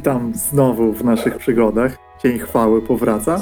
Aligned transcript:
Witam 0.00 0.34
znowu 0.34 0.92
w 0.92 1.04
naszych 1.04 1.36
przygodach. 1.36 1.98
Cień 2.22 2.38
chwały 2.38 2.82
powraca. 2.82 3.40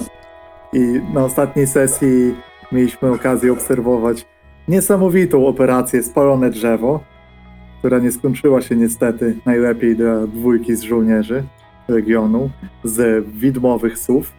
I 0.73 1.01
na 1.15 1.25
ostatniej 1.25 1.67
sesji 1.67 2.35
mieliśmy 2.73 3.13
okazję 3.13 3.53
obserwować 3.53 4.27
niesamowitą 4.69 5.47
operację 5.47 6.03
Spalone 6.03 6.51
Drzewo, 6.51 7.01
która 7.79 7.99
nie 7.99 8.13
skończyła 8.13 8.61
się 8.61 8.77
niestety 8.77 9.37
najlepiej 9.47 9.97
dla 9.97 10.27
dwójki 10.27 10.77
z 10.77 10.83
żołnierzy 10.83 11.45
regionu 11.89 12.51
z 12.85 13.27
widmowych 13.27 13.99
słów. 13.99 14.33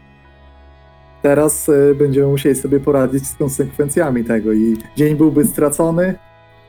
Teraz 1.21 1.69
y, 1.69 1.95
będziemy 1.99 2.27
musieli 2.27 2.55
sobie 2.55 2.79
poradzić 2.79 3.27
z 3.27 3.35
konsekwencjami 3.35 4.23
tego 4.23 4.53
i 4.53 4.77
dzień 4.95 5.15
byłby 5.15 5.45
stracony, 5.45 6.15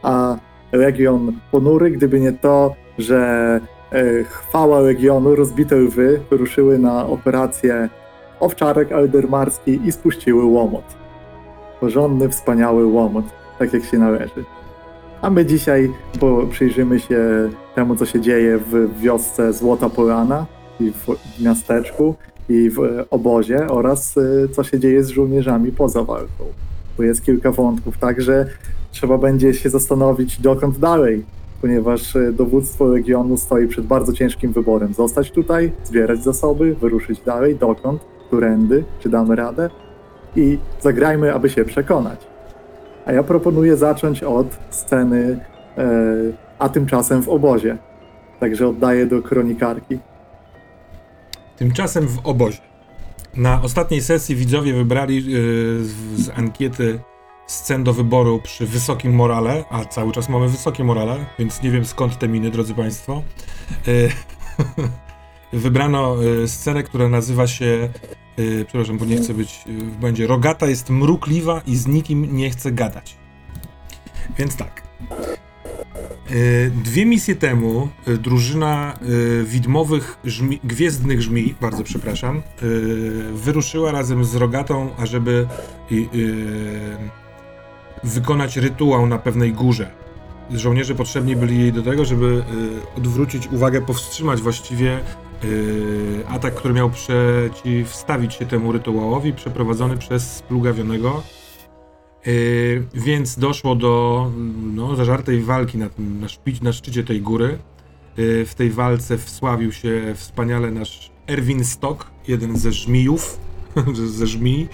a 0.02 0.36
region 0.72 1.32
ponury, 1.50 1.90
gdyby 1.90 2.20
nie 2.20 2.32
to, 2.32 2.74
że 2.98 3.20
e, 3.76 3.79
chwała 4.24 4.80
regionu, 4.80 5.34
rozbite 5.36 5.76
lwy 5.76 6.20
wyruszyły 6.30 6.78
na 6.78 7.06
operację 7.06 7.88
owczarek 8.40 8.92
aldermarski 8.92 9.80
i 9.86 9.92
spuściły 9.92 10.44
łomot. 10.44 10.84
Porządny, 11.80 12.28
wspaniały 12.28 12.86
łomot, 12.86 13.24
tak 13.58 13.72
jak 13.72 13.84
się 13.84 13.98
należy. 13.98 14.44
A 15.22 15.30
my 15.30 15.46
dzisiaj 15.46 15.92
po, 16.20 16.46
przyjrzymy 16.50 17.00
się 17.00 17.50
temu, 17.74 17.96
co 17.96 18.06
się 18.06 18.20
dzieje 18.20 18.58
w 18.58 19.00
wiosce 19.00 19.52
Złota 19.52 19.90
Polana 19.90 20.46
i 20.80 20.92
w, 20.92 21.06
w 21.36 21.42
miasteczku 21.42 22.14
i 22.48 22.70
w 22.70 22.78
e, 22.78 23.10
obozie 23.10 23.66
oraz 23.68 24.18
e, 24.18 24.48
co 24.48 24.64
się 24.64 24.78
dzieje 24.78 25.04
z 25.04 25.08
żołnierzami 25.08 25.72
poza 25.72 26.02
walką. 26.02 26.44
Bo 26.96 27.02
jest 27.02 27.24
kilka 27.24 27.52
wątków, 27.52 27.98
także 27.98 28.46
trzeba 28.92 29.18
będzie 29.18 29.54
się 29.54 29.70
zastanowić 29.70 30.40
dokąd 30.40 30.78
dalej, 30.78 31.24
ponieważ 31.60 32.16
e, 32.16 32.32
dowództwo 32.32 32.94
regionu 32.94 33.36
stoi 33.36 33.68
przed 33.68 33.86
bardzo 33.86 34.12
ciężkim 34.12 34.52
wyborem. 34.52 34.94
Zostać 34.94 35.30
tutaj, 35.30 35.72
zbierać 35.84 36.22
zasoby, 36.22 36.74
wyruszyć 36.74 37.20
dalej, 37.20 37.56
dokąd, 37.56 38.04
którędy, 38.26 38.84
czy 38.98 39.08
damy 39.08 39.36
radę 39.36 39.70
i 40.36 40.58
zagrajmy, 40.80 41.34
aby 41.34 41.50
się 41.50 41.64
przekonać. 41.64 42.26
A 43.06 43.12
ja 43.12 43.22
proponuję 43.22 43.76
zacząć 43.76 44.22
od 44.22 44.58
sceny, 44.70 45.40
e, 45.78 45.86
a 46.58 46.68
tymczasem 46.68 47.22
w 47.22 47.28
obozie. 47.28 47.78
Także 48.40 48.68
oddaję 48.68 49.06
do 49.06 49.22
kronikarki. 49.22 49.98
Tymczasem 51.56 52.08
w 52.08 52.18
obozie. 52.24 52.60
Na 53.36 53.62
ostatniej 53.62 54.02
sesji 54.02 54.36
widzowie 54.36 54.74
wybrali 54.74 55.16
yy, 55.16 55.84
z, 55.84 55.92
z 56.16 56.30
ankiety 56.38 56.98
scen 57.50 57.84
do 57.84 57.92
wyboru 57.92 58.40
przy 58.42 58.66
wysokim 58.66 59.14
morale, 59.14 59.64
a 59.70 59.84
cały 59.84 60.12
czas 60.12 60.28
mamy 60.28 60.48
wysokie 60.48 60.84
morale, 60.84 61.26
więc 61.38 61.62
nie 61.62 61.70
wiem 61.70 61.84
skąd 61.84 62.18
te 62.18 62.28
miny, 62.28 62.50
drodzy 62.50 62.74
Państwo. 62.74 63.22
Yy, 63.86 64.10
wybrano 65.60 66.22
yy, 66.22 66.48
scenę, 66.48 66.82
która 66.82 67.08
nazywa 67.08 67.46
się, 67.46 67.88
yy, 68.36 68.64
przepraszam, 68.64 68.98
bo 68.98 69.04
nie 69.04 69.16
chcę 69.16 69.34
być 69.34 69.64
w 69.66 69.96
błędzie, 69.96 70.26
Rogata 70.26 70.66
jest 70.66 70.90
mrukliwa 70.90 71.62
i 71.66 71.76
z 71.76 71.86
nikim 71.86 72.36
nie 72.36 72.50
chce 72.50 72.72
gadać. 72.72 73.16
Więc 74.38 74.56
tak. 74.56 74.82
Dwie 76.84 77.06
misje 77.06 77.36
temu 77.36 77.88
drużyna 78.06 78.98
widmowych 79.44 80.18
żmi, 80.24 80.60
gwiezdnych 80.64 81.22
żmi, 81.22 81.54
bardzo 81.60 81.84
przepraszam, 81.84 82.42
wyruszyła 83.32 83.92
razem 83.92 84.24
z 84.24 84.34
Rogatą, 84.34 84.90
ażeby 84.98 85.46
wykonać 88.04 88.56
rytuał 88.56 89.06
na 89.06 89.18
pewnej 89.18 89.52
górze. 89.52 89.90
Żołnierze 90.54 90.94
potrzebni 90.94 91.36
byli 91.36 91.58
jej 91.58 91.72
do 91.72 91.82
tego, 91.82 92.04
żeby 92.04 92.26
yy, 92.26 92.42
odwrócić 92.96 93.48
uwagę, 93.52 93.80
powstrzymać 93.80 94.40
właściwie 94.40 95.00
yy, 95.42 96.28
atak, 96.28 96.54
który 96.54 96.74
miał 96.74 96.90
przeciwstawić 96.90 98.34
się 98.34 98.46
temu 98.46 98.72
rytuałowi, 98.72 99.32
przeprowadzony 99.32 99.96
przez 99.96 100.36
splugawionego. 100.36 101.22
Yy, 102.26 102.86
więc 102.94 103.38
doszło 103.38 103.74
do 103.74 104.30
no, 104.74 104.96
zażartej 104.96 105.42
walki 105.42 105.78
na, 105.78 105.86
na, 105.98 106.26
szpi- 106.26 106.62
na 106.62 106.72
szczycie 106.72 107.04
tej 107.04 107.20
góry. 107.20 107.58
W 108.46 108.52
tej 108.56 108.70
walce 108.70 109.18
wsławił 109.18 109.72
się 109.72 110.14
wspaniale 110.16 110.70
nasz 110.70 111.10
Erwin 111.26 111.64
Stock, 111.64 112.10
jeden 112.28 112.58
ze 112.58 112.72
żmijów, 112.72 113.40
ze 114.18 114.26
żmij, 114.26 114.68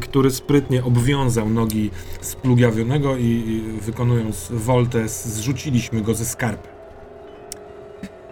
który 0.00 0.30
sprytnie 0.30 0.84
obwiązał 0.84 1.50
nogi 1.50 1.90
splugawionego 2.20 3.16
i, 3.16 3.62
wykonując 3.80 4.48
woltę 4.50 5.08
zrzuciliśmy 5.08 6.02
go 6.02 6.14
ze 6.14 6.24
skarpy. 6.24 6.68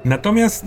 Natomiast 0.05 0.65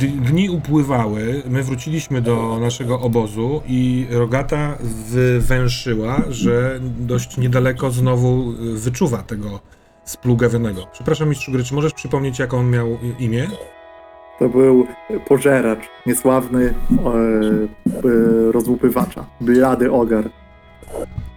dni 0.00 0.50
upływały, 0.50 1.42
my 1.48 1.62
wróciliśmy 1.62 2.22
do 2.22 2.58
naszego 2.60 3.00
obozu 3.00 3.62
i 3.66 4.06
Rogata 4.10 4.78
wywęszyła, 5.10 6.22
że 6.28 6.80
dość 6.98 7.36
niedaleko 7.36 7.90
znowu 7.90 8.52
y, 8.52 8.78
wyczuwa 8.78 9.22
tego 9.22 9.60
splugawionego. 10.04 10.86
Przepraszam, 10.92 11.28
mistrzu 11.28 11.52
gry, 11.52 11.64
czy 11.64 11.74
możesz 11.74 11.92
przypomnieć, 11.92 12.38
jak 12.38 12.54
on 12.54 12.70
miał 12.70 12.98
imię? 13.18 13.48
To 14.38 14.48
był 14.48 14.86
pożeracz, 15.28 15.90
niesławny 16.06 16.64
e, 16.64 17.08
e, 17.08 18.52
rozłupywacza, 18.52 19.26
blady 19.40 19.92
ogar. 19.92 20.30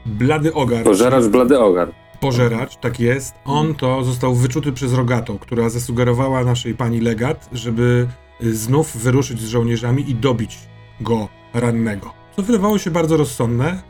Blady 0.08 0.54
Ogar. 0.54 0.84
Pożeracz 0.84 1.26
blady 1.26 1.60
ogar. 1.60 1.92
Pożeracz, 2.20 2.78
tak 2.78 3.00
jest. 3.00 3.36
On 3.46 3.76
to 3.76 4.04
został 4.04 4.36
wyczuty 4.36 4.72
przez 4.72 4.94
Rogatą, 4.94 5.38
która 5.38 5.70
zasugerowała 5.70 6.44
naszej 6.44 6.74
pani 6.74 7.02
legat, 7.02 7.50
żeby 7.54 8.08
y, 8.44 8.56
znów 8.56 8.98
wyruszyć 8.98 9.40
z 9.40 9.48
żołnierzami 9.48 10.10
i 10.10 10.16
dobić 10.16 10.60
go 11.02 11.28
rannego. 11.54 12.14
Co 12.36 12.42
wydawało 12.42 12.78
się 12.78 12.92
bardzo 12.92 13.18
rozsądne, 13.18 13.82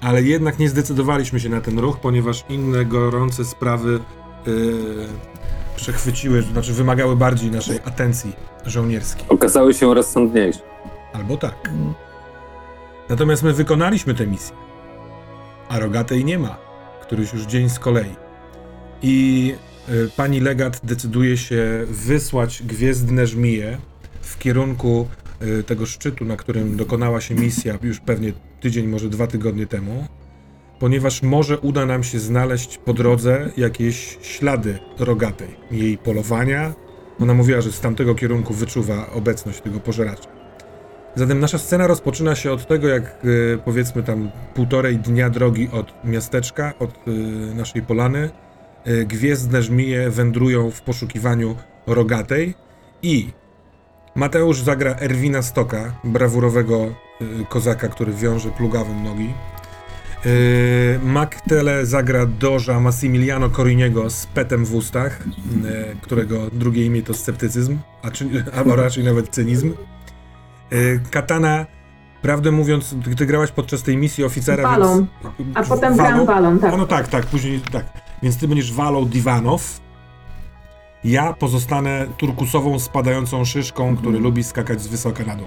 ale 0.00 0.22
jednak 0.22 0.58
nie 0.58 0.68
zdecydowaliśmy 0.68 1.40
się 1.40 1.48
na 1.48 1.60
ten 1.60 1.78
ruch, 1.78 2.00
ponieważ 2.00 2.44
inne 2.48 2.84
gorące 2.84 3.44
sprawy 3.44 4.00
yy, 4.46 4.52
przechwyciły, 5.76 6.42
to 6.42 6.52
znaczy 6.52 6.72
wymagały 6.72 7.16
bardziej 7.16 7.50
naszej 7.50 7.78
atencji 7.84 8.32
żołnierskiej. 8.66 9.24
Okazały 9.28 9.74
się 9.74 9.94
rozsądniejsze. 9.94 10.60
Albo 11.12 11.36
tak. 11.36 11.70
Natomiast 13.08 13.42
my 13.42 13.52
wykonaliśmy 13.52 14.14
tę 14.14 14.26
misję. 14.26 14.56
A 15.68 15.78
rogatej 15.78 16.24
nie 16.24 16.38
ma. 16.38 16.56
Któryś 17.02 17.32
już 17.32 17.42
dzień 17.42 17.68
z 17.68 17.78
kolei. 17.78 18.14
I 19.02 19.54
y, 19.88 20.10
pani 20.16 20.40
legat 20.40 20.80
decyduje 20.84 21.36
się 21.36 21.84
wysłać 21.88 22.62
gwiezdne 22.62 23.26
żmije 23.26 23.78
w 24.20 24.38
kierunku 24.38 25.08
y, 25.42 25.62
tego 25.62 25.86
szczytu, 25.86 26.24
na 26.24 26.36
którym 26.36 26.76
dokonała 26.76 27.20
się 27.20 27.34
misja 27.34 27.78
już 27.82 28.00
pewnie 28.00 28.32
tydzień, 28.60 28.86
może 28.86 29.08
dwa 29.08 29.26
tygodnie 29.26 29.66
temu, 29.66 30.06
ponieważ 30.82 31.22
może 31.22 31.58
uda 31.58 31.86
nam 31.86 32.04
się 32.04 32.18
znaleźć 32.18 32.78
po 32.78 32.92
drodze 32.92 33.50
jakieś 33.56 34.18
ślady 34.22 34.78
rogatej, 34.98 35.48
jej 35.70 35.98
polowania. 35.98 36.72
Ona 37.20 37.34
mówiła, 37.34 37.60
że 37.60 37.72
z 37.72 37.80
tamtego 37.80 38.14
kierunku 38.14 38.54
wyczuwa 38.54 39.10
obecność 39.10 39.60
tego 39.60 39.80
pożeracza. 39.80 40.28
Zatem 41.14 41.40
nasza 41.40 41.58
scena 41.58 41.86
rozpoczyna 41.86 42.34
się 42.34 42.52
od 42.52 42.66
tego, 42.66 42.88
jak 42.88 43.24
y, 43.24 43.58
powiedzmy 43.64 44.02
tam 44.02 44.30
półtorej 44.54 44.96
dnia 44.98 45.30
drogi 45.30 45.68
od 45.72 45.92
miasteczka, 46.04 46.72
od 46.78 47.08
y, 47.08 47.10
naszej 47.54 47.82
polany, 47.82 48.30
y, 48.86 49.04
gwiezdne 49.04 49.62
żmije 49.62 50.10
wędrują 50.10 50.70
w 50.70 50.82
poszukiwaniu 50.82 51.56
rogatej 51.86 52.54
i 53.02 53.30
Mateusz 54.14 54.62
zagra 54.62 54.94
Erwina 55.00 55.42
Stoka, 55.42 55.92
brawurowego 56.04 56.94
kozaka, 57.48 57.88
który 57.88 58.12
wiąże 58.12 58.50
plugawym 58.50 59.04
nogi. 59.04 59.34
Y, 60.26 61.00
Maktele 61.02 61.86
zagra 61.86 62.26
Doża 62.26 62.80
Massimiliano 62.80 63.50
Coriniego 63.50 64.10
z 64.10 64.26
petem 64.26 64.64
w 64.64 64.74
ustach, 64.74 65.20
y, 65.20 65.96
którego 66.00 66.50
drugie 66.52 66.86
imię 66.86 67.02
to 67.02 67.14
sceptycyzm, 67.14 67.78
a 68.02 68.10
czy, 68.10 68.44
albo 68.56 68.76
raczej 68.76 69.04
nawet 69.04 69.28
cynizm. 69.28 69.72
Y, 70.72 71.00
Katana, 71.10 71.66
prawdę 72.22 72.52
mówiąc, 72.52 72.94
ty, 73.16 73.26
grałaś 73.26 73.50
podczas 73.50 73.82
tej 73.82 73.96
misji 73.96 74.24
oficera, 74.24 74.62
Walą. 74.62 75.06
więc... 75.38 75.56
A 75.56 75.62
potem 75.62 75.96
gram 75.96 76.26
balon, 76.26 76.58
tak. 76.58 76.74
A 76.74 76.76
no 76.76 76.86
tak, 76.86 77.08
tak, 77.08 77.26
później 77.26 77.60
tak. 77.60 77.84
Więc 78.22 78.36
ty 78.36 78.48
będziesz 78.48 78.72
walą 78.72 79.04
Divanow. 79.04 79.80
Ja 81.04 81.32
pozostanę 81.32 82.06
turkusową, 82.16 82.78
spadającą 82.78 83.44
szyszką, 83.44 83.96
który 83.96 84.18
lubi 84.18 84.44
skakać 84.44 84.82
z 84.82 84.86
wysoka 84.86 85.24
na 85.24 85.36
dół. 85.36 85.46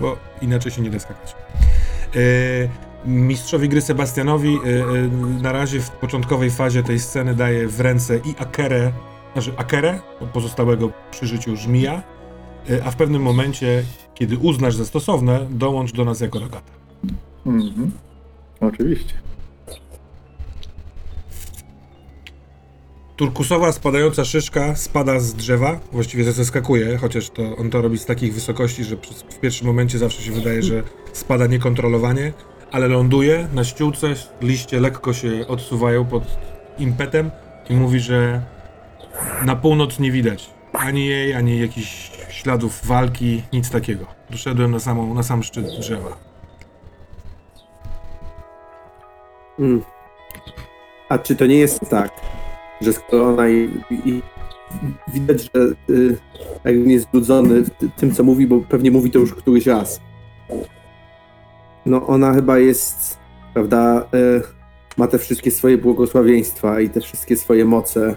Bo 0.00 0.16
inaczej 0.42 0.72
się 0.72 0.82
nie 0.82 0.90
da 0.90 0.98
skakać. 0.98 1.36
Yy, 2.14 2.68
mistrzowi 3.06 3.68
gry 3.68 3.80
Sebastianowi 3.80 4.52
yy, 4.52 4.60
yy, 4.70 5.42
na 5.42 5.52
razie 5.52 5.80
w 5.80 5.90
początkowej 5.90 6.50
fazie 6.50 6.82
tej 6.82 7.00
sceny 7.00 7.34
daje 7.34 7.68
w 7.68 7.80
ręce 7.80 8.16
i 8.16 8.34
Akerę, 8.38 8.92
znaczy 9.32 9.52
Akerę, 9.56 10.00
pozostałego 10.32 10.90
przy 11.10 11.26
życiu 11.26 11.56
żmija, 11.56 12.02
yy, 12.68 12.84
a 12.84 12.90
w 12.90 12.96
pewnym 12.96 13.22
momencie, 13.22 13.84
kiedy 14.14 14.38
uznasz 14.38 14.76
za 14.76 14.84
stosowne, 14.84 15.46
dołącz 15.50 15.92
do 15.92 16.04
nas 16.04 16.20
jako 16.20 16.38
rogata. 16.38 16.70
Mhm. 17.46 17.90
Oczywiście. 18.60 19.26
turkusowa 23.16 23.72
spadająca 23.72 24.24
szyszka 24.24 24.76
spada 24.76 25.20
z 25.20 25.34
drzewa, 25.34 25.80
właściwie 25.92 26.32
zeskakuje, 26.32 26.96
chociaż 26.96 27.30
to 27.30 27.56
on 27.56 27.70
to 27.70 27.82
robi 27.82 27.98
z 27.98 28.06
takich 28.06 28.34
wysokości, 28.34 28.84
że 28.84 28.96
w 29.30 29.40
pierwszym 29.40 29.66
momencie 29.66 29.98
zawsze 29.98 30.22
się 30.22 30.32
wydaje, 30.32 30.62
że 30.62 30.82
spada 31.12 31.46
niekontrolowanie, 31.46 32.32
ale 32.72 32.88
ląduje 32.88 33.48
na 33.54 33.64
ściółce, 33.64 34.06
liście 34.40 34.80
lekko 34.80 35.12
się 35.12 35.46
odsuwają 35.48 36.04
pod 36.04 36.38
impetem 36.78 37.30
i 37.70 37.74
mówi, 37.74 38.00
że 38.00 38.42
na 39.44 39.56
północ 39.56 39.98
nie 39.98 40.12
widać 40.12 40.56
ani 40.72 41.06
jej, 41.06 41.34
ani 41.34 41.60
jakichś 41.60 42.10
śladów 42.30 42.86
walki, 42.86 43.42
nic 43.52 43.70
takiego. 43.70 44.06
Doszedłem 44.30 44.70
na, 44.70 44.80
samą, 44.80 45.14
na 45.14 45.22
sam 45.22 45.42
szczyt 45.42 45.66
drzewa. 45.66 46.16
Mm. 49.58 49.82
A 51.08 51.18
czy 51.18 51.36
to 51.36 51.46
nie 51.46 51.58
jest 51.58 51.80
tak, 51.90 52.10
że 52.80 52.92
skoro 52.92 53.28
ona 53.28 53.48
i, 53.48 53.70
i 53.90 54.22
widać, 55.14 55.42
że 55.42 55.60
y, 55.90 56.18
Erwin 56.64 56.90
jest 56.90 57.06
zbudzony 57.08 57.62
tym, 57.96 58.14
co 58.14 58.24
mówi, 58.24 58.46
bo 58.46 58.60
pewnie 58.60 58.90
mówi 58.90 59.10
to 59.10 59.18
już 59.18 59.34
któryś 59.34 59.66
raz. 59.66 60.00
No 61.86 62.06
ona 62.06 62.34
chyba 62.34 62.58
jest, 62.58 63.18
prawda, 63.54 64.06
y, 64.14 64.42
ma 64.96 65.06
te 65.06 65.18
wszystkie 65.18 65.50
swoje 65.50 65.78
błogosławieństwa 65.78 66.80
i 66.80 66.90
te 66.90 67.00
wszystkie 67.00 67.36
swoje 67.36 67.64
moce. 67.64 68.16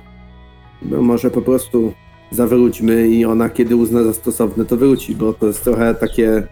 No 0.81 1.01
może 1.01 1.31
po 1.31 1.41
prostu 1.41 1.93
zawróćmy 2.31 3.07
i 3.07 3.25
ona 3.25 3.49
kiedy 3.49 3.75
uzna 3.75 4.03
za 4.03 4.13
stosowne, 4.13 4.65
to 4.65 4.77
wróci, 4.77 5.15
bo 5.15 5.33
to 5.33 5.47
jest 5.47 5.63
trochę 5.63 5.95
takie 5.95 6.47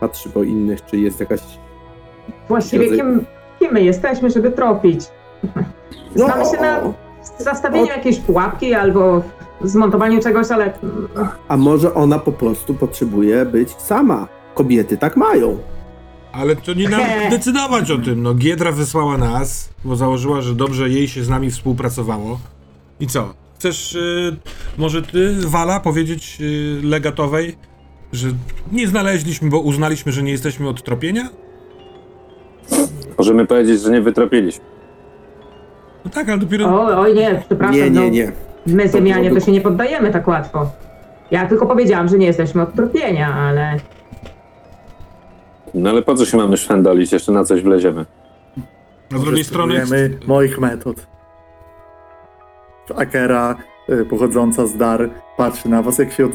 patrzy 0.00 0.30
po 0.30 0.42
innych, 0.42 0.84
czy 0.84 0.98
jest 0.98 1.20
jakaś 1.20 1.40
Właściwie 2.48 2.90
kim, 2.90 3.24
kim 3.58 3.72
my 3.72 3.82
jesteśmy, 3.84 4.30
żeby 4.30 4.50
tropić? 4.50 5.00
No, 6.16 6.24
Znamy 6.26 6.44
się 6.44 6.60
na 6.60 6.80
zastawieniu 7.38 7.84
o- 7.86 7.88
jakiejś 7.88 8.18
pułapki 8.18 8.74
albo 8.74 9.22
zmontowaniu 9.64 10.20
czegoś, 10.22 10.50
ale 10.50 10.72
A 11.48 11.56
może 11.56 11.94
ona 11.94 12.18
po 12.18 12.32
prostu 12.32 12.74
potrzebuje 12.74 13.46
być 13.46 13.70
sama? 13.70 14.28
Kobiety 14.54 14.96
tak 14.98 15.16
mają. 15.16 15.58
Ale 16.32 16.56
to 16.56 16.72
nie 16.74 16.88
nam 16.88 17.00
decydować 17.30 17.90
o 17.90 17.98
tym. 17.98 18.22
No, 18.22 18.34
Giedra 18.34 18.72
wysłała 18.72 19.18
nas, 19.18 19.68
bo 19.84 19.96
założyła, 19.96 20.40
że 20.40 20.54
dobrze 20.54 20.88
jej 20.90 21.08
się 21.08 21.24
z 21.24 21.28
nami 21.28 21.50
współpracowało. 21.50 22.38
I 23.00 23.06
co? 23.06 23.34
Chcesz, 23.58 23.94
y, 23.94 24.36
może 24.78 25.02
ty, 25.02 25.34
Wala, 25.46 25.80
powiedzieć 25.80 26.38
y, 26.40 26.80
legatowej, 26.86 27.56
że 28.12 28.28
nie 28.72 28.88
znaleźliśmy, 28.88 29.48
bo 29.50 29.60
uznaliśmy, 29.60 30.12
że 30.12 30.22
nie 30.22 30.32
jesteśmy 30.32 30.68
od 30.68 30.82
tropienia? 30.82 31.28
Możemy 33.18 33.46
powiedzieć, 33.46 33.80
że 33.80 33.90
nie 33.90 34.00
wytropiliśmy. 34.00 34.64
No 36.04 36.10
tak, 36.10 36.28
ale 36.28 36.38
dopiero... 36.38 36.66
o, 36.66 37.00
oj 37.00 37.14
nie, 37.14 37.42
przepraszam, 37.46 37.76
Nie, 37.76 37.90
nie, 37.90 38.00
no, 38.00 38.08
nie. 38.08 38.32
my 38.66 38.88
Ziemianie 38.88 39.28
to- 39.28 39.34
to 39.34 39.40
się 39.40 39.52
nie 39.52 39.60
poddajemy 39.60 40.10
tak 40.10 40.28
łatwo. 40.28 40.70
Ja 41.30 41.46
tylko 41.48 41.66
powiedziałam, 41.66 42.08
że 42.08 42.18
nie 42.18 42.26
jesteśmy 42.26 42.62
od 42.62 42.74
tropienia, 42.74 43.34
ale 43.34 43.76
No 45.74 45.90
ale 45.90 46.02
po 46.02 46.14
co 46.14 46.26
się 46.26 46.36
mamy 46.36 46.56
szwendolić? 46.56 47.12
Jeszcze 47.12 47.32
na 47.32 47.44
coś 47.44 47.62
wleziemy. 47.62 48.06
A 49.14 49.18
z 49.18 49.22
drugiej 49.22 49.44
strony... 49.44 49.74
Spróbujemy 49.74 50.18
moich 50.26 50.58
metod. 50.58 51.06
Akera, 52.96 53.56
y, 53.90 54.04
pochodząca 54.04 54.66
z 54.66 54.76
Dar, 54.76 55.10
patrzy 55.36 55.68
na 55.68 55.82
was, 55.82 55.98
jak 55.98 56.12
się 56.12 56.26
od... 56.26 56.32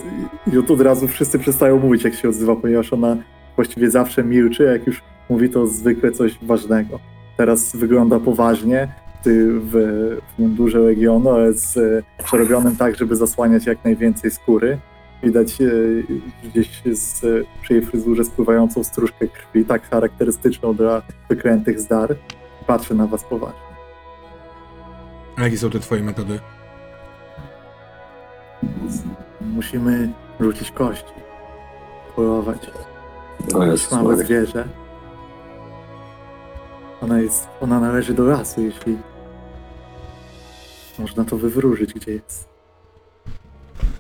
i 0.53 0.57
od, 0.57 0.71
od 0.71 0.81
razu 0.81 1.07
wszyscy 1.07 1.39
przestają 1.39 1.79
mówić, 1.79 2.03
jak 2.03 2.13
się 2.13 2.29
odzywa, 2.29 2.55
ponieważ 2.55 2.93
ona 2.93 3.17
właściwie 3.55 3.91
zawsze 3.91 4.23
milczy, 4.23 4.63
jak 4.63 4.87
już 4.87 5.03
mówi 5.29 5.49
to 5.49 5.67
zwykle 5.67 6.11
coś 6.11 6.37
ważnego. 6.41 6.99
Teraz 7.37 7.75
wygląda 7.75 8.19
poważnie, 8.19 8.87
ty 9.23 9.59
w, 9.59 9.71
w 9.71 10.39
mundurze 10.39 10.79
Legionu, 10.79 11.29
ale 11.29 11.53
z 11.53 11.77
y, 11.77 12.03
przerobionym 12.23 12.75
tak, 12.75 12.95
żeby 12.95 13.15
zasłaniać 13.15 13.65
jak 13.65 13.83
najwięcej 13.83 14.31
skóry. 14.31 14.77
Widać 15.23 15.61
y, 15.61 16.03
gdzieś 16.43 16.81
z, 16.91 17.21
przy 17.61 17.73
jej 17.73 17.85
fryzurze 17.85 18.23
spływającą 18.23 18.83
stróżkę 18.83 19.27
krwi, 19.27 19.65
tak 19.65 19.89
charakterystyczną 19.89 20.75
dla 20.75 21.01
wyklętych 21.29 21.79
z 21.79 21.87
Dar. 21.87 22.15
Patrzę 22.67 22.95
na 22.95 23.07
was 23.07 23.23
poważnie. 23.23 23.67
A 25.35 25.43
jakie 25.43 25.57
są 25.57 25.69
te 25.69 25.79
twoje 25.79 26.03
metody? 26.03 26.39
Musimy 29.41 30.13
rzucić 30.39 30.71
kości. 30.71 31.13
Polować. 32.15 32.71
Jezus 33.61 33.91
Małe 33.91 34.17
zwierzę. 34.17 34.67
Ona 37.01 37.19
jest, 37.19 37.47
ona 37.61 37.79
należy 37.79 38.13
do 38.13 38.23
lasu, 38.23 38.61
jeśli 38.61 38.97
można 40.99 41.25
to 41.25 41.37
wywróżyć, 41.37 41.93
gdzie 41.93 42.11
jest. 42.11 42.56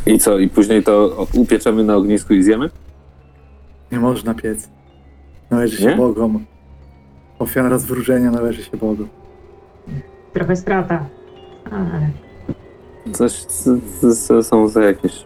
I 0.05 0.19
co? 0.19 0.39
I 0.39 0.49
później 0.49 0.83
to 0.83 1.25
upieczemy 1.33 1.83
na 1.83 1.95
ognisku 1.95 2.33
i 2.33 2.43
zjemy? 2.43 2.69
Nie 3.91 3.99
można 3.99 4.33
piec. 4.33 4.69
Należy 5.49 5.77
się 5.77 5.85
Nie? 5.85 5.95
Bogom. 5.95 6.45
Ofiara 7.39 7.77
zwróżenia 7.77 8.31
należy 8.31 8.63
się 8.63 8.77
Bogom. 8.77 9.07
trochę 10.33 10.55
strata. 10.55 11.05
Ale 11.71 12.09
Coś 13.13 13.31
c- 13.45 13.79
c- 14.01 14.15
c- 14.15 14.43
są 14.43 14.67
za 14.67 14.81
jakieś... 14.83 15.25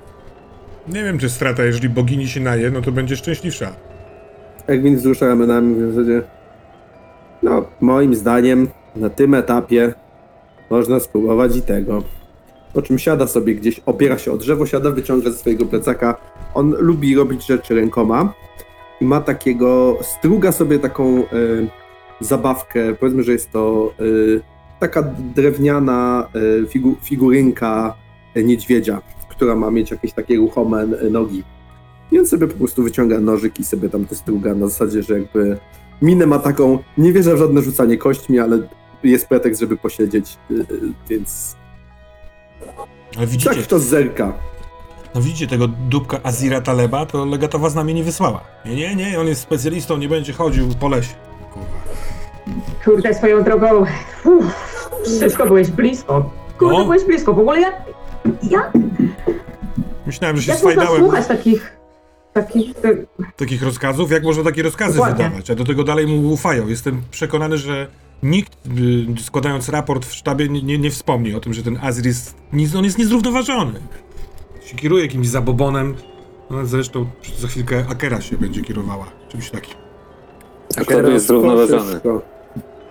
Nie 0.87 1.03
wiem, 1.03 1.17
czy 1.17 1.29
strata, 1.29 1.63
jeżeli 1.63 1.89
bogini 1.89 2.27
się 2.27 2.39
naje, 2.39 2.71
no 2.71 2.81
to 2.81 2.91
będzie 2.91 3.15
szczęśliwsza. 3.15 3.71
Erwin 4.67 4.95
wzrusza 4.97 5.27
ramionami 5.27 5.75
w 5.75 5.91
zasadzie. 5.93 6.21
No, 7.43 7.65
moim 7.81 8.15
zdaniem 8.15 8.67
na 8.95 9.09
tym 9.09 9.33
etapie 9.33 9.93
można 10.69 10.99
spróbować 10.99 11.55
i 11.57 11.61
tego. 11.61 12.03
Po 12.73 12.81
czym 12.81 12.99
siada 12.99 13.27
sobie 13.27 13.55
gdzieś, 13.55 13.81
opiera 13.85 14.17
się 14.17 14.31
o 14.31 14.37
drzewo, 14.37 14.65
siada, 14.65 14.91
wyciąga 14.91 15.31
ze 15.31 15.37
swojego 15.37 15.65
plecaka. 15.65 16.15
On 16.53 16.75
lubi 16.79 17.15
robić 17.15 17.45
rzeczy 17.45 17.75
rękoma 17.75 18.33
i 19.01 19.05
ma 19.05 19.21
takiego, 19.21 19.97
struga 20.01 20.51
sobie 20.51 20.79
taką 20.79 21.17
e, 21.17 21.25
zabawkę, 22.19 22.95
powiedzmy, 22.95 23.23
że 23.23 23.31
jest 23.31 23.51
to 23.51 23.93
e, 23.99 24.03
taka 24.79 25.03
drewniana 25.35 26.27
e, 26.63 26.67
figu, 26.67 26.95
figurynka 27.03 27.93
niedźwiedzia, 28.35 29.01
która 29.29 29.55
ma 29.55 29.71
mieć 29.71 29.91
jakieś 29.91 30.13
takie 30.13 30.37
ruchome 30.37 30.87
nogi. 31.11 31.43
I 32.11 32.19
on 32.19 32.27
sobie 32.27 32.47
po 32.47 32.57
prostu 32.57 32.83
wyciąga 32.83 33.19
nożyk 33.19 33.59
i 33.59 33.63
sobie 33.63 33.89
tam 33.89 34.05
to 34.05 34.15
struga 34.15 34.55
na 34.55 34.67
zasadzie, 34.67 35.03
że 35.03 35.13
jakby 35.19 35.57
minę 36.01 36.25
ma 36.25 36.39
taką, 36.39 36.79
nie 36.97 37.13
wierzę 37.13 37.35
w 37.35 37.37
żadne 37.37 37.61
rzucanie 37.61 37.97
kośćmi, 37.97 38.39
ale 38.39 38.67
jest 39.03 39.27
pretekst, 39.27 39.61
żeby 39.61 39.77
posiedzieć, 39.77 40.37
y, 40.51 40.53
y, 40.53 40.65
więc 41.09 41.55
Ale 43.17 43.27
widzicie, 43.27 43.55
tak 43.55 43.65
to 43.67 43.79
zerka. 43.79 44.33
no 45.15 45.21
widzicie 45.21 45.47
tego 45.47 45.67
dupka 45.67 46.19
Azira 46.23 46.61
Taleba, 46.61 47.05
to 47.05 47.25
legatowa 47.25 47.69
z 47.69 47.75
nami 47.75 47.93
nie 47.93 48.03
wysłała. 48.03 48.41
Nie, 48.65 48.75
nie, 48.75 48.95
nie, 48.95 49.19
on 49.19 49.27
jest 49.27 49.41
specjalistą, 49.41 49.97
nie 49.97 50.09
będzie 50.09 50.33
chodził 50.33 50.67
po 50.79 50.87
lesie. 50.89 51.13
Kurwa. 51.53 51.67
kurde, 52.85 53.13
swoją 53.13 53.43
drogą, 53.43 53.85
uff, 54.25 54.89
wszystko 55.03 55.45
byłeś 55.45 55.71
blisko. 55.71 56.31
Kurde, 56.59 56.77
No. 56.77 56.83
byłeś 56.83 57.03
blisko. 57.03 57.33
W 57.33 57.39
ogóle 57.39 57.61
jak, 57.61 57.81
jak, 58.49 58.71
Myślałem, 60.05 60.37
że 60.37 60.43
się 60.43 60.51
jak 60.51 60.63
można 60.63 60.73
swajdałem 60.81 61.01
słuchać 61.01 61.27
takich, 61.27 61.77
takich, 62.33 62.75
e, 62.85 63.29
takich 63.37 63.63
rozkazów, 63.63 64.11
jak 64.11 64.23
można 64.23 64.43
takie 64.43 64.63
rozkazy 64.63 64.93
Dokładnie. 64.97 65.23
wydawać, 65.23 65.49
a 65.51 65.55
do 65.55 65.63
tego 65.65 65.83
dalej 65.83 66.07
mu 66.07 66.31
ufają. 66.33 66.67
Jestem 66.67 67.01
przekonany, 67.11 67.57
że 67.57 67.87
nikt 68.23 68.53
y, 69.17 69.23
składając 69.23 69.69
raport 69.69 70.05
w 70.05 70.13
sztabie 70.13 70.49
nie, 70.49 70.61
nie, 70.61 70.77
nie 70.77 70.91
wspomni 70.91 71.35
o 71.35 71.39
tym, 71.39 71.53
że 71.53 71.63
ten 71.63 71.77
Azir 71.81 72.05
jest, 72.05 72.35
on 72.77 72.83
jest 72.83 72.97
niezrównoważony. 72.97 73.79
Się 74.65 74.75
kieruje 74.75 75.03
jakimś 75.03 75.27
zabobonem, 75.27 75.95
no, 76.49 76.65
zresztą 76.65 77.05
za 77.37 77.47
chwilkę 77.47 77.85
Akera 77.89 78.21
się 78.21 78.37
będzie 78.37 78.61
kierowała, 78.61 79.05
czymś 79.29 79.49
takim. 79.49 79.75
A 80.77 80.81
kto 80.81 81.01
tu 81.01 81.11
jest 81.11 81.27
zrównoważony? 81.27 81.99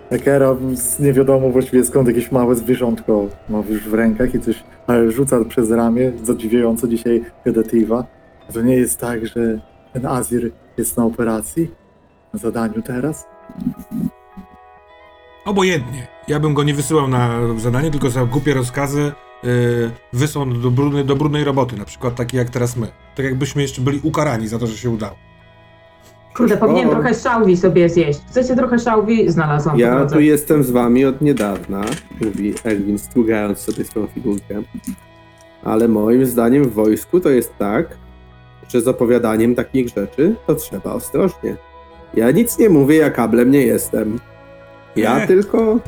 Ekera 0.09 0.55
z 0.73 0.99
nie 0.99 1.13
wiadomo 1.13 1.49
właściwie 1.49 1.83
skąd 1.83 2.07
jakieś 2.07 2.31
małe 2.31 2.55
zwierzątko 2.55 3.27
ma 3.49 3.63
już 3.69 3.89
w 3.89 3.93
rękach 3.93 4.35
i 4.35 4.39
coś 4.39 4.63
ale 4.87 5.11
rzuca 5.11 5.45
przez 5.45 5.71
ramię, 5.71 6.11
zadziwiająco 6.23 6.87
dzisiaj 6.87 7.25
Gedetiva. 7.45 8.05
To 8.53 8.61
nie 8.61 8.75
jest 8.75 8.99
tak, 8.99 9.27
że 9.27 9.59
ten 9.93 10.05
Azir 10.05 10.51
jest 10.77 10.97
na 10.97 11.05
operacji, 11.05 11.71
na 12.33 12.39
zadaniu 12.39 12.81
teraz? 12.81 13.25
Obojętnie. 15.45 16.07
Ja 16.27 16.39
bym 16.39 16.53
go 16.53 16.63
nie 16.63 16.73
wysyłał 16.73 17.07
na 17.07 17.29
zadanie, 17.57 17.91
tylko 17.91 18.09
za 18.09 18.25
głupie 18.25 18.53
rozkazy 18.53 19.11
yy, 19.43 19.49
wysłał 20.13 20.45
do 20.45 20.71
brudnej, 20.71 21.05
do 21.05 21.15
brudnej 21.15 21.43
roboty, 21.43 21.75
na 21.77 21.85
przykład 21.85 22.15
takie 22.15 22.37
jak 22.37 22.49
teraz 22.49 22.77
my. 22.77 22.87
Tak 23.15 23.25
jakbyśmy 23.25 23.61
jeszcze 23.61 23.81
byli 23.81 23.99
ukarani 24.03 24.47
za 24.47 24.59
to, 24.59 24.67
że 24.67 24.77
się 24.77 24.89
udało. 24.89 25.15
kurde, 26.35 26.57
powinien 26.57 26.87
O. 26.87 26.91
trochę 26.91 27.13
szałwi 27.13 27.57
sobie 27.57 27.89
zjeść. 27.89 28.19
Chcecie 28.29 28.55
trochę 28.55 28.79
szałwi? 28.79 29.29
Znalazłam 29.31 29.75
po 29.75 29.81
Ja 29.81 29.95
drodze. 29.95 30.15
tu 30.15 30.21
jestem 30.21 30.63
z 30.63 30.71
wami 30.71 31.05
od 31.05 31.21
niedawna, 31.21 31.81
mówi 32.21 32.53
Erwin, 32.63 32.99
strugając 32.99 33.59
sobie 33.59 33.83
swoją 33.85 34.07
figurkę. 34.07 34.61
Ale 35.63 35.87
moim 35.87 36.25
zdaniem 36.25 36.63
w 36.63 36.73
wojsku 36.73 37.19
to 37.19 37.29
jest 37.29 37.57
tak, 37.57 37.97
że 38.69 38.81
z 38.81 38.87
opowiadaniem 38.87 39.55
takich 39.55 39.87
rzeczy 39.89 40.35
to 40.47 40.55
trzeba 40.55 40.93
ostrożnie. 40.93 41.55
Ja 42.13 42.31
nic 42.31 42.57
nie 42.57 42.69
mówię, 42.69 42.95
ja 42.95 43.09
kablem 43.09 43.51
nie 43.51 43.61
jestem. 43.61 44.19
Ja 44.95 45.19
Nie. 45.19 45.27
tylko 45.33 45.79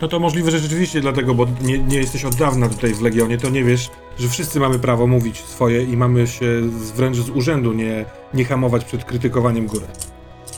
No 0.00 0.08
to 0.08 0.20
możliwe, 0.20 0.50
że 0.50 0.58
rzeczywiście 0.58 1.00
dlatego, 1.00 1.34
bo 1.34 1.46
nie, 1.62 1.78
nie 1.78 1.98
jesteś 1.98 2.24
od 2.24 2.34
dawna 2.34 2.68
tutaj 2.68 2.94
w 2.94 3.02
Legionie, 3.02 3.38
to 3.38 3.50
nie 3.50 3.64
wiesz, 3.64 3.90
że 4.18 4.28
wszyscy 4.28 4.60
mamy 4.60 4.78
prawo 4.78 5.06
mówić 5.06 5.44
swoje 5.44 5.82
i 5.82 5.96
mamy 5.96 6.26
się 6.26 6.62
z, 6.68 6.90
wręcz 6.90 7.16
z 7.16 7.30
urzędu 7.30 7.72
nie, 7.72 8.04
nie 8.34 8.44
hamować 8.44 8.84
przed 8.84 9.04
krytykowaniem 9.04 9.66
góry. 9.66 9.86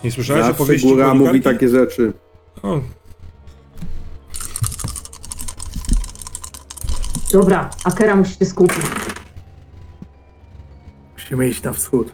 Nie 0.05 0.13
słyszałeś 0.13 0.45
Zawsze 0.45 0.63
opowieści 0.63 0.89
góra 0.89 1.15
mówi 1.15 1.41
takie 1.41 1.69
rzeczy. 1.69 2.13
O, 2.63 2.81
Dobra, 7.33 7.71
Akera 7.85 8.17
musi 8.17 8.35
się 8.35 8.45
skupić. 8.45 8.85
Musimy 11.15 11.49
iść 11.49 11.63
na 11.63 11.73
wschód. 11.73 12.13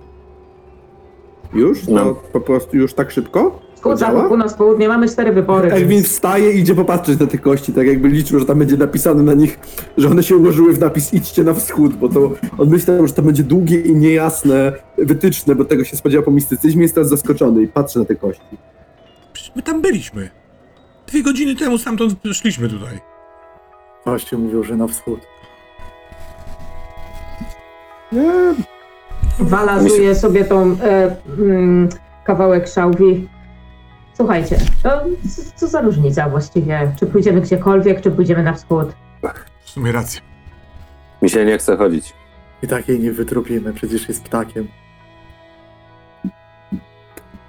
Już? 1.52 1.86
No. 1.86 2.04
No. 2.04 2.14
po 2.14 2.40
prostu 2.40 2.76
już 2.76 2.94
tak 2.94 3.10
szybko? 3.10 3.60
Wschód, 3.78 3.98
Działa? 3.98 4.48
południe, 4.58 4.88
mamy 4.88 5.08
cztery 5.08 5.32
wybory. 5.32 5.84
Więc- 5.86 6.06
wstaje 6.06 6.52
i 6.52 6.58
idzie 6.58 6.74
popatrzeć 6.74 7.20
na 7.20 7.26
te 7.26 7.38
kości, 7.38 7.72
tak 7.72 7.86
jakby 7.86 8.08
liczył, 8.08 8.38
że 8.40 8.46
tam 8.46 8.58
będzie 8.58 8.76
napisane 8.76 9.22
na 9.22 9.34
nich, 9.34 9.58
że 9.96 10.08
one 10.08 10.22
się 10.22 10.36
ułożyły 10.36 10.72
w 10.72 10.80
napis 10.80 11.14
idźcie 11.14 11.44
na 11.44 11.54
wschód, 11.54 11.94
bo 11.94 12.08
to 12.08 12.30
on 12.58 12.68
myślał, 12.68 13.06
że 13.06 13.12
to 13.12 13.22
będzie 13.22 13.42
długie 13.42 13.80
i 13.80 13.96
niejasne 13.96 14.72
wytyczne, 14.98 15.54
bo 15.54 15.64
tego 15.64 15.84
się 15.84 15.96
spodziewał 15.96 16.24
po 16.24 16.30
mistycyzmie 16.30 16.82
jest 16.82 16.94
teraz 16.94 17.08
zaskoczony 17.08 17.62
i 17.62 17.68
patrzy 17.68 17.98
na 17.98 18.04
te 18.04 18.14
kości. 18.16 18.56
przecież 19.32 19.52
my 19.56 19.62
tam 19.62 19.80
byliśmy. 19.80 20.30
Dwie 21.06 21.22
godziny 21.22 21.56
temu 21.56 21.78
stamtąd 21.78 22.14
szliśmy 22.32 22.68
tutaj. 22.68 22.98
Goście 24.06 24.38
mówią, 24.38 24.62
że 24.62 24.76
na 24.76 24.86
wschód. 24.86 25.20
Nie, 28.12 28.54
Walazuje 29.38 30.14
sobie 30.14 30.44
tą 30.44 30.76
e, 30.82 31.16
mm, 31.38 31.88
kawałek 32.24 32.68
szałwi. 32.68 33.28
Słuchajcie, 34.18 34.58
to 34.82 34.90
co 35.56 35.68
za 35.68 35.80
różnica 35.80 36.28
właściwie? 36.28 36.92
Czy 36.98 37.06
pójdziemy 37.06 37.40
gdziekolwiek, 37.40 38.00
czy 38.00 38.10
pójdziemy 38.10 38.42
na 38.42 38.52
wschód? 38.52 38.88
W 39.64 39.70
sumie 39.70 39.92
racja. 39.92 40.20
Mi 41.22 41.30
się 41.30 41.44
nie 41.44 41.58
chce 41.58 41.76
chodzić. 41.76 42.12
I 42.62 42.66
tak 42.68 42.88
jej 42.88 43.00
nie 43.00 43.12
wytropimy, 43.12 43.72
przecież 43.72 44.08
jest 44.08 44.22
ptakiem. 44.24 44.68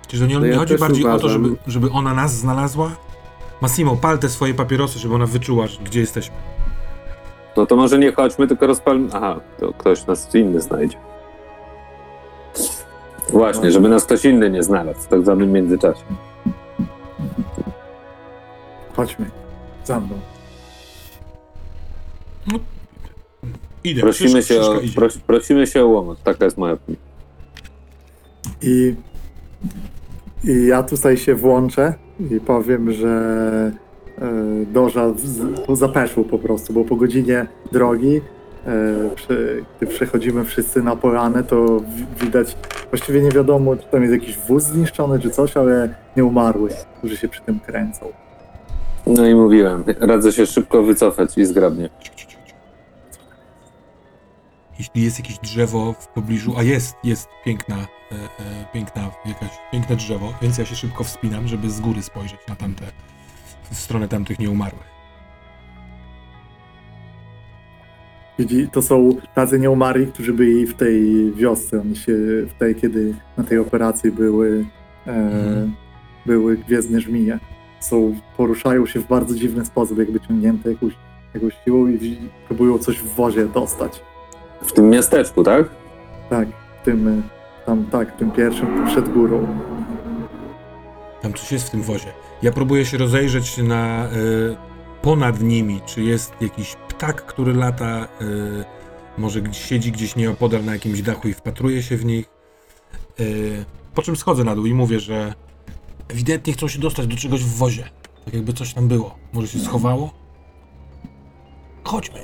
Czy 0.08 0.20
to 0.20 0.26
nie, 0.26 0.34
No 0.36 0.40
nie 0.46 0.48
ja 0.52 0.58
chodzi 0.58 0.74
też 0.74 0.80
bardziej 0.82 1.06
o 1.06 1.08
to, 1.08 1.16
uważam. 1.18 1.44
żeby, 1.46 1.56
żeby 1.68 1.92
ona 1.92 2.14
nas 2.14 2.34
znalazła? 2.34 2.92
Massimo, 3.62 3.96
pal 3.96 4.20
te 4.20 4.30
swoje 4.30 4.54
papierosy, 4.54 5.00
żeby 5.00 5.16
ona 5.16 5.26
wyczuła, 5.26 5.68
że- 5.68 5.82
gdzie 5.84 6.00
jesteśmy. 6.00 6.36
No 7.58 7.66
to 7.66 7.76
może 7.76 8.00
nie 8.00 8.12
chodźmy, 8.12 8.48
tylko 8.48 8.68
rozpalmy. 8.68 9.10
Aha, 9.14 9.40
to 9.60 9.74
ktoś 9.74 10.06
nas 10.08 10.36
inny 10.36 10.62
znajdzie. 10.62 10.98
Właśnie, 13.30 13.72
żeby 13.72 13.90
nas 13.90 14.06
ktoś 14.06 14.26
inny 14.26 14.50
nie 14.50 14.64
znalazł 14.64 15.00
w 15.00 15.08
tak 15.08 15.22
zwanym 15.22 15.52
międzyczasie. 15.52 16.04
Chodźmy. 19.00 19.26
Za 19.86 20.00
mną. 20.00 20.20
Idę, 23.84 24.02
Prosimy 24.02 24.44
się, 24.44 24.62
o, 24.62 24.80
idzie. 24.80 24.96
pros, 24.96 25.18
prosimy 25.18 25.68
się 25.68 25.84
o 25.84 25.88
łomot. 25.88 26.24
Taka 26.24 26.46
jest 26.46 26.58
moja 26.58 26.74
opinia. 26.74 27.00
I, 28.62 28.96
I 30.44 30.66
ja 30.68 30.84
tutaj 30.84 31.18
się 31.18 31.36
włączę 31.36 31.94
i 32.32 32.40
powiem, 32.40 32.92
że 32.92 33.72
e, 34.18 34.32
Doża 34.74 35.14
zapeszł 35.74 36.24
po 36.24 36.40
prostu, 36.40 36.74
bo 36.74 36.86
po 36.86 36.96
godzinie 36.96 37.48
drogi, 37.72 38.22
e, 38.66 38.72
przy, 39.16 39.66
gdy 39.78 39.88
przechodzimy 39.88 40.44
wszyscy 40.46 40.84
na 40.84 40.96
poranę, 40.96 41.44
to 41.44 41.80
wi- 41.80 42.06
widać, 42.26 42.58
właściwie 42.90 43.22
nie 43.22 43.32
wiadomo, 43.32 43.76
czy 43.76 43.88
tam 43.88 44.02
jest 44.02 44.14
jakiś 44.14 44.38
wóz 44.38 44.64
zniszczony, 44.64 45.20
czy 45.20 45.30
coś, 45.30 45.58
ale 45.58 45.96
nie 46.18 46.26
umarłych, 46.26 46.74
którzy 46.98 47.18
się 47.18 47.28
przy 47.28 47.42
tym 47.42 47.60
kręcą. 47.60 48.06
No 49.10 49.28
i 49.28 49.36
mówiłem, 49.36 49.84
radzę 50.00 50.32
się 50.32 50.46
szybko 50.46 50.84
wycofać 50.84 51.38
i 51.38 51.46
zgrabnie. 51.46 51.90
Jeśli 54.80 55.04
jest 55.04 55.20
jakieś 55.20 55.40
drzewo 55.40 55.94
w 56.00 56.08
pobliżu, 56.08 56.54
a 56.58 56.64
jest, 56.64 56.96
jest 57.04 57.28
piękna, 57.46 57.76
e, 57.76 58.16
e, 58.16 58.66
piękna, 58.74 59.12
jakaś, 59.26 59.50
piękne 59.72 59.96
drzewo, 59.96 60.34
więc 60.42 60.58
ja 60.58 60.66
się 60.66 60.76
szybko 60.76 61.04
wspinam, 61.04 61.48
żeby 61.48 61.70
z 61.70 61.80
góry 61.80 62.02
spojrzeć 62.02 62.40
na 62.48 62.56
tamte, 62.56 62.86
w 63.72 63.76
stronę 63.76 64.08
tamtych 64.08 64.40
nieumarłych. 64.40 64.90
Widzi, 68.40 68.70
to 68.72 68.82
są 68.82 69.10
tacy 69.36 69.60
nieumarli, 69.60 70.08
którzy 70.08 70.34
byli 70.34 70.68
w 70.68 70.74
tej 70.74 71.32
wiosce, 71.34 71.82
oni 71.82 71.96
się, 71.96 72.14
w 72.48 72.54
tej, 72.60 72.76
kiedy 72.76 73.16
na 73.38 73.44
tej 73.44 73.58
operacji 73.58 74.12
były, 74.12 74.66
e, 75.08 75.12
Mhm. 75.12 75.76
były 76.26 76.58
gwiezdne 76.58 77.02
żmije. 77.02 77.40
Są, 77.80 78.16
poruszają 78.38 78.86
się 78.86 79.00
w 79.00 79.08
bardzo 79.08 79.36
dziwny 79.36 79.66
sposób, 79.66 79.98
jakby 79.98 80.20
ciągnięte 80.20 80.72
jakąś, 80.72 80.94
jakąś 81.34 81.54
siłą 81.66 81.88
i 81.88 82.18
próbują 82.48 82.78
coś 82.78 82.98
w 82.98 83.16
wozie 83.16 83.46
dostać. 83.46 84.02
W 84.62 84.72
tym 84.72 84.90
miasteczku, 84.90 85.44
tak? 85.44 85.70
Tak, 86.30 86.48
tym, 86.84 87.08
e, 87.08 87.22
tam, 87.66 87.86
tak, 87.86 88.18
tym 88.18 88.32
pierwszym 88.32 88.86
przed 88.88 89.14
górą. 89.14 89.48
Tam 91.22 91.34
coś 91.34 91.52
jest 91.52 91.68
w 91.68 91.70
tym 91.70 91.82
wozie. 91.82 92.14
Ja 92.42 92.52
próbuję 92.52 92.86
się 92.86 92.98
rozejrzeć 92.98 93.58
na 93.58 94.10
y, 94.14 94.56
ponad 95.02 95.42
nimi, 95.42 95.82
czy 95.86 96.02
jest 96.02 96.34
jakiś 96.42 96.76
ptak, 96.76 97.26
który 97.26 97.54
lata, 97.54 98.08
y, 98.22 98.64
może 99.18 99.42
gdzieś 99.42 99.66
siedzi 99.66 99.92
gdzieś 99.92 100.16
nieopodal 100.16 100.66
na 100.66 100.74
jakimś 100.74 101.02
dachu 101.02 101.28
i 101.28 101.34
wpatruje 101.34 101.84
się 101.84 101.98
w 101.98 102.06
nich. 102.06 102.30
Y, 103.20 103.66
po 103.96 104.02
czym 104.02 104.16
schodzę 104.16 104.44
na 104.44 104.56
dół 104.56 104.66
i 104.66 104.74
mówię, 104.74 105.00
że 105.00 105.34
ewidentnie 106.10 106.54
chcą 106.54 106.68
się 106.68 106.80
dostać 106.80 107.08
do 107.08 107.16
czegoś 107.18 107.44
w 107.44 107.58
wozie. 107.58 107.84
Tak 108.26 108.34
jakby 108.34 108.54
coś 108.54 108.74
tam 108.74 108.88
było. 108.88 109.16
Może 109.34 109.48
się 109.48 109.60
schowało? 109.60 110.10
Chodźmy. 111.84 112.20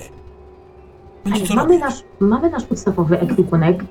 Będzie 1.25 1.47
co 1.47 1.55
Mamy 1.55 1.67
robić. 1.67 1.81
nasz, 1.83 2.03
mamy 2.19 2.49
nasz 2.49 2.63
podstawowy 2.63 3.19
ekwipunek. 3.19 3.83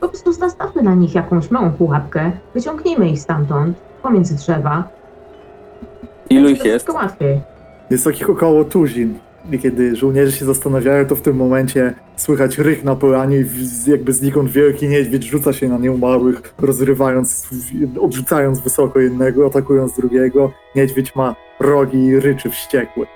Po 0.00 0.08
prostu 0.08 0.32
zastawmy 0.32 0.82
na 0.82 0.94
nich 0.94 1.14
jakąś 1.14 1.50
małą 1.50 1.70
pułapkę, 1.72 2.32
wyciągnijmy 2.54 3.08
ich 3.10 3.20
stamtąd, 3.20 3.78
pomiędzy 4.02 4.34
drzewa. 4.36 4.88
Ilu 6.30 6.48
ich 6.48 6.58
to 6.58 6.64
jest? 6.64 6.84
wszystko 6.86 6.92
łatwiej. 7.04 7.40
Jest 7.90 8.04
takich 8.04 8.30
około 8.30 8.64
tuzin. 8.64 9.18
I 9.52 9.58
kiedy 9.58 9.96
żołnierze 9.96 10.32
się 10.32 10.44
zastanawiają, 10.44 11.06
to 11.06 11.16
w 11.16 11.20
tym 11.20 11.36
momencie 11.36 11.94
słychać 12.16 12.58
rych 12.58 12.84
na 12.84 12.96
polanie 12.96 13.36
i 13.36 13.44
jakby 13.90 14.12
znikąd 14.12 14.50
wielki 14.50 14.88
niedźwiedź 14.88 15.24
rzuca 15.24 15.52
się 15.52 15.68
na 15.68 15.78
nieumarłych, 15.78 16.54
rozrywając, 16.58 17.48
odrzucając 18.00 18.60
wysoko 18.60 19.00
jednego, 19.00 19.46
atakując 19.46 19.96
drugiego. 19.96 20.52
Niedźwiedź 20.76 21.14
ma 21.14 21.36
rogi 21.60 21.98
i 21.98 22.20
ryczy 22.20 22.50
wściekły. 22.50 23.06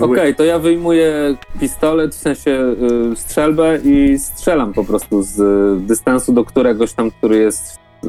Okej, 0.00 0.34
to 0.34 0.44
ja 0.44 0.58
wyjmuję 0.58 1.36
pistolet, 1.60 2.14
w 2.14 2.18
sensie 2.18 2.74
y, 3.12 3.16
strzelbę 3.16 3.78
i 3.84 4.18
strzelam 4.18 4.72
po 4.72 4.84
prostu 4.84 5.22
z 5.22 5.40
y, 5.40 5.86
dystansu 5.86 6.32
do 6.32 6.44
któregoś 6.44 6.92
tam, 6.92 7.10
który 7.10 7.36
jest 7.36 7.76
y, 8.04 8.08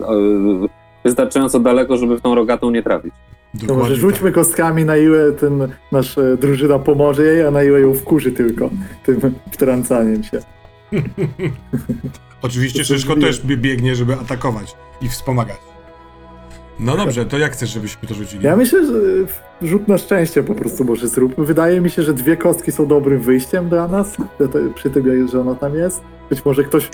wystarczająco 1.05 1.59
daleko, 1.59 1.97
żeby 1.97 2.17
w 2.17 2.21
tą 2.21 2.35
rogatą 2.35 2.71
nie 2.71 2.83
trafić. 2.83 3.13
To 3.51 3.57
może 3.57 3.67
Dokładnie 3.67 3.95
rzućmy 3.95 4.31
kostkami 4.31 4.85
na 4.85 4.97
ile 4.97 5.31
ten 5.31 5.67
nasz 5.91 6.17
e, 6.17 6.37
drużyna 6.37 6.79
pomoże 6.79 7.23
jej, 7.23 7.45
a 7.45 7.51
na 7.51 7.63
ile 7.63 7.81
ją 7.81 7.93
wkurzy 7.93 8.31
tylko 8.31 8.69
tym 9.05 9.19
wtrącaniem 9.51 10.23
się. 10.23 10.39
Oczywiście 12.41 12.83
Szyszko 12.85 13.15
też 13.15 13.41
bie- 13.45 13.57
biegnie, 13.57 13.95
żeby 13.95 14.13
atakować 14.13 14.75
i 15.01 15.09
wspomagać. 15.09 15.57
No 16.79 16.97
dobrze, 16.97 17.25
to 17.25 17.37
jak 17.37 17.51
chcesz, 17.51 17.69
żebyśmy 17.69 18.07
to 18.07 18.13
rzucili? 18.13 18.45
Ja 18.45 18.55
myślę, 18.55 18.85
że 18.85 18.93
rzut 19.67 19.87
na 19.87 19.97
szczęście 19.97 20.43
po 20.43 20.55
prostu 20.55 20.83
może 20.83 21.07
zróbmy. 21.07 21.45
Wydaje 21.45 21.81
mi 21.81 21.89
się, 21.89 22.03
że 22.03 22.13
dwie 22.13 22.37
kostki 22.37 22.71
są 22.71 22.87
dobrym 22.87 23.21
wyjściem 23.21 23.69
dla 23.69 23.87
nas, 23.87 24.17
przy 24.75 24.89
tym, 24.89 25.27
że 25.27 25.41
ona 25.41 25.55
tam 25.55 25.75
jest. 25.75 26.01
Być 26.31 26.45
może 26.45 26.63
ktoś, 26.63 26.89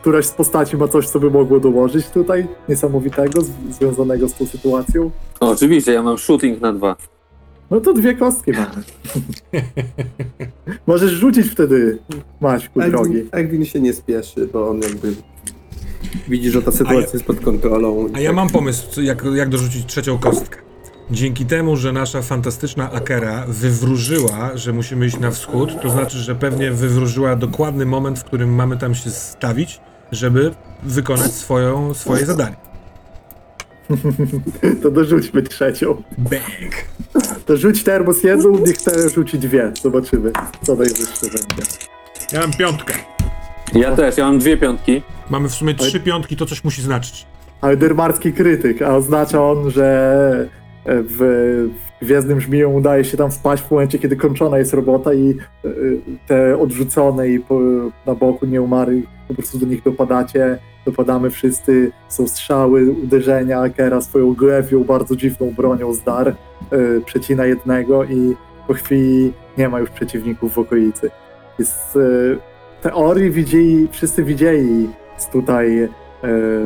któraś 0.00 0.26
z 0.26 0.30
postaci 0.30 0.76
ma 0.76 0.88
coś, 0.88 1.08
co 1.08 1.20
by 1.20 1.30
mogło 1.30 1.60
dołożyć 1.60 2.06
tutaj, 2.06 2.46
niesamowitego, 2.68 3.40
z, 3.40 3.50
związanego 3.70 4.28
z 4.28 4.34
tą 4.34 4.46
sytuacją. 4.46 5.10
O, 5.40 5.50
oczywiście, 5.50 5.92
ja 5.92 6.02
mam 6.02 6.18
shooting 6.18 6.60
na 6.60 6.72
dwa. 6.72 6.96
No 7.70 7.80
to 7.80 7.92
dwie 7.92 8.14
kostki 8.14 8.52
mamy. 8.52 8.82
Możesz 10.86 11.10
rzucić 11.10 11.46
wtedy, 11.46 11.98
Maćku, 12.40 12.80
drogi. 12.80 13.10
Erwin, 13.16 13.28
Erwin 13.32 13.64
się 13.64 13.80
nie 13.80 13.92
spieszy, 13.92 14.48
bo 14.52 14.68
on 14.68 14.80
jakby 14.82 15.14
widzi, 16.28 16.50
że 16.50 16.62
ta 16.62 16.72
sytuacja 16.72 17.00
ja- 17.00 17.12
jest 17.12 17.24
pod 17.24 17.40
kontrolą. 17.40 18.06
A 18.14 18.20
ja 18.20 18.32
mam 18.32 18.48
pomysł, 18.50 19.00
jak, 19.00 19.24
jak 19.34 19.48
dorzucić 19.48 19.86
trzecią 19.86 20.18
kostkę. 20.18 20.58
Dzięki 21.10 21.46
temu, 21.46 21.76
że 21.76 21.92
nasza 21.92 22.22
fantastyczna 22.22 22.92
Akera 22.92 23.44
wywróżyła, 23.48 24.50
że 24.54 24.72
musimy 24.72 25.06
iść 25.06 25.18
na 25.18 25.30
wschód, 25.30 25.82
to 25.82 25.90
znaczy, 25.90 26.18
że 26.18 26.34
pewnie 26.34 26.70
wywróżyła 26.70 27.36
dokładny 27.36 27.86
moment, 27.86 28.18
w 28.18 28.24
którym 28.24 28.54
mamy 28.54 28.76
tam 28.76 28.94
się 28.94 29.10
stawić, 29.10 29.80
żeby 30.12 30.54
wykonać 30.82 31.32
swoją, 31.32 31.94
swoje 31.94 32.26
zadanie. 32.26 32.56
To 34.82 34.90
dorzućmy 34.90 35.42
trzecią. 35.42 36.02
Bang! 36.18 36.74
To 37.46 37.56
rzuć 37.56 37.84
termos 37.84 38.22
jedną, 38.22 38.58
niech 38.58 38.82
te 38.82 39.08
rzuci 39.08 39.38
dwie. 39.38 39.72
Zobaczymy, 39.82 40.32
co 40.62 40.74
najwyższe 40.74 41.26
będzie. 41.26 41.72
Ja 42.32 42.40
mam 42.40 42.52
piątkę. 42.52 42.94
Ja 43.74 43.96
też, 43.96 44.16
ja 44.16 44.24
mam 44.24 44.38
dwie 44.38 44.56
piątki. 44.56 45.02
Mamy 45.30 45.48
w 45.48 45.54
sumie 45.54 45.74
trzy 45.74 46.00
piątki, 46.00 46.36
to 46.36 46.46
coś 46.46 46.64
musi 46.64 46.82
znaczyć. 46.82 47.26
Ale 47.60 47.76
dermarski 47.76 48.32
krytyk, 48.32 48.82
a 48.82 48.96
oznacza 48.96 49.44
on, 49.44 49.70
że 49.70 50.48
w, 50.86 51.18
w 52.00 52.04
Gwiezdnym 52.04 52.40
Żmiją 52.40 52.72
udaje 52.72 53.04
się 53.04 53.16
tam 53.16 53.30
wpaść 53.30 53.62
w 53.62 53.70
momencie, 53.70 53.98
kiedy 53.98 54.16
kończona 54.16 54.58
jest 54.58 54.74
robota 54.74 55.14
i 55.14 55.30
e, 55.64 55.68
te 56.26 56.58
odrzucone 56.58 57.28
i 57.28 57.40
po, 57.40 57.60
na 58.06 58.14
boku 58.14 58.46
nieumarłych 58.46 59.04
po 59.28 59.34
prostu 59.34 59.58
do 59.58 59.66
nich 59.66 59.82
dopadacie, 59.82 60.58
dopadamy 60.86 61.30
wszyscy, 61.30 61.92
są 62.08 62.28
strzały, 62.28 62.90
uderzenia, 62.90 63.68
Kera 63.68 64.00
swoją 64.00 64.34
grewią, 64.34 64.84
bardzo 64.84 65.16
dziwną 65.16 65.50
bronią 65.50 65.92
z 65.92 66.02
dar, 66.02 66.28
e, 66.28 66.34
przecina 67.04 67.46
jednego 67.46 68.04
i 68.04 68.34
po 68.66 68.74
chwili 68.74 69.32
nie 69.58 69.68
ma 69.68 69.80
już 69.80 69.90
przeciwników 69.90 70.52
w 70.52 70.58
okolicy. 70.58 71.10
Jest, 71.58 71.96
e, 71.96 72.82
teorii 72.82 73.30
widzieli, 73.30 73.88
wszyscy 73.90 74.24
widzieli 74.24 74.88
tutaj 75.32 75.88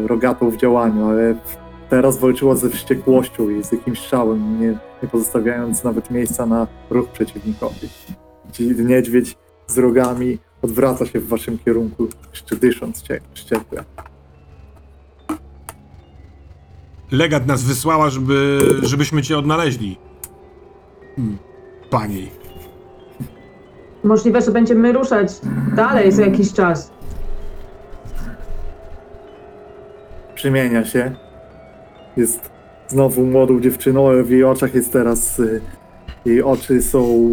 rogatą 0.06 0.50
w 0.50 0.56
działaniu, 0.56 1.08
ale 1.08 1.34
teraz 1.90 2.18
walczyła 2.18 2.56
ze 2.56 2.70
wściekłością 2.70 3.50
i 3.50 3.64
z 3.64 3.72
jakimś 3.72 3.98
strzałem, 4.00 4.60
nie, 4.60 4.78
nie 5.02 5.08
pozostawiając 5.12 5.84
nawet 5.84 6.10
miejsca 6.10 6.46
na 6.46 6.66
ruch 6.90 7.08
przeciwnikowi. 7.08 7.88
Ci 8.52 8.66
niedźwiedź 8.84 9.36
z 9.66 9.78
rogami 9.78 10.38
odwraca 10.62 11.06
się 11.06 11.20
w 11.20 11.28
waszym 11.28 11.58
kierunku, 11.58 12.08
jeszcze 12.30 12.56
dysząc 12.56 13.02
cie- 13.02 13.20
wściekle. 13.34 13.84
Legat 17.10 17.46
nas 17.46 17.62
wysłała, 17.64 18.10
żeby, 18.10 18.58
żebyśmy 18.82 19.22
cię 19.22 19.38
odnaleźli. 19.38 19.98
Hmm. 21.16 21.38
Pani. 21.90 22.28
Możliwe, 24.04 24.42
że 24.42 24.50
będziemy 24.50 24.92
ruszać 24.92 25.32
dalej 25.76 26.12
za 26.12 26.22
jakiś 26.22 26.52
czas. 26.52 26.90
Przemienia 30.34 30.84
się. 30.84 31.16
Jest 32.18 32.50
znowu 32.88 33.26
młodą 33.26 33.60
dziewczyną, 33.60 34.08
ale 34.08 34.22
w 34.22 34.30
jej 34.30 34.44
oczach 34.44 34.74
jest 34.74 34.92
teraz. 34.92 35.38
y, 35.38 35.60
Jej 36.24 36.42
oczy 36.42 36.82
są 36.82 37.28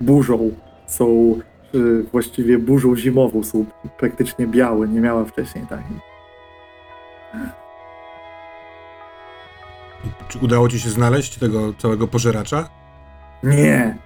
burzą. 0.00 0.50
Są 0.86 1.38
y, 1.74 2.02
właściwie 2.12 2.58
burzą 2.58 2.96
zimową, 2.96 3.42
są 3.44 3.64
praktycznie 3.98 4.46
białe. 4.46 4.88
Nie 4.88 5.00
miała 5.00 5.24
wcześniej 5.24 5.66
takiej. 5.66 5.96
Czy 10.28 10.38
udało 10.38 10.68
ci 10.68 10.80
się 10.80 10.90
znaleźć 10.90 11.38
tego 11.38 11.74
całego 11.78 12.08
pożeracza? 12.08 12.68
Nie! 13.42 13.96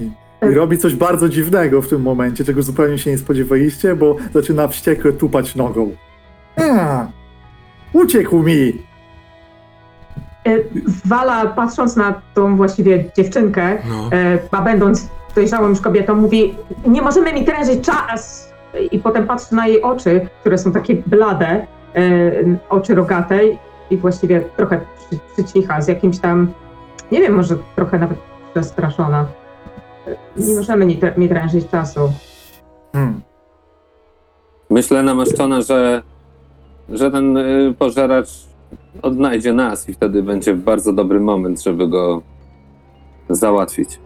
I, 0.00 0.10
I 0.50 0.54
robi 0.54 0.78
coś 0.78 0.94
bardzo 0.94 1.28
dziwnego 1.28 1.82
w 1.82 1.88
tym 1.88 2.02
momencie, 2.02 2.44
czego 2.44 2.62
zupełnie 2.62 2.98
się 2.98 3.10
nie 3.10 3.18
spodziewaliście, 3.18 3.96
bo 3.96 4.16
zaczyna 4.34 4.68
wściekle 4.68 5.12
tupać 5.12 5.54
nogą. 5.54 5.96
A, 6.56 7.06
uciekł 7.92 8.42
mi! 8.42 8.82
E, 10.46 10.50
Wala, 11.04 11.46
patrząc 11.46 11.96
na 11.96 12.20
tą 12.34 12.56
właściwie 12.56 13.04
dziewczynkę, 13.16 13.78
No. 13.88 14.10
e, 14.18 14.38
a 14.50 14.62
będąc 14.62 15.08
dojrzałą 15.34 15.68
już 15.68 15.80
kobietą, 15.80 16.14
mówi: 16.14 16.54
Nie 16.86 17.02
możemy 17.02 17.32
mi 17.32 17.44
trężyć 17.44 17.84
czas! 17.84 18.52
I 18.92 18.98
potem 18.98 19.26
patrzy 19.26 19.54
na 19.54 19.66
jej 19.66 19.82
oczy, 19.82 20.28
które 20.40 20.58
są 20.58 20.72
takie 20.72 20.94
blade, 21.06 21.66
e, 21.94 22.32
oczy 22.68 22.94
rogatej, 22.94 23.58
i 23.90 23.96
właściwie 23.96 24.40
trochę 24.40 24.80
przy, 24.98 25.18
przycicha, 25.32 25.80
z 25.82 25.88
jakimś 25.88 26.18
tam, 26.18 26.52
nie 27.12 27.20
wiem, 27.20 27.34
może 27.34 27.56
trochę 27.76 27.98
nawet 27.98 28.18
przestraszona. 28.54 29.26
E, 30.06 30.16
Nie 30.42 30.54
możemy 30.54 30.86
mi, 30.86 31.00
mi 31.16 31.28
trężyć 31.28 31.68
czasu. 31.70 32.12
Hmm. 32.92 33.20
Myślę 34.70 35.02
namaszczona, 35.02 35.62
że, 35.62 36.02
że 36.92 37.10
ten 37.10 37.36
y, 37.36 37.74
pożeracz 37.78 38.28
odnajdzie 39.02 39.52
nas 39.52 39.88
i 39.88 39.94
wtedy 39.94 40.22
będzie 40.22 40.54
bardzo 40.54 40.92
dobry 40.92 41.20
moment, 41.20 41.62
żeby 41.62 41.88
go 41.88 42.22
załatwić. 43.30 43.98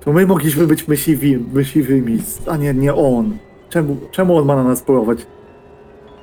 To 0.00 0.12
my 0.12 0.26
mogliśmy 0.26 0.66
być 0.66 0.88
myśliwi, 0.88 1.38
myśliwymi, 1.52 2.18
a 2.46 2.56
nie, 2.56 2.74
nie 2.74 2.94
on. 2.94 3.36
Czemu, 3.68 3.96
czemu 4.10 4.36
on 4.36 4.44
ma 4.46 4.56
na 4.56 4.64
nas 4.64 4.82
polować? 4.82 5.26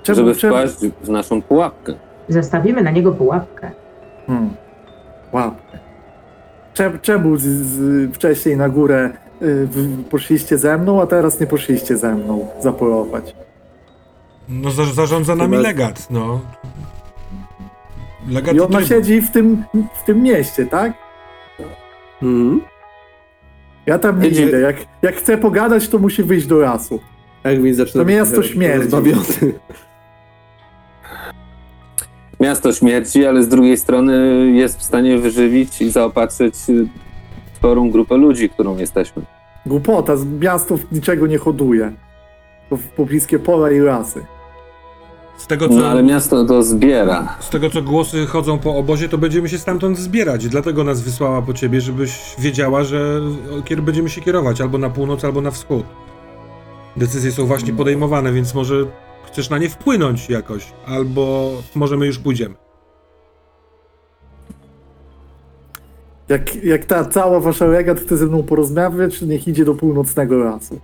Czemu, 0.03 0.15
Żeby 0.15 0.35
czemu? 0.35 0.55
wpaść 0.55 0.75
w 1.03 1.09
naszą 1.09 1.41
pułapkę. 1.41 1.93
Zastawimy 2.29 2.83
na 2.83 2.91
niego 2.91 3.11
pułapkę. 3.11 3.71
Hmm. 4.27 4.49
Łapkę. 5.33 5.79
Czemu, 6.73 6.97
czemu 7.01 7.37
z, 7.37 7.43
z, 7.43 8.11
wcześniej 8.15 8.57
na 8.57 8.69
górę 8.69 9.09
y, 9.41 9.65
w, 9.65 10.03
poszliście 10.03 10.57
ze 10.57 10.77
mną, 10.77 11.01
a 11.01 11.07
teraz 11.07 11.39
nie 11.39 11.47
poszliście 11.47 11.97
ze 11.97 12.15
mną 12.15 12.47
zapolować? 12.59 13.35
No 14.49 14.71
za, 14.71 14.85
zarządza 14.85 15.35
nami 15.35 15.57
Chyba- 15.57 15.69
legat, 15.69 16.07
no. 16.09 16.41
Legat 18.29 18.55
I 18.55 18.59
ona 18.59 18.85
siedzi 18.85 19.21
w 19.21 19.31
tym, 19.31 19.63
w 20.01 20.03
tym 20.03 20.23
mieście, 20.23 20.65
tak? 20.65 20.93
Mhm. 22.21 22.61
Ja 23.85 23.99
tam 23.99 24.21
nie 24.21 24.29
idę. 24.29 24.59
Jak, 24.59 24.75
jak 25.01 25.15
chce 25.15 25.37
pogadać, 25.37 25.87
to 25.87 25.99
musi 25.99 26.23
wyjść 26.23 26.47
do 26.47 26.57
lasu. 26.57 26.99
Erwin 27.43 27.73
zaczyna 27.75 28.03
To 28.03 28.09
miasto 28.09 28.41
rozbawiony. 28.77 29.53
Miasto 32.39 32.73
śmierci, 32.73 33.25
ale 33.25 33.43
z 33.43 33.47
drugiej 33.47 33.77
strony 33.77 34.45
jest 34.55 34.79
w 34.79 34.83
stanie 34.83 35.17
wyżywić 35.17 35.81
i 35.81 35.91
zaopatrzyć 35.91 36.55
sporą 37.53 37.91
grupę 37.91 38.17
ludzi, 38.17 38.49
którą 38.49 38.77
jesteśmy. 38.77 39.23
Głupota, 39.65 40.17
z 40.17 40.25
miasto 40.25 40.79
niczego 40.91 41.27
nie 41.27 41.37
hoduje. 41.37 41.91
Po, 42.69 42.77
pobliskie 42.95 43.39
pola 43.39 43.71
i 43.71 43.79
lasy. 43.79 44.25
Z 45.39 45.47
tego, 45.47 45.67
co, 45.69 45.75
No 45.75 45.87
ale 45.87 46.03
miasto 46.03 46.45
to 46.45 46.63
zbiera. 46.63 47.37
z 47.39 47.49
tego, 47.49 47.69
co 47.69 47.81
głosy 47.81 48.25
chodzą 48.25 48.57
po 48.59 48.75
obozie, 48.75 49.09
to 49.09 49.17
będziemy 49.17 49.49
się 49.49 49.57
stamtąd 49.57 49.97
zbierać. 49.97 50.47
Dlatego 50.47 50.83
nas 50.83 51.01
wysłała 51.01 51.41
po 51.41 51.53
ciebie, 51.53 51.81
żebyś 51.81 52.35
wiedziała, 52.39 52.83
że 52.83 53.21
kier- 53.65 53.81
będziemy 53.81 54.09
się 54.09 54.21
kierować 54.21 54.61
albo 54.61 54.77
na 54.77 54.89
północ, 54.89 55.25
albo 55.25 55.41
na 55.41 55.51
wschód. 55.51 55.85
Decyzje 56.97 57.31
są 57.31 57.45
właśnie 57.45 57.73
podejmowane, 57.73 58.33
więc 58.33 58.53
może 58.55 58.75
chcesz 59.27 59.49
na 59.49 59.57
nie 59.57 59.69
wpłynąć 59.69 60.29
jakoś, 60.29 60.73
albo 60.87 61.51
może 61.75 61.97
my 61.97 62.05
już 62.05 62.19
pójdziemy. 62.19 62.55
Jak, 66.29 66.63
jak 66.63 66.85
ta 66.85 67.05
cała 67.05 67.39
wasza 67.39 67.65
legat 67.65 67.99
chce 67.99 68.17
ze 68.17 68.25
mną 68.25 68.43
porozmawiać, 68.43 69.19
to 69.19 69.25
niech 69.25 69.47
idzie 69.47 69.65
do 69.65 69.73
północnego 69.75 70.37
lasu. 70.37 70.79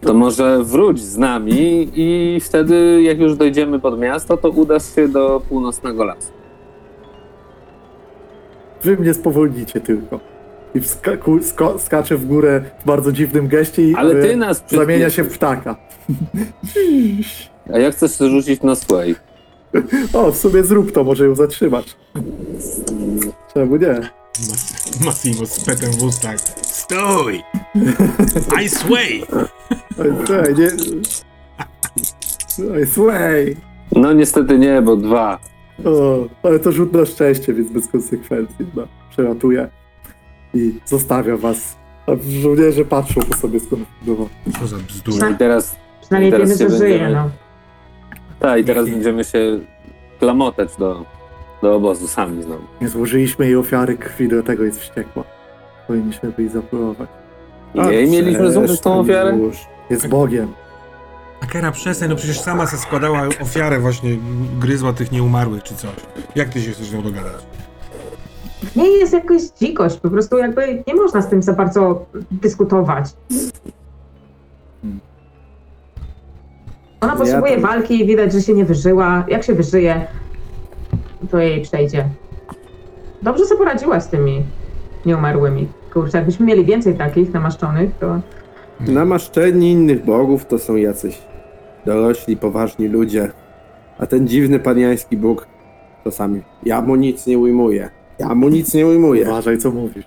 To 0.00 0.14
może 0.14 0.64
wróć 0.64 1.00
z 1.00 1.18
nami 1.18 1.88
i 1.94 2.38
wtedy, 2.40 3.02
jak 3.02 3.18
już 3.18 3.36
dojdziemy 3.36 3.80
pod 3.80 3.98
miasto, 3.98 4.36
to 4.36 4.50
udasz 4.50 4.94
się 4.94 5.08
do 5.08 5.42
północnego 5.48 6.04
lasu. 6.04 6.32
Wy 8.82 8.96
mnie 8.96 9.14
spowolnicie 9.14 9.80
tylko. 9.80 10.20
I 10.74 10.80
wskaku, 10.80 11.42
sko, 11.42 11.78
skacze 11.78 12.16
w 12.16 12.26
górę 12.26 12.62
w 12.82 12.86
bardzo 12.86 13.12
dziwnym 13.12 13.48
geście 13.48 13.82
i 13.82 13.94
Ale 13.94 14.14
ty 14.14 14.32
e, 14.32 14.36
nas 14.36 14.64
zamienia 14.68 15.10
się 15.10 15.22
w 15.24 15.34
ptaka. 15.34 15.76
A 17.74 17.78
jak 17.78 17.94
chcesz 17.94 18.18
rzucić 18.18 18.62
na 18.62 18.74
sway? 18.74 19.14
O, 20.12 20.32
w 20.32 20.36
sumie 20.36 20.62
zrób 20.64 20.92
to, 20.92 21.04
może 21.04 21.26
ją 21.26 21.34
zatrzymasz. 21.34 21.96
Czemu 23.54 23.76
nie? 23.76 24.00
Ma- 24.40 25.04
Massimo 25.06 25.46
z 25.46 25.64
petem 25.64 25.92
w 25.92 26.02
ustach. 26.02 26.38
Stój! 26.62 27.42
I 28.64 28.68
sway! 28.68 29.22
Oj, 29.98 30.54
nie... 30.58 30.68
Oj, 32.74 32.86
Słuchaj! 32.86 33.56
No 33.92 34.12
niestety 34.12 34.58
nie, 34.58 34.82
bo 34.82 34.96
dwa. 34.96 35.38
O, 35.84 36.18
ale 36.42 36.58
to 36.58 36.72
rzut 36.72 36.92
na 36.92 37.06
szczęście, 37.06 37.54
więc 37.54 37.70
bez 37.70 37.88
konsekwencji. 37.88 38.66
No, 38.74 38.82
przelatuje 39.10 39.68
i 40.54 40.74
zostawia 40.84 41.36
was. 41.36 41.76
A 42.06 42.10
żołnierze 42.42 42.84
patrzą 42.84 43.20
po 43.22 43.36
sobie 43.36 43.60
skonfundowani. 43.60 44.30
Co 44.60 44.66
za 44.66 44.76
bzdura. 44.76 45.30
I 45.30 45.34
teraz, 45.36 45.76
Przynajmniej 46.00 46.32
Teraz 46.32 46.58
wiemy, 46.58 46.70
że 46.70 46.78
żyje, 46.78 46.98
będziemy- 46.98 47.14
no. 47.14 47.30
tak, 48.40 48.60
i 48.60 48.64
teraz 48.64 48.88
będziemy 48.90 49.24
się 49.24 49.60
klamotać 50.18 50.68
do, 50.78 51.04
do 51.62 51.74
obozu 51.76 52.08
sami 52.08 52.42
znowu. 52.42 52.62
Nie 52.80 52.88
złożyliśmy 52.88 53.44
jej 53.44 53.56
ofiary 53.56 53.96
krwi, 53.96 54.28
dlatego 54.28 54.64
jest 54.64 54.80
wściekła. 54.80 55.24
Powinniśmy 55.86 56.32
by 56.32 56.42
jej 56.42 56.50
zapolować. 56.50 57.08
I 57.74 57.78
jej 57.78 58.10
mieliśmy 58.10 58.52
złożyć 58.52 58.80
tą 58.80 58.98
ofiarę? 58.98 59.36
Już. 59.36 59.56
Jest 59.90 60.08
Bogiem. 60.08 60.52
Akera, 61.40 61.72
przestań, 61.72 62.08
no 62.08 62.16
przecież 62.16 62.40
sama 62.40 62.66
se 62.66 62.76
składała 62.76 63.22
ofiarę 63.42 63.78
właśnie, 63.78 64.16
gryzła 64.60 64.92
tych 64.92 65.12
nieumarłych 65.12 65.62
czy 65.62 65.74
coś. 65.74 65.90
Jak 66.34 66.48
ty 66.48 66.60
się 66.62 66.70
chcesz 66.70 66.86
z 66.86 66.94
nią 66.94 67.02
dogadać? 67.02 67.46
Nie 68.76 68.88
jest 68.88 69.12
jakaś 69.12 69.42
dzikość, 69.60 69.96
po 69.96 70.10
prostu 70.10 70.38
jakby 70.38 70.82
nie 70.86 70.94
można 70.94 71.22
z 71.22 71.28
tym 71.28 71.42
za 71.42 71.52
bardzo 71.52 72.06
dyskutować. 72.30 73.04
Ona 77.00 77.12
Ja 77.12 77.18
potrzebuje 77.18 77.52
tam- 77.52 77.62
walki 77.62 78.00
i 78.00 78.06
widać, 78.06 78.32
że 78.32 78.40
się 78.42 78.54
nie 78.54 78.64
wyżyła. 78.64 79.24
Jak 79.28 79.42
się 79.44 79.54
wyżyje, 79.54 80.06
to 81.30 81.38
jej 81.38 81.62
przejdzie. 81.62 82.08
Dobrze 83.22 83.44
sobie 83.44 83.58
poradziła 83.58 84.00
z 84.00 84.08
tymi 84.08 84.42
nieumarłymi. 85.06 85.68
Kurczę, 85.92 86.18
jakbyśmy 86.18 86.46
mieli 86.46 86.64
więcej 86.64 86.94
takich 86.94 87.32
namaszczonych, 87.32 87.90
to 88.00 88.20
Namaszczeni 88.80 89.72
innych 89.72 90.04
bogów 90.04 90.46
to 90.46 90.58
są 90.58 90.76
jacyś 90.76 91.18
dorośli, 91.86 92.36
poważni 92.36 92.88
ludzie. 92.88 93.30
A 93.98 94.06
ten 94.06 94.28
dziwny 94.28 94.58
paniański 94.58 95.16
Bóg 95.16 95.46
to 96.04 96.10
sami. 96.10 96.42
Ja 96.64 96.82
mu 96.82 96.96
nic 96.96 97.26
nie 97.26 97.38
ujmuję. 97.38 97.90
Ja 98.18 98.34
mu 98.34 98.48
nic 98.48 98.74
nie 98.74 98.86
ujmuję. 98.86 99.22
Uważaj, 99.22 99.58
co 99.58 99.70
mówisz. 99.70 100.06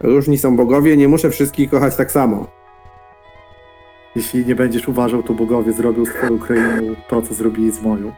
Różni 0.00 0.38
są 0.38 0.56
bogowie, 0.56 0.96
nie 0.96 1.08
muszę 1.08 1.30
wszystkich 1.30 1.70
kochać 1.70 1.96
tak 1.96 2.12
samo. 2.12 2.46
Jeśli 4.16 4.46
nie 4.46 4.54
będziesz 4.54 4.88
uważał, 4.88 5.22
to 5.22 5.34
bogowie 5.34 5.72
zrobią 5.72 6.04
z 6.04 6.08
twoją 6.08 6.32
Ukrainą 6.32 6.94
to, 7.08 7.22
co 7.22 7.34
zrobili 7.34 7.70
z 7.72 7.82
moją. 7.82 8.12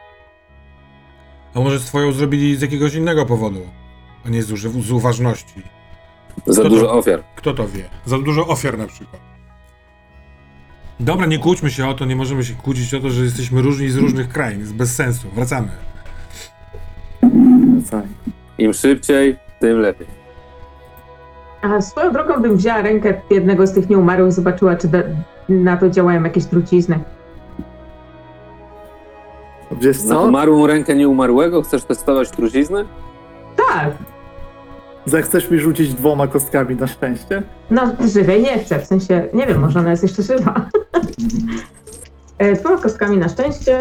A 1.54 1.60
może 1.60 1.80
swoją 1.80 2.12
zrobili 2.12 2.56
z 2.56 2.60
jakiegoś 2.62 2.94
innego 2.94 3.26
powodu, 3.26 3.60
a 4.26 4.28
nie 4.28 4.42
z, 4.42 4.52
uży- 4.52 4.82
z 4.82 4.90
uważności. 4.90 5.62
Za 6.46 6.64
dużo 6.64 6.86
to- 6.86 6.92
ofiar. 6.92 7.22
Kto 7.36 7.54
to 7.54 7.68
wie? 7.68 7.84
Za 8.06 8.18
dużo 8.18 8.46
ofiar 8.46 8.78
na 8.78 8.86
przykład. 8.86 9.22
Dobra, 11.00 11.26
nie 11.26 11.38
kłóćmy 11.38 11.70
się 11.70 11.88
o 11.88 11.94
to, 11.94 12.04
nie 12.04 12.16
możemy 12.16 12.44
się 12.44 12.54
kłócić 12.54 12.94
o 12.94 13.00
to, 13.00 13.10
że 13.10 13.24
jesteśmy 13.24 13.62
różni 13.62 13.90
z 13.90 13.96
różnych 13.96 14.28
krain, 14.28 14.60
jest 14.60 14.74
bez 14.74 14.94
sensu. 14.94 15.28
Wracamy. 15.34 15.68
Im 18.58 18.72
szybciej, 18.72 19.36
tym 19.60 19.78
lepiej. 19.80 20.06
A 21.62 21.80
swoją 21.80 22.12
drogą 22.12 22.42
bym 22.42 22.56
wzięła 22.56 22.82
rękę 22.82 23.20
jednego 23.30 23.66
z 23.66 23.72
tych 23.72 23.90
nieumarłych 23.90 24.28
i 24.28 24.32
zobaczyła, 24.32 24.76
czy 24.76 24.88
da, 24.88 24.98
na 25.48 25.76
to 25.76 25.90
działają 25.90 26.22
jakieś 26.24 26.44
trucizny. 26.44 26.98
Wiesz 29.80 30.02
Na 30.04 30.14
co? 30.14 30.22
umarłą 30.22 30.66
rękę 30.66 30.94
nieumarłego 30.96 31.62
chcesz 31.62 31.84
testować 31.84 32.30
truciznę? 32.30 32.84
Tak, 33.56 33.90
Zechcesz 35.06 35.50
mi 35.50 35.58
rzucić 35.58 35.94
dwoma 35.94 36.26
kostkami 36.26 36.76
na 36.76 36.86
szczęście? 36.86 37.42
no 37.70 37.82
żywej 38.08 38.42
nie 38.42 38.58
chcę, 38.58 38.78
w 38.78 38.86
sensie, 38.86 39.28
nie 39.34 39.46
wiem, 39.46 39.60
może 39.60 39.80
ona 39.80 39.90
jest 39.90 40.02
jeszcze 40.02 40.22
żywa. 40.22 40.66
E, 42.42 42.52
Dwoma 42.52 42.78
kostkami 42.78 43.18
na 43.18 43.28
szczęście. 43.28 43.78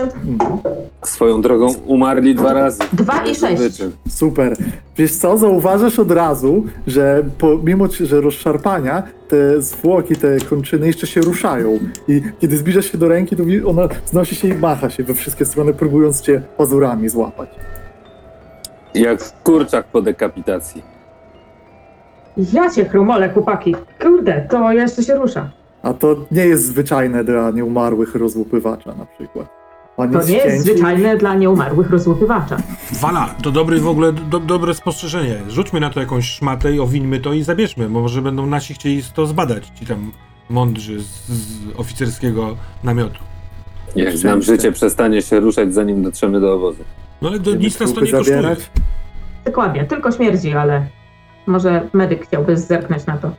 Swoją 1.03 1.41
drogą 1.41 1.73
umarli 1.85 2.35
dwa 2.35 2.53
razy. 2.53 2.79
Dwa 2.93 3.23
i 3.23 3.35
sześć. 3.35 3.61
Wyczyn. 3.61 3.91
Super. 4.09 4.57
Wiesz 4.97 5.15
co, 5.15 5.37
zauważasz 5.37 5.99
od 5.99 6.11
razu, 6.11 6.63
że 6.87 7.23
pomimo, 7.37 7.87
że 8.01 8.21
rozszarpania, 8.21 9.03
te 9.27 9.61
zwłoki, 9.61 10.15
te 10.15 10.37
kończyny 10.49 10.87
jeszcze 10.87 11.07
się 11.07 11.21
ruszają. 11.21 11.79
I 12.07 12.21
kiedy 12.39 12.57
zbliżasz 12.57 12.91
się 12.91 12.97
do 12.97 13.07
ręki, 13.07 13.35
to 13.35 13.43
ona 13.65 13.87
znosi 14.05 14.35
się 14.35 14.47
i 14.47 14.53
macha 14.53 14.89
się 14.89 15.03
we 15.03 15.13
wszystkie 15.13 15.45
strony, 15.45 15.73
próbując 15.73 16.21
cię 16.21 16.41
pazurami 16.57 17.09
złapać. 17.09 17.49
Jak 18.93 19.19
kurczak 19.43 19.85
po 19.85 20.01
dekapitacji. 20.01 20.83
Ja 22.53 22.69
cię 22.69 22.85
chrumole, 22.85 23.29
chłopaki. 23.29 23.75
Kurde, 24.01 24.47
to 24.49 24.71
jeszcze 24.71 25.03
się 25.03 25.15
rusza. 25.15 25.60
A 25.83 25.93
to 25.93 26.15
nie 26.31 26.45
jest 26.45 26.65
zwyczajne 26.65 27.23
dla 27.23 27.51
nieumarłych 27.51 28.15
rozłupywacza 28.15 28.95
na 28.95 29.05
przykład. 29.05 29.61
On 29.97 30.11
To 30.11 30.23
nie 30.23 30.37
jest 30.37 30.63
zwyczajne 30.63 31.17
dla 31.17 31.35
nieumarłych 31.35 31.89
rozłupywacza. 31.89 32.57
Wala, 33.01 33.35
to 33.43 33.51
dobry 33.51 33.79
w 33.79 33.87
ogóle, 33.87 34.13
do, 34.13 34.39
dobre 34.39 34.73
spostrzeżenie. 34.73 35.41
Rzućmy 35.47 35.79
na 35.79 35.89
to 35.89 35.99
jakąś 35.99 36.29
szmatę 36.29 36.73
i 36.73 36.79
owińmy 36.79 37.19
to 37.19 37.33
i 37.33 37.43
zabierzmy, 37.43 37.89
bo 37.89 38.01
może 38.01 38.21
będą 38.21 38.45
nasi 38.45 38.73
chcieli 38.73 39.01
to 39.13 39.25
zbadać, 39.25 39.67
ci 39.67 39.85
tam 39.85 40.11
mądrzy 40.49 41.01
z, 41.01 41.29
z 41.29 41.79
oficerskiego 41.79 42.57
namiotu. 42.83 43.19
Jak 43.95 44.23
nam 44.23 44.41
życie 44.41 44.71
przestanie 44.71 45.21
się 45.21 45.39
ruszać, 45.39 45.73
zanim 45.73 46.03
dotrzemy 46.03 46.39
do 46.39 46.53
obozu. 46.53 46.83
No 47.21 47.29
ale 47.29 47.39
do, 47.39 47.55
nic 47.55 47.79
nas 47.79 47.93
to 47.93 48.01
nie 48.01 48.11
kosztuje. 48.11 48.35
zabierać? 48.35 48.71
Dokładnie, 49.45 49.85
tylko 49.85 50.11
śmierdzi, 50.11 50.53
ale 50.53 50.85
może 51.47 51.87
medyk 51.93 52.27
chciałby 52.27 52.57
zerknąć 52.57 53.05
na 53.05 53.17
to. 53.17 53.31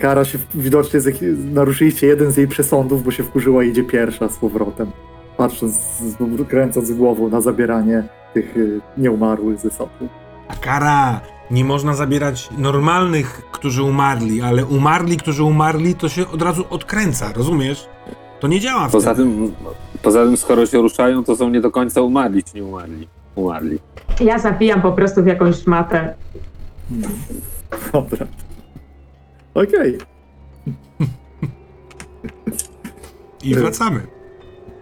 Kara 0.00 0.24
się 0.24 0.38
widocznie 0.54 1.00
z, 1.00 1.22
naruszyliście 1.54 2.06
jeden 2.06 2.32
z 2.32 2.36
jej 2.36 2.48
przesądów, 2.48 3.04
bo 3.04 3.10
się 3.10 3.22
wkurzyła 3.22 3.64
i 3.64 3.68
idzie 3.68 3.84
pierwsza 3.84 4.28
z 4.28 4.36
powrotem. 4.36 4.90
Patrząc, 5.36 5.74
z, 5.74 6.48
kręcąc 6.48 6.92
głową 6.92 7.28
na 7.28 7.40
zabieranie 7.40 8.02
tych 8.34 8.56
y, 8.56 8.80
nieumarłych 8.98 9.60
ze 9.60 9.70
sobą. 9.70 9.90
A 10.48 10.54
kara, 10.54 11.20
nie 11.50 11.64
można 11.64 11.94
zabierać 11.94 12.48
normalnych, 12.58 13.42
którzy 13.52 13.82
umarli, 13.82 14.42
ale 14.42 14.64
umarli, 14.64 15.16
którzy 15.16 15.44
umarli, 15.44 15.94
to 15.94 16.08
się 16.08 16.28
od 16.28 16.42
razu 16.42 16.64
odkręca, 16.70 17.32
rozumiesz? 17.32 17.88
To 18.40 18.48
nie 18.48 18.60
działa 18.60 18.88
Poza 18.88 19.14
wtedy. 19.14 19.30
tym, 19.30 19.52
poza 20.02 20.24
tym, 20.24 20.36
skoro 20.36 20.66
się 20.66 20.78
ruszają, 20.78 21.24
to 21.24 21.36
są 21.36 21.48
nie 21.48 21.60
do 21.60 21.70
końca 21.70 22.00
umarli, 22.00 22.44
czy 22.44 22.54
nie 22.54 22.64
umarli. 22.64 23.08
Umarli. 23.34 23.78
Ja 24.20 24.38
zabijam 24.38 24.82
po 24.82 24.92
prostu 24.92 25.22
w 25.22 25.26
jakąś 25.26 25.56
szmatę. 25.56 26.14
Dobra. 27.92 28.26
Okej. 29.56 29.98
I 33.44 33.54
wracamy. 33.54 34.00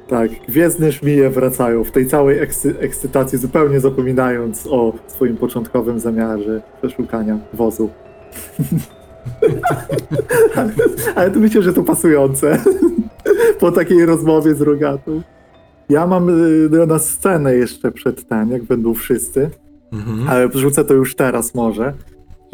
Tak, 0.09 0.31
gwiezdne 0.49 0.93
żmije 0.93 1.31
wracają 1.31 1.85
w 1.85 1.91
tej 1.91 2.07
całej 2.07 2.41
ekscy- 2.41 2.75
ekscytacji, 2.81 3.39
zupełnie 3.39 3.81
zapominając 3.81 4.67
o 4.71 4.93
swoim 5.07 5.37
początkowym 5.37 6.01
zamiarze 6.01 6.63
przeszukania 6.83 7.39
wozu. 7.53 7.91
ale, 10.57 10.73
ale 11.17 11.31
to 11.31 11.41
myślę, 11.41 11.63
że 11.63 11.73
to 11.73 11.83
pasujące 11.83 12.59
po 13.61 13.73
takiej 13.73 14.07
rozmowie 14.07 14.55
z 14.55 14.61
Rogatą. 14.61 15.23
Ja 15.89 16.07
mam 16.07 16.29
y, 16.75 16.87
nas 16.87 17.09
scenę 17.11 17.55
jeszcze 17.57 17.93
przed 17.93 18.29
tym, 18.29 18.51
jak 18.51 18.63
będą 18.65 18.95
wszyscy, 18.95 19.51
Mhm. 19.93 20.29
ale 20.29 20.49
wrzucę 20.49 20.85
to 20.85 20.95
już 20.95 21.15
teraz 21.15 21.55
może, 21.55 21.93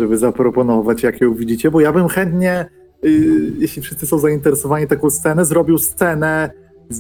żeby 0.01 0.19
zaproponować, 0.19 1.03
jak 1.03 1.21
ją 1.21 1.35
widzicie, 1.35 1.71
bo 1.71 1.81
ja 1.81 1.93
bym 1.93 2.09
chętnie, 2.09 2.67
y, 3.05 3.53
jeśli 3.59 3.83
wszyscy 3.83 4.07
są 4.07 4.19
zainteresowani 4.19 4.87
taką 4.87 5.11
scenę, 5.11 5.45
zrobił 5.45 5.79
scenę 5.79 6.51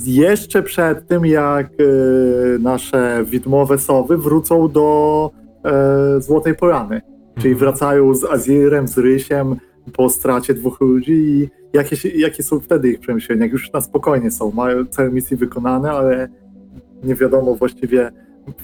jeszcze 0.07 0.63
przed 0.63 1.07
tym, 1.09 1.27
jak 1.27 1.71
y, 1.81 2.59
nasze 2.61 3.25
widmowe 3.27 3.79
sowy 3.79 4.19
wrócą 4.19 4.69
do 4.69 5.31
e, 5.65 6.21
Złotej 6.21 6.55
Porany. 6.55 7.01
Czyli 7.39 7.55
wracają 7.55 8.15
z 8.15 8.25
Azirem, 8.25 8.89
z 8.89 8.99
Rysiem 8.99 9.57
po 9.93 10.11
stracie 10.11 10.55
dwóch 10.55 10.81
ludzi 10.81 11.13
i 11.13 11.49
jakie, 11.73 12.09
jakie 12.09 12.43
są 12.43 12.61
wtedy 12.61 12.89
ich 12.89 13.01
przemyślenia? 13.01 13.43
Jak 13.43 13.53
już 13.53 13.73
na 13.73 13.81
spokojnie 13.81 14.31
są, 14.31 14.51
mają 14.51 14.87
całe 14.87 15.11
misje 15.11 15.37
wykonane, 15.37 15.91
ale 15.91 16.29
nie 17.05 17.15
wiadomo 17.15 17.55
właściwie, 17.55 18.11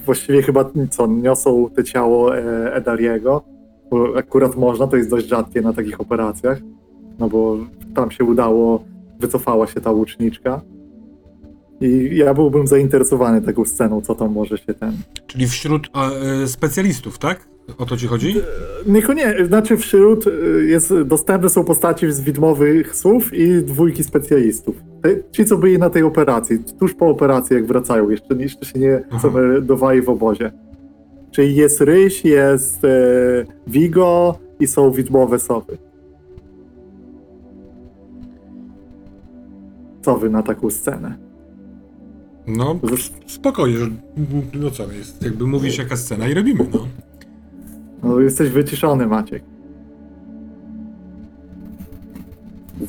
właściwie 0.05 0.41
chyba 0.41 0.71
co, 0.89 1.07
niosą 1.07 1.69
te 1.75 1.83
ciało 1.83 2.37
e, 2.37 2.73
Edariego, 2.73 3.43
bo 3.91 4.17
akurat 4.17 4.55
można, 4.55 4.87
to 4.87 4.97
jest 4.97 5.09
dość 5.09 5.27
rzadkie 5.27 5.61
na 5.61 5.73
takich 5.73 6.01
operacjach, 6.01 6.59
no 7.19 7.29
bo 7.29 7.57
tam 7.95 8.11
się 8.11 8.23
udało, 8.23 8.83
wycofała 9.19 9.67
się 9.67 9.81
ta 9.81 9.91
łuczniczka. 9.91 10.61
I 11.81 12.09
ja 12.15 12.33
byłbym 12.33 12.67
zainteresowany 12.67 13.41
taką 13.41 13.65
sceną, 13.65 14.01
co 14.01 14.15
tam 14.15 14.31
może 14.31 14.57
się 14.57 14.73
ten. 14.73 14.93
Czyli 15.27 15.47
wśród 15.47 15.89
e, 15.95 15.99
e, 16.43 16.47
specjalistów, 16.47 17.19
tak? 17.19 17.47
O 17.77 17.85
to 17.85 17.97
ci 17.97 18.07
chodzi? 18.07 18.35
Niekoniecznie, 18.85 19.45
znaczy 19.45 19.77
wśród 19.77 20.27
y, 20.27 20.31
jest, 20.67 20.93
dostępne 21.01 21.49
są 21.49 21.63
postaci 21.63 22.11
z 22.11 22.21
widmowych 22.21 22.95
słów 22.95 23.33
i 23.33 23.63
dwójki 23.63 24.03
specjalistów. 24.03 24.75
Ci, 25.31 25.45
co 25.45 25.57
byli 25.57 25.79
na 25.79 25.89
tej 25.89 26.03
operacji, 26.03 26.59
tuż 26.79 26.93
po 26.93 27.09
operacji, 27.09 27.53
jak 27.55 27.65
wracają, 27.65 28.09
jeszcze, 28.09 28.35
jeszcze 28.35 28.65
się 28.65 28.79
nie 28.79 29.03
zameldowali 29.21 30.01
w 30.01 30.09
obozie. 30.09 30.51
Czyli 31.31 31.55
jest 31.55 31.81
Ryś, 31.81 32.25
jest 32.25 32.83
e, 32.85 32.87
Vigo 33.67 34.39
i 34.59 34.67
są 34.67 34.91
widmowe 34.91 35.39
sowy. 35.39 35.77
Co 40.01 40.17
wy 40.17 40.29
na 40.29 40.43
taką 40.43 40.69
scenę? 40.69 41.17
No, 42.47 42.75
spokojnie, 43.27 43.77
że, 43.77 43.85
no 44.53 44.71
co, 44.71 44.91
jest, 44.91 45.23
jakby 45.23 45.47
mówisz 45.47 45.77
jaka 45.77 45.97
scena 45.97 46.27
i 46.27 46.33
robimy, 46.33 46.65
no. 46.73 46.87
No, 48.03 48.19
jesteś 48.19 48.49
wyciszony, 48.49 49.07
Maciek. 49.07 49.43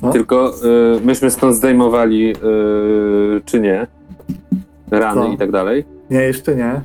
Co? 0.01 0.13
Tylko 0.13 0.55
y, 0.97 1.01
myśmy 1.05 1.31
stąd 1.31 1.55
zdejmowali, 1.55 2.31
y, 2.31 3.41
czy 3.45 3.61
nie, 3.61 3.87
rany 4.91 5.21
Co? 5.23 5.33
i 5.33 5.37
tak 5.39 5.51
dalej. 5.51 5.85
Nie, 6.11 6.21
jeszcze 6.21 6.57
nie. 6.57 6.81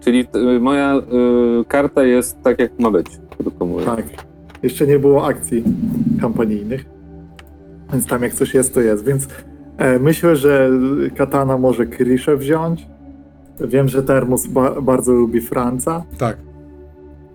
Czyli 0.00 0.26
y, 0.56 0.60
moja 0.60 0.96
y, 0.96 1.64
karta 1.68 2.04
jest 2.04 2.42
tak, 2.42 2.58
jak 2.58 2.78
ma 2.78 2.90
być, 2.90 3.06
krótko 3.38 3.66
mówiąc. 3.66 3.86
Tak. 3.86 4.04
Jeszcze 4.62 4.86
nie 4.86 4.98
było 4.98 5.26
akcji 5.26 5.64
kampanijnych. 6.20 6.84
Więc 7.92 8.06
tam 8.06 8.22
jak 8.22 8.34
coś 8.34 8.54
jest, 8.54 8.74
to 8.74 8.80
jest. 8.80 9.04
Więc 9.04 9.28
e, 9.76 9.98
myślę, 9.98 10.36
że 10.36 10.70
Katana 11.16 11.58
może 11.58 11.86
Kriszę 11.86 12.36
wziąć. 12.36 12.86
Wiem, 13.60 13.88
że 13.88 14.02
Termus 14.02 14.46
ba 14.46 14.80
bardzo 14.80 15.12
lubi 15.12 15.40
Franca. 15.40 16.04
Tak. 16.18 16.36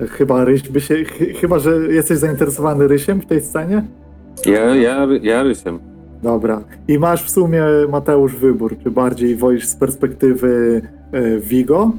Chyba 0.09 0.45
Ryś 0.45 0.69
by 0.69 0.81
się. 0.81 1.03
Ch 1.05 1.39
chyba, 1.39 1.59
że 1.59 1.71
jesteś 1.93 2.17
zainteresowany 2.17 2.87
Rysiem 2.87 3.21
w 3.21 3.25
tej 3.25 3.41
scenie? 3.41 3.83
Ja, 4.45 4.75
ja, 4.75 5.07
ja 5.21 5.43
rysiem. 5.43 5.79
Dobra. 6.23 6.63
I 6.87 6.99
masz 6.99 7.23
w 7.23 7.29
sumie, 7.29 7.63
Mateusz, 7.89 8.35
wybór. 8.35 8.75
Czy 8.83 8.91
bardziej 8.91 9.35
wolisz 9.35 9.67
z 9.67 9.75
perspektywy 9.75 10.81
e, 11.11 11.37
Vigo 11.37 11.91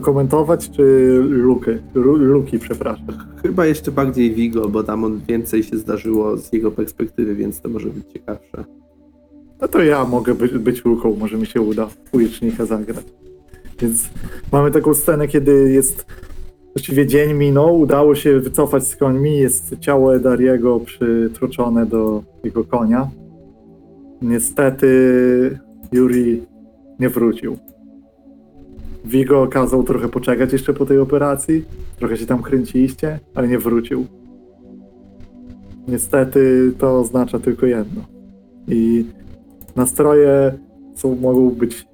komentować, 0.00 0.70
czy 0.70 0.82
Luki? 1.28 1.70
Lu 1.94 2.16
Luki, 2.16 2.58
przepraszam. 2.58 3.06
Chyba 3.42 3.66
jeszcze 3.66 3.92
bardziej 3.92 4.34
Vigo, 4.34 4.68
bo 4.68 4.82
tam 4.82 5.04
on 5.04 5.20
więcej 5.28 5.62
się 5.62 5.76
zdarzyło 5.76 6.36
z 6.36 6.52
jego 6.52 6.70
perspektywy, 6.70 7.34
więc 7.34 7.60
to 7.60 7.68
może 7.68 7.88
być 7.88 8.12
ciekawsze. 8.12 8.64
no 9.60 9.68
to 9.68 9.82
ja 9.82 10.04
mogę 10.04 10.34
być, 10.34 10.52
być 10.52 10.84
Luką, 10.84 11.16
może 11.16 11.36
mi 11.36 11.46
się 11.46 11.60
uda 11.60 11.88
ulicznika 12.12 12.66
zagrać. 12.66 13.04
Więc 13.80 14.10
mamy 14.52 14.70
taką 14.70 14.94
scenę, 14.94 15.28
kiedy 15.28 15.72
jest 15.72 16.06
właściwie 16.74 17.06
dzień 17.06 17.34
minął, 17.34 17.80
udało 17.80 18.14
się 18.14 18.40
wycofać 18.40 18.88
z 18.88 18.96
końmi, 18.96 19.38
jest 19.38 19.78
ciało 19.78 20.16
Edariego 20.16 20.80
przytroczone 20.80 21.86
do 21.86 22.22
jego 22.44 22.64
konia. 22.64 23.10
Niestety 24.22 25.58
Yuri 25.92 26.42
nie 27.00 27.08
wrócił. 27.08 27.58
Vigo 29.04 29.46
kazał 29.46 29.82
trochę 29.82 30.08
poczekać 30.08 30.52
jeszcze 30.52 30.74
po 30.74 30.86
tej 30.86 30.98
operacji, 30.98 31.64
trochę 31.98 32.16
się 32.16 32.26
tam 32.26 32.42
kręciliście, 32.42 33.20
ale 33.34 33.48
nie 33.48 33.58
wrócił. 33.58 34.06
Niestety 35.88 36.72
to 36.78 37.00
oznacza 37.00 37.38
tylko 37.38 37.66
jedno. 37.66 38.02
I 38.68 39.04
nastroje 39.76 40.58
są, 40.94 41.16
mogą 41.16 41.50
być. 41.50 41.86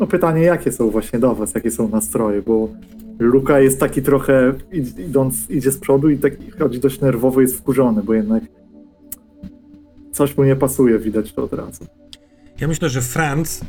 No 0.00 0.06
pytanie, 0.06 0.42
jakie 0.42 0.72
są 0.72 0.90
właśnie 0.90 1.18
do 1.18 1.34
was, 1.34 1.54
jakie 1.54 1.70
są 1.70 1.88
nastroje, 1.88 2.42
bo 2.42 2.68
Luka 3.18 3.60
jest 3.60 3.80
taki 3.80 4.02
trochę, 4.02 4.54
id- 4.72 4.98
idąc, 5.08 5.50
idzie 5.50 5.70
z 5.70 5.78
przodu 5.78 6.10
i 6.10 6.18
tak 6.18 6.32
chodzi 6.58 6.80
dość 6.80 7.00
nerwowo, 7.00 7.40
jest 7.40 7.56
wkurzony, 7.56 8.02
bo 8.02 8.14
jednak 8.14 8.42
coś 10.12 10.36
mu 10.36 10.44
nie 10.44 10.56
pasuje, 10.56 10.98
widać 10.98 11.32
to 11.32 11.44
od 11.44 11.52
razu. 11.52 11.84
Ja 12.62 12.68
myślę, 12.68 12.90
że 12.90 13.02
Franz, 13.02 13.60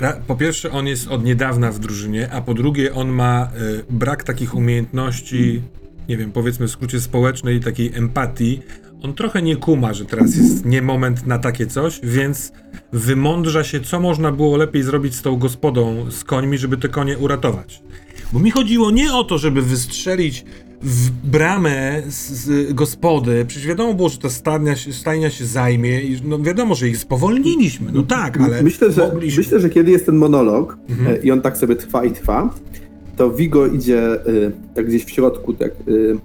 ra- 0.00 0.20
po 0.26 0.36
pierwsze, 0.36 0.70
on 0.70 0.86
jest 0.86 1.08
od 1.08 1.24
niedawna 1.24 1.72
w 1.72 1.78
drużynie, 1.78 2.30
a 2.30 2.40
po 2.40 2.54
drugie, 2.54 2.94
on 2.94 3.08
ma 3.08 3.50
y, 3.80 3.84
brak 3.90 4.24
takich 4.24 4.54
umiejętności, 4.54 5.62
nie 6.08 6.16
wiem, 6.16 6.32
powiedzmy 6.32 6.68
w 6.68 6.70
skrócie 6.70 7.00
społecznej, 7.00 7.60
takiej 7.60 7.94
empatii. 7.94 8.60
On 9.02 9.14
trochę 9.14 9.42
nie 9.42 9.56
kuma, 9.56 9.94
że 9.94 10.04
teraz 10.04 10.36
jest 10.36 10.64
nie 10.64 10.82
moment 10.82 11.26
na 11.26 11.38
takie 11.38 11.66
coś, 11.66 12.00
więc 12.02 12.52
wymądrza 12.92 13.64
się, 13.64 13.80
co 13.80 14.00
można 14.00 14.32
było 14.32 14.56
lepiej 14.56 14.82
zrobić 14.82 15.14
z 15.14 15.22
tą 15.22 15.36
gospodą, 15.36 16.10
z 16.10 16.24
końmi, 16.24 16.58
żeby 16.58 16.76
te 16.76 16.88
konie 16.88 17.18
uratować. 17.18 17.82
Bo 18.32 18.38
mi 18.38 18.50
chodziło 18.50 18.90
nie 18.90 19.14
o 19.14 19.24
to, 19.24 19.38
żeby 19.38 19.62
wystrzelić 19.62 20.44
w 20.82 21.10
bramę 21.10 22.02
z, 22.08 22.30
z 22.30 22.72
gospody. 22.72 23.44
Przecież 23.48 23.68
wiadomo 23.68 23.94
było, 23.94 24.08
że 24.08 24.18
ta 24.18 24.30
stajnia, 24.30 24.76
się- 24.76 24.92
stajnia 24.92 25.30
się 25.30 25.44
zajmie 25.46 26.00
i 26.00 26.20
no 26.24 26.38
wiadomo, 26.38 26.74
że 26.74 26.88
ich 26.88 26.98
spowolniliśmy. 26.98 27.90
No 27.92 28.02
tak, 28.02 28.40
ale 28.40 28.62
myślę, 28.62 28.92
że, 28.92 29.08
mogliśmy. 29.08 29.38
myślę, 29.42 29.60
że 29.60 29.70
kiedy 29.70 29.90
jest 29.90 30.06
ten 30.06 30.16
monolog 30.16 30.78
Mhm. 30.90 31.16
e, 31.16 31.18
i 31.18 31.30
on 31.30 31.40
tak 31.40 31.56
sobie 31.58 31.76
trwa 31.76 32.04
i 32.04 32.10
trwa, 32.10 32.54
to 33.16 33.30
Vigo 33.30 33.66
idzie 33.66 34.26
y, 34.28 34.52
tak 34.74 34.86
gdzieś 34.86 35.04
w 35.04 35.10
środku, 35.10 35.52
tak, 35.54 35.70
y, 35.88 36.16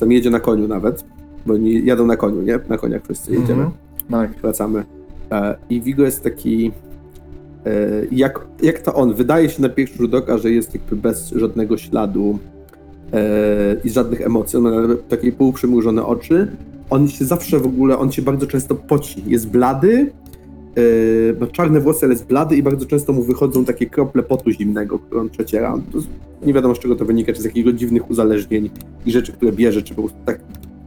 tam 0.00 0.12
jedzie 0.12 0.30
na 0.30 0.40
koniu 0.40 0.68
nawet, 0.68 1.04
bo 1.46 1.54
oni 1.54 1.84
jadą 1.84 2.06
na 2.06 2.16
koniu, 2.16 2.42
nie? 2.42 2.58
Na 2.68 2.78
koniach 2.78 3.02
wszyscy 3.04 3.32
jedziemy. 3.32 3.62
Mhm. 3.64 3.70
Tak. 4.10 4.40
wracamy. 4.42 4.84
I 5.70 5.80
Vigo 5.80 6.04
jest 6.04 6.22
taki. 6.22 6.72
Jak, 8.12 8.46
jak 8.62 8.78
to 8.78 8.94
on? 8.94 9.14
Wydaje 9.14 9.48
się 9.50 9.62
na 9.62 9.68
pierwszy 9.68 9.96
rzut 9.98 10.14
oka, 10.14 10.38
że 10.38 10.50
jest 10.50 10.74
jakby 10.74 10.96
bez 10.96 11.30
żadnego 11.30 11.76
śladu 11.78 12.38
i 13.84 13.90
żadnych 13.90 14.20
emocji. 14.20 14.56
On 14.56 14.62
ma 14.62 14.94
takie 15.08 15.32
półprzymrużone 15.32 16.06
oczy. 16.06 16.48
On 16.90 17.08
się 17.08 17.24
zawsze 17.24 17.58
w 17.58 17.66
ogóle, 17.66 17.98
on 17.98 18.12
się 18.12 18.22
bardzo 18.22 18.46
często 18.46 18.74
poci. 18.74 19.22
Jest 19.26 19.48
blady, 19.48 20.12
e, 20.76 21.40
ma 21.40 21.46
czarne 21.46 21.80
włosy, 21.80 22.06
ale 22.06 22.14
jest 22.14 22.26
blady 22.26 22.56
i 22.56 22.62
bardzo 22.62 22.86
często 22.86 23.12
mu 23.12 23.22
wychodzą 23.22 23.64
takie 23.64 23.86
krople 23.86 24.22
potu 24.22 24.50
zimnego, 24.50 24.98
które 24.98 25.20
on 25.20 25.28
przeciera. 25.28 25.78
To 25.92 25.98
nie 26.46 26.52
wiadomo 26.52 26.74
z 26.74 26.78
czego 26.78 26.96
to 26.96 27.04
wynika, 27.04 27.32
czy 27.32 27.42
z 27.42 27.44
jakichś 27.44 27.72
dziwnych 27.72 28.10
uzależnień 28.10 28.70
i 29.06 29.12
rzeczy, 29.12 29.32
które 29.32 29.52
bierze, 29.52 29.82
czy 29.82 29.94
po 29.94 30.02
prostu 30.02 30.18
tak, 30.24 30.40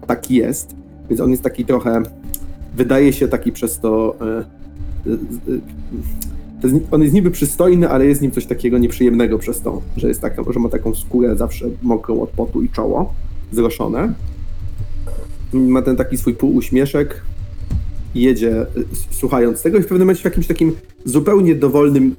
tak 0.07 0.31
jest. 0.31 0.75
Więc 1.09 1.21
on 1.21 1.31
jest 1.31 1.43
taki 1.43 1.65
trochę 1.65 2.03
wydaje 2.75 3.13
się 3.13 3.27
taki 3.27 3.51
przez 3.51 3.79
to. 3.79 4.15
e, 4.21 4.25
e, 4.25 5.13
e, 5.13 5.59
to 6.05 6.38
on 6.91 7.01
jest 7.01 7.13
niby 7.13 7.31
przystojny, 7.31 7.89
ale 7.89 8.05
jest 8.05 8.21
nim 8.21 8.31
coś 8.31 8.45
takiego 8.45 8.77
nieprzyjemnego 8.77 9.39
przez 9.39 9.61
to, 9.61 9.81
że 9.97 10.07
jest 10.07 10.21
taka, 10.21 10.43
że 10.53 10.59
ma 10.59 10.69
taką 10.69 10.95
skórę 10.95 11.35
zawsze 11.35 11.65
mokrą 11.81 12.21
od 12.21 12.29
potu 12.29 12.61
i 12.61 12.69
czoło 12.69 13.13
zroszone. 13.51 14.13
Ma 15.53 15.81
ten 15.81 15.95
taki 15.95 16.17
swój 16.17 16.33
półuśmieszek 16.33 17.21
jedzie 18.15 18.65
słuchając 19.11 19.61
tego 19.61 19.77
i 19.77 19.81
w 19.81 19.85
pewnym 19.85 20.01
momencie 20.01 20.21
w 20.21 20.25
jakimś 20.25 20.47
takim 20.47 20.75
zupełnie 21.05 21.55
dowolnym, 21.55 22.15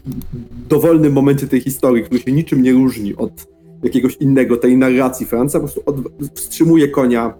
dowolnym 0.68 1.12
momencie 1.12 1.46
tej 1.46 1.60
historii, 1.60 2.04
który 2.04 2.20
się 2.20 2.32
niczym 2.32 2.62
nie 2.62 2.72
różni 2.72 3.16
od 3.16 3.46
jakiegoś 3.82 4.16
innego, 4.16 4.56
tej 4.56 4.76
narracji 4.76 5.26
Franca, 5.26 5.60
po 5.60 5.64
prostu 5.64 5.82
od, 5.86 5.96
wstrzymuje 6.34 6.88
konia 6.88 7.34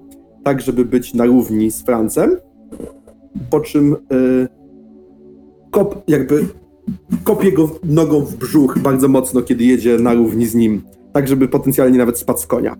tak, 0.45 0.61
żeby 0.61 0.85
być 0.85 1.15
na 1.15 1.25
równi 1.25 1.71
z 1.71 1.83
Francem, 1.83 2.37
po 3.51 3.61
czym 3.61 3.93
y, 3.93 3.97
kop, 5.71 6.03
jakby 6.09 6.47
kopie 7.25 7.53
go 7.53 7.79
nogą 7.85 8.21
w 8.21 8.37
brzuch 8.37 8.79
bardzo 8.79 9.09
mocno, 9.09 9.43
kiedy 9.43 9.64
jedzie 9.64 9.99
na 9.99 10.14
równi 10.14 10.47
z 10.47 10.55
nim, 10.55 10.83
tak 11.12 11.29
żeby 11.29 11.49
potencjalnie 11.49 11.99
nawet 11.99 12.19
spadł 12.19 12.40
z 12.40 12.47
konia. 12.47 12.77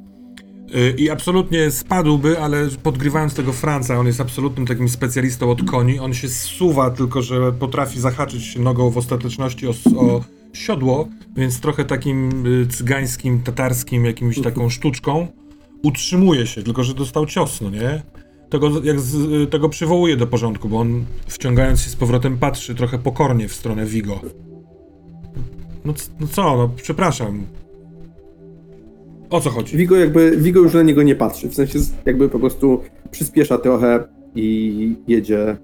Y, 0.75 0.95
I 0.99 1.11
absolutnie 1.11 1.71
spadłby, 1.71 2.39
ale 2.39 2.69
podgrywając 2.83 3.35
tego 3.35 3.53
Franca, 3.53 3.99
on 3.99 4.07
jest 4.07 4.21
absolutnym 4.21 4.67
takim 4.67 4.89
specjalistą 4.89 5.51
od 5.51 5.63
koni. 5.63 5.99
On 5.99 6.15
się 6.15 6.29
zsuwa, 6.29 6.91
tylko 6.91 7.23
że 7.23 7.53
potrafi 7.53 8.01
zahaczyć 8.01 8.57
nogą 8.57 8.91
w 8.91 8.99
ostateczności 8.99 9.67
o, 9.69 9.71
o 9.97 10.21
siodło, 10.53 11.09
więc 11.37 11.61
trochę 11.61 11.85
takim 11.85 12.47
y, 12.47 12.67
cygańskim, 12.67 13.43
tatarskim, 13.43 14.05
jakimś 14.05 14.41
taką 14.41 14.69
sztuczką 14.69 15.27
utrzymuje 15.83 16.47
się, 16.47 16.63
tylko 16.63 16.85
że 16.85 16.95
dostał 16.95 17.27
cios, 17.27 17.61
no 17.61 17.71
nie? 17.71 18.03
Tego, 18.51 18.71
jak 18.85 19.01
z, 19.01 19.15
y, 19.15 19.47
tego 19.47 19.69
przywołuje 19.69 20.17
do 20.17 20.27
porządku, 20.27 20.69
bo 20.69 20.79
on 20.79 21.05
wciągając 21.27 21.81
się 21.81 21.91
z 21.91 21.97
powrotem 21.97 22.39
patrzy 22.39 22.75
trochę 22.75 22.99
pokornie 22.99 23.49
w 23.49 23.55
stronę 23.55 23.87
Vigo. 23.87 24.21
No, 25.85 25.95
no 26.21 26.27
co, 26.27 26.57
no 26.57 26.71
przepraszam. 26.77 27.43
O 29.31 29.41
co 29.41 29.51
chodzi? 29.51 29.77
Vigo 29.77 29.97
jakby, 29.97 30.37
Vigo 30.37 30.61
już 30.61 30.75
na 30.75 30.83
niego 30.83 31.03
nie 31.03 31.15
patrzy, 31.15 31.49
w 31.49 31.55
sensie 31.55 31.79
jakby 32.07 32.29
po 32.29 32.39
prostu 32.39 32.81
przyspiesza 33.11 33.59
trochę 33.59 34.05
i 34.35 34.95
jedzie, 35.09 35.57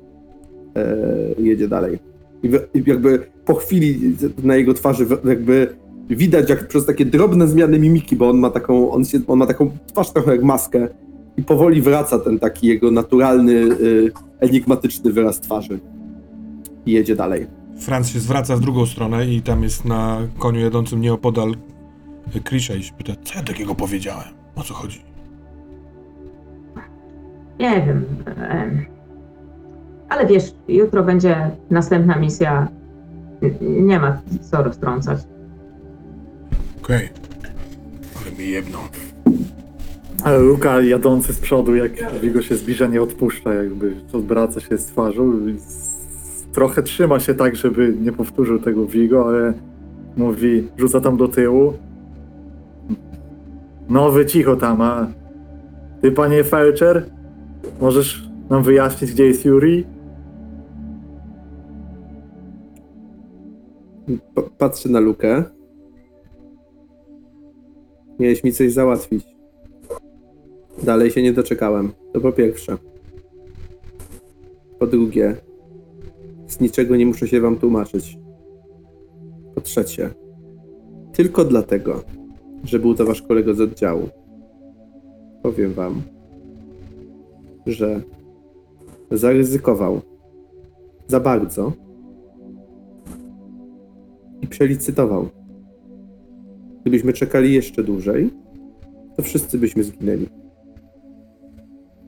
e, 0.76 0.96
jedzie 1.38 1.68
dalej. 1.68 1.98
I 2.42 2.48
i 2.74 2.82
jakby 2.86 3.26
po 3.44 3.54
chwili 3.54 4.16
na 4.42 4.56
jego 4.56 4.74
twarzy 4.74 5.06
jakby 5.24 5.76
widać 6.10 6.50
jak 6.50 6.68
przez 6.68 6.86
takie 6.86 7.04
drobne 7.04 7.48
zmiany 7.48 7.78
mimiki, 7.78 8.16
bo 8.16 8.30
on 8.30 8.38
ma 8.38 8.50
taką, 8.50 8.90
on, 8.90 9.04
się, 9.04 9.20
on 9.26 9.38
ma 9.38 9.46
taką 9.46 9.70
twarz 9.86 10.10
trochę 10.10 10.32
jak 10.32 10.42
maskę 10.42 10.88
i 11.36 11.42
powoli 11.42 11.82
wraca 11.82 12.18
ten 12.18 12.38
taki 12.38 12.66
jego 12.66 12.90
naturalny, 12.90 13.52
y, 13.52 14.12
enigmatyczny 14.40 15.12
wyraz 15.12 15.40
twarzy. 15.40 15.80
I 16.86 16.92
jedzie 16.92 17.16
dalej. 17.16 17.46
Franz 17.78 18.08
się 18.08 18.20
zwraca 18.20 18.56
w 18.56 18.60
drugą 18.60 18.86
stronę 18.86 19.26
i 19.26 19.42
tam 19.42 19.62
jest 19.62 19.84
na 19.84 20.18
koniu 20.38 20.60
jadącym 20.60 21.00
nieopodal 21.00 21.54
Krisha 22.44 22.74
i 22.74 22.82
się 22.82 22.92
pyta, 22.94 23.12
co 23.24 23.38
ja 23.38 23.44
takiego 23.44 23.74
powiedziałem? 23.74 24.28
O 24.56 24.62
co 24.62 24.74
chodzi? 24.74 25.02
Nie 27.60 27.82
wiem. 27.86 28.04
em, 28.50 28.86
Ale 30.08 30.26
wiesz, 30.26 30.54
jutro 30.68 31.04
będzie 31.04 31.50
następna 31.70 32.16
misja. 32.16 32.68
Nie 33.60 33.98
ma 34.00 34.20
co 34.50 34.62
roztrącać. 34.62 35.18
Okej. 36.82 37.08
Ale 38.22 38.36
mi 38.38 38.50
jedną. 38.50 38.78
Ale 40.24 40.38
Luka 40.38 40.80
jadący 40.80 41.32
z 41.32 41.40
przodu, 41.40 41.74
jak 41.74 42.20
Vigo 42.22 42.42
się 42.42 42.56
zbliża, 42.56 42.86
nie 42.86 43.02
odpuszcza, 43.02 43.54
jakby 43.54 43.94
odwraca 44.12 44.60
się 44.60 44.78
z 44.78 44.86
twarzą. 44.86 45.32
Trochę 46.52 46.82
trzyma 46.82 47.20
się 47.20 47.34
tak, 47.34 47.56
żeby 47.56 47.96
nie 48.00 48.12
powtórzył 48.12 48.58
tego 48.58 48.86
Vigo, 48.86 49.28
ale 49.28 49.52
mówi, 50.16 50.68
rzuca 50.76 51.00
tam 51.00 51.16
do 51.16 51.28
tyłu. 51.28 51.72
No 53.88 54.10
wy 54.10 54.26
cicho 54.26 54.56
tam, 54.56 54.80
a 54.80 55.06
ty 56.02 56.12
panie 56.12 56.44
Felcher, 56.44 57.10
możesz 57.80 58.28
nam 58.50 58.62
wyjaśnić, 58.62 59.12
gdzie 59.12 59.26
jest 59.26 59.44
Yuri? 59.44 59.84
Pa- 64.34 64.42
patrzę 64.58 64.88
na 64.88 65.00
Lukę. 65.00 65.44
Miałeś 68.18 68.44
mi 68.44 68.52
coś 68.52 68.72
załatwić. 68.72 69.35
Dalej 70.82 71.10
się 71.10 71.22
nie 71.22 71.32
doczekałem. 71.32 71.92
To 72.12 72.20
po 72.20 72.32
pierwsze. 72.32 72.78
Po 74.78 74.86
drugie, 74.86 75.36
z 76.48 76.60
niczego 76.60 76.96
nie 76.96 77.06
muszę 77.06 77.28
się 77.28 77.40
wam 77.40 77.56
tłumaczyć. 77.56 78.18
Po 79.54 79.60
trzecie, 79.60 80.10
tylko 81.12 81.44
dlatego, 81.44 82.02
że 82.64 82.78
był 82.78 82.94
to 82.94 83.04
wasz 83.04 83.22
kolega 83.22 83.54
z 83.54 83.60
oddziału, 83.60 84.08
powiem 85.42 85.72
wam, 85.72 86.02
że 87.66 88.02
zaryzykował 89.10 90.00
za 91.08 91.20
bardzo 91.20 91.72
i 94.42 94.46
przelicytował. 94.46 95.28
Gdybyśmy 96.80 97.12
czekali 97.12 97.54
jeszcze 97.54 97.84
dłużej, 97.84 98.30
to 99.16 99.22
wszyscy 99.22 99.58
byśmy 99.58 99.84
zginęli. 99.84 100.26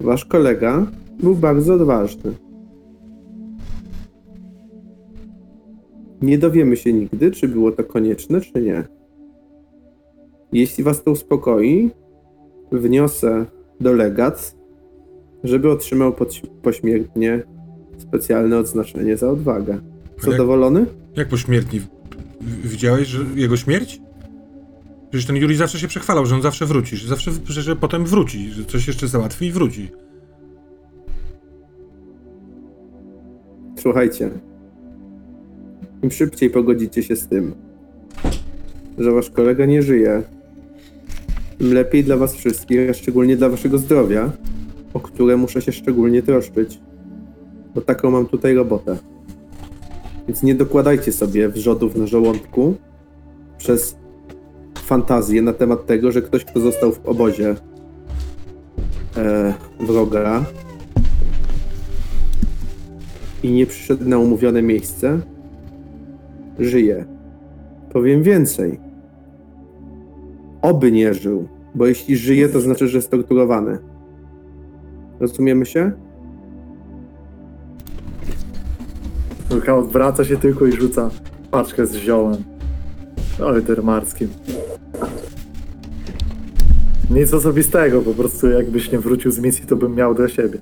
Wasz 0.00 0.24
kolega 0.24 0.86
był 1.22 1.34
bardzo 1.34 1.74
odważny. 1.74 2.32
Nie 6.22 6.38
dowiemy 6.38 6.76
się 6.76 6.92
nigdy, 6.92 7.30
czy 7.30 7.48
było 7.48 7.72
to 7.72 7.84
konieczne, 7.84 8.40
czy 8.40 8.62
nie. 8.62 8.84
Jeśli 10.52 10.84
was 10.84 11.02
to 11.04 11.10
uspokoi, 11.10 11.90
wniosę 12.72 13.46
do 13.80 13.92
legat, 13.92 14.56
żeby 15.44 15.70
otrzymał 15.70 16.14
pośmiertnie 16.62 17.42
specjalne 17.98 18.58
odznaczenie 18.58 19.16
za 19.16 19.30
odwagę. 19.30 19.72
Jak- 19.72 20.24
Zadowolony? 20.24 20.86
Jak 21.16 21.28
pośmiertnie? 21.28 21.80
W- 22.40 22.68
Widziałeś 22.68 23.16
jego 23.34 23.56
śmierć? 23.56 24.00
Przecież 25.10 25.26
ten 25.26 25.36
Juri 25.36 25.56
zawsze 25.56 25.78
się 25.78 25.88
przechwalał, 25.88 26.26
że 26.26 26.34
on 26.34 26.42
zawsze 26.42 26.66
wróci, 26.66 26.96
że 26.96 27.08
zawsze 27.08 27.30
że, 27.48 27.76
potem 27.76 28.04
wróci, 28.04 28.50
że 28.50 28.64
coś 28.64 28.86
jeszcze 28.86 29.08
załatwi 29.08 29.46
i 29.46 29.52
wróci. 29.52 29.88
Słuchajcie. 33.78 34.30
Im 36.02 36.10
szybciej 36.10 36.50
pogodzicie 36.50 37.02
się 37.02 37.16
z 37.16 37.28
tym, 37.28 37.54
że 38.98 39.12
wasz 39.12 39.30
kolega 39.30 39.66
nie 39.66 39.82
żyje, 39.82 40.22
tym 41.58 41.74
lepiej 41.74 42.04
dla 42.04 42.16
was 42.16 42.34
wszystkich, 42.34 42.90
a 42.90 42.94
szczególnie 42.94 43.36
dla 43.36 43.48
waszego 43.48 43.78
zdrowia, 43.78 44.32
o 44.94 45.00
które 45.00 45.36
muszę 45.36 45.62
się 45.62 45.72
szczególnie 45.72 46.22
troszczyć. 46.22 46.80
Bo 47.74 47.80
taką 47.80 48.10
mam 48.10 48.26
tutaj 48.26 48.54
robotę. 48.54 48.96
Więc 50.28 50.42
nie 50.42 50.54
dokładajcie 50.54 51.12
sobie 51.12 51.48
wrzodów 51.48 51.96
na 51.96 52.06
żołądku 52.06 52.74
przez 53.58 53.96
fantazję 54.88 55.42
na 55.42 55.52
temat 55.52 55.86
tego, 55.86 56.12
że 56.12 56.22
ktoś, 56.22 56.44
kto 56.44 56.60
został 56.60 56.92
w 56.92 57.06
obozie 57.06 57.56
e, 59.16 59.54
wroga, 59.80 60.44
i 63.42 63.50
nie 63.50 63.66
przyszedł 63.66 64.08
na 64.08 64.18
umówione 64.18 64.62
miejsce, 64.62 65.20
żyje. 66.58 67.04
Powiem 67.92 68.22
więcej. 68.22 68.80
Oby 70.62 70.92
nie 70.92 71.14
żył, 71.14 71.48
bo 71.74 71.86
jeśli 71.86 72.16
żyje, 72.16 72.48
to 72.48 72.60
znaczy, 72.60 72.88
że 72.88 72.98
jest 72.98 73.10
torturowany. 73.10 73.78
Rozumiemy 75.20 75.66
się? 75.66 75.92
Luka 79.50 79.76
odwraca 79.76 80.24
się 80.24 80.36
tylko 80.36 80.66
i 80.66 80.72
rzuca 80.72 81.10
paczkę 81.50 81.86
z 81.86 81.94
ziołem. 81.94 82.57
Oj, 83.44 83.62
dermarskim. 83.62 84.28
Nic 87.10 87.34
osobistego, 87.34 88.02
po 88.02 88.14
prostu 88.14 88.48
jakbyś 88.48 88.92
nie 88.92 88.98
wrócił 88.98 89.30
z 89.30 89.38
misji, 89.38 89.66
to 89.66 89.76
bym 89.76 89.94
miał 89.94 90.14
dla 90.14 90.28
siebie. 90.28 90.58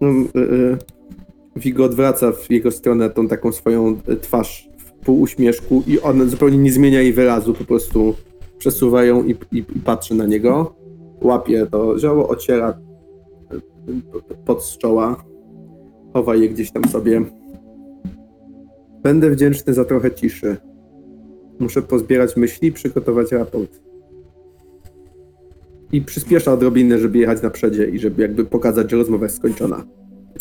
Mm, 0.00 0.28
y, 0.36 0.38
y, 0.38 0.78
Vigo 1.56 1.84
odwraca 1.84 2.32
w 2.32 2.50
jego 2.50 2.70
stronę 2.70 3.10
tą 3.10 3.28
taką 3.28 3.52
swoją 3.52 3.96
y, 4.08 4.16
twarz 4.16 4.68
w 4.78 4.92
pół 5.04 5.20
uśmieszku 5.20 5.82
i 5.86 6.00
on 6.00 6.30
zupełnie 6.30 6.58
nie 6.58 6.72
zmienia 6.72 7.00
jej 7.00 7.12
wyrazu, 7.12 7.54
po 7.54 7.64
prostu 7.64 8.14
przesuwa 8.58 9.04
ją 9.04 9.24
i, 9.24 9.30
i, 9.30 9.58
i 9.58 9.80
patrzy 9.84 10.14
na 10.14 10.26
niego. 10.26 10.74
Łapie 11.20 11.66
to 11.70 11.98
zioło, 11.98 12.28
ociera 12.28 12.78
y, 13.52 13.56
y, 13.90 14.36
pod 14.46 14.64
z 14.64 14.78
czoła, 14.78 15.24
chowa 16.12 16.36
je 16.36 16.48
gdzieś 16.48 16.70
tam 16.70 16.84
sobie. 16.84 17.41
Będę 19.02 19.30
wdzięczny 19.30 19.74
za 19.74 19.84
trochę 19.84 20.12
ciszy. 20.14 20.56
Muszę 21.58 21.82
pozbierać 21.82 22.36
myśli 22.36 22.72
przygotować 22.72 23.32
raport. 23.32 23.80
I 25.92 26.02
przyspiesza 26.02 26.52
odrobinę, 26.52 26.98
żeby 26.98 27.18
jechać 27.18 27.42
na 27.42 27.50
przedzie 27.50 27.84
i 27.84 27.98
żeby 27.98 28.22
jakby 28.22 28.44
pokazać, 28.44 28.90
że 28.90 28.96
rozmowa 28.96 29.24
jest 29.24 29.36
skończona. 29.36 29.84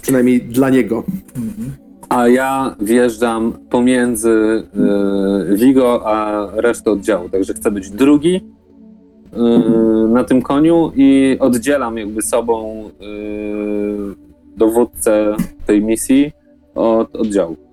Przynajmniej 0.01 0.41
dla 0.41 0.69
niego. 0.69 1.03
A 2.09 2.27
ja 2.27 2.75
wjeżdżam 2.79 3.53
pomiędzy 3.69 4.63
y, 5.51 5.55
Vigo 5.55 6.01
a 6.05 6.47
resztę 6.61 6.91
oddziału, 6.91 7.29
także 7.29 7.53
chcę 7.53 7.71
być 7.71 7.89
drugi 7.89 8.35
y, 8.35 10.07
na 10.07 10.23
tym 10.23 10.41
koniu 10.41 10.91
i 10.95 11.37
oddzielam 11.39 11.97
jakby 11.97 12.21
sobą 12.21 12.85
y, 12.87 14.57
dowódcę 14.57 15.35
tej 15.65 15.81
misji 15.81 16.31
od 16.75 17.15
oddziału. 17.15 17.70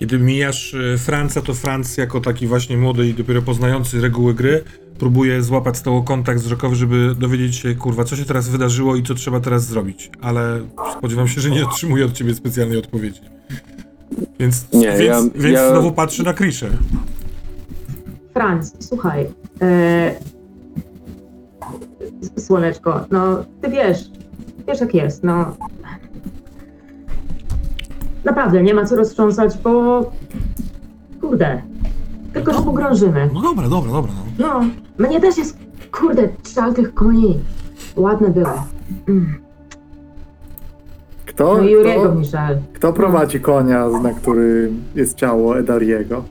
Kiedy 0.00 0.18
mijasz 0.18 0.74
e, 0.74 0.98
Franca, 0.98 1.40
to 1.42 1.54
Franc 1.54 1.96
jako 1.96 2.20
taki 2.20 2.46
właśnie 2.46 2.76
młody 2.76 3.08
i 3.08 3.14
dopiero 3.14 3.42
poznający 3.42 4.00
reguły 4.00 4.34
gry 4.34 4.64
próbuje 4.98 5.42
złapać 5.42 5.76
z 5.76 5.82
tobą 5.82 6.02
kontakt 6.02 6.40
wzrokowy, 6.40 6.76
żeby 6.76 7.14
dowiedzieć 7.18 7.56
się, 7.56 7.74
kurwa, 7.74 8.04
co 8.04 8.16
się 8.16 8.24
teraz 8.24 8.48
wydarzyło 8.48 8.96
i 8.96 9.02
co 9.02 9.14
trzeba 9.14 9.40
teraz 9.40 9.64
zrobić. 9.66 10.10
Ale 10.20 10.60
spodziewam 10.98 11.28
się, 11.28 11.40
że 11.40 11.50
nie 11.50 11.64
otrzymuje 11.66 12.04
od 12.04 12.12
ciebie 12.12 12.34
specjalnej 12.34 12.78
odpowiedzi. 12.78 13.20
Więc, 14.38 14.72
Nie, 14.72 14.86
więc, 14.88 15.00
ja- 15.00 15.22
więc 15.40 15.54
ja- 15.54 15.70
znowu 15.70 15.92
patrzy 15.92 16.22
na 16.24 16.32
Kriszę. 16.34 16.68
Franz, 18.34 18.72
słuchaj. 18.80 19.26
E, 19.62 20.14
słoneczko, 22.38 23.06
no 23.10 23.44
ty 23.62 23.70
wiesz, 23.70 23.98
wiesz 24.68 24.80
jak 24.80 24.94
jest, 24.94 25.24
no. 25.24 25.56
Naprawdę, 28.24 28.62
nie 28.62 28.74
ma 28.74 28.84
co 28.84 28.96
roztrząsać, 28.96 29.58
bo 29.64 30.02
kurde, 31.20 31.62
tylko 32.32 32.52
że 32.52 32.62
pogrążymy. 32.62 33.30
No 33.34 33.42
dobra, 33.42 33.68
dobra, 33.68 33.92
dobra. 33.92 34.12
No. 34.38 34.60
No, 34.98 35.06
mnie 35.08 35.20
też 35.20 35.38
jest, 35.38 35.58
kurde, 35.92 36.28
żal 36.54 36.74
tych 36.74 36.94
koni. 36.94 37.38
Ładne 37.96 38.28
były. 38.30 38.46
Mm. 39.08 39.34
Kto, 41.26 41.56
No 41.56 41.62
i 41.62 41.72
Jurego 41.72 42.00
kto, 42.00 42.14
mi 42.14 42.24
żal. 42.24 42.58
kto 42.74 42.92
prowadzi 42.92 43.40
konia, 43.40 43.88
na 43.88 44.12
którym 44.12 44.82
jest 44.94 45.16
ciało 45.16 45.58
Edariego? 45.58 46.24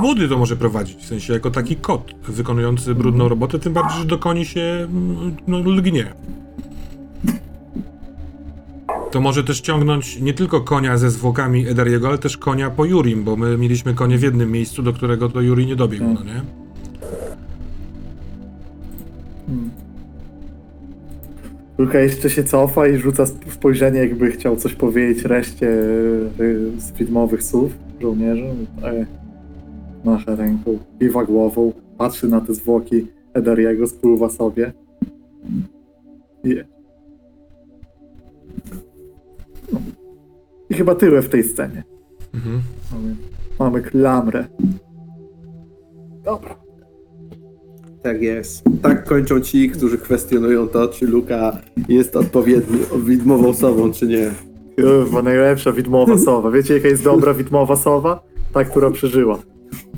Młody 0.00 0.28
to 0.28 0.38
może 0.38 0.56
prowadzić, 0.56 0.96
w 0.98 1.06
sensie 1.06 1.32
jako 1.32 1.50
taki 1.50 1.76
kot 1.76 2.02
wykonujący 2.28 2.94
brudną 2.94 3.28
robotę, 3.28 3.58
tym 3.58 3.72
bardziej, 3.72 3.98
że 4.00 4.04
do 4.04 4.18
koni 4.18 4.44
się 4.44 4.60
mm, 4.60 5.36
no, 5.46 5.58
lgnie. 5.58 6.14
To 9.12 9.20
może 9.20 9.44
też 9.44 9.60
ciągnąć 9.60 10.20
nie 10.20 10.34
tylko 10.34 10.60
konia 10.60 10.98
ze 10.98 11.10
zwłokami 11.10 11.68
Edariego, 11.68 12.08
ale 12.08 12.18
też 12.18 12.36
konia 12.36 12.70
po 12.70 12.84
Jurim, 12.84 13.24
bo 13.24 13.36
my 13.36 13.58
mieliśmy 13.58 13.94
konie 13.94 14.18
w 14.18 14.22
jednym 14.22 14.50
miejscu, 14.52 14.82
do 14.82 14.92
którego 14.92 15.28
to 15.28 15.40
Juri 15.40 15.66
nie 15.66 15.76
dobiegł, 15.76 16.04
no 16.04 16.24
nie? 16.24 16.42
Luka 21.78 21.98
jeszcze 22.00 22.30
się 22.30 22.44
cofa 22.44 22.88
i 22.88 22.96
rzuca 22.98 23.22
sp- 23.32 23.50
spojrzenie, 23.50 24.00
jakby 24.00 24.30
chciał 24.30 24.56
coś 24.56 24.74
powiedzieć 24.74 25.24
reszcie 25.24 25.68
y, 25.68 26.70
z 26.80 26.92
filmowych 26.92 27.42
słów 27.42 27.72
żołnierzy. 28.00 28.44
E, 28.82 29.06
Macha 30.04 30.34
ręką, 30.34 30.78
kiwa 30.98 31.24
głową, 31.24 31.72
patrzy 31.98 32.28
na 32.28 32.40
te 32.40 32.54
zwłoki 32.54 33.06
Edariego, 33.34 33.86
spływa 33.86 34.28
sobie. 34.28 34.72
I... 36.44 36.71
I 40.70 40.74
chyba 40.74 40.94
tyle 40.94 41.22
w 41.22 41.28
tej 41.28 41.44
scenie. 41.44 41.84
Mhm. 42.34 42.60
Mamy, 42.92 43.16
mamy 43.58 43.82
klamrę. 43.82 44.44
Dobra. 46.24 46.56
Tak 48.02 48.22
jest. 48.22 48.64
Tak 48.82 49.04
kończą 49.04 49.40
ci, 49.40 49.70
którzy 49.70 49.98
kwestionują 49.98 50.68
to, 50.68 50.88
czy 50.88 51.06
Luka 51.06 51.58
jest 51.88 52.16
odpowiedni, 52.16 52.78
widmową 53.04 53.48
osobą, 53.48 53.92
czy 53.92 54.06
nie. 54.06 54.30
Kurwa, 54.80 55.22
najlepsza 55.22 55.72
widmowa 55.72 56.18
sowa. 56.18 56.50
Wiecie, 56.50 56.74
jaka 56.74 56.88
jest 56.88 57.04
dobra 57.04 57.34
widmowa 57.34 57.76
sowa? 57.76 58.22
Ta, 58.54 58.64
która 58.64 58.90
przeżyła. 58.90 59.38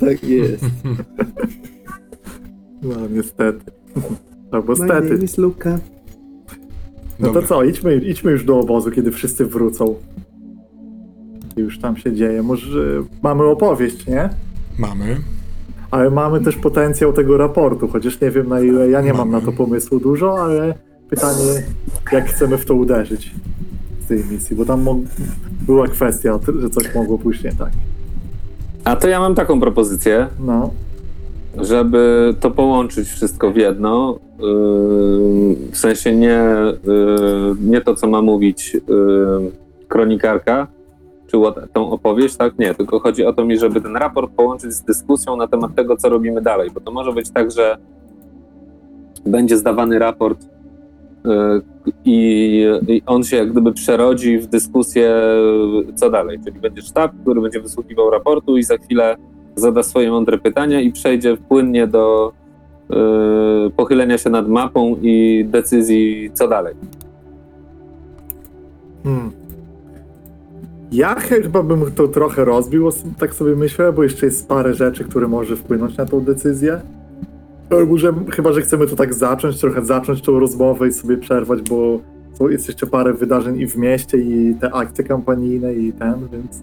Tak 0.01 0.25
jest. 0.25 0.65
No, 2.83 2.95
niestety. 3.11 3.73
Albo 4.51 4.73
My 4.73 4.87
name 4.87 5.07
stety. 5.07 5.25
is 5.25 5.39
Luka. 5.39 5.79
No 7.21 7.29
to 7.33 7.43
co, 7.43 7.65
idźmy, 7.65 7.97
idźmy 7.97 8.33
już 8.33 8.45
do 8.45 8.61
obozu, 8.61 8.91
kiedy 8.91 9.11
wszyscy 9.11 9.47
wrócą. 9.47 9.95
I 11.57 11.61
Już 11.61 11.79
tam 11.79 11.97
się 11.97 12.13
dzieje. 12.13 12.43
Może 12.43 13.03
mamy 13.23 13.45
opowieść, 13.45 14.07
nie? 14.07 14.31
Mamy. 14.79 15.17
Ale 15.91 16.11
mamy 16.11 16.41
też 16.41 16.57
potencjał 16.57 17.13
tego 17.13 17.37
raportu, 17.37 17.89
chociaż 17.89 18.21
nie 18.21 18.31
wiem 18.31 18.49
na 18.49 18.61
ile, 18.61 18.89
ja 18.91 19.01
nie 19.01 19.15
mam 19.15 19.31
na 19.31 19.41
to 19.41 19.53
pomysłu 19.53 20.01
dużo, 20.01 20.39
ale 20.43 20.75
pytanie, 21.11 21.63
jak 22.13 22.27
chcemy 22.29 22.59
w 22.59 22.65
to 22.65 22.75
uderzyć 22.75 23.35
z 24.05 24.07
tej 24.07 24.25
misji, 24.31 24.57
bo 24.57 24.65
tam 24.65 24.83
mo- 24.83 24.99
była 25.67 25.89
kwestia, 25.89 26.39
że 26.61 26.71
coś 26.71 26.95
mogło 26.95 27.19
pójść 27.19 27.45
nie 27.45 27.53
tak. 27.53 27.71
A 28.85 28.97
to 28.97 29.09
ja 29.09 29.21
mam 29.21 29.35
taką 29.35 29.61
propozycję, 29.61 30.27
No, 30.41 30.71
żeby 31.61 32.35
to 32.41 32.51
połączyć 32.51 33.09
wszystko 33.09 33.51
w 33.51 33.57
jedno. 33.57 34.19
Yy, 34.39 34.47
w 35.71 35.77
sensie 35.77 36.17
nie, 36.17 36.45
yy, 36.85 37.55
nie 37.61 37.81
to, 37.81 37.95
co 37.95 38.07
ma 38.07 38.23
mówić 38.23 38.75
yy, 38.75 39.51
kronikarka, 39.89 40.67
czy 41.27 41.37
tą 41.73 41.91
opowieść, 41.91 42.37
tak? 42.37 42.59
Nie, 42.59 42.75
tylko 42.75 43.01
chodzi 43.01 43.25
o 43.25 43.33
to 43.33 43.45
mi, 43.45 43.59
żeby 43.59 43.81
ten 43.81 43.97
raport 43.97 44.33
połączyć 44.33 44.73
z 44.73 44.83
dyskusją 44.83 45.37
na 45.37 45.49
temat 45.49 45.75
tego, 45.75 45.97
co 45.97 46.09
robimy 46.09 46.43
dalej, 46.43 46.71
bo 46.75 46.81
to 46.81 46.91
może 46.91 47.13
być 47.13 47.31
tak, 47.31 47.51
że 47.51 47.77
będzie 49.27 49.57
zdawany 49.57 49.99
raport 49.99 50.39
i, 52.05 52.67
i 52.89 53.03
on 53.07 53.25
się 53.25 53.37
jak 53.37 53.53
gdyby 53.53 53.73
przerodzi 53.73 54.39
w 54.39 54.47
dyskusję, 54.47 55.15
co 55.95 56.11
dalej. 56.11 56.39
Czyli 56.45 56.61
będzie 56.61 56.83
sztab, 56.83 57.13
który 57.23 57.41
będzie 57.41 57.61
wysłuchiwał 57.61 58.11
raportu 58.11 58.57
i 58.57 58.63
za 58.63 58.77
chwilę 58.77 59.17
zada 59.57 59.83
swoje 59.83 60.11
mądre 60.11 60.39
pytania 60.39 60.81
i 60.81 60.93
przejdzie 60.93 61.37
płynnie 61.37 61.87
do 61.87 62.33
e, 62.91 62.95
pochylenia 63.77 64.19
się 64.19 64.31
nad 64.31 64.49
mapą 64.49 64.97
i 65.03 65.45
decyzji, 65.49 66.31
co 66.35 66.49
dalej. 66.49 66.75
Hmm. 69.05 69.33
Ja 70.93 71.15
chyba 71.15 71.63
bym 71.63 71.93
to 71.93 72.09
trochę 72.09 72.45
rozbił, 72.45 72.91
tak 73.19 73.35
sobie 73.35 73.57
myślę, 73.57 73.93
bo 73.93 74.03
jeszcze 74.03 74.27
jest 74.27 74.49
parę 74.49 74.75
rzeczy, 74.75 75.05
które 75.05 75.29
może 75.29 75.57
wpłynąć 75.57 75.97
na 75.97 76.07
tą 76.07 76.21
decyzję. 76.21 76.81
Może, 77.87 78.15
chyba, 78.31 78.53
że 78.53 78.61
chcemy 78.61 78.87
to 78.87 78.97
tak 78.97 79.15
zacząć, 79.15 79.61
trochę 79.61 79.85
zacząć 79.85 80.23
tą 80.23 80.39
rozmowę 80.39 80.89
i 80.89 80.93
sobie 80.93 81.17
przerwać, 81.17 81.63
bo 81.63 82.01
jest 82.51 82.69
jeszcze 82.69 82.87
parę 82.87 83.13
wydarzeń 83.13 83.61
i 83.61 83.67
w 83.67 83.77
mieście, 83.77 84.19
i 84.19 84.55
te 84.61 84.75
akcje 84.75 85.05
kampanijne, 85.05 85.75
i 85.75 85.93
ten, 85.93 86.15
więc. 86.33 86.63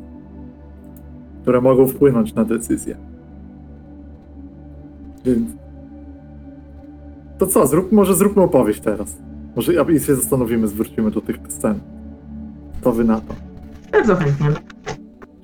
Które 1.41 1.61
mogą 1.61 1.87
wpłynąć 1.87 2.33
na 2.33 2.45
decyzję. 2.45 2.97
Więc. 5.25 5.49
To 7.37 7.47
co, 7.47 7.67
zrób, 7.67 7.91
może 7.91 8.15
zróbmy 8.15 8.41
opowieść 8.41 8.79
teraz. 8.79 9.17
Może 9.55 9.73
i 9.73 9.99
się 9.99 10.15
zastanowimy, 10.15 10.67
zwrócimy 10.67 11.11
do 11.11 11.21
tych 11.21 11.35
scen. 11.49 11.79
To 12.81 12.91
wy 12.91 13.03
na 13.03 13.21
to. 13.21 13.35
Bardzo 13.91 14.15
chętnie. 14.15 14.47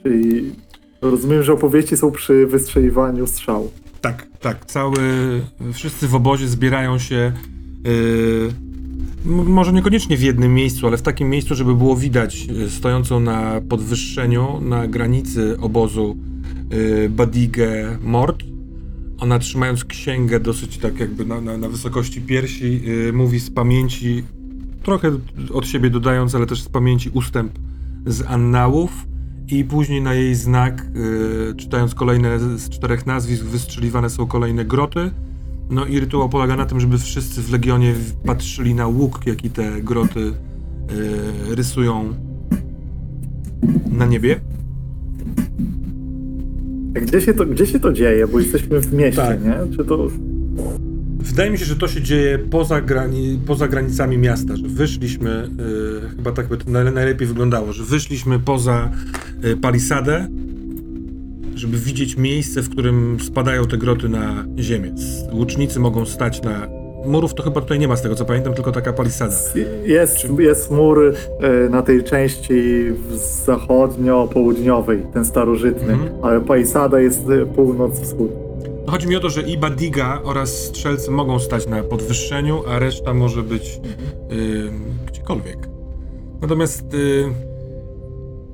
Czyli 0.04 0.56
rozumiem, 1.02 1.44
że 1.44 1.54
opowieści 1.54 1.98
są 1.98 2.12
przy 2.12 2.48
wystrzeliwaniu 2.48 3.28
strzału. 3.28 3.72
Tak, 4.02 4.28
tak. 4.42 4.66
Cały, 4.66 4.98
wszyscy 5.74 6.08
w 6.08 6.16
obozie 6.16 6.48
zbierają 6.48 6.98
się. 6.98 7.32
Yy, 7.86 8.67
może 9.26 9.74
niekoniecznie 9.74 10.18
w 10.18 10.22
jednym 10.22 10.54
miejscu, 10.54 10.88
ale 10.88 10.98
w 10.98 11.02
takim 11.02 11.30
miejscu, 11.30 11.56
żeby 11.56 11.76
było 11.76 11.96
widać 11.96 12.46
yy, 12.46 12.70
stojącą 12.70 13.20
na 13.20 13.62
podwyższeniu, 13.70 14.62
na 14.62 14.88
granicy 14.88 15.58
obozu 15.60 16.18
yy, 16.70 17.10
Badigę 17.10 17.98
Mord. 18.02 18.44
Ona 19.20 19.40
trzymając 19.40 19.86
księgę 19.86 20.40
dosyć 20.40 20.78
tak 20.78 21.00
jakby 21.00 21.26
na, 21.26 21.42
na, 21.42 21.58
na 21.58 21.70
wysokości 21.70 22.22
piersi, 22.22 22.82
yy, 22.82 23.14
mówi 23.14 23.40
z 23.40 23.52
pamięci, 23.52 24.24
trochę 24.84 25.12
od 25.54 25.68
siebie 25.68 25.90
dodając, 25.90 26.36
ale 26.36 26.46
też 26.46 26.62
z 26.62 26.70
pamięci 26.70 27.10
ustęp 27.10 27.52
z 28.06 28.22
annałów. 28.22 29.08
I 29.50 29.64
później 29.64 30.02
na 30.02 30.14
jej 30.14 30.36
znak, 30.36 30.86
y, 31.52 31.56
czytając 31.56 31.96
kolejne 31.96 32.40
z 32.40 32.70
czterech 32.70 33.06
nazwisk, 33.06 33.44
wystrzeliwane 33.44 34.10
są 34.10 34.28
kolejne 34.28 34.66
groty. 34.66 35.12
No 35.70 35.86
i 35.86 36.00
rytuał 36.00 36.30
polega 36.30 36.56
na 36.56 36.66
tym, 36.66 36.80
żeby 36.80 36.98
wszyscy 36.98 37.42
w 37.42 37.52
Legionie 37.52 37.94
patrzyli 38.26 38.74
na 38.76 38.88
łuk, 38.88 39.20
jaki 39.26 39.50
te 39.50 39.82
groty 39.82 40.20
y, 40.20 41.56
rysują 41.56 42.14
na 43.92 44.06
niebie. 44.06 44.40
A 46.96 47.00
Gdzie 47.00 47.22
się, 47.22 47.34
to, 47.34 47.46
gdzie 47.46 47.68
się 47.68 47.80
to 47.80 47.94
dzieje? 47.94 48.28
Bo 48.28 48.40
jesteśmy 48.40 48.80
w 48.82 48.94
mieście, 48.94 49.22
Tak. 49.22 49.44
nie? 49.44 49.78
Czy 49.78 49.86
to. 49.86 50.08
Wydaje 51.20 51.52
mi 51.52 51.58
się, 51.58 51.66
że 51.66 51.76
to 51.76 51.88
się 51.88 52.02
dzieje 52.02 52.40
poza, 52.40 52.82
grani 52.82 53.40
poza 53.46 53.68
granicami 53.68 54.18
miasta, 54.18 54.56
że 54.56 54.68
wyszliśmy, 54.68 55.50
y, 56.06 56.10
chyba 56.16 56.32
tak 56.32 56.48
by 56.48 56.58
to 56.58 56.72
naj 56.72 56.94
najlepiej 56.94 57.28
wyglądało, 57.28 57.74
że 57.74 57.84
wyszliśmy 57.84 58.40
poza 58.40 58.92
y, 59.46 59.58
palisadę, 59.58 60.28
żeby 61.58 61.78
widzieć 61.78 62.18
miejsce, 62.18 62.62
w 62.62 62.70
którym 62.70 63.18
spadają 63.22 63.66
te 63.66 63.78
groty 63.78 64.10
na 64.10 64.46
ziemię. 64.60 64.94
Łucznicy 65.34 65.80
mogą 65.80 66.06
stać 66.06 66.42
na... 66.42 66.68
Murów 67.06 67.34
to 67.34 67.44
chyba 67.44 67.62
tutaj 67.62 67.80
nie 67.80 67.88
ma, 67.88 67.96
z 67.96 68.02
tego 68.02 68.16
co 68.16 68.26
pamiętam, 68.26 68.54
tylko 68.54 68.72
taka 68.72 68.94
palisada. 68.94 69.36
Jest, 69.86 70.28
jest 70.40 70.72
mur 70.72 71.14
e, 71.40 71.70
na 71.70 71.82
tej 71.82 72.04
części 72.04 72.54
zachodnio-południowej, 73.46 75.02
ten 75.14 75.26
starożytny, 75.26 75.94
Mhm. 75.94 76.12
ale 76.22 76.42
palisada 76.42 77.00
jest 77.00 77.30
e, 77.30 77.46
północ-wschód. 77.46 78.30
No 78.86 78.92
Chodzi 78.92 79.08
mi 79.08 79.16
o 79.16 79.20
to, 79.20 79.30
że 79.30 79.42
i 79.42 79.58
Badiga 79.58 80.22
oraz 80.24 80.50
strzelcy 80.50 81.12
mogą 81.12 81.40
stać 81.40 81.68
na 81.68 81.84
podwyższeniu, 81.84 82.64
a 82.70 82.80
reszta 82.80 83.14
może 83.14 83.44
być 83.44 83.80
y, 84.32 84.72
gdziekolwiek. 85.08 85.58
Natomiast 86.42 86.94
y, 86.94 87.26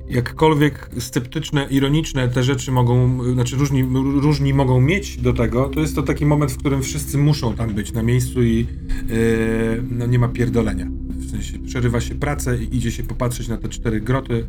jakkolwiek 0.08 0.90
sceptyczne, 0.98 1.66
ironiczne 1.70 2.28
te 2.28 2.42
rzeczy 2.42 2.72
mogą, 2.72 3.24
znaczy 3.32 3.56
różni, 3.56 3.84
różni 4.20 4.54
mogą 4.54 4.80
mieć 4.80 5.16
do 5.16 5.32
tego, 5.32 5.68
to 5.68 5.80
jest 5.80 5.94
to 5.96 6.02
taki 6.02 6.26
moment, 6.26 6.52
w 6.52 6.58
którym 6.58 6.82
wszyscy 6.82 7.18
muszą 7.18 7.54
tam 7.54 7.74
być 7.74 7.92
na 7.92 8.02
miejscu 8.02 8.42
i 8.42 8.66
y, 9.10 9.82
no 9.90 10.06
nie 10.06 10.18
ma 10.18 10.28
pierdolenia. 10.28 10.86
W 11.08 11.30
sensie 11.30 11.58
przerywa 11.58 12.00
się 12.00 12.14
pracę 12.14 12.58
i 12.58 12.76
idzie 12.76 12.90
się 12.90 13.02
popatrzeć 13.02 13.48
na 13.48 13.56
te 13.56 13.68
cztery 13.68 14.00
groty. 14.00 14.46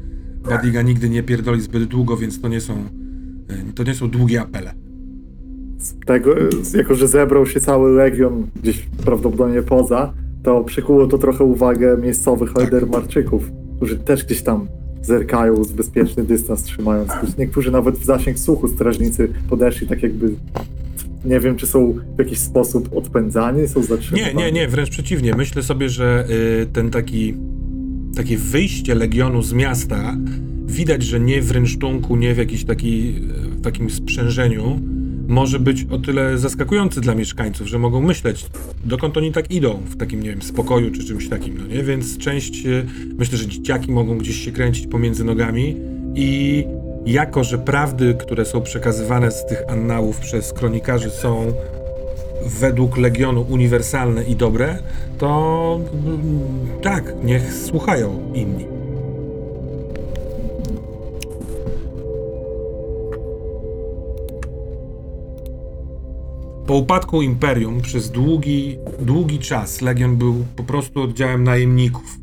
Badiga 0.49 0.81
nigdy 0.81 1.09
nie 1.09 1.23
pierdoli 1.23 1.61
zbyt 1.61 1.83
długo, 1.83 2.17
więc 2.17 2.41
to 2.41 2.47
nie 2.47 2.61
są, 2.61 2.73
y, 3.69 3.73
to 3.73 3.83
nie 3.83 3.93
są 3.93 4.09
długie 4.09 4.41
apele. 4.41 4.73
Z 5.77 5.93
tego, 6.05 6.35
jako 6.73 6.95
że 6.95 7.07
zebrał 7.07 7.45
się 7.45 7.59
cały 7.59 7.91
legion 7.91 8.47
gdzieś 8.61 8.87
prawdopodobnie 9.05 9.61
poza, 9.61 10.13
to 10.43 10.63
przykuło 10.63 11.07
to 11.07 11.17
trochę 11.17 11.43
uwagę 11.43 11.97
miejscowych 11.97 12.53
Tak. 12.53 12.61
Heidermarczyków, 12.61 13.51
którzy 13.77 13.97
też 13.97 14.25
gdzieś 14.25 14.41
tam 14.41 14.67
zerkają 15.05 15.63
z 15.63 15.71
bezpieczny 15.71 16.23
dystans 16.23 16.63
trzymając. 16.63 17.11
Niektórzy 17.37 17.71
nawet 17.71 17.97
w 17.97 18.05
zasięg 18.05 18.39
słuchu 18.39 18.67
strażnicy 18.67 19.29
podeszli 19.49 19.87
tak 19.87 20.03
jakby 20.03 20.35
nie 21.25 21.39
wiem, 21.39 21.55
czy 21.55 21.67
są 21.67 21.93
w 22.15 22.19
jakiś 22.19 22.39
sposób 22.39 22.89
odpędzani, 22.97 23.67
są 23.67 23.79
Nie, 23.79 23.85
zatrzymywani. 23.85 24.35
nie, 24.35 24.51
nie, 24.51 24.67
wręcz 24.67 24.89
przeciwnie. 24.89 25.35
Myślę 25.35 25.63
sobie, 25.63 25.89
że 25.89 26.27
y, 26.61 26.65
ten 26.73 26.89
taki 26.89 27.33
takie 28.15 28.37
wyjście 28.37 28.95
Legionu 28.95 29.41
z 29.41 29.53
miasta 29.53 30.17
widać, 30.67 31.03
że 31.03 31.19
nie 31.19 31.41
w 31.41 31.51
rynsztunku, 31.51 32.15
nie 32.15 32.33
w 32.33 32.37
jakimś 32.37 32.63
taki, 32.65 33.21
takim 33.63 33.89
sprzężeniu 33.89 34.79
może 35.27 35.59
być 35.59 35.87
o 35.91 35.97
tyle 35.97 36.37
zaskakujący 36.37 37.01
dla 37.01 37.15
mieszkańców, 37.15 37.67
że 37.67 37.79
mogą 37.79 38.01
myśleć, 38.01 38.45
dokąd 38.85 39.17
oni 39.17 39.31
tak 39.31 39.51
idą 39.51 39.79
w 39.89 39.97
takim, 39.97 40.23
nie 40.23 40.29
wiem, 40.29 40.41
spokoju 40.41 40.91
czy 40.91 41.05
czymś 41.05 41.29
takim, 41.29 41.57
no 41.57 41.67
nie? 41.67 41.83
Więc 41.83 42.17
część, 42.17 42.65
y, 42.65 42.85
myślę, 43.17 43.37
że 43.37 43.47
dzieciaki 43.47 43.91
mogą 43.91 44.17
gdzieś 44.17 44.45
się 44.45 44.51
kręcić 44.51 44.87
pomiędzy 44.87 45.23
nogami 45.23 45.75
i 46.15 46.63
jako, 47.05 47.43
że 47.43 47.57
prawdy, 47.57 48.15
które 48.19 48.45
są 48.45 48.61
przekazywane 48.61 49.31
z 49.31 49.45
tych 49.45 49.69
annałów 49.69 50.19
przez 50.19 50.53
kronikarzy 50.53 51.09
są 51.09 51.53
według 52.45 52.97
Legionu 52.97 53.45
uniwersalne 53.49 54.23
i 54.23 54.35
dobre, 54.35 54.77
to 55.17 55.79
mm, 56.05 56.39
tak, 56.81 57.13
niech 57.23 57.53
słuchają 57.53 58.31
inni. 58.33 58.74
Po 66.67 66.75
upadku 66.75 67.21
Imperium 67.21 67.81
przez 67.81 68.11
długi, 68.11 68.77
długi 69.01 69.39
czas 69.39 69.81
Legion 69.81 70.17
był 70.17 70.45
po 70.55 70.63
prostu 70.63 71.01
oddziałem 71.01 71.43
najemników. 71.43 72.19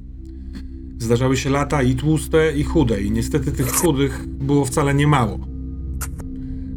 Zdarzały 0.99 1.37
się 1.37 1.51
lata 1.51 1.83
i 1.83 1.95
tłuste, 1.95 2.53
i 2.57 2.65
chude, 2.65 3.03
i 3.03 3.11
niestety 3.11 3.53
tych 3.53 3.73
chudych 3.73 4.27
było 4.27 4.65
wcale 4.65 4.95
nie 4.95 5.07
mało. 5.07 5.39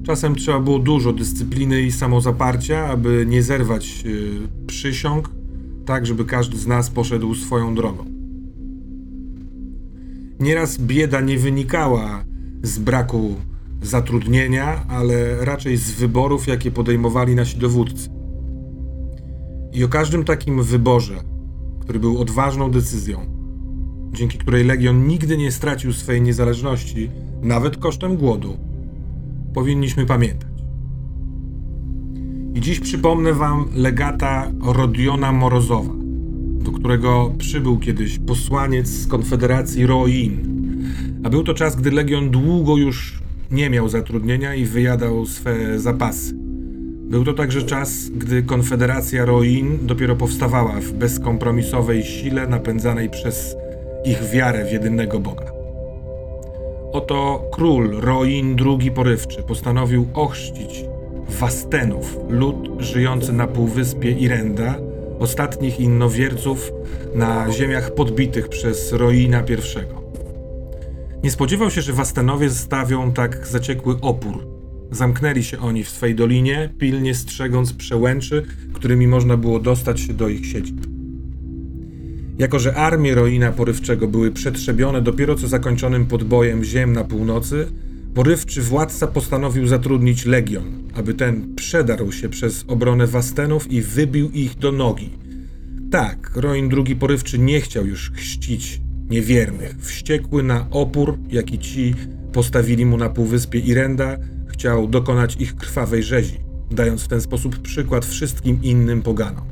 Czasem 0.03 0.36
trzeba 0.36 0.59
było 0.59 0.80
dużo 0.80 1.13
dyscypliny 1.13 1.82
i 1.82 1.91
samozaparcia, 1.91 2.88
aby 2.88 3.26
nie 3.30 3.43
zerwać 3.43 4.03
y, 4.05 4.32
przysiąg, 4.68 5.30
tak 5.86 6.05
żeby 6.05 6.26
każdy 6.26 6.57
z 6.57 6.68
nas 6.68 6.89
poszedł 6.89 7.36
swoją 7.36 7.76
drogą. 7.76 8.05
Nieraz 10.39 10.78
bieda 10.78 11.22
nie 11.22 11.38
wynikała 11.38 12.26
z 12.63 12.80
braku 12.80 13.36
zatrudnienia, 13.86 14.86
ale 14.88 15.45
raczej 15.45 15.77
z 15.77 15.91
wyborów, 15.91 16.47
jakie 16.47 16.71
podejmowali 16.71 17.36
nasi 17.36 17.57
dowódcy. 17.57 18.09
I 19.73 19.83
o 19.83 19.88
każdym 19.88 20.23
takim 20.23 20.63
wyborze, 20.63 21.23
który 21.79 21.99
był 21.99 22.21
odważną 22.21 22.71
decyzją, 22.71 23.25
dzięki 24.13 24.38
której 24.38 24.63
Legion 24.63 25.07
nigdy 25.07 25.38
nie 25.38 25.51
stracił 25.51 25.93
swojej 25.93 26.21
niezależności, 26.21 27.09
nawet 27.41 27.77
kosztem 27.77 28.17
głodu, 28.17 28.57
powinniśmy 29.53 30.05
pamiętać. 30.05 30.49
I 32.55 32.61
dziś 32.61 32.79
przypomnę 32.79 33.33
wam 33.33 33.65
legata 33.73 34.51
Rodiona 34.61 35.31
Morozowa, 35.31 35.93
do 36.59 36.71
którego 36.71 37.33
przybył 37.38 37.79
kiedyś 37.79 38.19
posłaniec 38.19 38.88
z 38.88 39.07
Konfederacji 39.07 39.86
Roin. 39.86 40.55
A 41.23 41.29
był 41.29 41.43
to 41.43 41.53
czas, 41.53 41.75
gdy 41.75 41.91
Legion 41.91 42.29
długo 42.29 42.77
już 42.77 43.24
nie 43.56 43.70
miał 43.70 43.89
zatrudnienia 43.89 44.56
i 44.56 44.66
wyjadał 44.66 45.26
swe 45.26 45.80
zapasy. 45.80 46.34
Był 47.10 47.26
to 47.26 47.34
także 47.34 47.62
czas, 47.62 48.10
gdy 48.10 48.43
Konfederacja 48.43 49.26
Roin 49.26 49.78
dopiero 49.82 50.16
powstawała 50.16 50.72
w 50.72 50.91
bezkompromisowej 50.91 52.03
sile 52.03 52.47
napędzanej 52.47 53.10
przez 53.10 53.56
ich 54.06 54.24
wiarę 54.34 54.66
w 54.66 54.72
jedynego 54.72 55.20
Boga. 55.20 55.45
Oto 56.91 57.49
król 57.51 58.01
Roin 58.01 58.58
II 58.80 58.91
Porywczy 58.91 59.43
postanowił 59.43 60.08
ochrzcić 60.14 60.86
Wastenów, 61.30 62.18
lud 62.30 62.70
żyjący 62.80 63.34
na 63.34 63.47
półwyspie 63.47 64.12
Irenda, 64.12 64.76
ostatnich 65.20 65.80
innowierców 65.80 66.72
na 67.16 67.51
ziemiach 67.51 67.93
podbitych 67.93 68.49
przez 68.49 68.93
Roina 68.93 69.39
I. 69.39 70.05
Nie 71.26 71.32
spodziewał 71.32 71.71
się, 71.71 71.82
że 71.82 71.93
Wastenowie 71.93 72.49
stawią 72.49 73.13
tak 73.13 73.47
zaciekły 73.47 74.01
opór. 74.01 74.47
Zamknęli 74.91 75.43
się 75.43 75.59
oni 75.59 75.84
w 75.84 75.89
swej 75.89 76.15
dolinie, 76.15 76.73
pilnie 76.78 77.15
strzegąc 77.15 77.73
przełęczy, 77.73 78.45
którymi 78.73 79.07
można 79.07 79.38
było 79.38 79.59
dostać 79.59 79.99
się 79.99 80.13
do 80.13 80.28
ich 80.28 80.45
siedzib. 80.45 80.88
Jako, 82.38 82.59
że 82.59 82.76
armie 82.76 83.15
Roina 83.15 83.51
Porywczego 83.51 84.07
były 84.07 84.32
przetrzebione 84.32 85.01
dopiero 85.01 85.36
co 85.36 85.47
zakończonym 85.47 86.05
podbojem 86.05 86.63
ziem 86.63 86.93
na 86.93 87.03
północy, 87.03 87.67
porywczy 88.13 88.61
władca 88.61 89.07
postanowił 89.07 89.67
zatrudnić 89.67 90.26
legion, 90.26 90.84
aby 90.93 91.13
ten 91.13 91.55
przedarł 91.55 92.11
się 92.11 92.30
przez 92.30 92.65
obronę 92.67 93.07
Wastenów 93.07 93.71
i 93.71 93.82
wybił 93.82 94.30
ich 94.30 94.57
do 94.57 94.71
nogi. 94.71 95.09
Tak, 95.91 96.32
Roin 96.36 96.69
II 96.86 96.95
Porywczy 96.95 97.39
nie 97.39 97.61
chciał 97.61 97.86
już 97.86 98.11
chrzcić 98.11 98.84
niewiernych. 99.10 99.76
Wściekły 99.80 100.43
na 100.43 100.68
opór, 100.72 101.18
jaki 101.30 101.60
ci 101.60 101.95
postawili 102.34 102.86
mu 102.86 102.97
na 102.97 103.10
półwyspie 103.10 103.60
Irenda, 103.60 104.18
chciał 104.47 104.88
dokonać 104.88 105.36
ich 105.39 105.56
krwawej 105.56 106.03
rzezi, 106.03 106.39
dając 106.72 107.01
w 107.01 107.08
ten 107.08 107.22
sposób 107.22 107.60
przykład 107.60 108.06
wszystkim 108.06 108.60
innym 108.64 109.01
poganom. 109.01 109.45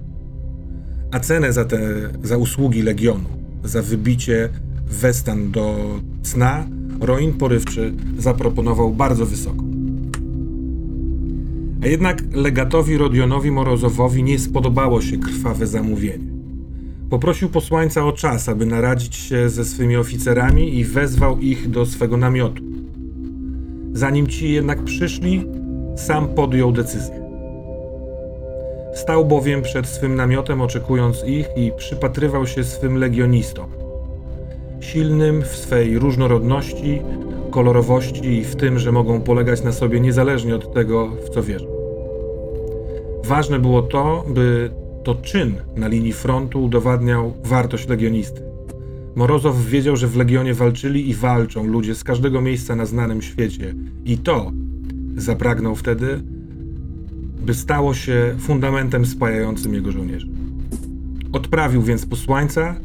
A 1.11 1.19
cenę 1.19 1.53
za 1.53 1.65
te 1.65 1.79
za 2.23 2.37
usługi 2.37 2.81
legionu, 2.81 3.29
za 3.63 3.81
wybicie 3.81 4.49
Westan 4.87 5.51
do 5.51 5.99
cna, 6.23 6.67
Roin 6.99 7.33
Porywczy 7.33 7.93
zaproponował 8.17 8.93
bardzo 8.93 9.25
wysoko. 9.25 9.63
A 11.83 11.87
jednak 11.87 12.23
legatowi 12.33 12.97
Rodionowi 12.97 13.51
Morozowowi 13.51 14.23
nie 14.23 14.39
spodobało 14.39 15.01
się 15.01 15.17
krwawe 15.17 15.67
zamówienie. 15.67 16.33
Poprosił 17.13 17.49
posłańca 17.49 18.05
o 18.05 18.11
czas, 18.11 18.49
aby 18.49 18.65
naradzić 18.65 19.15
się 19.15 19.49
ze 19.49 19.65
swymi 19.65 19.97
oficerami 19.97 20.79
i 20.79 20.85
wezwał 20.85 21.39
ich 21.39 21.69
do 21.69 21.85
swego 21.85 22.17
namiotu. 22.17 22.63
Zanim 23.91 24.27
ci 24.27 24.53
jednak 24.53 24.83
przyszli, 24.83 25.45
sam 25.95 26.27
podjął 26.27 26.71
decyzję. 26.71 27.29
Stał 28.93 29.25
bowiem 29.25 29.61
przed 29.61 29.87
swym 29.87 30.15
namiotem, 30.15 30.61
oczekując 30.61 31.23
ich 31.27 31.47
i 31.55 31.71
przypatrywał 31.77 32.47
się 32.47 32.63
swym 32.63 32.97
legionistom. 32.97 33.69
Silnym 34.79 35.41
w 35.41 35.47
swej 35.47 35.99
różnorodności, 35.99 37.01
kolorowości 37.51 38.27
i 38.27 38.43
w 38.43 38.55
tym, 38.55 38.79
że 38.79 38.91
mogą 38.91 39.21
polegać 39.21 39.63
na 39.63 39.71
sobie 39.71 39.99
niezależnie 39.99 40.55
od 40.55 40.73
tego, 40.73 41.07
w 41.25 41.29
co 41.29 41.43
wierzą. 41.43 41.67
Ważne 43.23 43.59
było 43.59 43.81
to, 43.81 44.23
by 44.27 44.82
to 45.03 45.15
czyn 45.15 45.55
na 45.75 45.87
linii 45.87 46.13
frontu 46.13 46.63
udowadniał 46.63 47.33
wartość 47.43 47.87
legionisty. 47.87 48.41
Morozow 49.15 49.65
wiedział, 49.65 49.95
że 49.95 50.07
w 50.07 50.15
legionie 50.15 50.53
walczyli 50.53 51.09
i 51.09 51.13
walczą 51.13 51.67
ludzie 51.67 51.95
z 51.95 52.03
każdego 52.03 52.41
miejsca 52.41 52.75
na 52.75 52.85
znanym 52.85 53.21
świecie, 53.21 53.73
i 54.05 54.17
to 54.17 54.51
zapragnął 55.15 55.75
wtedy, 55.75 56.21
by 57.45 57.53
stało 57.53 57.93
się 57.93 58.35
fundamentem 58.39 59.05
spajającym 59.05 59.73
jego 59.73 59.91
żołnierzy. 59.91 60.27
Odprawił 61.33 61.81
więc 61.81 62.05
posłańca, 62.05 62.75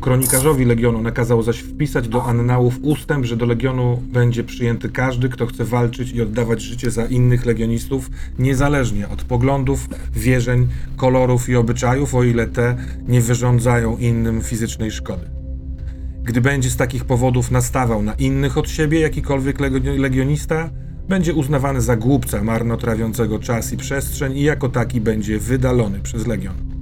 kronikarzowi 0.00 0.64
legionu 0.64 1.02
nakazał 1.02 1.42
zaś 1.42 1.58
wpisać 1.58 2.08
do 2.08 2.24
annałów 2.24 2.78
ustęp, 2.82 3.24
że 3.26 3.36
do 3.36 3.46
legionu 3.46 4.02
będzie 4.12 4.44
przyjęty 4.44 4.88
każdy, 4.88 5.28
kto 5.28 5.46
chce 5.46 5.64
walczyć 5.64 6.12
i 6.12 6.22
oddawać 6.22 6.62
życie 6.62 6.90
za 6.90 7.06
innych 7.06 7.46
legionistów, 7.46 8.10
niezależnie 8.38 9.08
od 9.08 9.24
poglądów, 9.24 9.88
wierzeń, 10.12 10.68
kolorów 10.96 11.48
i 11.48 11.56
obyczajów, 11.56 12.14
o 12.14 12.24
ile 12.24 12.46
te 12.46 12.76
nie 13.08 13.20
wyrządzają 13.20 13.96
innym 13.96 14.42
fizycznej 14.42 14.90
szkody. 14.90 15.30
Gdy 16.22 16.40
będzie 16.40 16.70
z 16.70 16.76
takich 16.76 17.04
powodów 17.04 17.50
nastawał 17.50 18.02
na 18.02 18.14
innych 18.14 18.58
od 18.58 18.70
siebie 18.70 19.00
jakikolwiek 19.00 19.58
legio- 19.58 19.98
legionista, 19.98 20.70
będzie 21.08 21.34
uznawany 21.34 21.80
za 21.80 21.96
głupca 21.96 22.44
marnotrawiącego 22.44 23.38
czas 23.38 23.72
i 23.72 23.76
przestrzeń 23.76 24.36
i 24.36 24.42
jako 24.42 24.68
taki 24.68 25.00
będzie 25.00 25.38
wydalony 25.38 26.00
przez 26.00 26.26
legion. 26.26 26.77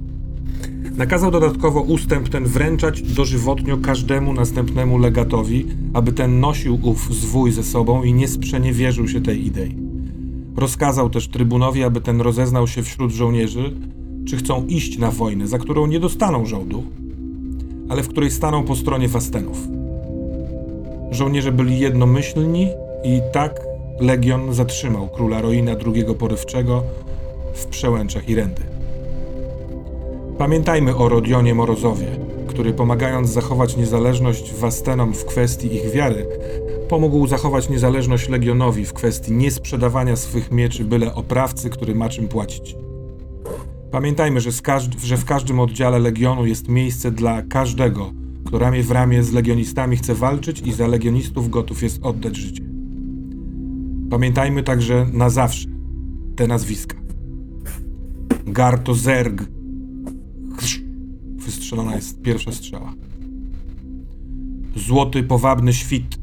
Nakazał 0.97 1.31
dodatkowo 1.31 1.81
ustęp 1.81 2.29
ten 2.29 2.45
wręczać 2.45 3.01
dożywotnio 3.01 3.77
każdemu 3.77 4.33
następnemu 4.33 4.97
legatowi, 4.97 5.65
aby 5.93 6.11
ten 6.11 6.39
nosił 6.39 6.79
ów 6.83 7.15
zwój 7.15 7.51
ze 7.51 7.63
sobą 7.63 8.03
i 8.03 8.13
nie 8.13 8.27
sprzeniewierzył 8.27 9.07
się 9.07 9.21
tej 9.21 9.45
idei. 9.45 9.75
Rozkazał 10.55 11.09
też 11.09 11.27
trybunowi, 11.27 11.83
aby 11.83 12.01
ten 12.01 12.21
rozeznał 12.21 12.67
się 12.67 12.83
wśród 12.83 13.11
żołnierzy, 13.11 13.73
czy 14.27 14.37
chcą 14.37 14.65
iść 14.65 14.97
na 14.97 15.11
wojnę, 15.11 15.47
za 15.47 15.57
którą 15.57 15.87
nie 15.87 15.99
dostaną 15.99 16.45
żołdu, 16.45 16.83
ale 17.89 18.03
w 18.03 18.07
której 18.07 18.31
staną 18.31 18.63
po 18.63 18.75
stronie 18.75 19.07
Wastenów. 19.07 19.67
Żołnierze 21.11 21.51
byli 21.51 21.79
jednomyślni 21.79 22.67
i 23.03 23.21
tak 23.33 23.61
legion 23.99 24.53
zatrzymał 24.53 25.07
króla 25.07 25.41
Roina 25.41 25.71
II 25.71 26.05
Porywczego 26.19 26.83
w 27.53 27.65
przełęczach 27.65 28.29
Irendy. 28.29 28.76
Pamiętajmy 30.37 30.95
o 30.95 31.09
Rodionie 31.09 31.55
Morozowie, 31.55 32.07
który 32.47 32.73
pomagając 32.73 33.29
zachować 33.29 33.77
niezależność 33.77 34.53
Wastenom 34.53 35.13
w 35.13 35.25
kwestii 35.25 35.75
ich 35.75 35.91
wiary, 35.91 36.27
pomógł 36.89 37.27
zachować 37.27 37.69
niezależność 37.69 38.29
Legionowi 38.29 38.85
w 38.85 38.93
kwestii 38.93 39.31
niesprzedawania 39.31 40.15
swych 40.15 40.51
mieczy 40.51 40.85
byle 40.85 41.15
oprawcy, 41.15 41.69
który 41.69 41.95
ma 41.95 42.09
czym 42.09 42.27
płacić. 42.27 42.75
Pamiętajmy, 43.91 44.39
że, 44.41 44.49
każd- 44.49 44.99
że 45.05 45.17
w 45.17 45.25
każdym 45.25 45.59
oddziale 45.59 45.99
Legionu 45.99 46.45
jest 46.45 46.67
miejsce 46.67 47.11
dla 47.11 47.41
każdego, 47.41 48.11
kto 48.45 48.59
ramię 48.59 48.83
w 48.83 48.91
ramię 48.91 49.23
z 49.23 49.33
legionistami 49.33 49.97
chce 49.97 50.13
walczyć 50.15 50.61
i 50.61 50.73
za 50.73 50.87
legionistów 50.87 51.49
gotów 51.49 51.83
jest 51.83 51.99
oddać 52.03 52.35
życie. 52.35 52.63
Pamiętajmy 54.09 54.63
także 54.63 55.07
na 55.13 55.29
zawsze 55.29 55.69
te 56.35 56.47
nazwiska. 56.47 56.95
Garto 58.45 58.93
Zerg. 58.93 59.56
Wystrzelona 61.47 61.95
jest 61.95 62.21
pierwsza 62.21 62.51
strzała. 62.51 62.93
Złoty, 64.75 65.23
powabny 65.23 65.73
świt. 65.73 66.19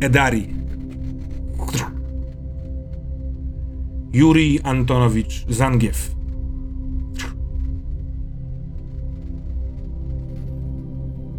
Edari. 0.00 0.46
Jurij 4.12 4.60
Antonowicz 4.62 5.46
Zangiew. 5.48 6.14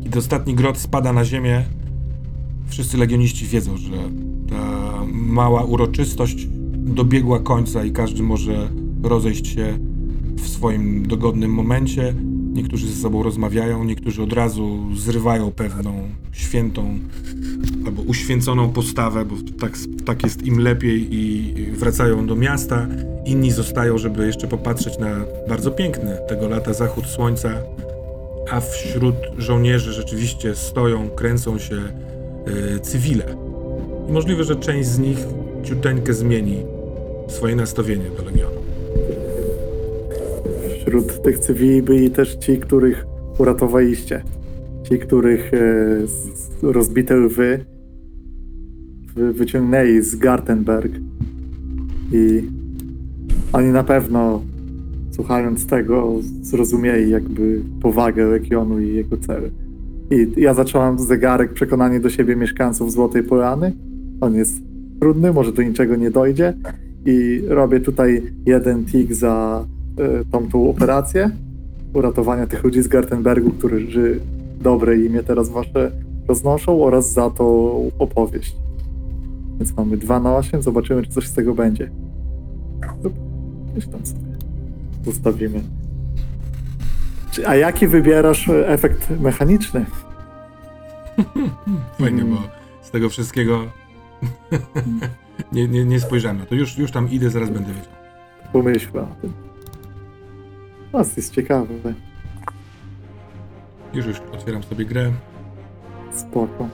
Kiedy 0.04 0.20
ostatni 0.20 0.56
grot 0.56 0.78
spada 0.78 1.14
na 1.14 1.26
ziemię, 1.26 1.66
wszyscy 2.68 2.98
legioniści 2.98 3.46
wiedzą, 3.46 3.78
że 3.78 3.98
ta 4.50 5.04
mała 5.14 5.64
uroczystość 5.64 6.48
dobiegła 6.74 7.40
końca 7.40 7.86
i 7.86 7.92
każdy 7.92 8.24
może 8.24 8.70
rozejść 9.04 9.48
się 9.48 9.80
w 10.38 10.48
swoim 10.48 11.08
dogodnym 11.08 11.52
momencie. 11.52 12.14
Niektórzy 12.54 12.88
ze 12.88 13.02
sobą 13.02 13.24
rozmawiają, 13.24 13.84
niektórzy 13.84 14.24
od 14.24 14.34
razu 14.34 14.96
zrywają 14.96 15.52
pewną 15.52 16.10
świętą 16.32 17.00
albo 17.86 18.02
uświęconą 18.02 18.70
postawę, 18.70 19.26
bo 19.26 19.36
tak, 19.60 19.72
tak 20.06 20.24
jest 20.24 20.44
im 20.44 20.60
lepiej 20.60 21.16
i 21.16 21.54
wracają 21.72 22.28
do 22.28 22.36
miasta. 22.36 22.88
Inni 23.26 23.52
zostają, 23.52 23.98
żeby 23.98 24.28
jeszcze 24.28 24.48
popatrzeć 24.48 24.98
na 24.98 25.26
bardzo 25.50 25.72
piękny 25.72 26.18
tego 26.28 26.48
lata 26.48 26.74
zachód 26.74 27.06
słońca, 27.06 27.50
a 28.52 28.60
wśród 28.60 29.16
żołnierzy 29.38 29.94
rzeczywiście 29.94 30.56
stoją, 30.56 31.10
kręcą 31.10 31.60
się 31.60 31.76
y, 32.76 32.80
cywile. 32.80 33.38
I 34.10 34.12
możliwe, 34.12 34.44
że 34.44 34.56
część 34.56 34.90
z 34.90 35.00
nich 35.00 35.18
ciuteńkę 35.64 36.14
zmieni 36.14 36.58
swoje 37.28 37.56
nastawienie 37.56 38.06
do 38.18 38.24
Legionu. 38.24 38.67
Wśród 40.88 41.22
tych 41.22 41.40
cywili 41.40 41.82
byli 41.82 42.12
też 42.12 42.36
ci, 42.36 42.58
których 42.58 43.06
uratowaliście. 43.38 44.22
Ci, 44.84 45.00
których 45.00 45.54
e, 45.54 45.58
rozbite 46.62 47.16
lwy 47.16 47.66
wy, 49.16 49.34
wyciągnęli 49.34 50.02
z 50.02 50.16
Gartenberg. 50.16 50.92
I 52.12 52.44
oni 53.54 53.68
na 53.68 53.84
pewno, 53.84 54.42
słuchając 55.12 55.68
tego, 55.68 56.16
zrozumieli 56.42 57.12
jakby 57.12 57.62
powagę 57.82 58.26
Legionu 58.26 58.80
i 58.80 58.94
jego 58.94 59.18
cele. 59.18 59.50
I 60.12 60.42
ja 60.42 60.54
zacząłem 60.54 61.00
zegarek 61.00 61.54
przekonanie 61.54 62.00
do 62.00 62.10
siebie 62.10 62.36
mieszkańców 62.36 62.92
Złotej 62.92 63.24
Polany. 63.24 63.74
On 64.22 64.36
jest 64.36 64.54
trudny, 65.00 65.34
może 65.34 65.52
do 65.52 65.64
niczego 65.64 65.96
nie 65.96 66.12
dojdzie. 66.12 66.54
I 67.06 67.42
robię 67.48 67.80
tutaj 67.80 68.24
jeden 68.46 68.86
tik 68.86 69.14
za 69.14 69.66
tą, 70.32 70.50
tą 70.50 70.70
operację 70.70 71.32
uratowania 71.94 72.48
tych 72.48 72.64
ludzi 72.64 72.82
z 72.82 72.88
Gartenbergu, 72.88 73.52
którzy 73.52 74.20
dobre 74.62 74.98
imię 74.98 75.24
teraz 75.24 75.50
wasze 75.50 75.92
roznoszą 76.28 76.84
oraz 76.84 77.14
za 77.14 77.30
tą 77.30 77.46
opowieść. 78.00 78.56
Więc 79.58 79.78
mamy 79.78 79.98
2 79.98 80.20
na 80.20 80.36
8, 80.36 80.62
zobaczymy, 80.62 81.04
czy 81.04 81.12
coś 81.12 81.28
z 81.28 81.34
tego 81.34 81.54
będzie. 81.54 81.90
Gdzieś 83.72 83.88
tam 83.88 84.06
sobie. 84.06 84.38
zostawimy. 85.06 85.62
A 87.48 87.56
jaki 87.56 87.88
wybierasz 87.88 88.50
e, 88.50 88.68
efekt 88.68 89.10
mechaniczny? 89.20 89.86
Fajnie, 92.00 92.24
bo 92.24 92.38
z 92.82 92.92
tego 92.92 93.10
wszystkiego 93.10 93.62
nie, 95.54 95.68
nie, 95.68 95.86
nie 95.86 96.00
spojrzałem 96.00 96.38
na 96.38 96.46
to. 96.46 96.56
Już, 96.56 96.78
już 96.78 96.92
tam 96.92 97.10
idę, 97.10 97.30
zaraz 97.30 97.50
będę 97.50 97.74
wiedział. 97.74 97.92
Pomyślę 98.54 99.02
o 99.02 99.22
tym. 99.22 99.47
To 100.92 101.00
jest 101.18 101.34
ciekawe. 101.34 101.74
Już, 103.94 104.06
już 104.06 104.20
otwieram 104.34 104.64
sobie 104.64 104.86
grę. 104.86 105.12
Spoko. 106.12 106.68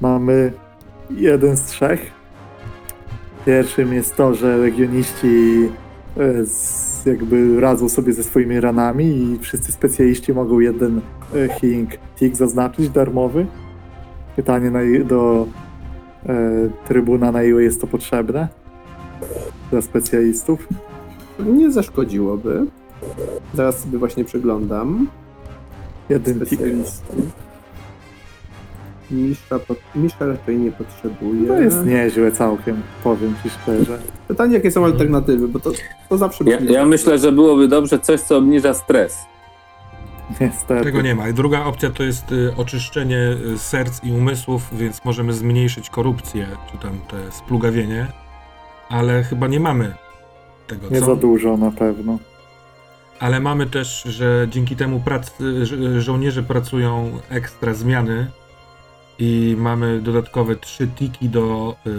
Mamy 0.00 0.52
jeden 1.10 1.56
z 1.56 1.64
trzech. 1.64 2.10
Pierwszym 3.46 3.94
jest 3.94 4.16
to, 4.16 4.34
że 4.34 4.56
legioniści 4.56 5.68
e, 6.16 6.46
z, 6.46 7.06
jakby 7.06 7.60
radzą 7.60 7.88
sobie 7.88 8.12
ze 8.12 8.24
swoimi 8.24 8.60
ranami 8.60 9.04
i 9.04 9.38
wszyscy 9.38 9.72
specjaliści 9.72 10.32
mogą 10.32 10.60
jeden 10.60 11.00
e, 11.34 11.48
healing 11.48 11.90
tick 12.16 12.36
zaznaczyć 12.36 12.90
darmowy. 12.90 13.46
Pytanie 14.36 14.70
na, 14.70 14.80
do 15.04 15.46
e, 16.26 16.34
trybuna, 16.88 17.32
na 17.32 17.42
ile 17.42 17.62
jest 17.62 17.80
to 17.80 17.86
potrzebne 17.86 18.48
dla 19.70 19.82
specjalistów. 19.82 20.68
Nie 21.38 21.72
zaszkodziłoby. 21.72 22.66
Zaraz 23.54 23.78
sobie 23.78 23.98
właśnie 23.98 24.24
przeglądam. 24.24 25.08
Jeden 26.08 26.40
tick. 26.40 26.46
Specjalistów. 26.46 27.16
Misza, 29.10 29.58
po, 29.58 29.74
misza 29.94 30.26
raczej 30.26 30.58
nie 30.58 30.72
potrzebuje. 30.72 31.48
To 31.48 31.60
jest 31.60 31.86
niezłe 31.86 32.32
całkiem, 32.32 32.82
powiem 33.04 33.34
ci 33.42 33.50
szczerze. 33.50 33.98
Pytanie, 34.28 34.54
jakie 34.54 34.70
są 34.70 34.84
alternatywy, 34.84 35.48
bo 35.48 35.58
to, 35.60 35.70
to 36.08 36.18
zawsze 36.18 36.44
Ja, 36.44 36.58
brzmi- 36.58 36.70
ja 36.72 36.86
myślę, 36.86 37.18
że 37.18 37.32
byłoby 37.32 37.68
dobrze 37.68 37.98
coś, 37.98 38.20
co 38.20 38.36
obniża 38.36 38.74
stres. 38.74 39.18
Niestety. 40.40 40.84
Tego 40.84 41.02
nie 41.02 41.14
ma. 41.14 41.28
I 41.28 41.34
druga 41.34 41.64
opcja 41.64 41.90
to 41.90 42.02
jest 42.02 42.32
y, 42.32 42.52
oczyszczenie 42.56 43.36
y, 43.54 43.58
serc 43.58 44.04
i 44.04 44.12
umysłów, 44.12 44.62
więc 44.72 45.04
możemy 45.04 45.32
zmniejszyć 45.32 45.90
korupcję, 45.90 46.46
czy 46.72 46.78
tam 46.78 46.92
te 47.08 47.32
splugawienie, 47.32 48.06
ale 48.88 49.22
chyba 49.22 49.46
nie 49.46 49.60
mamy 49.60 49.94
tego, 50.68 50.88
Nie 50.90 51.00
co? 51.00 51.06
za 51.06 51.16
dużo 51.16 51.56
na 51.56 51.70
pewno. 51.70 52.18
Ale 53.20 53.40
mamy 53.40 53.66
też, 53.66 54.02
że 54.02 54.46
dzięki 54.50 54.76
temu 54.76 55.00
prac, 55.00 55.30
żo- 55.62 56.00
żołnierze 56.00 56.42
pracują 56.42 57.10
ekstra 57.30 57.74
zmiany 57.74 58.30
i 59.18 59.56
mamy 59.58 60.00
dodatkowe 60.00 60.56
trzy 60.56 60.86
tiki 60.88 61.28
do 61.28 61.76
y, 61.86 61.90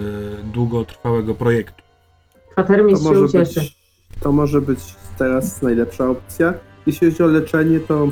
długotrwałego 0.43 1.36
projektu. 1.36 1.84
To 2.45 2.51
Kwatermistrz 2.51 3.03
się 3.03 3.09
może, 3.13 3.26
ucieszy. 3.26 3.59
być, 3.59 3.76
to 4.20 4.32
może 4.32 4.61
być 4.61 4.80
teraz 5.17 5.61
najlepsza 5.61 6.09
opcja. 6.09 6.53
Jeśli 6.86 7.11
chodzi 7.11 7.24
o 7.24 7.28
leczenie, 7.28 7.80
to 7.80 8.07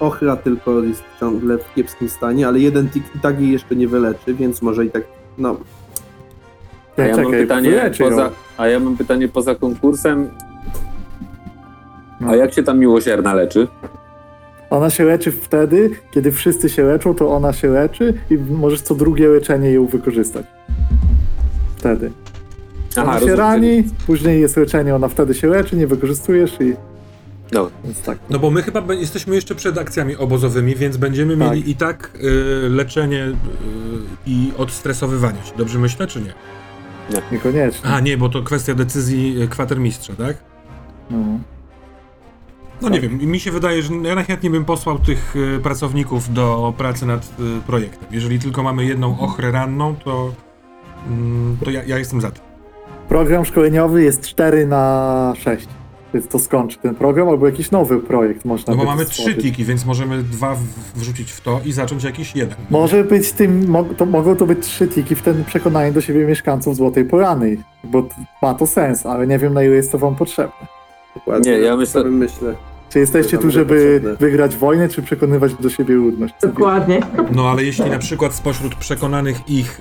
ochra 0.00 0.36
tylko 0.36 0.82
jest 0.82 1.02
ciągle 1.20 1.58
w 1.58 1.74
kiepskim 1.74 2.08
stanie, 2.08 2.48
ale 2.48 2.58
jeden 2.58 2.88
tik 2.90 3.04
i 3.16 3.18
tak 3.20 3.40
jej 3.40 3.52
jeszcze 3.52 3.76
nie 3.76 3.88
wyleczy, 3.88 4.34
więc 4.34 4.62
może 4.62 4.84
i 4.86 4.90
tak, 4.90 5.02
no, 5.38 5.56
A 6.96 7.02
ja 7.02 7.16
mam 7.16 7.24
Czekaj, 7.24 7.40
pytanie 7.42 7.70
wyleczy 7.70 8.02
ją. 8.02 8.08
poza, 8.10 8.30
a 8.56 8.68
ja 8.68 8.80
mam 8.80 8.96
pytanie 8.96 9.28
poza 9.28 9.54
konkursem. 9.54 10.28
No. 12.20 12.28
A 12.28 12.36
jak 12.36 12.52
się 12.54 12.62
tam 12.62 12.78
miłosierna 12.78 13.34
leczy? 13.34 13.68
Ona 14.70 14.90
się 14.90 15.04
leczy 15.04 15.32
wtedy, 15.32 15.90
kiedy 16.10 16.32
wszyscy 16.32 16.68
się 16.68 16.82
leczą, 16.84 17.14
to 17.14 17.30
ona 17.30 17.52
się 17.52 17.68
leczy 17.68 18.14
i 18.30 18.38
możesz 18.38 18.80
co 18.80 18.94
drugie 18.94 19.28
leczenie 19.28 19.70
ją 19.72 19.86
wykorzystać. 19.86 20.46
Wtedy. 21.76 22.10
Ona 22.96 23.04
się 23.12 23.12
rozumiem. 23.14 23.38
rani, 23.38 23.84
później 24.06 24.40
jest 24.40 24.56
leczenie, 24.56 24.94
ona 24.94 25.08
wtedy 25.08 25.34
się 25.34 25.48
leczy, 25.48 25.76
nie 25.76 25.86
wykorzystujesz 25.86 26.60
i... 26.60 26.74
Dobra. 27.50 27.72
Więc 27.84 28.02
tak. 28.02 28.18
No 28.30 28.38
bo 28.38 28.50
my 28.50 28.62
chyba 28.62 28.82
be- 28.82 28.96
jesteśmy 28.96 29.34
jeszcze 29.34 29.54
przed 29.54 29.78
akcjami 29.78 30.16
obozowymi, 30.16 30.74
więc 30.76 30.96
będziemy 30.96 31.36
Tak. 31.36 31.50
mieli 31.50 31.70
i 31.70 31.74
tak 31.76 32.10
y, 32.24 32.68
leczenie 32.68 33.24
y, 33.24 33.34
i 34.26 34.52
odstresowywanie 34.58 35.38
się. 35.44 35.52
Dobrze 35.56 35.78
myślę, 35.78 36.06
czy 36.06 36.20
nie? 36.20 36.32
Niekoniecznie. 37.32 37.90
A 37.90 38.00
nie, 38.00 38.16
bo 38.16 38.28
to 38.28 38.42
kwestia 38.42 38.74
decyzji 38.74 39.42
y, 39.42 39.48
kwatermistrza, 39.48 40.12
tak? 40.18 40.36
No. 41.10 41.18
No 42.82 42.88
nie 42.88 43.00
wiem, 43.00 43.18
mi 43.18 43.40
się 43.40 43.50
wydaje, 43.50 43.82
że 43.82 43.94
ja 43.94 44.14
najchętniej 44.14 44.52
bym 44.52 44.64
posłał 44.64 44.98
tych 44.98 45.36
y, 45.36 45.60
pracowników 45.62 46.32
do 46.32 46.74
pracy 46.76 47.06
nad 47.06 47.24
y, 47.24 47.60
projektem. 47.66 48.08
Jeżeli 48.10 48.38
tylko 48.38 48.62
mamy 48.62 48.84
jedną 48.84 49.20
ochrę 49.20 49.50
ranną, 49.50 49.96
to, 50.04 50.32
mm, 51.08 51.56
to 51.64 51.70
ja, 51.70 51.84
ja 51.84 51.98
jestem 51.98 52.20
za 52.20 52.30
tym. 52.30 52.42
Program 53.08 53.44
szkoleniowy 53.44 54.02
jest 54.02 54.26
4 54.26 54.66
na 54.66 55.34
6. 55.38 55.68
Więc 56.14 56.28
to 56.28 56.38
skończy 56.38 56.78
ten 56.78 56.94
program, 56.94 57.28
albo 57.28 57.46
jakiś 57.46 57.70
nowy 57.70 57.98
projekt 58.00 58.44
można 58.44 58.70
No 58.72 58.76
bo 58.76 58.82
by 58.82 58.88
mamy 58.90 59.04
trzy 59.04 59.14
stworzyć. 59.22 59.42
tiki, 59.42 59.64
więc 59.64 59.84
możemy 59.84 60.22
dwa 60.22 60.54
w- 60.54 60.98
wrzucić 60.98 61.32
w 61.32 61.40
to 61.40 61.60
i 61.64 61.72
zacząć 61.72 62.04
jakiś 62.04 62.36
jeden. 62.36 62.56
Może 62.70 63.04
być 63.04 63.32
tym, 63.32 63.68
mo, 63.68 63.84
to, 63.84 64.06
mogą 64.06 64.36
to 64.36 64.46
być 64.46 64.58
trzy 64.66 64.88
tiki 64.88 65.14
w 65.14 65.22
ten 65.22 65.44
przekonanie 65.44 65.92
do 65.92 66.00
siebie 66.00 66.24
mieszkańców 66.26 66.76
Złotej 66.76 67.04
Polany, 67.04 67.56
bo 67.84 68.02
t- 68.02 68.14
ma 68.42 68.54
to 68.54 68.66
sens, 68.66 69.06
ale 69.06 69.26
nie 69.26 69.38
wiem 69.38 69.54
na 69.54 69.62
ile 69.62 69.74
jest 69.74 69.92
to 69.92 69.98
wam 69.98 70.16
potrzebne. 70.16 70.66
dokładnie. 71.14 71.50
Nie, 71.52 71.58
ja 71.58 71.76
myślę- 71.76 72.04
myślę. 72.04 72.54
Czy 72.90 72.98
jesteście 72.98 73.38
tu, 73.38 73.50
żeby 73.50 73.74
potrzebne. 74.02 74.16
wygrać 74.26 74.56
wojnę, 74.56 74.88
czy 74.88 75.02
przekonywać 75.02 75.54
do 75.54 75.70
siebie 75.70 75.94
ludność? 75.94 76.34
Dokładnie. 76.42 77.00
No 77.34 77.50
ale 77.50 77.64
jeśli 77.64 77.90
na 77.90 77.98
przykład 77.98 78.34
spośród 78.34 78.74
przekonanych 78.74 79.48
ich 79.50 79.80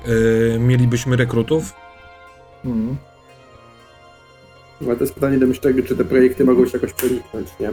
y, 0.55 0.59
mielibyśmy 0.59 1.15
rekrutów, 1.15 1.73
Mhm. 2.65 2.97
Ale 4.85 4.95
to 4.95 5.03
jest 5.03 5.13
pytanie 5.13 5.37
do 5.37 5.47
myślenia, 5.47 5.83
czy 5.83 5.95
te 5.95 6.05
projekty 6.05 6.45
mogą 6.45 6.65
się 6.65 6.71
jakoś 6.73 6.93
przeniknąć, 6.93 7.47
nie? 7.59 7.69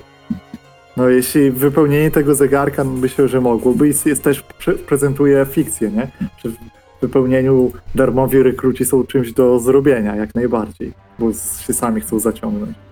No 0.97 1.09
jeśli 1.09 1.51
wypełnienie 1.51 2.11
tego 2.11 2.35
zegarka, 2.35 2.85
no 2.85 2.93
myślę, 2.93 3.29
że 3.29 3.41
mogłoby 3.41 3.89
i 3.89 3.95
jest 4.05 4.23
też 4.23 4.43
pre 4.43 4.75
prezentuje 4.75 5.47
fikcję, 5.51 5.91
nie? 5.91 6.09
Że 6.45 6.51
w 6.51 6.57
wypełnieniu 7.01 7.73
darmowi 7.95 8.43
rekruci 8.43 8.85
są 8.85 9.07
czymś 9.07 9.33
do 9.33 9.59
zrobienia, 9.59 10.17
jak 10.17 10.35
najbardziej, 10.35 10.93
bo 11.19 11.33
się 11.67 11.73
sami 11.73 12.01
chcą 12.01 12.19
zaciągnąć. 12.19 12.88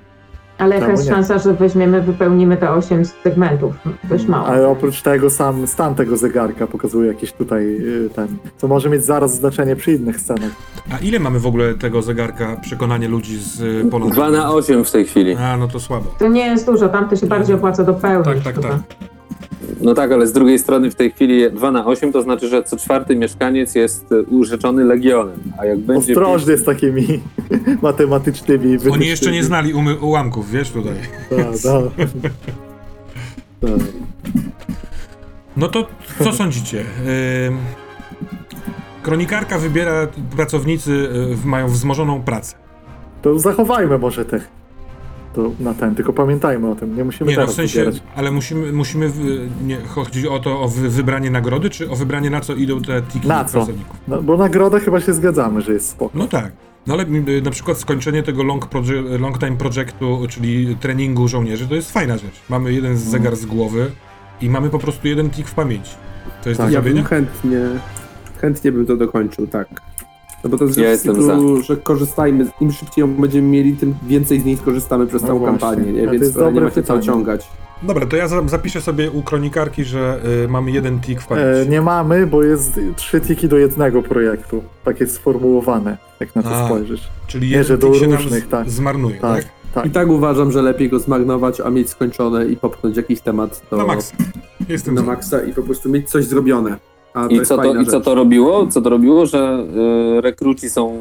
Ale 0.59 0.75
jaka 0.75 0.91
jest 0.91 1.09
szansa, 1.09 1.39
że 1.39 1.55
weźmiemy, 1.55 2.03
wypełnimy 2.03 2.57
te 2.57 2.71
8 2.71 3.05
segmentów? 3.05 3.75
Dość 4.05 4.27
mało. 4.27 4.47
Ale 4.47 4.69
oprócz 4.69 5.03
tego 5.03 5.31
sam 5.31 5.67
stan 5.67 5.95
tego 5.95 6.17
zegarka 6.17 6.67
pokazuje 6.67 7.09
jakiś 7.09 7.33
tutaj 7.33 7.65
y, 7.65 8.11
ten, 8.15 8.29
co 8.57 8.69
może 8.69 8.91
mieć 8.91 9.05
zaraz 9.05 9.35
znaczenie 9.35 9.77
przy 9.77 9.93
innych 9.93 10.21
scenach. 10.21 10.51
a 10.93 10.99
ile 10.99 11.19
mamy 11.19 11.39
w 11.41 11.47
ogóle 11.47 11.75
tego 11.75 12.03
zegarka 12.03 12.57
przekonanie 12.57 13.09
ludzi 13.09 13.39
z 13.39 13.61
y, 13.61 13.91
Polonii? 13.91 14.13
2 14.13 14.31
na 14.31 14.51
8 14.53 14.85
w 14.85 14.91
tej 14.91 15.05
chwili. 15.05 15.37
A, 15.37 15.57
no 15.57 15.69
to 15.69 15.81
słabo. 15.81 16.15
To 16.19 16.29
nie 16.29 16.47
jest 16.47 16.67
dużo, 16.67 16.89
tam 16.89 17.09
to 17.09 17.17
się 17.17 17.27
bardziej 17.27 17.57
opłaca 17.57 17.85
dopełnić. 17.85 18.27
Tak, 18.27 18.43
tak, 18.43 18.55
chyba. 18.55 18.69
tak. 18.69 18.81
No 19.81 19.95
tak, 19.95 20.13
ale 20.13 20.27
z 20.27 20.33
drugiej 20.33 20.59
strony 20.59 20.91
w 20.91 20.95
tej 20.95 21.11
chwili 21.11 21.51
2 21.51 21.73
na 21.73 21.87
8 21.87 22.13
to 22.13 22.23
znaczy, 22.23 22.49
że 22.49 22.63
co 22.63 22.77
czwarty 22.77 23.17
mieszkaniec 23.17 23.75
jest 23.75 24.13
e, 24.13 24.23
urzeczony 24.23 24.85
legionem. 24.85 25.39
A 25.59 25.65
jak 25.65 25.79
będzie. 25.79 26.13
Ostrożnie 26.13 26.57
z 26.57 26.65
takimi 26.65 27.07
matematycznymi 27.83 28.79
Oni 28.93 29.07
jeszcze 29.07 29.33
nie 29.33 29.45
znali 29.45 29.75
umy- 29.75 30.01
ułamków, 30.01 30.51
wiesz, 30.51 30.71
tutaj. 30.71 30.95
Tak, 31.31 31.39
tak. 31.63 32.09
Tak. 33.61 33.81
No 35.57 35.69
to 35.69 35.87
co 36.25 36.33
sądzicie? 36.33 36.85
Kronikarka 39.03 39.59
wybiera, 39.59 40.07
pracownicy 40.37 40.91
y, 40.93 41.47
mają 41.47 41.69
wzmożoną 41.69 42.23
pracę. 42.23 42.57
To 43.23 43.39
zachowajmy 43.39 43.99
może 43.99 44.25
te. 44.25 44.41
To 45.37 45.51
na 45.61 45.75
ten, 45.75 45.95
tylko 45.95 46.13
pamiętajmy 46.13 46.71
o 46.71 46.75
tym, 46.75 46.97
nie 46.97 47.05
musimy 47.05 47.31
Nie, 47.31 47.37
no 47.37 47.47
w 47.47 47.53
sensie, 47.53 47.79
wybierać. 47.79 48.03
ale 48.17 48.31
musimy, 48.31 48.73
musimy 48.73 49.09
w- 49.09 49.49
nie, 49.67 49.77
chodzi 49.77 50.29
o 50.29 50.39
to, 50.39 50.61
o 50.61 50.69
wy, 50.69 50.89
wybranie 50.91 51.31
nagrody, 51.31 51.71
czy 51.71 51.91
o 51.91 51.97
wybranie 51.97 52.31
na 52.31 52.41
co 52.41 52.55
idą 52.55 52.81
te 52.83 53.03
tiki 53.03 53.29
Na 53.29 53.45
co? 53.45 53.53
pracowników? 53.53 53.97
No, 54.09 54.23
bo 54.23 54.37
nagroda 54.37 54.81
chyba 54.81 55.01
się 55.01 55.13
zgadzamy, 55.13 55.61
że 55.63 55.73
jest 55.73 55.89
spoko. 55.89 56.19
No 56.19 56.29
tak. 56.29 56.53
No 56.87 56.95
ale 56.95 57.05
y, 57.05 57.43
na 57.45 57.51
przykład 57.51 57.79
skończenie 57.79 58.23
tego 58.23 58.43
long, 58.43 58.67
proje- 58.67 59.19
long 59.21 59.39
time 59.39 59.57
projektu, 59.57 60.27
czyli 60.29 60.77
treningu 60.77 61.29
żołnierzy, 61.29 61.69
to 61.69 61.75
jest 61.75 61.93
fajna 61.93 62.19
rzecz. 62.19 62.41
Mamy 62.49 62.73
jeden 62.73 62.93
No. 62.93 62.99
zegar 62.99 63.37
z 63.37 63.47
głowy 63.47 63.91
i 64.41 64.51
mamy 64.51 64.71
po 64.71 64.79
prostu 64.79 65.09
jeden 65.09 65.31
tik 65.31 65.49
w 65.49 65.55
pamięci. 65.55 65.95
To 66.43 66.49
jest 66.49 66.59
Tak. 66.61 66.69
do 66.71 66.75
Ja 66.75 66.83
bym 66.83 67.05
chętnie, 67.05 67.61
chętnie 68.41 68.73
bym 68.73 68.87
to 68.87 68.97
dokończył, 68.97 69.47
tak. 69.47 69.69
No 70.45 70.51
bo 70.51 70.59
to 70.59 70.69
z 70.69 70.77
Ja 70.77 70.91
jestem 70.91 71.15
cyklu, 71.17 71.63
że 71.63 71.77
korzystajmy, 71.77 72.47
im 72.61 72.73
szybciej 72.73 73.03
ją 73.03 73.15
będziemy 73.15 73.49
mieli, 73.49 73.77
tym 73.77 73.95
więcej 74.07 74.41
z 74.41 74.45
niej 74.45 74.57
skorzystamy 74.57 75.07
przez 75.07 75.23
No 75.23 75.29
całą 75.29 75.39
właśnie. 75.41 75.59
kampanię, 75.59 75.93
nie? 75.93 76.09
Więc 76.09 76.23
jest 76.23 76.35
to 76.35 76.51
nie 76.51 76.61
ma 76.61 76.67
się 76.69 76.75
co 76.75 76.81
pytanie. 76.83 77.03
ciągać. 77.03 77.49
Dobra, 77.83 78.07
to 78.07 78.17
ja 78.17 78.29
za- 78.29 78.49
zapiszę 78.49 78.81
sobie 78.81 79.11
u 79.11 79.23
kronikarki, 79.23 79.85
że 79.85 80.21
y, 80.45 80.49
mamy 80.49 80.71
jeden 80.71 81.01
tik 81.01 81.21
w 81.21 81.27
pamięci. 81.27 81.61
E, 81.61 81.67
nie 81.67 81.83
mamy, 81.83 82.27
bo 82.27 82.43
jest 82.43 82.81
trzy 82.97 83.21
tiki 83.21 83.49
do 83.49 83.59
jednego 83.59 84.03
projektu. 84.03 84.63
Tak 84.85 85.01
jest 85.01 85.15
sformułowane, 85.15 85.99
jak 86.21 86.35
na 86.37 86.43
to 86.43 86.49
A, 86.51 86.67
spojrzysz. 86.67 87.09
Czyli 87.27 87.47
nie, 87.47 87.53
jeden 87.53 87.67
że 87.67 87.79
do 87.79 87.87
tik 87.91 88.01
się 88.01 88.07
nam 88.09 88.19
różnych, 88.23 88.45
z- 88.45 88.49
tak. 88.49 88.71
zmarnuje, 88.71 89.21
Tak, 89.21 89.45
tak? 89.45 89.53
tak. 89.75 89.87
I 89.87 89.91
tak 89.91 90.09
uważam, 90.09 90.53
że 90.53 90.63
lepiej 90.63 90.89
go 90.91 90.99
zmarnować, 90.99 91.61
a 91.61 91.71
mieć 91.71 91.91
skończone 91.91 92.47
i 92.47 92.57
popchnąć 92.57 92.97
jakiś 92.97 93.21
temat 93.21 93.63
do, 93.71 93.77
Na 93.77 93.85
maksa. 93.87 94.17
Jestem 94.69 94.95
na 94.95 95.01
za. 95.01 95.07
maksa 95.07 95.43
i 95.43 95.53
po 95.53 95.63
prostu 95.63 95.89
mieć 95.89 96.11
coś 96.11 96.25
zrobione. 96.25 96.77
A 97.17 97.27
I 97.27 97.41
co 97.41 97.57
to, 97.57 97.75
I 97.75 97.87
co 97.87 98.01
to 98.01 98.15
robiło? 98.15 98.67
Co 98.67 98.81
to 98.83 98.91
robiło, 98.91 99.27
że 99.27 99.67
y, 100.19 100.21
rekruci 100.21 100.71
są 100.71 100.99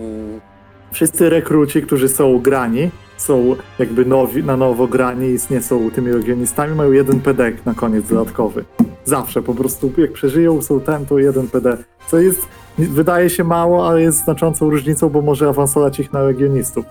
wszyscy 0.92 1.30
rekruci, 1.30 1.82
którzy 1.82 2.10
są 2.10 2.40
grani, 2.40 2.90
są 3.18 3.56
jakby 3.80 4.06
nowi, 4.06 4.44
na 4.44 4.58
nowo 4.58 4.88
grani 4.88 5.28
i 5.28 5.54
nie 5.54 5.62
są 5.62 5.92
tymi 5.92 6.12
legionistami, 6.12 6.76
mają 6.76 6.92
jeden 6.92 7.20
PD 7.20 7.52
na 7.66 7.74
koniec 7.74 8.10
dodatkowy. 8.10 8.66
Zawsze 9.06 9.42
po 9.42 9.54
prostu 9.54 9.92
jak 9.98 10.12
przeżyją, 10.12 10.62
są 10.62 10.80
ten, 10.80 11.06
to 11.06 11.20
jeden 11.20 11.48
PD. 11.48 11.78
Co 12.08 12.20
jest, 12.20 12.48
wydaje 12.78 13.30
się 13.30 13.44
mało, 13.44 13.88
ale 13.88 14.02
jest 14.02 14.24
znaczącą 14.24 14.70
różnicą, 14.70 15.10
bo 15.10 15.22
może 15.22 15.50
awansować 15.50 16.00
ich 16.00 16.14
na 16.14 16.22
legionistów 16.22 16.86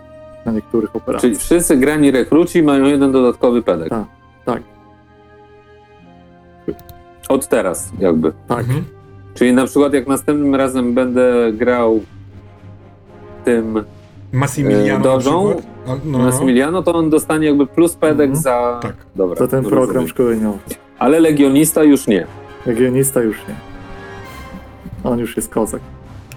na 0.47 0.53
niektórych 0.53 0.97
operacjach. 0.97 1.21
Czyli 1.21 1.37
wszyscy 1.37 1.77
grani 1.77 2.11
rekruci 2.11 2.63
mają 2.63 2.85
jeden 2.85 3.13
dodatkowy 3.13 3.63
pedek. 3.63 3.89
Tak. 3.89 4.05
Tak, 4.45 4.63
Od 7.29 7.49
teraz 7.49 7.93
jakby. 7.99 8.33
tak. 8.49 8.59
Mhm. 8.59 8.85
Czyli 9.35 9.53
na 9.53 9.65
przykład 9.67 9.95
jak 9.95 10.07
następnym 10.07 10.55
razem 10.55 10.95
będę 10.95 11.53
grał 11.53 12.01
tym 13.45 13.85
Massimiliano 14.33 14.95
E, 14.95 14.99
na 14.99 15.05
Dożą? 15.05 15.55
No, 15.87 15.95
no, 16.05 16.19
no. 16.19 16.19
Massimiliano, 16.19 16.83
to 16.83 16.95
on 16.95 17.11
dostanie 17.11 17.47
jakby 17.47 17.67
plus 17.67 17.95
pedek 17.97 18.27
Mhm. 18.31 18.43
za... 18.43 18.79
Tak. 18.83 18.95
Dobra. 19.17 19.37
To 19.37 19.49
ten 19.49 19.59
rozumiem. 19.65 19.79
program 19.85 20.09
szkoleniowy. 20.09 20.59
Ale 20.99 21.21
legionista 21.21 21.83
już 21.83 22.07
nie. 22.07 22.27
Legionista 22.67 23.23
już 23.23 23.37
nie. 23.49 23.55
On 25.11 25.19
już 25.19 25.37
jest 25.37 25.49
kozak. 25.55 25.81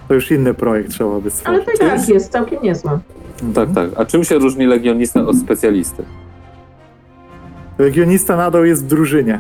To 0.08 0.14
już 0.14 0.32
inny 0.32 0.54
projekt 0.54 0.90
trzeba 0.92 1.10
by 1.10 1.16
Ale 1.22 1.32
stworzyć. 1.32 1.66
to 1.66 1.72
i 1.72 1.78
tak 1.90 2.10
jest 2.10 2.32
całkiem 2.32 2.64
niezłe. 2.64 3.00
Tak, 3.56 3.70
tak. 3.76 3.90
A 3.96 4.06
czym 4.06 4.24
się 4.24 4.36
różni 4.40 4.66
legionista 4.66 5.22
od 5.22 5.36
specjalisty? 5.38 6.04
Legionista 7.78 8.36
nadal 8.38 8.66
jest 8.66 8.84
w 8.84 8.88
drużynie. 8.88 9.40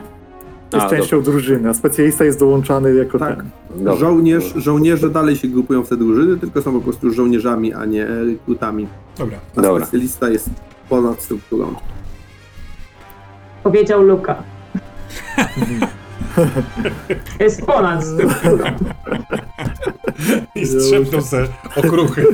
Jest 0.73 0.85
A, 0.85 0.89
częścią 0.89 1.21
drużyny, 1.21 1.69
a 1.69 1.73
specjalista 1.73 2.25
jest 2.25 2.39
dołączany 2.39 2.95
jako 2.95 3.19
Tak. 3.19 3.37
ten. 3.37 3.49
Dobra. 3.75 3.95
Żołnierz, 3.95 4.53
żołnierze 4.55 5.09
dalej 5.09 5.35
się 5.35 5.47
grupują 5.47 5.83
w 5.83 5.89
te 5.89 5.97
drużyny, 5.97 6.37
tylko 6.37 6.61
są 6.61 6.73
po 6.73 6.81
prostu 6.81 7.11
żołnierzami, 7.13 7.73
a 7.73 7.85
nie 7.85 8.05
rekrutami. 8.05 8.87
Dobra. 9.17 9.37
A 9.57 9.61
Dobra. 9.61 9.85
specjalista 9.85 10.29
jest 10.29 10.49
ponad 10.89 11.21
strukturą. 11.23 11.73
Powiedział 13.63 14.03
Luka. 14.03 14.43
jest 17.39 17.65
ponad 17.65 18.03
strukturą. 18.05 18.65
I 20.55 20.65
strzepnął 20.65 21.21
se 21.21 21.47
okruchy 21.75 22.25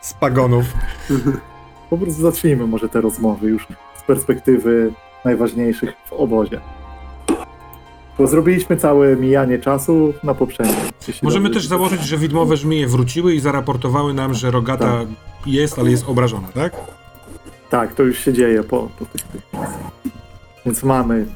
z 0.00 0.14
pagonów. 0.14 0.64
Po 1.90 1.98
prostu 1.98 2.22
zacznijmy 2.22 2.66
może 2.66 2.88
te 2.88 3.00
rozmowy 3.00 3.48
już 3.48 3.68
z 3.98 4.02
perspektywy 4.02 4.92
najważniejszych 5.24 5.92
w 6.08 6.12
obozie. 6.12 6.60
Bo 8.18 8.26
zrobiliśmy 8.26 8.76
całe 8.76 9.16
mijanie 9.16 9.58
czasu 9.58 10.14
na 10.24 10.34
poprzednim. 10.34 10.76
Możemy 11.22 11.44
dobrze 11.44 11.60
też 11.60 11.66
założyć, 11.68 12.02
że 12.02 12.16
widmowe 12.18 12.56
żmije 12.56 12.86
wróciły 12.86 13.34
i 13.34 13.40
zaraportowały 13.40 14.14
nam, 14.14 14.34
że 14.34 14.50
rogata 14.50 14.84
Tak. 14.84 15.06
jest, 15.46 15.78
ale 15.78 15.90
jest 15.90 16.08
obrażona, 16.08 16.48
tak? 16.54 16.72
Tak, 17.70 17.94
to 17.94 18.02
już 18.02 18.18
się 18.18 18.32
dzieje 18.32 18.62
po, 18.62 18.88
po 18.98 19.04
tych 19.04 19.22
tych. 19.22 19.42
Więc 20.66 20.82
mamy 20.82 21.26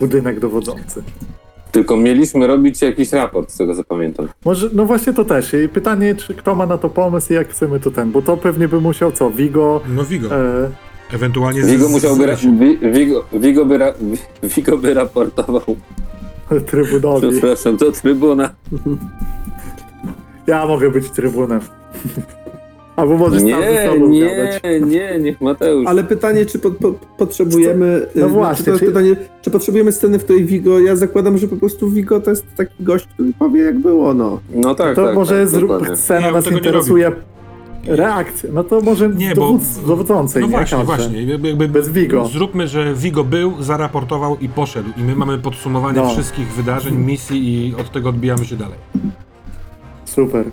budynek 0.00 0.40
dowodzący. 0.40 1.02
Tylko 1.72 1.96
mieliśmy 1.96 2.46
robić 2.46 2.82
jakiś 2.82 3.12
raport, 3.12 3.50
z 3.50 3.56
tego 3.56 3.74
co 3.76 3.84
pamiętam. 3.84 4.28
Może, 4.44 4.68
no 4.72 4.84
właśnie 4.86 5.12
to 5.12 5.24
też. 5.24 5.54
I 5.64 5.68
pytanie, 5.68 6.14
czy 6.14 6.34
kto 6.34 6.54
ma 6.54 6.66
na 6.66 6.78
to 6.78 6.88
pomysł 6.90 7.32
i 7.32 7.36
jak 7.36 7.48
chcemy 7.48 7.80
to 7.80 7.90
ten, 7.90 8.12
bo 8.12 8.22
to 8.22 8.36
pewnie 8.36 8.68
by 8.68 8.80
musiał 8.80 9.12
co, 9.12 9.30
Vigo, 9.30 9.80
No 9.88 10.04
Vigo. 10.04 10.28
e, 10.36 10.70
Ewentualnie 11.12 11.62
Vigo 11.62 11.88
musiałby... 11.88 12.36
Vigo, 12.92 13.24
Vigo, 13.32 13.64
by 13.64 13.78
ra- 13.78 13.94
Vigo 14.42 14.78
by 14.78 14.94
raportował, 14.94 15.62
trybunowi. 16.66 17.28
przepraszam, 17.30 17.76
do 17.76 17.92
trybuna. 17.92 18.50
Ja 20.46 20.66
mogę 20.66 20.90
być 20.90 21.10
trybunem. 21.10 21.60
Albo 22.96 23.16
możesz 23.16 23.40
sam 23.40 23.48
ze 23.50 23.72
Nie, 23.72 23.88
sobą 23.92 24.08
nie, 24.08 24.36
gadać. 24.36 24.62
nie, 24.86 25.18
niech 25.20 25.40
Mateusz. 25.40 25.86
Ale 25.86 26.04
pytanie, 26.04 26.46
czy 26.46 26.58
po, 26.58 26.70
po, 26.70 26.94
potrzebujemy. 27.18 28.06
No 28.14 28.26
y, 28.26 28.28
właśnie, 28.28 28.64
Czy 28.64 28.72
to 28.72 28.78
czy- 28.78 28.86
pytanie, 28.86 29.16
czy 29.42 29.50
potrzebujemy 29.50 29.92
sceny, 29.92 30.18
w 30.18 30.24
której 30.24 30.44
Vigo. 30.44 30.78
Ja 30.80 30.96
zakładam, 30.96 31.38
że 31.38 31.48
po 31.48 31.56
prostu 31.56 31.90
Vigo 31.90 32.20
to 32.20 32.30
jest 32.30 32.44
taki 32.56 32.84
gość, 32.84 33.06
który 33.14 33.32
powie, 33.38 33.62
jak 33.62 33.78
było, 33.78 34.14
no. 34.14 34.40
No 34.54 34.74
tak, 34.74 34.96
To 34.96 35.06
tak, 35.06 35.14
może 35.14 35.38
tak, 35.40 35.48
zrób, 35.48 35.70
dokładnie. 35.70 35.96
scena 35.96 36.26
Nie, 36.26 36.32
nas 36.32 36.50
nie 36.50 36.56
interesuje. 36.56 37.12
Reakcja. 37.86 38.50
No 38.52 38.64
to 38.64 38.80
może 38.80 39.08
Nie, 39.08 39.28
bo... 39.28 39.34
dowódz, 39.34 39.78
dowodzącej, 39.86 40.42
No 40.42 40.46
nie? 40.48 40.52
właśnie, 40.56 40.78
Każdy. 40.78 40.96
właśnie. 40.96 41.22
Jakby, 41.22 41.68
Bez 41.68 41.88
Vigo. 41.88 42.26
Zróbmy, 42.28 42.68
że 42.68 42.94
Vigo 42.94 43.24
był, 43.24 43.62
zaraportował 43.62 44.36
i 44.40 44.48
poszedł. 44.48 44.90
I 44.96 45.02
my 45.02 45.16
mamy 45.16 45.38
podsumowanie 45.38 46.00
No. 46.00 46.10
wszystkich 46.10 46.48
wydarzeń, 46.52 46.94
misji 46.96 47.68
i 47.68 47.74
od 47.74 47.92
tego 47.92 48.08
odbijamy 48.08 48.44
się 48.44 48.56
dalej. 48.56 48.78
Super. 50.04 50.44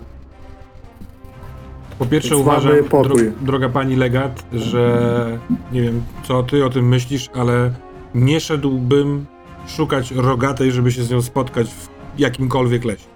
Po 1.98 2.06
pierwsze 2.06 2.36
uważam, 2.36 2.72
dro, 2.90 3.14
droga 3.40 3.68
pani 3.68 3.96
legat, 3.96 4.44
że 4.52 5.38
nie 5.72 5.82
wiem, 5.82 6.02
co 6.22 6.42
ty 6.42 6.64
o 6.64 6.70
tym 6.70 6.88
myślisz, 6.88 7.30
ale 7.34 7.70
nie 8.14 8.40
szedłbym 8.40 9.26
szukać 9.66 10.10
rogatej, 10.12 10.72
żeby 10.72 10.92
się 10.92 11.02
z 11.02 11.10
nią 11.10 11.22
spotkać 11.22 11.68
w 11.70 11.88
jakimkolwiek 12.18 12.84
lesie. 12.84 13.06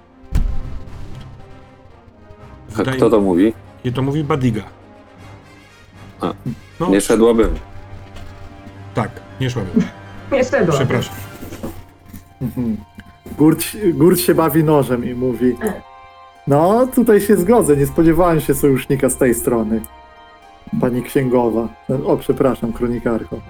A 2.79 2.83
kto 2.83 3.11
to 3.11 3.21
mówi? 3.21 3.53
I 3.87 3.93
to 3.93 4.03
mówi 4.03 4.25
Badiga. 4.25 4.63
A, 6.21 6.33
no, 6.81 6.89
Nie 6.89 7.01
szedłabym. 7.01 7.49
Tak, 8.95 9.11
nie 9.41 9.51
szłabym. 9.51 9.83
Jeszcze 10.33 10.65
do. 10.67 10.73
Przepraszam. 10.73 11.15
Mhm. 12.43 12.77
Gurt, 13.39 13.65
Gurt 13.95 14.21
się 14.21 14.35
bawi 14.35 14.65
nożem 14.65 15.05
i 15.05 15.15
mówi 15.15 15.57
no 16.47 16.87
tutaj 16.87 17.21
się 17.21 17.37
zgodzę, 17.37 17.77
nie 17.77 17.87
spodziewałem 17.87 18.41
się 18.41 18.55
sojusznika 18.55 19.11
z 19.11 19.17
tej 19.17 19.35
strony. 19.35 19.81
Pani 20.81 21.03
księgowa. 21.03 21.69
O, 22.07 22.17
przepraszam, 22.17 22.73
kronikarko. 22.73 23.41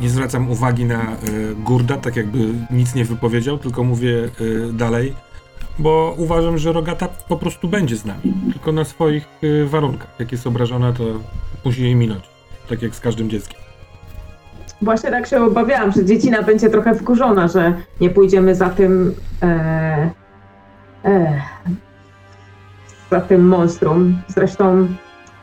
Nie 0.00 0.10
zwracam 0.10 0.50
uwagi 0.50 0.84
na 0.84 1.12
y, 1.12 1.54
Gurda, 1.54 1.96
tak 1.96 2.16
jakby 2.16 2.38
nic 2.70 2.94
nie 2.94 3.04
wypowiedział, 3.04 3.58
tylko 3.58 3.84
mówię 3.84 4.30
y, 4.40 4.72
dalej, 4.72 5.14
bo 5.80 6.14
uważam, 6.18 6.58
że 6.58 6.72
Rogata 6.72 7.08
po 7.28 7.36
prostu 7.36 7.68
będzie 7.68 7.96
z 7.96 8.04
nami, 8.04 8.32
tylko 8.52 8.72
na 8.72 8.84
swoich 8.84 9.28
y, 9.44 9.66
warunkach. 9.66 10.14
Jak 10.18 10.32
jest 10.32 10.46
obrażona, 10.46 10.92
to 10.92 11.04
musi 11.64 11.82
jej 11.82 11.94
minąć, 11.94 12.24
tak 12.68 12.82
jak 12.82 12.94
z 12.94 13.00
każdym 13.00 13.30
dzieckiem. 13.30 13.60
Właśnie 14.82 15.10
tak 15.10 15.26
się 15.26 15.44
obawiałam, 15.44 15.92
że 15.92 16.04
dziecina 16.04 16.42
będzie 16.42 16.70
trochę 16.70 16.94
wkurzona, 16.94 17.48
że 17.48 17.74
nie 18.00 18.10
pójdziemy 18.10 18.54
za 18.54 18.70
tym. 18.70 19.14
E, 19.42 20.10
e, 21.04 21.40
za 23.10 23.20
tym 23.20 23.48
monstrum. 23.48 24.22
Zresztą, 24.28 24.88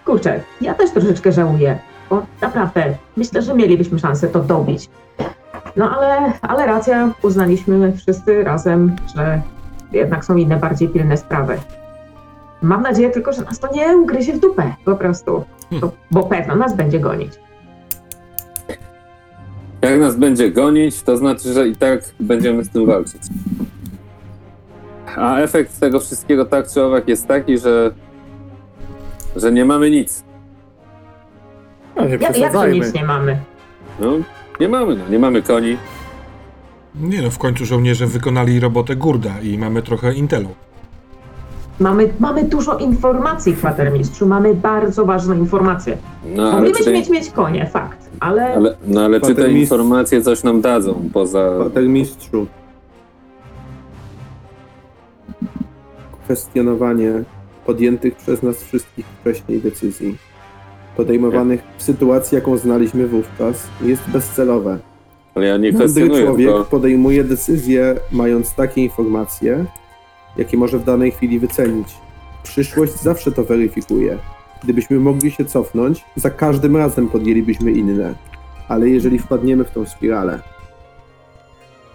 kurczę, 0.05 0.39
ja 0.61 0.73
też 0.73 0.91
troszeczkę 0.91 1.31
żałuję, 1.31 1.79
bo 2.09 2.25
naprawdę 2.41 2.95
myślę, 3.17 3.41
że 3.41 3.53
mielibyśmy 3.53 3.99
szansę 3.99 4.27
to 4.27 4.39
dobić. 4.39 4.89
No 5.75 5.97
ale, 5.97 6.33
ale 6.41 6.65
racja, 6.65 7.11
uznaliśmy 7.21 7.93
wszyscy 7.97 8.43
razem, 8.43 8.95
że 9.15 9.41
jednak 9.91 10.25
są 10.25 10.35
inne 10.35 10.57
bardziej 10.57 10.89
pilne 10.89 11.17
sprawy. 11.17 11.57
Mam 12.61 12.81
nadzieję 12.81 13.09
tylko, 13.09 13.33
że 13.33 13.41
nas 13.41 13.59
to 13.59 13.73
nie 13.73 13.97
ugryzie 13.97 14.33
w 14.33 14.39
dupę, 14.39 14.73
po 14.85 14.95
prostu. 14.95 15.45
Bo, 15.81 15.91
bo 16.11 16.23
pewno 16.23 16.55
nas 16.55 16.75
będzie 16.75 16.99
gonić. 16.99 17.33
Jak 19.81 19.99
nas 19.99 20.15
będzie 20.15 20.51
gonić, 20.51 21.01
to 21.01 21.17
znaczy, 21.17 21.53
że 21.53 21.67
i 21.67 21.75
tak 21.75 22.01
będziemy 22.19 22.63
z 22.63 22.69
tym 22.69 22.85
walczyć. 22.85 23.21
A 25.17 25.37
efekt 25.37 25.79
tego 25.79 25.99
wszystkiego 25.99 26.45
tak 26.45 26.67
czy 26.67 26.83
owak 26.83 27.07
jest 27.07 27.27
taki, 27.27 27.57
że, 27.57 27.91
że 29.35 29.51
nie 29.51 29.65
mamy 29.65 29.89
nic. 29.89 30.23
No 31.95 32.05
nie 32.05 32.17
Ja, 32.21 32.29
jak 32.31 32.53
to 32.53 32.67
nic 32.67 32.93
nie 32.93 33.05
mamy? 33.05 33.39
No, 33.99 34.11
nie 34.59 34.69
mamy, 34.69 34.95
no. 34.95 35.07
Nie 35.09 35.19
mamy 35.19 35.41
koni. 35.41 35.77
Nie 37.01 37.21
no, 37.21 37.31
w 37.31 37.37
końcu 37.37 37.65
żołnierze 37.65 38.07
wykonali 38.07 38.59
robotę 38.59 38.95
Gurda 38.95 39.41
i 39.41 39.57
mamy 39.57 39.81
trochę 39.81 40.13
intelu. 40.13 40.49
Mamy, 41.79 42.13
mamy 42.19 42.43
dużo 42.43 42.77
informacji, 42.77 43.53
kwatermistrzu. 43.53 44.25
Mamy 44.25 44.53
bardzo 44.53 45.05
ważne 45.05 45.37
informacje. 45.37 45.97
No, 46.35 46.43
ale 46.43 46.55
Moglibyśmy 46.55 46.91
mieć, 46.93 47.09
mieć 47.09 47.29
konie, 47.29 47.69
fakt. 47.73 48.09
Ale, 48.19 48.53
ale, 48.53 48.75
no, 48.87 49.05
ale 49.05 49.21
czy 49.21 49.35
te 49.35 49.51
informacje 49.51 50.21
coś 50.21 50.43
nam 50.43 50.61
dadzą 50.61 51.09
poza... 51.13 51.55
Kwatermistrzu. 51.59 52.47
Kwestionowanie 56.23 57.23
podjętych 57.65 58.15
przez 58.15 58.43
nas 58.43 58.63
wszystkich 58.63 59.05
wcześniej 59.21 59.61
decyzji, 59.61 60.17
podejmowanych 60.95 61.63
w 61.77 61.83
sytuacji, 61.83 62.35
jaką 62.35 62.57
znaliśmy 62.57 63.07
wówczas, 63.07 63.67
jest 63.81 64.09
bezcelowe. 64.09 64.79
Ale 65.37 65.47
ja 65.47 65.57
nie 65.57 65.71
Mądry 65.71 66.09
człowiek 66.09 66.65
podejmuje 66.69 67.23
decyzje, 67.23 67.95
mając 68.11 68.55
takie 68.55 68.83
informacje, 68.83 69.65
jakie 70.37 70.57
może 70.57 70.79
w 70.79 70.83
danej 70.83 71.11
chwili 71.11 71.39
wycenić. 71.39 71.87
Przyszłość 72.43 72.93
zawsze 72.93 73.31
to 73.31 73.43
weryfikuje. 73.43 74.17
Gdybyśmy 74.63 74.99
mogli 74.99 75.31
się 75.31 75.45
cofnąć, 75.45 76.05
za 76.15 76.29
każdym 76.29 76.77
razem 76.77 77.09
podjęlibyśmy 77.09 77.71
inne. 77.71 78.15
Ale 78.67 78.89
jeżeli 78.89 79.19
wpadniemy 79.19 79.63
w 79.63 79.71
tą 79.71 79.85
spiralę, 79.85 80.39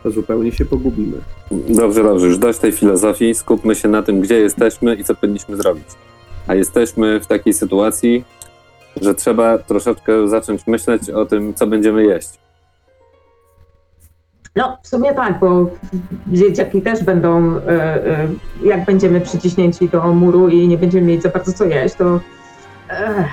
to 0.03 0.11
zupełnie 0.11 0.53
się 0.53 0.65
pogubimy. 0.65 1.17
Dobrze, 1.51 2.03
dobrze, 2.03 2.27
już 2.27 2.39
dość 2.39 2.59
tej 2.59 2.73
filozofii. 2.73 3.35
Skupmy 3.35 3.75
się 3.75 3.89
na 3.89 4.03
tym, 4.03 4.21
gdzie 4.21 4.39
jesteśmy 4.39 4.95
i 4.95 5.05
co 5.05 5.15
powinniśmy 5.15 5.57
zrobić. 5.57 5.87
A 6.47 6.55
jesteśmy 6.55 7.21
w 7.21 7.27
takiej 7.27 7.53
sytuacji, 7.53 8.25
że 9.01 9.15
trzeba 9.15 9.59
troszeczkę 9.59 10.29
zacząć 10.29 10.67
myśleć 10.67 11.11
o 11.11 11.27
tym, 11.27 11.55
co 11.55 11.67
będziemy 11.67 12.05
jeść. 12.05 12.43
No, 14.57 14.79
w 14.83 14.89
sumie 14.89 15.15
tak, 15.15 15.39
bo 15.41 15.71
dzieciaki 16.27 16.83
też 16.83 17.05
będą, 17.05 17.57
e, 17.57 17.61
e, 18.07 18.29
jak 18.65 18.85
będziemy 18.85 19.21
przyciśnięci 19.21 19.89
do 19.89 20.13
muru 20.15 20.49
i 20.49 20.69
nie 20.69 20.79
będziemy 20.79 21.07
mieć 21.07 21.23
za 21.23 21.29
bardzo 21.29 21.53
co 21.53 21.65
jeść, 21.65 21.95
to 21.95 22.21
e, 22.91 23.25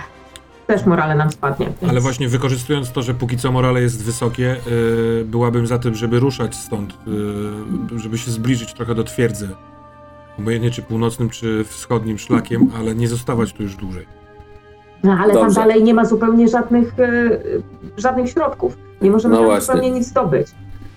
też 0.67 0.86
morale 0.86 1.15
nam 1.15 1.32
spadnie. 1.32 1.65
Więc... 1.82 1.91
Ale 1.91 1.99
właśnie 2.01 2.28
wykorzystując 2.28 2.91
to, 2.91 3.01
że 3.01 3.13
póki 3.13 3.38
co 3.38 3.51
morale 3.51 3.82
jest 3.82 4.03
wysokie, 4.03 4.55
byłabym 5.26 5.67
za 5.67 5.80
tym, 5.80 5.95
żeby 5.95 6.20
ruszać 6.20 6.55
stąd, 6.55 6.93
żeby 7.95 8.17
się 8.17 8.32
zbliżyć 8.32 8.74
trochę 8.74 8.95
do 8.95 9.03
twierdzy. 9.03 9.49
Obojętnie 10.39 10.72
czy 10.72 10.82
północnym, 10.82 11.30
czy 11.30 11.63
wschodnim 11.63 12.17
szlakiem, 12.17 12.72
ale 12.80 12.95
nie 12.95 13.07
zostawać 13.07 13.53
tu 13.53 13.63
już 13.63 13.76
dłużej. 13.76 14.05
No, 15.03 15.11
ale 15.11 15.34
tam 15.34 15.43
Dobrze. 15.43 15.61
dalej 15.61 15.84
nie 15.84 15.93
ma 15.93 16.05
zupełnie 16.05 16.47
żadnych, 16.47 16.93
żadnych 17.97 18.30
środków. 18.30 18.78
Nie 19.01 19.11
możemy 19.11 19.34
No 19.34 19.39
tam 19.39 19.45
właśnie. 19.49 19.65
zupełnie 19.65 19.91
nic 19.91 20.07
zdobyć. 20.07 20.47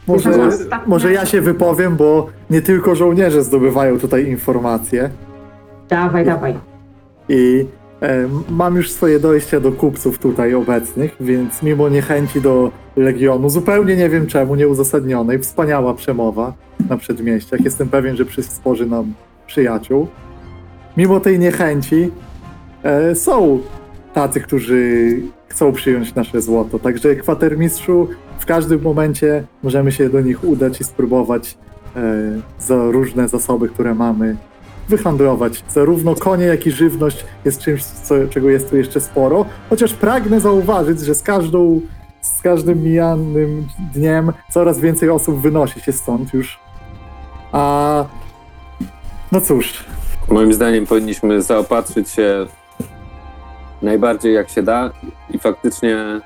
Może, 0.09 0.31
ostatnia- 0.31 0.87
może 0.87 1.13
ja 1.13 1.27
się 1.27 1.41
wypowiem, 1.41 1.97
bo 1.97 2.27
nie 2.51 2.63
tylko 2.63 2.95
żołnierze 2.95 3.43
zdobywają 3.43 3.99
tutaj 3.99 4.27
informacje. 4.27 5.11
Dawaj, 5.89 6.25
dawaj. 6.25 6.55
I 7.29 7.67
e, 8.03 8.29
mam 8.51 8.77
już 8.77 8.91
swoje 8.91 9.21
dojścia 9.21 9.61
do 9.61 9.73
kupców 9.73 10.19
tutaj 10.19 10.55
obecnych, 10.55 11.17
więc 11.21 11.63
mimo 11.63 11.89
niechęci 11.89 12.41
do 12.41 12.71
Legionu, 12.97 13.51
zupełnie 13.51 13.97
nie 13.97 14.09
wiem 14.09 14.27
czemu, 14.27 14.55
nieuzasadnionej, 14.55 15.39
wspaniała 15.39 15.95
przemowa 15.95 16.53
na 16.89 16.97
przedmieściach. 16.97 17.61
Jestem 17.61 17.89
pewien, 17.89 18.17
że 18.17 18.25
przysporzy 18.25 18.87
nam 18.87 19.15
przyjaciół. 19.47 20.07
Mimo 20.97 21.21
tej 21.21 21.39
niechęci 21.39 22.11
e, 22.83 23.15
są 23.15 23.59
tacy, 24.15 24.41
którzy 24.41 25.17
chcą 25.49 25.73
przyjąć 25.73 26.15
nasze 26.15 26.41
złoto. 26.41 26.79
Także 26.79 27.17
kwatermistrzu, 27.17 28.09
w 28.43 28.47
każdym 28.47 28.83
momencie 28.83 29.45
możemy 29.63 29.93
się 29.93 30.09
do 30.09 30.21
nich 30.21 30.45
udać 30.45 30.81
i 30.81 30.85
spróbować 30.85 31.59
e, 31.97 32.01
za 32.59 32.91
różne 32.91 33.29
zasoby, 33.29 33.69
które 33.69 33.95
mamy, 33.95 34.37
wyhandlować. 34.89 35.65
Zarówno 35.69 36.15
konie, 36.15 36.45
jak 36.45 36.67
i 36.67 36.71
żywność 36.71 37.25
jest 37.45 37.61
czymś, 37.61 37.85
co, 37.85 38.15
czego 38.31 38.51
jest 38.51 38.71
tu 38.71 38.77
jeszcze 38.77 39.01
sporo. 39.01 39.45
Chociaż 39.71 39.95
pragnę 39.95 40.41
zauważyć, 40.41 41.01
że 41.01 41.15
z 41.15 41.23
każdą, 41.23 41.81
z 42.21 42.43
każdym 42.43 42.83
mijanym 42.83 43.67
dniem 43.95 44.33
coraz 44.51 44.81
więcej 44.81 45.11
osób 45.11 45.41
wynosi 45.41 45.81
się 45.81 45.93
stąd 45.93 46.35
już. 46.35 46.61
A 47.53 48.05
no 49.33 49.41
cóż, 49.41 49.85
Moim 50.29 50.53
zdaniem 50.53 50.87
powinniśmy 50.87 51.43
zaopatrzyć 51.43 52.11
się 52.11 52.47
najbardziej 53.83 54.35
jak 54.35 54.49
się 54.49 54.63
da 54.63 54.91
i 55.31 55.39
faktycznie 55.39 56.21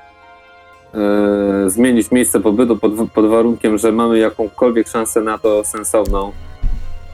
e, 0.97 1.69
zmienić 1.69 2.11
miejsce 2.11 2.39
pobytu 2.39 2.77
pod, 2.77 2.91
pod 3.11 3.29
warunkiem, 3.29 3.77
że 3.77 3.91
mamy 3.91 4.19
jakąkolwiek 4.19 4.87
szansę 4.87 5.21
na 5.21 5.37
to 5.37 5.63
sensowną, 5.63 6.31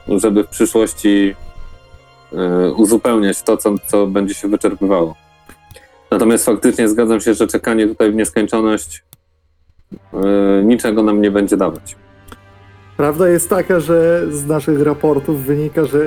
żeby 0.08 0.44
w 0.44 0.48
przyszłości 0.48 1.34
e, 2.32 2.72
uzupełniać 2.72 3.42
to, 3.42 3.56
co, 3.56 3.74
co 3.86 4.06
będzie 4.06 4.34
się 4.34 4.48
wyczerpywało. 4.48 5.14
Natomiast 6.10 6.44
faktycznie 6.44 6.88
zgadzam 6.88 7.20
się, 7.20 7.34
że 7.34 7.46
czekanie 7.46 7.86
tutaj 7.86 8.12
w 8.12 8.14
nieskończoność 8.14 9.04
e, 10.12 10.62
niczego 10.64 11.02
nam 11.02 11.20
nie 11.20 11.30
będzie 11.30 11.56
dawać. 11.56 11.96
Prawda 12.96 13.28
jest 13.28 13.50
taka, 13.50 13.80
że 13.80 14.26
z 14.30 14.46
naszych 14.46 14.82
raportów 14.82 15.42
wynika, 15.44 15.84
że 15.84 15.98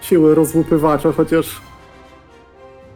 siły 0.00 0.34
rozłupywacza, 0.34 1.12
chociaż 1.12 1.60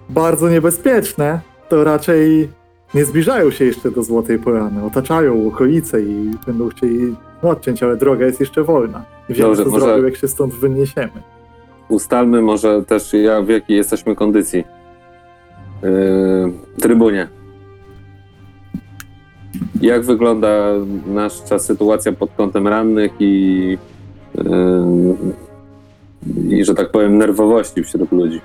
bardzo 0.08 0.48
niebezpieczne, 0.48 1.40
to 1.68 1.84
raczej 1.84 2.48
nie 2.94 3.04
zbliżają 3.04 3.50
się 3.50 3.64
jeszcze 3.64 3.90
do 3.90 4.02
Złotej 4.02 4.38
Polany. 4.38 4.84
Otaczają 4.84 5.48
okolice 5.48 6.02
i 6.02 6.30
będą 6.46 6.68
chcieli 6.68 7.16
odciąć, 7.42 7.82
ale 7.82 7.96
droga 7.96 8.26
jest 8.26 8.40
jeszcze 8.40 8.62
wolna. 8.64 9.04
I 9.28 9.34
wiemy, 9.34 9.48
Dobrze, 9.48 9.64
co 9.64 9.70
może- 9.70 9.84
zrobił, 9.86 10.04
jak 10.04 10.16
się 10.16 10.28
stąd 10.28 10.54
wyniesiemy. 10.54 11.22
ustalmy 11.88 12.42
może 12.42 12.82
też 12.84 13.12
ja, 13.12 13.42
w 13.42 13.48
jakiej 13.48 13.76
jesteśmy 13.76 14.16
kondycji. 14.16 14.64
Yy, 15.82 16.52
trybunie. 16.80 17.28
Jak 19.80 20.02
wygląda 20.02 20.72
nasza 21.06 21.58
sytuacja 21.58 22.12
pod 22.12 22.30
kątem 22.36 22.68
rannych 22.68 23.12
i, 23.20 23.78
yy, 24.34 25.14
i 26.58 26.64
że 26.64 26.74
tak 26.74 26.90
powiem, 26.90 27.18
nerwowości 27.18 27.82
wśród 27.84 28.12
ludzi? 28.12 28.40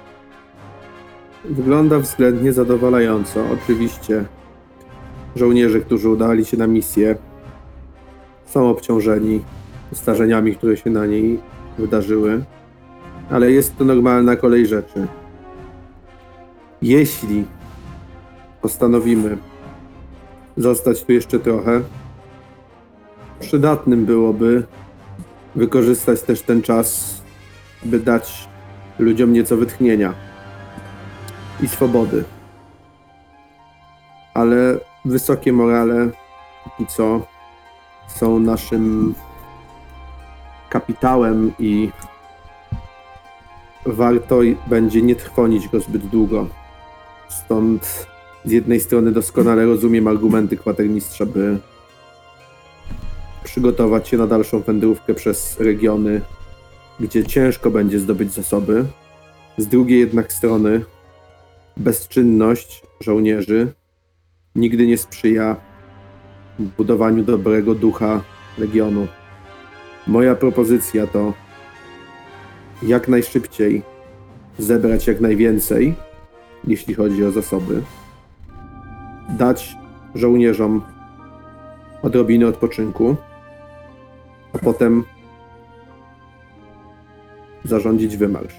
Wygląda 1.45 1.99
względnie 1.99 2.53
zadowalająco. 2.53 3.43
Oczywiście 3.53 4.25
żołnierze, 5.35 5.79
którzy 5.79 6.09
udali 6.09 6.45
się 6.45 6.57
na 6.57 6.67
misję, 6.67 7.15
są 8.45 8.69
obciążeni 8.69 9.41
starzeniami, 9.93 10.55
które 10.55 10.77
się 10.77 10.89
na 10.89 11.05
niej 11.05 11.39
wydarzyły, 11.77 12.43
ale 13.29 13.51
jest 13.51 13.77
to 13.77 13.85
normalna 13.85 14.35
kolej 14.35 14.67
rzeczy. 14.67 15.07
Jeśli 16.81 17.45
postanowimy 18.61 19.37
zostać 20.57 21.03
tu 21.03 21.11
jeszcze 21.11 21.39
trochę, 21.39 21.81
przydatnym 23.39 24.05
byłoby 24.05 24.63
wykorzystać 25.55 26.21
też 26.21 26.41
ten 26.41 26.61
czas, 26.61 27.21
by 27.85 27.99
dać 27.99 28.47
ludziom 28.99 29.33
nieco 29.33 29.57
wytchnienia 29.57 30.13
i 31.63 31.67
swobody. 31.67 32.23
Ale 34.33 34.79
wysokie 35.05 35.53
morale, 35.53 36.09
póki 36.63 36.85
co, 36.91 37.21
są 38.07 38.39
naszym 38.39 39.13
kapitałem 40.69 41.51
i 41.59 41.89
warto 43.85 44.39
będzie 44.67 45.01
nie 45.01 45.15
trwonić 45.15 45.67
go 45.67 45.79
zbyt 45.79 46.05
długo. 46.05 46.47
Stąd 47.29 48.07
z 48.45 48.51
jednej 48.51 48.79
strony 48.79 49.11
doskonale 49.11 49.65
rozumiem 49.65 50.07
argumenty 50.07 50.57
kwatermistrza, 50.57 51.25
by 51.25 51.57
przygotować 53.43 54.07
się 54.07 54.17
na 54.17 54.27
dalszą 54.27 54.59
wędrówkę 54.59 55.13
przez 55.13 55.59
regiony, 55.59 56.21
gdzie 56.99 57.25
ciężko 57.25 57.71
będzie 57.71 57.99
zdobyć 57.99 58.33
zasoby. 58.33 58.85
Z 59.57 59.67
drugiej 59.67 59.99
jednak 59.99 60.33
strony 60.33 60.85
bezczynność 61.77 62.83
żołnierzy 62.99 63.73
nigdy 64.55 64.87
nie 64.87 64.97
sprzyja 64.97 65.55
budowaniu 66.59 67.23
dobrego 67.23 67.75
ducha 67.75 68.21
legionu. 68.57 69.07
Moja 70.07 70.35
propozycja 70.35 71.07
to 71.07 71.33
jak 72.83 73.07
najszybciej 73.07 73.81
zebrać 74.57 75.07
jak 75.07 75.21
najwięcej, 75.21 75.95
jeśli 76.67 76.93
chodzi 76.93 77.25
o 77.25 77.31
zasoby, 77.31 77.81
dać 79.29 79.75
żołnierzom 80.15 80.81
odrobinę 82.01 82.47
odpoczynku, 82.47 83.15
a 84.53 84.57
potem 84.57 85.03
zarządzić 87.63 88.17
wymarsz. 88.17 88.55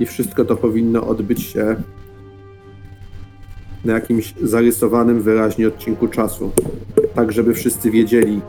I 0.00 0.06
wszystko 0.06 0.44
to 0.44 0.56
powinno 0.56 1.06
odbyć 1.06 1.42
się 1.42 1.76
na 3.84 3.92
jakimś 3.92 4.34
zarysowanym 4.42 5.22
wyraźnie 5.22 5.68
odcinku 5.68 6.08
czasu. 6.08 6.50
Tak, 7.14 7.32
żeby 7.32 7.54
wszyscy 7.54 7.90
wiedzieli, 7.90 8.40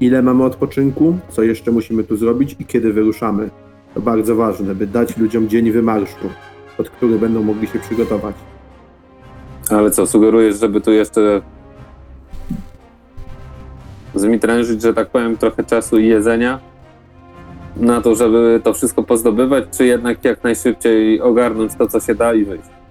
ile 0.00 0.22
mamy 0.22 0.44
odpoczynku, 0.44 1.18
co 1.28 1.42
jeszcze 1.42 1.70
musimy 1.70 2.04
tu 2.04 2.16
zrobić 2.16 2.56
i 2.58 2.64
kiedy 2.64 2.92
wyruszamy. 2.92 3.50
To 3.94 4.00
bardzo 4.00 4.36
ważne, 4.36 4.74
by 4.74 4.86
dać 4.86 5.16
ludziom 5.16 5.48
dzień 5.48 5.70
wymarszu, 5.70 6.28
pod 6.76 6.90
który 6.90 7.18
będą 7.18 7.42
mogli 7.42 7.66
się 7.66 7.78
przygotować. 7.78 8.34
Ale 9.70 9.90
co, 9.90 10.06
sugerujesz, 10.06 10.60
żeby 10.60 10.80
tu 10.80 10.92
jeszcze 10.92 11.42
zmitrężyć, 14.14 14.82
że 14.82 14.94
tak 14.94 15.10
powiem, 15.10 15.36
trochę 15.36 15.64
czasu 15.64 15.98
i 15.98 16.06
jedzenia 16.06 16.60
na 17.76 18.00
to, 18.00 18.14
żeby 18.14 18.60
to 18.64 18.74
wszystko 18.74 19.02
pozdobywać, 19.02 19.64
czy 19.76 19.86
jednak 19.86 20.24
jak 20.24 20.44
najszybciej 20.44 21.20
ogarnąć 21.20 21.74
to, 21.74 21.86
co 21.86 22.00
się 22.00 22.14
da 22.14 22.34
i 22.34 22.44
wyjść? 22.44 22.81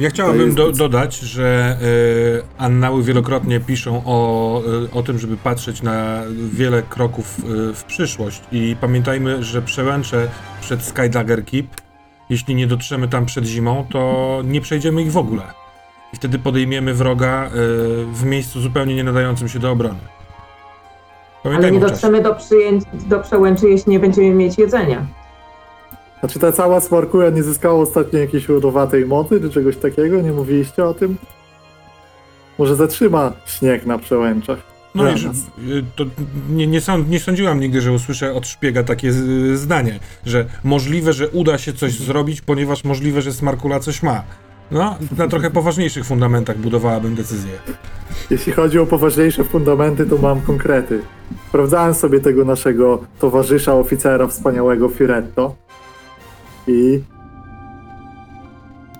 Ja 0.00 0.08
To 0.08 0.14
chciałbym 0.14 0.40
jest 0.40 0.56
do, 0.56 0.72
dodać, 0.72 1.16
że 1.16 1.78
y, 1.82 2.42
annały 2.58 3.02
wielokrotnie 3.02 3.60
piszą 3.60 4.02
o, 4.04 4.62
y, 4.84 4.90
o 4.92 5.02
tym, 5.02 5.18
żeby 5.18 5.36
patrzeć 5.36 5.82
na 5.82 6.22
wiele 6.52 6.82
kroków 6.82 7.38
y, 7.38 7.74
w 7.74 7.84
przyszłość 7.84 8.42
i 8.52 8.76
pamiętajmy, 8.80 9.42
że 9.42 9.62
przełęcze 9.62 10.28
przed 10.60 10.82
Skydagger 10.82 11.44
Keep, 11.44 11.66
jeśli 12.30 12.54
nie 12.54 12.66
dotrzemy 12.66 13.08
tam 13.08 13.26
przed 13.26 13.44
zimą, 13.44 13.86
to 13.90 14.42
nie 14.44 14.60
przejdziemy 14.60 15.02
ich 15.02 15.12
w 15.12 15.16
ogóle. 15.16 15.42
I 16.12 16.16
wtedy 16.16 16.38
podejmiemy 16.38 16.94
wroga 16.94 17.50
w 18.12 18.24
miejscu 18.24 18.60
zupełnie 18.60 18.94
nie 18.94 19.04
nadającym 19.04 19.48
się 19.48 19.58
do 19.58 19.70
obrony. 19.70 20.00
Ale 20.00 21.42
Pamiętajmy 21.42 21.78
nie 21.78 21.84
o 21.84 21.88
czasie. 21.88 21.92
dotrzemy 21.92 22.22
do, 22.22 22.34
przyjęć, 22.34 22.84
do 22.92 23.20
przełęczy, 23.20 23.68
jeśli 23.68 23.92
nie 23.92 24.00
będziemy 24.00 24.30
mieć 24.30 24.58
jedzenia. 24.58 25.06
Znaczy 26.20 26.38
ta 26.38 26.52
cała 26.52 26.80
smarkuja 26.80 27.30
nie 27.30 27.42
zyskała 27.42 27.74
ostatnio 27.82 28.18
jakiejś 28.18 28.48
lodowatej 28.48 29.06
mocy, 29.06 29.40
czy 29.40 29.50
czegoś 29.50 29.76
takiego? 29.76 30.20
Nie 30.20 30.32
mówiliście 30.32 30.84
o 30.84 30.94
tym? 30.94 31.16
Może 32.58 32.76
zatrzyma 32.76 33.32
śnieg 33.46 33.86
na 33.86 33.98
przełęczach. 33.98 34.58
No 34.94 35.02
Dla 35.02 35.12
wiesz, 35.12 35.24
nas. 35.24 35.36
y, 35.36 35.84
to 35.96 36.04
nie, 36.50 36.66
nie, 36.66 36.80
sąd, 36.80 37.08
nie 37.10 37.20
sądziłam 37.20 37.60
nigdy, 37.60 37.80
że 37.80 37.92
usłyszę 37.92 38.34
od 38.34 38.46
szpiega 38.46 38.82
takie 38.84 39.12
z- 39.12 39.58
zdanie, 39.60 39.98
że 40.26 40.44
możliwe, 40.64 41.12
że 41.12 41.28
uda 41.28 41.58
się 41.58 41.72
coś 41.72 41.98
zrobić, 41.98 42.40
ponieważ 42.40 42.84
możliwe, 42.84 43.22
że 43.22 43.32
Smarkula 43.32 43.80
coś 43.80 44.02
ma. 44.02 44.22
No, 44.70 44.96
na 45.18 45.28
trochę 45.28 45.50
poważniejszych 45.50 46.04
fundamentach 46.04 46.58
budowałabym 46.58 47.14
decyzję. 47.14 47.52
Jeśli 48.30 48.52
chodzi 48.52 48.78
o 48.78 48.86
poważniejsze 48.86 49.44
fundamenty, 49.44 50.06
to 50.06 50.18
mam 50.18 50.40
konkrety. 50.40 51.00
Sprawdzałem 51.48 51.94
sobie 51.94 52.20
tego 52.20 52.44
naszego 52.44 52.98
towarzysza, 53.20 53.74
oficera 53.74 54.26
wspaniałego 54.26 54.88
Firetto 54.88 55.54
i 56.66 57.00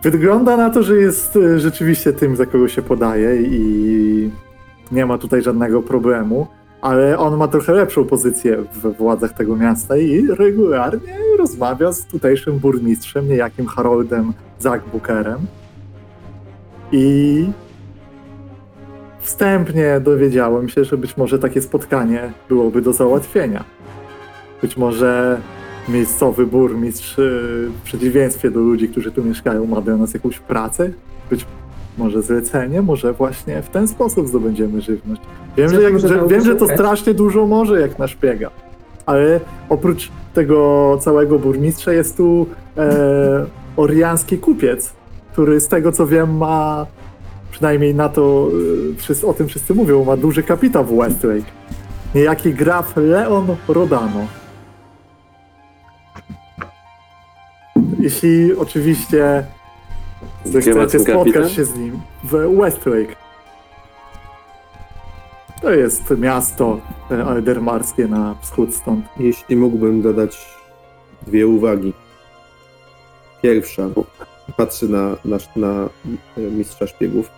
wygląda 0.02 0.56
na 0.56 0.70
to, 0.70 0.82
że 0.82 0.96
jest 0.96 1.36
e, 1.36 1.58
rzeczywiście 1.58 2.12
tym, 2.12 2.36
za 2.36 2.46
kogo 2.46 2.68
się 2.68 2.82
podaje 2.82 3.42
i 3.42 4.30
nie 4.92 5.06
ma 5.06 5.18
tutaj 5.18 5.42
żadnego 5.42 5.82
problemu, 5.82 6.46
ale 6.82 7.18
on 7.18 7.36
ma 7.36 7.48
trochę 7.48 7.72
lepszą 7.72 8.04
pozycję 8.04 8.56
w 8.72 8.96
władzach 8.96 9.32
tego 9.32 9.56
miasta 9.56 9.96
i 9.96 10.26
regularnie 10.26 11.16
rozmawia 11.38 11.92
z 11.92 12.06
tutejszym 12.06 12.58
burmistrzem, 12.58 13.28
niejakim 13.28 13.66
Haroldem 13.66 14.32
Zagbookerem 14.58 15.38
i 16.92 17.46
Wstępnie 19.20 20.00
dowiedziałem 20.00 20.68
się, 20.68 20.84
że 20.84 20.96
być 20.96 21.16
może 21.16 21.38
takie 21.38 21.62
spotkanie 21.62 22.32
byłoby 22.48 22.82
do 22.82 22.92
załatwienia. 22.92 23.64
Być 24.62 24.76
może 24.76 25.40
miejscowy 25.92 26.46
burmistrz, 26.46 27.18
yy, 27.18 27.24
w 27.68 27.80
przeciwieństwie 27.84 28.50
do 28.50 28.60
ludzi, 28.60 28.88
którzy 28.88 29.12
tu 29.12 29.24
mieszkają, 29.24 29.66
ma 29.66 29.80
dla 29.80 29.96
nas 29.96 30.14
jakąś 30.14 30.38
pracę. 30.38 30.90
Być 31.30 31.46
może 31.98 32.22
zlecenie, 32.22 32.82
może 32.82 33.12
właśnie 33.12 33.62
w 33.62 33.68
ten 33.68 33.88
sposób 33.88 34.28
zdobędziemy 34.28 34.80
żywność. 34.80 35.22
Wiem, 35.56 35.68
że, 35.68 35.82
jak, 35.82 36.00
że, 36.00 36.08
to 36.08 36.28
wiem, 36.28 36.44
że 36.44 36.56
to 36.56 36.68
strasznie 36.68 37.14
dużo 37.14 37.46
może, 37.46 37.80
jak 37.80 37.98
na 37.98 38.08
szpiega. 38.08 38.50
Ale 39.06 39.40
oprócz 39.68 40.10
tego 40.34 40.98
całego 41.00 41.38
burmistrza 41.38 41.92
jest 41.92 42.16
tu 42.16 42.46
e, 42.76 43.46
oriański 43.76 44.38
kupiec, 44.38 44.92
który 45.32 45.60
z 45.60 45.68
tego 45.68 45.92
co 45.92 46.06
wiem 46.06 46.36
ma 46.36 46.86
przynajmniej 47.50 47.94
na 47.94 48.08
to 48.08 48.48
y, 48.92 48.94
wszyscy, 48.96 49.26
o 49.26 49.34
tym 49.34 49.48
wszyscy 49.48 49.74
mówią, 49.74 50.04
ma 50.04 50.16
duży 50.16 50.42
kapitał 50.42 50.84
w 50.84 50.96
Westlake. 50.96 51.50
Niejaki 52.14 52.54
graf 52.54 52.96
Leon 52.96 53.46
Rodano. 53.68 54.39
Jeśli 58.02 58.56
oczywiście 58.56 59.46
zechcecie 60.44 60.98
spotkać 60.98 61.52
się 61.52 61.64
z 61.64 61.76
nim 61.76 62.00
w 62.24 62.56
Westlake. 62.56 63.16
To 65.62 65.70
jest 65.70 66.10
miasto 66.18 66.80
e, 67.10 67.24
aldermarskie 67.24 68.08
na 68.08 68.34
wschód 68.42 68.74
stąd. 68.74 69.04
Jeśli 69.18 69.56
mógłbym 69.56 70.02
dodać 70.02 70.46
dwie 71.26 71.46
uwagi. 71.46 71.92
Pierwsza, 73.42 73.88
patrzy 74.56 74.88
na, 74.88 75.16
na, 75.24 75.38
na 75.56 75.88
e, 76.38 76.40
mistrza 76.40 76.86
szpiegów. 76.86 77.30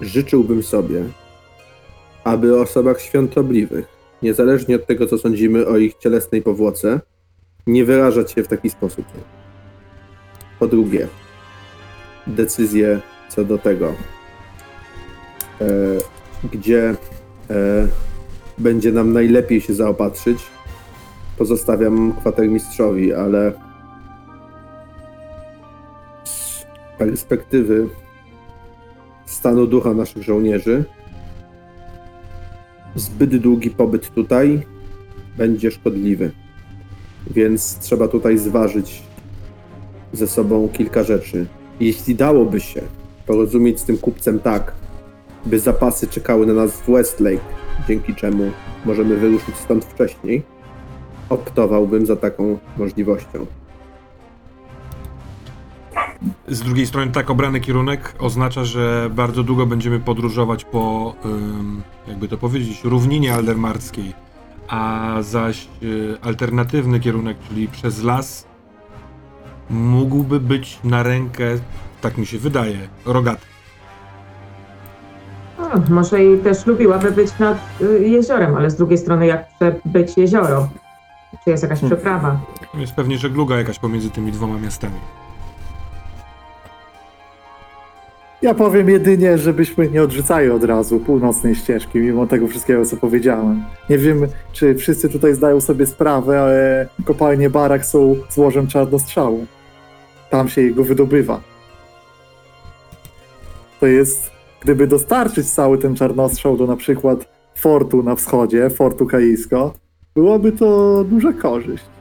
Życzyłbym 0.00 0.62
sobie, 0.62 1.04
aby 2.24 2.58
o 2.58 2.60
osobach 2.60 3.00
świątobliwych, 3.00 3.86
niezależnie 4.22 4.76
od 4.76 4.86
tego, 4.86 5.06
co 5.06 5.18
sądzimy 5.18 5.66
o 5.66 5.76
ich 5.76 5.94
cielesnej 5.94 6.42
powłoce, 6.42 7.00
nie 7.66 7.84
wyrażać 7.84 8.32
się 8.32 8.42
w 8.42 8.48
taki 8.48 8.70
sposób. 8.70 9.06
Po 10.58 10.66
drugie, 10.66 11.08
decyzje 12.26 13.00
co 13.28 13.44
do 13.44 13.58
tego, 13.58 13.94
e, 15.60 15.66
gdzie 16.52 16.90
e, 17.50 17.88
będzie 18.58 18.92
nam 18.92 19.12
najlepiej 19.12 19.60
się 19.60 19.74
zaopatrzyć, 19.74 20.38
pozostawiam 21.38 22.12
kwatermistrzowi, 22.12 23.14
ale 23.14 23.52
z 26.24 26.64
perspektywy 26.98 27.88
stanu 29.26 29.66
ducha 29.66 29.94
naszych 29.94 30.22
żołnierzy, 30.22 30.84
zbyt 32.94 33.36
długi 33.36 33.70
pobyt 33.70 34.10
tutaj 34.14 34.66
będzie 35.36 35.70
szkodliwy. 35.70 36.43
Więc 37.30 37.78
trzeba 37.78 38.08
tutaj 38.08 38.38
zważyć 38.38 39.02
ze 40.12 40.26
sobą 40.26 40.68
kilka 40.68 41.02
rzeczy. 41.02 41.46
Jeśli 41.80 42.14
dałoby 42.14 42.60
się 42.60 42.82
porozumieć 43.26 43.80
z 43.80 43.84
tym 43.84 43.98
kupcem 43.98 44.38
tak, 44.38 44.72
by 45.46 45.58
zapasy 45.58 46.06
czekały 46.06 46.46
na 46.46 46.52
nas 46.52 46.72
w 46.72 46.90
Westlake, 46.90 47.44
dzięki 47.88 48.14
czemu 48.14 48.50
możemy 48.84 49.16
wyruszyć 49.16 49.56
stąd 49.56 49.84
wcześniej, 49.84 50.42
optowałbym 51.28 52.06
za 52.06 52.16
taką 52.16 52.58
możliwością. 52.76 53.46
Z 56.48 56.60
drugiej 56.60 56.86
strony 56.86 57.12
tak 57.12 57.30
obrany 57.30 57.60
kierunek 57.60 58.14
oznacza, 58.18 58.64
że 58.64 59.10
bardzo 59.14 59.42
długo 59.42 59.66
będziemy 59.66 60.00
podróżować 60.00 60.64
po, 60.64 61.14
jakby 62.08 62.28
to 62.28 62.38
powiedzieć, 62.38 62.84
równinie 62.84 63.34
aldermarskiej, 63.34 64.12
a 64.68 65.14
zaś 65.20 65.68
y, 65.82 66.16
alternatywny 66.22 67.00
kierunek, 67.00 67.36
czyli 67.48 67.68
przez 67.68 68.02
las, 68.02 68.46
mógłby 69.70 70.40
być 70.40 70.78
na 70.84 71.02
rękę, 71.02 71.44
tak 72.00 72.18
mi 72.18 72.26
się 72.26 72.38
wydaje, 72.38 72.78
rogaty. 73.06 73.46
O, 75.58 75.92
może 75.92 76.24
i 76.24 76.38
też 76.38 76.66
lubiłaby 76.66 77.10
być 77.10 77.38
nad 77.38 77.58
y, 77.80 78.08
jeziorem, 78.08 78.56
ale 78.56 78.70
z 78.70 78.76
drugiej 78.76 78.98
strony 78.98 79.26
jak 79.26 79.48
chce 79.56 79.74
być 79.84 80.16
jezioro? 80.16 80.68
Czy 81.44 81.50
jest 81.50 81.62
jakaś 81.62 81.80
Hmm. 81.80 81.96
przeprawa? 81.98 82.40
Jest 82.74 82.92
pewnie 82.94 83.18
żegluga 83.18 83.56
jakaś 83.56 83.78
pomiędzy 83.78 84.10
tymi 84.10 84.32
dwoma 84.32 84.58
miastami. 84.58 84.94
Ja 88.44 88.54
powiem 88.54 88.88
jedynie, 88.88 89.38
żebyśmy 89.38 89.90
nie 89.90 90.02
odrzucali 90.02 90.50
od 90.50 90.64
razu 90.64 91.00
północnej 91.00 91.54
ścieżki, 91.54 91.98
mimo 91.98 92.26
tego 92.26 92.48
wszystkiego, 92.48 92.84
co 92.84 92.96
powiedziałem. 92.96 93.64
Nie 93.90 93.98
wiem, 93.98 94.26
czy 94.52 94.74
wszyscy 94.74 95.08
tutaj 95.08 95.34
zdają 95.34 95.60
sobie 95.60 95.86
sprawę, 95.86 96.40
ale 96.40 96.88
kopalnie 97.04 97.50
barak 97.50 97.86
są 97.86 98.16
złożem 98.30 98.66
czarnostrzału. 98.66 99.46
Tam 100.30 100.48
się 100.48 100.62
jego 100.62 100.84
wydobywa. 100.84 101.40
To 103.80 103.86
jest, 103.86 104.30
gdyby 104.62 104.86
dostarczyć 104.86 105.50
cały 105.50 105.78
ten 105.78 105.96
czarnostrzał 105.96 106.56
do 106.56 106.66
na 106.66 106.76
przykład 106.76 107.28
fortu 107.54 108.02
na 108.02 108.16
wschodzie, 108.16 108.70
fortu 108.70 109.06
Kaisko, 109.06 109.74
byłaby 110.14 110.52
to 110.52 111.04
duża 111.04 111.32
korzyść. 111.32 111.93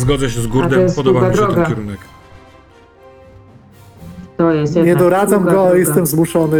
Zgodzę 0.00 0.30
się 0.30 0.40
z 0.40 0.46
Gurdem, 0.46 0.80
podoba 0.96 1.20
mi 1.28 1.34
się 1.34 1.40
ten 1.40 1.46
droga. 1.52 1.66
kierunek. 1.68 1.98
To 4.36 4.52
jest 4.52 4.76
Nie 4.76 4.96
doradzam 4.96 5.44
go, 5.44 5.50
droga. 5.50 5.74
jestem 5.76 6.06
zmuszony 6.06 6.58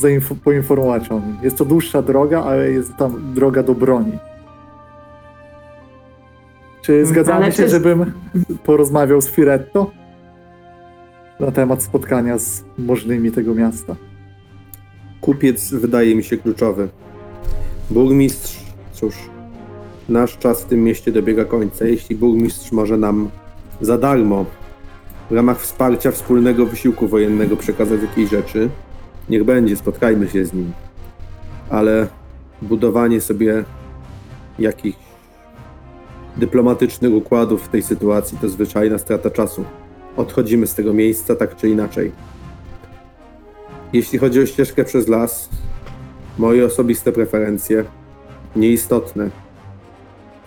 zainfo- 0.00 0.34
poinformować 0.44 1.08
o 1.10 1.14
nim. 1.14 1.36
Jest 1.42 1.56
to 1.58 1.64
dłuższa 1.64 2.02
droga, 2.02 2.42
ale 2.44 2.70
jest 2.70 2.96
tam 2.96 3.34
droga 3.34 3.62
do 3.62 3.74
broni. 3.74 4.18
Czy 6.82 7.06
zgadzamy 7.06 7.44
ale 7.44 7.52
się, 7.52 7.62
czy- 7.62 7.68
żebym 7.68 8.12
porozmawiał 8.64 9.20
z 9.20 9.28
Firetto 9.28 9.90
na 11.40 11.50
temat 11.52 11.82
spotkania 11.82 12.38
z 12.38 12.64
możnymi 12.78 13.32
tego 13.32 13.54
miasta? 13.54 13.96
Kupiec 15.20 15.70
wydaje 15.74 16.16
mi 16.16 16.24
się 16.24 16.36
kluczowy. 16.36 16.88
Burmistrz, 17.90 18.60
cóż, 18.92 19.14
nasz 20.08 20.38
czas 20.38 20.62
w 20.62 20.64
tym 20.64 20.84
mieście 20.84 21.12
dobiega 21.12 21.44
końca. 21.44 21.84
Jeśli 21.84 22.16
burmistrz 22.16 22.72
może 22.72 22.96
nam 22.96 23.30
za 23.80 23.98
darmo, 23.98 24.46
w 25.30 25.34
ramach 25.34 25.60
wsparcia 25.60 26.10
wspólnego 26.10 26.66
wysiłku 26.66 27.08
wojennego 27.08 27.56
przekazać 27.56 28.00
jakieś 28.02 28.30
rzeczy, 28.30 28.70
niech 29.28 29.44
będzie, 29.44 29.76
spotkajmy 29.76 30.28
się 30.28 30.44
z 30.44 30.52
nim. 30.52 30.72
Ale 31.70 32.06
budowanie 32.62 33.20
sobie 33.20 33.64
jakichś 34.58 34.98
dyplomatycznych 36.36 37.14
układów 37.14 37.62
w 37.62 37.68
tej 37.68 37.82
sytuacji 37.82 38.38
to 38.40 38.48
zwyczajna 38.48 38.98
strata 38.98 39.30
czasu. 39.30 39.64
Odchodzimy 40.16 40.66
z 40.66 40.74
tego 40.74 40.92
miejsca 40.92 41.34
tak 41.34 41.56
czy 41.56 41.68
inaczej. 41.68 42.12
Jeśli 43.92 44.18
chodzi 44.18 44.40
o 44.40 44.46
ścieżkę 44.46 44.84
przez 44.84 45.08
las, 45.08 45.48
moje 46.38 46.66
osobiste 46.66 47.12
preferencje, 47.12 47.84
nieistotne, 48.56 49.30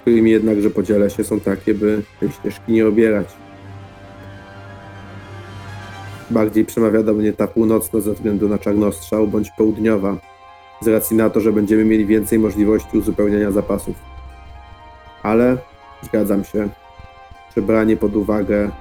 którymi 0.07 0.31
jednakże 0.31 0.69
podzielę 0.69 1.09
się, 1.09 1.23
są 1.23 1.39
takie, 1.39 1.73
by 1.73 2.03
tej 2.19 2.31
ścieżki 2.31 2.71
nie 2.71 2.87
obierać. 2.87 3.27
Bardziej 6.29 6.65
przemawia 6.65 7.03
do 7.03 7.13
mnie 7.13 7.33
ta 7.33 7.47
północna 7.47 7.99
ze 7.99 8.13
względu 8.13 8.49
na 8.49 8.57
czarnostrzał, 8.57 9.27
bądź 9.27 9.51
południowa 9.57 10.17
z 10.81 10.87
racji 10.87 11.17
na 11.17 11.29
to, 11.29 11.39
że 11.39 11.53
będziemy 11.53 11.85
mieli 11.85 12.05
więcej 12.05 12.39
możliwości 12.39 12.97
uzupełniania 12.97 13.51
zapasów. 13.51 13.95
Ale 15.23 15.57
zgadzam 16.01 16.43
się, 16.43 16.69
że 17.55 17.61
branie 17.61 17.97
pod 17.97 18.15
uwagę 18.15 18.71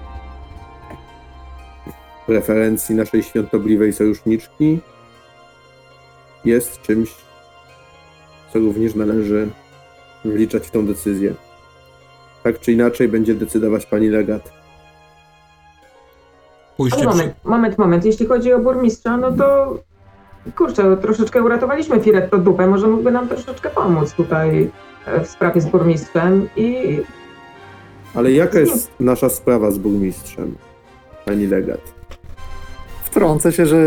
preferencji 2.26 2.94
naszej 2.94 3.22
świątobliwej 3.22 3.92
sojuszniczki 3.92 4.78
jest 6.44 6.82
czymś, 6.82 7.14
co 8.52 8.58
również 8.58 8.94
należy 8.94 9.48
wliczać 10.32 10.66
w 10.66 10.70
tą 10.70 10.86
decyzję. 10.86 11.34
Tak 12.42 12.60
czy 12.60 12.72
inaczej 12.72 13.08
będzie 13.08 13.34
decydować 13.34 13.86
pani 13.86 14.08
legat. 14.08 14.52
Pójście 16.76 16.98
Ale 16.98 17.08
przy... 17.08 17.16
moment, 17.16 17.34
moment, 17.44 17.78
moment. 17.78 18.04
Jeśli 18.04 18.26
chodzi 18.26 18.52
o 18.52 18.58
burmistrza, 18.58 19.16
no 19.16 19.32
to 19.32 19.78
kurczę, 20.56 20.96
troszeczkę 20.96 21.42
uratowaliśmy 21.42 22.00
Firetto 22.00 22.38
dupę. 22.38 22.66
Może 22.66 22.86
mógłby 22.86 23.10
nam 23.10 23.28
troszeczkę 23.28 23.70
pomóc 23.70 24.12
tutaj 24.12 24.70
e, 25.06 25.24
w 25.24 25.28
sprawie 25.28 25.60
z 25.60 25.66
burmistrzem 25.66 26.48
i 26.56 26.98
Ale 28.14 28.32
jaka 28.32 28.58
jest 28.58 28.90
nasza 29.00 29.28
sprawa 29.28 29.70
z 29.70 29.78
burmistrzem, 29.78 30.54
pani 31.24 31.46
legat? 31.46 31.80
Wtrącę 33.04 33.52
się, 33.52 33.66
że 33.66 33.78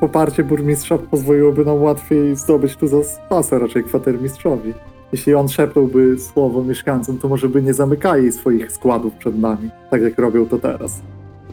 poparcie 0.00 0.44
burmistrza 0.44 0.98
pozwoliłoby 0.98 1.64
nam 1.64 1.82
łatwiej 1.82 2.36
zdobyć 2.36 2.76
tu 2.76 2.86
zapasę 2.86 3.58
raczej 3.58 3.84
kwatermistrzowi. 3.84 4.74
Jeśli 5.14 5.34
on 5.34 5.48
szepnąłby 5.48 6.18
słowo 6.18 6.64
mieszkańcom, 6.64 7.18
to 7.18 7.28
może 7.28 7.48
by 7.48 7.62
nie 7.62 7.74
zamykali 7.74 8.32
swoich 8.32 8.72
składów 8.72 9.14
przed 9.14 9.38
nami, 9.38 9.70
tak 9.90 10.02
jak 10.02 10.18
robią 10.18 10.46
to 10.46 10.58
teraz. 10.58 11.00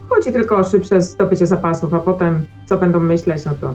chodzi 0.08 0.32
tylko 0.32 0.56
o 0.56 0.64
szybsze 0.64 1.02
zdobycie 1.02 1.46
zapasów, 1.46 1.94
a 1.94 1.98
potem 1.98 2.46
co 2.66 2.78
będą 2.78 3.00
myśleć, 3.00 3.44
no 3.44 3.52
to 3.60 3.74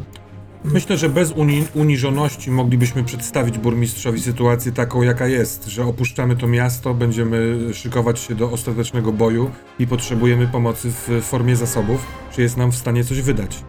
Myślę, 0.64 0.98
że 0.98 1.10
bez 1.10 1.32
uni 1.32 1.66
uniżoności 1.76 2.52
moglibyśmy 2.52 3.04
przedstawić 3.04 3.58
burmistrzowi 3.58 4.22
sytuację 4.22 4.72
taką, 4.72 5.02
jaka 5.02 5.28
jest, 5.28 5.66
że 5.66 5.86
opuszczamy 5.86 6.36
to 6.36 6.48
miasto, 6.48 6.94
będziemy 6.94 7.58
szykować 7.74 8.20
się 8.20 8.36
do 8.36 8.52
ostatecznego 8.52 9.12
boju 9.12 9.50
i 9.80 9.88
potrzebujemy 9.88 10.48
pomocy 10.48 10.90
w 10.92 11.22
formie 11.22 11.56
zasobów, 11.56 12.06
czy 12.32 12.42
jest 12.42 12.58
nam 12.58 12.72
w 12.72 12.76
stanie 12.76 13.04
coś 13.04 13.22
wydać. 13.22 13.64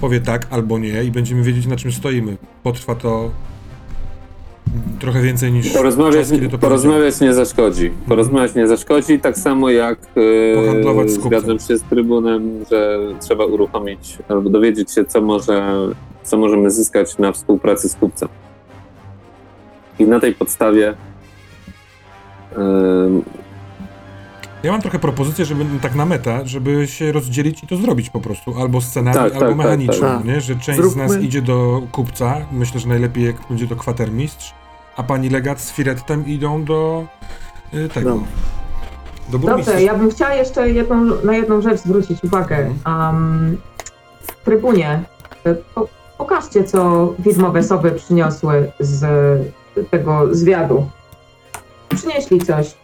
Powie 0.00 0.20
tak 0.20 0.46
albo 0.50 0.78
nie 0.78 1.04
i 1.04 1.10
będziemy 1.10 1.42
wiedzieć, 1.42 1.66
na 1.66 1.76
czym 1.76 1.92
stoimy. 1.92 2.36
Potrwa 2.62 2.94
to 2.94 3.30
trochę 5.00 5.22
więcej 5.22 5.52
niż 5.52 5.72
Porozmawiać, 5.72 6.14
czas, 6.14 6.30
kiedy 6.30 6.48
to 6.48 6.58
porozmawiać 6.58 7.20
nie 7.20 7.34
zaszkodzi. 7.34 7.90
Porozmawiać 8.08 8.54
nie 8.54 8.66
zaszkodzi, 8.66 9.20
tak 9.20 9.38
samo 9.38 9.70
jak 9.70 9.98
e, 9.98 10.82
kupcem. 10.82 11.08
zgadzam 11.08 11.58
się 11.58 11.76
z 11.76 11.82
trybunem, 11.82 12.64
że 12.70 12.98
trzeba 13.20 13.44
uruchomić 13.44 14.18
albo 14.28 14.50
dowiedzieć 14.50 14.92
się, 14.92 15.04
co, 15.04 15.20
może, 15.20 15.76
co 16.22 16.36
możemy 16.36 16.70
zyskać 16.70 17.18
na 17.18 17.32
współpracy 17.32 17.88
z 17.88 17.94
kupcem. 17.94 18.28
I 19.98 20.04
na 20.04 20.20
tej 20.20 20.34
podstawie 20.34 20.94
em, 22.56 23.22
Ja 24.62 24.72
mam 24.72 24.82
trochę 24.82 24.98
propozycję, 24.98 25.44
żeby 25.44 25.64
tak 25.82 25.94
na 25.94 26.06
meta, 26.06 26.40
żeby 26.44 26.86
się 26.86 27.12
rozdzielić 27.12 27.64
i 27.64 27.66
to 27.66 27.76
zrobić 27.76 28.10
po 28.10 28.20
prostu. 28.20 28.60
Albo 28.60 28.80
scenami, 28.80 29.16
Tak, 29.16 29.32
albo 29.32 29.46
tak, 29.46 29.56
mechanicznie, 29.56 30.00
tak, 30.00 30.16
tak. 30.16 30.24
nie? 30.24 30.40
Że 30.40 30.56
część 30.56 30.80
z 30.82 30.96
nas 30.96 31.10
Zróbmy- 31.10 31.24
idzie 31.24 31.42
do 31.42 31.82
kupca, 31.92 32.36
myślę, 32.52 32.80
że 32.80 32.88
najlepiej 32.88 33.24
jak 33.24 33.36
będzie 33.48 33.66
to 33.68 33.76
kwatermistrz, 33.76 34.54
a 34.96 35.02
pani 35.02 35.30
legat 35.30 35.60
z 35.60 35.72
Firettem 35.72 36.26
idą 36.26 36.64
do 36.64 37.06
y, 37.74 37.88
tego. 37.88 38.10
No. 38.10 38.22
Do. 39.28 39.38
Dobrze, 39.38 39.82
ja 39.82 39.94
bym 39.94 40.10
chciała 40.10 40.34
jeszcze 40.34 40.70
jedną, 40.70 41.04
na 41.24 41.36
jedną 41.36 41.62
rzecz 41.62 41.80
zwrócić 41.80 42.24
uwagę. 42.24 42.70
Um, 42.86 43.56
w 44.22 44.44
trybunie 44.44 45.02
e, 45.44 45.54
po, 45.54 45.88
pokażcie, 46.18 46.64
co 46.64 47.12
widmowe 47.18 47.62
sowy 47.62 47.90
przyniosły 47.90 48.72
z 48.80 49.04
tego 49.90 50.34
zwiadu. 50.34 50.86
Przynieśli 51.88 52.40
coś. 52.40 52.74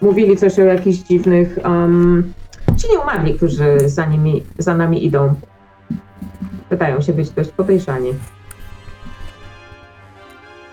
Mówili 0.00 0.36
coś 0.36 0.58
o 0.58 0.62
jakichś 0.62 0.98
dziwnych... 0.98 1.58
Um, 1.64 2.32
ci 2.76 2.90
nie 2.90 2.98
umarli, 2.98 3.34
którzy 3.34 3.78
za, 3.86 4.06
nimi, 4.06 4.42
za 4.58 4.76
nami 4.76 5.06
idą. 5.06 5.34
Wydają 6.70 7.00
się 7.00 7.12
być 7.12 7.30
dość 7.30 7.50
podejrzani. 7.50 8.10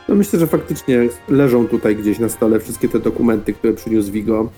No 0.09 0.15
myślę, 0.15 0.39
że 0.39 0.47
faktycznie 0.47 1.09
leżą 1.29 1.67
tutaj 1.67 1.95
gdzieś 1.95 2.19
na 2.19 2.29
stole 2.29 2.59
wszystkie 2.59 2.89
te 2.89 2.99
dokumenty, 2.99 3.53
które 3.53 3.73
przyniósł 3.73 4.11
Vigo. 4.11 4.49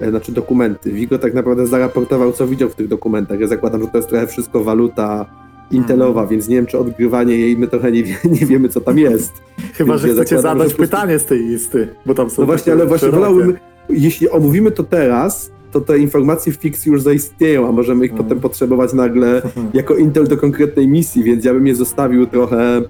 E, 0.00 0.10
Znaczy 0.10 0.32
dokumenty. 0.32 0.92
Vigo 0.92 1.18
tak 1.18 1.34
naprawdę 1.34 1.66
zaraportował, 1.66 2.32
co 2.32 2.46
widział 2.46 2.68
w 2.68 2.74
tych 2.74 2.88
dokumentach. 2.88 3.40
Ja 3.40 3.46
zakładam, 3.46 3.82
że 3.82 3.88
to 3.88 3.98
jest 3.98 4.08
trochę 4.08 4.26
wszystko 4.26 4.64
waluta 4.64 5.26
intelowa, 5.70 6.26
więc 6.26 6.48
nie 6.48 6.56
wiem, 6.56 6.66
czy 6.66 6.78
odgrywanie 6.78 7.36
jej, 7.36 7.56
my 7.56 7.68
trochę 7.68 7.92
nie, 7.92 8.02
wie, 8.04 8.14
nie 8.40 8.46
wiemy, 8.46 8.68
co 8.68 8.80
tam 8.80 8.98
jest. 8.98 9.32
Chyba, 9.74 9.98
że 9.98 10.08
Ja 10.08 10.14
chcecie 10.14 10.36
zakładam, 10.36 10.58
zadać 10.58 10.70
że 10.70 10.76
prostu- 10.76 10.96
pytanie 10.96 11.18
z 11.18 11.24
tej 11.24 11.38
listy, 11.38 11.88
bo 12.06 12.14
tam 12.14 12.30
są 12.30 12.42
No 12.42 12.46
właśnie, 12.46 12.72
ale 12.72 12.86
właśnie 12.86 13.08
wolałbym, 13.08 13.56
jeśli 13.88 14.30
omówimy 14.30 14.70
to 14.70 14.84
teraz, 14.84 15.50
to 15.72 15.80
te 15.80 15.98
informacje 15.98 16.52
w 16.52 16.56
fikcji 16.56 16.92
już 16.92 17.02
zaistnieją, 17.02 17.68
a 17.68 17.72
możemy 17.72 18.04
ich 18.04 18.10
Mhm. 18.10 18.28
potem 18.28 18.40
potrzebować 18.40 18.92
nagle 18.92 19.42
jako 19.74 19.94
intel 19.96 20.26
do 20.28 20.36
konkretnej 20.36 20.88
misji, 20.88 21.22
więc 21.24 21.44
ja 21.44 21.52
bym 21.54 21.66
je 21.66 21.74
zostawił 21.74 22.26
trochę, 22.26 22.82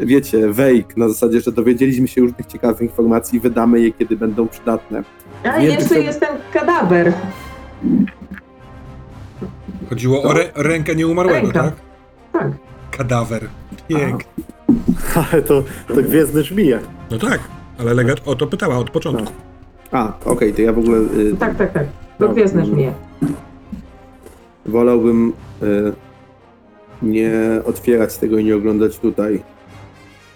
wiecie, 0.00 0.48
wake, 0.52 0.96
na 0.96 1.08
zasadzie, 1.08 1.40
że 1.40 1.52
dowiedzieliśmy 1.52 2.08
się 2.08 2.20
już 2.20 2.32
tych 2.32 2.46
ciekawych 2.46 2.80
informacji 2.80 3.36
i 3.36 3.40
wydamy 3.40 3.80
je, 3.80 3.92
kiedy 3.92 4.16
będą 4.16 4.48
przydatne. 4.48 5.04
A 5.44 5.60
jeszcze 5.60 5.88
tylko- 5.88 6.02
jest 6.04 6.20
ten 6.20 6.36
kadawer. 6.52 7.12
Chodziło 9.88 10.22
o 10.22 10.32
rę 10.32 10.44
rękę 10.54 10.94
nieumarłego, 10.96 11.40
Ręka. 11.46 11.62
tak? 11.62 11.74
Tak. 12.32 12.52
Kadawer. 12.90 13.48
Pięknie. 13.88 14.44
Ale 15.32 15.42
to, 15.42 15.62
to 15.88 15.94
gwiezdny 15.94 16.42
żmije. 16.42 16.80
No 17.10 17.18
tak, 17.18 17.40
ale 17.78 17.94
legat 17.94 18.28
o 18.28 18.34
to 18.34 18.46
pytała 18.46 18.76
od 18.78 18.90
początku. 18.90 19.32
A, 19.92 20.12
okej, 20.24 20.54
to 20.54 20.62
ja 20.62 20.72
w 20.72 20.78
ogóle 20.78 20.98
y, 20.98 21.36
Tak, 21.38 21.56
tak, 21.56 21.72
tak. 21.72 21.84
To 22.18 22.26
No, 22.26 22.28
gwiezdne 22.28 22.64
żmije. 22.66 22.92
wolałbym 24.66 25.32
y, 25.62 25.92
nie 27.02 27.32
otwierać 27.64 28.16
tego 28.18 28.38
i 28.38 28.44
nie 28.44 28.56
oglądać 28.56 28.98
tutaj. 28.98 29.42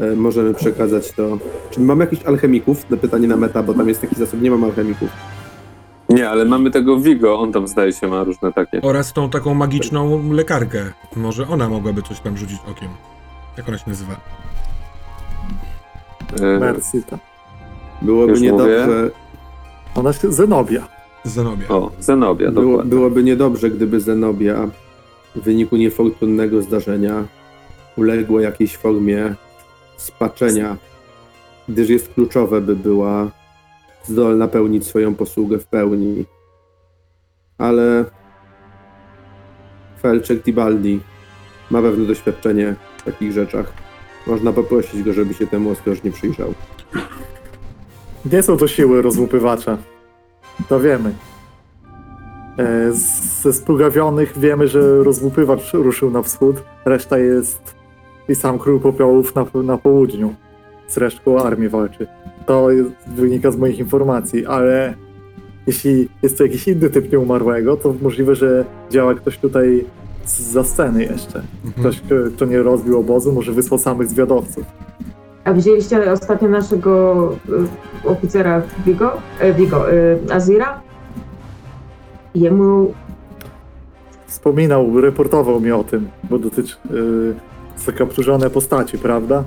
Y, 0.00 0.16
możemy 0.16 0.54
przekazać 0.54 1.12
to. 1.12 1.38
Czy 1.70 1.80
mamy 1.80 2.04
jakichś 2.04 2.24
alchemików? 2.24 2.90
Na 2.90 2.96
pytanie 2.96 3.28
na 3.28 3.36
meta, 3.36 3.62
bo 3.62 3.74
tam 3.74 3.88
jest 3.88 4.00
taki 4.00 4.16
zasób, 4.16 4.42
nie 4.42 4.50
mam 4.50 4.64
alchemików. 4.64 5.08
Nie, 6.08 6.30
ale 6.30 6.44
mamy 6.44 6.70
tego 6.70 6.96
Vigo, 6.96 7.38
on 7.40 7.52
tam 7.52 7.68
zdaje 7.68 7.92
się 7.92 8.08
ma 8.08 8.24
różne 8.24 8.52
takie. 8.52 8.82
Oraz 8.82 9.12
tą 9.12 9.30
taką 9.30 9.54
magiczną 9.54 10.32
lekarkę. 10.32 10.92
Może 11.16 11.48
ona 11.48 11.68
mogłaby 11.68 12.02
coś 12.02 12.20
tam 12.20 12.36
rzucić 12.36 12.58
okiem. 12.70 12.88
Jak 13.56 13.68
ona 13.68 13.78
się 13.78 13.84
nazywa? 13.90 14.16
E, 16.42 16.58
Mercy, 16.58 17.02
to. 17.10 17.18
Byłoby 18.02 18.30
Już 18.32 18.40
niedobrze, 18.40 19.10
Ona 19.94 20.12
się 20.12 20.32
Zenobia. 20.32 20.88
Zenobia. 21.24 21.68
o, 21.68 21.90
Zenobia, 22.00 22.50
Było, 22.50 22.66
dokładnie. 22.66 22.90
byłoby 22.90 23.22
niedobrze, 23.22 23.70
gdyby 23.70 24.00
Zenobia 24.00 24.68
w 25.36 25.40
wyniku 25.40 25.76
niefortunnego 25.76 26.62
zdarzenia 26.62 27.24
uległa 27.96 28.42
jakiejś 28.42 28.76
formie 28.76 29.34
spaczenia, 29.96 30.76
gdyż 31.68 31.88
jest 31.88 32.14
kluczowe, 32.14 32.60
by 32.60 32.76
była 32.76 33.30
zdolna 34.04 34.48
pełnić 34.48 34.86
swoją 34.86 35.14
posługę 35.14 35.58
w 35.58 35.66
pełni. 35.66 36.24
Ale 37.58 38.04
Felczek 40.02 40.42
Tibaldi 40.42 41.00
ma 41.70 41.82
pewne 41.82 42.06
doświadczenie 42.06 42.74
w 42.96 43.02
takich 43.02 43.32
rzeczach. 43.32 43.72
Można 44.26 44.52
poprosić 44.52 45.02
go, 45.02 45.12
żeby 45.12 45.34
się 45.34 45.46
temu 45.46 45.70
ostrożnie 45.70 46.10
przyjrzał. 46.10 46.54
Nie 48.32 48.42
są 48.42 48.56
to 48.56 48.68
siły 48.68 49.02
rozłupywacza. 49.02 49.78
To 50.68 50.80
wiemy. 50.80 51.14
E, 52.58 52.92
Ze 53.42 53.52
splugawionych 53.52 54.38
wiemy, 54.38 54.68
że 54.68 55.02
rozłupywacz 55.02 55.72
ruszył 55.72 56.10
na 56.10 56.22
wschód, 56.22 56.56
reszta 56.84 57.18
jest 57.18 57.74
i 58.28 58.34
sam 58.34 58.58
król 58.58 58.80
popiołów 58.80 59.34
na, 59.34 59.46
na 59.62 59.78
południu. 59.78 60.34
Z 60.88 60.96
resztką 60.96 61.42
armii 61.42 61.68
walczy. 61.68 62.06
To 62.46 62.70
jest, 62.70 62.90
wynika 63.06 63.50
z 63.50 63.56
moich 63.56 63.78
informacji, 63.78 64.46
ale 64.46 64.94
jeśli 65.66 66.08
jest 66.22 66.38
to 66.38 66.44
jakiś 66.44 66.68
inny 66.68 66.90
typ 66.90 67.12
nieumarłego, 67.12 67.76
to 67.76 67.94
możliwe, 68.02 68.34
że 68.34 68.64
działa 68.90 69.14
ktoś 69.14 69.38
tutaj 69.38 69.84
z- 70.24 70.40
za 70.40 70.64
sceny 70.64 71.02
jeszcze. 71.02 71.42
Mhm. 71.64 71.72
Ktoś, 71.80 72.00
kto- 72.00 72.14
kto 72.36 72.44
nie 72.44 72.62
rozbił 72.62 72.98
obozu, 72.98 73.32
może 73.32 73.52
wysłał 73.52 73.78
samych 73.80 74.08
zwiadowców. 74.08 74.64
A 75.44 75.52
widzieliście 75.52 76.12
ostatnio 76.12 76.48
naszego 76.48 77.32
y, 78.04 78.08
oficera 78.08 78.62
Vigo, 78.86 79.12
e, 79.40 79.52
Vigo 79.52 79.92
y, 79.92 80.18
Azira? 80.30 80.80
Jemu 82.34 82.94
Wspominał, 84.26 85.00
reportował 85.00 85.60
mi 85.60 85.72
o 85.72 85.84
tym, 85.84 86.08
bo 86.30 86.38
dotyczy 86.38 86.76
yy, 86.90 87.34
zakapturzone 87.76 88.50
postaci, 88.50 88.98
prawda? 88.98 89.44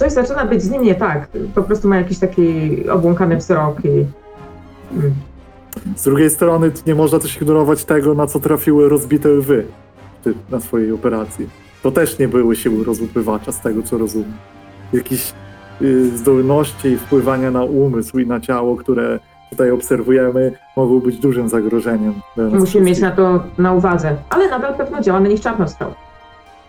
Coś 0.00 0.12
zaczyna 0.12 0.44
być 0.44 0.62
z 0.62 0.70
nim 0.70 0.82
nie 0.82 0.94
tak. 0.94 1.28
Po 1.54 1.62
prostu 1.62 1.88
ma 1.88 1.96
jakiś 1.96 2.18
taki 2.18 2.88
obłąkany 2.88 3.36
wzrok 3.36 3.84
i... 3.84 3.88
Mm. 4.96 5.12
Z 5.96 6.04
drugiej 6.04 6.30
strony 6.30 6.70
nie 6.86 6.94
można 6.94 7.18
też 7.18 7.36
ignorować 7.36 7.84
tego, 7.84 8.14
na 8.14 8.26
co 8.26 8.40
trafiły 8.40 8.88
rozbite 8.88 9.28
lwy 9.28 9.64
na 10.50 10.60
swojej 10.60 10.92
operacji. 10.92 11.48
to 11.82 11.90
też 11.90 12.18
nie 12.18 12.28
były 12.28 12.56
siły 12.56 12.84
rozłupywacza, 12.84 13.52
z 13.52 13.60
tego 13.60 13.82
co 13.82 13.98
rozumiem. 13.98 14.32
Jakieś 14.92 15.32
y, 15.82 16.16
zdolności 16.18 16.96
wpływania 16.96 17.50
na 17.50 17.64
umysł 17.64 18.18
i 18.18 18.26
na 18.26 18.40
ciało, 18.40 18.76
które 18.76 19.18
tutaj 19.50 19.70
obserwujemy, 19.70 20.52
mogą 20.76 21.00
być 21.00 21.16
dużym 21.16 21.48
zagrożeniem. 21.48 22.14
Musimy 22.36 22.84
mieć 22.84 23.00
na 23.00 23.10
to 23.10 23.44
na 23.58 23.72
uwadze. 23.72 24.16
Ale 24.30 24.50
nadal 24.50 24.74
pewno 24.74 25.00
działa 25.00 25.20
na 25.20 25.28
nich 25.28 25.40
czarnoskał. 25.40 25.94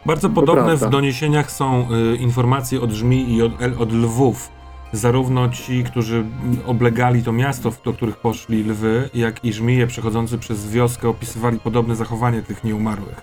Bardzo 0.06 0.30
podobne 0.30 0.78
w 0.78 0.90
doniesieniach 0.90 1.52
są 1.52 1.88
y, 1.92 2.16
informacje 2.16 2.82
od 2.82 2.92
Żmi 2.92 3.34
i 3.34 3.42
od, 3.42 3.52
od 3.80 3.94
lwów. 3.94 4.52
Zarówno 4.94 5.50
ci, 5.50 5.84
którzy 5.84 6.26
oblegali 6.66 7.24
to 7.24 7.32
miasto, 7.32 7.72
do 7.86 7.94
których 7.94 8.18
poszli 8.18 8.64
lwy, 8.64 9.10
jak 9.14 9.46
i 9.46 9.54
żmije 9.54 9.88
przechodzący 9.88 10.38
przez 10.38 10.70
wioskę 10.70 11.10
opisywali 11.10 11.60
podobne 11.60 11.96
zachowanie 11.96 12.42
tych 12.42 12.64
nieumarłych. 12.64 13.22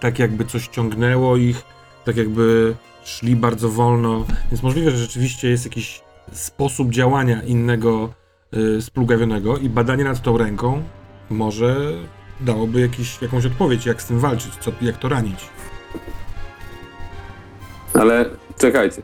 Tak 0.00 0.18
jakby 0.18 0.44
coś 0.44 0.68
ciągnęło 0.68 1.36
ich, 1.36 1.62
tak 2.04 2.16
jakby 2.16 2.76
szli 3.04 3.36
bardzo 3.36 3.68
wolno. 3.68 4.24
Więc 4.50 4.62
możliwe, 4.62 4.90
że 4.90 4.96
rzeczywiście 4.96 5.48
jest 5.48 5.64
jakiś 5.64 6.02
sposób 6.32 6.90
działania 6.90 7.42
innego 7.42 8.08
y, 8.56 8.82
splugawionego 8.82 9.56
i 9.56 9.68
badanie 9.68 10.04
nad 10.04 10.22
tą 10.22 10.38
ręką 10.38 10.82
może 11.30 11.92
dałoby 12.40 12.80
jakiś, 12.80 13.22
jakąś 13.22 13.46
odpowiedź, 13.46 13.86
jak 13.86 14.02
z 14.02 14.06
tym 14.06 14.18
walczyć, 14.20 14.56
co, 14.56 14.72
jak 14.80 14.96
to 14.96 15.08
ranić. 15.08 15.48
Ale 17.94 18.24
czekajcie. 18.58 19.02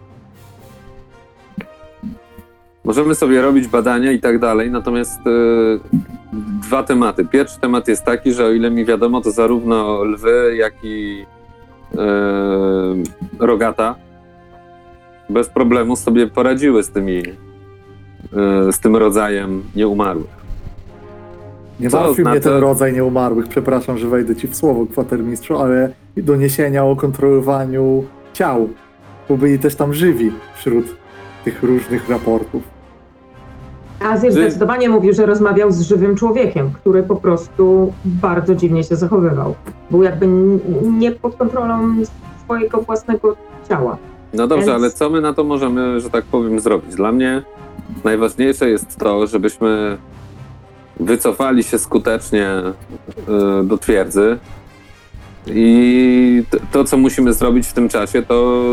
Możemy 2.84 3.14
sobie 3.14 3.42
robić 3.42 3.68
badania 3.68 4.12
i 4.12 4.20
tak 4.20 4.38
dalej, 4.38 4.70
natomiast 4.70 5.20
e, 5.26 5.30
dwa 6.62 6.82
tematy. 6.82 7.24
Pierwszy 7.24 7.60
temat 7.60 7.88
jest 7.88 8.04
taki, 8.04 8.32
że 8.32 8.46
o 8.46 8.52
ile 8.52 8.70
mi 8.70 8.84
wiadomo, 8.84 9.20
to 9.20 9.30
zarówno 9.30 10.04
lwy, 10.04 10.56
jak 10.56 10.74
i 10.82 11.26
e, 11.98 12.06
rogata 13.38 13.94
bez 15.30 15.48
problemu 15.48 15.96
sobie 15.96 16.26
poradziły 16.26 16.82
z 16.82 16.90
tymi 16.90 17.18
e, 17.18 18.72
z 18.72 18.78
tym 18.78 18.96
rodzajem 18.96 19.62
nieumarłych. 19.76 20.36
Nie 21.80 21.90
Co 21.90 22.00
martwi 22.00 22.22
mnie 22.22 22.40
ten 22.40 22.56
rodzaj 22.56 22.92
nieumarłych, 22.92 23.48
przepraszam, 23.48 23.98
że 23.98 24.08
wejdę 24.08 24.36
ci 24.36 24.48
w 24.48 24.56
słowo, 24.56 24.86
kwatermistrzu, 24.86 25.58
ale 25.58 25.92
doniesienia 26.16 26.84
o 26.84 26.96
kontrolowaniu 26.96 28.04
ciał, 28.36 28.68
bo 29.28 29.36
byli 29.36 29.58
też 29.58 29.74
tam 29.74 29.94
żywi 29.94 30.32
wśród 30.56 30.86
tych 31.44 31.62
różnych 31.62 32.08
raportów. 32.08 32.62
Azir 34.00 34.32
Ży- 34.32 34.40
zdecydowanie 34.42 34.88
mówił, 34.88 35.12
że 35.12 35.26
rozmawiał 35.26 35.72
z 35.72 35.80
żywym 35.80 36.16
człowiekiem, 36.16 36.70
który 36.72 37.02
po 37.02 37.16
prostu 37.16 37.92
bardzo 38.04 38.54
dziwnie 38.54 38.84
się 38.84 38.96
zachowywał. 38.96 39.54
Był 39.90 40.02
jakby 40.02 40.26
nie 40.82 41.12
pod 41.12 41.36
kontrolą 41.36 41.94
swojego 42.44 42.80
własnego 42.80 43.36
ciała. 43.68 43.96
No 44.34 44.46
dobrze, 44.46 44.66
Więc- 44.66 44.76
ale 44.76 44.90
co 44.90 45.10
my 45.10 45.20
na 45.20 45.32
to 45.34 45.44
możemy, 45.44 46.00
że 46.00 46.10
tak 46.10 46.24
powiem, 46.24 46.60
zrobić? 46.60 46.94
Dla 46.94 47.12
mnie 47.12 47.42
najważniejsze 48.04 48.70
jest 48.70 48.96
to, 48.96 49.26
żebyśmy 49.26 49.98
wycofali 51.00 51.62
się 51.64 51.78
skutecznie 51.78 52.48
y, 53.60 53.64
do 53.64 53.78
twierdzy 53.78 54.38
i 55.54 56.42
t- 56.50 56.58
to, 56.72 56.84
co 56.84 56.96
musimy 56.96 57.32
zrobić 57.32 57.66
w 57.66 57.72
tym 57.72 57.88
czasie, 57.88 58.22
to 58.22 58.64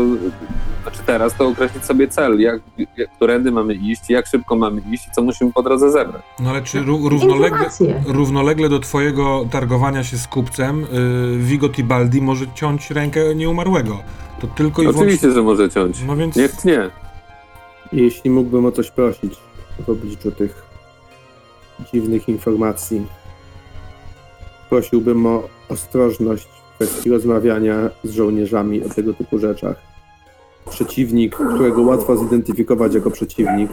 znaczy 0.82 0.98
teraz, 1.06 1.34
to 1.34 1.48
określić 1.48 1.84
sobie 1.84 2.08
cel, 2.08 2.40
jak, 2.40 2.60
jak, 2.96 3.12
którędy 3.16 3.52
mamy 3.52 3.74
iść, 3.74 4.10
jak 4.10 4.26
szybko 4.26 4.56
mamy 4.56 4.82
iść 4.92 5.08
i 5.08 5.10
co 5.10 5.22
musimy 5.22 5.52
po 5.52 5.62
drodze 5.62 5.90
zebrać. 5.90 6.22
No 6.40 6.50
ale 6.50 6.62
czy 6.62 6.80
ró- 6.80 7.08
równolegle, 7.08 7.70
równolegle 8.06 8.68
do 8.68 8.78
twojego 8.78 9.46
targowania 9.50 10.04
się 10.04 10.18
z 10.18 10.26
kupcem 10.26 10.80
yy, 10.80 11.38
Vigo 11.38 11.68
Tibaldi 11.68 12.22
może 12.22 12.46
ciąć 12.54 12.90
rękę 12.90 13.34
nieumarłego? 13.34 13.98
To 14.40 14.46
tylko 14.46 14.82
i 14.82 14.84
wyłącznie... 14.84 15.02
Oczywiście, 15.02 15.30
że 15.30 15.42
może 15.42 15.70
ciąć. 15.70 16.02
No 16.06 16.16
więc... 16.16 16.36
Niech 16.36 16.52
tnie. 16.52 16.90
Jeśli 17.92 18.30
mógłbym 18.30 18.66
o 18.66 18.72
coś 18.72 18.90
prosić 18.90 19.34
w 19.86 19.90
obliczu 19.90 20.32
tych 20.32 20.62
dziwnych 21.92 22.28
informacji, 22.28 23.06
prosiłbym 24.70 25.26
o 25.26 25.48
ostrożność 25.68 26.48
kwestii 26.74 27.10
rozmawiania 27.10 27.90
z 28.04 28.10
żołnierzami 28.10 28.84
o 28.84 28.88
tego 28.88 29.14
typu 29.14 29.38
rzeczach. 29.38 29.76
Przeciwnik, 30.70 31.36
którego 31.36 31.82
łatwo 31.82 32.16
zidentyfikować 32.16 32.94
jako 32.94 33.10
przeciwnik, 33.10 33.70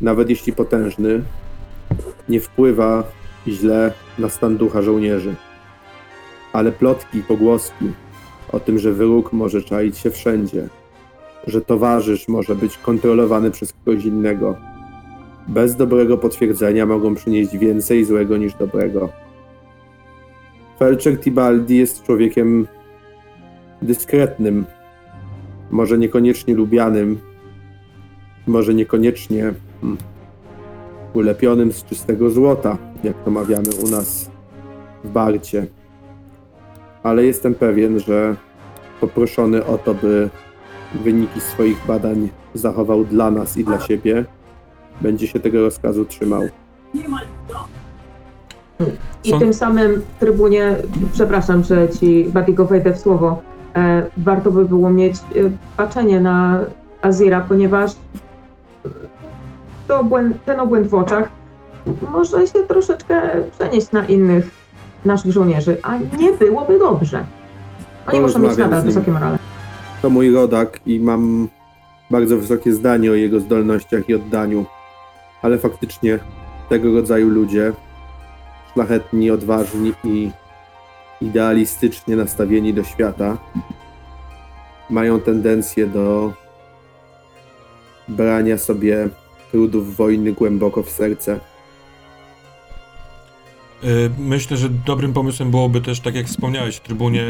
nawet 0.00 0.30
jeśli 0.30 0.52
potężny, 0.52 1.22
nie 2.28 2.40
wpływa 2.40 3.04
źle 3.48 3.92
na 4.18 4.28
stan 4.28 4.56
ducha 4.56 4.82
żołnierzy. 4.82 5.34
Ale 6.52 6.72
plotki, 6.72 7.22
pogłoski 7.22 7.92
o 8.52 8.60
tym, 8.60 8.78
że 8.78 8.92
wróg 8.92 9.32
może 9.32 9.62
czaić 9.62 9.98
się 9.98 10.10
wszędzie, 10.10 10.68
że 11.46 11.60
towarzysz 11.60 12.28
może 12.28 12.54
być 12.54 12.78
kontrolowany 12.78 13.50
przez 13.50 13.72
kogoś 13.72 14.04
innego. 14.04 14.56
Bez 15.48 15.76
dobrego 15.76 16.18
potwierdzenia 16.18 16.86
mogą 16.86 17.14
przynieść 17.14 17.56
więcej 17.56 18.04
złego 18.04 18.36
niż 18.36 18.54
dobrego. 18.54 19.08
Felczek 20.78 21.20
Tibaldi 21.20 21.78
jest 21.78 22.02
człowiekiem 22.02 22.66
dyskretnym, 23.82 24.64
może 25.70 25.98
niekoniecznie 25.98 26.54
lubianym, 26.54 27.18
może 28.46 28.74
niekoniecznie 28.74 29.54
hmm, 29.80 29.98
ulepionym 31.14 31.72
z 31.72 31.84
czystego 31.84 32.30
złota, 32.30 32.78
jak 33.04 33.24
to 33.24 33.30
mawiamy 33.30 33.68
u 33.84 33.88
nas 33.88 34.30
w 35.04 35.10
Barcie. 35.10 35.66
Ale 37.02 37.24
jestem 37.24 37.54
pewien, 37.54 38.00
że 38.00 38.36
poproszony 39.00 39.64
o 39.64 39.78
to, 39.78 39.94
by 39.94 40.30
wyniki 40.94 41.40
swoich 41.40 41.86
badań 41.86 42.28
zachował 42.54 43.04
dla 43.04 43.30
nas 43.30 43.56
i 43.56 43.64
dla 43.64 43.80
siebie, 43.80 44.24
będzie 45.00 45.26
się 45.26 45.40
tego 45.40 45.62
rozkazu 45.62 46.04
trzymał. 46.04 46.42
I 49.24 49.30
Są- 49.30 49.38
tym 49.38 49.54
samym 49.54 50.02
trybunie, 50.20 50.76
przepraszam, 51.12 51.64
że 51.64 51.88
ci 51.88 52.24
Badigo 52.24 52.64
wejdę 52.64 52.94
w 52.94 52.98
słowo, 52.98 53.42
e, 53.76 54.02
warto 54.16 54.50
by 54.50 54.64
było 54.64 54.90
mieć 54.90 55.14
e, 55.14 55.18
patrzenie 55.76 56.20
na 56.20 56.60
Azira, 57.02 57.40
ponieważ 57.40 57.92
to 59.88 60.00
obłęd, 60.00 60.44
ten 60.44 60.60
obłęd 60.60 60.86
w 60.86 60.94
oczach 60.94 61.28
może 62.12 62.46
się 62.46 62.58
troszeczkę 62.68 63.22
przenieść 63.58 63.92
na 63.92 64.06
innych 64.06 64.50
naszych 65.04 65.32
żołnierzy, 65.32 65.76
a 65.82 65.96
nie 65.96 66.32
byłoby 66.32 66.78
dobrze. 66.78 67.24
Oni 68.06 68.20
muszą 68.20 68.38
mieć 68.38 68.56
nadal 68.56 68.82
wysokie 68.82 69.10
morale. 69.10 69.38
To 70.02 70.10
mój 70.10 70.34
rodak 70.34 70.80
i 70.86 71.00
mam 71.00 71.48
bardzo 72.10 72.36
wysokie 72.36 72.72
zdanie 72.72 73.10
o 73.10 73.14
jego 73.14 73.40
zdolnościach 73.40 74.08
i 74.08 74.14
oddaniu. 74.14 74.64
Ale 75.42 75.58
faktycznie 75.58 76.18
tego 76.68 76.92
rodzaju 76.92 77.28
ludzie, 77.28 77.72
szlachetni, 78.78 79.30
odważni 79.30 79.92
i 80.04 80.30
idealistycznie 81.20 82.16
nastawieni 82.16 82.74
do 82.74 82.84
świata, 82.84 83.38
mają 84.90 85.20
tendencję 85.20 85.86
do 85.86 86.32
brania 88.08 88.58
sobie 88.58 89.08
trudów 89.50 89.96
wojny 89.96 90.32
głęboko 90.32 90.82
w 90.82 90.90
serce. 90.90 91.40
Y, 93.84 94.10
Myślę, 94.18 94.56
że 94.56 94.68
dobrym 94.68 95.12
pomysłem 95.12 95.50
byłoby 95.50 95.80
też, 95.80 96.00
tak 96.00 96.14
jak 96.14 96.26
wspomniałeś, 96.26 96.80
trybunie, 96.80 97.22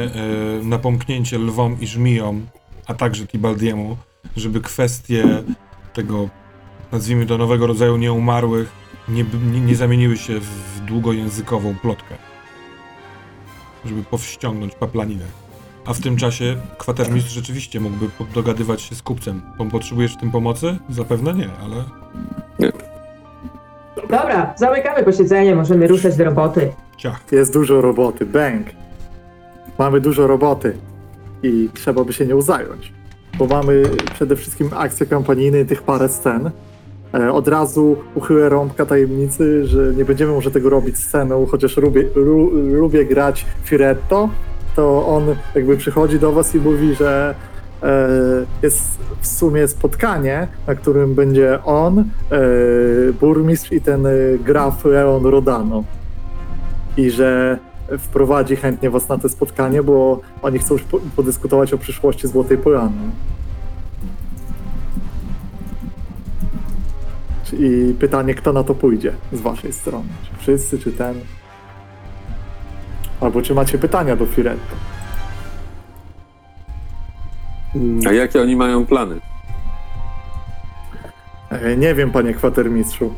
y, 0.61 0.65
napomknięcie 0.65 1.39
lwom 1.39 1.77
i 1.81 1.87
żmijom, 1.87 2.47
a 2.87 2.95
także 2.95 3.27
Tibaldiemu, 3.27 3.97
żeby 4.37 4.61
kwestie 4.61 5.25
tego, 5.95 6.29
nazwijmy 6.93 7.27
to, 7.27 7.39
nowego 7.39 7.66
rodzaju 7.66 7.97
nieumarłych 7.97 8.88
nie, 9.10 9.24
nie, 9.52 9.60
nie 9.60 9.76
zamieniły 9.76 10.16
się 10.16 10.40
w 10.40 10.80
długojęzykową 10.86 11.74
plotkę. 11.82 12.14
Żeby 13.85 14.02
powściągnąć 14.02 14.74
paplaninę. 14.74 15.24
A 15.86 15.93
w 15.94 16.01
tym 16.01 16.16
czasie 16.16 16.56
kwatermistrz 16.78 17.32
rzeczywiście 17.35 17.80
mógłby 17.80 18.06
dogadywać 18.35 18.82
się 18.82 18.94
z 18.94 19.02
kupcem. 19.02 19.43
Pom- 19.59 19.70
Potrzebujesz 19.70 20.14
w 20.14 20.16
tym 20.20 20.30
pomocy? 20.30 20.78
Zapewne 20.89 21.35
nie, 21.35 21.48
ale 21.64 21.85
Dobra, 24.10 24.55
zamykamy 24.56 25.05
posiedzenie, 25.05 25.55
możemy 25.55 25.86
ruszać 25.86 26.16
do 26.16 26.24
roboty. 26.24 26.72
ciach. 26.97 27.20
Jest 27.32 27.52
dużo 27.52 27.80
roboty, 27.80 28.26
bang. 28.26 28.66
Mamy 29.78 30.01
dużo 30.01 30.26
roboty 30.26 30.76
i 31.43 31.68
trzeba 31.74 32.05
by 32.05 32.12
się 32.12 32.26
nią 32.26 32.43
zająć. 32.43 32.93
Bo 33.39 33.47
mamy 33.47 33.82
przede 34.14 34.36
wszystkim 34.36 34.70
akcje 34.76 35.06
kampanijne 35.06 35.60
i 35.60 35.66
tych 35.66 35.82
parę 35.82 36.09
scen. 36.09 36.51
E, 37.14 37.32
od 37.32 37.48
razu 37.48 37.97
uchylę 38.14 38.48
rąbka 38.48 38.86
tajemnicy, 38.86 39.66
że 39.66 39.94
nie 39.94 40.05
będziemy 40.05 40.32
może 40.32 40.51
tego 40.51 40.70
robić 40.70 40.98
sceną, 40.98 41.47
chociaż 41.47 41.76
lubię, 41.76 42.05
lu, 42.14 42.51
lubię 42.55 43.05
grać 43.05 43.47
Firetto, 43.64 44.28
to 44.76 45.06
on 45.06 45.24
jakby 45.55 45.76
przychodzi 45.76 46.18
do 46.18 46.32
was 46.32 46.55
i 46.55 46.59
mówi, 46.59 46.94
że 46.94 47.35
e, 47.82 48.09
jest 48.62 48.98
w 49.20 49.26
sumie 49.26 49.68
spotkanie, 49.68 50.48
na 50.66 50.74
którym 50.74 51.14
będzie 51.14 51.59
on, 51.64 51.98
e, 51.98 52.05
burmistrz 53.20 53.72
i 53.72 53.80
ten 53.80 54.06
graf 54.44 54.85
Leon 54.85 55.26
Rodano 55.26 55.85
i 56.97 57.10
że 57.10 57.59
wprowadzi 57.98 58.56
chętnie 58.56 58.90
was 58.90 59.09
na 59.09 59.18
to 59.18 59.28
spotkanie, 59.28 59.82
bo 59.82 60.20
oni 60.43 60.59
chcą 60.59 60.74
już 60.74 60.82
po- 60.82 61.01
podyskutować 61.16 61.72
o 61.72 61.78
przyszłości 61.78 62.28
Złotej 62.28 62.59
Polany. 62.59 63.10
I 67.53 67.95
pytanie, 68.01 68.35
kto 68.35 68.53
na 68.53 68.65
to 68.65 68.75
pójdzie 68.75 69.12
z 69.33 69.41
waszej 69.41 69.73
strony? 69.73 70.05
Czy 70.25 70.39
wszyscy, 70.41 70.79
czy 70.79 70.93
ten? 70.93 71.15
Albo 73.20 73.43
czy 73.43 73.55
macie 73.55 73.79
pytania 73.79 74.16
do 74.16 74.27
Firetto? 74.27 74.77
Mm, 77.75 78.01
A 78.09 78.12
jakie 78.12 78.43
oni 78.43 78.57
mają 78.57 78.87
plany? 78.87 79.20
E, 81.51 81.77
Nie 81.77 81.95
wiem, 81.95 82.11
panie 82.11 82.35
kwatermistrzu. 82.35 83.12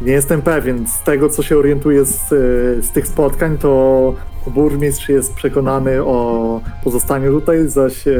Nie 0.00 0.12
jestem 0.12 0.42
pewien. 0.42 0.86
Z 0.88 1.02
tego, 1.02 1.28
co 1.28 1.42
się 1.42 1.58
orientuję 1.58 2.04
z, 2.04 2.32
e, 2.32 2.82
z 2.82 2.90
tych 2.90 3.06
spotkań, 3.06 3.58
to 3.58 4.14
burmistrz 4.46 5.08
jest 5.08 5.34
przekonany 5.34 6.02
o 6.04 6.60
pozostaniu 6.84 7.40
tutaj, 7.40 7.68
zaś 7.68 8.08
e, 8.08 8.18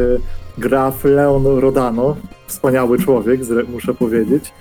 graf 0.59 1.05
Leon 1.05 1.47
Rodano, 1.47 2.17
wspaniały 2.47 2.99
człowiek, 2.99 3.41
zre- 3.45 3.69
muszę 3.69 3.95
powiedzieć, 3.95 4.53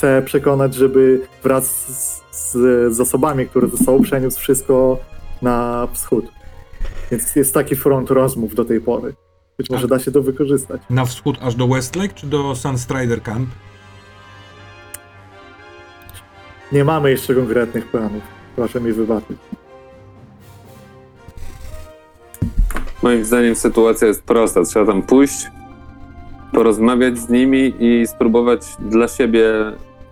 chce 0.00 0.22
przekonać, 0.22 0.74
żeby 0.74 1.20
wraz 1.42 1.66
z, 1.86 2.22
z 2.52 2.94
zasobami, 2.94 3.46
które 3.46 3.68
zostało, 3.68 4.00
przeniósł 4.00 4.40
wszystko 4.40 4.98
na 5.42 5.88
wschód. 5.92 6.24
Więc 7.10 7.36
jest 7.36 7.54
taki 7.54 7.76
front 7.76 8.10
rozmów 8.10 8.54
do 8.54 8.64
tej 8.64 8.80
pory. 8.80 9.14
Być 9.58 9.70
może 9.70 9.88
da 9.88 9.98
się 9.98 10.10
to 10.10 10.22
wykorzystać. 10.22 10.82
Na 10.90 11.04
wschód 11.04 11.38
aż 11.42 11.54
do 11.54 11.68
Westlake, 11.68 12.14
czy 12.14 12.26
do 12.26 12.54
Sunstrider 12.56 13.22
Camp? 13.22 13.48
Nie 16.72 16.84
mamy 16.84 17.10
jeszcze 17.10 17.34
konkretnych 17.34 17.90
planów. 17.90 18.22
Proszę 18.56 18.80
mi 18.80 18.92
wybaczyć. 18.92 19.38
Moim 23.02 23.24
zdaniem 23.24 23.54
sytuacja 23.54 24.08
jest 24.08 24.22
prosta. 24.22 24.62
Trzeba 24.62 24.86
tam 24.86 25.02
pójść, 25.02 25.50
porozmawiać 26.52 27.18
z 27.18 27.28
nimi 27.28 27.74
i 27.78 28.06
spróbować 28.06 28.60
dla 28.78 29.08
siebie 29.08 29.44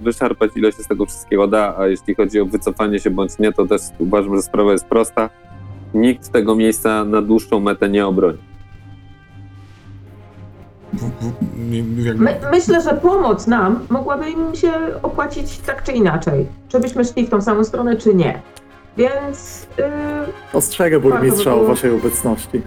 wyszarpać 0.00 0.50
ile 0.56 0.72
się 0.72 0.82
z 0.82 0.86
tego 0.86 1.06
wszystkiego 1.06 1.46
da, 1.46 1.74
a 1.78 1.86
jeśli 1.86 2.14
chodzi 2.14 2.40
o 2.40 2.46
wycofanie 2.46 2.98
się 2.98 3.10
bądź 3.10 3.38
nie, 3.38 3.52
to 3.52 3.66
też 3.66 3.80
uważam, 3.98 4.36
że 4.36 4.42
sprawa 4.42 4.72
jest 4.72 4.86
prosta. 4.86 5.30
Nikt 5.94 6.32
tego 6.32 6.56
miejsca 6.56 7.04
na 7.04 7.22
dłuższą 7.22 7.60
metę 7.60 7.88
nie 7.88 8.06
obroni. 8.06 8.38
My, 12.16 12.40
myślę, 12.50 12.82
że 12.82 12.94
pomoc 12.94 13.46
nam 13.46 13.86
mogłaby 13.88 14.30
im 14.30 14.54
się 14.54 14.72
opłacić 15.02 15.58
tak 15.58 15.82
czy 15.82 15.92
inaczej. 15.92 16.46
Czy 16.68 16.80
byśmy 16.80 17.04
szli 17.04 17.26
w 17.26 17.30
tą 17.30 17.40
samą 17.40 17.64
stronę, 17.64 17.96
czy 17.96 18.14
nie. 18.14 18.42
Więc 18.96 19.66
yy, 19.78 19.84
Ostrzegę 20.52 21.00
burmistrza 21.00 21.54
o 21.54 21.64
waszej 21.64 21.90
obecności. 21.90 22.62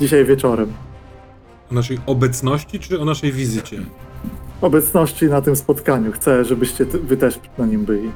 Dzisiaj 0.00 0.24
wieczorem. 0.24 0.72
o 1.70 1.74
naszej 1.74 1.98
obecności, 2.06 2.78
czy 2.78 3.00
o 3.00 3.04
naszej 3.04 3.32
wizycie? 3.32 3.76
Obecności 4.62 5.26
na 5.26 5.40
tym 5.42 5.56
spotkaniu. 5.56 6.12
Chcę, 6.12 6.44
żebyście 6.44 6.84
wy 6.84 7.16
też 7.16 7.40
na 7.58 7.66
nim 7.66 7.84
byli. 7.84 8.10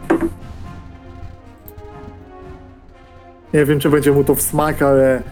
Nie 3.54 3.64
wiem, 3.64 3.80
czy 3.80 3.90
będzie 3.90 4.12
mu 4.12 4.24
to 4.24 4.34
w 4.34 4.42
smak, 4.42 4.82
ale 4.82 5.22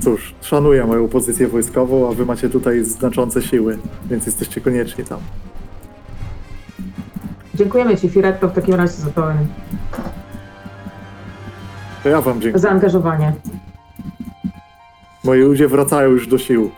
cóż, 0.00 0.34
szanuję 0.42 0.86
moją 0.86 1.08
pozycję 1.08 1.48
wojskową, 1.48 2.10
a 2.10 2.12
wy 2.14 2.26
macie 2.26 2.50
tutaj 2.50 2.84
znaczące 2.84 3.42
siły, 3.42 3.78
więc 4.10 4.26
jesteście 4.26 4.60
koniecznie 4.60 5.04
tam. 5.04 5.18
dziękujemy 7.54 7.96
Ci, 7.96 8.08
Firetto, 8.08 8.48
w 8.48 8.52
takim 8.52 8.74
razie 8.74 8.92
za 8.94 9.10
to 9.10 9.28
To 12.02 12.08
ja 12.08 12.20
wam 12.20 12.40
dziękuję. 12.40 12.62
zaangażowanie. 12.62 13.32
Moi 15.24 15.40
ludzie 15.40 15.68
wracają 15.68 16.10
już 16.10 16.28
do 16.28 16.38
sił. 16.38 16.70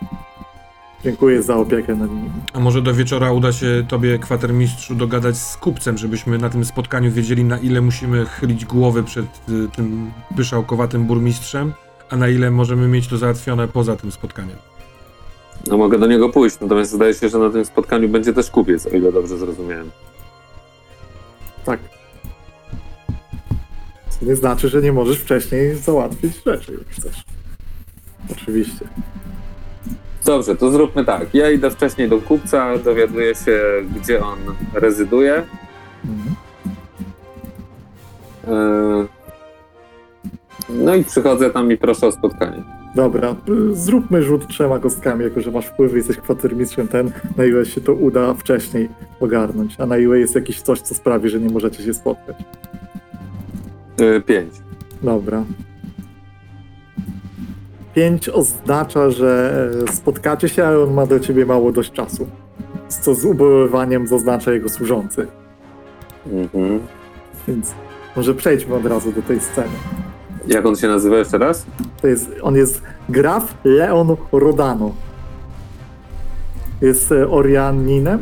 Dziękuję 1.03 1.43
za 1.43 1.55
opiekę 1.55 1.95
nad 1.95 2.09
nimi. 2.09 2.29
A 2.53 2.59
może 2.59 2.81
do 2.81 2.93
wieczora 2.93 3.31
uda 3.31 3.51
się 3.51 3.85
tobie, 3.87 4.19
kwatermistrzu, 4.19 4.95
dogadać 4.95 5.37
z 5.37 5.57
kupcem, 5.57 5.97
żebyśmy 5.97 6.37
na 6.37 6.49
tym 6.49 6.65
spotkaniu 6.65 7.11
wiedzieli, 7.11 7.43
na 7.43 7.57
ile 7.57 7.81
musimy 7.81 8.25
chylić 8.25 8.65
głowy 8.65 9.03
przed 9.03 9.25
y, 9.25 9.67
tym 9.75 10.11
pyszałkowatym 10.37 11.05
burmistrzem, 11.05 11.73
a 12.09 12.15
na 12.15 12.29
ile 12.29 12.51
możemy 12.51 12.87
mieć 12.87 13.07
to 13.07 13.17
załatwione 13.17 13.67
poza 13.67 13.95
tym 13.95 14.11
spotkaniem. 14.11 14.57
No 15.67 15.77
mogę 15.77 15.99
do 15.99 16.07
niego 16.07 16.29
pójść, 16.29 16.59
natomiast 16.61 16.91
zdaje 16.91 17.13
się, 17.13 17.29
że 17.29 17.39
na 17.39 17.49
tym 17.49 17.65
spotkaniu 17.65 18.09
będzie 18.09 18.33
też 18.33 18.51
kupiec, 18.51 18.85
o 18.85 18.89
ile 18.89 19.11
dobrze 19.11 19.37
zrozumiałem. 19.37 19.91
Tak. 21.65 21.79
Co 24.09 24.25
nie 24.25 24.35
znaczy, 24.35 24.69
że 24.69 24.81
nie 24.81 24.93
możesz 24.93 25.19
wcześniej 25.19 25.75
załatwić 25.75 26.43
rzeczy, 26.45 26.71
jak 26.71 26.87
chcesz. 26.89 27.23
Oczywiście. 28.31 28.87
Dobrze, 30.25 30.55
to 30.55 30.71
zróbmy 30.71 31.05
tak. 31.05 31.33
Ja 31.33 31.51
idę 31.51 31.71
wcześniej 31.71 32.09
do 32.09 32.17
kupca, 32.17 32.77
dowiaduję 32.77 33.35
się, 33.35 33.61
gdzie 33.95 34.23
on 34.23 34.39
rezyduje. 34.73 35.43
Mhm. 36.05 36.35
Yy, 38.47 39.07
No 40.69 40.95
i 40.95 41.03
przychodzę 41.03 41.49
tam 41.49 41.71
i 41.71 41.77
proszę 41.77 42.07
o 42.07 42.11
spotkanie. 42.11 42.63
Dobra, 42.95 43.35
y, 43.49 43.75
zróbmy 43.75 44.23
rzut 44.23 44.47
trzema 44.47 44.79
kostkami, 44.79 45.23
jako 45.23 45.41
że 45.41 45.51
masz 45.51 45.65
wpływ, 45.65 45.93
jesteś 45.93 46.17
kwatermistrzem 46.17 46.87
ten, 46.87 47.11
na 47.37 47.45
ile 47.45 47.65
się 47.65 47.81
to 47.81 47.93
uda 47.93 48.33
wcześniej 48.33 48.89
ogarnąć, 49.19 49.75
a 49.79 49.85
na 49.85 49.97
ile 49.97 50.19
jest 50.19 50.35
jakieś 50.35 50.61
coś, 50.61 50.81
co 50.81 50.95
sprawi, 50.95 51.29
że 51.29 51.39
nie 51.39 51.49
możecie 51.49 51.83
się 51.83 51.93
spotkać. 51.93 52.35
Yy, 53.99 54.21
Pięć. 54.21 54.53
Dobra. 55.03 55.43
Pięć 57.95 58.29
oznacza, 58.29 59.09
że 59.09 59.61
e, 59.87 59.91
spotkacie 59.91 60.49
się, 60.49 60.65
ale 60.65 60.79
on 60.79 60.93
ma 60.93 61.05
do 61.05 61.19
ciebie 61.19 61.45
mało 61.45 61.71
dość 61.71 61.91
czasu. 61.91 62.27
Co 62.89 63.15
z 63.15 63.25
ubolewaniem 63.25 64.07
zaznacza 64.07 64.51
jego 64.51 64.69
służący. 64.69 65.27
Mhm. 66.31 66.79
Więc 67.47 67.73
może 68.15 68.33
przejdźmy 68.33 68.75
od 68.75 68.85
razu 68.85 69.11
do 69.11 69.21
tej 69.21 69.41
sceny. 69.41 69.73
Jak 70.47 70.65
on 70.65 70.75
się 70.75 70.87
nazywa 70.87 71.17
jeszcze 71.17 71.37
raz? 71.37 71.65
To 72.01 72.07
jest, 72.07 72.31
on 72.41 72.55
jest 72.55 72.81
Graf 73.09 73.57
Leon 73.63 74.15
Rodano. 74.31 74.91
Jest 76.81 77.11
e, 77.11 77.29
Orianinem. 77.29 78.19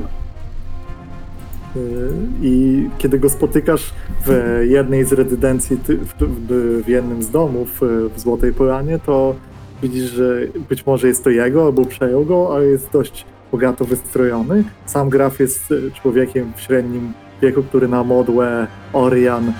Y, 1.76 2.12
I 2.42 2.90
kiedy 2.98 3.20
go 3.20 3.30
spotykasz 3.30 3.94
w 4.26 4.62
jednej 4.70 5.06
z 5.06 5.14
rezydencji, 5.14 5.78
w, 5.78 6.14
w, 6.14 6.84
w 6.84 6.88
jednym 6.88 7.24
z 7.24 7.30
domów 7.30 7.82
w 8.16 8.20
Złotej 8.20 8.54
Polanie, 8.54 9.00
to 9.06 9.36
widzisz, 9.82 10.12
że 10.12 10.40
być 10.70 10.86
może 10.86 11.08
jest 11.08 11.24
to 11.24 11.30
jego, 11.30 11.66
albo 11.66 11.86
przejął 11.86 12.26
go, 12.26 12.56
ale 12.56 12.66
jest 12.66 12.92
dość 12.92 13.26
bogato 13.52 13.86
wystrojony. 13.86 14.64
Sam 14.86 15.10
Graf 15.10 15.40
jest 15.40 15.72
y, 15.72 15.92
człowiekiem 15.92 16.54
w 16.56 16.62
średnim 16.62 17.14
wieku, 17.42 17.64
który 17.64 17.88
na 17.88 18.04
modłę 18.04 18.68
Orian 18.94 19.50
y, 19.50 19.52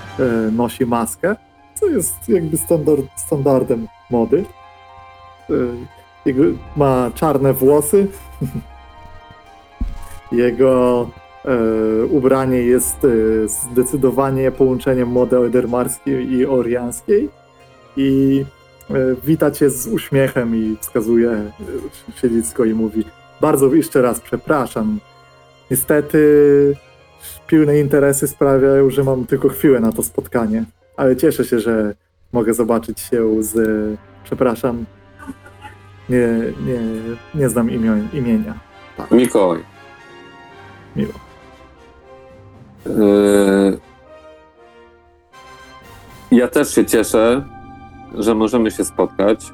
nosi 0.52 0.86
maskę 0.86 1.36
co 1.80 1.88
jest 1.88 2.28
jakby 2.28 2.56
standard, 2.56 3.06
standardem 3.16 3.88
mody. 4.10 4.44
Y, 5.50 5.68
Jego, 6.26 6.42
ma 6.76 7.10
czarne 7.14 7.52
włosy. 7.52 8.06
Jego 10.32 11.08
e, 11.44 12.04
ubranie 12.04 12.58
jest 12.58 13.04
e, 13.04 13.08
zdecydowanie 13.48 14.50
połączeniem 14.50 15.08
mody 15.08 15.36
eldermarskiej 15.36 16.32
i 16.32 16.46
oriańskiej. 16.46 17.28
I 17.96 18.44
e, 18.46 18.59
wita 19.24 19.50
cię 19.50 19.70
z 19.70 19.86
uśmiechem 19.86 20.56
i 20.56 20.76
wskazuje 20.80 21.30
e, 21.30 21.52
siedzisko 22.20 22.64
i 22.64 22.74
mówi 22.74 23.04
bardzo 23.40 23.74
jeszcze 23.74 24.02
raz 24.02 24.20
przepraszam. 24.20 25.00
Niestety 25.70 26.76
pilne 27.46 27.78
interesy 27.80 28.28
sprawiają, 28.28 28.90
że 28.90 29.04
mam 29.04 29.26
tylko 29.26 29.48
chwilę 29.48 29.80
na 29.80 29.92
to 29.92 30.02
spotkanie 30.02 30.64
ale 31.00 31.16
cieszę 31.16 31.44
się, 31.44 31.60
że 31.60 31.94
mogę 32.32 32.54
zobaczyć 32.54 33.00
się 33.00 33.42
z. 33.42 33.54
Przepraszam, 34.24 34.84
nie, 36.08 36.28
nie, 36.66 36.80
nie 37.34 37.48
znam 37.48 37.70
imion, 37.70 38.08
imienia. 38.12 38.54
Mikołaj. 39.10 39.60
Miło. 40.96 41.12
Yy, 42.86 43.78
Ja 46.30 46.48
też 46.48 46.74
się 46.74 46.86
cieszę, 46.86 47.44
że 48.14 48.34
możemy 48.34 48.70
się 48.70 48.84
spotkać. 48.84 49.52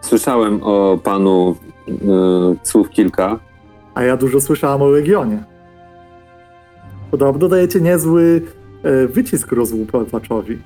Słyszałem 0.00 0.60
o 0.62 0.98
panu 1.02 1.56
yy, 1.86 1.94
słów 2.62 2.90
kilka. 2.90 3.38
A 3.94 4.02
ja 4.02 4.16
dużo 4.16 4.40
słyszałam 4.40 4.82
o 4.82 4.88
Legionie. 4.88 5.44
Podobno 7.10 7.48
dajecie 7.48 7.80
niezły 7.80 8.42
e, 8.82 9.06
wycisk 9.06 9.52
rozłupaczowi. 9.52 10.58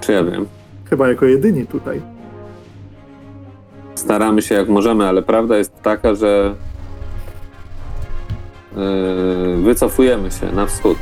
Czy 0.00 0.12
ja 0.12 0.24
wiem? 0.24 0.46
Chyba 0.90 1.08
jako 1.08 1.26
jedyni 1.26 1.66
tutaj. 1.66 2.02
Staramy 3.94 4.42
się 4.42 4.54
jak 4.54 4.68
możemy, 4.68 5.08
ale 5.08 5.22
prawda 5.22 5.56
jest 5.56 5.82
taka, 5.82 6.14
że 6.14 6.54
yy, 8.76 9.62
wycofujemy 9.62 10.30
się 10.30 10.52
na 10.52 10.66
wschód. 10.66 10.98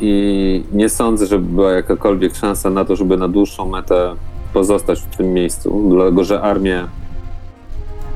I 0.00 0.64
nie 0.72 0.88
sądzę, 0.88 1.26
żeby 1.26 1.44
była 1.44 1.72
jakakolwiek 1.72 2.36
szansa 2.36 2.70
na 2.70 2.84
to, 2.84 2.96
żeby 2.96 3.16
na 3.16 3.28
dłuższą 3.28 3.68
metę 3.68 4.14
pozostać 4.52 5.00
w 5.00 5.16
tym 5.16 5.32
miejscu, 5.32 5.88
dlatego 5.90 6.24
że 6.24 6.40
armie, 6.40 6.84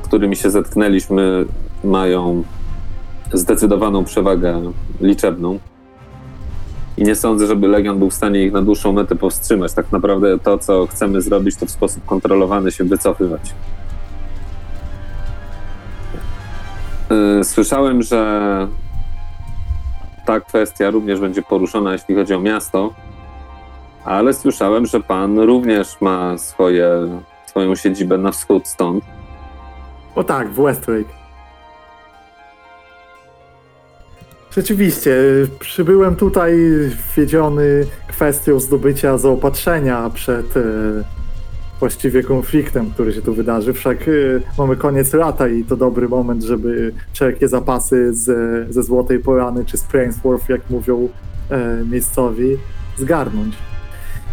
z 0.03 0.07
którymi 0.07 0.35
się 0.35 0.49
zetknęliśmy, 0.49 1.45
mają 1.83 2.43
zdecydowaną 3.33 4.03
przewagę 4.03 4.61
liczebną. 5.01 5.59
I 6.97 7.03
nie 7.03 7.15
sądzę, 7.15 7.47
żeby 7.47 7.67
Legion 7.67 7.99
był 7.99 8.09
w 8.09 8.13
stanie 8.13 8.43
ich 8.43 8.53
na 8.53 8.61
dłuższą 8.61 8.91
metę 8.91 9.15
powstrzymać. 9.15 9.73
Tak 9.73 9.91
naprawdę 9.91 10.39
to, 10.39 10.57
co 10.57 10.87
chcemy 10.87 11.21
zrobić, 11.21 11.55
to 11.55 11.65
w 11.65 11.71
sposób 11.71 12.05
kontrolowany 12.05 12.71
się 12.71 12.83
wycofywać. 12.83 13.53
Yy, 17.09 17.43
Słyszałem, 17.43 18.01
że 18.01 18.67
ta 20.25 20.39
kwestia 20.39 20.89
również 20.89 21.19
będzie 21.19 21.41
poruszona, 21.41 21.93
jeśli 21.93 22.15
chodzi 22.15 22.33
o 22.33 22.39
miasto, 22.39 22.93
ale 24.05 24.33
słyszałem, 24.33 24.85
że 24.85 24.99
pan 24.99 25.39
również 25.39 26.01
ma 26.01 26.37
swoje, 26.37 26.89
swoją 27.45 27.75
siedzibę 27.75 28.17
na 28.17 28.31
wschód 28.31 28.67
stąd. 28.67 29.03
O 30.15 30.23
tak, 30.23 30.49
w 30.49 30.61
Westlake. 30.63 31.23
Rzeczywiście, 34.55 35.15
przybyłem 35.59 36.15
tutaj 36.15 36.57
wiedziony 37.17 37.85
kwestią 38.07 38.59
zdobycia 38.59 39.17
zaopatrzenia 39.17 40.09
przed 40.13 40.57
e, 40.57 40.61
właściwie 41.83 42.23
konfliktem, 42.23 42.91
który 42.91 43.13
się 43.13 43.21
tu 43.21 43.33
wydarzy. 43.33 43.73
Wszak 43.73 43.97
e, 44.01 44.11
mamy 44.57 44.75
koniec 44.75 45.13
lata 45.13 45.47
i 45.47 45.63
to 45.63 45.77
dobry 45.77 46.09
moment, 46.09 46.43
żeby 46.43 46.93
wszelkie 47.13 47.47
zapasy 47.47 48.13
z, 48.13 48.25
ze 48.73 48.83
Złotej 48.83 49.19
Porany 49.19 49.65
czy 49.65 49.77
z 49.77 49.83
Prainsworth, 49.83 50.49
jak 50.49 50.69
mówią 50.69 51.09
e, 51.49 51.83
miejscowi, 51.91 52.57
zgarnąć. 52.97 53.55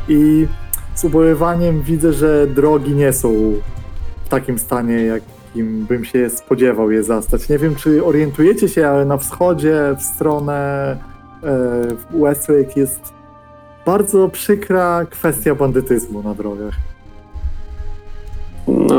I 0.09 0.47
z 0.95 1.05
ubolewaniem 1.05 1.83
widzę, 1.83 2.13
że 2.13 2.47
drogi 2.47 2.95
nie 2.95 3.13
są 3.13 3.55
w 4.25 4.29
takim 4.29 4.59
stanie, 4.59 5.03
jakim 5.03 5.87
bym 5.87 6.05
się 6.05 6.31
spodziewał 6.31 6.91
je 6.91 7.03
zastać. 7.03 7.49
Nie 7.49 7.59
wiem, 7.59 7.75
czy 7.75 8.05
orientujecie 8.05 8.69
się, 8.69 8.89
ale 8.89 9.05
na 9.05 9.17
wschodzie, 9.17 9.97
w 9.99 10.03
stronę 10.03 10.97
e, 11.43 12.19
Westlake 12.21 12.81
jest 12.81 13.01
bardzo 13.87 14.29
przykra 14.29 15.07
kwestia 15.11 15.55
bandytyzmu 15.55 16.23
na 16.23 16.35
drogach. 16.35 16.75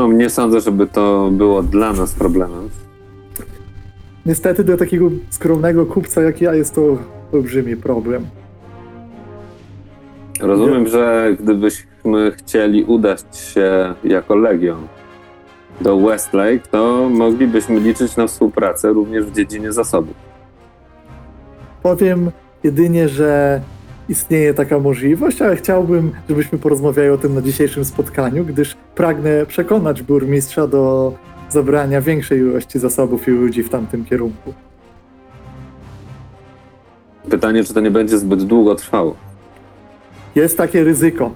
No, 0.02 0.12
nie 0.12 0.30
sądzę, 0.30 0.60
żeby 0.60 0.86
to 0.86 1.30
było 1.32 1.62
dla 1.62 1.92
nas 1.92 2.14
problemem. 2.14 2.68
Niestety 4.26 4.64
dla 4.64 4.76
takiego 4.76 5.10
skromnego 5.30 5.86
kupca 5.86 6.22
jak 6.22 6.40
ja 6.40 6.54
jest 6.54 6.74
to 6.74 6.98
olbrzymi 7.32 7.76
problem. 7.76 8.26
Rozumiem, 10.40 10.88
że 10.88 11.36
gdybyśmy 11.40 12.32
chcieli 12.36 12.84
udać 12.84 13.24
się 13.32 13.94
jako 14.04 14.36
Legion 14.36 14.86
do 15.80 15.98
Westlake, 15.98 16.60
to 16.70 17.08
moglibyśmy 17.10 17.80
liczyć 17.80 18.16
na 18.16 18.26
współpracę 18.26 18.92
również 18.92 19.24
w 19.24 19.32
dziedzinie 19.32 19.72
zasobów. 19.72 20.14
Powiem 21.82 22.30
jedynie, 22.64 23.08
że 23.08 23.60
istnieje 24.08 24.54
taka 24.54 24.78
możliwość, 24.78 25.42
ale 25.42 25.56
chciałbym, 25.56 26.12
żebyśmy 26.28 26.58
porozmawiali 26.58 27.08
o 27.08 27.18
tym 27.18 27.34
na 27.34 27.42
dzisiejszym 27.42 27.84
spotkaniu, 27.84 28.44
gdyż 28.44 28.76
pragnę 28.94 29.46
przekonać 29.46 30.02
burmistrza 30.02 30.66
do 30.66 31.12
zabrania 31.50 32.00
większej 32.00 32.38
ilości 32.38 32.78
zasobów 32.78 33.28
i 33.28 33.30
ludzi 33.30 33.62
w 33.62 33.68
tamtym 33.68 34.04
kierunku. 34.04 34.54
Pytanie, 37.30 37.64
czy 37.64 37.74
to 37.74 37.80
nie 37.80 37.90
będzie 37.90 38.18
zbyt 38.18 38.44
długo 38.44 38.74
trwało. 38.74 39.16
Jest 40.34 40.56
takie 40.56 40.84
ryzyko. 40.84 41.30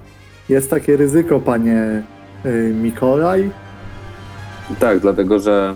Jest 0.49 0.69
takie 0.69 0.97
ryzyko, 0.97 1.39
panie 1.39 2.03
y, 2.45 2.73
Mikolaj. 2.81 3.49
Tak, 4.79 4.99
dlatego 4.99 5.39
że 5.39 5.75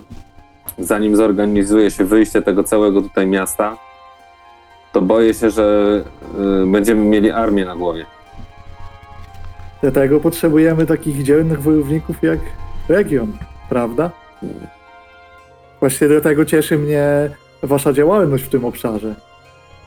zanim 0.78 1.16
zorganizuje 1.16 1.90
się 1.90 2.04
wyjście 2.04 2.42
tego 2.42 2.64
całego 2.64 3.02
tutaj 3.02 3.26
miasta, 3.26 3.76
to 4.92 5.02
boję 5.02 5.34
się, 5.34 5.50
że 5.50 5.96
y, 6.62 6.66
będziemy 6.66 7.04
mieli 7.04 7.30
armię 7.30 7.64
na 7.64 7.76
głowie. 7.76 8.06
Dlatego 9.82 10.20
potrzebujemy 10.20 10.86
takich 10.86 11.22
dzielnych 11.22 11.62
wojowników 11.62 12.22
jak 12.22 12.38
Region, 12.88 13.32
prawda? 13.68 14.10
Właśnie 15.80 16.08
dlatego 16.08 16.44
cieszy 16.44 16.78
mnie 16.78 17.30
wasza 17.62 17.92
działalność 17.92 18.44
w 18.44 18.48
tym 18.48 18.64
obszarze. 18.64 19.14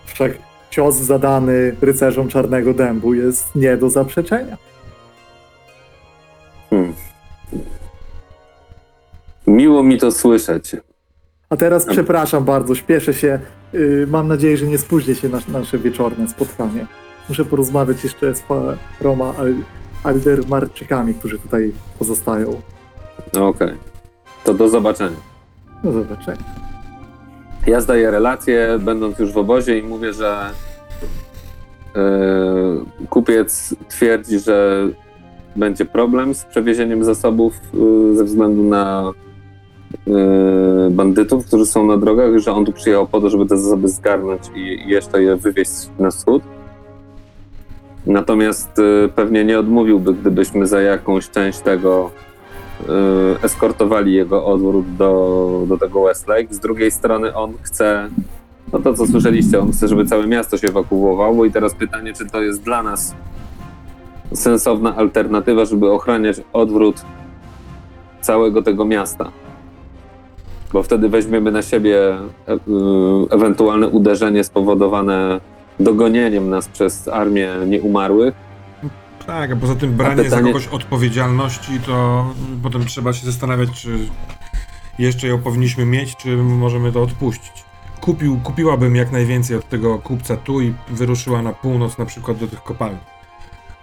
Wszak 0.06 0.32
cios 0.70 0.96
zadany 0.96 1.76
rycerzom 1.82 2.28
Czarnego 2.28 2.74
Dębu 2.74 3.14
jest 3.14 3.56
nie 3.56 3.78
do 3.78 3.90
zaprzeczenia. 3.90 4.58
Hmm. 6.70 6.94
Miło 9.48 9.84
mi 9.84 9.98
to 9.98 10.12
słyszeć. 10.12 10.76
A 11.50 11.58
teraz 11.58 11.86
przepraszam 11.86 12.46
bardzo, 12.46 12.76
śpieszę 12.76 13.14
się. 13.14 13.40
Yy, 13.76 14.08
mam 14.08 14.28
nadzieję, 14.28 14.58
że 14.58 14.66
nie 14.66 14.78
spóźnię 14.78 15.16
się 15.16 15.30
na 15.30 15.40
nasze 15.48 15.78
wieczorne 15.78 16.28
spotkanie. 16.28 16.88
Muszę 17.30 17.46
porozmawiać 17.46 18.04
jeszcze 18.04 18.36
z 18.36 18.42
paroma 18.42 19.34
Al- 19.38 19.64
Aldermarczykami, 20.04 21.14
którzy 21.14 21.40
tutaj 21.40 21.72
pozostają. 22.00 22.62
Okej. 23.40 23.72
To 24.44 24.54
do 24.54 24.70
zobaczenia. 24.70 25.18
Do 25.84 25.92
zobaczenia. 25.92 26.44
Ja 27.68 27.82
zdaję 27.82 28.12
relację, 28.12 28.80
będąc 28.80 29.20
już 29.20 29.32
w 29.32 29.38
obozie 29.38 29.80
i 29.80 29.84
mówię, 29.84 30.14
że 30.14 30.50
yy, 31.96 32.86
kupiec 33.10 33.76
twierdzi, 33.90 34.40
że 34.40 34.88
będzie 35.56 35.86
problem 35.86 36.34
z 36.36 36.46
przewiezieniem 36.46 37.04
zasobów 37.04 37.54
yy, 37.74 38.16
ze 38.16 38.24
względu 38.24 38.64
na 38.64 39.12
yy, 40.08 40.14
bandytów, 40.92 41.46
którzy 41.46 41.66
są 41.66 41.86
na 41.86 41.98
drogach, 41.98 42.38
że 42.38 42.52
on 42.52 42.66
tu 42.66 42.72
przyjechał 42.72 43.08
po 43.08 43.22
to, 43.22 43.30
żeby 43.30 43.46
te 43.46 43.58
zasoby 43.58 43.90
zgarnąć 43.90 44.42
i, 44.56 44.90
jeszcze 44.90 45.24
je 45.24 45.36
wywieźć 45.36 45.72
na 46.00 46.12
wschód. 46.12 46.44
Natomiast 48.06 48.78
yy, 48.78 49.10
pewnie 49.16 49.46
nie 49.46 49.60
odmówiłby, 49.60 50.14
gdybyśmy 50.14 50.68
za 50.68 50.82
jakąś 50.82 51.30
część 51.30 51.60
tego 51.60 52.12
yy, 52.88 52.96
eskortowali 53.44 54.14
jego 54.14 54.46
odwrót 54.46 54.96
do, 54.96 55.64
do 55.68 55.78
tego 55.78 56.04
Westlake. 56.04 56.54
Z 56.54 56.60
drugiej 56.60 56.92
strony 56.92 57.36
on 57.36 57.54
chce, 57.62 58.10
no 58.74 58.80
to 58.80 58.94
co 58.94 59.08
słyszeliście, 59.08 59.60
on 59.60 59.72
chce, 59.72 59.88
żeby 59.88 60.06
całe 60.06 60.28
miasto 60.28 60.58
się 60.58 60.68
ewakuowało 60.68 61.46
i 61.46 61.52
teraz 61.52 61.76
pytanie, 61.76 62.14
czy 62.14 62.26
to 62.26 62.42
jest 62.42 62.64
dla 62.64 62.84
nas 62.84 63.16
sensowna 64.34 64.96
alternatywa, 64.96 65.66
żeby 65.66 65.92
ochraniać 65.92 66.42
odwrót 66.54 67.06
całego 68.22 68.62
tego 68.62 68.86
miasta. 68.86 69.32
Bo 70.76 70.84
wtedy 70.84 71.10
weźmiemy 71.10 71.52
na 71.52 71.62
siebie 71.62 71.98
e, 72.48 72.54
y, 72.54 72.58
ewentualne 73.32 73.88
uderzenie 73.88 74.44
spowodowane 74.44 75.40
dogonieniem 75.80 76.50
nas 76.50 76.68
przez 76.68 77.08
armię 77.08 77.50
nieumarłych, 77.68 78.34
Tak, 79.26 79.52
a 79.52 79.56
poza 79.56 79.76
tym 79.76 79.92
branie 79.94 80.18
za 80.18 80.24
pytanie- 80.24 80.48
kogoś 80.54 80.68
odpowiedzialności, 80.68 81.80
to 81.86 82.26
potem 82.64 82.86
trzeba 82.86 83.14
się 83.14 83.26
zastanawiać, 83.26 83.70
czy 83.72 83.90
jeszcze 85.00 85.28
ją 85.28 85.42
powinniśmy 85.42 85.86
mieć, 85.86 86.16
czy 86.16 86.38
możemy 86.38 86.92
to 86.92 87.04
odpuścić. 87.04 87.64
Kupił, 88.02 88.40
kupiłabym 88.44 88.96
jak 88.96 89.12
najwięcej 89.12 89.58
od 89.58 89.70
tego 89.70 90.00
kupca 90.00 90.38
tu 90.38 90.62
i 90.62 90.74
wyruszyła 90.88 91.42
na 91.42 91.54
północ, 91.54 91.98
na 91.98 92.06
przykład 92.06 92.38
do 92.38 92.48
tych 92.48 92.64
kopalni. 92.64 92.98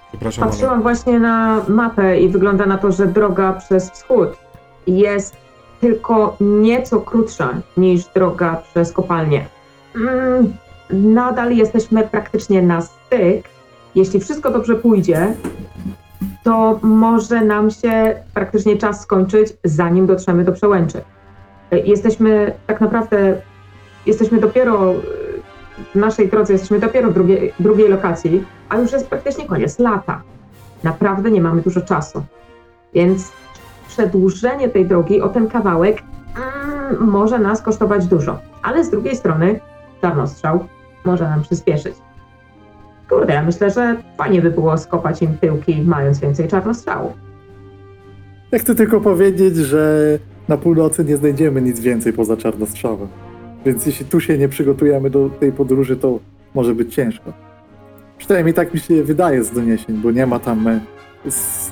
Przepraszam, 0.09 0.44
ale... 0.44 0.52
Patrzyłam 0.52 0.82
właśnie 0.82 1.20
na 1.20 1.64
mapę 1.69 2.20
i 2.20 2.28
wygląda 2.28 2.66
na 2.66 2.78
to, 2.78 2.93
że 2.93 3.06
droga 3.06 3.52
przez 3.52 3.90
wschód 3.90 4.28
jest 4.86 5.43
tylko 5.82 6.36
nieco 6.40 7.00
krótsza 7.00 7.54
niż 7.76 8.04
droga 8.04 8.62
przez 8.70 8.92
kopalnię. 8.92 9.46
Mm, 9.96 10.52
nadal 10.90 11.56
jesteśmy 11.56 12.09
praktycznie 12.09 12.62
na 12.62 12.80
styk. 12.80 13.48
Jeśli 13.94 14.20
wszystko 14.20 14.50
dobrze 14.50 14.74
pójdzie, 14.74 15.34
to 16.44 16.78
może 16.82 17.44
nam 17.44 17.70
się 17.70 18.14
praktycznie 18.34 18.76
czas 18.76 19.00
skończyć, 19.00 19.52
zanim 19.64 20.06
dotrzemy 20.06 20.44
do 20.44 20.52
przełęczy. 20.52 20.98
Y, 21.72 21.78
Jesteśmy 21.78 22.52
tak 22.66 22.80
naprawdę, 22.80 23.36
jesteśmy 24.06 24.40
dopiero 24.40 24.94
w 25.94 25.94
naszej 25.94 26.28
drodze, 26.28 26.52
jesteśmy 26.52 26.80
dopiero 26.80 27.10
w 27.10 27.14
drugiej, 27.14 27.52
drugiej 27.60 27.88
lokacji, 27.88 28.44
a 28.68 28.78
już 28.78 28.92
jest 28.92 29.09
praktycznie 29.09 29.46
koniec 29.46 29.78
lata. 29.78 30.22
Naprawdę 30.82 31.30
nie 31.30 31.40
mamy 31.40 31.62
dużo 31.62 31.80
czasu. 31.80 32.22
Więc 32.94 33.32
przedłużenie 33.93 34.69
tej 34.69 34.86
drogi 34.86 35.20
o 35.20 35.28
ten 35.28 35.48
kawałek 35.48 36.02
mm, 36.02 37.10
może 37.10 37.39
nas 37.39 37.62
kosztować 37.62 38.06
dużo. 38.06 38.39
Ale 38.62 38.85
z 38.85 38.90
drugiej 38.90 39.16
strony 39.16 39.60
czarnostrzał 40.01 40.66
może 41.05 41.24
nam 41.24 41.43
przyspieszyć. 41.43 41.94
Kurde, 43.09 43.35
ja 43.35 43.43
myślę, 43.43 43.70
że 43.70 43.97
fajnie 44.19 44.43
by 44.43 44.51
było 44.51 44.78
skopać 44.78 45.23
im 45.23 45.39
tyłki, 45.39 45.82
mając 45.82 46.20
więcej 46.20 46.48
czarnostrzału. 46.48 47.12
Ja 48.52 48.59
chcę 48.59 48.74
tylko 48.74 49.01
powiedzieć, 49.01 49.56
że 49.56 50.19
na 50.48 50.56
północy 50.56 51.05
nie 51.05 51.16
znajdziemy 51.16 51.62
nic 51.62 51.81
więcej 51.81 52.12
poza 52.12 52.36
czarnostrzałem. 52.36 53.09
Więc 53.64 53.86
jeśli 53.86 54.06
tu 54.06 54.20
się 54.20 54.39
nie 54.39 54.48
przygotujemy 54.48 55.10
do 55.10 55.31
tej 55.31 55.52
podróży, 55.52 55.97
to 55.97 56.19
może 56.55 56.74
być 56.74 56.94
ciężko. 56.94 57.32
Przynajmniej 58.19 58.55
tak 58.55 58.74
mi 58.74 58.81
się 58.81 59.02
wydaje 59.02 59.44
z 59.44 59.51
doniesień, 59.51 59.97
bo 59.97 60.10
nie 60.10 60.27
ma 60.27 60.39
tam. 60.39 60.81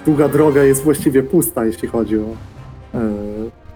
Długa 0.04 0.28
droga 0.28 0.62
jest 0.62 0.82
właściwie 0.82 1.22
pusta, 1.22 1.64
jeśli 1.64 1.88
chodzi 1.88 2.18
o 2.18 2.26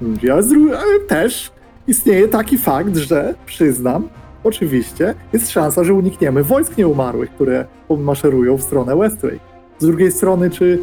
ludzi. 0.01 0.31
Ale, 0.31 0.43
ale 0.79 1.01
też 1.09 1.53
istnieje 1.87 2.29
taki 2.29 2.59
fakt, 2.59 2.97
że 2.97 3.35
przyznam, 3.47 4.09
oczywiście, 4.45 5.15
jest 5.33 5.51
szansa, 5.51 5.85
że 5.85 5.95
unikniemy 5.95 6.45
wojsk 6.45 6.79
nieumarłych, 6.79 7.31
które 7.31 7.67
maszerują 7.99 8.57
w 8.57 8.63
stronę 8.63 8.97
Westlake. 8.97 9.39
Z 9.79 9.87
drugiej 9.87 10.13
strony, 10.13 10.51
czy 10.51 10.83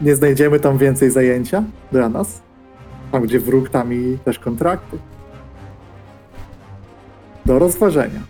nie 0.00 0.16
znajdziemy 0.16 0.60
tam 0.60 0.78
więcej 0.78 1.10
zajęcia 1.10 1.64
dla 1.92 2.08
nas? 2.08 2.42
Tam, 3.12 3.22
gdzie 3.22 3.40
wróg, 3.40 3.68
tam 3.68 3.94
i 3.94 4.18
też 4.24 4.38
kontrakty. 4.38 4.98
Do 7.46 7.58
rozważenia. 7.58 8.20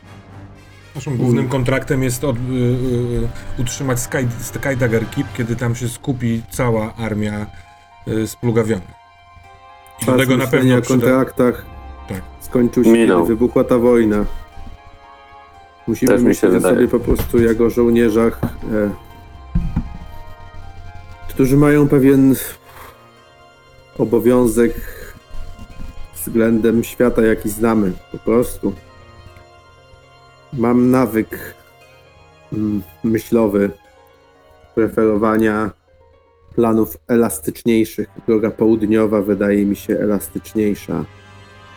Naszym 0.94 1.16
głównym 1.16 1.48
kontraktem 1.48 2.02
jest 2.02 2.24
od, 2.24 2.36
y, 2.36 2.40
y, 2.40 3.28
utrzymać 3.62 4.00
Sky, 4.00 4.28
Skydagger 4.40 5.10
Keep, 5.10 5.26
kiedy 5.36 5.56
tam 5.56 5.74
się 5.74 5.88
skupi 5.88 6.42
cała 6.50 6.94
armia 6.94 7.46
y, 8.08 8.26
splugawionych. 8.26 9.00
I 10.02 10.06
do 10.06 10.12
Czas 10.12 10.20
tego 10.20 10.36
na 10.36 10.46
pewno 10.46 10.76
o 10.78 10.80
przyda... 10.80 10.88
kontraktach 11.00 11.66
Tak. 12.08 12.22
skończył 12.40 12.84
się, 12.84 12.90
Minął. 12.92 13.18
kiedy 13.22 13.34
wybuchła 13.34 13.64
ta 13.64 13.78
wojna. 13.78 14.24
Musimy 15.86 16.12
Też 16.12 16.22
mi 16.22 16.24
się 16.24 16.28
myśleć 16.28 16.50
o 16.50 16.54
wydaje. 16.54 16.74
sobie 16.74 16.88
po 16.88 17.00
prostu 17.00 17.42
jak 17.42 17.60
o 17.60 17.70
żołnierzach, 17.70 18.40
e, 18.44 18.90
którzy 21.28 21.56
mają 21.56 21.88
pewien 21.88 22.34
obowiązek 23.98 24.74
względem 26.14 26.84
świata, 26.84 27.22
jaki 27.22 27.48
znamy. 27.50 27.92
Po 28.12 28.18
prostu. 28.18 28.72
Mam 30.52 30.90
nawyk 30.90 31.54
mm, 32.52 32.82
myślowy 33.04 33.70
preferowania 34.74 35.70
planów 36.54 36.96
elastyczniejszych. 37.08 38.08
Droga 38.26 38.50
południowa 38.50 39.22
wydaje 39.22 39.66
mi 39.66 39.76
się 39.76 39.98
elastyczniejsza. 39.98 41.04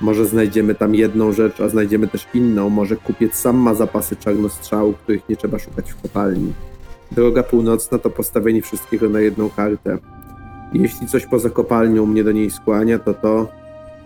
Może 0.02 0.26
znajdziemy 0.26 0.76
tam 0.76 0.95
jedną 0.95 1.32
rzecz, 1.32 1.62
a 1.62 1.70
znajdziemy 1.70 2.08
też 2.08 2.28
inną. 2.34 2.70
Może 2.70 2.95
kupiec 2.95 3.36
sam 3.36 3.56
ma 3.56 3.74
zapasy 3.74 4.16
czarnostrzału, 4.16 4.94
których 4.94 5.30
nie 5.30 5.36
trzeba 5.36 5.60
szukać 5.60 5.91
w 5.91 6.02
kopalni. 6.02 6.54
Droga 7.12 7.44
północna 7.44 7.98
to 7.98 8.10
postawienie 8.10 8.62
wszystkiego 8.62 9.10
na 9.10 9.20
jedną 9.20 9.50
kartę. 9.50 9.98
Jeśli 10.74 11.08
coś 11.08 11.26
poza 11.26 11.50
kopalnią 11.50 12.06
mnie 12.06 12.24
do 12.24 12.32
niej 12.32 12.52
skłania, 12.52 13.00
to 13.00 13.14
to, 13.14 13.48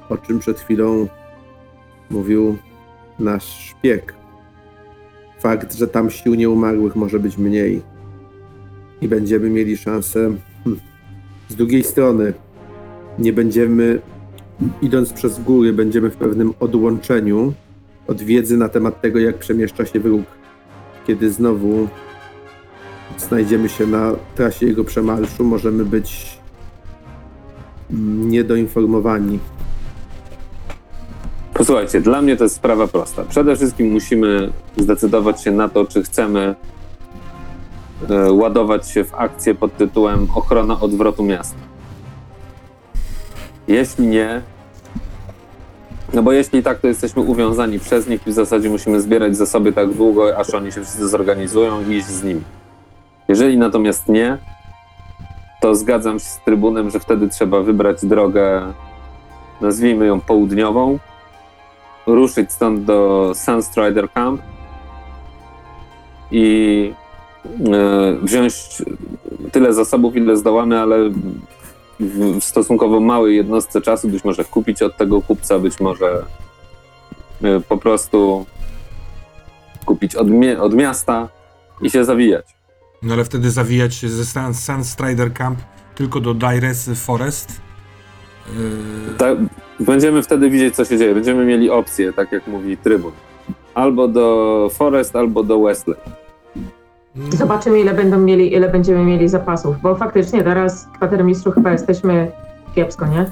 o 0.09 0.17
czym 0.17 0.39
przed 0.39 0.59
chwilą 0.59 1.07
mówił 2.09 2.57
nasz 3.19 3.45
szpieg. 3.45 4.13
Fakt, 5.39 5.75
że 5.75 5.87
tam 5.87 6.09
sił 6.09 6.35
nieumarłych 6.35 6.95
może 6.95 7.19
być 7.19 7.37
mniej 7.37 7.81
i 9.01 9.07
będziemy 9.07 9.49
mieli 9.49 9.77
szansę. 9.77 10.19
Hmm. 10.63 10.81
Z 11.49 11.55
drugiej 11.55 11.83
strony, 11.83 12.33
nie 13.19 13.33
będziemy, 13.33 13.99
idąc 14.81 15.13
przez 15.13 15.39
góry, 15.39 15.73
będziemy 15.73 16.09
w 16.09 16.15
pewnym 16.15 16.53
odłączeniu 16.59 17.53
od 18.07 18.21
wiedzy 18.21 18.57
na 18.57 18.69
temat 18.69 19.01
tego, 19.01 19.19
jak 19.19 19.37
przemieszcza 19.37 19.85
się 19.85 19.99
wróg. 19.99 20.25
Kiedy 21.07 21.31
znowu 21.31 21.87
znajdziemy 23.17 23.69
się 23.69 23.87
na 23.87 24.11
trasie 24.35 24.65
jego 24.65 24.83
przemarszu, 24.83 25.43
możemy 25.43 25.85
być 25.85 26.39
mm, 27.91 28.29
niedoinformowani. 28.29 29.39
Posłuchajcie, 31.57 32.01
dla 32.01 32.21
mnie 32.21 32.37
to 32.37 32.43
jest 32.43 32.55
sprawa 32.55 32.87
prosta. 32.87 33.23
Przede 33.29 33.55
wszystkim 33.55 33.91
musimy 33.91 34.51
zdecydować 34.77 35.43
się 35.43 35.51
na 35.51 35.69
to, 35.69 35.85
czy 35.85 36.03
chcemy 36.03 36.55
e, 38.09 38.31
ładować 38.31 38.89
się 38.89 39.03
w 39.03 39.15
akcję 39.15 39.55
pod 39.55 39.77
tytułem 39.77 40.27
Ochrona 40.35 40.79
odwrotu 40.79 41.23
miasta. 41.23 41.57
Jeśli 43.67 44.07
nie, 44.07 44.41
no 46.13 46.23
bo 46.23 46.31
jeśli 46.31 46.63
tak, 46.63 46.79
to 46.79 46.87
jesteśmy 46.87 47.21
uwiązani 47.21 47.79
przez 47.79 48.07
nich 48.07 48.27
i 48.27 48.31
w 48.31 48.33
zasadzie 48.33 48.69
musimy 48.69 49.01
zbierać 49.01 49.37
zasoby 49.37 49.73
tak 49.73 49.93
długo, 49.93 50.37
aż 50.37 50.49
oni 50.49 50.71
się 50.71 50.81
wszyscy 50.81 51.07
zorganizują 51.07 51.89
i 51.89 51.93
iść 51.93 52.07
z 52.07 52.23
nimi. 52.23 52.41
Jeżeli 53.27 53.57
natomiast 53.57 54.07
nie, 54.07 54.37
to 55.61 55.75
zgadzam 55.75 56.19
się 56.19 56.25
z 56.25 56.39
trybunem, 56.45 56.89
że 56.89 56.99
wtedy 56.99 57.29
trzeba 57.29 57.61
wybrać 57.61 58.05
drogę, 58.05 58.73
nazwijmy 59.61 60.05
ją 60.05 60.21
południową, 60.21 60.99
ruszyć 62.07 62.51
stąd 62.51 62.83
do 62.83 63.31
Sunstrider 63.35 64.11
Camp 64.11 64.41
i 66.31 66.93
e, 67.73 68.17
wziąć 68.21 68.83
tyle 69.51 69.73
zasobów, 69.73 70.15
ile 70.15 70.37
zdołamy, 70.37 70.79
ale 70.79 71.09
w, 71.99 72.43
stosunkowo 72.43 72.99
małej 72.99 73.35
jednostce 73.35 73.81
czasu, 73.81 74.09
być 74.09 74.23
może 74.23 74.45
kupić 74.45 74.81
od 74.81 74.97
tego 74.97 75.21
kupca, 75.21 75.59
być 75.59 75.79
może 75.79 76.25
e, 77.43 77.59
po 77.59 77.77
prostu 77.77 78.45
kupić 79.85 80.15
od, 80.15 80.27
mie- 80.29 80.59
od 80.59 80.73
miasta 80.73 81.29
i 81.81 81.89
się 81.89 82.05
zawijać. 82.05 82.45
No 83.03 83.13
ale 83.13 83.25
wtedy 83.25 83.51
zawijać 83.51 83.95
się 83.95 84.09
ze 84.09 84.25
Sun, 84.25 84.53
Sunstrider 84.53 85.33
Camp 85.33 85.59
tylko 85.95 86.19
do 86.19 86.33
Dires 86.33 86.89
Forest. 86.95 87.66
Będziemy 89.79 90.23
wtedy 90.23 90.49
widzieć, 90.49 90.75
co 90.75 90.85
się 90.85 90.97
dzieje. 90.97 91.13
Będziemy 91.13 91.45
mieli 91.45 91.69
opcję, 91.69 92.13
tak 92.13 92.31
jak 92.31 92.47
mówi 92.47 92.77
trybun. 92.77 93.11
Albo 93.75 94.07
do 94.07 94.69
Forest, 94.73 95.15
albo 95.15 95.43
do 95.43 95.59
Westlake. 95.61 96.01
Zobaczymy, 97.29 97.79
ile 97.79 97.93
będą 97.93 98.17
mieli, 98.19 98.53
ile 98.53 98.69
będziemy 98.69 99.05
mieli 99.05 99.29
zapasów, 99.29 99.75
bo 99.81 99.95
faktycznie 99.95 100.43
teraz 100.43 100.87
kwatermistrzu 100.95 101.51
chyba 101.51 101.71
jesteśmy 101.71 102.31
kiepsko, 102.75 103.07
nie? 103.07 103.25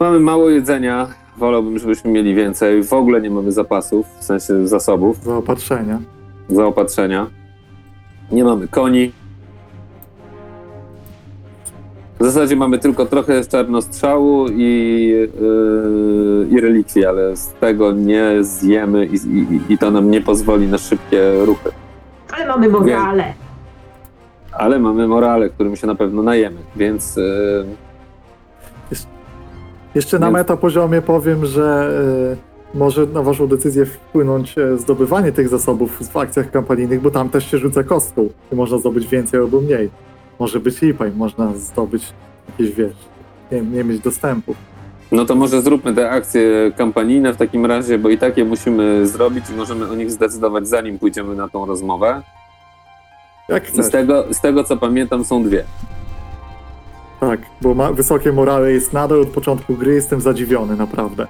Mamy 0.00 0.20
mało 0.20 0.50
jedzenia. 0.50 1.06
Wolałbym, 1.36 1.78
żebyśmy 1.78 2.10
mieli 2.10 2.34
więcej. 2.34 2.82
W 2.82 2.92
ogóle 2.92 3.20
nie 3.20 3.30
mamy 3.30 3.52
zapasów, 3.52 4.06
w 4.20 4.24
sensie 4.24 4.68
zasobów, 4.68 5.24
Zaopatrzenia. 5.24 5.98
zaopatrzenia. 6.48 7.26
Nie 8.32 8.44
mamy 8.44 8.68
koni. 8.68 9.12
W 12.20 12.24
zasadzie 12.24 12.56
mamy 12.56 12.78
tylko 12.78 13.06
trochę 13.06 13.44
czarnostrzału 13.44 14.48
i, 14.48 15.08
yy, 15.40 16.48
i 16.50 16.60
relikwii, 16.60 17.06
ale 17.06 17.36
z 17.36 17.48
tego 17.48 17.92
nie 17.92 18.44
zjemy 18.44 19.06
i, 19.06 19.14
i, 19.14 19.72
i 19.72 19.78
to 19.78 19.90
nam 19.90 20.10
nie 20.10 20.20
pozwoli 20.20 20.66
na 20.66 20.78
szybkie 20.78 21.44
ruchy. 21.44 21.70
Ale 22.32 22.46
mamy 22.46 22.68
morale. 22.68 23.34
Ale 24.52 24.78
mamy 24.78 25.08
morale, 25.08 25.50
którym 25.50 25.76
się 25.76 25.86
na 25.86 25.94
pewno 25.94 26.22
najemy, 26.22 26.56
więc 26.76 27.16
yy, 27.16 27.66
Jeszcze 29.94 30.18
na 30.18 30.26
Więc- 30.26 30.34
metapoziomie 30.34 31.02
powiem, 31.02 31.46
że 31.46 31.90
e, 32.74 32.78
może 32.78 33.06
na 33.06 33.22
waszą 33.22 33.46
decyzję 33.46 33.86
wpłynąć 33.86 34.58
e, 34.58 34.78
zdobywanie 34.78 35.32
tych 35.32 35.48
zasobów 35.48 36.08
w 36.12 36.16
akcjach 36.16 36.50
kampanijnych, 36.50 37.00
bo 37.00 37.10
tam 37.10 37.28
też 37.28 37.50
się 37.50 37.58
rzuca 37.58 37.82
kostką 37.84 38.28
i 38.52 38.56
można 38.56 38.78
zdobyć 38.78 39.06
więcej 39.06 39.40
albo 39.40 39.60
mniej. 39.60 39.90
Może 40.38 40.60
być 40.60 40.82
lipaj, 40.82 41.12
można 41.12 41.54
zdobyć 41.54 42.12
jakieś, 42.48 42.74
wiesz, 42.76 42.94
nie, 43.52 43.60
nie 43.62 43.84
mieć 43.84 44.00
dostępu. 44.00 44.54
no 45.12 45.24
to 45.24 45.34
może 45.34 45.62
zróbmy 45.62 45.94
te 45.94 46.10
akcje 46.10 46.72
kampanijne 46.76 47.32
w 47.32 47.36
takim 47.36 47.66
razie, 47.66 47.98
bo 47.98 48.08
i 48.08 48.18
tak 48.18 48.36
je 48.36 48.44
musimy 48.44 49.06
zrobić 49.06 49.50
i 49.50 49.52
możemy 49.52 49.90
o 49.90 49.94
nich 49.94 50.10
zdecydować 50.10 50.68
zanim 50.68 50.98
pójdziemy 50.98 51.34
na 51.34 51.48
tą 51.48 51.66
rozmowę. 51.66 52.22
Jak 53.48 53.64
I 53.68 53.72
chcesz. 53.72 53.86
z 53.86 53.90
tego, 53.90 54.24
z 54.30 54.40
tego 54.40 54.64
co 54.64 54.76
pamiętam 54.76 55.24
są 55.24 55.42
dwie. 55.44 55.64
Tak, 57.20 57.40
bo 57.62 57.74
ma, 57.74 57.92
wysokie 57.92 58.32
morale 58.32 58.72
jest 58.72 58.92
nadal 58.92 59.20
od 59.20 59.28
początku 59.28 59.74
gry, 59.74 59.94
jestem 59.94 60.20
zadziwiony, 60.20 60.76
naprawdę. 60.76 61.26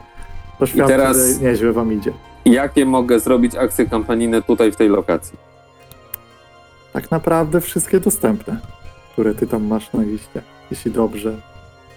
To 0.58 0.66
świadczy, 0.66 0.92
teraz- 0.92 1.38
że 1.38 1.44
nieźle 1.44 1.72
wam 1.72 1.92
idzie. 1.92 2.12
Jakie 2.44 2.86
mogę 2.86 3.20
zrobić 3.20 3.54
akcje 3.56 3.86
kampanijne 3.86 4.42
tutaj 4.42 4.72
w 4.72 4.76
tej 4.76 4.88
lokacji? 4.88 5.38
Tak 6.92 7.10
naprawdę 7.10 7.60
wszystkie 7.60 8.00
dostępne, 8.00 8.56
które 9.16 9.34
ty 9.34 9.47
tam 9.47 9.66
masz 9.66 9.93
na 9.93 10.02
liście, 10.02 10.43
jeśli 10.70 10.90
dobrze 10.90 11.36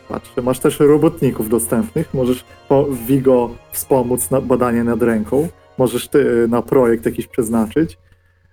patrzę. 0.10 0.42
Masz 0.42 0.60
też 0.60 0.80
robotników 0.80 1.50
dostępnych, 1.50 2.14
możesz 2.14 2.46
po 2.70 2.86
Vigo 3.08 3.50
wspomóc 3.72 4.32
na 4.32 4.42
badanie 4.42 4.84
nad 4.84 5.02
ręką, 5.02 5.48
możesz 5.78 6.08
ty 6.08 6.48
na 6.50 6.62
projekt 6.62 7.06
jakiś 7.06 7.28
przeznaczyć, 7.28 7.98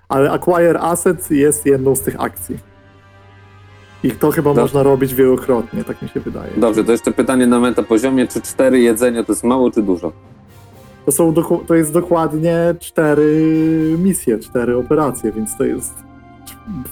ale 0.08 0.30
Acquire 0.30 0.80
Asset 0.80 1.30
jest 1.30 1.66
jedną 1.66 1.96
z 1.96 2.00
tych 2.00 2.20
akcji. 2.20 2.58
I 4.02 4.10
to 4.10 4.30
chyba 4.30 4.50
Dobrze. 4.50 4.62
można 4.62 4.82
robić 4.82 5.14
wielokrotnie, 5.14 5.84
tak 5.84 6.02
mi 6.02 6.08
się 6.08 6.20
wydaje. 6.20 6.52
Dobrze, 6.56 6.84
to 6.84 6.92
jeszcze 6.92 7.12
pytanie 7.12 7.46
na 7.46 7.60
meta 7.60 7.82
poziomie, 7.82 8.26
czy 8.26 8.40
cztery 8.40 8.80
jedzenia 8.80 9.24
to 9.24 9.32
jest 9.32 9.44
mało 9.44 9.70
czy 9.70 9.82
dużo? 9.82 10.12
To, 11.04 11.12
są 11.12 11.34
to 11.66 11.74
jest 11.74 11.92
dokładnie 11.92 12.74
cztery 12.80 13.96
misje, 13.98 14.38
cztery 14.38 14.76
operacje, 14.76 15.32
więc 15.32 15.56
to 15.56 15.64
jest 15.64 16.05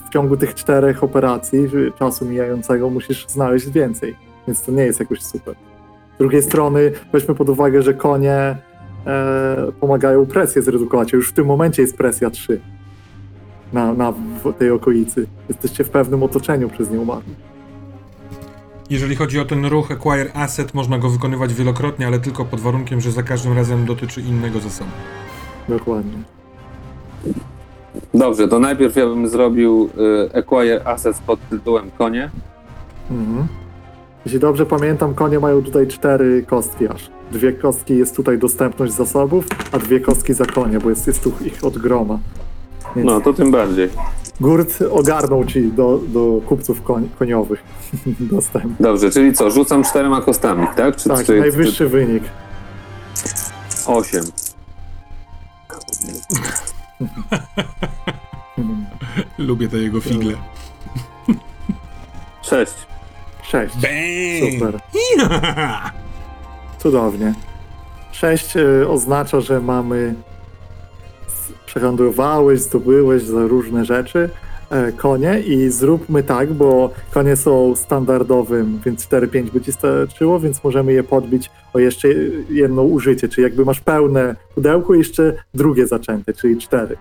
w 0.05 0.09
ciągu 0.09 0.37
tych 0.37 0.55
czterech 0.55 1.03
operacji 1.03 1.67
czasu 1.99 2.25
mijającego 2.25 2.89
musisz 2.89 3.27
znaleźć 3.27 3.69
więcej, 3.69 4.15
więc 4.47 4.61
to 4.61 4.71
nie 4.71 4.83
jest 4.83 4.99
jakoś 4.99 5.21
super. 5.21 5.55
Z 6.15 6.17
drugiej 6.17 6.43
strony 6.43 6.91
weźmy 7.13 7.35
pod 7.35 7.49
uwagę, 7.49 7.81
że 7.81 7.93
konie 7.93 8.57
e, 9.05 9.71
pomagają 9.79 10.25
presję 10.25 10.61
zredukować, 10.61 11.13
już 11.13 11.29
w 11.29 11.33
tym 11.33 11.45
momencie 11.45 11.81
jest 11.81 11.97
presja 11.97 12.29
3. 12.29 12.61
na, 13.73 13.93
na 13.93 14.13
tej 14.59 14.71
okolicy. 14.71 15.27
Jesteście 15.49 15.83
w 15.83 15.89
pewnym 15.89 16.23
otoczeniu 16.23 16.69
przez 16.69 16.91
nieumarłych. 16.91 17.55
Jeżeli 18.89 19.15
chodzi 19.15 19.39
o 19.39 19.45
ten 19.45 19.65
ruch 19.65 19.91
Acquire 19.91 20.31
Asset, 20.33 20.73
można 20.73 20.97
go 20.97 21.09
wykonywać 21.09 21.53
wielokrotnie, 21.53 22.07
ale 22.07 22.19
tylko 22.19 22.45
pod 22.45 22.59
warunkiem, 22.59 23.01
że 23.01 23.11
za 23.11 23.23
każdym 23.23 23.53
razem 23.53 23.85
dotyczy 23.85 24.21
innego 24.21 24.59
zasobu. 24.59 24.91
Dokładnie. 25.69 26.23
Dobrze, 28.13 28.47
to 28.47 28.59
najpierw 28.59 28.95
ja 28.95 29.05
bym 29.05 29.27
zrobił 29.27 29.89
y, 30.33 30.37
Acquire 30.39 30.81
Assets 30.85 31.19
pod 31.19 31.39
tytułem 31.49 31.91
konie. 31.97 32.29
Mhm. 33.11 33.47
Jeśli 34.25 34.39
dobrze 34.39 34.65
pamiętam, 34.65 35.13
konie 35.13 35.39
mają 35.39 35.63
tutaj 35.63 35.87
cztery 35.87 36.43
kostki 36.47 36.87
aż. 36.87 37.09
Dwie 37.31 37.53
kostki 37.53 37.97
jest 37.97 38.15
tutaj 38.15 38.37
dostępność 38.39 38.93
zasobów, 38.93 39.45
a 39.71 39.77
dwie 39.79 39.99
kostki 39.99 40.33
za 40.33 40.45
konie, 40.45 40.79
bo 40.79 40.89
jest, 40.89 41.07
jest 41.07 41.23
tu 41.23 41.31
ich 41.45 41.63
od 41.63 41.77
groma. 41.77 42.19
Więc 42.95 43.07
No, 43.07 43.21
to 43.21 43.33
tym 43.33 43.51
bardziej. 43.51 43.89
Gurt 44.39 44.81
ogarnął 44.91 45.45
ci 45.45 45.71
do, 45.71 45.99
do 46.07 46.41
kupców 46.47 46.81
koń, 46.81 47.09
koniowych 47.19 47.63
dostęp. 48.31 48.73
Dobrze, 48.79 49.11
czyli 49.11 49.33
co, 49.33 49.51
rzucam 49.51 49.83
czterema 49.83 50.21
kostami, 50.21 50.67
tak? 50.75 50.95
Czy, 50.95 51.09
Tak, 51.09 51.25
czy, 51.25 51.39
najwyższy 51.39 51.89
wynik. 51.89 52.23
Czy 53.13 53.91
osiem. 53.91 54.23
Lubię 59.37 59.67
te 59.67 59.77
jego 59.77 60.01
figle. 60.01 60.33
Sześć. 62.41 62.73
Sześć. 63.43 63.75
Bang! 63.75 64.53
Super. 64.53 64.79
Cudownie. 66.81 67.33
Sześć 68.11 68.57
y, 68.57 68.87
oznacza, 68.89 69.41
że 69.41 69.59
mamy 69.61 70.15
s- 71.27 71.53
przehandlowałeś, 71.65 72.59
zdobyłeś 72.61 73.23
za 73.23 73.39
różne 73.47 73.85
rzeczy 73.85 74.29
e, 74.29 74.44
konie 74.97 75.39
i 75.39 75.69
zróbmy 75.69 76.23
tak, 76.23 76.53
bo 76.53 76.89
konie 77.13 77.35
są 77.35 77.75
standardowym, 77.75 78.79
więc 78.85 79.07
4-5 79.07 79.43
by 79.43 79.61
ci 79.61 79.71
starczyło, 79.71 80.39
więc 80.39 80.63
możemy 80.63 80.93
je 80.93 81.03
podbić 81.03 81.51
o 81.73 81.79
jeszcze 81.79 82.07
jedno 82.49 82.83
użycie, 82.83 83.29
czyli 83.29 83.43
jakby 83.43 83.65
masz 83.65 83.79
pełne 83.79 84.35
pudełko 84.55 84.93
i 84.95 84.97
jeszcze 84.97 85.33
drugie 85.53 85.87
zaczęte, 85.87 86.33
czyli 86.33 86.57
cztery. 86.57 86.97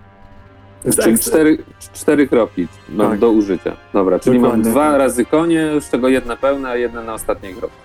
Więc 0.84 0.96
Czyli 0.96 1.16
ekstra- 1.16 1.20
cztery, 1.28 1.58
cztery 1.94 2.28
kropki 2.28 2.66
mam 2.88 3.10
Tak. 3.10 3.18
do 3.18 3.30
użycia. 3.30 3.76
Dobra, 3.92 4.18
czyli 4.18 4.38
mam 4.38 4.50
Dokładnie. 4.50 4.70
dwa 4.70 4.98
razy 4.98 5.24
konie, 5.24 5.70
z 5.80 5.90
czego 5.90 6.08
jedna 6.08 6.36
pełna, 6.36 6.68
a 6.68 6.76
jedna 6.76 7.02
na 7.02 7.14
ostatniej 7.14 7.54
kropce. 7.54 7.76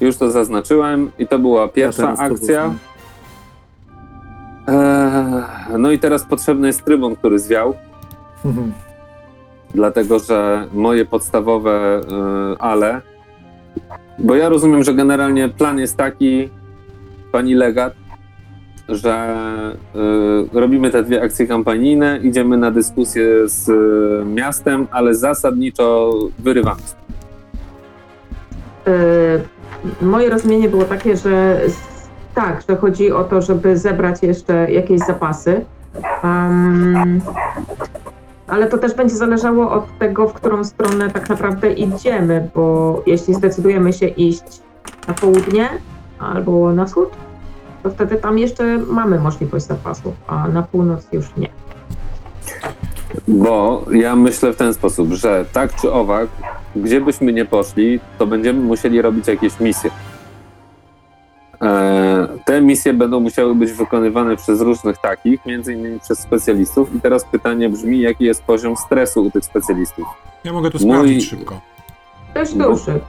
Już 0.00 0.16
to 0.16 0.30
zaznaczyłem 0.30 1.10
i 1.18 1.26
to 1.26 1.38
była 1.38 1.62
Ja 1.62 1.68
pierwsza 1.68 2.16
to 2.16 2.22
akcja. 2.22 2.74
Eee, 4.68 5.44
no 5.78 5.90
i 5.90 5.98
teraz 5.98 6.24
potrzebny 6.24 6.66
jest 6.66 6.84
trybun, 6.84 7.16
który 7.16 7.38
zwiał, 7.38 7.74
Mhm. 8.46 8.72
dlatego 9.74 10.18
że 10.18 10.66
moje 10.72 11.04
podstawowe 11.04 12.00
y, 12.00 12.58
ale, 12.58 13.00
bo 14.18 14.34
ja 14.34 14.48
rozumiem, 14.48 14.84
że 14.84 14.94
generalnie 14.94 15.48
plan 15.48 15.78
jest 15.78 15.96
taki, 15.96 16.48
pani 17.32 17.54
legat, 17.54 17.94
że 18.88 19.36
y, 20.54 20.60
robimy 20.60 20.90
te 20.90 21.02
dwie 21.02 21.22
akcje 21.22 21.46
kampanijne, 21.46 22.18
idziemy 22.22 22.56
na 22.56 22.70
dyskusję 22.70 23.48
z 23.48 23.68
y, 23.68 24.24
miastem, 24.26 24.86
ale 24.90 25.14
zasadniczo 25.14 26.12
wyrywamy. 26.38 26.80
Y, 28.88 30.04
moje 30.04 30.30
rozumienie 30.30 30.68
było 30.68 30.84
takie, 30.84 31.16
że 31.16 31.60
tak, 32.34 32.62
że 32.68 32.76
chodzi 32.76 33.12
o 33.12 33.24
to, 33.24 33.42
żeby 33.42 33.76
zebrać 33.76 34.22
jeszcze 34.22 34.72
jakieś 34.72 35.00
zapasy. 35.00 35.64
Em, 36.24 37.20
ale 38.48 38.66
to 38.66 38.78
też 38.78 38.94
będzie 38.94 39.14
zależało 39.14 39.70
od 39.70 39.98
tego, 39.98 40.28
w 40.28 40.32
którą 40.32 40.64
stronę 40.64 41.10
tak 41.10 41.28
naprawdę 41.28 41.72
idziemy, 41.72 42.48
bo 42.54 43.02
jeśli 43.06 43.34
zdecydujemy 43.34 43.92
się 43.92 44.06
iść 44.06 44.42
na 45.08 45.14
południe 45.14 45.68
albo 46.18 46.72
na 46.72 46.84
wschód, 46.84 47.08
to 47.82 47.90
wtedy 47.90 48.16
tam 48.16 48.38
jeszcze 48.38 48.78
mamy 48.78 49.18
możliwość 49.18 49.66
zapasów, 49.66 50.14
a 50.26 50.48
na 50.48 50.62
północ 50.62 51.06
już 51.12 51.36
nie. 51.36 51.48
Bo 53.28 53.84
ja 53.92 54.16
myślę 54.16 54.52
w 54.52 54.56
ten 54.56 54.74
sposób, 54.74 55.12
że 55.12 55.44
tak 55.52 55.74
czy 55.80 55.92
owak, 55.92 56.28
gdzie 56.76 57.00
byśmy 57.00 57.32
nie 57.32 57.44
poszli, 57.44 58.00
to 58.18 58.26
będziemy 58.26 58.60
musieli 58.60 59.02
robić 59.02 59.28
jakieś 59.28 59.60
misje. 59.60 59.90
E, 61.62 62.28
te 62.44 62.60
misje 62.60 62.92
będą 62.94 63.20
musiały 63.20 63.54
być 63.54 63.72
wykonywane 63.72 64.36
przez 64.36 64.60
różnych 64.60 64.98
takich, 64.98 65.46
między 65.46 65.72
innymi 65.72 66.00
przez 66.00 66.18
specjalistów. 66.18 66.94
I 66.94 67.00
teraz 67.00 67.24
pytanie 67.24 67.68
brzmi, 67.68 68.00
jaki 68.00 68.24
jest 68.24 68.42
poziom 68.42 68.76
stresu 68.76 69.22
u 69.24 69.30
tych 69.30 69.44
specjalistów? 69.44 70.06
Ja 70.44 70.52
mogę 70.52 70.70
to 70.70 70.78
Mój- 70.78 70.88
sprawdzić 70.96 71.28
szybko. 71.30 71.60
No. 72.56 72.70
duży. 72.70 73.00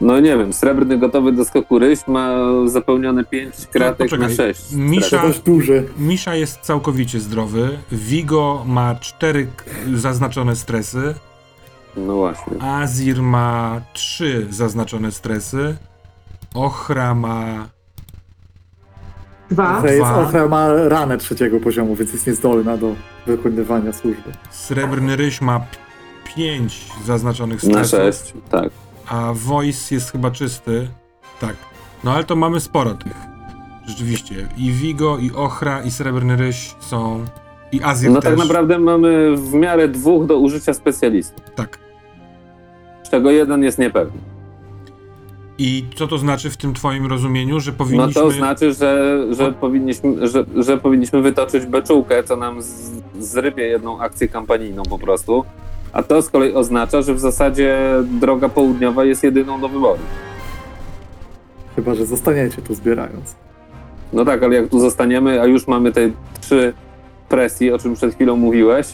No 0.00 0.20
nie 0.20 0.36
wiem, 0.38 0.52
srebrny 0.52 0.98
gotowy 0.98 1.32
do 1.32 1.44
skoku 1.44 1.78
ryś 1.78 2.06
ma 2.06 2.36
zapełnione 2.66 3.24
5 3.24 3.54
kratek 3.72 3.96
poczekaj. 4.10 4.28
na 4.28 4.34
6. 4.34 4.72
Misza-. 4.72 5.22
Misza 5.98 6.34
jest 6.34 6.60
całkowicie 6.60 7.20
zdrowy. 7.20 7.78
Vigo 7.92 8.62
ma 8.66 8.94
cztery 8.94 9.46
k- 9.56 9.64
zaznaczone 9.94 10.56
stresy. 10.56 11.14
No 11.96 12.14
właśnie. 12.16 12.62
Azir 12.62 13.22
ma 13.22 13.80
trzy 13.92 14.46
zaznaczone 14.50 15.12
stresy. 15.12 15.76
Ochra 16.54 17.14
ma. 17.14 17.68
Dwa. 19.50 19.80
To 19.80 19.86
jest, 19.86 19.98
Dwa. 19.98 20.20
Ochra 20.22 20.48
ma 20.48 20.72
ranę 20.72 21.18
trzeciego 21.18 21.60
poziomu, 21.60 21.96
więc 21.96 22.12
jest 22.12 22.26
niezdolna 22.26 22.76
do 22.76 22.94
wykonywania 23.26 23.92
służby. 23.92 24.32
Srebrny 24.50 25.16
ryś 25.16 25.40
ma 25.40 25.60
pięć 26.36 26.86
zaznaczonych 27.04 27.62
Na 27.64 27.84
stresów. 27.84 28.28
6, 28.28 28.34
tak. 28.50 28.68
A 29.06 29.32
voice 29.34 29.94
jest 29.94 30.12
chyba 30.12 30.30
czysty. 30.30 30.88
Tak. 31.40 31.56
No 32.04 32.12
ale 32.14 32.24
to 32.24 32.36
mamy 32.36 32.60
sporo 32.60 32.94
tych. 32.94 33.16
Rzeczywiście. 33.86 34.48
I 34.56 34.72
Vigo, 34.72 35.18
i 35.18 35.32
Ochra, 35.32 35.82
i 35.82 35.90
Srebrny 35.90 36.36
Ryś 36.36 36.74
są. 36.80 37.24
I 37.72 37.82
Azir 37.82 38.10
No 38.10 38.20
też. 38.20 38.30
tak 38.30 38.38
naprawdę 38.38 38.78
mamy 38.78 39.36
w 39.36 39.54
miarę 39.54 39.88
dwóch 39.88 40.26
do 40.26 40.38
użycia 40.38 40.74
specjalistów, 40.74 41.50
Tak. 41.54 41.78
z 43.02 43.10
czego 43.10 43.30
jeden 43.30 43.62
jest 43.62 43.78
niepewny. 43.78 44.20
I 45.58 45.84
co 45.94 46.06
to 46.06 46.18
znaczy 46.18 46.50
w 46.50 46.56
tym 46.56 46.74
twoim 46.74 47.06
rozumieniu, 47.06 47.60
że 47.60 47.70
No 47.70 47.76
powinniśmy... 47.78 48.12
to 48.12 48.30
znaczy, 48.30 48.72
że, 48.72 49.24
że, 49.30 49.52
powinniśmy, 49.52 50.28
że, 50.28 50.44
że 50.56 50.78
powinniśmy 50.78 51.22
wytoczyć 51.22 51.66
beczułkę, 51.66 52.24
co 52.24 52.36
nam 52.36 52.62
z, 52.62 52.90
zrybie 53.18 53.64
jedną 53.64 54.00
akcję 54.00 54.28
kampanijną 54.28 54.82
po 54.82 54.98
prostu. 54.98 55.44
A 55.92 56.02
to 56.02 56.22
z 56.22 56.30
kolei 56.30 56.54
oznacza, 56.54 57.02
że 57.02 57.14
w 57.14 57.20
zasadzie 57.20 57.78
droga 58.20 58.48
południowa 58.48 59.04
jest 59.04 59.22
jedyną 59.24 59.60
do 59.60 59.68
wyboru. 59.68 60.00
Chyba, 61.76 61.94
że 61.94 62.06
zostaniecie 62.06 62.62
tu 62.62 62.74
zbierając. 62.74 63.34
No 64.12 64.24
tak, 64.24 64.42
ale 64.42 64.54
jak 64.54 64.68
tu 64.68 64.80
zostaniemy, 64.80 65.40
a 65.40 65.46
już 65.46 65.66
mamy 65.66 65.92
te 65.92 66.10
trzy 66.40 66.72
presji, 67.28 67.72
o 67.72 67.78
czym 67.78 67.94
przed 67.94 68.14
chwilą 68.14 68.36
mówiłeś, 68.36 68.86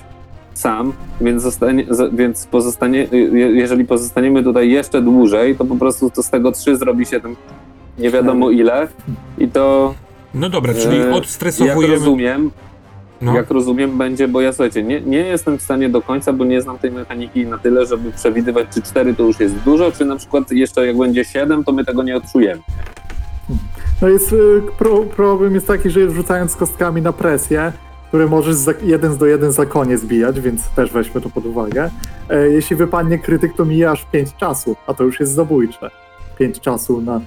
sam, 0.55 0.93
więc, 1.21 1.43
zostanie, 1.43 1.85
więc 2.13 2.47
pozostanie, 2.47 2.99
je- 3.13 3.51
jeżeli 3.51 3.85
pozostaniemy 3.85 4.43
tutaj 4.43 4.71
jeszcze 4.71 5.03
dłużej, 5.03 5.57
to 5.57 5.65
po 5.65 5.77
prostu 5.77 6.11
to 6.11 6.23
z 6.23 6.31
tego 6.31 6.53
trzy 6.53 6.77
zrobi 6.77 7.07
się 7.07 7.21
tam 7.21 7.37
nie 7.99 8.11
wiadomo 8.11 8.51
ile 8.51 8.89
i 9.39 9.49
to 9.49 9.95
No 10.35 10.49
dobra, 10.51 10.75
czyli 10.75 10.97
e, 10.97 10.99
jak 11.01 11.15
odstresowujemy... 11.15 11.95
rozumiem, 11.95 12.51
No. 13.21 13.35
jak 13.37 13.51
rozumiem 13.51 13.99
będzie, 13.99 14.29
bo 14.29 14.41
ja 14.41 14.53
słuchajcie, 14.53 14.83
nie, 14.83 15.01
nie 15.01 15.19
jestem 15.19 15.59
w 15.59 15.63
stanie 15.63 15.89
do 15.89 16.03
końca, 16.03 16.33
bo 16.33 16.45
nie 16.45 16.63
znam 16.63 16.79
tej 16.79 16.91
mechaniki 16.91 17.47
na 17.47 17.59
tyle, 17.59 17.87
żeby 17.87 18.13
przewidywać, 18.13 18.67
czy 18.75 18.83
cztery 18.83 19.15
to 19.15 19.23
już 19.23 19.41
jest 19.41 19.55
dużo, 19.55 19.93
czy 19.93 20.05
na 20.05 20.17
przykład 20.17 20.53
jeszcze 20.53 20.87
jak 20.87 20.99
będzie 20.99 21.25
siedem, 21.25 21.65
to 21.65 21.73
my 21.73 21.85
tego 21.85 22.03
nie 22.03 22.17
odczujemy. 22.17 22.63
No 24.03 24.09
jest, 24.09 24.33
y, 24.33 24.63
pro, 24.79 24.99
problem 25.03 25.55
jest 25.55 25.67
taki, 25.67 25.91
że 25.91 26.11
rzucając 26.11 26.57
kostkami 26.57 27.03
na 27.03 27.13
presję, 27.13 27.73
które 28.09 28.27
możesz 28.27 28.55
za, 28.55 28.73
jeden 28.83 29.17
do 29.17 29.27
jeden 29.27 29.53
za 29.53 29.67
konie 29.67 29.99
zbijać, 29.99 30.41
więc 30.41 30.69
też 30.69 30.93
weźmy 30.93 31.21
to 31.21 31.31
pod 31.31 31.47
uwagę. 31.47 31.91
E, 32.31 32.49
jeśli 32.49 32.77
wypadnie 32.77 33.19
krytyk, 33.19 33.57
to 33.57 33.65
mija 33.65 33.91
aż 33.91 34.05
5 34.05 34.37
czasu, 34.37 34.77
a 34.87 34.95
to 34.95 35.05
już 35.05 35.21
jest 35.21 35.33
zabójcze. 35.33 35.91
5 36.39 36.61
czasu 36.61 37.01
na, 37.01 37.21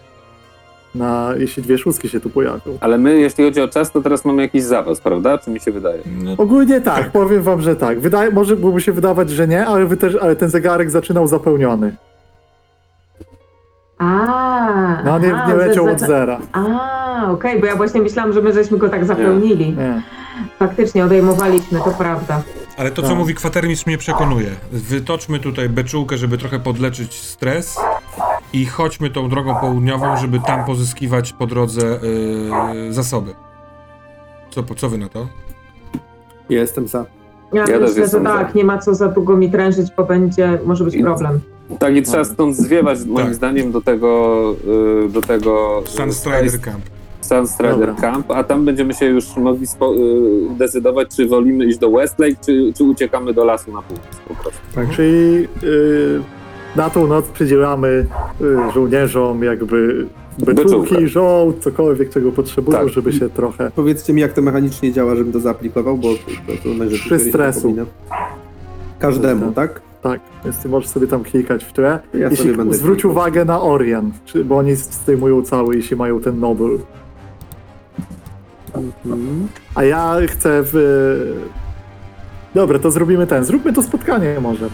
na, 0.95 1.33
jeśli 1.37 1.63
dwie 1.63 1.77
szóstki 1.77 2.09
się 2.09 2.19
tu 2.19 2.29
pojawią. 2.29 2.77
Ale 2.79 2.97
my, 2.97 3.19
jeśli 3.19 3.43
chodzi 3.43 3.61
o 3.61 3.67
czas, 3.67 3.91
to 3.91 4.01
teraz 4.01 4.25
mamy 4.25 4.41
jakiś 4.41 4.63
zapas, 4.63 5.01
prawda? 5.01 5.37
Czy 5.37 5.51
mi 5.51 5.59
się 5.59 5.71
wydaje? 5.71 6.01
No, 6.23 6.35
Ogólnie 6.37 6.81
tak, 6.81 7.11
powiem 7.11 7.43
wam, 7.43 7.61
że 7.61 7.75
tak. 7.75 7.99
Wydaje, 7.99 8.31
może 8.31 8.55
byłoby 8.55 8.81
się 8.81 8.91
wydawać, 8.91 9.29
że 9.29 9.47
nie, 9.47 9.65
ale, 9.65 9.85
wy 9.85 9.97
też, 9.97 10.15
ale 10.15 10.35
ten 10.35 10.49
zegarek 10.49 10.91
zaczynał 10.91 11.27
zapełniony. 11.27 11.95
A, 13.97 15.01
No 15.05 15.19
nie, 15.19 15.33
aha, 15.35 15.47
nie 15.47 15.53
leciał 15.55 15.85
od 15.85 15.99
ze- 15.99 16.07
zera. 16.07 16.39
A, 16.51 17.31
okej, 17.31 17.59
bo 17.59 17.65
ja 17.65 17.75
właśnie 17.75 18.01
myślałam, 18.01 18.33
że 18.33 18.41
my 18.41 18.53
żeśmy 18.53 18.77
go 18.77 18.89
tak 18.89 19.05
zapełnili. 19.05 19.75
Nie. 19.77 20.01
Faktycznie 20.59 21.05
odejmowaliśmy, 21.05 21.79
to 21.79 21.91
prawda. 21.91 22.41
ale 22.77 22.91
to, 22.91 23.01
co 23.01 23.07
Tak. 23.07 23.17
mówi 23.17 23.35
kwatermistrz, 23.35 23.85
mnie 23.85 23.97
przekonuje. 23.97 24.49
Wytoczmy 24.71 25.39
tutaj 25.39 25.69
beczułkę, 25.69 26.17
żeby 26.17 26.37
trochę 26.37 26.59
podleczyć 26.59 27.13
stres 27.21 27.77
i 28.53 28.65
chodźmy 28.65 29.09
tą 29.09 29.29
drogą 29.29 29.55
południową, 29.55 30.17
żeby 30.17 30.39
tam 30.39 30.65
pozyskiwać 30.65 31.33
po 31.33 31.47
drodze 31.47 31.99
yy, 32.73 32.93
zasoby. 32.93 33.33
Co, 34.49 34.63
co 34.75 34.89
wy 34.89 34.97
na 34.97 35.09
to? 35.09 35.27
Jestem 36.49 36.87
za. 36.87 37.05
Ja, 37.53 37.65
też 37.65 37.79
myślę, 37.79 37.95
że 37.95 38.01
jestem 38.01 38.23
za. 38.23 38.29
tak, 38.29 38.55
nie 38.55 38.63
ma 38.63 38.77
co 38.77 38.95
za 38.95 39.07
długo 39.07 39.37
mi 39.37 39.51
trężyć, 39.51 39.87
bo 39.97 40.03
będzie, 40.03 40.59
może 40.65 40.83
być 40.83 40.95
I- 40.95 41.03
problem. 41.03 41.39
Tak, 41.79 41.95
i 41.95 42.01
trzeba 42.01 42.23
stąd 42.23 42.55
zwiewać, 42.55 43.05
moim 43.05 43.25
Tak. 43.25 43.35
zdaniem, 43.35 43.71
do 43.71 43.81
tego, 43.81 44.41
y, 45.05 45.09
do 45.09 45.21
tego 45.21 45.83
Sunstrider 45.85 46.61
Camp. 46.61 46.83
Sunstrider. 47.21 47.95
Camp, 47.95 48.31
a 48.31 48.43
tam 48.43 48.65
będziemy 48.65 48.93
się 48.93 49.05
już 49.05 49.37
mogli 49.37 49.67
spo, 49.67 49.95
y, 49.95 49.97
decydować, 50.57 51.07
czy 51.15 51.27
wolimy 51.27 51.65
iść 51.65 51.77
do 51.77 51.91
Westlake, 51.91 52.35
czy, 52.45 52.73
czy 52.77 52.83
uciekamy 52.83 53.33
do 53.33 53.45
lasu 53.45 53.73
na 53.73 53.81
północ 53.81 54.05
po 54.27 54.35
prostu. 54.35 54.59
Tak, 54.75 54.89
czyli 54.89 55.47
y, 55.63 56.21
na 56.75 56.89
tą 56.89 57.07
noc 57.07 57.25
przydzielamy 57.25 57.87
y, 58.41 58.71
żołnierzom 58.73 59.43
jakby 59.43 60.05
beczułki, 60.37 61.07
żołd, 61.07 61.63
cokolwiek, 61.63 62.09
czego 62.09 62.31
potrzebują, 62.31 62.77
Tak. 62.79 62.89
żeby 62.89 63.13
się 63.13 63.29
trochę... 63.29 63.71
Powiedzcie 63.75 64.13
mi, 64.13 64.21
jak 64.21 64.33
to 64.33 64.41
mechanicznie 64.41 64.91
działa, 64.93 65.15
żebym 65.15 65.33
to 65.33 65.39
zaaplikował, 65.39 65.97
bo 65.97 66.07
to, 66.13 66.63
to 66.63 66.69
najrzeczej 66.69 67.05
Przy 67.17 67.29
stresu. 67.29 67.75
Każdemu, 68.99 69.51
tak? 69.51 69.81
Tak, 70.01 70.21
więc 70.43 70.57
ty 70.57 70.69
możesz 70.69 70.89
sobie 70.89 71.07
tam 71.07 71.23
klikać 71.23 71.63
w 71.63 71.73
tle. 71.73 71.99
Ja 72.13 72.29
Jeśli 72.29 72.37
sobie 72.37 72.57
będę 72.57 72.75
zwróć 72.75 72.95
klikał. 73.01 73.11
uwagę 73.11 73.45
na 73.45 73.61
Orient, 73.61 74.15
czy, 74.25 74.45
bo 74.45 74.57
oni 74.57 74.75
zdejmują 74.75 75.41
cały, 75.41 75.75
jeśli 75.75 75.97
mają 75.97 76.19
ten 76.19 76.39
Nobel. 76.39 76.79
Mhm. 78.75 79.47
A 79.75 79.83
ja 79.83 80.15
chcę 80.27 80.61
w... 80.63 80.73
Dobra, 82.55 82.79
to 82.79 82.91
zrobimy 82.91 83.27
ten. 83.27 83.43
Zróbmy 83.43 83.73
to 83.73 83.83
spotkanie 83.83 84.39
może. 84.41 84.69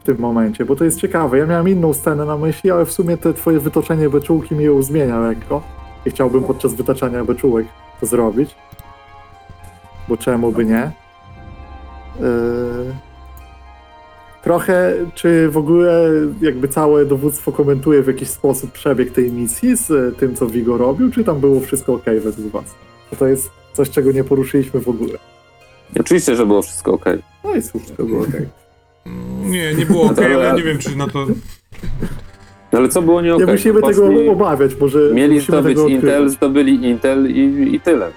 W 0.00 0.04
tym 0.06 0.18
momencie, 0.18 0.64
bo 0.64 0.76
to 0.76 0.84
jest 0.84 1.00
ciekawe. 1.00 1.38
Ja 1.38 1.46
miałem 1.46 1.68
inną 1.68 1.92
scenę 1.92 2.24
na 2.24 2.36
myśli, 2.36 2.70
ale 2.70 2.86
w 2.86 2.92
sumie 2.92 3.16
te 3.16 3.34
twoje 3.34 3.60
wytoczenie 3.60 4.10
beczułki 4.10 4.54
mi 4.54 4.64
ją 4.64 4.82
zmienia 4.82 5.20
lekko. 5.20 5.62
I 6.06 6.10
chciałbym 6.10 6.44
podczas 6.44 6.74
wytaczania 6.74 7.24
beczułek 7.24 7.66
to 8.00 8.06
zrobić. 8.06 8.56
Bo 10.08 10.16
czemu 10.16 10.52
by 10.52 10.64
nie? 10.64 10.90
Yy... 12.20 12.26
Trochę, 14.46 14.94
czy 15.14 15.48
w 15.48 15.56
ogóle 15.56 16.10
jakby 16.40 16.68
całe 16.68 17.04
dowództwo 17.04 17.52
komentuje 17.52 18.02
w 18.02 18.06
jakiś 18.06 18.28
sposób 18.28 18.72
przebieg 18.72 19.10
tej 19.10 19.32
misji 19.32 19.76
z 19.76 19.90
e, 19.90 20.12
tym, 20.12 20.34
co 20.34 20.46
Vigo 20.46 20.78
robił, 20.78 21.10
czy 21.10 21.24
tam 21.24 21.40
było 21.40 21.60
wszystko 21.60 21.94
ok 21.94 22.04
według 22.04 22.52
was? 22.52 22.74
Bo 23.10 23.16
to 23.16 23.26
jest 23.26 23.50
coś, 23.72 23.90
czego 23.90 24.12
nie 24.12 24.24
poruszyliśmy 24.24 24.80
w 24.80 24.88
ogóle. 24.88 25.18
Oczywiście, 26.00 26.36
że 26.36 26.46
było 26.46 26.62
wszystko 26.62 26.92
ok. 26.92 27.04
No 27.44 27.54
i 27.54 27.62
super. 27.62 27.96
To 27.96 28.04
było 28.04 28.22
okej. 28.22 28.46
Nie, 29.44 29.74
nie 29.74 29.86
było 29.86 30.02
ok, 30.02 30.18
ale 30.18 30.54
nie 30.54 30.62
wiem, 30.62 30.78
czy 30.78 30.96
na 30.96 31.08
to... 31.08 31.26
No 32.72 32.78
ale 32.78 32.88
co 32.88 33.02
było 33.02 33.22
nie 33.22 33.34
ok? 33.34 33.40
Nie 33.40 33.46
musimy 33.46 33.82
tego 33.82 34.10
obawiać, 34.30 34.80
może 34.80 34.98
Mieli 35.14 35.40
zdobyć 35.40 35.78
Intel, 35.88 36.28
zdobyli 36.28 36.84
Intel 36.84 37.30
i, 37.30 37.74
i 37.74 37.80
tyle. 37.80 38.10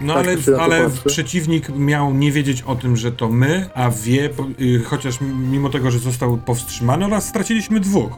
No 0.00 0.14
Tak, 0.14 0.26
ale, 0.46 0.58
ale 0.58 0.90
przeciwnik 1.06 1.68
miał 1.76 2.14
nie 2.14 2.32
wiedzieć 2.32 2.62
o 2.62 2.74
tym, 2.76 2.96
że 2.96 3.12
to 3.12 3.28
my, 3.28 3.70
a 3.74 3.90
wie, 3.90 4.30
y, 4.60 4.82
chociaż 4.84 5.18
mimo 5.50 5.68
tego, 5.68 5.90
że 5.90 5.98
został 5.98 6.36
powstrzymany 6.36 7.04
oraz 7.06 7.28
straciliśmy 7.28 7.80
dwóch. 7.80 8.12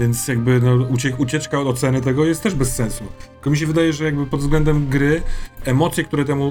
Więc 0.00 0.28
jakby 0.28 0.60
no, 0.60 0.86
ucie, 0.90 1.16
ucieczka 1.18 1.60
od 1.60 1.66
oceny 1.66 2.00
tego 2.00 2.24
jest 2.24 2.42
też 2.42 2.54
bez 2.54 2.74
sensu. 2.74 3.04
Tylko 3.34 3.50
mi 3.50 3.56
się 3.56 3.66
wydaje, 3.66 3.92
że 3.92 4.04
jakby 4.04 4.26
pod 4.26 4.40
względem 4.40 4.86
gry 4.88 5.22
emocje, 5.64 6.04
które 6.04 6.24
temu 6.24 6.48
y, 6.48 6.50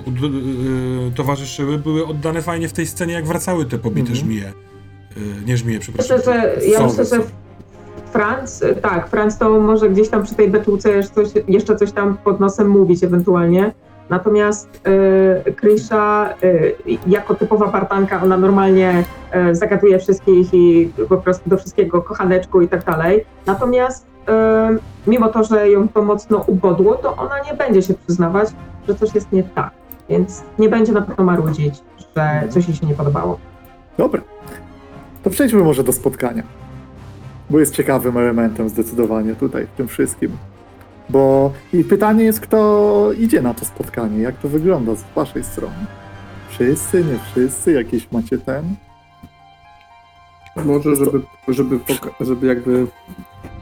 y, 1.07 1.11
towarzyszyły, 1.15 1.77
były 1.77 2.07
oddane 2.07 2.41
fajnie 2.41 2.67
w 2.67 2.73
tej 2.73 2.87
scenie, 2.87 3.13
jak 3.13 3.25
wracały 3.27 3.65
te 3.65 3.77
pobite 3.77 4.09
Mhm. 4.11 4.15
żmije. 4.25 4.53
Y, 5.17 5.45
nie 5.45 5.57
żmije, 5.57 5.79
przepraszam. 5.79 6.17
Myślę, 6.17 6.33
że 6.33 6.65
ja 6.67 6.77
Sowy 6.77 6.89
myślę, 6.89 7.05
że 7.05 7.23
są. 7.23 7.29
Franc, 8.11 8.63
tak, 8.81 9.09
Franc 9.09 9.37
to 9.37 9.59
może 9.59 9.89
gdzieś 9.89 10.09
tam 10.09 10.23
przy 10.23 10.35
tej 10.35 10.49
beczułce 10.49 10.91
jeszcze 10.91 11.13
coś, 11.13 11.27
jeszcze 11.47 11.75
coś 11.75 11.91
tam 11.91 12.17
pod 12.17 12.39
nosem 12.39 12.67
mówić 12.69 13.03
ewentualnie. 13.03 13.71
Natomiast 14.11 14.87
y, 15.47 15.53
Krisha 15.53 16.29
y, 16.43 16.75
jako 17.07 17.35
typowa 17.35 17.67
partanka, 17.67 18.21
ona 18.23 18.37
normalnie 18.37 19.03
y, 19.51 19.55
zagaduje 19.55 19.99
wszystkich 19.99 20.53
i 20.53 20.91
po 21.09 21.17
prostu 21.17 21.49
do 21.49 21.57
wszystkiego 21.57 22.01
kochaneczku 22.01 22.61
i 22.61 22.67
tak 22.67 22.85
dalej. 22.85 23.25
Natomiast 23.45 24.11
mimo 25.07 25.27
to, 25.27 25.43
że 25.43 25.69
ją 25.69 25.87
to 25.87 26.01
mocno 26.01 26.37
ubodło, 26.47 26.95
to 26.95 27.15
ona 27.15 27.35
nie 27.51 27.53
będzie 27.53 27.81
się 27.81 27.93
przyznawać, 27.93 28.49
że 28.87 28.95
coś 28.95 29.15
jest 29.15 29.31
nie 29.31 29.43
tak. 29.43 29.71
Więc 30.09 30.43
nie 30.59 30.69
będzie 30.69 30.91
na 30.91 31.01
pewno 31.01 31.23
marudzić, 31.23 31.75
że 32.15 32.43
coś 32.49 32.67
jej 32.67 32.77
się 32.77 32.87
nie 32.87 32.93
podobało. 32.93 33.39
Dobra. 33.97 34.21
To 35.23 35.29
przejdźmy 35.29 35.63
może 35.63 35.83
do 35.83 35.93
spotkania. 35.93 36.43
Bo 37.49 37.59
jest 37.59 37.75
ciekawym 37.75 38.17
elementem 38.17 38.69
zdecydowanie 38.69 39.35
tutaj 39.35 39.67
w 39.67 39.77
tym 39.77 39.87
wszystkim. 39.87 40.31
Bo 41.11 41.51
i 41.73 41.83
pytanie 41.83 42.23
jest, 42.23 42.39
kto 42.39 43.09
idzie 43.19 43.41
na 43.41 43.53
to 43.53 43.65
spotkanie, 43.65 44.21
jak 44.21 44.37
to 44.37 44.49
wygląda 44.49 44.95
z 44.95 45.03
waszej 45.15 45.43
strony. 45.43 45.85
Wszyscy, 46.49 47.03
nie 47.03 47.19
wszyscy, 47.31 47.71
jakieś 47.71 48.11
macie 48.11 48.37
ten? 48.37 48.75
Może, 50.65 50.95
żeby, 50.95 51.21
żeby, 51.47 51.79
żeby 52.19 52.47
jakby 52.47 52.87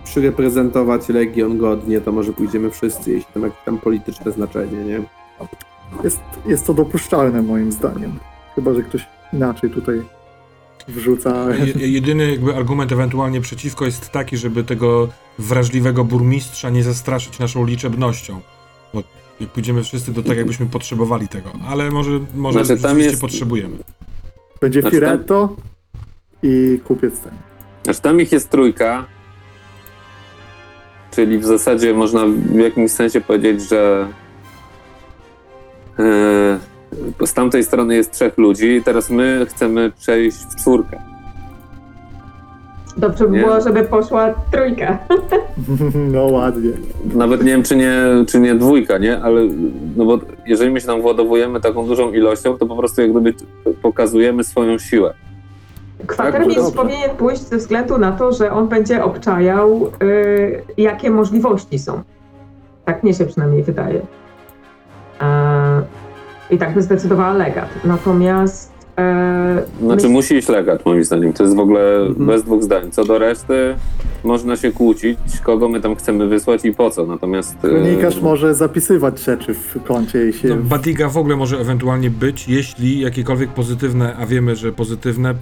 przyreprezentować 0.03 1.09
Legion 1.09 1.57
godnie, 1.57 2.01
to 2.01 2.11
może 2.11 2.33
pójdziemy 2.33 2.71
wszyscy, 2.71 3.11
jeśli 3.11 3.33
to 3.33 3.39
ma 3.39 3.47
jakieś 3.47 3.63
tam 3.65 3.77
polityczne 3.77 4.31
znaczenie, 4.31 4.77
nie? 4.85 5.01
Jest, 6.03 6.21
jest 6.45 6.65
to 6.65 6.73
dopuszczalne 6.73 7.41
moim 7.41 7.71
zdaniem. 7.71 8.19
Chyba, 8.55 8.73
że 8.73 8.83
ktoś 8.83 9.07
inaczej 9.33 9.69
tutaj 9.69 10.01
wrzuca. 10.89 11.55
Je- 11.55 11.87
Jedyny 11.91 12.31
jakby 12.31 12.55
argument 12.55 12.91
ewentualnie 12.91 13.41
przeciwko 13.41 13.85
jest 13.85 14.09
taki, 14.09 14.37
żeby 14.37 14.63
tego 14.63 15.09
wrażliwego 15.39 16.03
burmistrza 16.03 16.69
nie 16.69 16.83
zastraszyć 16.83 17.39
naszą 17.39 17.65
liczebnością. 17.65 18.41
Bo 18.93 19.03
jak 19.39 19.49
pójdziemy 19.49 19.83
wszyscy, 19.83 20.13
to 20.13 20.23
tak 20.23 20.37
jakbyśmy 20.37 20.65
potrzebowali 20.65 21.27
tego. 21.27 21.51
Ale 21.69 21.89
może, 21.91 22.11
może 22.35 22.65
Znaczy, 22.65 22.81
tam 22.81 22.99
jest- 22.99 23.21
potrzebujemy. 23.21 23.77
Będzie 24.61 24.81
Znaczy 24.81 24.99
tam- 24.99 25.09
Firetto 25.09 25.55
i 26.43 26.79
kupiec 26.83 27.19
ten. 27.19 27.33
Znaczy 27.83 28.01
tam 28.01 28.21
ich 28.21 28.31
jest 28.31 28.49
trójka, 28.49 29.05
czyli 31.11 31.37
w 31.39 31.45
zasadzie 31.45 31.93
można 31.93 32.25
w 32.27 32.55
jakimś 32.55 32.91
sensie 32.91 33.21
powiedzieć, 33.21 33.69
że 33.69 34.07
e, 35.99 36.59
z 37.25 37.33
tamtej 37.33 37.63
strony 37.63 37.95
jest 37.95 38.11
trzech 38.11 38.37
ludzi 38.37 38.67
i 38.67 38.83
teraz 38.83 39.09
my 39.09 39.45
chcemy 39.49 39.91
przejść 39.99 40.37
w 40.37 40.55
czwórkę. 40.55 41.01
Dobrze 42.97 43.27
by 43.27 43.37
Nie. 43.37 43.43
było, 43.43 43.61
żeby 43.61 43.83
poszła 43.83 44.33
trójka. 44.51 44.97
No 46.11 46.23
ładnie. 46.25 46.71
Nawet 47.15 47.43
nie 47.43 47.51
wiem, 47.51 47.63
czy 47.63 47.75
nie, 47.75 47.93
czy 48.27 48.39
nie 48.39 48.55
dwójka, 48.55 48.97
nie? 48.97 49.19
Ale 49.21 49.41
no 49.95 50.05
bo 50.05 50.19
jeżeli 50.45 50.71
my 50.71 50.81
się 50.81 50.87
tam 50.87 51.01
władowujemy 51.01 51.61
taką 51.61 51.87
dużą 51.87 52.11
ilością, 52.11 52.57
to 52.57 52.65
po 52.65 52.75
prostu 52.75 53.01
jak 53.01 53.11
gdyby 53.11 53.33
pokazujemy 53.81 54.43
swoją 54.43 54.77
siłę. 54.77 55.13
Kwatermistrz 56.07 56.63
dobrze. 56.63 56.77
powinien 56.77 57.09
pójść 57.17 57.41
ze 57.41 57.57
względu 57.57 57.97
na 57.97 58.11
to, 58.11 58.31
że 58.31 58.51
on 58.51 58.67
będzie 58.67 59.03
obczajał, 59.03 59.91
y, 60.03 60.61
jakie 60.77 61.11
możliwości 61.11 61.79
są. 61.79 62.01
Tak 62.85 63.03
mnie 63.03 63.13
się 63.13 63.25
przynajmniej 63.25 63.63
wydaje. 63.63 64.01
E, 65.21 65.81
I 66.49 66.57
tak 66.57 66.73
by 66.73 66.81
zdecydowała 66.81 67.33
legat. 67.33 67.69
Natomiast. 67.85 68.71
E, 68.97 69.63
Znaczy 69.81 70.03
myśl- 70.07 70.11
musi 70.11 70.35
iść 70.35 70.47
legat, 70.49 70.85
moim 70.85 71.03
zdaniem. 71.03 71.33
To 71.33 71.43
jest 71.43 71.55
w 71.55 71.59
ogóle 71.59 71.95
Mhm. 71.97 72.25
bez 72.27 72.43
dwóch 72.43 72.63
zdań. 72.63 72.91
Co 72.91 73.05
do 73.05 73.17
reszty, 73.19 73.75
można 74.23 74.55
się 74.55 74.71
kłócić, 74.71 75.17
kogo 75.43 75.69
my 75.69 75.81
tam 75.81 75.95
chcemy 75.95 76.27
wysłać 76.27 76.65
i 76.65 76.73
po 76.73 76.89
co. 76.89 77.05
Natomiast. 77.05 77.55
e, 77.65 77.69
Kronikarz 77.69 78.21
może 78.21 78.55
zapisywać 78.55 79.19
rzeczy 79.23 79.53
w 79.53 79.83
koncie 79.87 80.29
i 80.29 80.33
się... 80.33 80.47
No, 80.47 80.55
Batiga 80.57 81.09
w 81.09 81.17
ogóle 81.17 81.35
może 81.35 81.57
ewentualnie 81.59 82.09
być, 82.09 82.47
jeśli 82.47 82.99
jakiekolwiek 82.99 83.49
pozytywne, 83.49 84.15
a 84.17 84.25
wiemy, 84.25 84.55
że 84.55 84.71
pozytywne 84.71 85.31
y, 85.31 85.35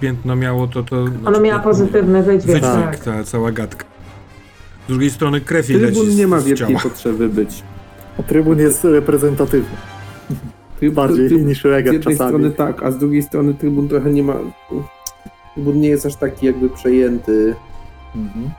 piętno 0.00 0.36
miało, 0.36 0.66
to 0.66 0.82
to... 0.82 1.06
Znaczy, 1.06 1.40
miała 1.40 1.58
to- 1.58 1.68
pozytywny 1.68 2.22
wydźwięk. 2.22 2.60
Wydźwięk, 2.62 2.96
Tak. 2.96 2.98
ta 2.98 3.24
cała 3.24 3.52
gadka. 3.52 3.84
Z 4.84 4.88
drugiej 4.88 5.10
strony 5.10 5.40
krew 5.40 5.68
jej 5.70 5.80
leci 5.80 5.94
Trybun 6.00 6.16
nie 6.16 6.26
ma 6.26 6.40
wielkiej 6.40 6.76
potrzeby 6.82 7.28
być. 7.28 7.62
Trybun 8.28 8.58
jest 8.58 8.84
reprezentatywny. 8.84 9.76
Bardziej 10.90 11.28
tryb- 11.28 11.44
niż 11.46 11.62
Z 11.62 11.64
legat 11.64 11.94
jednej 11.94 12.14
czasami. 12.16 12.30
strony 12.30 12.50
tak, 12.50 12.82
a 12.82 12.90
z 12.90 12.98
drugiej 12.98 13.22
strony 13.22 13.54
Trybun 13.54 13.88
trochę 13.88 14.10
nie 14.10 14.22
ma... 14.22 14.34
Trybun 15.54 15.80
nie 15.80 15.88
jest 15.88 16.06
aż 16.06 16.16
taki 16.16 16.46
jakby 16.46 16.68
przejęty 16.70 17.54
Mhm. 18.16 18.50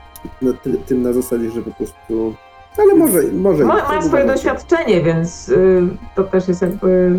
na, 0.42 0.52
ty, 0.52 0.72
tym 0.86 1.02
na 1.02 1.12
zasadzie, 1.12 1.50
że 1.50 1.62
po 1.62 1.70
prostu... 1.70 2.34
Ale 2.78 2.94
może... 2.94 3.22
może 3.32 3.64
Ma, 3.64 3.74
ma 3.74 4.02
swoje 4.02 4.26
doświadczenie, 4.26 5.02
więc 5.02 5.48
y, 5.48 5.82
to 6.16 6.24
też 6.24 6.48
jest 6.48 6.62
jakby 6.62 7.18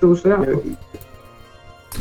duży 0.00 0.34
atut. 0.34 0.62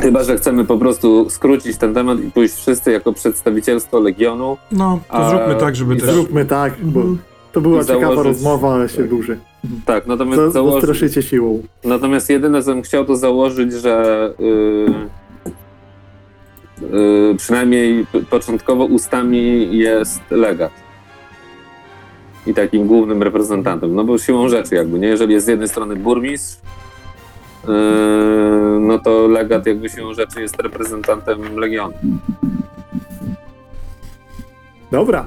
Chyba, 0.01 0.23
że 0.23 0.37
chcemy 0.37 0.65
po 0.65 0.77
prostu 0.77 1.29
skrócić 1.29 1.77
ten 1.77 1.93
temat 1.93 2.19
i 2.19 2.31
pójść 2.31 2.55
wszyscy 2.55 2.91
jako 2.91 3.13
przedstawicielstwo 3.13 3.99
Legionu. 3.99 4.57
No, 4.71 4.99
to 5.07 5.13
A- 5.13 5.29
zróbmy 5.29 5.55
tak, 5.55 5.75
żeby 5.75 5.95
też... 5.95 6.09
Zróbmy 6.09 6.45
tak, 6.45 6.73
bo 6.83 6.99
Mhm. 6.99 7.17
to 7.51 7.61
była 7.61 7.83
ciekawa 7.83 8.01
założyć- 8.15 8.23
rozmowa, 8.23 8.73
ale 8.73 8.89
się 8.89 8.97
tak. 8.97 9.09
duży. 9.09 9.39
Tak, 9.85 10.07
natomiast, 10.07 10.41
Za- 10.41 10.51
założyć, 10.51 11.25
siłą. 11.25 11.63
natomiast 11.83 12.29
jedyne, 12.29 12.63
co 12.63 12.73
bym 12.73 12.81
chciał, 12.81 13.05
to 13.05 13.15
założyć, 13.15 13.73
że 13.73 14.33
yy, 14.39 14.85
yy, 16.91 17.35
przynajmniej 17.37 18.05
początkowo 18.29 18.85
ustami 18.85 19.77
jest 19.77 20.21
legat. 20.31 20.71
I 22.47 22.53
takim 22.53 22.87
głównym 22.87 23.23
reprezentantem. 23.23 23.95
No 23.95 24.03
bo 24.03 24.17
siłą 24.17 24.49
rzeczy 24.49 24.75
jakby, 24.75 24.99
nie? 24.99 25.07
Jeżeli 25.07 25.33
jest 25.33 25.45
z 25.45 25.49
jednej 25.49 25.67
strony 25.67 25.95
burmistrz, 25.95 26.61
yy, 27.67 27.73
no 28.79 28.99
to 28.99 29.27
legat 29.27 29.65
jakby 29.65 29.89
się 29.89 30.13
rzeczy 30.13 30.41
jest 30.41 30.59
reprezentantem 30.61 31.57
Legionu. 31.59 31.93
Dobra. 34.91 35.25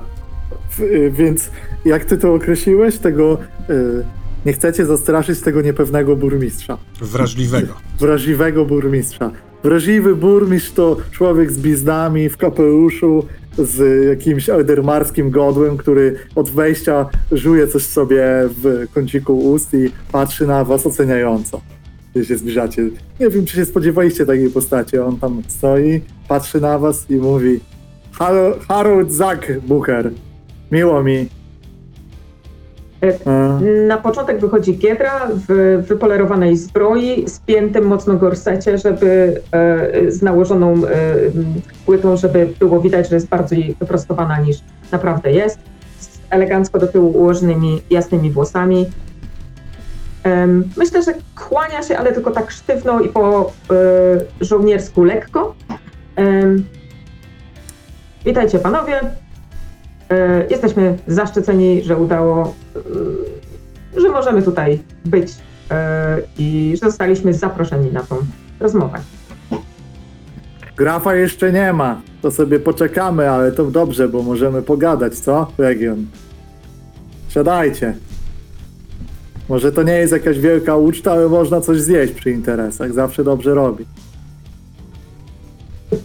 W, 0.71 0.81
y, 0.81 1.11
więc 1.11 1.51
jak 1.85 2.05
ty 2.05 2.19
to 2.19 2.35
określiłeś, 2.35 2.99
tego 2.99 3.39
y, 3.71 4.05
nie 4.47 4.53
chcecie 4.53 4.87
zastraszyć 4.87 5.41
tego 5.41 5.63
niepewnego 5.63 6.17
burmistrza. 6.17 6.79
Wrażliwego. 7.01 7.73
Wrażliwego 8.01 8.65
burmistrza. 8.65 9.31
Wrażliwy 9.65 10.17
burmistrz 10.17 10.71
to 10.73 10.97
człowiek 11.11 11.51
z 11.53 11.59
bizdami 11.59 12.29
w 12.29 12.37
kapeluszu, 12.37 13.25
z 13.59 14.05
jakimś 14.09 14.49
eldermarskim 14.49 15.31
godłem, 15.31 15.77
który 15.77 16.17
od 16.35 16.51
wejścia 16.51 17.07
żuje 17.33 17.69
coś 17.69 17.83
sobie 17.83 18.25
w 18.63 18.87
kąciku 18.95 19.39
ust 19.51 19.75
i 19.75 19.91
patrzy 20.13 20.47
na 20.47 20.65
was 20.65 20.87
oceniająco. 20.87 21.61
Gdy 22.15 22.25
się 22.25 22.37
zbliżacie. 22.37 22.83
Nie 23.21 23.31
wiem, 23.31 23.47
czy 23.47 23.57
się 23.57 23.65
spodziewaliście 23.65 24.27
takiej 24.27 24.51
postaci. 24.51 24.99
On 24.99 25.17
tam 25.19 25.43
stoi, 25.49 26.01
patrzy 26.29 26.61
na 26.61 26.79
was 26.79 27.11
i 27.11 27.15
mówi 27.17 27.61
Haro- 28.19 28.59
Harold 28.69 29.13
Zack 29.13 29.53
Bucher. 29.61 30.11
Miło 30.73 31.03
mi. 31.03 31.29
E, 33.03 33.61
Na 33.87 33.97
początek 33.97 34.41
wychodzi 34.41 34.79
Giedra 34.79 35.29
w 35.49 35.83
wypolerowanej 35.89 36.57
zbroi, 36.57 37.29
spiętym 37.29 37.85
mocno 37.85 38.15
gorsecie, 38.15 38.79
żeby 38.79 39.41
e, 39.53 40.11
z 40.11 40.23
nałożoną 40.23 40.75
e, 40.75 40.81
płytą, 41.87 42.17
żeby 42.17 42.49
było 42.59 42.81
widać, 42.81 43.09
że 43.09 43.15
jest 43.15 43.29
bardziej 43.29 43.77
wyprostowana 43.81 44.41
niż 44.41 44.57
naprawdę 44.93 45.33
jest. 45.33 45.59
Z 45.99 46.19
elegancko 46.31 46.79
do 46.79 46.87
tyłu 46.87 47.11
ułożonymi 47.11 47.83
jasnymi 47.91 48.31
włosami. 48.31 48.87
Myślę, 50.77 51.03
że 51.03 51.15
kłania 51.49 51.83
się, 51.83 51.99
ale 51.99 52.13
tylko 52.13 52.31
tak 52.31 52.51
sztywno 52.51 53.01
i 53.01 53.09
po 53.09 53.53
e, 53.71 54.45
żołniersku 54.45 55.05
lekko. 55.05 55.55
Witajcie 58.25 58.59
panowie. 58.59 59.01
E, 60.11 60.47
Jesteśmy 60.51 60.99
zaszczyceni, 61.07 61.83
że 61.83 61.97
udało, 61.97 62.55
e, 63.97 64.01
że 64.01 64.09
możemy 64.09 64.43
tutaj 64.43 64.79
być 65.05 65.33
e, 65.71 66.19
i 66.39 66.75
że 66.83 66.87
zostaliśmy 66.91 67.35
zaproszeni 67.35 67.93
na 67.93 68.03
tą 68.03 68.17
rozmowę. 68.61 68.99
grafa 70.77 71.15
jeszcze 71.15 71.53
nie 71.53 71.73
ma. 71.73 72.01
To 72.23 72.31
sobie 72.31 72.61
poczekamy, 72.61 73.31
ale 73.31 73.53
to 73.53 73.65
dobrze, 73.65 74.09
bo 74.09 74.23
możemy 74.23 74.63
pogadać, 74.63 75.15
co? 75.19 75.47
Region. 75.59 76.07
Siadajcie. 77.29 77.95
Może 79.49 79.73
to 79.73 79.83
nie 79.83 79.93
jest 79.93 80.13
jakaś 80.13 80.39
wielka 80.39 80.77
uczta, 80.77 81.13
ale 81.13 81.29
można 81.29 81.61
coś 81.61 81.81
zjeść 81.81 82.13
przy 82.13 82.31
interesach. 82.31 82.93
Zawsze 82.93 83.25
dobrze 83.25 83.55
robi. 83.55 83.85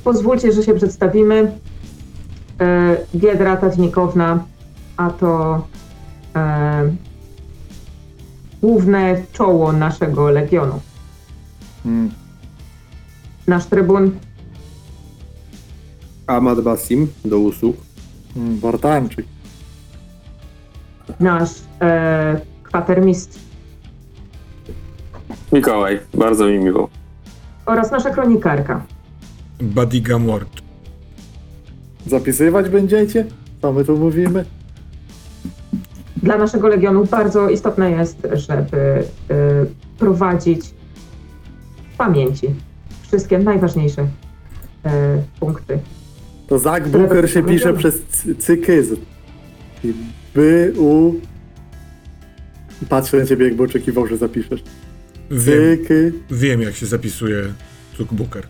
Pozwólcie, 0.03 0.51
że 0.51 0.63
się 0.63 0.73
przedstawimy. 0.73 1.51
E, 2.61 2.97
Giedra 3.19 3.57
Tadnikowna, 3.57 4.43
a 4.97 5.09
to 5.09 5.61
e, 6.35 6.95
główne 8.61 9.15
czoło 9.33 9.71
naszego 9.73 10.29
legionu. 10.29 10.79
Mm. 11.85 12.11
Nasz 13.47 13.65
trybun 13.65 14.11
Ahmad 16.27 16.61
Basim 16.61 17.07
do 17.25 17.39
usług. 17.39 17.75
Mm, 18.35 18.59
Bartańczyk. 18.59 19.25
nasz 21.19 21.49
e, 21.81 22.39
kwatermistrz 22.63 23.39
Mikołaj, 25.51 25.99
bardzo 26.13 26.45
mi 26.45 26.59
miło. 26.59 26.89
oraz 27.65 27.91
nasza 27.91 28.09
kronikarka. 28.09 28.81
Badiga 29.61 30.19
Mort. 30.19 30.62
Zapisywać 32.07 32.69
będziecie? 32.69 33.25
Co 33.61 33.73
my 33.73 33.85
tu 33.85 33.97
mówimy? 33.97 34.45
Dla 36.23 36.37
naszego 36.37 36.67
legionu 36.67 37.05
bardzo 37.05 37.49
istotne 37.49 37.91
jest, 37.91 38.27
żeby 38.33 38.77
y, 38.77 39.05
prowadzić 39.97 40.61
w 41.93 41.97
pamięci 41.97 42.47
wszystkie 43.01 43.39
najważniejsze 43.39 44.01
y, 44.01 44.07
punkty. 45.39 45.79
To 46.47 46.59
Zak 46.59 46.87
Booker 46.87 47.29
się 47.31 47.43
pisze 47.43 47.73
przez 47.73 48.01
cy- 48.01 48.35
cykyz. 48.35 48.87
I 49.83 49.93
by, 50.35 50.73
u... 50.77 51.13
Patrzę 52.89 53.17
na 53.17 53.25
ciebie, 53.25 53.45
jakby 53.45 53.63
oczekiwał, 53.63 54.07
że 54.07 54.17
zapiszesz. 54.17 54.63
Wiem, 55.31 55.77
Cyky, 55.77 56.11
wiem 56.31 56.61
jak 56.61 56.75
się 56.75 56.85
zapisuje 56.85 57.53
Zuckbuker. 57.97 58.47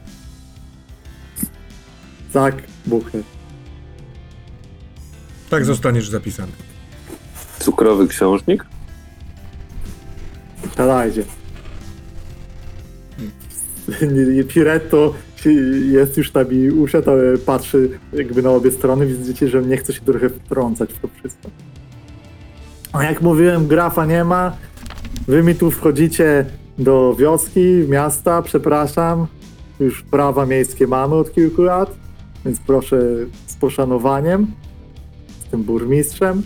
Zak 2.33 2.55
Booker. 2.85 3.21
Tak 5.53 5.65
zostaniesz 5.65 6.09
zapisany. 6.09 6.51
Cukrowy 7.59 8.07
książnik? 8.07 8.65
Siadajcie. 10.77 11.23
Piretto 14.47 15.13
się- 15.35 15.51
jest 15.91 16.17
już 16.17 16.31
tam 16.31 16.51
i 16.51 16.69
uszedł, 16.69 17.11
ale 17.11 17.37
patrzy 17.37 17.89
jakby 18.13 18.41
na 18.41 18.49
obie 18.49 18.71
strony. 18.71 19.05
Widzicie, 19.05 19.47
że 19.47 19.61
nie 19.61 19.77
chce 19.77 19.93
się 19.93 20.01
trochę 20.01 20.29
wtrącać 20.29 20.93
w 20.93 20.99
to 20.99 21.07
wszystko. 21.19 21.49
A 22.93 23.03
jak 23.03 23.21
mówiłem, 23.21 23.67
grafa 23.67 24.05
nie 24.05 24.23
ma. 24.23 24.57
Wy 25.27 25.43
mi 25.43 25.55
tu 25.55 25.71
wchodzicie 25.71 26.45
do 26.77 27.15
wioski, 27.19 27.85
miasta, 27.87 28.41
przepraszam. 28.41 29.27
Już 29.79 30.01
prawa 30.01 30.45
miejskie 30.45 30.87
mamy 30.87 31.15
od 31.15 31.33
kilku 31.33 31.61
lat, 31.61 31.95
więc 32.45 32.59
proszę 32.59 33.01
z 33.47 33.55
poszanowaniem. 33.55 34.47
Tym 35.53 35.63
burmistrzem, 35.63 36.43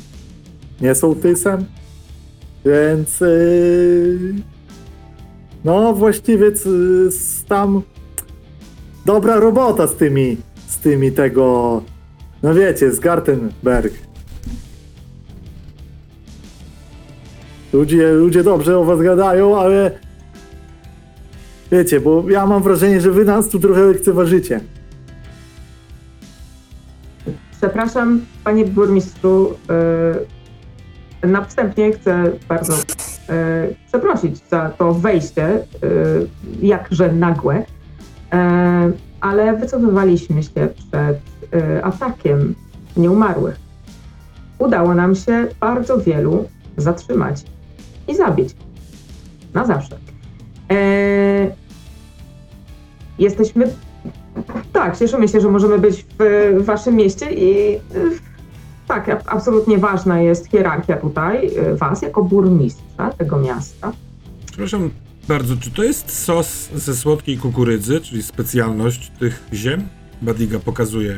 nie 0.82 0.96
sołtysem. 0.96 1.66
Więc 2.66 3.20
yy, 3.20 4.34
no 5.66 5.94
właściwie 5.94 6.56
z 7.10 7.44
tam 7.46 7.82
dobra 9.06 9.40
robota 9.40 9.88
z 9.88 9.96
tymi 9.96 10.38
z 10.68 10.78
tymi 10.78 11.12
tego 11.12 11.82
no 12.44 12.54
wiecie, 12.54 12.92
z 12.92 13.00
Gartenberg. 13.00 13.94
Ludzie, 17.74 18.12
ludzie 18.12 18.44
dobrze 18.44 18.78
o 18.78 18.84
was 18.84 19.02
gadają, 19.02 19.60
ale 19.60 19.92
wiecie, 21.72 22.00
bo 22.00 22.30
ja 22.30 22.46
mam 22.46 22.64
wrażenie, 22.64 23.02
że 23.02 23.12
wy 23.12 23.26
nas 23.26 23.50
tu 23.50 23.60
trochę 23.60 23.82
lekceważycie. 23.82 24.62
Przepraszam, 27.58 28.26
panie 28.44 28.66
burmistrzu, 28.66 29.54
y, 31.24 31.28
na 31.28 31.46
wstępie 31.46 31.92
chcę 31.92 32.32
bardzo 32.50 32.74
y, 32.74 33.76
przeprosić 33.88 34.50
za 34.50 34.70
to 34.70 34.94
wejście, 34.94 35.56
y, 35.56 36.28
jakże 36.62 37.14
nagłe, 37.14 37.66
ale 39.22 39.58
wycofywaliśmy 39.58 40.44
się 40.44 40.68
przed 40.76 41.20
atakiem 41.84 42.56
nieumarłych. 42.98 43.60
Udało 44.60 44.96
nam 44.96 45.16
się 45.16 45.48
bardzo 45.60 45.98
wielu 45.98 46.48
zatrzymać 46.78 47.44
i 48.08 48.16
zabić. 48.16 48.56
Na 49.54 49.66
zawsze. 49.66 49.98
E, 50.72 50.76
jesteśmy 53.20 53.74
tak, 54.74 54.98
cieszymy 55.00 55.28
się, 55.28 55.42
że 55.42 55.50
możemy 55.52 55.80
być 55.80 56.06
w, 56.20 56.56
waszym 56.66 56.96
mieście 56.96 57.32
i 57.34 57.76
y, 57.76 57.80
tak, 58.88 59.24
absolutnie 59.26 59.78
ważna 59.78 60.22
jest 60.22 60.48
hierarchia 60.48 60.98
tutaj, 60.98 61.48
y, 61.48 61.76
was 61.76 62.02
jako 62.02 62.24
burmistrza 62.24 63.10
tego 63.18 63.38
miasta. 63.40 63.92
Przepraszam 64.46 64.90
bardzo, 65.28 65.58
czy 65.58 65.72
to 65.72 65.84
jest 65.84 66.24
sos 66.24 66.70
ze 66.76 66.96
słodkiej 66.96 67.38
kukurydzy, 67.38 68.02
czyli 68.02 68.24
specjalność 68.24 69.12
tych 69.20 69.44
ziem? 69.54 69.88
Badiga 70.22 70.60
pokazuje 70.60 71.16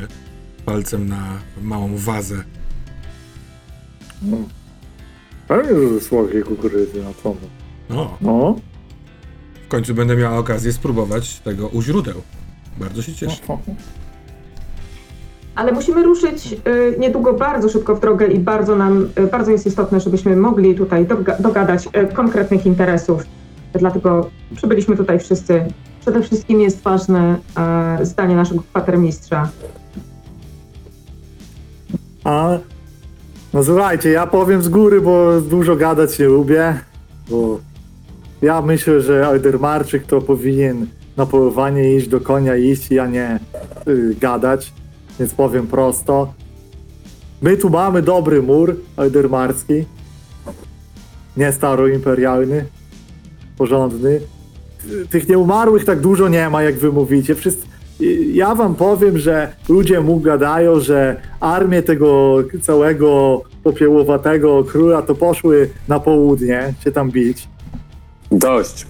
palcem 0.66 1.08
na 1.08 1.38
małą 1.62 1.90
wazę. 1.96 2.36
Pewnie, 5.48 5.80
że 5.80 5.88
ze 5.94 6.00
słodkiej 6.00 6.42
kukurydzy, 6.42 7.02
na 7.02 7.10
co? 7.22 7.34
O, 7.96 8.16
No. 8.20 8.56
w 9.66 9.68
końcu 9.68 9.94
będę 9.94 10.16
miała 10.16 10.38
okazję 10.38 10.72
spróbować 10.72 11.38
tego 11.40 11.68
u 11.68 11.82
źródeł. 11.82 12.22
Bardzo 12.80 13.02
się 13.02 13.14
cieszę. 13.14 13.42
Ale 15.54 15.72
musimy 15.72 16.02
ruszyć 16.02 16.52
y, 16.52 16.96
niedługo 16.98 17.32
bardzo 17.32 17.68
szybko 17.68 17.96
w 17.96 18.00
drogę 18.00 18.26
i 18.26 18.38
bardzo 18.38 18.76
nam, 18.76 19.08
y, 19.18 19.26
bardzo 19.26 19.50
jest 19.50 19.66
istotne, 19.66 20.00
żebyśmy 20.00 20.36
mogli 20.36 20.74
tutaj 20.74 21.06
doga 21.06 21.36
dogadać 21.38 21.86
y, 21.86 22.14
konkretnych 22.14 22.66
interesów. 22.66 23.22
Dlatego 23.72 24.30
przybyliśmy 24.56 24.96
tutaj 24.96 25.18
wszyscy. 25.18 25.64
Przede 26.00 26.22
wszystkim 26.22 26.60
jest 26.60 26.82
ważne 26.82 27.38
e, 27.56 27.98
zdanie 28.02 28.36
naszego 28.36 28.62
kwatermistrza. 28.62 29.48
A, 32.24 32.58
no 33.54 33.64
słuchajcie, 33.64 34.10
ja 34.10 34.26
powiem 34.26 34.62
z 34.62 34.68
góry, 34.68 35.00
bo 35.00 35.40
dużo 35.40 35.76
gadać 35.76 36.18
nie 36.18 36.26
lubię, 36.26 36.80
bo 37.30 37.60
Ja 38.42 38.62
myślę, 38.62 39.00
że 39.00 39.26
Aldermarczyk 39.26 40.06
to 40.06 40.20
powinien 40.20 40.86
na 41.16 41.26
polowanie 41.26 41.94
iść 41.96 42.08
do 42.08 42.20
konia 42.20 42.56
iść, 42.56 42.92
a 42.92 43.06
nie 43.06 43.40
y, 43.88 44.14
gadać. 44.20 44.72
Więc 45.18 45.34
powiem 45.34 45.66
prosto. 45.66 46.32
My 47.42 47.56
tu 47.56 47.70
mamy 47.70 48.02
dobry 48.02 48.42
mur 48.42 48.76
aldermarski. 48.96 49.84
Nie 51.36 51.52
staroimperialny. 51.52 52.64
Porządny. 53.58 54.20
Ty- 54.82 55.06
Tych 55.06 55.28
nieumarłych 55.28 55.84
tak 55.84 56.00
dużo 56.00 56.28
nie 56.28 56.50
ma, 56.50 56.62
jak 56.62 56.78
wy 56.78 56.92
mówicie. 56.92 57.34
I- 58.00 58.34
ja 58.34 58.54
wam 58.54 58.74
powiem, 58.74 59.18
że 59.18 59.52
ludzie 59.68 60.00
mu 60.00 60.20
gadają, 60.20 60.80
że 60.80 61.20
armie 61.40 61.82
tego 61.82 62.36
całego 62.62 63.42
popiełowatego 63.64 64.64
króla 64.64 65.02
to 65.02 65.14
poszły 65.14 65.70
na 65.88 66.00
południe 66.00 66.74
się 66.84 66.92
tam 66.92 67.10
bić. 67.10 67.48
Dość. 68.32 68.86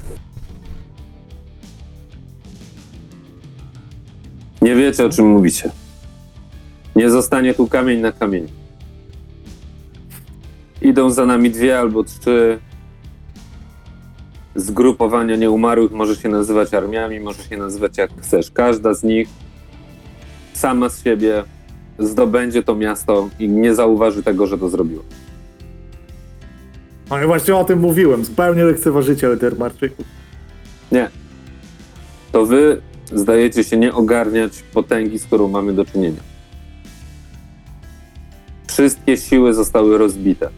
Nie 4.63 4.75
wiecie, 4.75 5.07
o 5.07 5.09
czym 5.09 5.27
mówicie. 5.27 5.71
Nie 6.97 7.11
zostanie 7.11 7.55
tu 7.55 7.69
kamień 7.69 8.01
na 8.01 8.13
kamień. 8.13 8.49
Idą 10.83 11.11
za 11.11 11.27
nami 11.27 11.51
dwie 11.51 11.79
albo 11.79 12.05
trzy 12.05 12.59
zgrupowania 14.55 15.37
nieumarłych. 15.37 15.93
Może 15.93 16.17
się 16.17 16.29
nazywać 16.29 16.75
armiami, 16.75 17.21
może 17.21 17.43
się 17.43 17.57
nazywać 17.57 17.99
jak 17.99 18.11
chcesz. 18.21 18.51
Każda 18.51 18.95
z 18.95 19.03
nich 19.03 19.29
sama 20.53 20.89
z 20.89 21.05
siebie 21.05 21.45
zdobędzie 21.99 22.63
to 22.63 22.75
miasto 22.75 23.29
i 23.39 23.49
nie 23.49 23.75
zauważy 23.75 24.23
tego, 24.23 24.47
że 24.47 24.59
to 24.59 24.69
zrobiło. 24.69 25.03
No 27.11 27.23
i 27.23 27.27
właśnie 27.27 27.57
o 27.57 27.65
tym 27.65 27.79
mówiłem. 27.79 28.25
Zupełnie 28.25 28.65
lekceważycie 28.65 29.27
Aldermarczyków. 29.27 30.07
Nie. 30.93 31.11
To 32.33 32.47
wy 32.47 32.81
zdajecie 33.13 33.65
się 33.65 33.77
nie 33.77 33.95
ogarniać 33.95 34.63
potęgi, 34.75 35.19
z 35.19 35.25
którą 35.25 35.49
mamy 35.49 35.73
do 35.73 35.85
czynienia. 35.85 36.21
Wszystkie 38.67 39.17
siły 39.17 39.55
zostały 39.55 39.99
rozbite. 39.99 40.51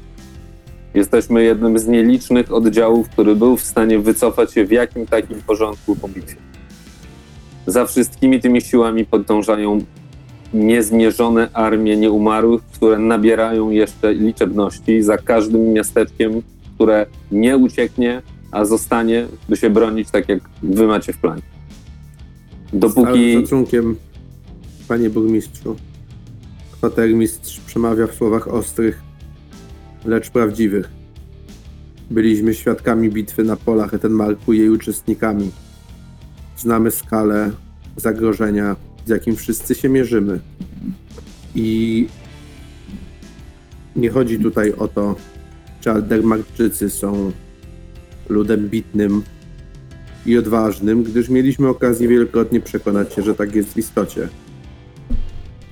Jesteśmy 0.95 1.45
jednym 1.45 1.79
z 1.79 1.87
nielicznych 1.87 2.53
oddziałów, 2.53 3.09
który 3.09 3.37
był 3.37 3.57
w 3.57 3.63
stanie 3.63 3.99
wycofać 3.99 4.53
się 4.53 4.65
w 4.65 4.71
jakim 4.71 5.07
takim 5.07 5.43
porządku 5.43 5.97
po 5.97 6.09
bitwie. 6.09 6.37
Za 7.67 7.87
wszystkimi 7.87 8.41
tymi 8.41 8.61
siłami 8.61 9.05
podążają 9.05 9.79
niezmierzone 10.55 11.49
armie 11.53 11.97
nieumarłych, 11.97 12.63
które 12.63 12.99
nabierają 12.99 13.71
jeszcze 13.71 14.15
liczebności 14.15 15.03
za 15.03 15.19
każdym 15.19 15.73
miasteczkiem, 15.73 16.43
które 16.75 17.07
nie 17.33 17.57
ucieknie, 17.57 18.23
a 18.51 18.65
zostanie, 18.65 19.27
by 19.49 19.57
się 19.57 19.71
bronić 19.71 20.11
tak, 20.11 20.29
jak 20.29 20.41
wy 20.63 20.87
macie 20.87 21.13
w 21.13 21.19
planie. 21.19 21.43
Z 22.73 22.79
Dopóki 22.79 23.05
całym 23.05 23.43
szacunkiem, 23.43 23.97
panie 24.89 25.11
burmistrzu, 25.11 25.77
kwatermistrz 26.73 27.61
przemawia 27.61 28.07
w 28.07 28.15
słowach 28.15 28.49
ostrych, 28.49 29.03
lecz 30.05 30.31
prawdziwych. 30.31 30.91
Byliśmy 32.11 32.55
świadkami 32.55 33.11
bitwy 33.11 33.45
na 33.45 33.57
polach 33.57 33.95
Etenmarku 33.95 34.53
i 34.53 34.59
jej 34.59 34.71
uczestnikami. 34.71 35.51
Znamy 36.57 36.91
skalę 36.91 37.51
zagrożenia, 37.97 38.77
z 39.07 39.09
jakim 39.09 39.37
wszyscy 39.37 39.75
się 39.75 39.89
mierzymy. 39.89 40.41
I 41.55 42.07
nie 43.97 44.11
chodzi 44.11 44.39
tutaj 44.39 44.73
o 44.73 44.89
to, 44.89 45.17
czy 45.81 45.91
Aldermarczycy 45.91 46.91
są 46.91 47.33
ludem 48.29 48.69
bitnym 48.69 49.23
i 50.27 50.39
odważnym, 50.39 51.03
gdyż 51.03 51.29
mieliśmy 51.29 51.69
okazję 51.69 52.09
wielokrotnie 52.09 52.61
przekonać 52.61 53.15
się, 53.15 53.23
że 53.23 53.35
tak 53.35 53.55
jest 53.55 53.73
w 53.73 53.77
istocie. 53.77 54.29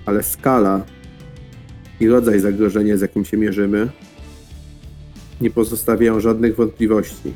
Ale 0.06 0.22
skala 0.22 0.84
i 2.00 2.08
rodzaj 2.08 2.40
zagrożenia, 2.40 2.96
z 2.96 3.00
jakim 3.00 3.24
się 3.24 3.36
mierzymy, 3.36 3.88
nie 5.40 5.50
pozostawiają 5.50 6.20
żadnych 6.20 6.56
wątpliwości. 6.56 7.34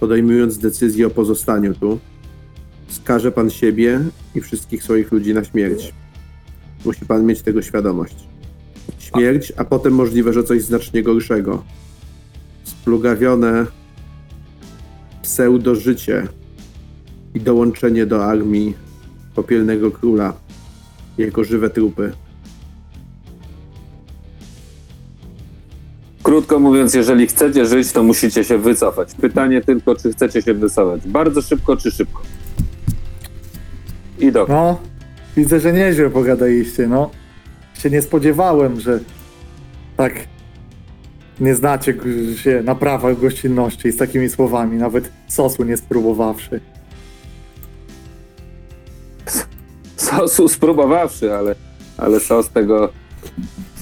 Podejmując 0.00 0.58
decyzję 0.58 1.06
o 1.06 1.10
pozostaniu 1.10 1.74
tu, 1.74 1.98
skaże 2.88 3.32
pan 3.32 3.50
siebie 3.50 4.00
i 4.34 4.40
wszystkich 4.40 4.82
swoich 4.82 5.12
ludzi 5.12 5.34
na 5.34 5.44
śmierć. 5.44 5.94
Musi 6.84 7.06
pan 7.06 7.26
mieć 7.26 7.42
tego 7.42 7.62
świadomość. 7.62 8.16
Śmierć, 8.98 9.52
a 9.56 9.64
potem 9.64 9.92
możliwe, 9.92 10.32
że 10.32 10.44
coś 10.44 10.62
znacznie 10.62 11.02
gorszego. 11.02 11.64
Splugawione 12.64 13.66
pseudo-życie 15.26 16.28
i 17.34 17.40
dołączenie 17.40 18.06
do 18.06 18.24
armii 18.24 18.74
popielnego 19.34 19.90
króla 19.90 20.32
jako 21.18 21.44
żywe 21.44 21.70
trupy. 21.70 22.12
Krótko 26.22 26.58
mówiąc, 26.58 26.94
jeżeli 26.94 27.26
chcecie 27.26 27.66
żyć, 27.66 27.92
to 27.92 28.02
musicie 28.02 28.44
się 28.44 28.58
wycofać. 28.58 29.14
Pytanie 29.14 29.60
tylko, 29.60 29.96
czy 29.96 30.12
chcecie 30.12 30.42
się 30.42 30.54
wycofać. 30.54 31.08
Bardzo 31.08 31.42
szybko, 31.42 31.76
czy 31.76 31.90
szybko? 31.90 32.22
I 34.18 34.32
do. 34.32 34.46
No, 34.48 34.80
widzę, 35.36 35.60
że 35.60 35.72
nieźle 35.72 36.10
pogadaliście, 36.10 36.86
no. 36.86 37.10
Się 37.78 37.90
nie 37.90 38.02
spodziewałem, 38.02 38.80
że 38.80 39.00
tak 39.96 40.12
nie 41.40 41.54
znacie 41.54 41.94
się 42.36 42.62
na 42.62 42.74
prawach 42.74 43.20
gościnności 43.20 43.92
z 43.92 43.96
takimi 43.96 44.28
słowami, 44.28 44.78
nawet 44.78 45.10
sosu 45.28 45.64
nie 45.64 45.76
spróbowawszy. 45.76 46.60
Sosu 49.96 50.48
spróbowawszy, 50.48 51.34
ale, 51.34 51.54
ale 51.96 52.20
sos 52.20 52.48
tego 52.48 52.92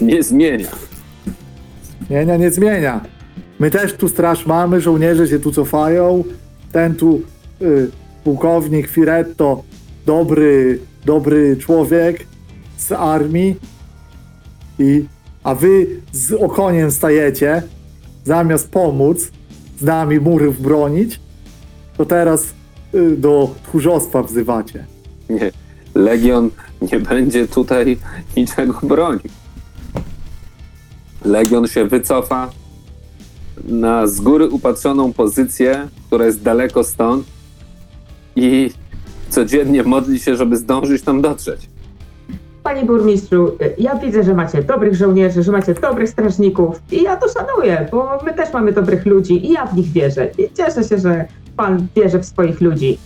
nie 0.00 0.22
zmienia. 0.22 0.68
Zmienia, 2.06 2.36
nie 2.36 2.50
zmienia. 2.50 3.00
My 3.58 3.70
też 3.70 3.92
tu 3.92 4.08
straż 4.08 4.46
mamy, 4.46 4.80
żołnierze 4.80 5.28
się 5.28 5.38
tu 5.38 5.52
cofają. 5.52 6.24
Ten 6.72 6.94
tu 6.94 7.22
y, 7.62 7.90
pułkownik 8.24 8.88
Firetto, 8.88 9.62
dobry, 10.06 10.78
dobry 11.04 11.56
człowiek 11.56 12.26
z 12.76 12.92
armii. 12.92 13.56
I, 14.78 15.04
a 15.44 15.54
wy 15.54 15.86
z 16.12 16.32
okoniem 16.32 16.90
stajecie, 16.90 17.62
zamiast 18.24 18.70
pomóc 18.70 19.30
z 19.80 19.82
nami 19.82 20.20
murów 20.20 20.62
bronić, 20.62 21.20
to 21.96 22.06
teraz 22.06 22.54
y, 22.94 23.16
do 23.16 23.54
tchórzostwa 23.62 24.22
wzywacie. 24.22 24.86
Nie. 25.30 25.52
Legion 25.94 26.50
nie 26.92 27.00
będzie 27.00 27.48
tutaj 27.48 27.96
niczego 28.36 28.78
bronił. 28.82 29.30
Legion 31.24 31.66
się 31.66 31.84
wycofa 31.84 32.50
na 33.64 34.06
z 34.06 34.20
góry 34.20 34.48
upatrzoną 34.48 35.12
pozycję, 35.12 35.88
która 36.06 36.26
jest 36.26 36.42
daleko 36.42 36.84
stąd 36.84 37.26
i 38.36 38.70
codziennie 39.28 39.82
modli 39.82 40.20
się, 40.20 40.36
żeby 40.36 40.56
zdążyć 40.56 41.02
tam 41.02 41.22
dotrzeć. 41.22 41.73
Panie 42.64 42.84
burmistrzu, 42.84 43.58
ja 43.78 43.94
widzę, 43.94 44.22
że 44.22 44.34
macie 44.34 44.62
dobrych 44.62 44.94
żołnierzy, 44.94 45.42
że 45.42 45.52
macie 45.52 45.74
dobrych 45.74 46.08
strażników 46.08 46.82
i 46.92 47.02
ja 47.02 47.16
to 47.16 47.26
szanuję, 47.28 47.88
bo 47.90 48.18
my 48.24 48.34
też 48.34 48.52
mamy 48.52 48.72
dobrych 48.72 49.06
ludzi 49.06 49.46
i 49.46 49.52
ja 49.52 49.66
w 49.66 49.76
nich 49.76 49.92
wierzę. 49.92 50.30
I 50.38 50.48
cieszę 50.54 50.84
się, 50.84 50.98
że 50.98 51.24
pan 51.56 51.86
wierzy 51.96 52.18
w 52.18 52.24
swoich 52.24 52.60
ludzi. 52.60 52.98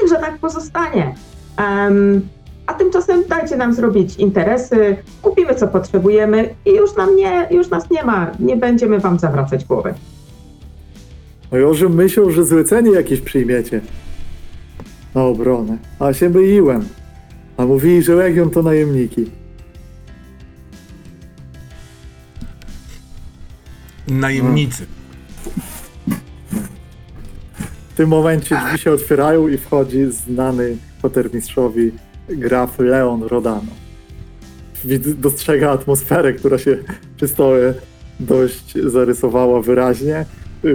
Niechże 0.00 0.16
tak 0.16 0.38
pozostanie. 0.38 1.14
Em, 1.56 2.28
a 2.66 2.74
tymczasem 2.74 3.22
dajcie 3.28 3.56
nam 3.56 3.74
zrobić 3.74 4.16
interesy, 4.16 4.96
kupimy 5.22 5.54
co 5.54 5.68
potrzebujemy 5.68 6.54
i 6.66 6.70
już 6.70 6.96
nam 6.96 7.16
nie, 7.16 7.48
już 7.50 7.70
nas 7.70 7.90
nie 7.90 8.02
ma, 8.04 8.30
nie 8.40 8.56
będziemy 8.56 8.98
wam 8.98 9.18
zawracać 9.18 9.64
głowy. 9.64 9.94
No 11.52 11.68
ożem 11.68 11.94
myślał, 11.94 12.30
że 12.30 12.44
zlecenie 12.44 12.90
jakieś 12.90 13.20
przyjmiecie. 13.20 13.80
Na 15.14 15.22
obronę. 15.24 15.78
A 15.98 16.12
się 16.12 16.28
myliłem. 16.28 16.97
A 17.58 17.66
mówili, 17.66 18.02
że 18.02 18.14
Legion 18.14 18.50
to 18.50 18.62
najemniki. 18.62 19.30
Najemnicy. 24.08 24.86
W 27.88 27.96
tym 27.96 28.08
momencie 28.08 28.60
drzwi 28.66 28.78
się 28.78 28.92
otwierają 28.92 29.48
i 29.48 29.58
wchodzi 29.58 30.06
znany 30.10 30.76
kwatermistrzowi 30.98 31.92
graf 32.28 32.78
Leon 32.78 33.22
Rodano. 33.22 33.72
Wid- 34.84 35.14
Dostrzega 35.14 35.70
atmosferę, 35.70 36.32
która 36.32 36.58
się 36.58 36.78
przy 37.16 37.28
stole 37.28 37.74
dość 38.20 38.74
zarysowała 38.86 39.62
wyraźnie. 39.62 40.24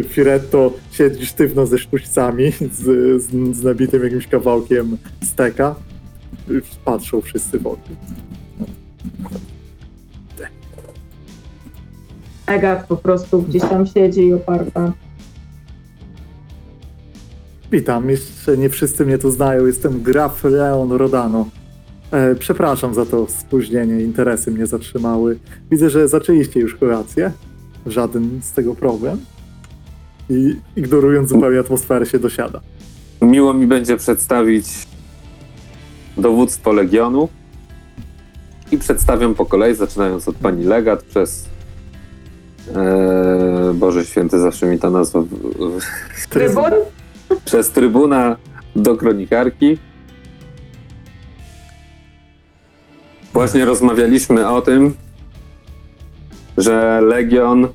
Firetto 0.08 0.74
siedzi 0.92 1.26
sztywno 1.26 1.66
ze 1.66 1.78
sztućcami, 1.78 2.52
z, 2.52 2.82
z, 3.24 3.56
z 3.58 3.64
nabitym 3.64 4.04
jakimś 4.04 4.28
kawałkiem 4.28 4.98
steka. 5.24 5.76
Patrzą 6.86 7.22
wszyscy 7.22 7.60
wokół. 7.60 7.96
Egat 12.46 12.88
po 12.88 12.98
prostu 12.98 13.42
gdzieś 13.42 13.62
tam 13.62 13.88
siedzi 13.88 14.22
i 14.22 14.34
oparta. 14.34 14.94
Witam, 17.72 18.10
jeszcze 18.10 18.58
nie 18.58 18.70
wszyscy 18.70 19.06
mnie 19.06 19.18
tu 19.18 19.32
znają. 19.32 19.66
Jestem 19.66 20.02
Graf 20.02 20.44
Leon 20.44 20.92
Rodano. 20.92 21.46
E, 22.12 22.36
przepraszam 22.36 22.94
za 22.94 23.06
to 23.06 23.28
spóźnienie, 23.28 24.02
interesy 24.02 24.52
mnie 24.52 24.68
zatrzymały. 24.68 25.40
Widzę, 25.72 25.90
że 25.90 26.08
zaczęliście 26.08 26.60
już 26.60 26.76
kolację. 26.76 27.32
Żaden 27.86 28.40
z 28.42 28.52
tego 28.52 28.76
problem. 28.76 29.18
I 30.30 30.56
ignorując 30.76 31.30
zupełnie 31.30 31.60
atmosferę 31.60 32.06
się 32.06 32.20
dosiada. 32.20 32.62
Miło 33.22 33.54
mi 33.54 33.68
będzie 33.68 33.98
przedstawić 33.98 34.66
dowództwo 36.18 36.72
Legionu 36.72 37.30
i 38.72 38.78
przedstawiam 38.78 39.36
po 39.36 39.46
kolei, 39.46 39.76
zaczynając 39.76 40.28
od 40.28 40.36
pani 40.36 40.64
Legat 40.64 41.04
przez 41.04 41.50
e, 42.76 43.74
Boże 43.74 44.06
Święty, 44.06 44.40
zawsze 44.40 44.66
mi 44.66 44.80
ta 44.80 44.90
nazwa 44.90 45.22
w, 45.22 45.28
w, 46.16 46.28
Trybun? 46.30 46.72
przez 47.46 47.72
trybuna 47.72 48.38
do 48.76 48.98
kronikarki. 48.98 49.78
Właśnie 53.34 53.66
rozmawialiśmy 53.66 54.50
o 54.50 54.62
tym, 54.62 54.94
że 56.58 57.02
Legion 57.02 57.68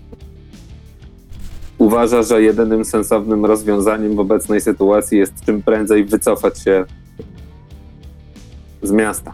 uważa, 1.78 2.22
że 2.22 2.42
jedynym 2.42 2.84
sensownym 2.84 3.44
rozwiązaniem 3.44 4.16
w 4.16 4.20
obecnej 4.20 4.60
sytuacji 4.60 5.18
jest 5.18 5.44
czym 5.46 5.62
prędzej 5.62 6.04
wycofać 6.04 6.58
się 6.58 6.84
z 8.82 8.90
miasta. 8.90 9.32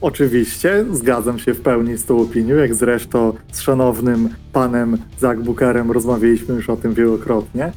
Oczywiście, 0.00 0.84
zgadzam 0.92 1.38
się 1.38 1.54
w 1.54 1.60
pełni 1.60 1.96
z 1.96 2.04
tą 2.04 2.20
opinią, 2.20 2.56
jak 2.56 2.74
zresztą 2.74 3.32
z 3.52 3.60
szanownym 3.60 4.28
panem 4.52 4.98
Zagbukerem 5.18 5.90
rozmawialiśmy 5.90 6.54
już 6.54 6.70
o 6.70 6.76
tym 6.76 6.94
wielokrotnie, 6.94 7.72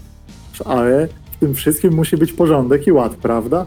ale 0.65 1.07
w 1.31 1.37
tym 1.39 1.55
wszystkim 1.55 1.93
musi 1.93 2.17
być 2.17 2.33
porządek 2.33 2.87
i 2.87 2.91
ład, 2.91 3.15
prawda? 3.15 3.65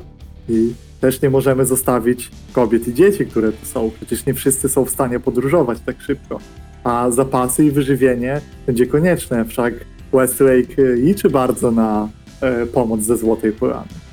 I 0.49 0.73
też 1.01 1.23
nie 1.23 1.31
możemy 1.31 1.67
zostawić 1.67 2.31
kobiet 2.53 2.89
i 2.89 2.95
dzieci, 2.95 3.27
które 3.27 3.53
tu 3.53 3.67
są. 3.67 3.91
Przecież 3.97 4.27
nie 4.27 4.35
wszyscy 4.35 4.69
są 4.69 4.85
w 4.85 4.91
stanie 4.91 5.21
podróżować 5.21 5.79
tak 5.87 6.01
szybko. 6.01 6.39
A 6.85 7.11
zapasy 7.11 7.65
i 7.65 7.71
wyżywienie 7.71 8.41
będzie 8.67 8.87
konieczne, 8.87 9.45
wszak 9.45 9.75
Westlake 10.13 10.95
liczy 10.95 11.31
bardzo 11.31 11.71
na 11.71 12.09
e, 12.41 12.67
pomoc 12.67 13.01
ze 13.01 13.17
Złotej 13.17 13.53
Polany. 13.53 14.10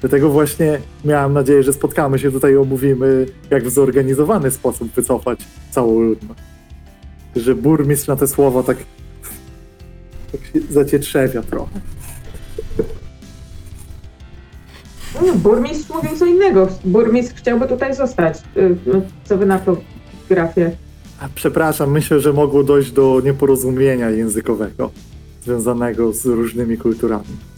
Dlatego 0.00 0.30
właśnie 0.30 0.80
miałem 1.04 1.32
nadzieję, 1.32 1.62
że 1.62 1.72
spotkamy 1.72 2.18
się 2.18 2.32
tutaj 2.32 2.52
i 2.52 2.56
omówimy, 2.56 3.26
jak 3.50 3.64
w 3.64 3.70
zorganizowany 3.70 4.50
sposób 4.50 4.92
wycofać 4.92 5.40
całą 5.70 6.00
ludność. 6.00 6.40
Że 7.36 7.54
burmistrz 7.54 8.08
na 8.08 8.16
te 8.16 8.26
słowa 8.26 8.62
tak, 8.62 8.76
tak 10.32 10.40
się 10.44 10.60
zacietrzewia 10.70 11.42
trochę. 11.42 11.80
No, 15.14 15.34
burmistrz 15.34 15.90
mówił 15.90 16.16
co 16.16 16.26
innego. 16.26 16.68
Burmistrz 16.84 17.34
chciałby 17.34 17.68
tutaj 17.68 17.94
zostać. 17.94 18.38
Y, 18.56 18.76
no, 18.86 19.02
Co 19.24 19.38
wy 19.38 19.46
na 19.46 19.58
to, 19.58 19.76
grafie? 20.28 20.70
Przepraszam, 21.34 21.90
myślę, 21.90 22.20
że 22.20 22.32
mogło 22.32 22.64
dojść 22.64 22.92
do 22.92 23.20
nieporozumienia 23.24 24.10
językowego 24.10 24.90
związanego 25.42 26.12
z 26.12 26.26
różnymi 26.26 26.78
kulturami. 26.78 27.49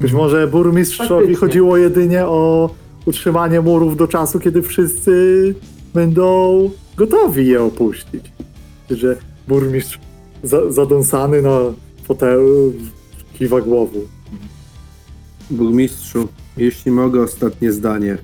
Być 0.00 0.12
może 0.12 0.46
burmistrzowi 0.46 1.08
Faktycznie. 1.08 1.36
chodziło 1.36 1.76
jedynie 1.76 2.26
o 2.26 2.70
utrzymanie 3.06 3.60
murów 3.60 3.96
do 3.96 4.08
czasu, 4.08 4.40
kiedy 4.40 4.62
wszyscy 4.62 5.54
będą 5.94 6.70
gotowi 6.96 7.46
je 7.46 7.62
opuścić. 7.62 8.32
Że 8.90 9.16
burmistrz 9.48 9.98
za, 10.42 10.72
zadąsany 10.72 11.42
na 11.42 11.58
fotelu 12.04 12.72
kiwa 13.38 13.60
głową. 13.60 13.98
Burmistrzu, 15.50 16.28
jeśli 16.56 16.90
mogę, 16.90 17.22
ostatnie 17.22 17.72
zdanie. 17.72 18.18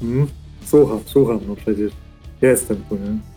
Hmm? 0.00 0.26
Słucham, 0.64 1.00
słucham, 1.06 1.40
no 1.48 1.56
przecież 1.56 1.92
jestem 2.42 2.76
tu, 2.88 2.94
nie? 2.94 3.35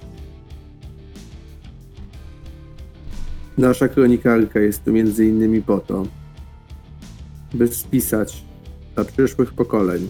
Nasza 3.59 3.87
kronikarka 3.87 4.59
jest 4.59 4.83
tu 4.83 4.91
między 4.91 5.25
innymi 5.25 5.61
po 5.61 5.79
to, 5.79 6.05
by 7.53 7.67
spisać 7.67 8.43
dla 8.95 9.05
przyszłych 9.05 9.53
pokoleń 9.53 10.09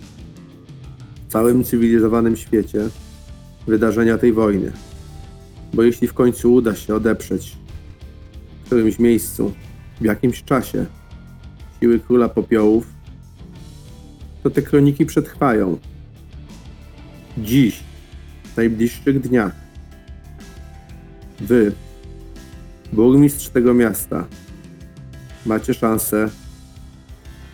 w 1.27 1.31
całym 1.31 1.63
cywilizowanym 1.63 2.37
świecie 2.37 2.89
wydarzenia 3.67 4.17
tej 4.17 4.33
wojny. 4.33 4.71
Bo 5.73 5.83
jeśli 5.83 6.07
w 6.07 6.13
końcu 6.13 6.53
uda 6.53 6.75
się 6.75 6.95
odeprzeć 6.95 7.57
w 8.63 8.65
którymś 8.65 8.99
miejscu, 8.99 9.53
w 10.01 10.05
jakimś 10.05 10.43
czasie 10.43 10.85
siły 11.79 11.99
króla 11.99 12.29
popiołów, 12.29 12.87
to 14.43 14.49
te 14.49 14.61
kroniki 14.61 15.05
przetrwają. 15.05 15.77
Dziś, 17.37 17.83
w 18.43 18.57
najbliższych 18.57 19.19
dniach, 19.19 19.55
wy, 21.39 21.71
burmistrz 22.93 23.49
tego 23.49 23.73
miasta, 23.73 24.25
macie 25.45 25.73
szansę 25.73 26.29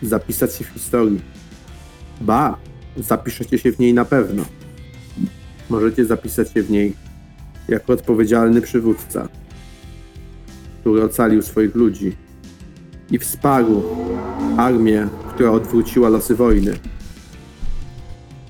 zapisać 0.02 0.54
się 0.54 0.64
w 0.64 0.68
historii. 0.68 1.20
Ba, 2.20 2.58
zapiszecie 2.96 3.58
się 3.58 3.72
w 3.72 3.78
niej 3.78 3.94
na 3.94 4.04
pewno. 4.04 4.44
Możecie 5.70 6.04
zapisać 6.04 6.52
się 6.52 6.62
w 6.62 6.70
niej 6.70 6.94
jako 7.68 7.92
odpowiedzialny 7.92 8.60
przywódca, 8.60 9.28
który 10.80 11.04
ocalił 11.04 11.42
swoich 11.42 11.74
ludzi 11.74 12.16
i 13.10 13.18
wsparł 13.18 13.82
armię, 14.56 15.08
która 15.34 15.50
odwróciła 15.50 16.08
losy 16.08 16.34
wojny. 16.34 16.78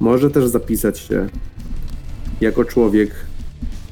Może 0.00 0.30
też 0.30 0.46
zapisać 0.46 0.98
się 0.98 1.26
jako 2.40 2.64
człowiek 2.64 3.25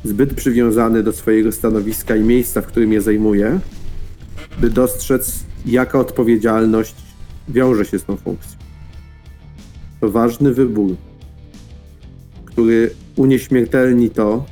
zbyt 0.04 0.34
przywiązany 0.34 1.02
do 1.02 1.12
swojego 1.12 1.52
stanowiska 1.52 2.16
i 2.16 2.22
miejsca, 2.22 2.60
w 2.60 2.66
którym 2.66 2.92
je 2.92 3.00
zajmuje, 3.00 3.60
by 4.60 4.70
dostrzec, 4.70 5.44
jaka 5.66 5.98
odpowiedzialność 5.98 6.94
wiąże 7.48 7.84
się 7.84 7.98
z 7.98 8.04
tą 8.04 8.16
funkcją. 8.16 8.58
To 10.00 10.10
ważny 10.10 10.54
wybór, 10.54 10.96
który 12.44 12.90
unieśmiertelni 13.16 14.10
to, 14.10 14.44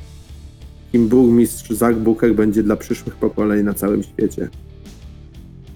kim 0.91 1.07
burmistrz 1.07 1.69
Zach 1.69 1.99
Booker 1.99 2.35
będzie 2.35 2.63
dla 2.63 2.75
przyszłych 2.75 3.15
pokoleń 3.15 3.65
na 3.65 3.73
całym 3.73 4.03
świecie. 4.03 4.49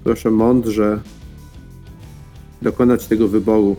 Proszę 0.03 0.31
mądrze 0.31 0.99
dokonać 2.61 3.05
tego 3.05 3.27
wyboru 3.27 3.75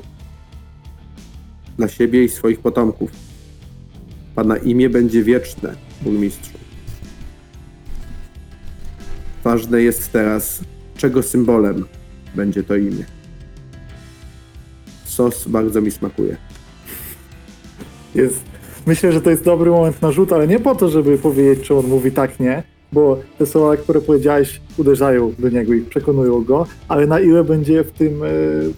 dla 1.77 1.89
siebie 1.89 2.25
i 2.25 2.29
swoich 2.29 2.61
potomków. 2.61 3.28
Pana 4.39 4.57
imię 4.57 4.91
będzie 4.91 5.23
wieczne, 5.23 5.75
burmistrzu. 6.03 6.59
Ważne 9.45 9.83
jest 9.83 10.13
teraz, 10.13 10.61
czego 10.97 11.23
symbolem 11.23 11.85
będzie 12.35 12.63
to 12.63 12.77
imię. 12.77 13.05
Sos 15.05 15.49
bardzo 15.49 15.81
mi 15.81 15.91
smakuje. 15.91 16.37
jest, 18.15 18.45
myślę, 18.87 19.13
że 19.13 19.21
to 19.21 19.31
jest 19.31 19.45
dobry 19.45 19.71
moment 19.71 20.03
na 20.03 20.13
rzut, 20.13 20.33
ale 20.33 20.49
nie 20.49 20.61
po 20.61 20.75
to, 20.75 20.89
żeby 20.89 21.19
powiedzieć, 21.19 21.67
czy 21.67 21.75
on 21.75 21.87
mówi 21.87 22.13
tak, 22.13 22.41
nie, 22.41 22.63
bo 22.93 23.21
te 23.39 23.47
słowa, 23.47 23.77
które 23.77 24.01
powiedziałeś, 24.01 24.61
uderzają 24.77 25.35
do 25.39 25.49
niego 25.49 25.75
i 25.75 25.81
przekonują 25.81 26.45
go, 26.45 26.67
ale 26.89 27.07
na 27.07 27.21
ile 27.21 27.45
będzie 27.45 27.85
w 27.85 27.91
tym 27.93 28.23
e, 28.23 28.29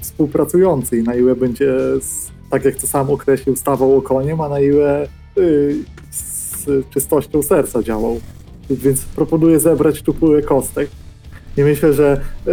współpracujący 0.01 0.99
i 0.99 1.03
na 1.03 1.15
ile 1.15 1.37
będzie, 1.37 1.73
z, 2.01 2.31
tak 2.51 2.65
jak 2.65 2.75
to 2.75 2.87
sam 2.87 3.11
określił, 3.11 3.57
stawał 3.57 3.97
okoniem, 3.97 4.41
a 4.41 4.49
na 4.49 4.61
ile 4.61 5.09
z 6.11 6.91
czystością 6.91 7.43
serca 7.43 7.83
działał. 7.83 8.21
Więc 8.71 9.01
proponuję 9.01 9.61
zebrać 9.61 10.03
tu 10.03 10.15
pulę 10.15 10.43
kostek. 10.43 10.91
I 11.57 11.63
myślę, 11.63 11.93
że 11.93 12.21
e, 12.47 12.51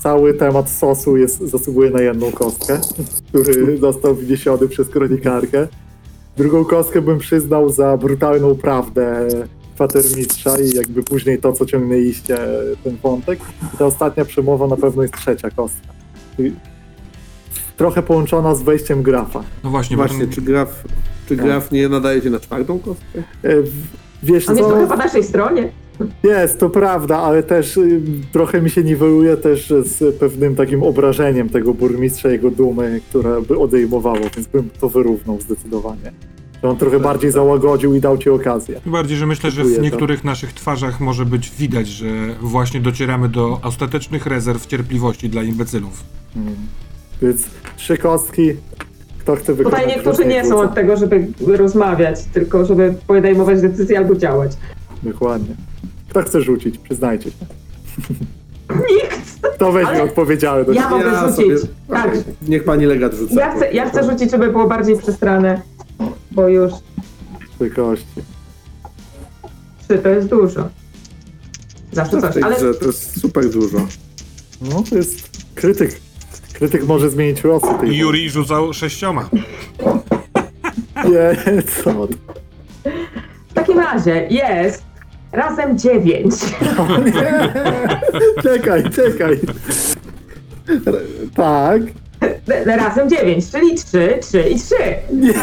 cały 0.00 0.34
temat 0.34 0.70
sosu 0.70 1.16
jest, 1.16 1.38
zasługuje 1.38 1.90
na 1.90 2.02
jedną 2.02 2.32
kostkę, 2.32 2.80
który 3.28 3.78
został 3.78 4.14
wniesiony 4.14 4.68
przez 4.68 4.88
kronikarkę. 4.88 5.68
Drugą 6.36 6.64
kostkę 6.64 7.02
bym 7.02 7.18
przyznał 7.18 7.68
za 7.68 7.96
brutalną 7.96 8.54
prawdę 8.54 9.28
kwatermistrza 9.74 10.58
i 10.58 10.70
jakby 10.70 11.02
później 11.02 11.38
to, 11.38 11.52
co 11.52 11.66
ciągnęliście, 11.66 12.38
ten 12.84 12.96
wątek. 12.96 13.38
I 13.74 13.76
ta 13.76 13.86
ostatnia 13.86 14.24
przemowa 14.24 14.66
na 14.66 14.76
pewno 14.76 15.02
jest 15.02 15.14
trzecia 15.14 15.50
kostka. 15.50 15.88
I 16.38 16.52
trochę 17.76 18.02
połączona 18.02 18.54
z 18.54 18.62
wejściem 18.62 19.02
grafa. 19.02 19.44
No 19.64 19.70
właśnie, 19.70 19.96
Właśnie, 19.96 20.26
czy 20.26 20.42
graf, 20.42 20.84
czy 21.28 21.36
graf 21.36 21.72
nie 21.72 21.88
nadaje 21.88 22.22
się 22.22 22.30
na 22.30 22.40
czwartą 22.40 22.78
kostkę? 22.78 23.22
E, 23.44 23.54
Wiesz 24.22 24.48
On 24.48 24.56
jest 24.56 24.68
co? 24.68 24.74
trochę 24.74 24.86
po 24.86 24.96
naszej 24.96 25.24
stronie. 25.24 25.70
Jest, 26.22 26.60
to 26.60 26.70
prawda, 26.70 27.18
ale 27.18 27.42
też 27.42 27.76
y, 27.76 28.00
trochę 28.32 28.62
mi 28.62 28.70
się 28.70 28.84
niweluje 28.84 29.36
też 29.36 29.72
z 29.84 30.16
pewnym 30.18 30.56
takim 30.56 30.82
obrażeniem 30.82 31.48
tego 31.48 31.74
burmistrza, 31.74 32.28
jego 32.28 32.50
dumy, 32.50 33.00
która 33.10 33.40
by 33.40 33.58
odejmowało, 33.58 34.20
więc 34.36 34.46
bym 34.46 34.70
to 34.80 34.88
wyrównał 34.88 35.40
zdecydowanie. 35.40 36.12
Że 36.62 36.68
on 36.68 36.76
trochę 36.76 37.00
bardziej 37.00 37.30
załagodził 37.30 37.94
i 37.94 38.00
dał 38.00 38.18
ci 38.18 38.30
okazję. 38.30 38.80
Tym 38.80 38.92
bardziej, 38.92 39.16
że 39.16 39.26
myślę, 39.26 39.50
że 39.50 39.62
w 39.62 39.66
Dziękuję, 39.66 39.90
niektórych 39.90 40.24
naszych 40.24 40.52
twarzach 40.52 41.00
może 41.00 41.24
być 41.24 41.50
widać, 41.50 41.88
że 41.88 42.06
właśnie 42.40 42.80
docieramy 42.80 43.28
do 43.28 43.60
ostatecznych 43.62 44.26
rezerw 44.26 44.66
cierpliwości 44.66 45.28
dla 45.28 45.42
imbecylów. 45.42 46.04
Mm. 46.36 46.54
Więc 47.22 47.46
trzy 47.76 47.98
kostki. 47.98 48.52
Kto 49.28 49.36
chce 49.36 49.54
wykonać 49.54 49.80
Tutaj 49.80 49.96
niektórzy 49.96 50.24
nie 50.24 50.44
są 50.44 50.60
od 50.60 50.74
tego, 50.74 50.96
żeby 50.96 51.26
rozmawiać, 51.46 52.24
tylko 52.32 52.64
żeby 52.64 52.94
podejmować 53.06 53.60
decyzje 53.60 53.98
albo 53.98 54.14
działać. 54.16 54.52
Dokładnie. 55.02 55.54
Kto 56.10 56.22
chce 56.22 56.40
rzucić? 56.40 56.78
Przyznajcie 56.78 57.30
się. 57.30 57.36
Nikt! 58.70 59.46
Kto 59.54 59.72
weźmie 59.72 59.88
Ale 59.88 60.02
odpowiedzialność? 60.02 60.80
Ja 60.80 60.88
mogę 60.90 61.04
Ja 61.06 61.20
rzucić. 61.30 61.36
sobie- 61.60 61.72
Tak. 61.88 62.10
Niech 62.48 62.64
pani 62.64 62.86
legat 62.86 63.14
rzuca. 63.14 63.34
Ja 63.40 63.56
chcę, 63.56 63.72
ja 63.72 63.90
chcę 63.90 64.10
rzucić, 64.10 64.30
żeby 64.30 64.50
było 64.50 64.66
bardziej 64.68 64.98
przestrane, 64.98 65.60
bo 66.30 66.48
już 66.48 66.72
Trzy 67.58 67.70
kości. 67.70 68.06
trzy 69.88 69.98
to 69.98 70.08
jest 70.08 70.28
dużo. 70.28 70.68
Zawsze 71.92 72.20
coś, 72.20 72.36
ale 72.42 72.56
to 72.74 72.86
jest 72.86 73.20
super 73.20 73.50
dużo. 73.50 73.78
No 74.60 74.82
to 74.90 74.96
jest 74.96 75.30
krytyk. 75.54 76.00
Krytyk 76.58 76.86
może 76.86 77.10
zmienić 77.10 77.44
losy 77.44 77.66
tej 77.80 77.96
Juri 77.96 78.30
rzucał 78.30 78.72
sześcioma. 78.72 79.28
Nie, 81.04 81.62
co? 81.62 82.06
ty? 82.06 82.14
w 83.48 83.54
takim 83.54 83.78
razie 83.78 84.26
jest 84.30 84.84
razem 85.32 85.78
dziewięć. 85.78 86.34
Czekaj, 88.42 88.82
czekaj. 88.90 89.40
Tak. 91.34 91.82
Razem 92.66 93.10
dziewięć, 93.10 93.50
czyli 93.50 93.74
trzy, 93.74 94.18
trzy 94.20 94.40
i 94.40 94.58
trzy. 94.58 94.94
Nie. 95.12 95.34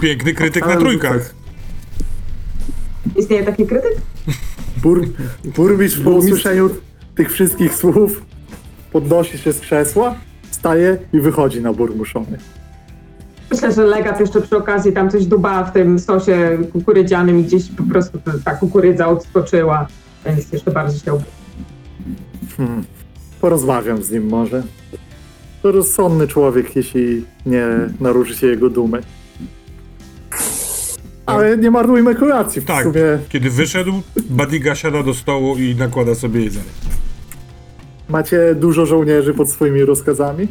Piękny 0.00 0.34
krytyk 0.34 0.66
na 0.66 0.76
trójkach. 0.76 1.34
Istnieje 3.16 3.44
taki 3.44 3.66
krytyk? 3.66 3.92
Bur, 4.82 5.06
burmistrz 5.44 6.00
po 6.00 6.10
usłyszeniu 6.10 6.70
tych 7.14 7.32
wszystkich 7.32 7.74
słów 7.74 8.22
podnosi 8.92 9.38
się 9.38 9.52
z 9.52 9.60
krzesła, 9.60 10.14
wstaje 10.50 10.98
i 11.12 11.20
wychodzi 11.20 11.60
na 11.62 11.72
burmuszony. 11.72 12.38
Myślę, 13.50 13.72
że 13.72 13.84
legat 13.84 14.20
jeszcze 14.20 14.40
przy 14.40 14.56
okazji 14.56 14.92
tam 14.92 15.10
coś 15.10 15.26
duba 15.26 15.64
w 15.64 15.72
tym 15.72 15.98
sosie 15.98 16.58
kukurydzianym 16.72 17.40
i 17.40 17.42
gdzieś 17.44 17.68
po 17.70 17.82
prostu 17.82 18.18
ta- 18.18 18.32
ta 18.44 18.54
kukurydza 18.54 19.08
odskoczyła, 19.08 19.86
więc 20.26 20.52
jeszcze 20.52 20.70
bardziej 20.70 21.00
się 21.00 21.18
Hmm. 22.56 22.84
Porozmawiam 23.40 24.02
z 24.02 24.10
nim 24.10 24.28
może. 24.28 24.62
To 25.62 25.72
rozsądny 25.72 26.28
człowiek, 26.28 26.76
jeśli 26.76 27.24
nie 27.46 27.66
naruszy 28.00 28.34
się 28.34 28.46
jego 28.46 28.70
dumy. 28.70 29.00
Ale 31.26 31.56
nie 31.58 31.70
marnujmy 31.70 32.14
kolacji 32.14 32.62
w 32.62 32.64
Tak. 32.64 32.82
sumie. 32.84 33.00
Kiedy 33.28 33.50
wyszedł, 33.50 33.92
Badiga 34.30 34.74
siada 34.74 35.02
do 35.02 35.14
stołu 35.14 35.56
i 35.56 35.74
nakłada 35.74 36.14
sobie 36.14 36.40
jedzenie. 36.40 36.64
Macie 38.10 38.54
dużo 38.54 38.86
żołnierzy 38.86 39.34
pod 39.34 39.50
swoimi 39.50 39.84
rozkazami? 39.84 40.48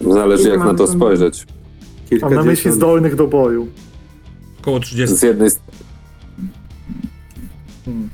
Zależy 0.00 0.48
jak 0.48 0.58
na 0.58 0.74
to 0.74 0.86
spojrzeć. 0.86 1.46
Mam 2.22 2.34
na 2.34 2.42
myśli 2.42 2.72
zdolnych 2.72 3.14
do 3.14 3.26
boju. 3.26 3.68
Około 4.60 4.80
30. 4.80 5.16
Z 5.16 5.22
jednej 5.22 5.50
strony 5.50 5.76
Hmm. 7.84 8.08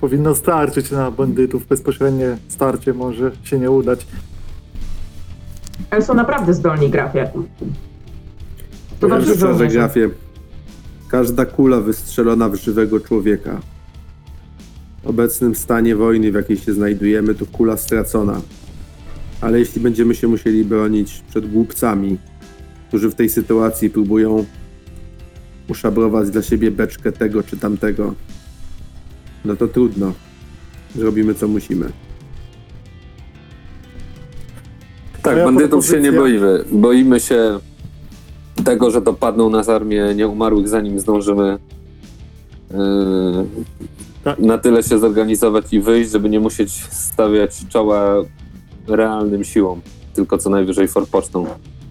Powinno 0.00 0.34
starczyć 0.34 0.90
na 0.90 1.10
bandytów. 1.10 1.66
Bezpośrednie 1.66 2.36
starcie 2.48 2.94
może 2.94 3.30
się 3.44 3.58
nie 3.58 3.70
udać. 3.70 4.06
Ale 5.90 6.02
są 6.02 6.14
naprawdę 6.14 6.54
zdolni 6.54 6.90
grafie. 6.90 7.30
To 9.00 9.08
dobrze 9.08 9.26
szczerze, 9.26 9.40
żołnierze. 9.40 9.66
grafie. 9.78 10.10
Każda 11.08 11.46
kula 11.46 11.80
wystrzelona 11.80 12.48
w 12.48 12.54
żywego 12.54 13.00
człowieka. 13.00 13.60
Obecnym 15.04 15.54
stanie 15.54 15.96
wojny, 15.96 16.32
w 16.32 16.34
jakiej 16.34 16.56
się 16.56 16.72
znajdujemy, 16.72 17.34
to 17.34 17.46
kula 17.46 17.76
stracona. 17.76 18.40
Ale 19.40 19.58
jeśli 19.58 19.80
będziemy 19.80 20.14
się 20.14 20.28
musieli 20.28 20.64
bronić 20.64 21.22
przed 21.30 21.52
głupcami, 21.52 22.18
którzy 22.88 23.08
w 23.10 23.14
tej 23.14 23.28
sytuacji 23.28 23.90
próbują 23.90 24.44
uszabrować 25.68 26.30
dla 26.30 26.42
siebie 26.42 26.70
beczkę 26.70 27.12
tego 27.12 27.42
czy 27.42 27.56
tamtego, 27.56 28.14
no 29.44 29.56
to 29.56 29.68
trudno. 29.68 30.12
Zrobimy 30.96 31.34
co 31.34 31.48
musimy. 31.48 31.86
Tak, 35.22 35.32
Moja 35.34 35.44
bandytów 35.44 35.86
się 35.86 36.00
nie 36.00 36.12
propozycja- 36.12 36.40
boimy. 36.40 36.64
Boimy 36.80 37.20
się 37.20 37.58
tego, 38.64 38.90
że 38.90 39.00
dopadną 39.00 39.50
nas 39.50 39.68
armię 39.68 40.14
nieumarłych, 40.14 40.68
zanim 40.68 41.00
zdążymy 41.00 41.58
yy. 42.70 42.78
Na 44.38 44.58
tyle 44.58 44.82
się 44.82 44.98
zorganizować 44.98 45.72
i 45.72 45.80
wyjść, 45.80 46.10
żeby 46.10 46.30
nie 46.30 46.40
musieć 46.40 46.72
stawiać 46.90 47.66
czoła 47.68 48.14
realnym 48.88 49.44
siłom, 49.44 49.80
tylko 50.14 50.38
co 50.38 50.50
najwyżej 50.50 50.88
forpocztą. 50.88 51.46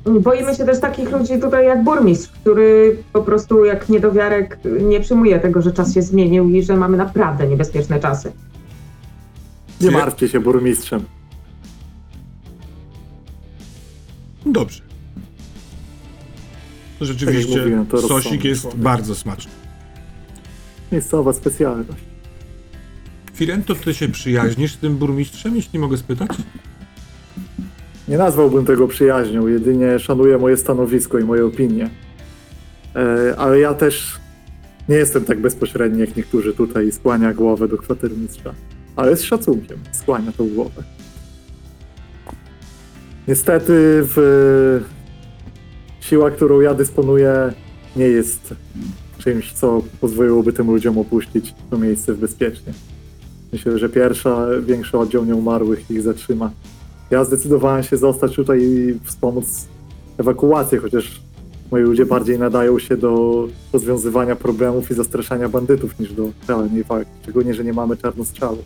Boimy 0.05 0.55
się 0.55 0.65
też 0.65 0.79
takich 0.79 1.11
ludzi 1.11 1.39
tutaj 1.39 1.65
jak 1.65 1.83
burmistrz, 1.83 2.31
który 2.31 2.97
po 3.13 3.21
prostu 3.21 3.65
jak 3.65 3.89
niedowiarek 3.89 4.57
nie 4.81 4.99
przyjmuje 4.99 5.39
tego, 5.39 5.61
że 5.61 5.71
czas 5.71 5.93
się 5.93 6.01
zmienił 6.01 6.49
i 6.49 6.63
że 6.63 6.77
mamy 6.77 6.97
naprawdę 6.97 7.47
niebezpieczne 7.47 7.99
czasy. 7.99 8.31
Nie 9.81 9.91
martwcie 9.91 10.27
się 10.29 10.39
burmistrzem. 10.39 11.03
Dobrze. 14.45 14.81
Rzeczywiście, 17.01 17.53
Tak 17.53 17.61
mówiłem, 17.61 17.85
to 17.85 18.01
sosik 18.01 18.43
jest 18.43 18.75
bardzo 18.75 19.15
smaczny. 19.15 19.51
Miejscowa 20.91 21.33
specjalność. 21.33 22.10
Firento, 23.41 23.76
ty 23.76 23.93
się 23.93 24.09
przyjaźnisz 24.09 24.73
z 24.73 24.77
tym 24.77 24.97
burmistrzem, 24.97 25.55
jeśli 25.55 25.80
mogę 25.80 25.97
spytać? 25.97 26.30
Nie 28.07 28.18
nazwałbym 28.18 28.65
tego 28.65 28.88
przyjaźnią, 28.88 29.47
jedynie 29.47 29.99
szanuję 29.99 30.38
moje 30.38 30.57
stanowisko 30.57 31.19
i 31.19 31.23
moje 31.23 31.45
opinie. 31.45 31.89
E, 32.95 33.35
ale 33.38 33.59
ja 33.59 33.73
też 33.73 34.19
nie 34.89 34.95
jestem 34.95 35.26
tak 35.26 35.39
bezpośredni 35.39 35.99
jak 35.99 36.15
niektórzy 36.15 36.53
tutaj 36.53 36.88
i 36.88 36.91
skłania 36.91 37.34
głowę 37.34 37.68
do 37.68 37.77
kwatermistrza. 37.77 38.53
Ale 38.95 39.18
z 39.18 39.23
szacunkiem 39.23 39.77
skłania 39.91 40.31
tą 40.31 40.49
głowę. 40.49 40.84
Niestety 43.27 43.73
w 44.03 44.84
siła, 45.99 46.31
którą 46.31 46.59
ja 46.59 46.73
dysponuję, 46.73 47.53
nie 47.95 48.05
jest 48.05 48.53
czymś, 49.18 49.53
co 49.53 49.81
pozwoliłoby 50.01 50.53
tym 50.53 50.68
ludziom 50.68 50.97
opuścić 50.97 51.53
to 51.69 51.77
miejsce 51.77 52.13
bezpiecznie. 52.13 52.73
Myślę, 53.53 53.79
że 53.79 53.89
pierwsza, 53.89 54.47
większy 54.61 54.97
oddział 54.97 55.25
nieumarłych 55.25 55.91
ich 55.91 56.01
zatrzyma. 56.01 56.51
Ja 57.11 57.23
zdecydowałem 57.23 57.83
się 57.83 57.97
zostać 57.97 58.35
tutaj 58.35 58.61
i 58.61 58.99
wspomóc 59.03 59.67
ewakuację, 60.17 60.79
chociaż 60.79 61.21
moi 61.71 61.81
ludzie 61.81 62.05
bardziej 62.05 62.39
nadają 62.39 62.79
się 62.79 62.97
do 62.97 63.47
rozwiązywania 63.73 64.35
problemów 64.35 64.91
i 64.91 64.93
zastraszania 64.93 65.49
bandytów 65.49 65.99
niż 65.99 66.13
do 66.13 66.29
realnej 66.47 66.83
walki. 66.83 67.11
Szczególnie, 67.23 67.53
że 67.53 67.63
nie 67.63 67.73
mamy 67.73 67.97
czarnostrzału. 67.97 68.57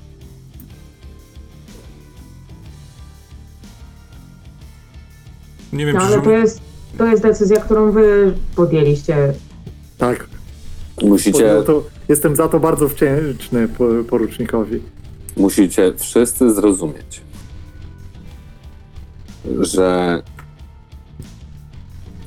Nie 5.73 5.85
wiem, 5.85 5.95
No, 5.95 6.01
czy 6.01 6.07
ale 6.07 6.21
to 6.21 6.31
jest, 6.31 6.61
to 6.97 7.05
jest 7.05 7.23
decyzja, 7.23 7.59
którą 7.61 7.91
wy 7.91 8.33
podjęliście. 8.55 9.33
Tak, 9.97 10.27
Musicie, 11.03 11.63
to 11.65 11.83
jestem 12.09 12.35
za 12.35 12.47
to 12.47 12.59
bardzo 12.59 12.87
wdzięczny 12.87 13.67
po- 13.67 14.03
porucznikowi. 14.09 14.81
musicie 15.37 15.93
wszyscy 15.97 16.53
zrozumieć, 16.53 17.21
że 19.59 20.21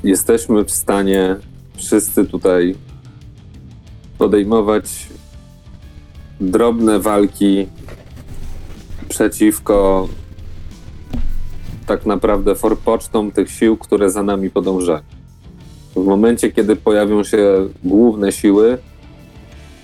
jesteśmy 0.04 0.64
w 0.64 0.70
stanie 0.70 1.36
wszyscy 1.76 2.26
tutaj 2.26 2.74
podejmować 4.18 5.08
drobne 6.40 6.98
walki 6.98 7.66
przeciwko 9.08 10.08
tak 11.86 12.06
naprawdę 12.06 12.54
forpocztom 12.54 13.32
tych 13.32 13.50
sił, 13.50 13.76
które 13.76 14.10
za 14.10 14.22
nami 14.22 14.50
podążają. 14.50 15.02
W 15.96 16.04
momencie, 16.04 16.52
kiedy 16.52 16.76
pojawią 16.76 17.24
się 17.24 17.68
główne 17.84 18.32
siły, 18.32 18.78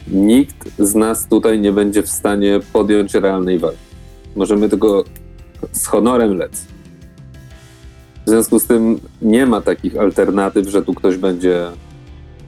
nikt 0.08 0.70
z 0.78 0.94
nas 0.94 1.28
tutaj 1.28 1.60
nie 1.60 1.72
będzie 1.72 2.02
w 2.02 2.08
stanie 2.08 2.60
podjąć 2.72 3.14
realnej 3.14 3.58
walki. 3.58 3.78
Możemy 4.36 4.68
tylko 4.68 5.04
z 5.72 5.86
honorem 5.86 6.36
lec. 6.38 6.66
W 8.26 8.30
związku 8.30 8.58
z 8.58 8.64
tym 8.64 9.00
nie 9.22 9.46
ma 9.46 9.60
takich 9.60 9.96
alternatyw, 9.96 10.68
że 10.68 10.82
tu 10.82 10.94
ktoś 10.94 11.16
będzie 11.16 11.66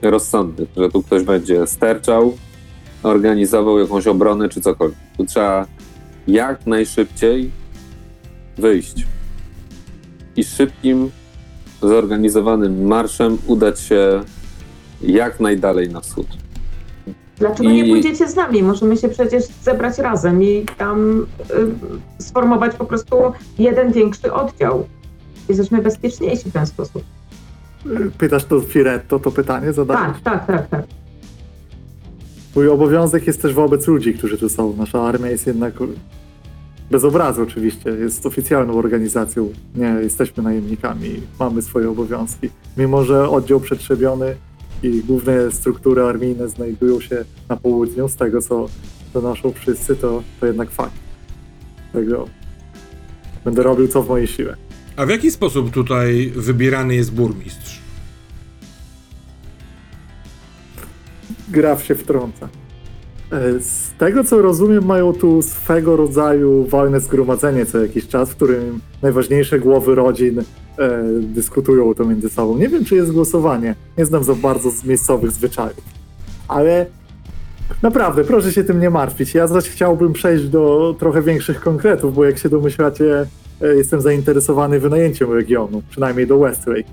rozsądny, 0.01 0.65
że 0.77 0.89
tu 0.89 1.03
ktoś 1.03 1.23
będzie 1.23 1.67
sterczał, 1.67 2.37
organizował 3.03 3.79
jakąś 3.79 4.07
obronę 4.07 4.49
czy 4.49 4.61
cokolwiek. 4.61 4.97
Tu 5.17 5.25
trzeba 5.25 5.65
jak 6.27 6.67
najszybciej 6.67 7.51
wyjść. 8.57 9.05
i 10.35 10.43
szybkim, 10.43 11.11
zorganizowanym 11.81 12.87
marszem 12.87 13.37
udać 13.47 13.79
się 13.79 14.23
jak 15.01 15.39
najdalej 15.39 15.89
na 15.89 16.01
wschód. 16.01 16.27
Dlaczego 17.39 17.69
I- 17.69 17.73
nie 17.73 17.85
pójdziecie 17.85 18.27
z 18.27 18.35
nami? 18.35 18.63
Możemy 18.63 18.97
się 18.97 19.09
przecież 19.09 19.43
zebrać 19.63 19.97
razem 19.97 20.43
i 20.43 20.65
tam 20.77 21.25
y, 22.19 22.23
sformować 22.23 22.75
po 22.75 22.85
prostu 22.85 23.15
jeden 23.59 23.91
większy 23.91 24.33
oddział. 24.33 24.87
Jesteśmy 25.49 25.81
bezpieczniejsi 25.81 26.49
w 26.49 26.53
ten 26.53 26.65
sposób. 26.65 27.03
Pytasz 28.17 28.45
to 28.45 28.61
Firetto, 28.61 29.19
to 29.19 29.31
pytanie 29.31 29.73
zadałeś? 29.73 30.01
Tak, 30.01 30.19
tak, 30.21 30.47
tak, 30.47 30.67
tak. 30.67 30.85
Mój 32.55 32.69
obowiązek 32.69 33.27
jest 33.27 33.41
też 33.41 33.53
wobec 33.53 33.87
ludzi, 33.87 34.13
którzy 34.13 34.37
tu 34.37 34.49
są. 34.49 34.75
Nasza 34.77 35.01
armia 35.01 35.29
jest 35.29 35.47
jednak 35.47 35.73
bez 36.91 37.03
obrazu 37.03 37.43
oczywiście, 37.43 37.89
jest 37.89 38.25
oficjalną 38.25 38.73
organizacją. 38.73 39.49
Nie 39.75 39.85
jesteśmy 39.85 40.43
najemnikami, 40.43 41.21
mamy 41.39 41.61
swoje 41.61 41.89
obowiązki. 41.89 42.49
Mimo, 42.77 43.03
że 43.03 43.29
oddział 43.29 43.59
przetrzebiony 43.59 44.35
i 44.83 45.03
główne 45.03 45.51
struktury 45.51 46.01
armijne 46.03 46.49
znajdują 46.49 46.99
się 47.01 47.25
na 47.49 47.57
południu, 47.57 48.09
z 48.09 48.15
tego 48.15 48.41
co 48.41 48.69
donoszą 49.13 49.51
wszyscy, 49.51 49.95
to, 49.95 50.23
to 50.39 50.45
jednak 50.45 50.71
fakt. 50.71 50.93
Tego 51.93 52.27
będę 53.45 53.63
robił 53.63 53.87
co 53.87 54.03
w 54.03 54.09
mojej 54.09 54.27
siłę. 54.27 54.55
A 54.95 55.05
w 55.05 55.09
jaki 55.09 55.31
sposób 55.31 55.71
tutaj 55.71 56.31
wybierany 56.35 56.95
jest 56.95 57.13
burmistrz? 57.13 57.79
Graf 61.49 61.83
się 61.83 61.95
wtrąca. 61.95 62.49
E, 63.31 63.59
Z 63.59 63.91
tego 63.97 64.23
co 64.23 64.41
rozumiem, 64.41 64.85
mają 64.85 65.13
tu 65.13 65.41
swego 65.41 65.95
rodzaju 65.95 66.65
walne 66.65 66.99
zgromadzenie 66.99 67.65
co 67.65 67.77
jakiś 67.77 68.07
czas, 68.07 68.29
w 68.29 68.35
którym 68.35 68.79
najważniejsze 69.01 69.59
głowy 69.59 69.95
rodzin 69.95 70.41
e, 70.79 71.03
dyskutują 71.21 71.93
to 71.93 72.05
między 72.05 72.29
sobą. 72.29 72.57
Nie 72.57 72.67
wiem, 72.69 72.85
czy 72.85 72.95
jest 72.95 73.11
głosowanie. 73.11 73.75
Nie 73.97 74.05
znam 74.05 74.23
za 74.23 74.35
bardzo 74.35 74.71
z 74.71 74.83
miejscowych 74.83 75.31
zwyczajów. 75.31 75.83
Ale 76.47 76.85
naprawdę, 77.81 78.23
proszę 78.23 78.51
się 78.51 78.63
tym 78.63 78.79
nie 78.79 78.89
martwić. 78.89 79.33
Ja 79.33 79.47
zaś 79.47 79.69
chciałbym 79.69 80.13
przejść 80.13 80.47
do 80.47 80.95
trochę 80.99 81.21
większych 81.21 81.61
konkretów, 81.61 82.15
bo 82.15 82.25
jak 82.25 82.37
się 82.37 82.49
domyślacie, 82.49 83.25
e, 83.61 83.75
jestem 83.75 84.01
zainteresowany 84.01 84.79
wynajęciem 84.79 85.33
regionu, 85.33 85.81
przynajmniej 85.89 86.27
do 86.27 86.39
Westlake. 86.39 86.83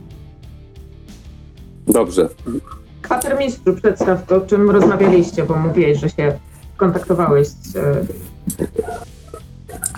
Dobrze. 1.87 2.29
Kwatermistrzu, 3.03 3.75
przedstaw 3.75 4.27
to, 4.27 4.37
o 4.37 4.41
czym 4.41 4.71
rozmawialiście, 4.71 5.45
bo 5.45 5.57
mówiłeś, 5.57 5.99
że 5.99 6.09
się 6.11 6.39
kontaktowałeś 6.77 7.49
z... 7.49 7.77
e, 7.77 8.07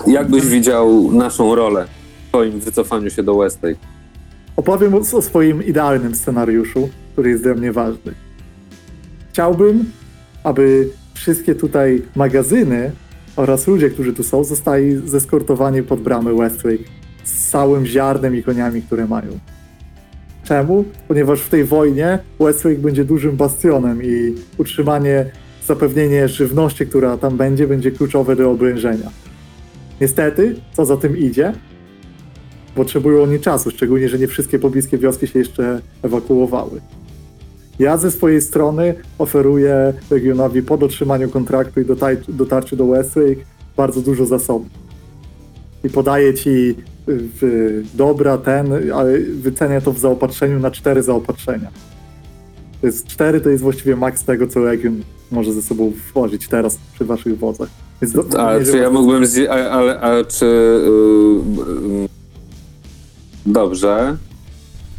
Jak 0.07 0.31
byś 0.31 0.47
widział 0.47 1.13
naszą 1.13 1.55
rolę 1.55 1.87
twoim 2.37 2.61
wycofaniu 2.61 3.11
się 3.11 3.23
do 3.23 3.35
Westlake? 3.39 3.79
Opowiem 4.57 4.95
o, 4.95 4.99
o 4.99 5.23
swoim 5.23 5.63
idealnym 5.63 6.15
scenariuszu, 6.15 6.89
który 7.13 7.31
jest 7.31 7.43
dla 7.43 7.55
mnie 7.55 7.73
ważny. 7.73 8.13
Chciałbym, 9.31 9.85
aby 10.45 10.89
wszystkie 11.15 11.55
tutaj 11.55 12.03
magazyny 12.17 12.93
oraz 13.37 13.67
ludzie, 13.67 13.91
którzy 13.91 14.13
tu 14.13 14.23
są, 14.23 14.45
zostali 14.45 15.09
zeskortowani 15.09 15.83
pod 15.83 16.01
bramę 16.01 16.35
Westlake 16.35 16.85
z 17.25 17.51
całym 17.51 17.87
ziarnem 17.87 18.37
i 18.37 18.43
koniami, 18.43 18.83
które 18.83 19.07
mają. 19.07 19.39
Czemu? 20.45 20.85
Ponieważ 21.09 21.41
w 21.41 21.49
tej 21.49 21.65
wojnie 21.65 22.19
Westlake 22.41 22.79
będzie 22.79 23.05
dużym 23.05 23.37
bastionem 23.37 24.03
i 24.03 24.35
utrzymanie, 24.59 25.31
zapewnienie 25.67 26.29
żywności, 26.29 26.87
która 26.87 27.17
tam 27.17 27.37
będzie, 27.37 27.67
będzie 27.67 27.91
kluczowe 27.91 28.37
do 28.37 28.51
obrężenia. 28.51 29.11
Niestety, 30.01 30.55
co 30.73 30.85
za 30.85 30.97
tym 30.97 31.17
idzie, 31.17 31.53
potrzebują 32.77 33.23
oni 33.23 33.41
czasu, 33.41 33.71
szczególnie, 33.71 34.09
że 34.09 34.19
nie 34.19 34.27
wszystkie 34.27 34.59
pobliskie 34.59 34.99
wioski 34.99 35.27
się 35.27 35.39
jeszcze 35.39 35.81
ewakuowały. 36.03 36.81
Ja 37.79 37.97
ze 37.97 38.11
swojej 38.11 38.41
strony 38.41 38.95
oferuję 39.19 39.93
regionowi 40.11 40.63
po 40.63 40.79
dotrzymaniu 40.79 41.29
kontraktu 41.29 41.81
i 41.81 41.85
dotarciu 42.29 42.77
do 42.77 42.87
Westlake 42.87 43.45
bardzo 43.77 44.01
dużo 44.01 44.27
zasobów. 44.27 44.67
I 45.85 45.91
podaję 45.91 46.35
ci 46.35 46.75
w, 47.07 47.83
dobra 47.95 48.39
ten, 48.39 48.93
ale 48.95 49.19
wycenię 49.19 49.81
to 49.81 49.93
w 49.93 49.99
zaopatrzeniu 49.99 50.59
na 50.59 50.71
cztery 50.71 51.03
zaopatrzenia. 51.03 51.71
To 52.81 52.87
jest 52.87 53.07
cztery, 53.07 53.41
to 53.41 53.51
jest 53.51 53.63
właściwie 53.63 53.97
maks 53.97 54.25
tego, 54.25 54.47
co 54.47 54.65
region 54.65 55.03
może 55.31 55.53
ze 55.53 55.63
sobą 55.63 55.93
włożyć 56.15 56.49
teraz 56.49 56.79
przy 56.95 57.05
waszych 57.05 57.39
wozach. 57.39 57.69
Więc 58.03 58.15
do, 58.15 58.41
A 58.41 58.65
czy 58.65 58.79
ja 58.79 58.91
mógłbym. 58.91 59.25
Zje- 59.25 59.49
a, 59.49 59.71
ale, 59.71 60.01
a 60.01 60.25
czy. 60.25 60.47
Yy, 60.47 62.01
yy, 62.01 62.16
dobrze. 63.47 64.17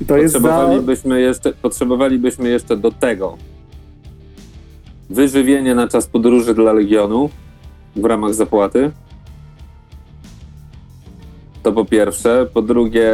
To 0.08 0.18
jest 0.18 0.34
za... 0.34 0.40
Potrzebowalibyśmy, 0.40 1.22
jeszcze, 1.22 1.54
potrzebowalibyśmy 1.54 2.50
jeszcze 2.50 2.78
do 2.78 2.92
tego 2.92 3.38
wyżywienie 5.10 5.76
na 5.76 5.88
czas 5.88 6.08
podróży 6.08 6.54
dla 6.54 6.74
Legionu 6.74 7.30
w 7.96 8.06
ramach 8.06 8.34
zapłaty. 8.34 8.92
To 11.64 11.74
po 11.74 11.86
pierwsze. 11.86 12.48
Po 12.54 12.62
drugie, 12.62 13.12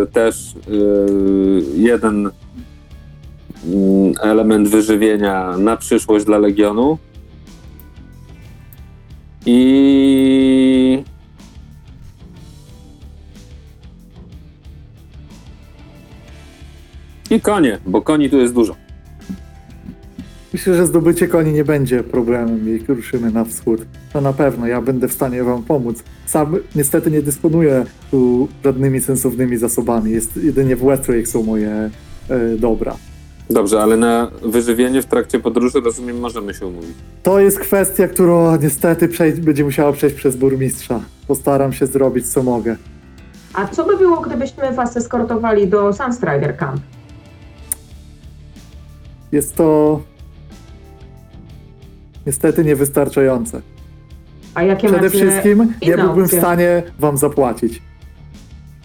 yy, 0.00 0.06
też 0.06 0.54
yy, 0.68 1.62
jeden 1.76 2.30
mm, 3.66 4.12
element 4.22 4.68
wyżywienia 4.68 5.58
na 5.58 5.76
przyszłość 5.76 6.24
dla 6.24 6.38
Legionu. 6.38 6.98
I 9.46 11.04
I 17.30 17.40
konie, 17.40 17.78
bo 17.86 18.02
koni 18.02 18.30
tu 18.30 18.38
jest 18.38 18.54
dużo. 18.54 18.76
Myślę, 20.52 20.74
że 20.74 20.86
zdobycie 20.86 21.28
koni 21.28 21.52
nie 21.52 21.64
będzie 21.64 22.02
problemem, 22.02 22.78
jak 22.78 22.88
ruszymy 22.88 23.30
na 23.30 23.44
wschód. 23.44 23.80
To 24.12 24.20
na 24.20 24.32
pewno, 24.32 24.66
ja 24.66 24.82
będę 24.82 25.08
w 25.08 25.12
stanie 25.12 25.44
wam 25.44 25.62
pomóc. 25.62 26.02
Sam 26.26 26.56
niestety 26.74 27.10
nie 27.10 27.22
dysponuję 27.22 27.84
tu 28.10 28.48
żadnymi 28.64 29.00
sensownymi 29.00 29.56
zasobami. 29.56 30.10
Jest 30.12 30.36
jedynie 30.36 30.76
w 30.76 30.84
Westlake 30.84 31.26
są 31.26 31.42
moje 31.42 31.90
e, 32.28 32.56
dobra. 32.58 32.96
Dobrze, 33.50 33.82
ale 33.82 33.96
na 33.96 34.30
wyżywienie 34.42 35.02
w 35.02 35.06
trakcie 35.06 35.40
podróży, 35.40 35.80
rozumiem, 35.80 36.20
możemy 36.20 36.54
się 36.54 36.66
umówić. 36.66 36.94
To 37.22 37.40
jest 37.40 37.58
kwestia, 37.58 38.08
którą 38.08 38.56
niestety 38.56 39.08
przejść, 39.08 39.40
będzie 39.40 39.64
musiała 39.64 39.92
przejść 39.92 40.16
przez 40.16 40.36
burmistrza. 40.36 41.00
Postaram 41.28 41.72
się 41.72 41.86
zrobić 41.86 42.28
co 42.28 42.42
mogę. 42.42 42.76
A 43.54 43.68
co 43.68 43.84
by 43.84 43.96
było, 43.96 44.20
gdybyśmy 44.20 44.72
was 44.72 44.96
eskortowali 44.96 45.68
do 45.68 45.92
Sunstrider 45.92 46.56
Camp? 46.56 46.80
Jest 49.36 49.54
to 49.54 50.00
niestety 52.26 52.64
niewystarczające. 52.64 53.62
A 54.54 54.62
jakie 54.62 54.88
Przede 54.88 55.10
wszystkim 55.10 55.72
nie 55.82 55.96
byłbym 55.96 56.28
w 56.28 56.32
stanie 56.32 56.82
wam 56.98 57.16
zapłacić. 57.16 57.82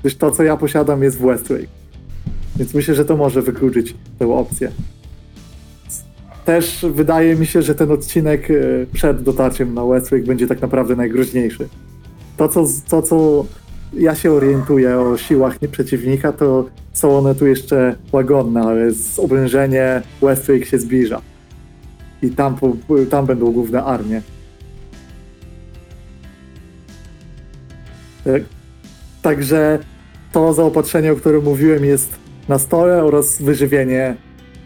Gdyż 0.01 0.15
to, 0.15 0.31
co 0.31 0.43
ja 0.43 0.57
posiadam, 0.57 1.03
jest 1.03 1.17
w 1.17 1.21
Westlake. 1.21 1.67
Więc 2.55 2.73
myślę, 2.73 2.95
że 2.95 3.05
to 3.05 3.17
może 3.17 3.41
wykluczyć 3.41 3.95
tę 4.19 4.33
opcję. 4.33 4.71
Też 6.45 6.85
wydaje 6.93 7.35
mi 7.35 7.45
się, 7.45 7.61
że 7.61 7.75
ten 7.75 7.91
odcinek 7.91 8.51
e, 8.51 8.53
przed 8.93 9.21
dotarciem 9.21 9.73
na 9.73 9.85
Westlake 9.85 10.25
będzie 10.25 10.47
tak 10.47 10.61
naprawdę 10.61 10.95
najgroźniejszy. 10.95 11.67
To, 12.37 12.47
co, 12.47 12.65
to, 12.89 13.01
co 13.01 13.45
ja 13.93 14.15
się 14.15 14.31
orientuję 14.31 14.99
o 14.99 15.17
siłach 15.17 15.55
przeciwnika, 15.71 16.33
to 16.33 16.65
są 16.93 17.17
one 17.17 17.35
tu 17.35 17.47
jeszcze 17.47 17.95
łagodne, 18.11 18.61
ale 18.61 18.91
z 18.91 19.19
obrężenie 19.19 20.01
Westlake 20.21 20.65
się 20.65 20.79
zbliża. 20.79 21.21
I 22.21 22.29
tam, 22.29 22.55
tam 23.09 23.25
będą 23.25 23.51
główne 23.51 23.83
armie. 23.83 24.21
E, 28.25 28.39
Także 29.21 29.79
to 30.31 30.53
zaopatrzenie, 30.53 31.11
o 31.11 31.15
którym 31.15 31.43
mówiłem, 31.43 31.85
jest 31.85 32.09
na 32.49 32.59
stole 32.59 33.03
oraz 33.03 33.41
wyżywienie. 33.41 34.15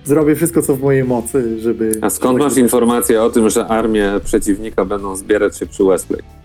Zrobię 0.06 0.36
wszystko, 0.36 0.62
co 0.62 0.76
w 0.76 0.82
mojej 0.82 1.04
mocy, 1.04 1.60
żeby. 1.60 1.92
A 2.02 2.10
skąd 2.10 2.40
masz 2.40 2.58
informację 2.58 3.24
o 3.24 3.30
tym, 3.30 3.50
że 3.50 3.68
armie 3.68 4.12
przeciwnika 4.24 4.86
będą 4.86 5.16
zbierać 5.16 5.58
się 5.58 5.66
przy 5.66 5.84
Westlake? 5.84 6.45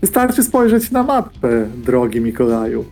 Wystarczy 0.00 0.42
spojrzeć 0.42 0.90
na 0.90 1.02
mapę, 1.02 1.66
drogi 1.84 2.20
Mikołaju. 2.20 2.84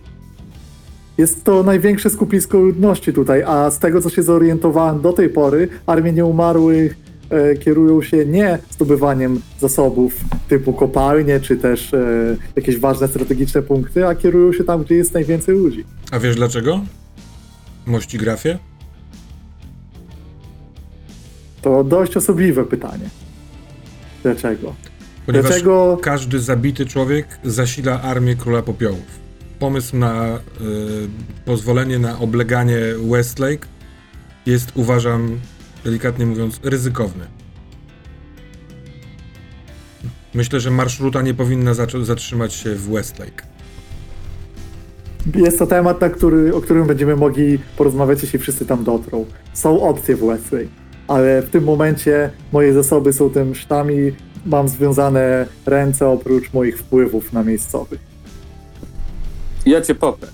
Jest 1.18 1.44
to 1.44 1.62
największe 1.62 2.10
skupisko 2.10 2.58
ludności 2.58 3.12
tutaj, 3.12 3.42
a 3.42 3.70
z 3.70 3.78
tego, 3.78 4.00
co 4.00 4.10
się 4.10 4.22
zorientowałem 4.22 5.00
do 5.00 5.12
tej 5.12 5.28
pory, 5.28 5.68
armie 5.86 6.12
nieumarłych 6.12 6.96
e, 7.30 7.54
kierują 7.54 8.02
się 8.02 8.26
nie 8.26 8.58
zdobywaniem 8.70 9.40
zasobów 9.60 10.14
typu 10.48 10.72
kopalnie, 10.72 11.40
czy 11.40 11.56
też 11.56 11.94
e, 11.94 12.36
jakieś 12.56 12.78
ważne 12.78 13.08
strategiczne 13.08 13.62
punkty, 13.62 14.06
a 14.06 14.14
kierują 14.14 14.52
się 14.52 14.64
tam, 14.64 14.82
gdzie 14.82 14.94
jest 14.94 15.14
najwięcej 15.14 15.54
ludzi. 15.54 15.84
A 16.12 16.18
wiesz 16.18 16.36
dlaczego? 16.36 16.80
Mości 17.86 18.18
grafie? 18.18 18.58
To 21.62 21.84
dość 21.84 22.16
osobliwe 22.16 22.64
pytanie. 22.64 23.08
Dlaczego? 24.22 24.74
Ponieważ 25.26 25.50
Dlaczego 25.50 25.98
każdy 26.02 26.40
zabity 26.40 26.86
człowiek 26.86 27.26
zasila 27.44 28.02
armię 28.02 28.36
króla 28.36 28.62
popiołów. 28.62 29.24
pomysł 29.58 29.96
na 29.96 30.36
y, 30.36 30.40
pozwolenie 31.44 31.98
na 31.98 32.18
obleganie 32.18 32.78
Westlake 33.10 33.66
jest, 34.46 34.72
uważam, 34.74 35.40
delikatnie 35.84 36.26
mówiąc, 36.26 36.60
ryzykowny. 36.62 37.24
Myślę, 40.34 40.60
że 40.60 40.70
marszruta 40.70 41.22
nie 41.22 41.34
powinna 41.34 41.74
zatrzymać 42.02 42.54
się 42.54 42.74
w 42.74 42.90
Westlake. 42.90 43.42
Jest 45.34 45.58
to 45.58 45.66
temat, 45.66 46.00
na 46.00 46.08
który, 46.08 46.54
o 46.54 46.60
którym 46.60 46.86
będziemy 46.86 47.16
mogli 47.16 47.58
porozmawiać, 47.76 48.22
jeśli 48.22 48.38
wszyscy 48.38 48.66
tam 48.66 48.84
dotrą. 48.84 49.26
Są 49.52 49.82
opcje 49.82 50.16
w 50.16 50.26
Westlake, 50.26 50.68
ale 51.08 51.42
w 51.42 51.50
tym 51.50 51.64
momencie 51.64 52.30
moje 52.52 52.72
zasoby 52.72 53.12
są 53.12 53.30
tym 53.30 53.54
sztami, 53.54 54.12
mam 54.46 54.68
związane 54.68 55.46
ręce 55.66 56.08
oprócz 56.08 56.52
moich 56.52 56.78
wpływów 56.78 57.32
na 57.32 57.42
miejscowych. 57.42 58.00
Ja 59.66 59.80
cię 59.80 59.94
poprę. 59.94 60.28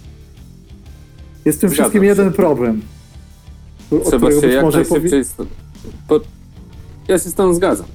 Jest 1.45 1.59
w 1.59 1.61
tym 1.61 1.70
Zgadzam 1.70 1.85
wszystkim 1.85 2.03
się. 2.03 2.09
jeden 2.09 2.32
problem. 2.32 2.82
Trzeba 4.05 4.31
się 4.31 4.49
jak 4.49 4.74
najszybciej 4.74 5.24
stąd... 5.24 5.51
Po... 6.09 6.20
Ja 7.09 7.19
się 7.19 7.31
z 7.31 7.35
tą 7.35 7.55
zgadzam. 7.55 7.87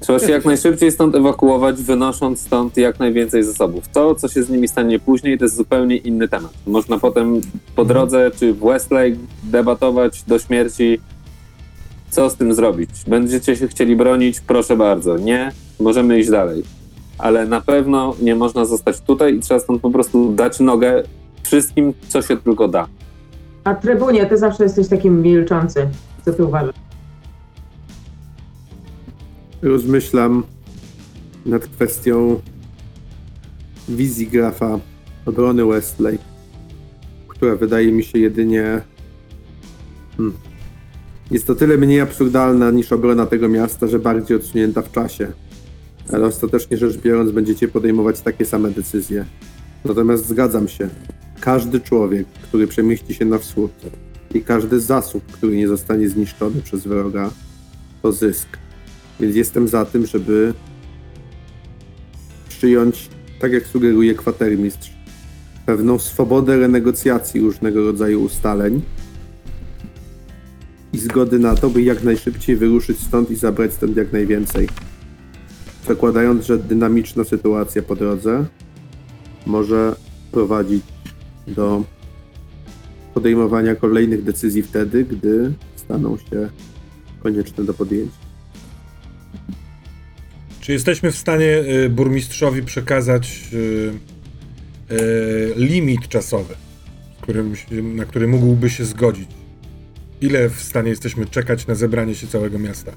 Trzeba 0.00 0.18
się 0.18 0.30
jak 0.30 0.44
najszybciej 0.44 0.92
stąd 0.92 1.14
ewakuować, 1.14 1.82
wynosząc 1.82 2.40
stąd 2.40 2.76
jak 2.76 2.98
najwięcej 2.98 3.44
zasobów. 3.44 3.88
To, 3.88 4.14
co 4.14 4.28
się 4.28 4.42
z 4.42 4.50
nimi 4.50 4.68
stanie 4.68 4.98
później, 4.98 5.38
to 5.38 5.44
jest 5.44 5.56
zupełnie 5.56 5.96
inny 5.96 6.28
temat. 6.28 6.52
Można 6.66 6.98
potem 6.98 7.40
po 7.76 7.84
drodze, 7.84 8.30
czy 8.38 8.52
w 8.54 8.58
Westlake 8.58 9.16
debatować 9.42 10.22
do 10.22 10.38
śmierci, 10.38 11.00
co 12.14 12.30
z 12.30 12.36
tym 12.36 12.54
zrobić. 12.54 12.90
Będziecie 13.08 13.56
się 13.56 13.68
chcieli 13.68 13.96
bronić, 13.96 14.40
proszę 14.40 14.76
bardzo. 14.76 15.18
Nie, 15.18 15.52
możemy 15.80 16.18
iść 16.18 16.30
dalej. 16.30 16.62
Ale 17.18 17.46
na 17.46 17.60
pewno 17.60 18.14
nie 18.22 18.34
można 18.34 18.64
zostać 18.64 19.00
tutaj 19.00 19.36
i 19.36 19.40
trzeba 19.40 19.60
stąd 19.60 19.82
po 19.82 19.90
prostu 19.90 20.32
dać 20.32 20.60
nogę 20.60 21.02
wszystkim, 21.42 21.94
co 22.08 22.22
się 22.22 22.36
tylko 22.36 22.68
da. 22.68 22.86
A 23.64 23.74
trybunie, 23.74 24.26
ty 24.26 24.38
zawsze 24.38 24.64
jesteś 24.64 24.88
takim 24.88 25.22
milczący. 25.22 25.88
Co 26.24 26.32
ty 26.32 26.44
uważasz? 26.44 26.74
Rozmyślam 29.62 30.42
nad 31.46 31.66
kwestią 31.66 32.40
wizji 33.88 34.26
grafa 34.26 34.78
obrony 35.26 35.64
Westlake, 35.64 36.24
która 37.28 37.56
wydaje 37.56 37.92
mi 37.92 38.04
się 38.04 38.18
jedynie. 38.18 38.80
Hmm. 40.16 40.53
Jest 41.30 41.46
to 41.46 41.54
tyle 41.54 41.76
mniej 41.76 42.00
absurdalna 42.00 42.70
niż 42.70 42.92
obrona 42.92 43.26
tego 43.26 43.48
miasta, 43.48 43.86
że 43.86 43.98
bardziej 43.98 44.36
odsunięta 44.36 44.82
w 44.82 44.92
czasie. 44.92 45.32
Ale 46.12 46.26
ostatecznie 46.26 46.76
rzecz 46.76 46.96
biorąc, 46.96 47.30
będziecie 47.30 47.68
podejmować 47.68 48.20
takie 48.20 48.44
same 48.44 48.70
decyzje. 48.70 49.24
Natomiast 49.84 50.26
zgadzam 50.26 50.68
się. 50.68 50.88
Każdy 51.40 51.80
człowiek, 51.80 52.26
który 52.26 52.66
przemieści 52.66 53.14
się 53.14 53.24
na 53.24 53.38
wschód 53.38 53.70
i 54.34 54.42
każdy 54.42 54.80
zasób, 54.80 55.24
który 55.32 55.56
nie 55.56 55.68
zostanie 55.68 56.08
zniszczony 56.08 56.62
przez 56.62 56.86
wroga, 56.86 57.30
to 58.02 58.12
zysk. 58.12 58.48
Więc 59.20 59.36
jestem 59.36 59.68
za 59.68 59.84
tym, 59.84 60.06
żeby 60.06 60.54
przyjąć, 62.48 63.08
tak 63.40 63.52
jak 63.52 63.66
sugeruje 63.66 64.14
kwatermistrz, 64.14 64.92
pewną 65.66 65.98
swobodę 65.98 66.56
renegocjacji 66.56 67.40
różnego 67.40 67.84
rodzaju 67.84 68.22
ustaleń 68.22 68.82
i 70.94 70.98
zgody 70.98 71.38
na 71.38 71.54
to, 71.54 71.70
by 71.70 71.82
jak 71.82 72.04
najszybciej 72.04 72.56
wyruszyć 72.56 72.98
stąd 72.98 73.30
i 73.30 73.36
zabrać 73.36 73.72
stąd 73.72 73.96
jak 73.96 74.12
najwięcej. 74.12 74.68
Zakładając, 75.88 76.46
że 76.46 76.58
dynamiczna 76.58 77.24
sytuacja 77.24 77.82
po 77.82 77.96
drodze 77.96 78.44
może 79.46 79.96
prowadzić 80.32 80.84
do 81.46 81.84
podejmowania 83.14 83.74
kolejnych 83.74 84.24
decyzji 84.24 84.62
wtedy, 84.62 85.04
gdy 85.04 85.52
staną 85.76 86.16
się 86.16 86.48
konieczne 87.22 87.64
do 87.64 87.74
podjęcia. 87.74 88.24
Czy 90.60 90.72
jesteśmy 90.72 91.12
w 91.12 91.16
stanie 91.16 91.64
y, 91.84 91.90
burmistrzowi 91.90 92.62
przekazać 92.62 93.50
y, 93.52 93.92
y, 94.94 95.54
limit 95.56 96.08
czasowy, 96.08 96.54
na 97.82 98.04
który 98.04 98.26
mógłby 98.28 98.70
się 98.70 98.84
zgodzić? 98.84 99.28
Ile 100.20 100.48
w 100.48 100.62
stanie 100.62 100.90
jesteśmy 100.90 101.26
czekać 101.26 101.66
na 101.66 101.74
zebranie 101.74 102.14
się 102.14 102.26
całego 102.26 102.58
miasta? 102.58 102.92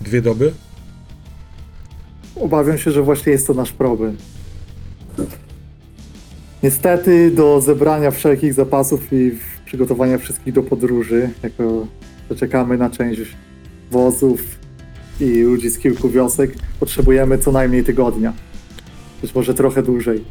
Dwie 0.00 0.22
doby? 0.22 0.52
Obawiam 2.36 2.78
się, 2.78 2.90
że 2.90 3.02
właśnie 3.02 3.32
jest 3.32 3.46
to 3.46 3.54
nasz 3.54 3.72
problem. 3.72 4.16
Niestety 6.62 7.30
do 7.30 7.60
zebrania 7.60 8.10
wszelkich 8.10 8.54
zapasów 8.54 9.12
i 9.12 9.38
przygotowania 9.64 10.18
wszystkich 10.18 10.52
do 10.52 10.62
podróży, 10.62 11.30
jako 11.42 11.86
że 12.30 12.36
czekamy 12.36 12.78
na 12.78 12.90
część 12.90 13.20
wozów 13.90 14.42
i 15.20 15.42
ludzi 15.42 15.70
z 15.70 15.78
kilku 15.78 16.10
wiosek, 16.10 16.54
potrzebujemy 16.80 17.38
co 17.38 17.52
najmniej 17.52 17.84
tygodnia. 17.84 18.32
Być 19.22 19.34
może 19.34 19.54
trochę 19.54 19.82
dłużej. 19.82 20.24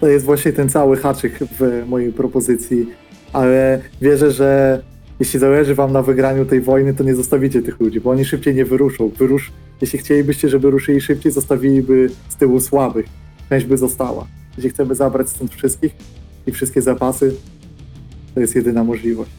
To 0.00 0.08
jest 0.08 0.24
właśnie 0.24 0.52
ten 0.52 0.68
cały 0.68 0.96
haczyk 0.96 1.38
w 1.58 1.84
mojej 1.86 2.12
propozycji, 2.12 2.86
ale 3.32 3.80
wierzę, 4.00 4.30
że 4.30 4.82
jeśli 5.20 5.40
zależy 5.40 5.74
wam 5.74 5.92
na 5.92 6.02
wygraniu 6.02 6.46
tej 6.46 6.60
wojny, 6.60 6.94
to 6.94 7.04
nie 7.04 7.14
zostawicie 7.14 7.62
tych 7.62 7.80
ludzi, 7.80 8.00
bo 8.00 8.10
oni 8.10 8.24
szybciej 8.24 8.54
nie 8.54 8.64
wyruszą. 8.64 9.08
Wyrusz, 9.08 9.52
jeśli 9.80 9.98
chcielibyście, 9.98 10.48
żeby 10.48 10.70
ruszyli 10.70 11.00
szybciej, 11.00 11.32
zostawiliby 11.32 12.10
z 12.28 12.36
tyłu 12.36 12.60
słabych. 12.60 13.06
Część 13.48 13.66
by 13.66 13.78
została. 13.78 14.26
Jeśli 14.56 14.70
chcemy 14.70 14.94
zabrać 14.94 15.28
stąd 15.28 15.54
wszystkich 15.54 15.92
i 16.46 16.52
wszystkie 16.52 16.82
zapasy, 16.82 17.34
to 18.34 18.40
jest 18.40 18.54
jedyna 18.54 18.84
możliwość. 18.84 19.30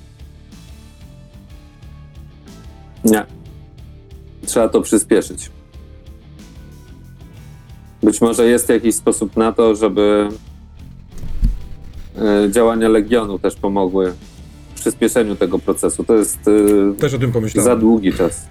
Nie. 3.05 3.25
Trzeba 4.45 4.69
to 4.69 4.81
przyspieszyć. 4.81 5.51
Być 8.03 8.21
może 8.21 8.45
jest 8.45 8.69
jakiś 8.69 8.95
sposób 8.95 9.37
na 9.37 9.51
to, 9.51 9.75
żeby 9.75 10.29
działania 12.51 12.89
Legionu 12.89 13.39
też 13.39 13.55
pomogły 13.55 14.13
w 14.75 14.79
przyspieszeniu 14.81 15.35
tego 15.35 15.59
procesu. 15.59 16.03
To 16.03 16.15
jest 16.15 16.39
e, 16.47 16.95
Też 16.95 17.13
o 17.13 17.17
tym 17.17 17.29
za 17.29 17.33
pomyślałem. 17.33 17.79
długi 17.79 18.13
czas, 18.13 18.45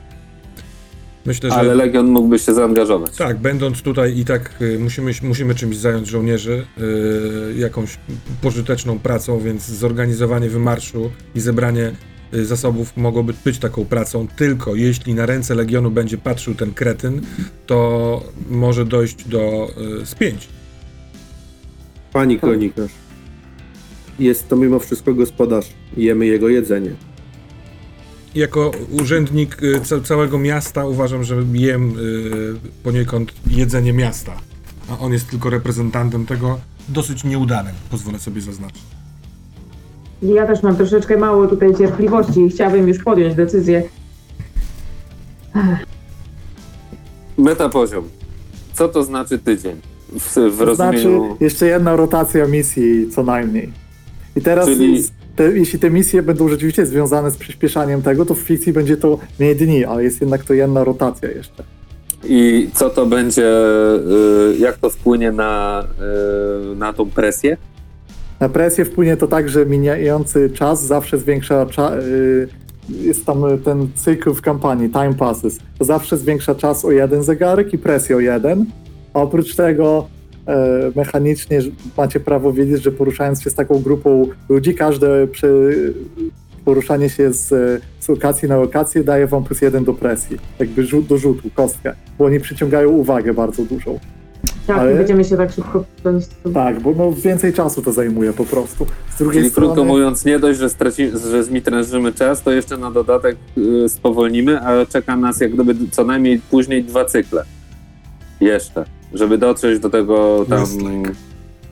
Myślę, 1.27 1.51
że 1.51 1.57
ale 1.57 1.75
Legion 1.75 2.07
mógłby 2.07 2.39
się 2.39 2.55
zaangażować. 2.55 3.17
tak, 3.17 3.39
będąc 3.39 3.83
tutaj 3.83 4.19
i 4.19 4.25
tak 4.25 4.63
y, 4.63 4.79
musimy, 4.79 5.13
musimy 5.23 5.55
czymś 5.55 5.77
zająć 5.77 6.09
żołnierzy, 6.09 6.67
jakąś 7.57 7.99
pożyteczną 8.43 8.99
pracą, 8.99 9.39
więc 9.41 9.63
zorganizowanie 9.67 10.49
wymarszu 10.49 11.11
i 11.35 11.41
zebranie 11.41 11.93
zasobów 12.33 12.97
mogłoby 12.97 13.33
być 13.45 13.59
taką 13.59 13.85
pracą, 13.85 14.27
tylko 14.37 14.75
jeśli 14.75 15.15
na 15.15 15.27
ręce 15.27 15.55
Legionu 15.55 15.91
będzie 15.91 16.19
patrzył 16.19 16.55
ten 16.55 16.75
kretyn, 16.75 17.21
to 17.67 18.21
może 18.51 18.85
dojść 18.85 19.29
do 19.29 19.69
spięć. 20.05 20.49
Pani 22.13 22.39
kronikarz, 22.39 22.91
jest 24.19 24.49
to 24.49 24.57
mimo 24.57 24.79
wszystko 24.79 25.15
gospodarz 25.15 25.67
jemy 25.97 26.27
jego 26.27 26.49
jedzenie. 26.49 26.91
Jako 28.35 28.71
urzędnik 28.91 29.63
y, 29.63 29.81
ca- 29.81 30.01
całego 30.01 30.39
miasta 30.39 30.87
uważam, 30.87 31.25
że 31.25 31.37
jem 31.53 31.91
y, 31.99 32.55
poniekąd 32.85 33.33
jedzenie 33.51 33.93
miasta, 33.93 34.33
a 34.91 34.99
on 34.99 35.13
jest 35.13 35.31
tylko 35.31 35.51
reprezentantem 35.51 36.27
tego, 36.27 36.59
dosyć 36.89 37.25
nieudanym, 37.25 37.75
pozwolę 37.91 38.19
sobie 38.19 38.41
zaznaczyć. 38.41 38.83
Ja 40.23 40.47
też 40.47 40.63
mam 40.63 40.77
troszeczkę 40.77 41.17
mało 41.17 41.47
tutaj 41.47 41.75
cierpliwości 41.79 42.41
i 42.41 42.51
chciałabym 42.51 42.89
już 42.89 42.99
podjąć 43.05 43.35
decyzję. 43.35 43.83
Meta 47.39 47.69
poziom. 47.69 48.09
Co 48.75 48.89
to 48.89 49.05
znaczy 49.05 49.39
tydzień? 49.39 49.77
W, 50.13 50.29
w 50.53 50.59
To 50.59 50.75
znaczy 50.75 50.97
rozumieniu... 51.05 51.37
jeszcze 51.41 51.67
jedna 51.67 51.97
rotacja 51.97 52.47
misji 52.47 53.11
co 53.11 53.23
najmniej. 53.23 53.73
I 54.37 54.41
teraz 54.41 54.67
Czyli- 54.67 55.05
te, 55.37 55.45
jeśli 55.59 55.79
te 55.79 55.91
misje 55.91 56.23
będą 56.23 56.49
rzeczywiście 56.49 56.87
związane 56.87 57.31
z 57.31 57.37
przyspieszaniem 57.37 58.03
tego, 58.03 58.27
to 58.27 58.35
w 58.35 58.39
fikcji 58.39 58.73
będzie 58.73 58.97
to 58.97 59.19
mniej 59.39 59.57
dni, 59.57 59.85
ale 59.85 60.05
jest 60.05 60.21
jednak 60.21 60.45
to 60.45 60.55
jedna 60.55 60.85
rotacja 60.85 61.31
jeszcze. 61.31 61.63
I 62.25 62.71
co 62.75 62.91
to 62.91 63.07
będzie, 63.07 63.47
y, 64.53 64.59
jak 64.59 64.79
to 64.79 64.91
wpłynie 64.91 65.33
na, 65.33 65.85
y, 66.73 66.77
na 66.77 66.93
tą 66.93 67.11
presję? 67.11 67.57
Na 68.41 68.49
presję 68.49 68.85
wpłynie 68.85 69.17
to 69.17 69.27
tak, 69.27 69.49
że 69.49 69.67
mijający 69.67 70.51
czas 70.51 70.87
zawsze 70.87 71.19
zwiększa 71.19 71.67
y, 71.97 72.49
jest 72.89 73.27
tam 73.27 73.43
ten 73.65 73.89
cykl 73.95 74.35
w 74.35 74.41
kampanii, 74.41 74.91
time 74.91 75.15
passes, 75.15 75.59
to 75.79 75.85
zawsze 75.85 76.19
zwiększa 76.19 76.55
czas 76.55 76.85
o 76.85 76.91
jeden 76.91 77.23
zegarek 77.23 77.75
i 77.75 77.79
presję 77.79 78.17
o 78.17 78.21
jeden, 78.21 78.67
a 79.15 79.21
oprócz 79.21 79.55
tego 79.55 80.07
mechanicznie 80.97 81.63
że 81.63 81.71
macie 81.97 82.21
prawo 82.21 82.53
wiedzieć, 82.53 82.83
że 82.83 82.93
poruszając 82.93 83.43
się 83.43 83.51
z 83.51 83.55
taką 83.55 83.83
grupą 83.83 84.29
ludzi, 84.49 84.75
każde 84.75 85.27
przy, 85.27 85.95
poruszanie 86.65 87.11
się 87.11 87.33
z, 87.33 87.49
z 88.01 88.09
lokacji 88.09 88.49
na 88.49 88.57
lokację 88.57 89.05
daje 89.05 89.27
wam 89.27 89.45
plus 89.45 89.63
jeden 89.63 89.85
do 89.85 89.95
presji, 89.95 90.39
jakby 90.59 90.85
rzut, 90.85 91.07
do 91.07 91.19
rzutu, 91.19 91.51
kostkę, 91.55 91.95
bo 92.19 92.25
oni 92.25 92.41
przyciągają 92.41 92.89
uwagę 92.89 93.35
bardzo 93.35 93.63
dużą. 93.65 93.99
Tak, 94.67 94.79
Ale- 94.79 94.91
nie 94.91 94.99
będziemy 94.99 95.25
się 95.25 95.37
tak 95.37 95.53
szybko... 95.53 95.85
Tak, 96.55 96.81
bo 96.81 96.95
no 96.97 97.13
więcej 97.13 97.53
czasu 97.53 97.83
to 97.83 97.93
zajmuje 97.93 98.33
po 98.33 98.45
prostu. 98.45 98.87
Z 99.15 99.19
drugiej 99.19 99.41
Czyli 99.41 99.51
strony... 99.51 99.67
krótko 99.67 99.85
mówiąc, 99.85 100.25
nie 100.25 100.39
dość, 100.39 100.59
że, 100.59 100.71
straci, 100.71 101.11
że 101.31 101.45
zmitrężymy 101.45 102.13
czas, 102.13 102.43
to 102.43 102.53
jeszcze 102.53 102.79
na 102.79 102.91
dodatek 102.91 103.37
y, 103.59 103.89
spowolnimy, 103.89 104.61
a 104.61 104.87
czeka 104.87 105.17
nas 105.17 105.41
jak 105.41 105.55
gdyby 105.55 105.75
co 105.91 106.05
najmniej 106.05 106.41
później 106.51 106.85
dwa 106.85 107.05
cykle. 107.05 107.45
Jeszcze, 108.43 108.85
żeby 109.15 109.39
dotrzeć 109.39 109.81
do 109.81 109.91
tego 109.91 110.47
tam... 110.49 110.67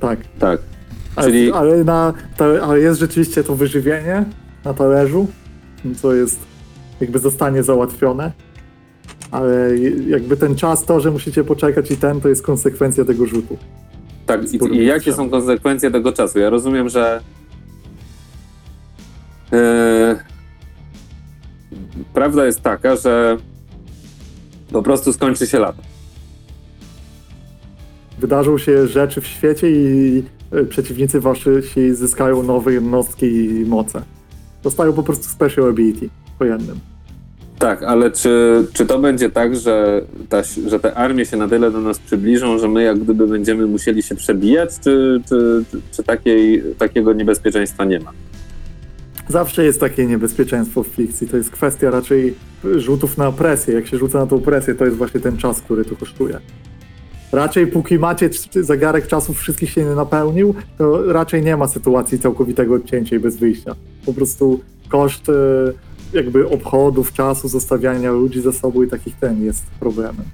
Tak. 0.01 0.19
Tak. 0.39 0.61
Ale, 1.17 1.29
Czyli- 1.29 1.53
ale, 1.53 1.85
na, 1.85 2.13
ta, 2.37 2.45
ale 2.45 2.81
jest 2.81 3.01
rzeczywiście 3.01 3.45
to 3.45 3.57
wyżywienie 3.57 4.25
na 4.65 4.75
talerzu, 4.75 5.27
co 5.97 6.15
jest 6.15 6.39
jakby 7.01 7.19
zostanie 7.19 7.63
załatwione. 7.63 8.33
Ale 9.31 9.79
jakby 10.07 10.37
ten 10.37 10.57
czas, 10.57 10.85
to, 10.85 11.01
że 11.01 11.11
musicie 11.11 11.45
poczekać 11.45 11.91
i 11.91 11.97
ten, 11.97 12.21
to 12.21 12.29
jest 12.29 12.43
konsekwencja 12.43 13.05
tego 13.05 13.27
rzutu. 13.27 13.57
Tak, 14.27 14.53
i, 14.53 14.77
i 14.77 14.87
jakie 14.87 15.13
są 15.13 15.31
konsekwencje 15.31 15.91
tego 15.91 16.13
czasu? 16.13 16.39
Ja 16.39 16.51
rozumiem, 16.51 16.89
że 16.89 17.21
e, 19.53 20.19
prawda 22.15 22.47
jest 22.47 22.61
taka, 22.61 22.97
że 22.97 23.37
po 24.73 24.83
prostu 24.83 25.13
skończy 25.13 25.47
się 25.47 25.59
lato. 25.59 25.83
Wydarzą 28.21 28.59
się 28.59 28.87
rzeczy 28.87 29.21
w 29.21 29.27
świecie 29.27 29.71
i 29.71 30.23
e, 30.53 30.65
przeciwnicy 30.65 31.21
wasi 31.21 31.51
zyskają 31.93 32.43
nowe 32.43 32.73
jednostki 32.73 33.27
i 33.27 33.65
moce. 33.65 34.03
Dostają 34.63 34.93
po 34.93 35.03
prostu 35.03 35.25
special 35.25 35.69
ability 35.69 36.09
po 36.39 36.45
jednym. 36.45 36.81
Tak, 37.59 37.83
ale 37.83 38.11
czy, 38.11 38.65
czy 38.73 38.87
to 38.87 38.99
będzie 38.99 39.31
tak, 39.31 39.57
że, 39.57 40.03
ta, 40.29 40.43
że 40.67 40.81
te 40.81 40.95
armie 40.95 41.27
się 41.27 41.37
na 41.37 41.49
tyle 41.49 41.71
do 41.71 41.81
nas 41.81 41.99
przybliżą, 41.99 42.59
że 42.59 42.69
my 42.69 42.83
jak 42.83 42.99
gdyby 42.99 43.27
będziemy 43.27 43.67
musieli 43.67 44.03
się 44.03 44.15
przebijać, 44.15 44.71
czy, 44.85 45.21
czy, 45.29 45.65
czy, 45.71 45.81
czy 45.93 46.03
takiej, 46.03 46.63
takiego 46.79 47.13
niebezpieczeństwa 47.13 47.85
nie 47.85 48.01
ma? 48.01 48.13
Zawsze 49.29 49.65
jest 49.65 49.81
takie 49.81 50.07
niebezpieczeństwo 50.07 50.83
w 50.83 50.87
fikcji. 50.87 51.29
To 51.29 51.37
jest 51.37 51.51
kwestia 51.51 51.91
raczej 51.91 52.35
rzutów 52.77 53.19
na 53.19 53.33
presję. 53.33 53.75
Jak 53.75 53.87
się 53.87 53.99
rzuca 53.99 54.19
na 54.19 54.27
tą 54.27 54.41
presję, 54.41 54.75
to 54.75 54.85
jest 54.85 54.97
właśnie 54.97 55.21
ten 55.21 55.37
czas, 55.37 55.61
który 55.61 55.85
tu 55.85 55.97
kosztuje. 55.97 56.41
Raczej 57.33 57.67
póki 57.67 57.99
macie 57.99 58.31
zegarek 58.53 59.07
czasów 59.07 59.39
wszystkich 59.39 59.71
się 59.71 59.85
nie 59.85 59.95
napełnił, 59.95 60.55
to 60.79 61.13
raczej 61.13 61.43
nie 61.43 61.57
ma 61.57 61.69
sytuacji 61.69 62.19
całkowitego 62.19 62.75
odcięcia 62.75 63.17
i 63.17 63.19
bez 63.19 63.37
wyjścia. 63.37 63.75
Po 64.07 64.15
prostu 64.15 64.61
koszt 64.89 65.29
e, 65.29 65.33
jakby 66.13 66.49
obchodów, 66.49 67.13
czasu, 67.13 67.49
zostawiania 67.49 68.13
ludzi 68.13 68.41
ze 68.41 68.53
sobą 68.53 68.83
i 68.83 68.89
takich 68.89 69.17
ten 69.17 69.45
jest 69.45 69.67
problemem. 69.81 70.25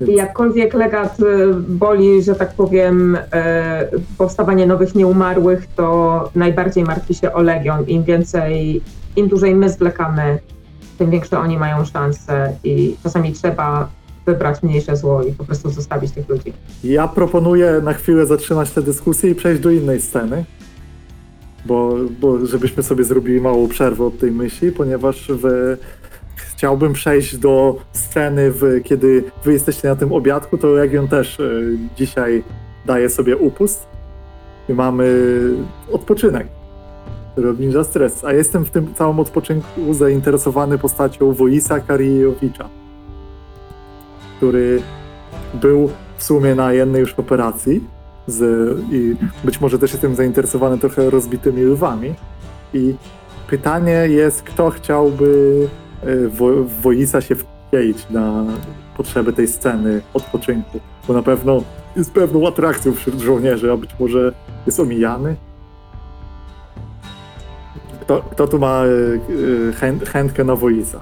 Więc 0.00 0.18
jakkolwiek 0.18 0.74
legat 0.74 1.20
y, 1.20 1.24
boli, 1.68 2.22
że 2.22 2.34
tak 2.34 2.54
powiem, 2.54 3.18
e, 3.32 3.88
powstawanie 4.18 4.66
nowych 4.66 4.94
nieumarłych, 4.94 5.66
to 5.76 6.30
najbardziej 6.34 6.84
martwi 6.84 7.14
się 7.14 7.32
o 7.32 7.42
Legion. 7.42 7.86
Im 7.86 8.04
więcej, 8.04 8.80
im 9.16 9.28
dłużej 9.28 9.54
my 9.54 9.70
zwlekamy, 9.70 10.38
tym 10.98 11.10
większe 11.10 11.38
oni 11.38 11.58
mają 11.58 11.84
szanse 11.84 12.52
i 12.64 12.96
czasami 13.02 13.32
trzeba 13.32 13.88
wybrać 14.28 14.62
mniejsze 14.62 14.96
zło 14.96 15.22
i 15.22 15.32
po 15.32 15.44
prostu 15.44 15.70
zostawić 15.70 16.12
tych 16.12 16.28
ludzi. 16.28 16.52
Ja 16.84 17.08
proponuję 17.08 17.80
na 17.84 17.92
chwilę 17.92 18.26
zatrzymać 18.26 18.70
tę 18.70 18.82
dyskusję 18.82 19.30
i 19.30 19.34
przejść 19.34 19.62
do 19.62 19.70
innej 19.70 20.00
sceny. 20.00 20.44
Bo, 21.66 21.94
bo 22.20 22.46
żebyśmy 22.46 22.82
sobie 22.82 23.04
zrobili 23.04 23.40
małą 23.40 23.68
przerwę 23.68 24.04
od 24.04 24.18
tej 24.18 24.30
myśli, 24.30 24.72
ponieważ 24.72 25.32
w, 25.42 25.76
chciałbym 26.36 26.92
przejść 26.92 27.36
do 27.36 27.76
sceny, 27.92 28.50
w, 28.50 28.82
kiedy 28.84 29.24
wy 29.44 29.52
jesteście 29.52 29.88
na 29.88 29.96
tym 29.96 30.12
obiadku, 30.12 30.58
to 30.58 30.68
Legion 30.68 31.08
też 31.08 31.40
y, 31.40 31.78
dzisiaj 31.96 32.42
daje 32.86 33.10
sobie 33.10 33.36
upust 33.36 33.86
i 34.68 34.74
mamy 34.74 35.34
odpoczynek, 35.92 36.46
który 37.32 37.50
obniża 37.50 37.84
stres. 37.84 38.24
A 38.24 38.32
jestem 38.32 38.64
w 38.64 38.70
tym 38.70 38.94
całym 38.94 39.20
odpoczynku 39.20 39.94
zainteresowany 39.94 40.78
postacią 40.78 41.32
Woisa 41.32 41.80
Karijowicza, 41.80 42.68
który 44.38 44.82
był 45.54 45.90
w 46.16 46.22
sumie 46.22 46.54
na 46.54 46.72
jednej 46.72 47.00
już 47.00 47.14
operacji 47.14 47.84
z, 48.26 48.42
i 48.92 49.16
być 49.44 49.60
może 49.60 49.78
też 49.78 49.92
jestem 49.92 50.14
zainteresowany 50.14 50.78
trochę 50.78 51.10
rozbitymi 51.10 51.62
lwami. 51.62 52.14
I 52.74 52.94
pytanie 53.50 53.92
jest, 53.92 54.42
kto 54.42 54.70
chciałby 54.70 55.68
e, 56.02 56.28
wo, 56.28 56.92
się 57.20 57.34
wkleić 57.34 58.06
na 58.10 58.44
potrzeby 58.96 59.32
tej 59.32 59.48
sceny 59.48 60.00
odpoczynku, 60.14 60.80
bo 61.08 61.14
na 61.14 61.22
pewno 61.22 61.62
jest 61.96 62.12
pewną 62.12 62.48
atrakcją 62.48 62.92
wśród 62.92 63.20
żołnierzy, 63.20 63.72
a 63.72 63.76
być 63.76 63.90
może 64.00 64.32
jest 64.66 64.80
omijany. 64.80 65.36
Kto, 68.00 68.22
kto 68.30 68.46
tu 68.46 68.58
ma 68.58 68.82
e, 68.84 68.88
e, 69.68 69.72
chęt, 69.72 70.08
chętkę 70.08 70.44
na 70.44 70.56
Woisa? 70.56 71.00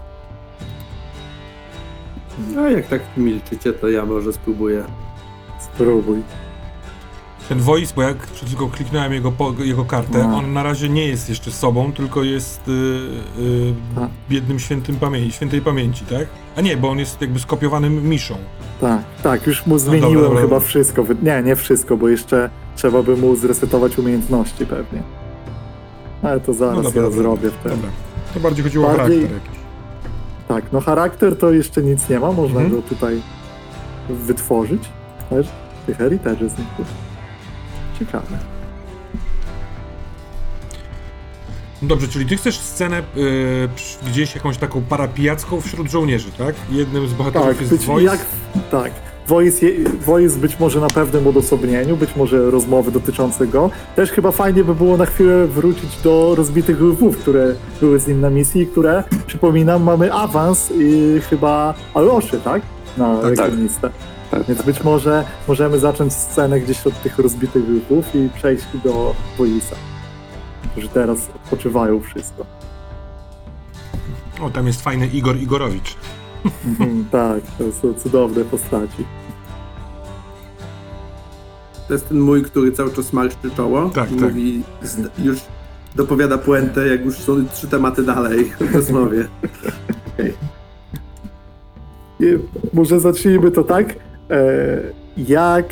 A 2.58 2.70
jak 2.70 2.86
tak 2.88 3.00
milczycie, 3.16 3.72
to 3.72 3.88
ja 3.88 4.06
może 4.06 4.32
spróbuję. 4.32 4.84
Spróbuj. 5.60 6.22
Ten 7.48 7.58
voice, 7.60 7.92
bo 7.96 8.02
jak 8.02 8.16
przed 8.16 8.48
chwilą 8.48 8.70
kliknąłem 8.70 9.12
jego, 9.12 9.32
po, 9.32 9.54
jego 9.64 9.84
kartę, 9.84 10.28
No. 10.28 10.36
on 10.36 10.52
na 10.52 10.62
razie 10.62 10.88
nie 10.88 11.06
jest 11.08 11.28
jeszcze 11.28 11.50
sobą, 11.50 11.92
tylko 11.92 12.22
jest 12.24 12.68
y, 12.68 12.70
y, 13.38 13.74
Tak. 13.94 14.10
biednym 14.30 14.58
świętym 14.58 14.96
pamięci, 14.96 15.32
świętej 15.32 15.60
pamięci, 15.60 16.04
tak? 16.04 16.26
A 16.56 16.60
nie, 16.60 16.76
bo 16.76 16.90
on 16.90 16.98
jest 16.98 17.20
jakby 17.20 17.38
skopiowanym 17.40 18.08
miszą. 18.08 18.34
Tak, 18.80 19.00
tak, 19.22 19.46
już 19.46 19.66
mu 19.66 19.74
No 19.74 19.78
zmieniłem 19.78 20.14
dobra, 20.14 20.28
dobra. 20.28 20.40
chyba 20.42 20.60
wszystko. 20.60 21.04
Nie, 21.22 21.42
nie 21.42 21.56
wszystko, 21.56 21.96
bo 21.96 22.08
jeszcze 22.08 22.50
trzeba 22.76 23.02
by 23.02 23.16
mu 23.16 23.36
zresetować 23.36 23.98
umiejętności 23.98 24.66
pewnie. 24.66 25.02
Ale 26.22 26.40
to 26.40 26.54
zaraz 26.54 26.76
No 26.76 26.82
dobra, 26.82 27.02
ja 27.02 27.08
dobra. 27.08 27.22
zrobię 27.22 27.50
wtedy. 27.60 27.76
Dobra. 27.76 27.90
To 28.34 28.40
bardziej 28.40 28.64
chodziło 28.64 28.86
Bardziej- 28.86 29.18
o 29.24 29.28
charakter 29.28 29.32
jakiś. 29.48 29.55
Tak, 30.48 30.72
no 30.72 30.80
charakter 30.80 31.38
to 31.38 31.52
jeszcze 31.52 31.82
nic 31.82 32.08
nie 32.08 32.20
ma, 32.20 32.32
można 32.32 32.60
Mhm. 32.60 32.70
go 32.82 32.88
tutaj 32.88 33.22
wytworzyć. 34.08 34.82
Też 35.30 35.46
tych 35.86 35.96
heritages 35.96 36.52
znikły. 36.52 36.84
Ciekawe. 37.98 38.38
No 41.82 41.88
Dobrze, 41.88 42.08
czyli 42.08 42.26
ty 42.26 42.36
chcesz 42.36 42.58
scenę 42.60 43.02
y, 43.16 43.68
gdzieś 44.06 44.34
jakąś 44.34 44.58
taką 44.58 44.82
parapijacką 44.82 45.60
wśród 45.60 45.90
żołnierzy, 45.90 46.32
tak? 46.38 46.54
Jednym 46.70 47.08
z 47.08 47.12
bohaterów 47.12 47.48
Tak, 47.48 47.60
jest 47.60 47.84
voice. 47.84 48.04
jak, 48.12 48.20
tak. 48.70 48.92
Voice, 49.28 50.36
być 50.40 50.60
może 50.60 50.80
na 50.80 50.88
pewnym 50.88 51.26
odosobnieniu, 51.26 51.96
być 51.96 52.16
może 52.16 52.50
rozmowy 52.50 52.90
dotyczące 52.92 53.46
go. 53.46 53.70
Też 53.96 54.10
chyba 54.10 54.32
fajnie 54.32 54.64
by 54.64 54.74
było 54.74 54.96
na 54.96 55.06
chwilę 55.06 55.46
wrócić 55.46 55.96
do 56.04 56.34
rozbitych 56.34 56.80
lwów, 56.80 57.18
które 57.18 57.54
były 57.80 58.00
z 58.00 58.06
nim 58.08 58.20
na 58.20 58.30
misji, 58.30 58.66
które, 58.66 59.04
przypominam, 59.26 59.82
mamy 59.82 60.12
awans 60.12 60.72
i 60.78 61.20
chyba 61.30 61.74
Aloszy, 61.94 62.40
tak? 62.44 62.62
Na 62.96 63.16
Tak, 63.16 63.22
tak. 63.36 63.38
legionistę. 63.38 63.90
Tak, 64.30 64.44
Więc 64.48 64.62
być 64.62 64.84
może 64.84 65.24
możemy 65.48 65.78
zacząć 65.78 66.12
scenę 66.12 66.60
gdzieś 66.60 66.86
od 66.86 67.02
tych 67.02 67.18
rozbitych 67.18 67.64
lwów 67.68 68.14
i 68.14 68.28
przejść 68.34 68.64
do 68.84 69.14
Voisa. 69.38 69.76
Którzy 70.72 70.88
teraz 70.88 71.18
odpoczywają 71.44 72.00
wszystko. 72.00 72.46
O, 74.42 74.50
tam 74.50 74.66
jest 74.66 74.82
fajny 74.82 75.06
Igor 75.06 75.36
Igorowicz. 75.36 75.96
Mhm, 76.66 77.04
tak, 77.12 77.40
to 77.58 77.72
są 77.72 77.94
cudowne 77.94 78.44
postaci. 78.44 79.04
To 81.88 81.92
jest 81.94 82.08
ten 82.08 82.20
mój, 82.20 82.42
który 82.42 82.72
cały 82.72 82.92
czas 82.92 83.12
malczy 83.12 83.36
czoło. 83.56 83.88
Tak, 83.88 84.12
i 84.12 84.14
tak. 84.14 84.22
mówi, 84.28 84.62
zd- 84.82 85.24
już 85.24 85.38
dopowiada 85.96 86.38
puentę, 86.38 86.86
jak 86.88 87.04
już 87.04 87.18
są 87.18 87.48
trzy 87.48 87.66
tematy 87.68 88.02
dalej 88.02 88.52
w 88.60 88.74
rozmowie. 88.74 89.28
I 92.20 92.24
może 92.72 93.00
zacznijmy 93.00 93.50
to 93.50 93.62
tak. 93.64 93.94
E, 94.30 94.42
jak, 95.16 95.66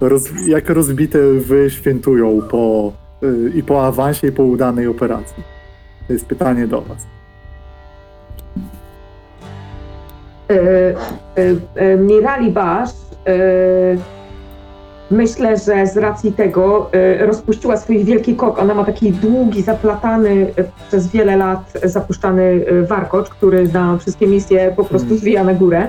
roz, 0.00 0.24
jak 0.46 0.70
rozbite 0.70 1.18
lwy 1.18 1.70
świętują 1.70 2.42
po, 2.50 2.92
e, 3.22 3.58
i 3.58 3.62
po 3.62 3.86
awansie, 3.86 4.26
i 4.26 4.32
po 4.32 4.42
udanej 4.42 4.86
operacji? 4.86 5.42
To 6.06 6.12
jest 6.12 6.26
pytanie 6.26 6.66
do 6.66 6.82
Was. 6.82 7.06
Mirali 11.98 12.50
Basz 12.50 12.90
myślę, 15.10 15.56
że 15.56 15.86
z 15.86 15.96
racji 15.96 16.32
tego 16.32 16.90
rozpuściła 17.18 17.76
swój 17.76 18.04
wielki 18.04 18.36
kok. 18.36 18.58
Ona 18.58 18.74
ma 18.74 18.84
taki 18.84 19.12
długi, 19.12 19.62
zaplatany, 19.62 20.46
przez 20.88 21.08
wiele 21.08 21.36
lat 21.36 21.72
zapuszczany 21.82 22.64
warkocz, 22.88 23.28
który 23.28 23.68
na 23.68 23.98
wszystkie 23.98 24.26
misje 24.26 24.72
po 24.76 24.84
prostu 24.84 25.08
Hmm. 25.08 25.18
zwija 25.18 25.44
na 25.44 25.54
górę. 25.54 25.86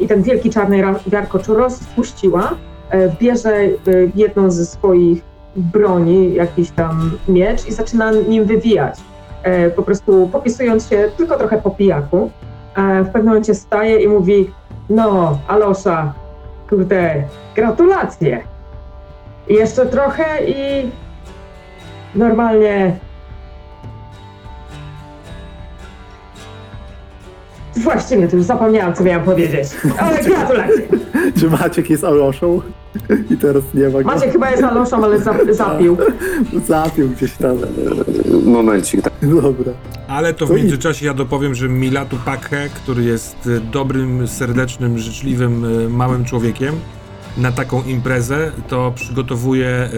I 0.00 0.06
ten 0.06 0.22
wielki 0.22 0.50
czarny 0.50 0.82
warkocz 1.06 1.48
rozpuściła, 1.48 2.50
bierze 3.20 3.56
jedną 4.14 4.50
ze 4.50 4.66
swoich 4.66 5.22
broni, 5.56 6.34
jakiś 6.34 6.70
tam 6.70 7.10
miecz 7.28 7.68
i 7.68 7.72
zaczyna 7.72 8.12
nim 8.12 8.44
wywijać. 8.44 8.94
Po 9.76 9.82
prostu 9.82 10.28
popisując 10.32 10.88
się 10.88 11.10
tylko 11.16 11.38
trochę 11.38 11.58
po 11.62 11.70
pijaku. 11.70 12.30
E, 12.80 13.04
w 13.04 13.06
pewnym 13.06 13.26
momencie 13.26 13.54
staje 13.54 14.02
i 14.02 14.08
mówi: 14.08 14.50
No, 14.90 15.38
Alosza, 15.48 16.14
kurde, 16.68 17.24
gratulacje. 17.54 18.42
I 19.48 19.54
Jeszcze 19.54 19.86
trochę 19.86 20.24
i 20.46 20.90
normalnie. 22.14 22.96
Właściwie 27.76 28.28
to 28.28 28.36
już 28.36 28.44
zapomniałam, 28.44 28.94
co 28.94 29.04
miałam 29.04 29.24
powiedzieć. 29.24 29.68
Ale 29.98 30.24
gratulacje. 30.24 30.82
Czy 31.40 31.50
Maciek 31.50 31.90
jest 31.90 32.04
Aloszą? 32.04 32.60
I 33.30 33.36
teraz 33.36 33.62
nie 33.74 33.88
ma 33.88 34.02
go. 34.02 34.04
Macie 34.04 34.30
chyba 34.30 34.50
jest 34.50 34.62
Aloszą, 34.62 35.04
ale 35.04 35.18
zap- 35.18 35.52
zapił. 35.54 35.96
Zapił 36.66 37.08
gdzieś 37.08 37.32
tam. 37.32 37.56
Momencik, 38.44 39.02
tak. 39.02 39.12
Dobra. 39.22 39.72
Ale 40.08 40.34
to 40.34 40.46
w 40.46 40.50
międzyczasie 40.50 41.06
ja 41.06 41.14
dopowiem, 41.14 41.54
że 41.54 41.68
Milatu 41.68 42.16
Pakhe, 42.24 42.68
który 42.74 43.02
jest 43.04 43.46
y, 43.46 43.60
dobrym, 43.60 44.28
serdecznym, 44.28 44.98
życzliwym, 44.98 45.64
y, 45.64 45.88
małym 45.88 46.24
człowiekiem, 46.24 46.74
na 47.36 47.52
taką 47.52 47.82
imprezę 47.82 48.52
to 48.68 48.92
przygotowuje 48.94 49.88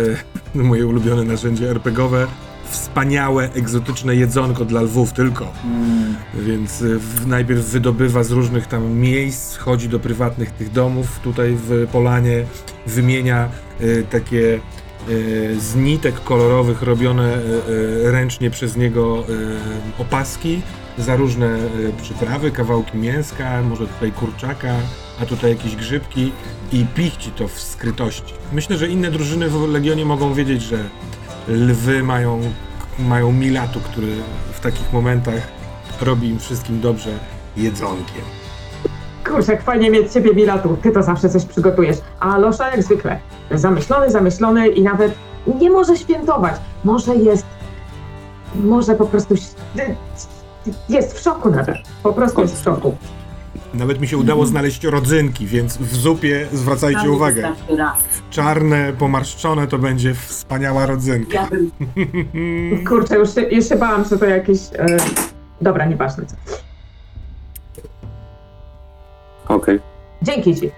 y, 0.55 0.59
moje 0.69 0.87
ulubione 0.87 1.25
narzędzie 1.25 1.71
RPGowe, 1.71 2.27
wspaniałe, 2.73 3.51
egzotyczne 3.55 4.17
jedzonko 4.17 4.65
dla 4.65 4.83
lwów 4.83 5.13
tylko. 5.13 5.53
Mm. 5.65 6.15
Więc 6.35 6.83
y, 6.83 6.99
w, 6.99 7.27
najpierw 7.27 7.65
wydobywa 7.65 8.25
z 8.25 8.31
różnych 8.31 8.67
tam 8.67 8.93
miejsc, 8.93 9.57
chodzi 9.57 9.89
do 9.89 10.01
prywatnych 10.01 10.51
tych 10.51 10.73
domów 10.73 11.19
tutaj 11.19 11.57
w 11.57 11.87
Polanie, 11.93 12.45
wymienia 12.87 13.49
y, 13.81 14.07
takie 14.11 14.61
y, 15.09 15.57
z 15.61 15.75
nitek 15.75 16.25
kolorowych 16.25 16.83
robione 16.83 17.39
ręcznie 18.03 18.51
przez 18.51 18.77
niego 18.77 19.25
opaski 19.99 20.63
za 20.99 21.17
różne 21.17 21.59
przyprawy, 22.03 22.51
kawałki 22.51 22.99
mięska, 22.99 23.63
może 23.63 23.87
tutaj 23.87 24.13
kurczaka, 24.13 24.75
a 25.21 25.27
tutaj 25.27 25.51
jakieś 25.51 25.77
grzybki 25.77 26.33
i 26.73 26.87
pichci 26.95 27.31
to 27.31 27.49
w 27.49 27.61
skrytości. 27.61 28.35
Myślę, 28.53 28.79
że 28.79 28.89
inne 28.89 29.11
drużyny 29.11 29.49
w 29.51 29.69
Legionie 29.69 30.05
mogą 30.05 30.35
wiedzieć, 30.35 30.63
że 30.63 30.79
lwy 31.49 32.03
mają, 32.03 32.41
mają 32.99 33.33
Milatu, 33.33 33.81
który 33.81 34.13
w 34.53 34.61
takich 34.61 34.93
momentach 34.93 35.49
robi 36.01 36.29
im 36.29 36.39
wszystkim 36.39 36.81
dobrze 36.81 37.11
jedzonkiem. 37.57 38.23
Kurczę, 39.25 39.53
jak 39.53 39.63
fajnie 39.63 39.91
mieć 39.91 40.13
ciebie, 40.13 40.35
Milatu. 40.35 40.77
Ty 40.83 40.91
to 40.91 41.03
zawsze 41.03 41.29
coś 41.29 41.45
przygotujesz. 41.45 41.97
A 42.21 42.39
Losza 42.39 42.71
jak 42.71 42.83
zwykle. 42.83 43.19
Zamyślony, 43.51 44.11
zamyślony 44.11 44.69
i 44.69 44.83
nawet 44.83 45.15
nie 45.61 45.71
może 45.71 45.97
świętować. 45.97 46.55
Może 46.85 47.17
jest... 47.17 47.47
Może 48.55 48.95
po 48.95 49.07
prostu... 49.07 49.35
Jest 50.89 51.19
w 51.19 51.23
szoku 51.23 51.51
nawet. 51.51 51.77
Po 52.03 52.13
prostu 52.13 52.41
jest 52.41 52.61
w 52.61 52.65
szoku. 52.65 52.97
Nawet 53.75 54.01
mi 54.01 54.09
się 54.09 54.17
udało 54.17 54.47
znaleźć 54.47 54.85
rodzynki, 54.85 55.47
więc 55.47 55.79
w 55.79 55.97
zupie 55.97 56.47
zwracajcie 56.53 57.01
Prawie 57.01 57.17
uwagę. 57.17 57.53
Czarne, 58.31 58.93
pomarszczone 58.99 59.67
to 59.67 59.79
będzie 59.79 60.15
wspaniała 60.15 60.87
rodzynka. 60.87 61.35
Ja 61.35 61.47
bym 61.47 61.71
Kurczę, 62.89 63.17
już 63.17 63.35
się, 63.35 63.41
już 63.41 63.69
się 63.69 63.77
bałam, 63.77 64.05
że 64.05 64.19
to 64.19 64.27
jakieś... 64.27 64.59
E... 64.79 64.97
Dobra, 65.61 65.87
nieważne 65.87 66.27
co. 66.27 66.37
Okej. 69.49 69.81
Dzięki 70.23 70.57
ci. 70.57 70.71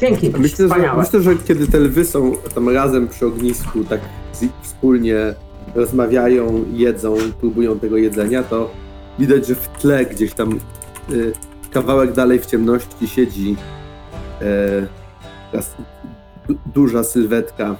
Dzięki. 0.00 0.32
Myślę 0.38 0.68
że, 0.68 0.96
myślę, 0.96 1.22
że 1.22 1.36
kiedy 1.36 1.66
te 1.66 1.78
lwy 1.78 2.04
są 2.04 2.32
tam 2.54 2.68
razem 2.68 3.08
przy 3.08 3.26
ognisku, 3.26 3.84
tak 3.84 4.00
wspólnie 4.62 5.16
rozmawiają, 5.74 6.64
jedzą, 6.72 7.16
próbują 7.40 7.78
tego 7.78 7.96
jedzenia, 7.96 8.42
to 8.42 8.70
widać, 9.18 9.46
że 9.46 9.54
w 9.54 9.68
tle 9.68 10.06
gdzieś 10.06 10.34
tam 10.34 10.58
y, 11.10 11.32
kawałek 11.74 12.12
dalej 12.12 12.40
w 12.40 12.46
ciemności 12.46 13.08
siedzi 13.08 13.56
e, 15.52 15.64
duża 16.66 17.04
sylwetka 17.04 17.76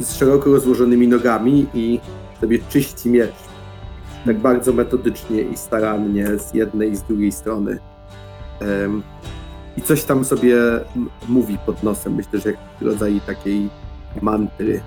z 0.00 0.16
szeroko 0.16 0.50
rozłożonymi 0.50 1.08
nogami 1.08 1.66
i 1.74 2.00
sobie 2.40 2.58
czyści 2.68 3.10
miecz. 3.10 3.34
Tak 4.26 4.38
bardzo 4.38 4.72
metodycznie 4.72 5.42
i 5.42 5.56
starannie 5.56 6.38
z 6.38 6.54
jednej 6.54 6.90
i 6.90 6.96
z 6.96 7.02
drugiej 7.02 7.32
strony. 7.32 7.78
Em, 8.60 9.02
i 9.76 9.82
coś 9.82 10.04
tam 10.04 10.24
sobie 10.24 10.56
mówi 11.28 11.58
pod 11.66 11.82
nosem. 11.82 12.14
Myślę, 12.14 12.40
że 12.40 12.50
jakiś 12.50 12.80
rodzaj 12.80 13.20
takiej 13.26 13.68
mantry. 14.22 14.80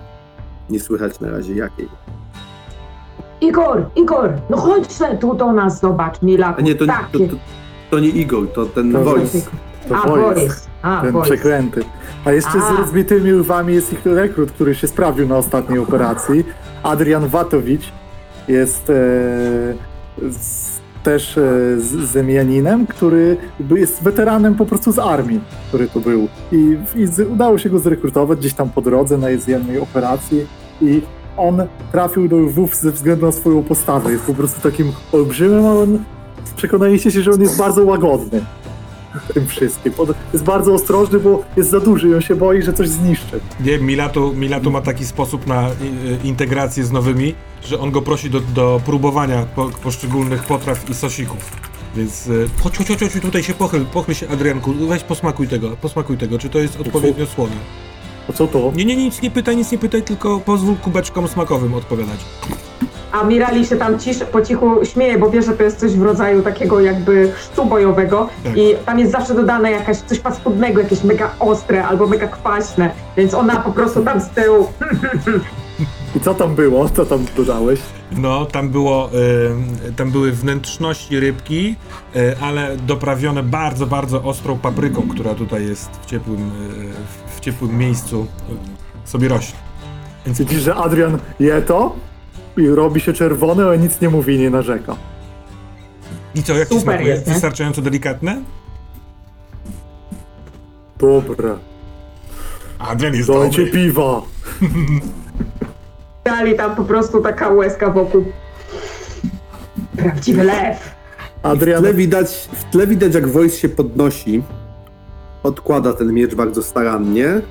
Nie 0.69 0.79
słychać 0.79 1.19
na 1.19 1.29
razie 1.29 1.55
jakiej. 1.55 1.89
Igor, 3.41 3.89
Igor, 3.95 4.33
no 4.49 4.57
chodź 4.57 4.87
tu 5.19 5.35
do 5.35 5.53
nas, 5.53 5.79
zobacz, 5.79 6.21
Milatu. 6.21 6.59
A 6.59 6.61
nie, 6.61 6.75
to, 6.75 6.85
to, 6.85 6.91
Takie... 6.91 7.27
to, 7.27 7.35
to 7.89 7.99
nie 7.99 8.09
Igor, 8.09 8.47
to 8.53 8.65
ten 8.65 8.91
To 8.93 9.03
voice. 9.03 9.41
To 9.89 9.95
A, 9.95 10.07
Boris. 10.07 10.23
Boris. 10.25 10.67
A, 10.81 11.01
Ten 11.01 11.11
Boris. 11.11 11.29
przeklęty. 11.29 11.83
A 12.25 12.31
jeszcze 12.31 12.57
A. 12.57 12.75
z 12.75 12.79
rozbitymi 12.79 13.31
lwami 13.31 13.73
jest 13.73 13.93
ich 13.93 14.05
rekrut, 14.05 14.51
który 14.51 14.75
się 14.75 14.87
sprawił 14.87 15.27
na 15.27 15.37
ostatniej 15.37 15.79
operacji. 15.79 16.43
Adrian 16.83 17.27
Watowicz 17.27 17.91
jest 18.47 18.89
e, 18.89 18.93
z, 20.31 20.75
też 21.03 21.37
e, 21.37 21.41
z, 21.79 21.83
Zemianinem, 22.11 22.87
który 22.87 23.37
jest 23.75 24.03
weteranem 24.03 24.55
po 24.55 24.65
prostu 24.65 24.91
z 24.91 24.99
armii, 24.99 25.41
który 25.67 25.87
tu 25.87 26.01
był. 26.01 26.27
I, 26.51 26.77
i 26.95 27.07
z, 27.07 27.19
udało 27.31 27.57
się 27.57 27.69
go 27.69 27.79
zrekrutować 27.79 28.39
gdzieś 28.39 28.53
tam 28.53 28.69
po 28.69 28.81
drodze 28.81 29.17
na 29.17 29.29
jednej 29.29 29.79
operacji 29.79 30.45
i 30.81 31.01
on 31.37 31.63
trafił 31.91 32.27
do 32.27 32.37
lwów 32.37 32.75
ze 32.75 32.91
względu 32.91 33.25
na 33.25 33.31
swoją 33.31 33.63
postawę. 33.63 34.11
Jest 34.11 34.25
po 34.25 34.33
prostu 34.33 34.61
takim 34.61 34.91
on 35.13 35.99
przekonaliście 36.53 37.11
się, 37.11 37.21
że 37.21 37.31
on 37.31 37.41
jest 37.41 37.57
bardzo 37.57 37.83
łagodny 37.83 38.45
w 39.29 39.33
tym 39.33 39.47
wszystkim. 39.47 39.93
On 39.97 40.07
jest 40.33 40.45
bardzo 40.45 40.73
ostrożny, 40.73 41.19
bo 41.19 41.43
jest 41.57 41.69
za 41.69 41.79
duży 41.79 42.09
i 42.09 42.15
on 42.15 42.21
się 42.21 42.35
boi, 42.35 42.61
że 42.61 42.73
coś 42.73 42.87
zniszczy. 42.87 43.39
Nie, 43.59 43.79
Milatu, 43.79 44.33
Milatu 44.33 44.71
ma 44.71 44.81
taki 44.81 45.05
sposób 45.05 45.47
na 45.47 45.69
y, 45.69 45.71
y, 45.71 46.17
integrację 46.23 46.83
z 46.83 46.91
nowymi, 46.91 47.35
że 47.63 47.79
on 47.79 47.91
go 47.91 48.01
prosi 48.01 48.29
do, 48.29 48.39
do 48.39 48.81
próbowania 48.85 49.45
po, 49.55 49.69
poszczególnych 49.69 50.43
potraw 50.43 50.89
i 50.89 50.93
sosików. 50.93 51.51
Więc 51.95 52.29
chodź, 52.63 52.77
chodź, 52.77 52.87
chodź, 52.87 52.99
chodź, 52.99 53.21
tutaj 53.21 53.43
się 53.43 53.53
pochyl, 53.53 53.85
pochyl 53.85 54.15
się 54.15 54.29
Adrianku, 54.29 54.73
weź 54.73 55.03
posmakuj 55.03 55.47
tego, 55.47 55.77
posmakuj 55.81 56.17
tego, 56.17 56.39
czy 56.39 56.49
to 56.49 56.59
jest 56.59 56.81
odpowiednio 56.81 57.25
słone. 57.25 57.55
A 58.29 58.33
co 58.33 58.47
to? 58.47 58.71
Nie, 58.75 58.85
nie, 58.85 58.95
nic 58.95 59.21
nie 59.21 59.31
pytaj, 59.31 59.57
nic 59.57 59.71
nie 59.71 59.77
pytaj, 59.77 60.03
tylko 60.03 60.39
pozwól 60.39 60.75
kubeczkom 60.75 61.27
smakowym 61.27 61.73
odpowiadać. 61.73 62.19
A 63.15 63.23
Mirali 63.23 63.65
się 63.65 63.75
tam 63.75 63.99
cisz, 63.99 64.17
po 64.31 64.41
cichu 64.41 64.85
śmieje, 64.85 65.19
bo 65.19 65.29
wie, 65.29 65.41
że 65.41 65.51
to 65.53 65.63
jest 65.63 65.79
coś 65.79 65.91
w 65.91 66.01
rodzaju 66.01 66.41
takiego 66.41 66.79
jakby 66.79 67.31
chrztu 67.31 67.65
bojowego 67.65 68.29
Tak. 68.43 68.57
i 68.57 68.75
tam 68.85 68.99
jest 68.99 69.11
zawsze 69.11 69.35
dodane 69.35 69.71
jakaś 69.71 69.97
coś 69.97 70.19
paskudnego, 70.19 70.81
jakieś 70.81 71.03
mega 71.03 71.31
ostre 71.39 71.85
albo 71.85 72.07
mega 72.07 72.27
kwaśne, 72.27 72.91
więc 73.17 73.33
ona 73.33 73.55
po 73.55 73.71
prostu 73.71 74.03
tam 74.03 74.21
z 74.21 74.29
tyłu 74.29 74.67
I 76.15 76.19
co 76.19 76.33
tam 76.33 76.55
było? 76.55 76.89
Co 76.89 77.05
tam 77.05 77.25
dodałeś? 77.37 77.79
No, 78.11 78.45
tam 78.45 78.69
było, 78.69 79.09
y, 79.89 79.93
tam 79.93 80.11
były 80.11 80.31
wnętrzności 80.31 81.19
rybki, 81.19 81.75
y, 82.15 82.35
ale 82.41 82.77
doprawione 82.77 83.43
bardzo, 83.43 83.85
bardzo 83.87 84.23
ostrą 84.23 84.57
papryką, 84.57 85.01
która 85.09 85.35
tutaj 85.35 85.67
jest 85.67 85.89
w 86.01 86.05
ciepłym, 86.05 86.41
y, 86.41 87.31
w 87.35 87.39
ciepłym 87.39 87.77
miejscu 87.77 88.27
y, 89.05 89.09
sobie 89.09 89.27
rośnie. 89.27 89.59
Więc 90.25 90.39
widzisz, 90.39 90.61
że 90.61 90.75
Adrian 90.75 91.17
je 91.39 91.61
to 91.61 91.95
i 92.57 92.67
robi 92.67 93.01
się 93.01 93.13
czerwony, 93.13 93.65
ale 93.65 93.77
nic 93.77 94.01
nie 94.01 94.09
mówi, 94.09 94.39
nie 94.39 94.49
narzeka. 94.49 94.95
I 96.35 96.43
co, 96.43 96.53
jak 96.53 96.69
ci 96.69 96.79
Super 96.79 96.93
smakuje? 96.93 97.09
jest, 97.13 97.27
nie? 97.27 97.33
Wystarczająco 97.33 97.81
delikatne? 97.81 98.41
Dobra, 100.97 101.57
Adrian 102.79 103.13
jest 103.15 103.27
dajcie 103.29 103.65
dobry. 103.65 103.71
piwa. 103.71 104.21
dali 106.25 106.55
tam 106.55 106.75
po 106.75 106.83
prostu 106.83 107.21
taka 107.21 107.49
łezka 107.49 107.89
wokół. 107.89 108.25
Prawdziwy 109.97 110.43
lew. 110.43 110.95
W 111.43 111.45
Adrian, 111.45 111.81
tle, 111.83 111.93
widać, 111.93 112.49
w 112.53 112.63
tle 112.63 112.87
widać, 112.87 113.13
jak 113.13 113.27
voice 113.27 113.57
się 113.57 113.69
podnosi, 113.69 114.43
odkłada 115.43 115.93
ten 115.93 116.13
miecz 116.13 116.35
bardzo 116.35 116.63
starannie 116.63 117.41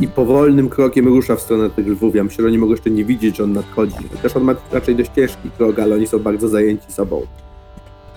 i 0.00 0.08
powolnym 0.08 0.68
krokiem 0.68 1.08
rusza 1.08 1.36
w 1.36 1.40
stronę 1.40 1.70
tych 1.70 1.86
lwów. 1.86 2.14
Ja 2.14 2.24
myślę, 2.24 2.42
że 2.42 2.48
oni 2.48 2.58
mogą 2.58 2.72
jeszcze 2.72 2.90
nie 2.90 3.04
widzieć, 3.04 3.36
że 3.36 3.44
on 3.44 3.52
nadchodzi. 3.52 3.94
Też 4.22 4.36
on 4.36 4.42
ma 4.42 4.54
raczej 4.72 4.96
dość 4.96 5.10
ciężki 5.16 5.50
krok, 5.56 5.78
ale 5.78 5.94
oni 5.94 6.06
są 6.06 6.18
bardzo 6.18 6.48
zajęci 6.48 6.92
sobą. 6.92 7.26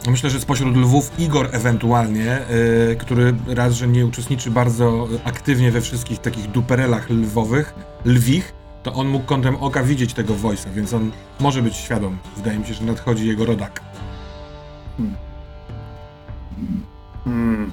Myślę, 0.08 0.30
że 0.30 0.40
spośród 0.40 0.78
lwów 0.78 1.12
Igor 1.20 1.50
ewentualnie, 1.52 2.40
y, 2.92 2.96
który 2.96 3.34
raz, 3.48 3.74
że 3.74 3.88
nie 3.88 4.06
uczestniczy 4.06 4.52
bardzo 4.52 5.08
aktywnie 5.24 5.72
we 5.72 5.82
wszystkich 5.82 6.20
takich 6.20 6.52
duperelach 6.52 7.10
lwowych, 7.10 7.74
lwich, 8.06 8.54
to 8.84 8.94
on 8.94 9.08
mógł 9.08 9.26
kątem 9.26 9.56
oka 9.56 9.84
widzieć 9.84 10.14
tego 10.14 10.34
voice'a, 10.34 10.70
więc 10.76 10.94
on 10.94 11.12
może 11.40 11.62
być 11.62 11.76
świadom. 11.76 12.18
Wydaje 12.38 12.60
mi 12.60 12.66
się, 12.66 12.74
że 12.74 12.86
nadchodzi 12.86 13.28
jego 13.28 13.46
rodak. 13.46 13.82
hmm, 17.24 17.72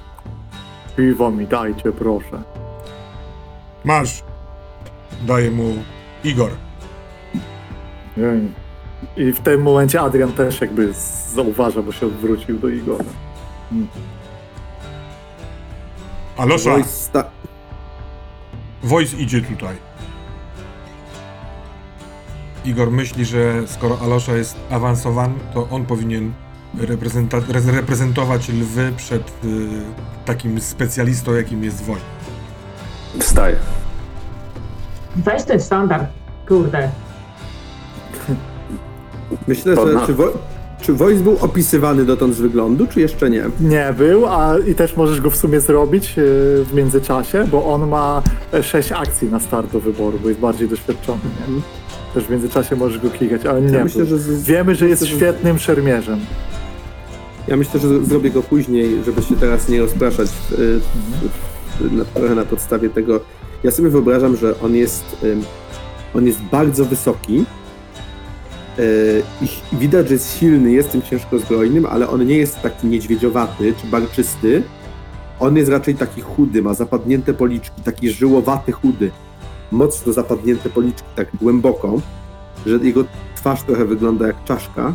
piwo 0.97 1.31
mi 1.31 1.47
dajcie, 1.47 1.91
proszę. 1.91 2.50
Masz! 3.85 4.23
Daje 5.27 5.51
mu 5.51 5.73
Igor. 6.23 6.51
Jej. 8.17 8.51
I 9.17 9.33
w 9.33 9.39
tym 9.39 9.61
momencie 9.61 10.01
Adrian 10.01 10.31
też 10.33 10.61
jakby 10.61 10.93
zauważa, 11.35 11.81
bo 11.81 11.91
się 11.91 12.05
odwrócił 12.05 12.59
do 12.59 12.69
Igora. 12.69 13.03
Alosza! 16.37 16.71
Voice, 16.71 16.89
sta- 16.89 17.29
Wojs 18.83 19.13
idzie 19.13 19.41
tutaj. 19.41 19.75
Igor 22.65 22.91
myśli, 22.91 23.25
że 23.25 23.67
skoro 23.67 23.97
Alosza 24.01 24.33
jest 24.35 24.57
awansowany, 24.71 25.33
to 25.53 25.67
on 25.69 25.85
powinien 25.85 26.33
reprezentować 27.71 28.49
lwy 28.49 28.91
przed 28.97 29.27
y, 29.45 29.67
takim 30.25 30.61
specjalistą, 30.61 31.33
jakim 31.33 31.63
jest 31.63 31.83
Woj. 31.83 31.99
Wstaję. 33.19 33.55
Weź 35.15 35.43
ten 35.43 35.59
standard, 35.61 36.03
kurde. 36.47 36.89
Myślę, 39.47 39.75
że 39.75 40.05
czy, 40.05 40.13
wo, 40.13 40.23
czy 40.81 40.93
Wojs 40.93 41.21
był 41.21 41.37
opisywany 41.41 42.05
dotąd 42.05 42.35
z 42.35 42.39
wyglądu, 42.41 42.87
czy 42.87 42.99
jeszcze 42.99 43.29
nie? 43.29 43.45
Nie 43.59 43.93
był, 43.97 44.25
a 44.27 44.57
i 44.67 44.75
też 44.75 44.95
możesz 44.97 45.21
go 45.21 45.29
w 45.29 45.35
sumie 45.35 45.59
zrobić 45.61 46.09
e, 46.09 46.21
w 46.63 46.73
międzyczasie, 46.73 47.45
bo 47.51 47.65
on 47.73 47.87
ma 47.89 48.21
e, 48.53 48.63
sześć 48.63 48.91
akcji 48.91 49.29
na 49.29 49.39
start 49.39 49.71
do 49.71 49.79
wyboru, 49.79 50.19
bo 50.23 50.29
jest 50.29 50.41
bardziej 50.41 50.67
doświadczony. 50.69 51.19
Nie? 51.49 51.61
Też 52.13 52.23
w 52.23 52.29
międzyczasie 52.29 52.75
możesz 52.75 52.99
go 52.99 53.09
klikać, 53.09 53.45
ale 53.45 53.61
nie 53.61 53.77
Ja 53.77 53.83
myślę, 53.83 54.05
był. 54.05 54.09
że 54.09 54.23
z, 54.23 54.43
Wiemy, 54.43 54.75
że 54.75 54.87
jest 54.89 55.01
myślę, 55.01 55.17
że- 55.19 55.25
świetnym 55.25 55.59
szermierzem. 55.59 56.19
Ja 57.47 57.57
myślę, 57.57 57.79
że 57.79 57.87
z- 57.87 58.07
zrobię 58.07 58.29
go 58.31 58.43
później, 58.43 59.03
żeby 59.05 59.21
się 59.21 59.35
teraz 59.35 59.69
nie 59.69 59.79
rozpraszać 59.81 60.27
y, 60.51 60.55
y, 60.61 60.79
na, 61.91 62.05
trochę 62.05 62.35
na 62.35 62.45
podstawie 62.45 62.89
tego. 62.89 63.19
Ja 63.63 63.71
sobie 63.71 63.89
wyobrażam, 63.89 64.35
że 64.35 64.59
on 64.59 64.75
jest, 64.75 65.25
on 66.15 66.25
jest 66.25 66.41
bardzo 66.41 66.85
wysoki 66.85 67.45
y, 68.79 69.23
i 69.41 69.75
widać, 69.75 70.07
że 70.07 70.13
jest 70.13 70.39
silny, 70.39 70.71
jest 70.71 70.91
tym 70.91 71.01
ciężko 71.01 71.39
zbrojnym, 71.39 71.85
ale 71.85 72.09
on 72.09 72.25
nie 72.25 72.37
jest 72.37 72.61
taki 72.61 72.87
niedźwiedziowaty 72.87 73.73
czy 73.81 73.87
barczysty. 73.87 74.63
On 75.39 75.57
jest 75.57 75.69
raczej 75.69 75.95
taki 75.95 76.21
chudy, 76.21 76.61
ma 76.61 76.73
zapadnięte 76.73 77.33
policzki, 77.33 77.81
taki 77.81 78.09
żyłowaty 78.09 78.71
chudy. 78.71 79.11
Mocno 79.71 80.13
zapadnięte 80.13 80.69
policzki, 80.69 81.07
tak 81.15 81.27
głęboko, 81.41 82.01
że 82.65 82.77
jego 82.77 83.03
twarz 83.35 83.63
trochę 83.63 83.85
wygląda 83.85 84.27
jak 84.27 84.43
czaszka 84.43 84.93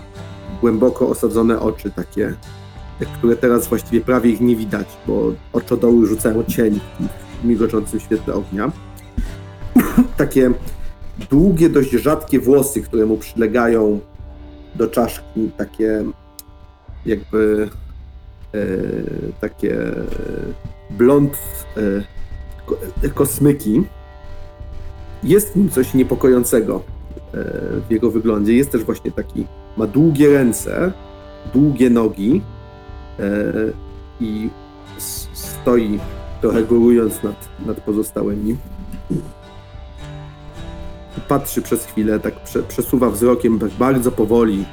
głęboko 0.60 1.08
osadzone 1.08 1.60
oczy 1.60 1.90
takie, 1.90 2.34
które 3.04 3.36
teraz 3.36 3.66
właściwie 3.68 4.00
prawie 4.00 4.30
ich 4.30 4.40
nie 4.40 4.56
widać, 4.56 4.86
bo 5.06 5.32
oczodoły 5.52 6.06
rzucają 6.06 6.44
cień 6.44 6.80
w 7.42 7.44
migoczącym 7.44 8.00
świetle 8.00 8.34
ognia. 8.34 8.72
takie 10.16 10.50
długie, 11.30 11.68
dość 11.68 11.90
rzadkie 11.90 12.40
włosy, 12.40 12.82
które 12.82 13.06
mu 13.06 13.16
przylegają 13.16 14.00
do 14.74 14.88
czaszki, 14.88 15.50
takie 15.56 16.04
jakby 17.06 17.68
e, 18.54 18.58
takie 19.40 19.78
blond 20.90 21.38
e, 21.76 21.80
ko- 22.66 22.78
kosmyki. 23.14 23.82
Jest 25.22 25.56
nim 25.56 25.70
coś 25.70 25.94
niepokojącego 25.94 26.82
e, 27.34 27.34
w 27.88 27.90
jego 27.90 28.10
wyglądzie. 28.10 28.52
Jest 28.52 28.70
też 28.70 28.84
właśnie 28.84 29.12
taki 29.12 29.46
ma 29.76 29.86
długie 29.86 30.32
ręce, 30.32 30.92
długie 31.54 31.90
nogi 31.90 32.42
e, 32.42 32.55
i 34.20 34.50
s- 34.96 35.28
stoi 35.32 35.98
trochę 36.40 36.62
górując 36.62 37.22
nad, 37.22 37.48
nad 37.66 37.80
pozostałymi. 37.80 38.56
Patrzy 41.28 41.62
przez 41.62 41.84
chwilę, 41.86 42.20
tak 42.20 42.44
prze, 42.44 42.62
przesuwa 42.62 43.10
wzrokiem 43.10 43.58
tak 43.58 43.70
bardzo 43.70 44.12
powoli 44.12 44.64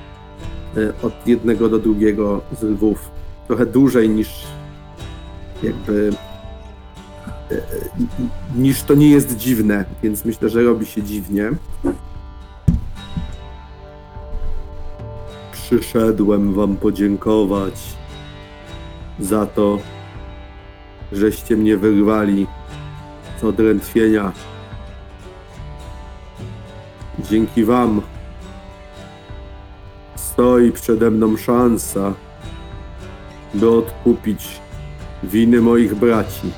e, 0.78 0.94
od 1.08 1.28
jednego 1.28 1.70
do 1.70 1.80
drugiego 1.80 2.42
z 2.60 2.64
lwów. 2.64 3.12
Trochę 3.48 3.66
dłużej 3.66 4.10
niż 4.10 4.30
jakby 5.64 6.10
e, 7.52 7.56
e, 7.56 7.62
niż 8.56 8.84
to 8.84 8.94
nie 8.96 9.10
jest 9.10 9.38
dziwne, 9.38 9.86
więc 10.04 10.26
myślę, 10.26 10.50
że 10.50 10.64
robi 10.64 10.86
się 10.86 11.04
dziwnie. 11.04 11.52
Przyszedłem 15.52 16.54
wam 16.54 16.76
podziękować 16.76 17.74
za 19.19 19.45
to, 19.45 19.80
żeście 21.11 21.56
mnie 21.56 21.77
wyrwali 21.77 22.48
z 23.42 23.43
odrętwienia. 23.43 24.32
Dzięki 27.19 27.66
wam 27.66 28.01
stoi 30.16 30.72
przede 30.72 31.11
mną 31.11 31.38
szansa, 31.38 32.14
by 33.53 33.69
odkupić 33.69 34.61
winy 35.24 35.61
moich 35.61 35.95
braci. 35.95 36.51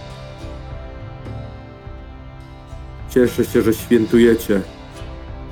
Cieszę 3.10 3.46
się, 3.46 3.62
że 3.62 3.74
świętujecie. 3.74 4.62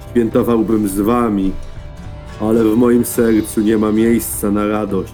Świętowałbym 0.09 0.87
z 0.87 0.99
wami, 0.99 1.51
ale 2.41 2.63
w 2.63 2.75
moim 2.75 3.05
sercu 3.05 3.61
nie 3.61 3.77
ma 3.77 3.91
miejsca 3.91 4.51
na 4.51 4.67
radość. 4.67 5.13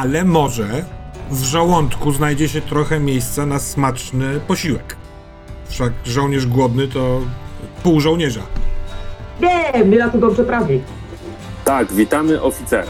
Ale 0.00 0.24
może 0.24 0.68
w 1.30 1.42
żołądku 1.42 2.12
znajdzie 2.12 2.48
się 2.48 2.60
trochę 2.60 3.00
miejsca 3.00 3.46
na 3.46 3.58
smaczny 3.58 4.40
posiłek. 4.48 4.96
Wszak 5.68 5.92
żołnierz 6.04 6.46
głodny 6.46 6.88
to 6.88 7.20
pół 7.82 8.00
żołnierza. 8.00 8.40
Nie, 9.40 9.84
Mila 9.84 10.08
tu 10.10 10.18
dobrze 10.18 10.44
prawi. 10.44 10.80
Tak, 11.64 11.92
witamy 11.92 12.42
oficera. 12.42 12.86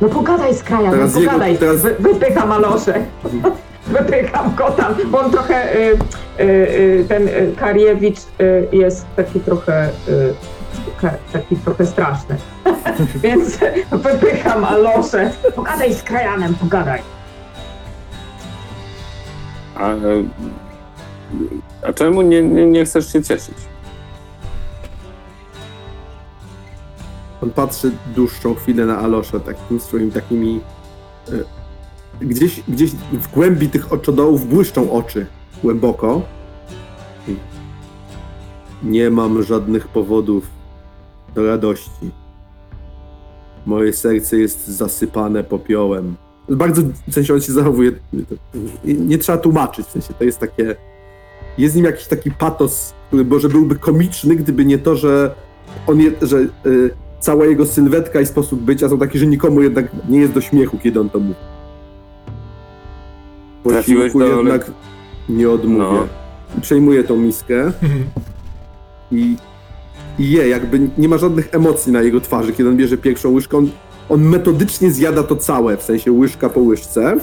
No 0.00 0.08
pogadaj 0.08 0.54
z 0.54 0.62
krajem, 0.62 0.86
no 0.86 0.92
Teraz 0.92 1.14
jego- 1.16 1.26
pogadaj. 1.26 1.58
teraz- 1.58 1.82
Wy, 1.82 1.94
wypycham 1.98 2.52
Aloszę. 2.52 3.04
wypycham 3.86 4.54
go 4.54 4.70
tam. 4.70 4.94
bo 5.10 5.20
On 5.20 5.30
trochę, 5.30 5.74
y, 5.76 5.98
y, 6.40 6.42
y, 6.42 7.04
ten 7.08 7.28
y, 7.28 7.54
Kariewicz 7.56 8.18
y, 8.18 8.76
jest 8.76 9.06
taki 9.16 9.40
trochę, 9.40 9.88
y, 10.08 10.34
taki 11.32 11.56
trochę 11.56 11.86
straszny. 11.86 12.36
Więc 13.22 13.58
wypycham 13.92 14.64
Aloszę. 14.64 15.30
Pogadaj 15.56 15.94
z 15.94 16.02
krajanem, 16.02 16.54
pogadaj. 16.54 17.02
A, 19.76 19.90
e, 19.90 19.96
a 21.88 21.92
czemu 21.92 22.22
nie, 22.22 22.42
nie, 22.42 22.66
nie 22.66 22.84
chcesz 22.84 23.12
się 23.12 23.22
cieszyć? 23.22 23.56
On 27.42 27.50
patrzy 27.50 27.90
dłuższą 28.14 28.54
chwilę 28.54 28.86
na 28.86 28.98
Aloszę, 28.98 29.40
takim 29.40 29.80
swoimi 29.80 30.12
takimi. 30.12 30.60
e, 31.28 31.60
Gdzieś, 32.20 32.60
gdzieś 32.68 32.90
w 33.12 33.28
głębi 33.30 33.68
tych 33.68 33.92
oczodołów 33.92 34.48
błyszczą 34.48 34.92
oczy 34.92 35.26
głęboko. 35.62 36.22
Nie 38.82 39.10
mam 39.10 39.42
żadnych 39.42 39.88
powodów 39.88 40.46
do 41.34 41.46
radości. 41.46 42.10
Moje 43.66 43.92
serce 43.92 44.36
jest 44.38 44.68
zasypane 44.68 45.44
popiołem. 45.44 46.16
Bardzo, 46.48 46.82
w 47.08 47.14
sensie 47.14 47.34
on 47.34 47.40
się 47.40 47.52
zachowuje, 47.52 47.92
nie, 48.84 49.18
trzeba 49.18 49.38
tłumaczyć, 49.38 49.86
w 49.86 49.90
sensie 49.90 50.14
to 50.14 50.24
jest 50.24 50.38
takie, 50.38 50.76
jest 51.58 51.74
w 51.74 51.76
nim 51.76 51.84
jakiś 51.84 52.06
taki 52.06 52.30
patos, 52.30 52.94
który 53.08 53.24
może 53.24 53.48
byłby 53.48 53.76
komiczny, 53.76 54.36
gdyby 54.36 54.64
nie 54.64 54.78
to, 54.78 54.96
że 54.96 55.34
on 55.86 56.00
je, 56.00 56.10
że 56.22 56.38
y, 56.66 56.90
cała 57.20 57.46
jego 57.46 57.66
sylwetka 57.66 58.20
i 58.20 58.26
sposób 58.26 58.60
bycia 58.60 58.88
są 58.88 58.98
takie, 58.98 59.18
że 59.18 59.26
nikomu 59.26 59.62
jednak 59.62 59.90
nie 60.08 60.20
jest 60.20 60.32
do 60.32 60.40
śmiechu, 60.40 60.78
kiedy 60.82 61.00
on 61.00 61.10
to 61.10 61.18
mówi. 61.20 61.34
Posiłku 63.64 64.18
do- 64.18 64.26
jednak 64.26 64.70
nie 65.28 65.50
odmówię. 65.50 65.84
No. 65.84 66.06
Przejmuję 66.60 67.04
tą 67.04 67.16
miskę 67.16 67.72
i, 69.12 69.36
je, 70.20 70.48
jakby 70.48 70.80
nie 70.98 71.08
ma 71.08 71.18
żadnych 71.18 71.54
emocji 71.54 71.92
na 71.92 72.02
jego 72.02 72.20
twarzy, 72.20 72.52
kiedy 72.52 72.68
on 72.68 72.76
bierze 72.76 72.96
pierwszą 72.98 73.30
łyżkę. 73.30 73.56
On, 73.56 73.70
on 74.08 74.22
metodycznie 74.22 74.90
zjada 74.90 75.22
to 75.22 75.36
całe, 75.36 75.76
w 75.76 75.82
sensie 75.82 76.12
łyżka 76.12 76.48
po 76.48 76.60
łyżce. 76.60 77.16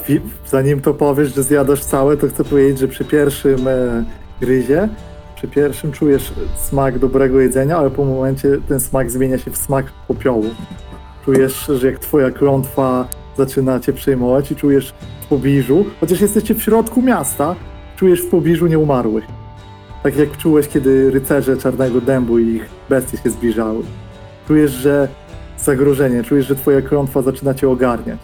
Zanim 0.47 0.81
to 0.81 0.93
powiesz, 0.93 1.35
że 1.35 1.43
zjadasz 1.43 1.83
całe, 1.83 2.17
to 2.17 2.27
chcę 2.27 2.43
powiedzieć, 2.43 2.79
że 2.79 2.87
przy 2.87 3.05
pierwszym 3.05 3.67
e, 3.67 4.05
gryzie, 4.41 4.89
przy 5.35 5.47
pierwszym 5.47 5.91
czujesz 5.91 6.33
smak 6.55 6.99
dobrego 6.99 7.39
jedzenia, 7.39 7.77
ale 7.77 7.89
po 7.89 8.05
momencie 8.05 8.57
ten 8.67 8.79
smak 8.79 9.11
zmienia 9.11 9.37
się 9.37 9.51
w 9.51 9.57
smak 9.57 9.85
popiołu. 10.07 10.45
Czujesz, 11.25 11.71
że 11.73 11.87
jak 11.87 11.99
twoja 11.99 12.31
klątwa 12.31 13.07
zaczyna 13.37 13.79
cię 13.79 13.93
przejmować 13.93 14.51
i 14.51 14.55
czujesz 14.55 14.93
w 15.21 15.27
pobliżu, 15.27 15.85
chociaż 15.99 16.21
jesteście 16.21 16.55
w 16.55 16.63
środku 16.63 17.01
miasta, 17.01 17.55
czujesz 17.95 18.21
w 18.21 18.29
pobliżu 18.29 18.67
nieumarłych. 18.67 19.36
Tak 20.03 20.17
jak 20.17 20.37
czułeś, 20.37 20.67
kiedy 20.67 21.11
rycerze 21.11 21.57
Czarnego 21.57 22.01
Dębu 22.01 22.39
i 22.39 22.47
ich 22.55 22.69
bestie 22.89 23.17
się 23.17 23.29
zbliżały. 23.29 23.83
Czujesz, 24.47 24.71
że 24.71 25.07
zagrożenie, 25.57 26.23
czujesz, 26.23 26.47
że 26.47 26.55
twoja 26.55 26.81
klątwa 26.81 27.21
zaczyna 27.21 27.53
cię 27.53 27.69
ogarniać 27.69 28.19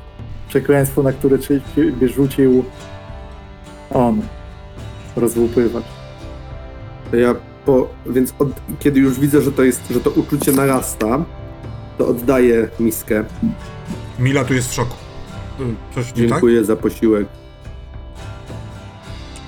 przekleństwo, 0.54 1.04
na 1.04 1.12
które 1.14 1.40
cię 1.40 1.62
ciebie 1.76 2.08
rzucił 2.10 2.64
on. 3.94 4.22
Rozłupywacz. 5.16 5.84
Ja 7.14 7.36
po, 7.66 7.90
więc 8.06 8.34
od, 8.40 8.48
kiedy 8.80 9.00
już 9.00 9.20
widzę, 9.20 9.42
że 9.42 9.52
to 9.52 9.64
jest, 9.64 9.82
że 9.92 10.00
to 10.00 10.10
uczucie 10.10 10.52
narasta, 10.52 11.26
to 11.98 12.08
oddaję 12.08 12.70
miskę. 12.80 13.24
Mila 14.20 14.44
tu 14.46 14.54
jest 14.54 14.70
w 14.70 14.74
szoku. 14.74 14.96
Y, 15.60 15.64
Coś 15.96 16.06
nie 16.06 16.12
tak? 16.12 16.16
Dziękuję 16.16 16.64
za 16.66 16.76
posiłek. 16.76 17.28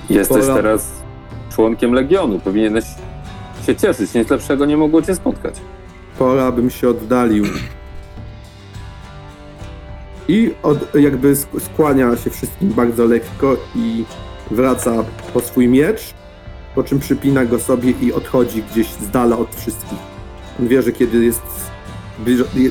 Jesteś 0.09 0.37
Pora- 0.37 0.55
teraz 0.55 0.91
członkiem 1.55 1.93
Legionu, 1.93 2.39
powinieneś 2.39 2.85
się 3.65 3.75
cieszyć, 3.75 4.13
nic 4.13 4.29
lepszego 4.29 4.65
nie 4.65 4.77
mogło 4.77 5.01
cię 5.01 5.15
spotkać. 5.15 5.55
Pora 6.19 6.51
bym 6.51 6.69
się 6.69 6.89
oddalił. 6.89 7.45
I 10.27 10.53
od, 10.63 10.95
jakby 10.95 11.33
sk- 11.35 11.59
skłania 11.59 12.17
się 12.17 12.29
wszystkim 12.29 12.69
bardzo 12.69 13.05
lekko 13.05 13.57
i 13.75 14.03
wraca 14.51 15.03
po 15.33 15.39
swój 15.39 15.67
miecz, 15.67 16.13
po 16.75 16.83
czym 16.83 16.99
przypina 16.99 17.45
go 17.45 17.59
sobie 17.59 17.93
i 18.01 18.13
odchodzi 18.13 18.63
gdzieś 18.71 18.87
z 18.87 19.09
dala 19.09 19.37
od 19.37 19.55
wszystkich. 19.55 19.99
On 20.59 20.67
wie, 20.67 20.81
że 20.81 20.91
kiedy 20.91 21.25
jest, 21.25 21.41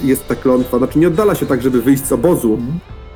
jest 0.04 0.28
ta 0.28 0.34
klątwa, 0.34 0.78
znaczy 0.78 0.98
nie 0.98 1.08
oddala 1.08 1.34
się 1.34 1.46
tak, 1.46 1.62
żeby 1.62 1.82
wyjść 1.82 2.04
z 2.06 2.12
obozu, 2.12 2.58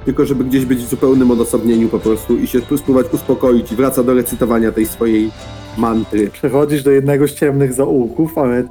tylko 0.04 0.26
żeby 0.26 0.44
gdzieś 0.44 0.64
być 0.64 0.78
w 0.78 0.88
zupełnym 0.88 1.30
odosobnieniu 1.30 1.88
po 1.88 1.98
prostu 1.98 2.36
i 2.38 2.46
się 2.46 2.60
spróbować 2.60 3.06
uspokoić 3.12 3.72
i 3.72 3.76
wraca 3.76 4.02
do 4.02 4.14
recytowania 4.14 4.72
tej 4.72 4.86
swojej 4.86 5.30
mantry. 5.78 6.30
Przechodzisz 6.30 6.82
do 6.82 6.90
jednego 6.90 7.28
z 7.28 7.34
ciemnych 7.34 7.72
zaułków, 7.72 8.38
ale 8.38 8.64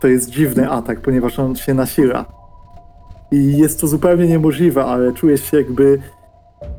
to 0.00 0.08
jest 0.08 0.30
dziwny 0.30 0.70
atak, 0.70 1.00
ponieważ 1.00 1.38
on 1.38 1.56
się 1.56 1.74
nasila. 1.74 2.24
I 3.30 3.58
jest 3.58 3.80
to 3.80 3.86
zupełnie 3.86 4.26
niemożliwe, 4.26 4.84
ale 4.84 5.12
czujesz 5.12 5.44
się 5.44 5.56
jakby 5.56 5.98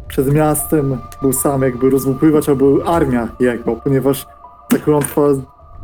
przed 0.08 0.34
miastem 0.34 0.98
był 1.22 1.34
sam 1.34 1.62
jakby 1.62 1.90
rozłupywacz 1.90 2.50
albo 2.50 2.86
armia 2.86 3.30
jego, 3.40 3.76
ponieważ 3.76 4.28
ta 4.70 4.78
klątwa 4.78 5.22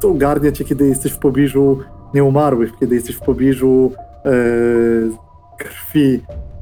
ogarnia 0.03 0.51
cię, 0.51 0.65
kiedy 0.65 0.87
jesteś 0.87 1.11
w 1.11 1.19
pobliżu 1.19 1.77
nieumarłych, 2.13 2.71
kiedy 2.79 2.95
jesteś 2.95 3.15
w 3.15 3.21
pobliżu 3.21 3.91
e, 4.25 4.31
krwi, 5.57 6.19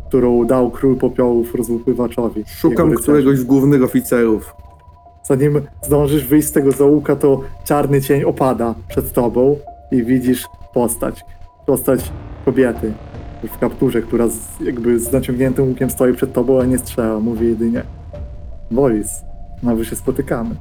którą 0.08 0.46
dał 0.46 0.72
król 0.72 0.98
popiołów 0.98 1.56
rozłupywaczowi. 1.56 2.44
Szukam 2.48 2.92
któregoś 2.92 3.38
z 3.38 3.44
głównych 3.44 3.84
oficerów. 3.84 4.54
Zanim 5.24 5.62
zdążysz 5.82 6.26
wyjść 6.28 6.48
z 6.48 6.52
tego 6.52 6.72
zaułka, 6.72 7.16
to 7.16 7.42
czarny 7.64 8.02
cień 8.02 8.24
opada 8.24 8.76
przed 8.88 9.14
tobą 9.14 9.56
i 9.92 10.04
widzisz 10.04 10.48
postać. 10.74 11.26
Postać 11.66 12.12
kobiety 12.46 12.94
w 13.54 13.58
kapturze, 13.60 14.02
która 14.02 14.28
z, 14.28 14.60
jakby 14.62 15.00
z 15.00 15.12
naciągniętym 15.12 15.68
łukiem 15.70 15.90
stoi 15.90 16.14
przed 16.14 16.34
tobą, 16.34 16.58
ale 16.58 16.68
nie 16.68 16.78
strzela. 16.78 17.20
Mówi 17.20 17.48
jedynie 17.48 17.84
Boris, 18.72 19.22
znowu 19.62 19.84
się 19.84 19.96
spotykamy. 19.96 20.56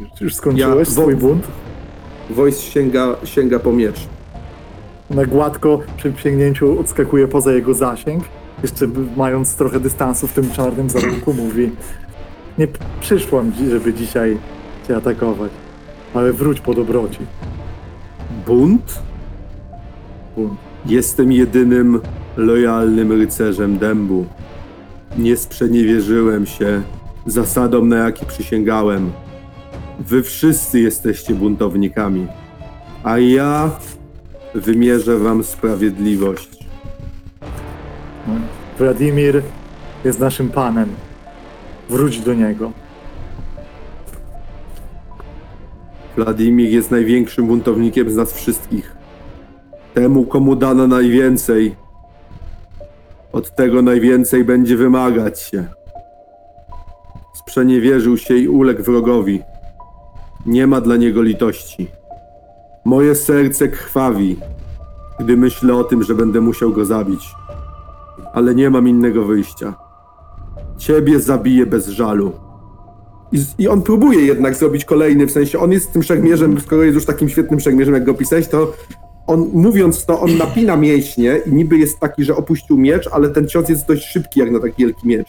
Już- 0.00 0.20
Już 0.20 0.34
skończyłeś 0.34 0.88
Ja- 0.88 0.94
swój 0.94 1.16
bunt? 1.16 1.46
Wojs 2.30 2.60
sięga, 2.60 3.16
sięga 3.24 3.58
po 3.58 3.72
miecz. 3.72 4.06
Na 5.10 5.24
gładko 5.24 5.78
przy 5.96 6.12
sięgnięciu 6.16 6.80
odskakuje 6.80 7.28
poza 7.28 7.52
jego 7.52 7.74
zasięg. 7.74 8.24
Jeszcze 8.62 8.86
mając 9.16 9.54
trochę 9.54 9.80
dystansu 9.80 10.26
w 10.26 10.32
tym 10.32 10.50
czarnym 10.50 10.90
zaułku 10.90 11.32
mówi 11.34 11.70
Nie 12.58 12.68
przyszłam, 13.00 13.52
żeby 13.70 13.94
dzisiaj 13.94 14.38
cię 14.88 14.96
atakować, 14.96 15.50
ale 16.14 16.32
wróć 16.32 16.60
po 16.60 16.74
dobroci. 16.74 17.18
Bunt? 18.46 19.02
Bunt. 20.36 20.70
Jestem 20.86 21.32
jedynym 21.32 22.00
lojalnym 22.36 23.12
rycerzem 23.12 23.78
dębu. 23.78 24.26
Nie 25.18 25.36
sprzeniewierzyłem 25.36 26.46
się 26.46 26.82
zasadom, 27.26 27.88
na 27.88 27.96
jakie 27.96 28.26
przysięgałem. 28.26 29.12
Wy 30.00 30.22
wszyscy 30.22 30.80
jesteście 30.80 31.34
buntownikami, 31.34 32.26
a 33.04 33.18
ja 33.18 33.70
wymierzę 34.54 35.18
wam 35.18 35.44
sprawiedliwość. 35.44 36.59
Wladimir 38.78 39.42
jest 40.04 40.20
naszym 40.20 40.48
panem. 40.48 40.88
Wróć 41.88 42.20
do 42.20 42.34
niego. 42.34 42.72
Wladimir 46.16 46.70
jest 46.70 46.90
największym 46.90 47.46
buntownikiem 47.46 48.10
z 48.10 48.16
nas 48.16 48.32
wszystkich. 48.32 48.96
Temu, 49.94 50.24
komu 50.24 50.56
dano 50.56 50.86
najwięcej, 50.86 51.76
od 53.32 53.54
tego 53.54 53.82
najwięcej 53.82 54.44
będzie 54.44 54.76
wymagać 54.76 55.40
się. 55.40 55.64
Sprzeniewierzył 57.34 58.16
się 58.16 58.36
i 58.36 58.48
uległ 58.48 58.82
wrogowi. 58.82 59.40
Nie 60.46 60.66
ma 60.66 60.80
dla 60.80 60.96
niego 60.96 61.22
litości. 61.22 61.86
Moje 62.84 63.14
serce 63.14 63.68
krwawi, 63.68 64.36
gdy 65.20 65.36
myślę 65.36 65.74
o 65.74 65.84
tym, 65.84 66.02
że 66.02 66.14
będę 66.14 66.40
musiał 66.40 66.72
go 66.72 66.84
zabić. 66.84 67.39
Ale 68.32 68.54
nie 68.54 68.70
mam 68.70 68.88
innego 68.88 69.24
wyjścia. 69.24 69.74
Ciebie 70.78 71.20
zabiję 71.20 71.66
bez 71.66 71.88
żalu. 71.88 72.32
I, 73.32 73.44
I 73.58 73.68
on 73.68 73.82
próbuje 73.82 74.20
jednak 74.20 74.54
zrobić 74.54 74.84
kolejny, 74.84 75.26
w 75.26 75.30
sensie 75.30 75.58
on 75.58 75.72
jest 75.72 75.92
tym 75.92 76.02
szermierzem, 76.02 76.60
skoro 76.60 76.82
jest 76.82 76.94
już 76.94 77.06
takim 77.06 77.28
świetnym 77.28 77.60
szermierzem, 77.60 77.94
jak 77.94 78.04
go 78.04 78.12
opisałeś, 78.12 78.48
to 78.48 78.72
on 79.26 79.50
mówiąc 79.52 80.04
to, 80.04 80.20
on 80.20 80.36
napina 80.36 80.76
mięśnie 80.76 81.40
i 81.46 81.52
niby 81.52 81.78
jest 81.78 82.00
taki, 82.00 82.24
że 82.24 82.36
opuścił 82.36 82.78
miecz, 82.78 83.08
ale 83.12 83.28
ten 83.28 83.48
cios 83.48 83.68
jest 83.68 83.86
dość 83.86 84.04
szybki 84.04 84.40
jak 84.40 84.50
na 84.50 84.60
taki 84.60 84.82
wielki 84.82 85.08
miecz. 85.08 85.28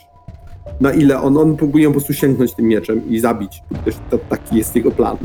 Na 0.79 0.93
ile 0.93 1.21
on, 1.21 1.37
on 1.37 1.57
próbuje 1.57 1.87
po 1.87 1.91
prostu 1.91 2.13
sięgnąć 2.13 2.53
tym 2.53 2.65
mieczem 2.65 3.09
i 3.09 3.19
zabić. 3.19 3.63
To, 4.09 4.17
taki 4.17 4.57
jest 4.57 4.75
jego 4.75 4.91
plan. 4.91 5.17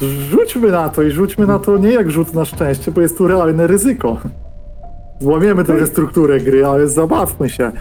Rzućmy 0.00 0.70
na 0.70 0.88
to 0.88 1.02
i 1.02 1.10
rzućmy 1.10 1.46
na 1.46 1.58
to 1.58 1.78
nie 1.78 1.90
jak 1.90 2.10
rzut 2.10 2.34
na 2.34 2.44
szczęście, 2.44 2.92
bo 2.92 3.00
jest 3.00 3.18
tu 3.18 3.28
realne 3.28 3.66
ryzyko. 3.66 4.16
Złamiemy 5.20 5.64
trochę 5.64 5.86
strukturę 5.86 6.40
gry, 6.40 6.66
ale 6.66 6.88
zabawmy 6.88 7.48
się. 7.50 7.72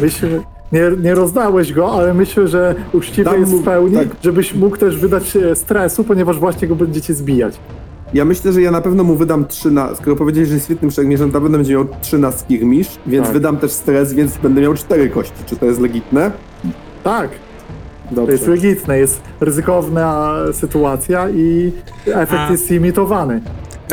Myślę, 0.00 0.28
nie, 0.72 0.82
nie 1.02 1.14
rozdałeś 1.14 1.72
go, 1.72 1.92
ale 1.92 2.14
myślę, 2.14 2.48
że 2.48 2.74
uczciwe 2.92 3.30
Dam 3.30 3.40
jest 3.40 3.52
mu- 3.52 3.58
w 3.58 3.64
pełni, 3.64 3.94
tak. 3.96 4.08
żebyś 4.22 4.54
mógł 4.54 4.76
też 4.76 4.96
wydać 4.98 5.36
e, 5.36 5.56
stresu, 5.56 6.04
ponieważ 6.04 6.38
właśnie 6.38 6.68
go 6.68 6.76
będziecie 6.76 7.14
zbijać. 7.14 7.54
Ja 8.14 8.24
myślę, 8.24 8.52
że 8.52 8.62
ja 8.62 8.70
na 8.70 8.80
pewno 8.80 9.04
mu 9.04 9.14
wydam 9.16 9.46
3 9.46 9.70
na. 9.70 9.94
Skoro 9.94 10.16
powiedziałeś, 10.16 10.48
że 10.48 10.54
jest 10.54 10.66
świetnym 10.66 10.90
szermierzem, 10.90 11.30
to 11.30 11.38
na 11.38 11.40
pewno 11.42 11.58
będzie 11.58 11.74
miał 11.74 11.86
3 12.00 12.18
na 12.18 12.32
skirmish, 12.32 12.88
więc 13.06 13.24
Tak. 13.26 13.32
wydam 13.34 13.56
też 13.56 13.70
stres, 13.72 14.12
więc 14.12 14.36
będę 14.38 14.60
miał 14.60 14.74
4 14.74 15.08
kości. 15.10 15.32
Czy 15.46 15.56
to 15.56 15.66
jest 15.66 15.80
legitne? 15.80 16.30
Tak, 17.04 17.30
to 18.10 18.14
Dobrze. 18.14 18.32
jest 18.32 18.46
legitne, 18.46 18.98
jest 18.98 19.20
ryzykowna 19.40 20.34
sytuacja 20.52 21.30
i 21.30 21.72
efekt 22.06 22.42
A- 22.48 22.50
jest 22.52 22.70
limitowany. 22.70 23.40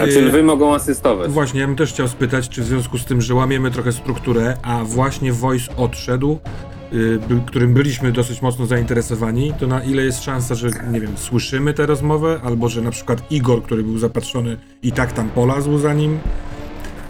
A 0.04 0.08
czy 0.08 0.32
wy 0.32 0.44
mogą 0.44 0.76
asystować? 0.76 1.32
Właśnie, 1.32 1.60
ja 1.60 1.68
bym 1.68 1.76
też 1.76 1.90
chciał 1.90 2.08
spytać, 2.08 2.50
czy 2.50 2.62
w 2.62 2.66
związku 2.66 2.98
z 2.98 3.06
tym, 3.06 3.22
że 3.22 3.34
łamiemy 3.34 3.72
trochę 3.72 3.92
strukturę, 3.92 4.58
a 4.64 4.84
właśnie 4.84 5.34
Voice 5.34 5.76
odszedł, 5.78 6.40
y, 6.94 7.20
by, 7.30 7.42
którym 7.46 7.74
byliśmy 7.74 8.12
dosyć 8.12 8.42
mocno 8.42 8.66
zainteresowani, 8.66 9.54
to 9.60 9.68
na 9.68 9.84
ile 9.84 10.04
jest 10.04 10.24
szansa, 10.24 10.56
że, 10.56 10.70
nie 10.92 11.02
wiem, 11.02 11.18
słyszymy 11.18 11.74
tę 11.74 11.86
rozmowę, 11.86 12.40
albo 12.44 12.70
że 12.70 12.82
na 12.82 12.92
przykład 12.92 13.32
Igor, 13.32 13.64
który 13.64 13.84
był 13.84 13.98
zapatrzony 13.98 14.58
i 14.84 14.92
tak 14.92 15.12
tam 15.12 15.30
polazł 15.30 15.78
za 15.78 15.94
nim, 15.94 16.20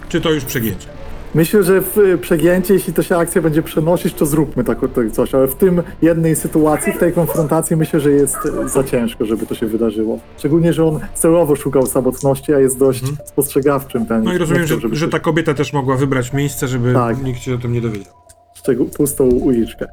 czy 0.10 0.22
to 0.22 0.32
już 0.32 0.44
przegięcie? 0.46 0.95
Myślę, 1.36 1.64
że 1.64 1.82
w 1.82 1.98
y, 1.98 2.18
przegięcie, 2.18 2.74
jeśli 2.74 2.94
to 2.94 3.04
się 3.04 3.18
akcja 3.18 3.42
będzie 3.42 3.62
przenosić, 3.64 4.14
to 4.14 4.26
zróbmy 4.26 4.64
tak, 4.64 4.80
tak 4.96 5.12
coś, 5.12 5.36
ale 5.36 5.48
w 5.48 5.56
tym 5.56 5.84
jednej 6.02 6.36
sytuacji, 6.36 6.94
w 6.94 6.98
tej 6.98 7.14
konfrontacji 7.14 7.76
myślę, 7.76 8.00
że 8.00 8.12
jest 8.12 8.38
y, 8.66 8.70
za 8.70 8.84
ciężko, 8.84 9.26
żeby 9.26 9.46
to 9.46 9.56
się 9.56 9.66
wydarzyło. 9.68 10.20
Szczególnie, 10.38 10.74
że 10.74 10.86
on 10.86 11.00
celowo 11.14 11.56
szukał 11.56 11.86
samotności, 11.86 12.54
a 12.54 12.60
jest 12.60 12.80
dość 12.80 13.04
spostrzegawczym 13.26 14.06
ten. 14.06 14.24
No 14.24 14.34
i 14.34 14.38
rozumiem, 14.38 14.66
chciał, 14.66 14.78
że, 14.78 14.82
żeby 14.82 14.96
że 14.96 15.08
ta 15.08 15.20
kobieta 15.20 15.54
też 15.54 15.74
mogła 15.74 15.96
wybrać 15.96 16.34
miejsce, 16.34 16.68
żeby 16.68 16.94
Tak. 16.94 17.24
nikt 17.24 17.40
się 17.40 17.56
o 17.56 17.58
tym 17.58 17.74
nie 17.74 17.82
dowiedział. 17.82 18.14
szczegół- 18.54 18.90
pustą 18.98 19.24
uliczkę. 19.24 19.86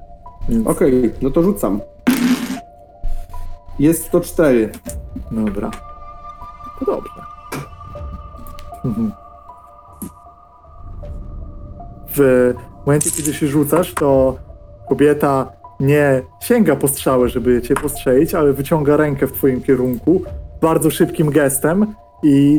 Więc, 0.48 0.66
Okej, 0.66 1.12
no 1.22 1.30
to 1.30 1.42
rzucam. 1.42 1.80
Jest 3.78 4.10
to 4.10 4.20
4. 4.20 4.70
Dobra. 5.32 5.70
To 6.78 6.84
dobrze. 6.86 7.20
Mhm. 8.84 9.12
W 12.16 12.54
momencie, 12.86 13.10
kiedy 13.10 13.34
się 13.34 13.46
rzucasz, 13.46 13.94
to 13.94 14.36
kobieta 14.88 15.52
nie 15.80 16.22
sięga 16.40 16.76
po 16.76 16.88
strzałę, 16.88 17.28
żeby 17.28 17.62
cię 17.62 17.74
postrzelić, 17.74 18.34
ale 18.34 18.52
wyciąga 18.52 18.96
rękę 18.96 19.26
w 19.26 19.32
twoim 19.32 19.62
kierunku 19.62 20.22
bardzo 20.60 20.90
szybkim 20.90 21.30
gestem 21.30 21.86
i 22.22 22.58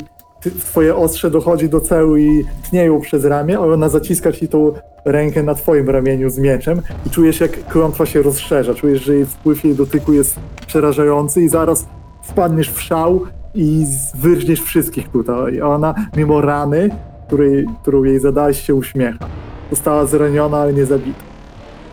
twoje 0.60 0.96
ostrze 0.96 1.32
dochodzi 1.32 1.70
do 1.70 1.80
celu 1.80 2.18
i 2.18 2.46
tnie 2.70 2.86
ją 2.86 3.02
przez 3.02 3.26
ramię, 3.26 3.60
ale 3.60 3.74
ona 3.74 3.90
zaciska 3.90 4.32
ci 4.32 4.48
tą 4.48 4.74
rękę 5.06 5.44
na 5.44 5.56
twoim 5.56 5.90
ramieniu 5.90 6.30
z 6.30 6.38
mieczem 6.38 6.82
i 7.06 7.10
czujesz, 7.10 7.40
jak 7.40 7.68
klątwa 7.68 8.06
się 8.06 8.22
rozszerza. 8.22 8.74
Czujesz, 8.74 9.04
że 9.04 9.16
jej 9.16 9.26
wpływ 9.26 9.64
jej 9.64 9.76
dotyku 9.76 10.14
jest 10.14 10.36
przerażający 10.68 11.42
i 11.42 11.50
zaraz 11.50 11.86
wpadniesz 12.24 12.72
w 12.72 12.82
szał 12.82 13.22
i 13.56 13.86
wyrżniesz 14.16 14.62
wszystkich 14.62 15.10
tutaj. 15.10 15.62
A 15.62 15.68
ona, 15.68 15.96
mimo 16.18 16.42
rany, 16.42 16.90
której, 17.28 17.66
którą 17.82 18.04
jej 18.04 18.20
zadałeś, 18.20 18.62
się 18.62 18.76
uśmiecha. 18.76 19.28
Została 19.70 20.06
zraniona, 20.06 20.58
ale 20.58 20.74
nie 20.74 20.86
zabita. 20.86 21.24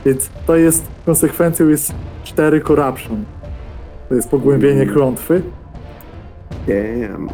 Więc 0.06 0.30
to 0.46 0.56
jest, 0.56 0.84
konsekwencją 1.06 1.68
jest 1.68 1.92
4 2.24 2.60
corruption. 2.60 3.24
To 4.08 4.14
jest 4.14 4.28
pogłębienie 4.28 4.86
klątwy. 4.86 5.42
Damn. 6.66 7.28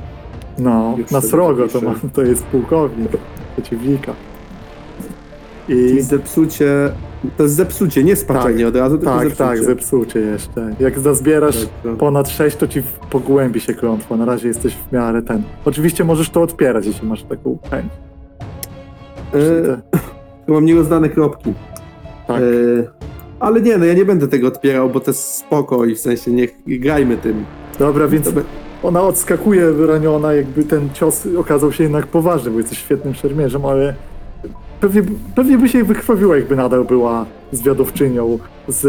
No, 0.59 0.95
Już 0.99 1.11
na 1.11 1.21
srogo 1.21 1.69
to, 1.69 1.81
ma, 1.81 1.95
to 2.15 2.23
jest 2.23 2.45
pułkownik 2.45 3.11
przeciwnika. 3.53 4.13
Czyli 5.67 5.97
I 5.97 6.03
zepsucie, 6.03 6.93
to 7.37 7.43
jest 7.43 7.55
zepsucie, 7.55 8.05
nie 8.05 8.17
spaczenie 8.17 8.59
Tak, 8.65 8.69
od 8.69 8.77
razu, 8.77 8.99
tylko 8.99 9.13
tak, 9.13 9.29
zepsucie. 9.29 9.45
tak, 9.49 9.65
zepsucie 9.65 10.21
jeszcze. 10.21 10.75
Jak 10.81 10.99
zazbierasz 10.99 11.67
Dobrze. 11.85 11.99
ponad 11.99 12.29
6, 12.29 12.57
to 12.57 12.69
ci 12.69 12.83
w- 12.83 12.93
pogłębi 13.11 13.61
się 13.61 13.75
klątwa. 13.75 14.17
Na 14.17 14.25
razie 14.25 14.49
jesteś 14.49 14.75
w 14.75 14.93
miarę 14.93 15.23
ten. 15.23 15.43
Oczywiście 15.65 16.05
możesz 16.05 16.31
to 16.31 16.43
odpierać, 16.43 16.87
jeśli 16.87 17.09
masz 17.09 17.23
taką 17.23 17.59
chęć. 17.71 17.93
E, 19.35 19.77
to 20.47 20.53
mam 20.55 20.65
nierozdane 20.65 21.09
kropki. 21.09 21.53
Tak. 22.27 22.37
E, 22.37 22.43
ale 23.41 23.61
nie, 23.61 23.79
no 23.79 23.85
ja 23.85 23.95
nie 23.95 24.05
będę 24.05 24.29
tego 24.29 24.49
odpierał, 24.49 24.91
bo 24.91 25.01
to 25.01 25.11
jest 25.11 25.35
spoko 25.35 25.85
i 25.85 25.95
w 25.95 25.99
sensie 26.01 26.31
niech 26.31 26.55
grajmy 26.67 27.17
tym. 27.17 27.45
Dobra, 27.79 28.09
więc 28.09 28.31
ona 28.83 29.03
odskakuje 29.03 29.73
wyraniona, 29.73 30.33
jakby 30.33 30.65
ten 30.65 30.89
cios 30.93 31.27
okazał 31.39 31.73
się 31.73 31.83
jednak 31.85 32.07
poważny, 32.07 32.51
bo 32.51 32.59
jesteś 32.59 32.79
świetnym 32.79 33.15
szermierzem, 33.15 33.65
ale 33.67 33.95
pewnie, 34.81 35.03
pewnie 35.35 35.59
by 35.59 35.69
się 35.69 35.85
wykrwawiła, 35.85 36.37
jakby 36.37 36.57
nadal 36.57 36.85
była 36.85 37.27
zwiadowczynią 37.53 38.39
z, 38.69 38.81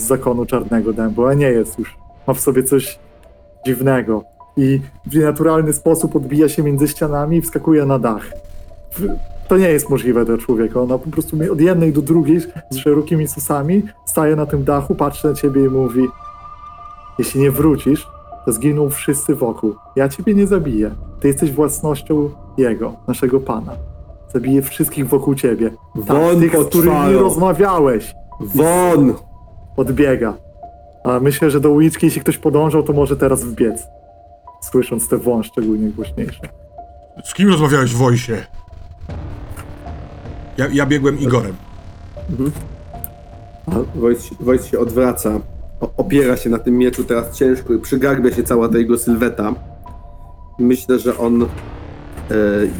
zakonu 0.00 0.46
Czarnego 0.46 0.92
Dębu, 0.92 1.26
a 1.26 1.34
nie 1.34 1.50
jest 1.50 1.78
już. 1.78 1.96
Ma 2.26 2.34
w 2.34 2.40
sobie 2.40 2.62
coś 2.62 2.98
dziwnego 3.66 4.24
i 4.56 4.80
w 5.06 5.14
nienaturalny 5.14 5.72
sposób 5.72 6.16
odbija 6.16 6.48
się 6.48 6.62
między 6.62 6.88
ścianami 6.88 7.36
i 7.36 7.42
wskakuje 7.42 7.86
na 7.86 7.98
dach. 7.98 8.30
To 9.48 9.56
nie 9.56 9.68
jest 9.68 9.90
możliwe 9.90 10.24
dla 10.24 10.38
człowieka. 10.38 10.80
Ona 10.80 10.98
po 10.98 11.10
prostu 11.10 11.36
od 11.52 11.60
jednej 11.60 11.92
do 11.92 12.02
drugiej 12.02 12.40
z 12.70 12.76
szerokimi 12.76 13.28
susami 13.28 13.82
staje 14.06 14.36
na 14.36 14.46
tym 14.46 14.64
dachu, 14.64 14.94
patrzy 14.94 15.28
na 15.28 15.34
ciebie 15.34 15.64
i 15.64 15.68
mówi 15.68 16.08
jeśli 17.18 17.40
nie 17.40 17.50
wrócisz, 17.50 18.08
to 18.44 18.52
zginą 18.52 18.90
wszyscy 18.90 19.34
wokół. 19.34 19.74
Ja 19.96 20.08
ciebie 20.08 20.34
nie 20.34 20.46
zabiję. 20.46 20.90
Ty 21.20 21.28
jesteś 21.28 21.52
własnością 21.52 22.30
Jego, 22.58 22.96
naszego 23.08 23.40
Pana. 23.40 23.72
Zabiję 24.34 24.62
wszystkich 24.62 25.08
wokół 25.08 25.34
ciebie. 25.34 25.70
Tak, 26.06 26.16
Won, 26.16 26.40
tych, 26.40 26.56
z 26.56 26.64
którymi 26.66 26.94
poczwaro. 26.96 27.20
rozmawiałeś. 27.20 28.14
Won! 28.40 29.14
Odbiega. 29.76 30.34
A 31.04 31.20
myślę, 31.20 31.50
że 31.50 31.60
do 31.60 31.70
uliczki, 31.70 32.06
jeśli 32.06 32.20
ktoś 32.20 32.38
podążał, 32.38 32.82
to 32.82 32.92
może 32.92 33.16
teraz 33.16 33.44
wbiec. 33.44 33.86
Słysząc 34.62 35.08
te 35.08 35.18
wąż 35.18 35.46
szczególnie 35.46 35.88
głośniejsze. 35.88 36.40
Z 37.24 37.34
kim 37.34 37.48
rozmawiałeś 37.48 37.90
w 37.94 37.96
Wojsie? 37.96 38.32
Ja, 40.58 40.66
ja 40.72 40.86
biegłem 40.86 41.18
Igorem. 41.18 41.56
Wojt, 43.94 44.30
Wojt 44.40 44.66
się 44.66 44.78
odwraca, 44.78 45.40
o, 45.80 45.90
opiera 45.96 46.36
się 46.36 46.50
na 46.50 46.58
tym 46.58 46.78
mieczu 46.78 47.04
teraz 47.04 47.36
ciężko 47.36 47.74
i 47.74 47.78
przygarbia 47.78 48.30
się 48.30 48.42
cała 48.42 48.68
ta 48.68 48.78
jego 48.78 48.98
sylweta. 48.98 49.54
Myślę, 50.58 50.98
że 50.98 51.18
on 51.18 51.42
e, 51.42 51.46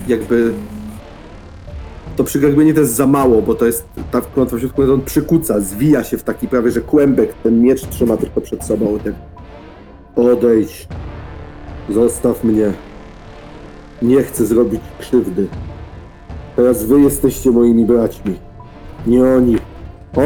jakby... 0.08 0.52
To 2.18 2.24
przygarbienie 2.24 2.74
to 2.74 2.80
jest 2.80 2.94
za 2.94 3.06
mało, 3.06 3.42
bo 3.42 3.54
to 3.54 3.66
jest 3.66 3.88
ta 4.10 4.20
klątwa 4.20 4.56
w 4.56 4.60
środku, 4.60 4.82
on 4.82 5.02
przykuca, 5.02 5.60
zwija 5.60 6.04
się 6.04 6.18
w 6.18 6.22
taki 6.22 6.48
prawie, 6.48 6.70
że 6.70 6.80
kłębek, 6.80 7.34
ten 7.42 7.62
miecz 7.62 7.86
trzyma 7.86 8.16
tylko 8.16 8.40
przed 8.40 8.64
sobą. 8.64 8.98
Tak. 9.04 9.14
Odejdź. 10.16 10.88
Zostaw 11.90 12.44
mnie. 12.44 12.72
Nie 14.02 14.22
chcę 14.22 14.46
zrobić 14.46 14.80
krzywdy. 15.00 15.46
Teraz 16.56 16.84
wy 16.84 17.00
jesteście 17.00 17.50
moimi 17.50 17.84
braćmi. 17.84 18.34
Nie 19.06 19.24
oni. 19.24 19.56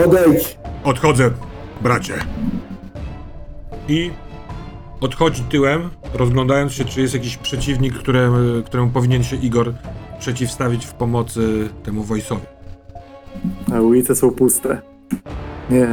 Odejdź! 0.05 0.59
Odchodzę, 0.85 1.31
bracie. 1.83 2.15
I 3.89 4.11
odchodzi 5.01 5.43
tyłem, 5.43 5.91
rozglądając 6.15 6.73
się, 6.73 6.85
czy 6.85 7.01
jest 7.01 7.15
jakiś 7.15 7.37
przeciwnik, 7.37 7.95
któremu, 7.95 8.63
któremu 8.63 8.91
powinien 8.91 9.25
się 9.25 9.37
Igor 9.37 9.75
przeciwstawić 10.23 10.87
w 10.87 10.93
pomocy 10.93 11.69
temu 11.83 12.03
Wojsowi. 12.03 12.47
A 13.75 13.81
ulice 13.81 14.15
są 14.15 14.31
puste. 14.31 14.81
Nie, 15.71 15.89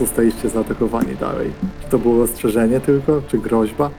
zostaliście 0.00 0.48
zaatakowani 0.48 1.16
dalej. 1.16 1.52
Czy 1.82 1.90
to 1.90 1.98
było 1.98 2.24
ostrzeżenie 2.24 2.80
tylko, 2.80 3.22
czy 3.28 3.38
groźba? 3.38 3.90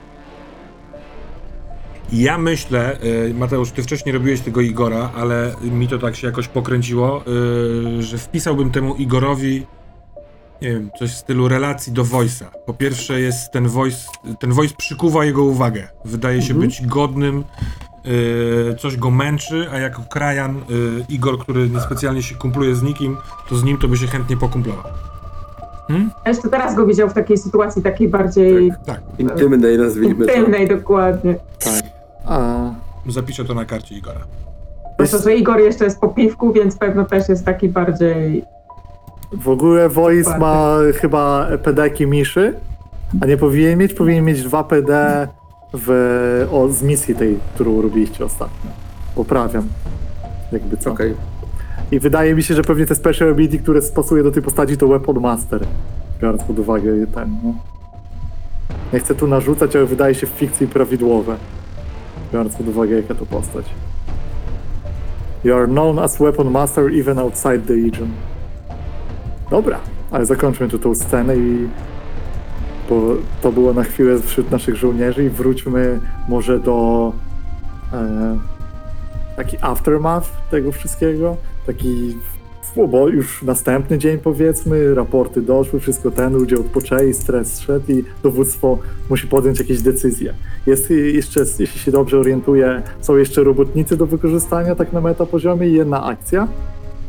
Ja 2.12 2.38
myślę, 2.38 2.98
y, 3.04 3.34
Mateusz, 3.34 3.70
ty 3.70 3.82
wcześniej 3.82 4.12
robiłeś 4.12 4.40
tego 4.40 4.60
Igora, 4.60 5.10
ale 5.16 5.54
mi 5.62 5.88
to 5.88 5.98
tak 5.98 6.16
się 6.16 6.26
jakoś 6.26 6.48
pokręciło, 6.48 7.22
y, 7.98 8.02
że 8.02 8.18
wpisałbym 8.18 8.70
temu 8.70 8.94
Igorowi, 8.94 9.66
nie 10.62 10.68
wiem, 10.68 10.90
coś 10.98 11.10
w 11.10 11.16
stylu 11.16 11.48
relacji 11.48 11.92
do 11.92 12.04
Voice'a. 12.04 12.44
Po 12.66 12.74
pierwsze 12.74 13.20
jest 13.20 13.52
ten 13.52 13.68
Voice, 13.68 14.06
ten 14.40 14.52
Voice 14.52 14.74
przykuwa 14.78 15.24
jego 15.24 15.44
uwagę. 15.44 15.88
Wydaje 16.04 16.42
się 16.42 16.54
być 16.54 16.86
godnym, 16.86 17.44
coś 18.78 18.96
go 18.96 19.10
męczy, 19.10 19.66
a 19.72 19.78
jako 19.78 20.02
krajan 20.10 20.56
y, 20.56 20.62
Igor, 21.08 21.38
który 21.38 21.68
niespecjalnie 21.68 22.22
się 22.22 22.34
kumpluje 22.34 22.74
z 22.74 22.82
nikim, 22.82 23.16
to 23.48 23.56
z 23.56 23.64
nim 23.64 23.78
to 23.78 23.88
by 23.88 23.96
się 23.96 24.06
chętnie 24.06 24.36
pokumplował. 24.36 24.84
Ja 25.88 26.30
jeszcze 26.30 26.48
teraz 26.48 26.74
go 26.74 26.86
widział 26.86 27.08
w 27.08 27.12
takiej 27.14 27.38
sytuacji 27.38 27.82
takiej 27.82 28.08
bardziej 28.08 28.72
Tak, 28.86 29.00
Intymnej 29.18 29.78
nazwijmy 29.78 30.26
to. 30.26 30.32
intymnej 30.32 30.68
dokładnie. 30.68 31.36
A 32.26 32.70
zapiszę 33.08 33.44
to 33.44 33.54
na 33.54 33.64
karcie 33.64 33.94
Igora. 33.94 34.20
Zwłaszcza, 34.94 35.18
że 35.18 35.36
Igor 35.36 35.60
jeszcze 35.60 35.84
jest 35.84 36.00
po 36.00 36.08
piwku, 36.08 36.52
więc 36.52 36.76
pewno 36.76 37.04
też 37.04 37.28
jest 37.28 37.44
taki 37.44 37.68
bardziej... 37.68 38.44
w 39.32 39.48
ogóle 39.48 39.88
Voice 39.88 40.38
ma 40.38 40.76
chyba 41.00 41.46
pedeki 41.62 42.06
Miszy, 42.06 42.54
a 43.20 43.26
nie 43.26 43.36
powinien 43.36 43.78
mieć, 43.78 43.94
powinien 43.94 44.24
mieć 44.24 44.42
dwa 44.42 44.64
PD 44.64 45.28
w, 45.74 46.48
o, 46.52 46.68
z 46.68 46.82
misji 46.82 47.14
tej, 47.14 47.38
którą 47.54 47.82
robiliście 47.82 48.24
ostatnio. 48.24 48.70
Poprawiam. 49.14 49.68
Jakby 50.52 50.76
co. 50.76 50.92
Okej. 50.92 51.14
I 51.92 52.00
wydaje 52.00 52.34
mi 52.34 52.42
się, 52.42 52.54
że 52.54 52.62
pewnie 52.62 52.86
te 52.86 52.94
special 52.94 53.30
ability, 53.30 53.58
które 53.58 53.80
pasuje 53.94 54.22
do 54.22 54.30
tej 54.30 54.42
postaci, 54.42 54.76
to 54.76 54.88
Weapon 54.88 55.20
Master. 55.20 55.66
Biorąc 56.22 56.44
pod 56.44 56.58
uwagę 56.58 57.06
ten, 57.14 57.36
no. 57.44 57.54
Nie 58.92 59.00
chcę 59.00 59.14
tu 59.14 59.26
narzucać, 59.26 59.76
ale 59.76 59.86
wydaje 59.86 60.14
się 60.14 60.26
w 60.26 60.30
fikcji 60.30 60.66
prawidłowe. 60.66 61.36
Biorąc 62.32 62.56
pod 62.56 62.68
uwagę, 62.68 62.96
jaka 62.96 63.14
to 63.14 63.26
postać. 63.26 63.66
You 65.44 65.54
are 65.54 65.66
known 65.66 65.98
as 65.98 66.18
Weapon 66.18 66.50
Master 66.50 66.90
even 67.00 67.18
outside 67.18 67.58
the 67.58 67.74
Legion. 67.74 68.08
Dobra, 69.50 69.78
ale 70.10 70.26
zakończmy 70.26 70.68
tu 70.68 70.78
tą 70.78 70.94
scenę 70.94 71.36
i 71.36 71.68
bo 72.90 73.02
to 73.42 73.52
było 73.52 73.72
na 73.72 73.84
chwilę 73.84 74.18
wśród 74.18 74.50
naszych 74.50 74.76
żołnierzy 74.76 75.24
i 75.24 75.28
wróćmy 75.28 76.00
może 76.28 76.58
do 76.58 77.12
e, 77.92 78.38
taki 79.36 79.56
aftermath 79.60 80.30
tego 80.50 80.72
wszystkiego, 80.72 81.36
taki 81.66 82.16
w- 82.74 82.86
bo 82.88 83.08
już 83.08 83.42
następny 83.42 83.98
dzień 83.98 84.18
powiedzmy, 84.18 84.94
raporty 84.94 85.42
doszły, 85.42 85.80
wszystko 85.80 86.10
ten, 86.10 86.32
ludzie 86.32 86.56
odpoczęli, 86.56 87.14
stres 87.14 87.60
szedł 87.60 87.92
i 87.92 88.04
dowództwo 88.22 88.78
musi 89.10 89.26
podjąć 89.26 89.58
jakieś 89.58 89.82
decyzje. 89.82 90.34
Jest 90.66 90.90
jeszcze, 90.90 91.40
jeśli 91.58 91.80
się 91.80 91.90
dobrze 91.92 92.18
orientuję, 92.18 92.82
są 93.00 93.16
jeszcze 93.16 93.44
robotnicy 93.44 93.96
do 93.96 94.06
wykorzystania 94.06 94.74
tak 94.74 94.92
na 94.92 95.00
meta 95.00 95.26
poziomie 95.26 95.68
i 95.68 95.72
jedna 95.72 96.04
akcja. 96.04 96.48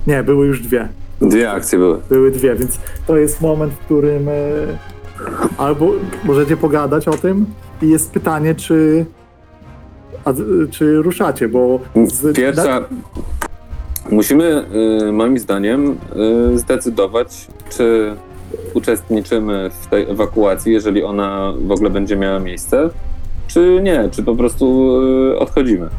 Nie, 0.08 0.24
były 0.24 0.48
już 0.48 0.62
dwie. 0.62 0.88
Dwie 1.22 1.52
akcje 1.52 1.80
były. 1.80 1.98
Były 2.10 2.32
dwie, 2.32 2.56
więc 2.56 2.80
to 3.08 3.18
jest 3.18 3.42
moment, 3.42 3.74
w 3.74 3.78
którym 3.78 4.30
e, 4.30 4.32
albo 5.58 5.92
możecie 6.24 6.58
pogadać 6.58 7.08
o 7.08 7.14
tym 7.14 7.46
i 7.82 7.90
jest 7.90 8.12
pytanie, 8.12 8.56
czy 8.56 9.06
a, 10.26 10.34
czy 10.72 11.02
ruszacie, 11.02 11.48
bo 11.48 11.80
z, 12.08 12.36
Pierwsza. 12.36 12.82
Musimy, 14.12 14.66
y, 15.08 15.12
moim 15.12 15.40
zdaniem, 15.40 15.98
y, 16.54 16.58
zdecydować, 16.58 17.48
czy 17.70 18.16
uczestniczymy 18.74 19.70
w 19.82 19.88
tej 19.88 20.10
ewakuacji, 20.10 20.74
jeżeli 20.74 21.04
ona 21.04 21.54
w 21.68 21.72
ogóle 21.72 21.90
będzie 21.90 22.16
miała 22.16 22.40
miejsce, 22.40 22.90
czy 23.48 23.80
nie, 23.84 24.10
czy 24.12 24.24
po 24.24 24.36
prostu 24.36 24.96
y, 25.34 25.40
odchodzimy. 25.40 25.90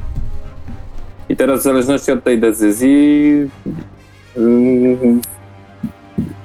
I 1.28 1.36
teraz, 1.36 1.60
w 1.60 1.62
zależności 1.62 2.12
od 2.12 2.24
tej 2.24 2.40
decyzji, 2.40 3.50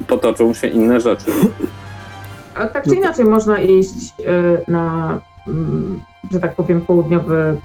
potoczą 0.07 0.53
się 0.53 0.67
inne 0.67 1.01
rzeczy. 1.01 1.31
A 2.55 2.67
tak 2.67 2.83
czy 2.83 2.95
inaczej 2.95 3.25
można 3.25 3.59
iść 3.59 4.13
y, 4.19 4.71
na, 4.71 5.19
mm, 5.47 6.01
że 6.31 6.39
tak 6.39 6.55
powiem, 6.55 6.81
południowy 6.81 7.57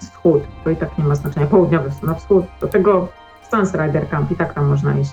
wschód, 0.00 0.42
to 0.64 0.70
i 0.70 0.76
tak 0.76 0.98
nie 0.98 1.04
ma 1.04 1.14
znaczenia, 1.14 1.46
południowy 1.46 1.90
na 2.02 2.14
wschód, 2.14 2.44
do 2.60 2.68
tego 2.68 3.08
Stance 3.42 3.86
Rider 3.86 4.08
Camp 4.08 4.30
i 4.30 4.36
tak 4.36 4.54
tam 4.54 4.68
można 4.68 4.98
iść. 4.98 5.10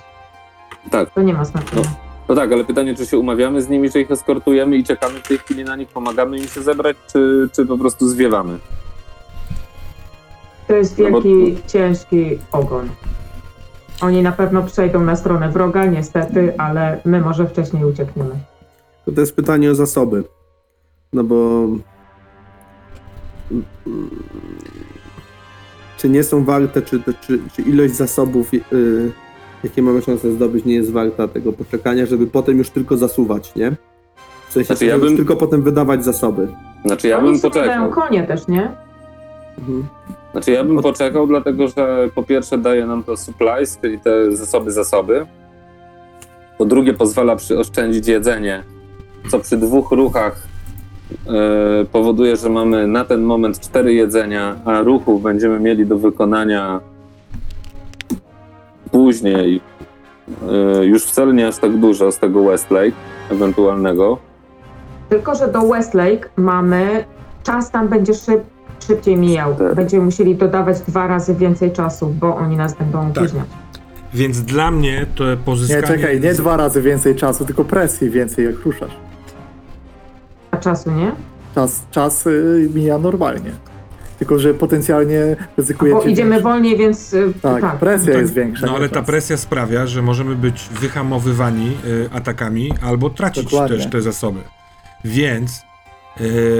Tak. 0.90 1.10
To 1.10 1.22
nie 1.22 1.34
ma 1.34 1.44
znaczenia. 1.44 1.82
No 2.28 2.34
tak, 2.34 2.52
ale 2.52 2.64
pytanie, 2.64 2.94
czy 2.94 3.06
się 3.06 3.18
umawiamy 3.18 3.62
z 3.62 3.68
nimi, 3.68 3.90
czy 3.90 4.00
ich 4.00 4.10
eskortujemy 4.10 4.76
i 4.76 4.84
czekamy 4.84 5.18
w 5.18 5.28
tej 5.28 5.38
chwili 5.38 5.64
na 5.64 5.76
nich, 5.76 5.88
pomagamy 5.88 6.38
im 6.38 6.46
się 6.48 6.62
zebrać, 6.62 6.96
czy, 7.12 7.48
czy 7.52 7.66
po 7.66 7.78
prostu 7.78 8.08
zwiewamy? 8.08 8.58
To 10.68 10.74
jest 10.74 10.98
No 10.98 11.10
bo- 11.10 11.22
wielki, 11.22 11.62
ciężki 11.66 12.38
ogon. 12.52 12.88
Oni 14.02 14.22
na 14.22 14.32
pewno 14.32 14.62
przejdą 14.62 15.00
na 15.00 15.16
stronę 15.16 15.48
wroga, 15.48 15.84
niestety, 15.86 16.54
ale 16.58 17.00
my 17.04 17.20
może 17.20 17.46
wcześniej 17.46 17.84
uciekniemy. 17.84 18.34
To, 19.04 19.20
jest 19.20 19.36
pytanie 19.36 19.70
o 19.70 19.74
zasoby. 19.74 20.24
No 21.12 21.24
bo. 21.24 21.66
Czy 25.96 26.08
nie 26.08 26.24
są 26.24 26.44
warte, 26.44 26.82
czy, 26.82 27.02
czy, 27.20 27.38
czy 27.56 27.62
ilość 27.62 27.94
zasobów 27.94 28.52
yy, 28.52 28.62
jakie 29.64 29.82
mamy 29.82 30.02
szanse 30.02 30.32
zdobyć, 30.32 30.64
nie 30.64 30.74
jest 30.74 30.92
warta 30.92 31.28
tego 31.28 31.52
poczekania, 31.52 32.06
żeby 32.06 32.26
potem 32.26 32.58
już 32.58 32.70
tylko 32.70 32.96
zasuwać, 32.96 33.54
nie? 33.54 33.76
W 34.48 34.52
sensie, 34.52 34.66
Znaczy, 34.66 34.86
ja 34.86 34.98
bym- 34.98 35.16
tylko 35.16 35.36
potem 35.36 35.62
wydawać 35.62 36.04
zasoby. 36.04 36.48
Znaczy 36.84 37.08
ja 37.08 37.18
Oni 37.18 37.26
bym 37.26 37.38
sobie 37.38 37.54
dają 37.54 37.88
poczekał. 37.88 38.08
konie 38.08 38.26
też, 38.26 38.48
nie? 38.48 38.70
Mhm. 39.58 39.86
Znaczy 40.32 40.50
ja 40.50 40.64
bym 40.64 40.76
Od- 40.78 40.82
poczekał, 40.82 41.26
dlatego 41.26 41.68
że 41.68 42.08
po 42.14 42.22
pierwsze 42.22 42.58
daje 42.58 42.86
nam 42.86 43.04
to 43.04 43.16
supplies, 43.16 43.78
czyli 43.82 44.00
te 44.00 44.36
zasoby, 44.36 44.70
zasoby. 44.70 45.26
Po 46.58 46.64
drugie 46.64 46.94
pozwala 46.94 47.36
przyoszczędzić 47.36 48.08
jedzenie, 48.08 48.62
co 49.30 49.38
przy 49.38 49.56
dwóch 49.56 49.90
ruchach 49.90 50.42
e, 51.26 51.84
powoduje, 51.92 52.36
że 52.36 52.48
mamy 52.48 52.86
na 52.86 53.04
ten 53.04 53.22
moment 53.22 53.60
cztery 53.60 53.94
jedzenia, 53.94 54.56
a 54.64 54.80
ruchów 54.80 55.22
będziemy 55.22 55.60
mieli 55.60 55.86
do 55.86 55.98
wykonania 55.98 56.80
później 58.90 59.60
e, 60.78 60.84
już 60.84 61.04
wcale 61.04 61.32
nie 61.32 61.48
aż 61.48 61.56
tak 61.58 61.76
dużo 61.76 62.12
z 62.12 62.18
tego 62.18 62.44
Westlake 62.44 62.92
ewentualnego. 63.30 64.18
Tylko, 65.08 65.34
że 65.34 65.48
do 65.48 65.60
Westlake 65.68 66.28
mamy, 66.36 67.04
czas 67.42 67.70
tam 67.70 67.88
będzie 67.88 68.14
szyb, 68.14 68.40
szybciej 68.86 69.16
mijał. 69.16 69.54
Tak. 69.54 69.74
Będziemy 69.74 70.04
musieli 70.04 70.36
dodawać 70.36 70.80
dwa 70.80 71.06
razy 71.06 71.34
więcej 71.34 71.72
czasu, 71.72 72.14
bo 72.20 72.36
oni 72.36 72.56
nas 72.56 72.74
będą 72.74 72.98
Tak. 72.98 73.10
opóźniać. 73.22 73.46
Więc 74.14 74.42
dla 74.42 74.70
mnie 74.70 75.06
to 75.14 75.24
pozyskanie... 75.44 75.82
Nie, 75.82 75.88
czekaj, 75.88 76.20
nie 76.20 76.34
dwa 76.34 76.56
razy 76.56 76.82
więcej 76.82 77.14
czasu, 77.16 77.44
tylko 77.44 77.64
presji 77.64 78.10
więcej 78.10 78.44
jak 78.44 78.54
ruszasz. 78.64 78.96
A 80.52 80.56
czasu, 80.56 80.90
nie? 80.90 81.12
Czas, 81.54 81.82
czas 81.90 82.26
y, 82.26 82.70
mija 82.74 82.98
normalnie. 82.98 83.50
Tylko, 84.18 84.38
że 84.38 84.54
potencjalnie 84.54 85.36
ryzykujecie... 85.56 85.98
Bo 85.98 86.04
idziemy 86.04 86.40
wolniej, 86.40 86.76
więc 86.76 87.14
y, 87.14 87.32
Tak, 87.42 87.60
tak. 87.62 87.78
presja 87.78 88.12
Tak, 88.12 88.20
jest 88.22 88.34
większa. 88.34 88.66
No 88.66 88.76
ale 88.76 88.88
ta 88.88 88.94
czas. 88.94 89.06
presja 89.06 89.36
sprawia, 89.36 89.86
że 89.86 90.02
możemy 90.02 90.34
być 90.34 90.68
wyhamowywani 90.80 91.76
y, 91.84 92.08
atakami 92.14 92.72
albo 92.82 93.10
tracić 93.10 93.44
Dokładnie. 93.44 93.76
też 93.76 93.86
te 93.86 94.02
zasoby. 94.02 94.40
Więc 95.04 95.62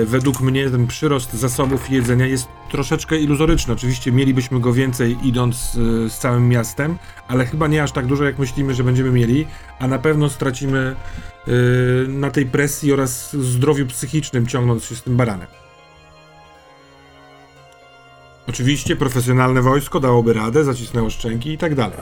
według 0.04 0.40
mnie 0.40 0.70
ten 0.70 0.86
przyrost 0.86 1.32
zasobów 1.32 1.90
jedzenia 1.90 2.26
jest 2.26 2.48
troszeczkę 2.70 3.18
iluzoryczny. 3.18 3.72
Oczywiście 3.72 4.12
mielibyśmy 4.12 4.60
go 4.60 4.72
więcej 4.72 5.16
idąc 5.22 5.74
y, 5.74 6.10
z 6.10 6.18
całym 6.18 6.48
miastem, 6.48 6.98
ale 7.28 7.46
chyba 7.46 7.66
nie 7.66 7.82
aż 7.82 7.92
tak 7.92 8.06
dużo 8.06 8.24
jak 8.24 8.38
myślimy, 8.38 8.74
że 8.74 8.84
będziemy 8.84 9.10
mieli, 9.10 9.46
a 9.78 9.88
na 9.88 9.98
pewno 9.98 10.30
stracimy 10.30 10.96
y, 11.48 12.08
na 12.08 12.30
tej 12.30 12.46
presji 12.46 12.92
oraz 12.92 13.36
zdrowiu 13.36 13.86
psychicznym 13.86 14.46
ciągnąc 14.46 14.84
się 14.84 14.96
z 14.96 15.02
tym 15.02 15.16
baranem. 15.16 15.46
Oczywiście 18.48 18.96
profesjonalne 18.96 19.62
wojsko 19.62 20.00
dałoby 20.00 20.32
radę, 20.32 20.64
zacisnęło 20.64 21.10
szczęki 21.10 21.52
i 21.52 21.58
tak 21.58 21.74
dalej. 21.74 21.98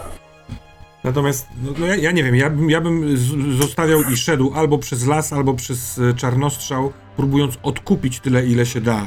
Natomiast, 1.05 1.47
no, 1.63 1.73
no 1.79 1.87
ja, 1.87 1.97
ja 1.97 2.11
nie 2.11 2.25
wiem, 2.25 2.37
ja, 2.37 2.51
ja 2.69 2.81
bym 2.81 3.17
zostawiał 3.57 4.03
i 4.03 4.17
szedł 4.17 4.53
albo 4.55 4.79
przez 4.79 5.07
las, 5.07 5.33
albo 5.33 5.55
przez 5.55 5.99
e, 5.99 6.15
czarnostrzał, 6.15 6.93
próbując 7.21 7.59
odkupić 7.63 8.21
tyle, 8.21 8.47
ile 8.47 8.67
się 8.67 8.81
da 8.81 9.01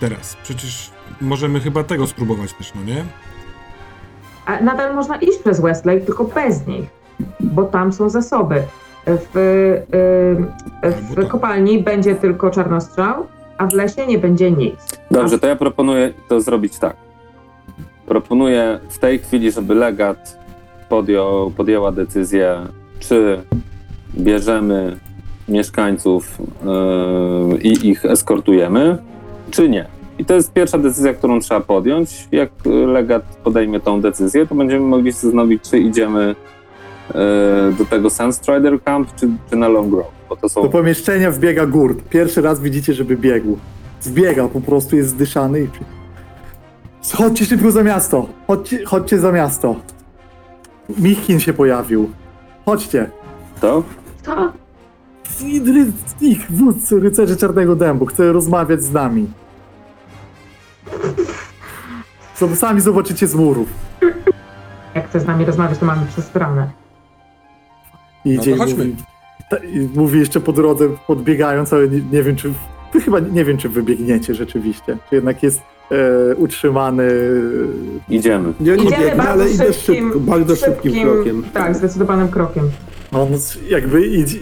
teraz. 0.00 0.36
Przecież 0.42 0.90
możemy 1.20 1.60
chyba 1.60 1.84
tego 1.84 2.06
spróbować 2.06 2.52
też, 2.52 2.72
no 2.74 2.82
nie? 2.82 3.04
A 4.46 4.60
nadal 4.60 4.94
można 4.94 5.16
iść 5.16 5.38
przez 5.38 5.60
Westlake, 5.60 6.00
tylko 6.00 6.24
bez 6.24 6.66
nich, 6.66 6.84
bo 7.40 7.64
tam 7.64 7.92
są 7.92 8.08
zasoby. 8.08 8.62
W, 9.06 9.36
y, 9.36 9.86
Albo 10.82 10.98
w 10.98 11.14
to. 11.14 11.26
kopalni 11.26 11.82
będzie 11.82 12.14
tylko 12.14 12.50
czarnostrzał, 12.50 13.26
a 13.58 13.66
w 13.66 13.72
lesie 13.72 14.06
nie 14.06 14.18
będzie 14.18 14.50
nic. 14.50 14.76
Dobrze, 15.10 15.38
to 15.38 15.46
ja 15.46 15.56
proponuję 15.56 16.12
to 16.28 16.40
zrobić 16.40 16.78
tak. 16.78 16.96
Proponuję 18.06 18.80
w 18.88 18.98
tej 18.98 19.18
chwili, 19.18 19.52
żeby 19.52 19.74
legat 19.74 20.38
podjął, 20.88 21.50
podjęła 21.50 21.92
decyzję, 21.92 22.66
czy 23.00 23.42
bierzemy 24.14 24.96
mieszkańców 25.48 26.38
yy, 27.50 27.58
i 27.58 27.88
ich 27.88 28.04
eskortujemy, 28.04 28.98
czy 29.50 29.68
nie. 29.68 29.86
I 30.18 30.24
to 30.24 30.34
jest 30.34 30.52
pierwsza 30.52 30.78
decyzja, 30.78 31.14
którą 31.14 31.40
trzeba 31.40 31.60
podjąć. 31.60 32.28
Jak 32.32 32.50
legat 32.86 33.22
podejmie 33.44 33.80
tą 33.80 34.00
decyzję, 34.00 34.46
to 34.46 34.54
będziemy 34.54 34.86
mogli 34.86 35.12
zastanowić, 35.12 35.62
czy 35.70 35.78
idziemy 35.78 36.34
yy, 37.14 37.20
do 37.78 37.84
tego 37.84 38.10
Sunstrider 38.10 38.82
Camp, 38.82 39.14
czy, 39.14 39.28
czy 39.50 39.56
na 39.56 39.68
Long 39.68 39.90
Grove, 39.90 40.10
bo 40.28 40.36
to 40.36 40.48
są 40.48 40.62
Do 40.62 40.68
pomieszczenia 40.68 41.30
wbiega 41.30 41.66
gurt. 41.66 41.98
Pierwszy 42.08 42.42
raz 42.42 42.60
widzicie, 42.60 42.94
żeby 42.94 43.16
biegł. 43.16 43.58
Wbiega, 44.02 44.48
po 44.48 44.60
prostu 44.60 44.96
jest 44.96 45.08
zdyszany 45.08 45.60
i... 45.60 45.68
Chodźcie 47.14 47.44
szybko 47.44 47.70
za 47.70 47.82
miasto! 47.82 48.26
Chodźcie, 48.46 48.84
chodźcie 48.84 49.18
za 49.18 49.32
miasto! 49.32 49.76
Michin 50.98 51.40
się 51.40 51.52
pojawił. 51.52 52.10
Chodźcie! 52.66 53.10
to. 53.60 53.82
To 54.24 54.65
Ich 56.20 56.50
wódz 56.52 56.92
rycerzy 56.92 57.36
Czarnego 57.36 57.76
Dębu 57.76 58.06
chce 58.06 58.32
rozmawiać 58.32 58.82
z 58.82 58.92
nami. 58.92 59.26
Zob- 62.38 62.56
Sami 62.56 62.80
zobaczycie 62.80 63.26
z 63.26 63.34
murów. 63.34 63.68
jak 64.94 65.08
chce 65.08 65.20
z 65.20 65.26
nami 65.26 65.44
rozmawiać, 65.44 65.78
to 65.78 65.86
mamy 65.86 66.06
przestronę. 66.06 66.70
I 68.24 68.34
No 68.34 68.42
idzie 68.42 68.50
i 68.50 68.58
chodźmy. 68.58 68.84
mówi, 68.84 68.96
ta, 69.50 69.56
i 69.56 69.88
mówi 69.94 70.18
jeszcze 70.18 70.40
po 70.40 70.52
drodze, 70.52 70.88
podbiegając, 71.06 71.72
ale 71.72 71.88
nie, 71.88 72.00
nie 72.12 72.22
wiem, 72.22 72.36
czy... 72.36 72.52
Wy 72.92 73.00
chyba 73.00 73.18
nie 73.20 73.44
wiem, 73.44 73.56
czy 73.58 73.68
wybiegniecie 73.68 74.34
rzeczywiście. 74.34 74.98
Czy 75.08 75.14
jednak 75.14 75.42
jest 75.42 75.60
e, 75.90 76.34
utrzymany... 76.36 77.08
Idziemy. 78.08 78.52
Ja 78.60 78.76
nie 78.76 78.84
Idziemy 78.84 79.04
biegnę, 79.04 79.16
bardzo 79.16 79.32
ale 79.42 79.50
idę 79.50 79.72
szybkim, 79.72 80.04
szybko, 80.12 80.20
bardzo 80.20 80.56
szybkim, 80.56 81.02
krokiem. 81.02 81.42
Tak, 81.54 81.74
zdecydowanym 81.76 82.28
krokiem. 82.28 82.70
On 83.12 83.28
jakby 83.68 84.06
idzie, 84.06 84.38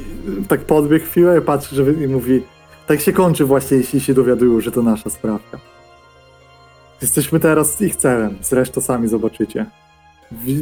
tak 0.48 0.60
podbiegł 0.60 1.04
chwilę, 1.04 1.40
patrzy 1.40 1.76
że, 1.76 1.92
i 1.92 2.08
mówi, 2.08 2.42
tak 2.86 3.00
się 3.00 3.12
kończy 3.12 3.44
właśnie, 3.44 3.76
jeśli 3.76 4.00
się 4.00 4.14
dowiadują, 4.14 4.60
że 4.60 4.70
to 4.72 4.82
nasza 4.82 5.10
sprawka. 5.10 5.58
Jesteśmy 7.02 7.40
teraz 7.40 7.82
ich 7.82 7.96
celem, 7.96 8.34
zresztą 8.42 8.80
sami 8.80 9.08
zobaczycie. 9.08 9.66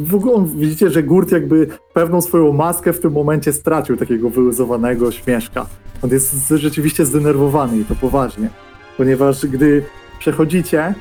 W 0.03 0.15
ogóle 0.15 0.45
widzicie, 0.55 0.89
że 0.89 1.03
Gurt 1.03 1.31
jakby 1.31 1.67
pewną 1.93 2.21
swoją 2.21 2.53
maskę 2.53 2.93
w 2.93 2.99
tym 2.99 3.11
momencie 3.11 3.53
stracił, 3.53 3.97
takiego 3.97 4.29
wyluzowanego 4.29 5.11
śmieszka. 5.11 5.65
On 6.01 6.09
jest 6.09 6.49
rzeczywiście 6.49 7.05
zdenerwowany 7.05 7.77
i 7.77 7.85
to 7.85 7.95
poważnie, 7.95 8.49
ponieważ 8.97 9.45
gdy 9.45 9.83
przechodzicie, 10.19 10.95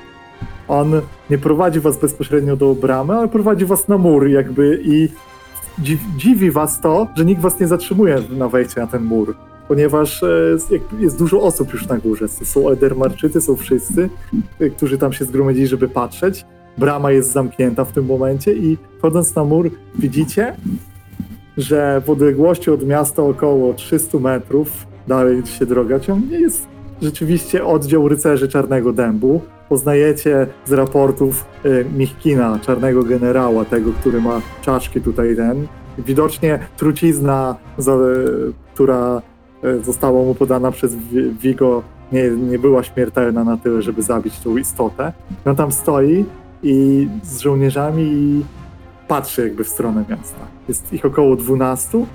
on 0.68 1.00
nie 1.30 1.38
prowadzi 1.38 1.80
was 1.80 1.98
bezpośrednio 1.98 2.56
do 2.56 2.74
bramy, 2.74 3.14
ale 3.14 3.28
prowadzi 3.28 3.64
was 3.64 3.88
na 3.88 3.98
mur 3.98 4.28
jakby 4.28 4.80
i 4.84 5.08
dziwi 6.16 6.50
was 6.50 6.80
to, 6.80 7.08
że 7.16 7.24
nikt 7.24 7.42
was 7.42 7.60
nie 7.60 7.66
zatrzymuje 7.66 8.22
na 8.30 8.48
wejście 8.48 8.80
na 8.80 8.86
ten 8.86 9.04
mur, 9.04 9.34
ponieważ 9.68 10.22
e, 10.22 10.56
jest 10.98 11.18
dużo 11.18 11.42
osób 11.42 11.72
już 11.72 11.86
na 11.86 11.98
górze. 11.98 12.28
Są 12.28 12.70
Edermarczycy, 12.70 13.40
są 13.40 13.56
wszyscy, 13.56 14.08
e, 14.60 14.70
którzy 14.70 14.98
tam 14.98 15.12
się 15.12 15.24
zgromadzili, 15.24 15.66
żeby 15.66 15.88
patrzeć. 15.88 16.44
Brama 16.78 17.10
jest 17.10 17.32
zamknięta 17.32 17.84
w 17.84 17.92
tym 17.92 18.06
momencie 18.06 18.52
i 18.52 18.78
wchodząc 18.98 19.34
na 19.34 19.44
mur 19.44 19.70
widzicie, 19.98 20.56
że 21.56 22.02
w 22.06 22.10
odległości 22.10 22.70
od 22.70 22.86
miasta 22.86 23.22
około 23.22 23.74
300 23.74 24.18
metrów, 24.18 24.86
dalej 25.08 25.46
się 25.46 25.66
droga 25.66 26.00
ciągnie, 26.00 26.40
jest 26.40 26.66
rzeczywiście 27.02 27.64
oddział 27.64 28.08
rycerzy 28.08 28.48
Czarnego 28.48 28.92
Dębu. 28.92 29.40
Poznajecie 29.72 30.46
z 30.64 30.72
raportów 30.72 31.44
e, 31.64 31.84
Michkina, 31.84 32.58
czarnego 32.58 33.02
generała, 33.02 33.64
tego, 33.64 33.92
który 33.92 34.20
ma 34.20 34.40
czaszki 34.62 35.00
tutaj 35.00 35.36
ten. 35.36 35.66
Widocznie 35.98 36.58
trucizna, 36.76 37.56
która 38.74 39.22
e, 39.62 39.84
została 39.84 40.22
mu 40.22 40.34
podana 40.34 40.70
przez 40.70 40.96
Vigo, 41.42 41.82
nie, 42.12 42.30
nie 42.30 42.58
była 42.58 42.82
śmiertelna 42.82 43.44
na 43.44 43.56
tyle, 43.56 43.82
żeby 43.82 44.02
zabić 44.02 44.40
tą 44.40 44.56
istotę. 44.56 45.12
On 45.44 45.56
tam 45.56 45.72
stoi 45.72 46.24
i 46.62 47.08
z 47.22 47.38
żołnierzami 47.38 48.02
i 48.02 48.44
patrzy 49.08 49.42
jakby 49.42 49.64
w 49.64 49.68
stronę 49.68 50.04
miasta. 50.08 50.46
Jest 50.68 50.92
ich 50.92 51.04
około 51.04 51.36
12 51.36 52.06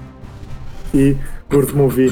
i 0.93 1.15
Gurt 1.51 1.73
mówi 1.73 2.07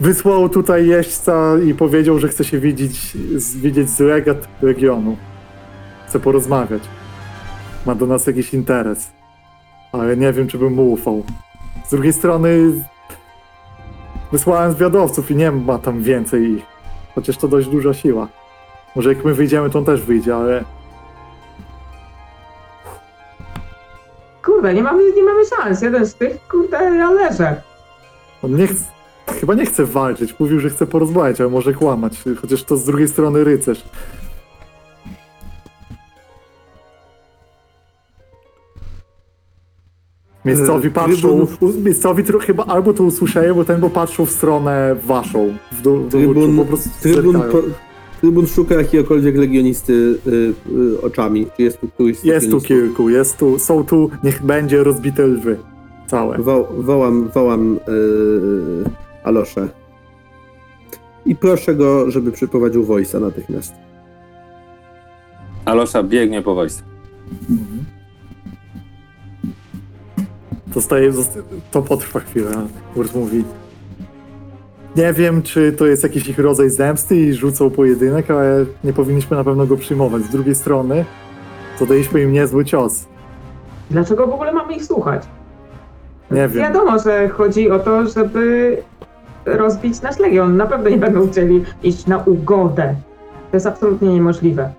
wysłał 0.00 0.48
tutaj 0.48 0.86
jeźdźca 0.86 1.58
i 1.58 1.74
powiedział, 1.74 2.18
że 2.18 2.28
chce 2.28 2.44
się 2.44 2.58
widzieć 2.58 3.16
z, 3.36 3.56
widzieć 3.56 3.90
z 3.90 4.00
legat 4.00 4.48
regionu. 4.62 5.16
Chce 6.06 6.20
porozmawiać. 6.20 6.82
Ma 7.86 7.94
do 7.94 8.06
nas 8.06 8.26
jakiś 8.26 8.54
interes. 8.54 9.12
Ale 9.92 10.16
nie 10.16 10.32
wiem, 10.32 10.48
czy 10.48 10.58
bym 10.58 10.72
mu 10.72 10.92
ufał. 10.92 11.22
Z 11.86 11.90
drugiej 11.90 12.12
strony 12.12 12.72
wysłałem 14.32 14.72
zwiadowców 14.72 15.30
i 15.30 15.36
nie 15.36 15.50
ma 15.52 15.78
tam 15.78 16.02
więcej 16.02 16.42
ich. 16.50 16.62
Chociaż 17.14 17.36
to 17.36 17.48
dość 17.48 17.68
duża 17.68 17.94
siła. 17.94 18.28
Może 18.96 19.14
jak 19.14 19.24
my 19.24 19.34
wyjdziemy, 19.34 19.70
to 19.70 19.78
on 19.78 19.84
też 19.84 20.02
wyjdzie, 20.02 20.36
ale 20.36 20.64
Kurde, 24.44 24.74
nie 24.74 24.82
mamy, 24.82 25.12
nie 25.16 25.22
mamy 25.22 25.40
szans. 25.44 25.82
Jeden 25.82 26.06
z 26.06 26.14
tych, 26.14 26.48
kurde, 26.48 26.76
ja 26.96 27.10
leżę. 27.10 27.62
on 28.42 28.56
nie 28.56 28.66
chce, 28.66 28.84
chyba 29.26 29.54
nie 29.54 29.66
chce 29.66 29.84
walczyć. 29.84 30.34
Mówił, 30.40 30.60
że 30.60 30.70
chce 30.70 30.86
porozmawiać, 30.86 31.40
ale 31.40 31.50
może 31.50 31.74
kłamać. 31.74 32.22
Chociaż 32.40 32.64
to 32.64 32.76
z 32.76 32.84
drugiej 32.84 33.08
strony 33.08 33.44
rycerz. 33.44 33.84
Miejscowi 40.44 40.88
E, 40.88 40.90
patrzą, 40.90 41.44
trybun- 41.44 41.82
miejscowi 41.84 42.24
tro, 42.24 42.38
chyba 42.38 42.64
albo 42.64 42.92
to 42.92 43.04
usłyszeli, 43.04 43.54
bo 43.54 43.64
ten 43.64 43.80
bo 43.80 43.90
patrzą 43.90 44.26
w 44.26 44.30
stronę 44.30 44.96
waszą. 45.06 45.54
W 45.72 45.76
w 45.78 45.82
dół 45.82 46.08
Trybun, 46.10 46.56
po 46.56 46.64
prostu 46.64 46.90
trybun, 47.02 47.40
po, 47.52 47.58
trybun 48.20 48.46
szuka 48.46 48.74
jakiegokolwiek 48.74 49.36
legionisty 49.36 49.92
y, 50.26 50.30
y, 50.30 51.00
oczami. 51.02 51.46
Jest 51.58 51.78
tu 51.80 52.08
Jest 52.24 52.50
tu 52.50 52.60
kilku, 52.60 53.08
jest 53.08 53.38
tu, 53.38 53.58
są 53.58 53.84
tu, 53.84 54.10
niech 54.24 54.42
będzie 54.42 54.84
rozbite 54.84 55.26
lwy. 55.26 55.56
Całe. 56.06 56.38
Wo, 56.38 56.68
wołam, 56.78 57.28
wołam 57.34 57.78
yy, 57.88 58.84
Aloszę. 59.24 59.68
I 61.26 61.36
proszę 61.36 61.74
go, 61.74 62.10
żeby 62.10 62.32
przyprowadził 62.32 62.84
Wojsa 62.84 63.20
natychmiast. 63.20 63.74
Alosza 65.64 66.02
biegnie 66.02 66.42
po 66.42 66.54
wojsku. 66.54 66.88
Mhm. 67.50 67.84
Zostaje, 70.74 71.12
zosta- 71.12 71.40
to 71.70 71.82
potrwa 71.82 72.20
chwilę. 72.20 72.50
Kurt 72.94 73.14
mówi. 73.14 73.44
Nie 74.96 75.12
wiem, 75.12 75.42
czy 75.42 75.72
to 75.72 75.86
jest 75.86 76.02
jakiś 76.02 76.28
ich 76.28 76.38
rodzaj 76.38 76.70
zemsty 76.70 77.16
i 77.16 77.34
rzucą 77.34 77.70
pojedynek, 77.70 78.30
ale 78.30 78.64
nie 78.84 78.92
powinniśmy 78.92 79.36
na 79.36 79.44
pewno 79.44 79.66
go 79.66 79.76
przyjmować. 79.76 80.22
Z 80.22 80.28
drugiej 80.30 80.54
strony, 80.54 81.04
zadaliśmy 81.78 82.22
im 82.22 82.32
niezły 82.32 82.64
cios. 82.64 83.04
Dlaczego 83.90 84.26
w 84.26 84.30
ogóle 84.34 84.52
mamy 84.52 84.74
ich 84.74 84.84
słuchać? 84.84 85.22
Nie 86.30 86.48
wiem. 86.48 86.50
Wiadomo, 86.50 86.98
że 86.98 87.28
chodzi 87.28 87.70
o 87.70 87.78
to, 87.78 88.06
żeby 88.08 88.76
rozbić 89.46 90.02
nasz 90.02 90.18
legion. 90.18 90.56
Na 90.56 90.66
pewno 90.66 90.90
nie 90.90 90.96
będą 90.96 91.30
chcieli 91.30 91.64
iść 91.82 92.06
na 92.06 92.18
ugodę. 92.18 92.94
To 93.50 93.56
jest 93.56 93.66
absolutnie 93.66 94.08
niemożliwe. 94.08 94.72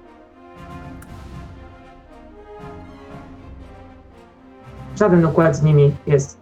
Żaden 4.99 5.25
układ 5.25 5.55
z 5.55 5.63
nimi 5.63 5.95
jest. 6.07 6.37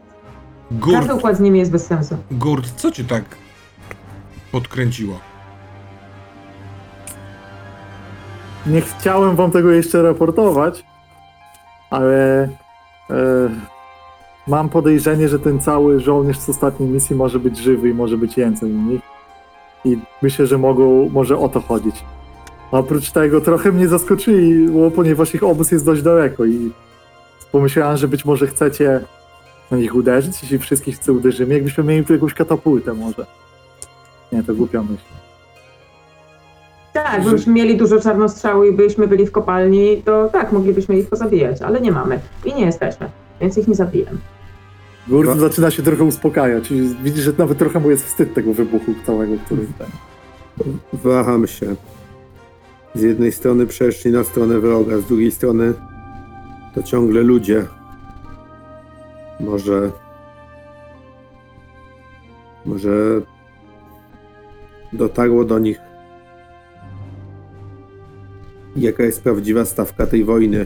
Gurt, 0.72 0.98
Każdy 0.98 1.14
układ 1.14 1.38
z 1.38 1.40
nimi 1.40 1.60
jest 1.60 1.72
bez 1.72 1.86
sensu. 1.86 2.18
Gurt, 2.32 2.72
co 2.76 2.92
cię 2.92 3.04
tak 3.04 3.24
podkręciło? 4.52 5.20
Nie 8.66 8.82
chciałem 8.82 9.36
wam 9.36 9.52
tego 9.52 9.72
jeszcze 9.72 10.02
raportować, 10.02 10.86
ale 11.90 12.44
e, 12.44 12.50
mam 14.48 14.70
podejrzenie, 14.70 15.30
że 15.30 15.40
ten 15.40 15.60
cały 15.60 16.00
żołnierz 16.00 16.40
z 16.40 16.50
ostatniej 16.50 16.90
misji 16.90 17.16
może 17.16 17.40
być 17.40 17.58
żywy 17.58 17.90
i 17.90 17.94
może 17.94 18.18
być 18.18 18.38
jęcem 18.38 18.88
u 18.88 18.92
nich. 18.92 19.02
I 19.86 19.98
myślę, 20.22 20.48
że 20.48 20.58
mogą, 20.58 21.10
może 21.10 21.38
o 21.38 21.50
to 21.50 21.62
chodzić. 21.62 22.04
Oprócz 22.72 23.12
tego 23.12 23.42
trochę 23.42 23.72
mnie 23.72 23.88
zaskoczyli, 23.88 24.68
ponieważ 24.96 25.36
ich 25.36 25.44
obóz 25.44 25.72
jest 25.72 25.86
dość 25.86 26.02
daleko 26.02 26.46
i 26.46 26.72
pomyślałem, 27.52 27.98
że 27.98 28.08
być 28.08 28.26
może 28.26 28.48
chcecie 28.48 29.00
na 29.72 29.78
nich 29.78 29.96
uderzyć, 29.96 30.42
jeśli 30.42 30.60
wszystkich 30.60 30.96
chce 30.96 31.14
uderzymy, 31.14 31.54
jakbyśmy 31.54 31.84
mieli 31.84 32.06
tu 32.06 32.14
jakąś 32.14 32.34
katapultę 32.34 32.94
może. 32.94 33.26
Nie, 34.32 34.44
to 34.44 34.54
głupia 34.54 34.82
myśl. 34.82 35.04
Tak, 36.94 37.22
gdybyśmy 37.22 37.54
mieli 37.54 37.78
dużo 37.78 38.02
czarnostrzały 38.02 38.68
i 38.68 38.72
byśmy 38.72 39.08
byli 39.08 39.26
w 39.26 39.32
kopalni, 39.32 40.02
to 40.06 40.30
tak, 40.30 40.52
moglibyśmy 40.52 40.98
ich 40.98 41.10
pozabijać, 41.10 41.62
ale 41.62 41.82
nie 41.82 41.92
mamy 41.92 42.20
i 42.46 42.54
nie 42.54 42.66
jesteśmy, 42.66 43.10
więc 43.42 43.58
ich 43.58 43.68
nie 43.68 43.76
zabijemy. 43.76 44.18
Gurt 45.08 45.28
Wa- 45.30 45.36
zaczyna 45.36 45.72
się 45.72 45.84
trochę 45.84 46.04
uspokajać. 46.04 46.72
i 46.72 46.82
Widzisz, 47.04 47.24
że 47.24 47.32
nawet 47.38 47.58
trochę 47.58 47.80
mu 47.80 47.90
jest 47.90 48.06
wstyd 48.06 48.34
tego 48.34 48.54
wybuchu 48.54 48.94
całego, 49.06 49.34
który. 49.46 49.66
Waham 50.94 51.48
się. 51.48 51.76
Z 52.96 53.02
jednej 53.02 53.32
strony 53.32 53.68
przeszli 53.68 54.12
na 54.12 54.24
stronę 54.24 54.60
wroga, 54.60 54.98
z 54.98 55.06
drugiej 55.06 55.32
strony 55.32 55.74
to 56.76 56.84
ciągle 56.84 57.22
ludzie. 57.22 57.66
Może. 59.40 59.92
Może 62.66 62.92
dotarło 64.94 65.44
do 65.46 65.60
nich, 65.60 65.80
jaka 68.76 69.04
jest 69.04 69.24
prawdziwa 69.24 69.66
stawka 69.66 70.08
tej 70.08 70.24
wojny. 70.24 70.66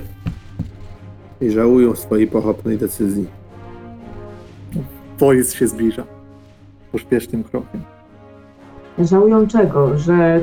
I 1.42 1.52
żałują 1.52 1.96
swojej 1.96 2.28
pochopnej 2.28 2.78
decyzji. 2.78 3.28
Wojsk 5.20 5.58
się 5.58 5.68
zbliża. 5.68 6.04
Pośpiesznym 6.92 7.44
krokiem. 7.44 7.82
Żałują 9.00 9.48
czego? 9.48 9.98
Że 9.98 10.42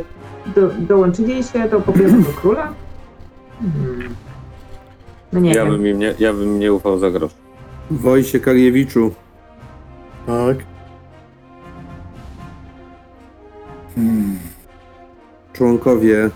do, 0.57 0.69
dołączyli 0.69 1.45
się 1.45 1.69
do 1.69 1.81
popiernego 1.81 2.33
króla? 2.41 2.73
Hmm. 3.61 4.15
No 5.33 5.41
nie 5.41 5.53
Ja 5.55 5.65
wiem. 5.65 5.73
bym, 5.73 5.87
im 5.87 5.99
nie, 5.99 6.15
ja 6.19 6.33
bym 6.33 6.59
nie 6.59 6.73
ufał 6.73 6.99
za 6.99 7.11
grosz. 7.11 7.33
Wojsie 7.91 8.41
Kariewiczu, 8.41 9.11
Tak. 10.27 10.57
Hmm. 13.95 14.39
członkowie 15.53 16.31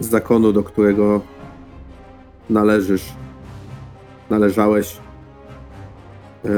zakonu, 0.00 0.52
do 0.52 0.62
którego 0.62 1.20
należysz, 2.50 3.12
należałeś, 4.30 4.96
e, 6.44 6.48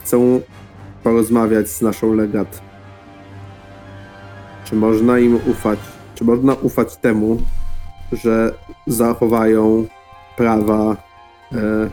chcą 0.00 0.40
porozmawiać 1.02 1.68
z 1.68 1.82
naszą 1.82 2.14
legat. 2.14 2.62
Czy 4.64 4.76
można 4.76 5.18
im 5.18 5.40
ufać? 5.50 5.78
Czy 6.14 6.24
można 6.24 6.54
ufać 6.54 6.96
temu, 6.96 7.38
że 8.12 8.54
zachowają 8.86 9.86
prawa 10.36 10.96
e, 11.52 11.90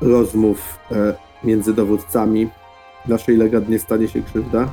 rozmów 0.00 0.78
e, 0.92 1.14
między 1.44 1.74
dowódcami? 1.74 2.48
Naszej 3.08 3.36
legat 3.36 3.68
nie 3.68 3.78
stanie 3.78 4.08
się 4.08 4.22
krzywda? 4.22 4.68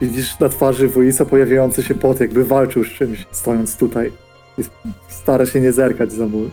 Widzisz 0.00 0.38
na 0.38 0.48
twarzy 0.48 0.88
Wojisa 0.88 1.24
pojawiający 1.24 1.82
się 1.82 1.94
pot, 1.94 2.20
jakby 2.20 2.44
walczył 2.44 2.84
z 2.84 2.88
czymś, 2.88 3.26
stojąc 3.32 3.76
tutaj. 3.76 4.12
I 4.58 4.62
stara 5.08 5.46
się 5.46 5.60
nie 5.60 5.72
zerkać 5.72 6.12
za 6.12 6.26
mur. 6.26 6.50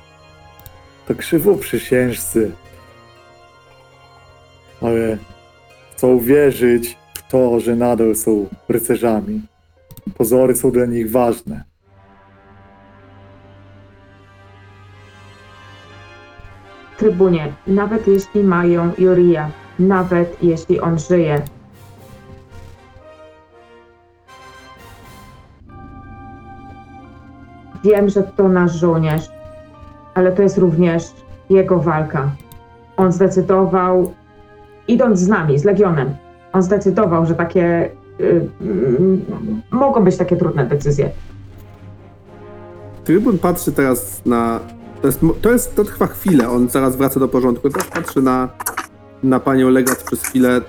To 1.07 1.15
krzywoprzysiężcy. 1.15 2.51
Ale 4.81 5.17
chcą 5.91 6.19
wierzyć 6.19 6.97
w 7.13 7.31
to, 7.31 7.59
że 7.59 7.75
nadal 7.75 8.15
są 8.15 8.49
rycerzami. 8.69 9.41
Pozory 10.17 10.55
są 10.55 10.71
dla 10.71 10.85
nich 10.85 11.11
ważne. 11.11 11.63
Trybunie, 16.97 17.53
nawet 17.67 18.07
jeśli 18.07 18.43
mają 18.43 18.91
Jurija, 18.97 19.51
nawet 19.79 20.43
jeśli 20.43 20.79
on 20.79 20.99
żyje, 20.99 21.41
Wiem, 27.83 28.09
że 28.09 28.23
to 28.23 28.49
nasz 28.49 28.75
żołnierz, 28.75 29.29
ale 30.13 30.31
to 30.31 30.41
jest 30.41 30.57
również 30.57 31.03
jego 31.49 31.79
walka. 31.79 32.31
On 32.97 33.11
zdecydował, 33.11 34.13
idąc 34.87 35.19
z 35.19 35.27
nami, 35.27 35.59
z 35.59 35.63
Legionem, 35.63 36.15
on 36.53 36.63
zdecydował, 36.63 37.25
że 37.25 37.35
takie 37.35 37.91
y, 38.19 38.49
mm, 38.61 39.21
mogą 39.71 40.03
być 40.03 40.17
takie 40.17 40.35
trudne 40.35 40.65
decyzje. 40.65 41.09
Trybun 43.03 43.39
patrzy 43.39 43.71
teraz 43.71 44.25
na. 44.25 44.59
To, 45.01 45.07
jest, 45.07 45.19
to, 45.41 45.51
jest, 45.51 45.75
to 45.75 45.83
trwa 45.83 46.07
chwilę, 46.07 46.49
on 46.49 46.69
zaraz 46.69 46.95
wraca 46.95 47.19
do 47.19 47.27
porządku. 47.27 47.69
Teraz 47.69 47.87
patrzy 47.87 48.21
na, 48.21 48.49
na 49.23 49.39
panią 49.39 49.69
Legat 49.69 50.03
przez 50.03 50.23
chwilę, 50.23 50.61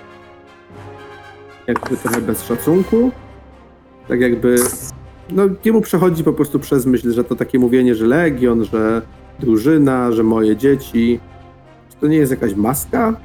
jakby 1.66 1.96
trochę 1.96 2.20
bez 2.20 2.42
szacunku. 2.42 3.10
Tak 4.08 4.20
jakby. 4.20 4.56
No, 5.30 5.42
jemu 5.64 5.80
przechodzi 5.80 6.24
po 6.24 6.32
prostu 6.32 6.58
przez 6.58 6.86
myśl, 6.86 7.12
że 7.12 7.24
to 7.24 7.36
takie 7.36 7.58
mówienie, 7.58 7.94
że 7.94 8.06
legion, 8.06 8.64
że 8.64 9.02
drużyna, 9.40 10.12
że 10.12 10.22
moje 10.22 10.56
dzieci. 10.56 11.20
Czy 11.90 11.96
to 11.96 12.06
nie 12.06 12.16
jest 12.16 12.30
jakaś 12.30 12.54
maska? 12.54 13.16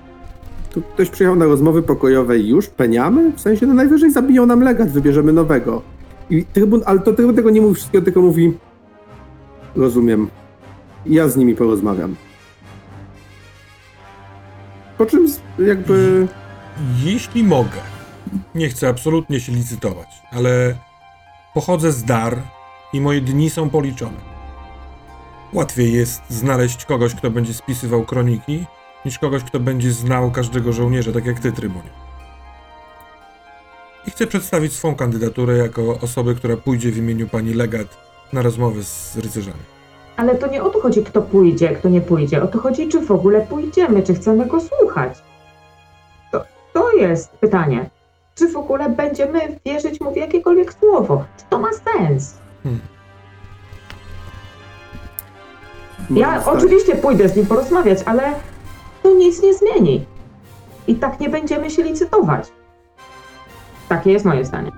Tu 0.72 0.82
ktoś 0.82 1.10
przyjechał 1.10 1.36
na 1.36 1.46
rozmowy 1.46 1.82
pokojowe 1.84 2.40
i 2.40 2.50
już 2.50 2.68
peniamy? 2.68 3.32
W 3.32 3.42
sensie, 3.42 3.68
no 3.68 3.74
najwyżej 3.74 4.12
zabiją 4.12 4.46
nam 4.46 4.64
legat, 4.64 4.90
wybierzemy 4.90 5.34
nowego. 5.34 5.82
I 6.30 6.46
trybun, 6.46 6.82
ale 6.86 7.00
to 7.00 7.14
trybun 7.14 7.36
tego 7.36 7.50
nie 7.50 7.62
mówi 7.62 7.76
wszystkiego, 7.76 8.06
tylko 8.06 8.22
mówi. 8.22 8.54
Rozumiem. 9.76 10.28
Ja 11.06 11.28
z 11.28 11.38
nimi 11.38 11.56
porozmawiam. 11.56 12.16
Po 14.98 15.06
czym 15.06 15.28
jakby. 15.60 16.28
Jeśli 17.04 17.44
mogę, 17.44 17.82
nie 18.56 18.70
chcę 18.70 18.88
absolutnie 18.88 19.40
się 19.40 19.52
licytować, 19.52 20.08
ale 20.32 20.76
pochodzę 21.54 21.92
z 21.92 22.04
dar 22.04 22.42
i 22.94 23.02
moje 23.02 23.22
dni 23.22 23.50
są 23.50 23.70
policzone. 23.70 24.18
Łatwiej 25.54 25.94
jest 25.94 26.22
znaleźć 26.30 26.86
kogoś, 26.86 27.16
kto 27.16 27.32
będzie 27.32 27.54
spisywał 27.54 28.04
kroniki, 28.04 28.66
niż 29.06 29.20
kogoś, 29.20 29.44
kto 29.44 29.60
będzie 29.60 29.92
znał 29.92 30.32
każdego 30.32 30.74
żołnierza, 30.74 31.12
tak 31.12 31.26
jak 31.26 31.40
ty, 31.40 31.52
trybunie. 31.52 31.90
I 34.08 34.12
chcę 34.12 34.28
przedstawić 34.28 34.74
swą 34.74 34.96
kandydaturę 34.96 35.58
jako 35.58 36.00
osoby, 36.02 36.36
która 36.36 36.58
pójdzie 36.58 36.92
w 36.92 36.98
imieniu 36.98 37.28
pani 37.28 37.54
legat 37.54 37.88
na 38.34 38.42
rozmowy 38.42 38.84
z 38.84 39.18
rycerzami. 39.18 39.60
Ale 40.18 40.36
to 40.36 40.48
nie 40.48 40.64
o 40.64 40.70
to 40.70 40.82
chodzi, 40.82 41.04
kto 41.04 41.22
pójdzie, 41.22 41.70
kto 41.70 41.90
nie 41.90 42.02
pójdzie. 42.02 42.44
O 42.44 42.48
to 42.48 42.60
chodzi, 42.60 42.88
czy 42.88 43.00
w 43.06 43.12
ogóle 43.12 43.42
pójdziemy, 43.42 44.04
czy 44.04 44.14
chcemy 44.14 44.46
go 44.46 44.62
słuchać. 44.62 45.24
To, 46.32 46.44
to 46.74 46.92
jest 46.92 47.32
pytanie. 47.32 47.90
Czy 48.40 48.48
w 48.48 48.58
ogóle 48.58 48.90
będziemy 48.90 49.40
wierzyć 49.66 50.02
mu 50.02 50.14
w 50.14 50.18
jakiekolwiek 50.18 50.74
słowo? 50.74 51.26
Czy 51.38 51.44
to 51.50 51.60
ma 51.60 51.70
sens? 51.74 52.38
Ja 52.66 52.72
Moim 56.10 56.42
zdaniem- 56.42 56.58
oczywiście 56.58 56.96
pójdę 56.96 57.30
z 57.30 57.36
nim 57.36 57.46
porozmawiać, 57.46 58.00
ale 58.06 58.34
to 59.04 59.14
nic 59.14 59.44
nie 59.44 59.54
zmieni. 59.54 60.06
I 60.88 60.96
tak 60.96 61.20
nie 61.20 61.30
będziemy 61.30 61.70
się 61.70 61.84
licytować. 61.84 62.48
Takie 63.90 64.12
jest 64.12 64.26
moje 64.26 64.46
zdanie. 64.46 64.72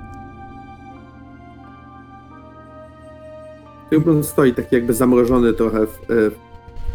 Trybun 3.89 4.23
stoi 4.23 4.53
taki 4.53 4.75
jakby 4.75 4.93
zamrożony 4.93 5.53
trochę, 5.53 5.87
w, 5.87 5.99
e, 6.11 6.13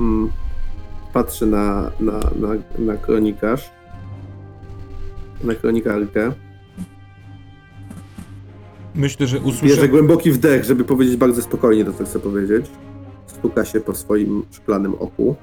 mm, 0.01 0.33
patrzy 1.13 1.47
na, 1.47 1.91
na, 2.01 2.13
na, 2.13 2.49
na 2.79 2.97
kronikarz, 2.97 3.71
na 5.45 5.55
kronikarkę. 5.55 6.33
Myślę, 8.97 9.27
że 9.27 9.37
Bierze 9.37 9.49
usłyszę... 9.49 9.89
głęboki 9.89 10.33
wdech, 10.33 10.65
żeby 10.65 10.85
powiedzieć 10.85 11.17
bardzo 11.17 11.43
spokojnie 11.43 11.85
to, 11.85 11.93
co 11.93 12.05
chce 12.05 12.19
powiedzieć. 12.19 12.67
Stuka 13.27 13.65
się 13.65 13.81
po 13.81 13.95
swoim 13.95 14.43
szklanym 14.51 14.95
oku. 14.95 15.37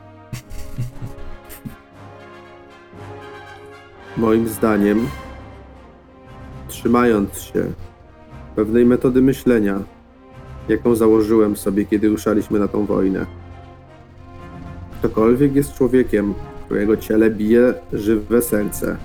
Moim 4.17 4.47
zdaniem, 4.47 5.07
trzymając 6.67 7.37
się 7.37 7.65
pewnej 8.55 8.85
metody 8.85 9.21
myślenia, 9.21 9.79
jaką 10.69 10.95
założyłem 10.95 11.55
sobie, 11.57 11.85
kiedy 11.85 12.09
ruszaliśmy 12.09 12.59
na 12.59 12.67
tą 12.67 12.85
wojnę. 12.85 13.25
Ktokolwiek 14.99 15.55
jest 15.55 15.73
człowiekiem, 15.73 16.33
którego 16.65 16.97
ciele 16.97 17.29
bije 17.29 17.73
żywe 17.93 18.41
serce, 18.41 18.97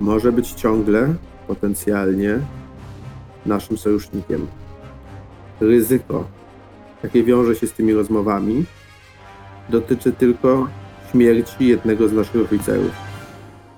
może 0.00 0.32
być 0.32 0.52
ciągle, 0.52 1.14
potencjalnie, 1.48 2.38
naszym 3.46 3.78
sojusznikiem. 3.78 4.46
Ryzyko, 5.60 6.24
jakie 7.02 7.24
wiąże 7.24 7.56
się 7.56 7.66
z 7.66 7.72
tymi 7.72 7.92
rozmowami, 7.94 8.64
dotyczy 9.68 10.12
tylko 10.12 10.68
śmierci 11.10 11.66
jednego 11.66 12.08
z 12.08 12.12
naszych 12.12 12.44
oficerów, 12.44 12.92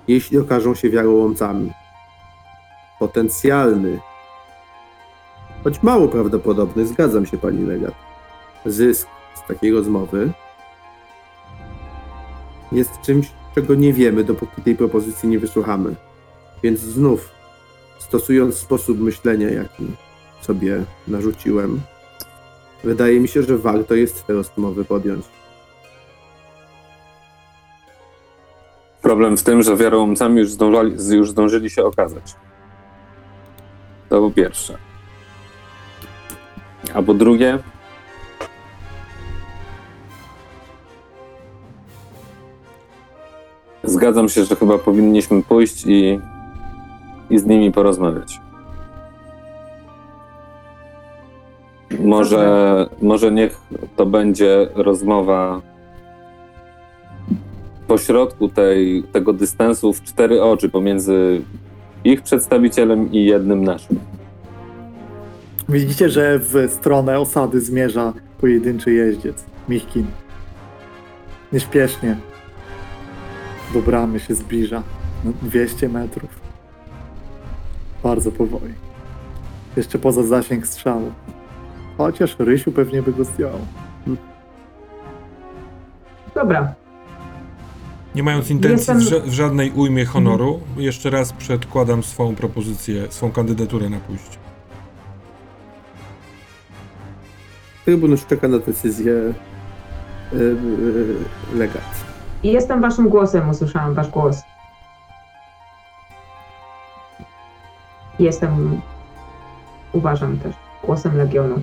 jeśli 0.07 0.37
okażą 0.37 0.75
się 0.75 0.89
wiarołomcami. 0.89 1.71
Potencjalny, 2.99 3.99
choć 5.63 5.83
mało 5.83 6.07
prawdopodobny, 6.07 6.87
zgadzam 6.87 7.25
się 7.25 7.37
pani 7.37 7.65
legat, 7.65 7.93
zysk 8.65 9.07
z 9.35 9.47
takiej 9.47 9.71
rozmowy 9.71 10.33
jest 12.71 13.01
czymś, 13.01 13.31
czego 13.55 13.75
nie 13.75 13.93
wiemy, 13.93 14.23
dopóki 14.23 14.61
tej 14.61 14.75
propozycji 14.75 15.29
nie 15.29 15.39
wysłuchamy. 15.39 15.95
Więc 16.63 16.79
znów 16.79 17.31
stosując 17.99 18.55
sposób 18.55 18.99
myślenia, 18.99 19.49
jaki 19.49 19.85
sobie 20.41 20.83
narzuciłem, 21.07 21.81
wydaje 22.83 23.19
mi 23.19 23.27
się, 23.27 23.43
że 23.43 23.57
warto 23.57 23.95
jest 23.95 24.25
te 24.25 24.33
rozmowy 24.33 24.85
podjąć. 24.85 25.25
Problem 29.01 29.37
w 29.37 29.43
tym, 29.43 29.63
że 29.63 29.75
wiarołomcami 29.75 30.39
już, 30.39 30.51
zdążali, 30.51 30.95
już 31.11 31.29
zdążyli 31.29 31.69
się 31.69 31.83
okazać. 31.83 32.35
To 34.09 34.21
po 34.21 34.31
pierwsze. 34.31 34.77
A 36.93 37.01
po 37.01 37.13
drugie, 37.13 37.59
zgadzam 43.83 44.29
się, 44.29 44.45
że 44.45 44.55
chyba 44.55 44.77
powinniśmy 44.77 45.43
pójść 45.43 45.85
i, 45.85 46.19
i 47.29 47.39
z 47.39 47.45
nimi 47.45 47.71
porozmawiać. 47.71 48.41
Może, 51.99 52.89
może 53.01 53.31
niech 53.31 53.61
to 53.95 54.05
będzie 54.05 54.67
rozmowa 54.75 55.61
pośrodku 57.87 58.49
tej, 58.49 59.03
tego 59.03 59.33
dystansu 59.33 59.93
w 59.93 60.03
cztery 60.03 60.43
oczy 60.43 60.69
pomiędzy 60.69 61.41
ich 62.03 62.21
przedstawicielem 62.21 63.11
i 63.11 63.25
jednym 63.25 63.63
naszym. 63.63 63.99
Widzicie, 65.69 66.09
że 66.09 66.39
w 66.39 66.67
stronę 66.69 67.19
osady 67.19 67.61
zmierza 67.61 68.13
pojedynczy 68.41 68.93
jeździec, 68.93 69.45
Michkin. 69.69 70.05
Nieśpiesznie 71.53 72.17
do 73.73 73.81
bramy 73.81 74.19
się 74.19 74.35
zbliża. 74.35 74.83
No, 75.25 75.31
200 75.41 75.89
metrów. 75.89 76.48
Bardzo 78.03 78.31
powoli. 78.31 78.73
Jeszcze 79.77 79.99
poza 79.99 80.23
zasięg 80.23 80.67
strzału. 80.67 81.11
Chociaż 81.97 82.35
Rysiu 82.39 82.71
pewnie 82.71 83.01
by 83.01 83.13
go 83.13 83.23
zdjął. 83.23 83.51
Dobra, 86.35 86.73
Nie 88.15 88.23
mając 88.23 88.49
intencji 88.51 88.93
w, 88.93 88.97
ża- 88.97 89.21
w 89.21 89.31
żadnej 89.33 89.71
ujmie 89.71 90.05
honoru, 90.05 90.59
jeszcze 90.77 91.09
raz 91.09 91.33
przedkładam 91.33 92.03
swą 92.03 92.35
propozycję, 92.35 93.07
swą 93.09 93.31
kandydaturę 93.31 93.89
na 93.89 93.97
pójście. 93.99 94.37
Trybun 97.85 98.11
już 98.11 98.25
czeka 98.25 98.47
na 98.47 98.59
decyzję 98.59 99.13
yy, 100.33 100.39
yy, 100.39 101.15
legat. 101.59 101.81
I 102.43 102.51
jestem 102.51 102.81
waszym 102.81 103.09
głosem, 103.09 103.49
usłyszałam 103.49 103.93
wasz 103.93 104.09
głos. 104.09 104.37
Jestem, 108.19 108.81
uważam 109.93 110.39
też, 110.39 110.55
głosem 110.83 111.17
Legionu. 111.17 111.55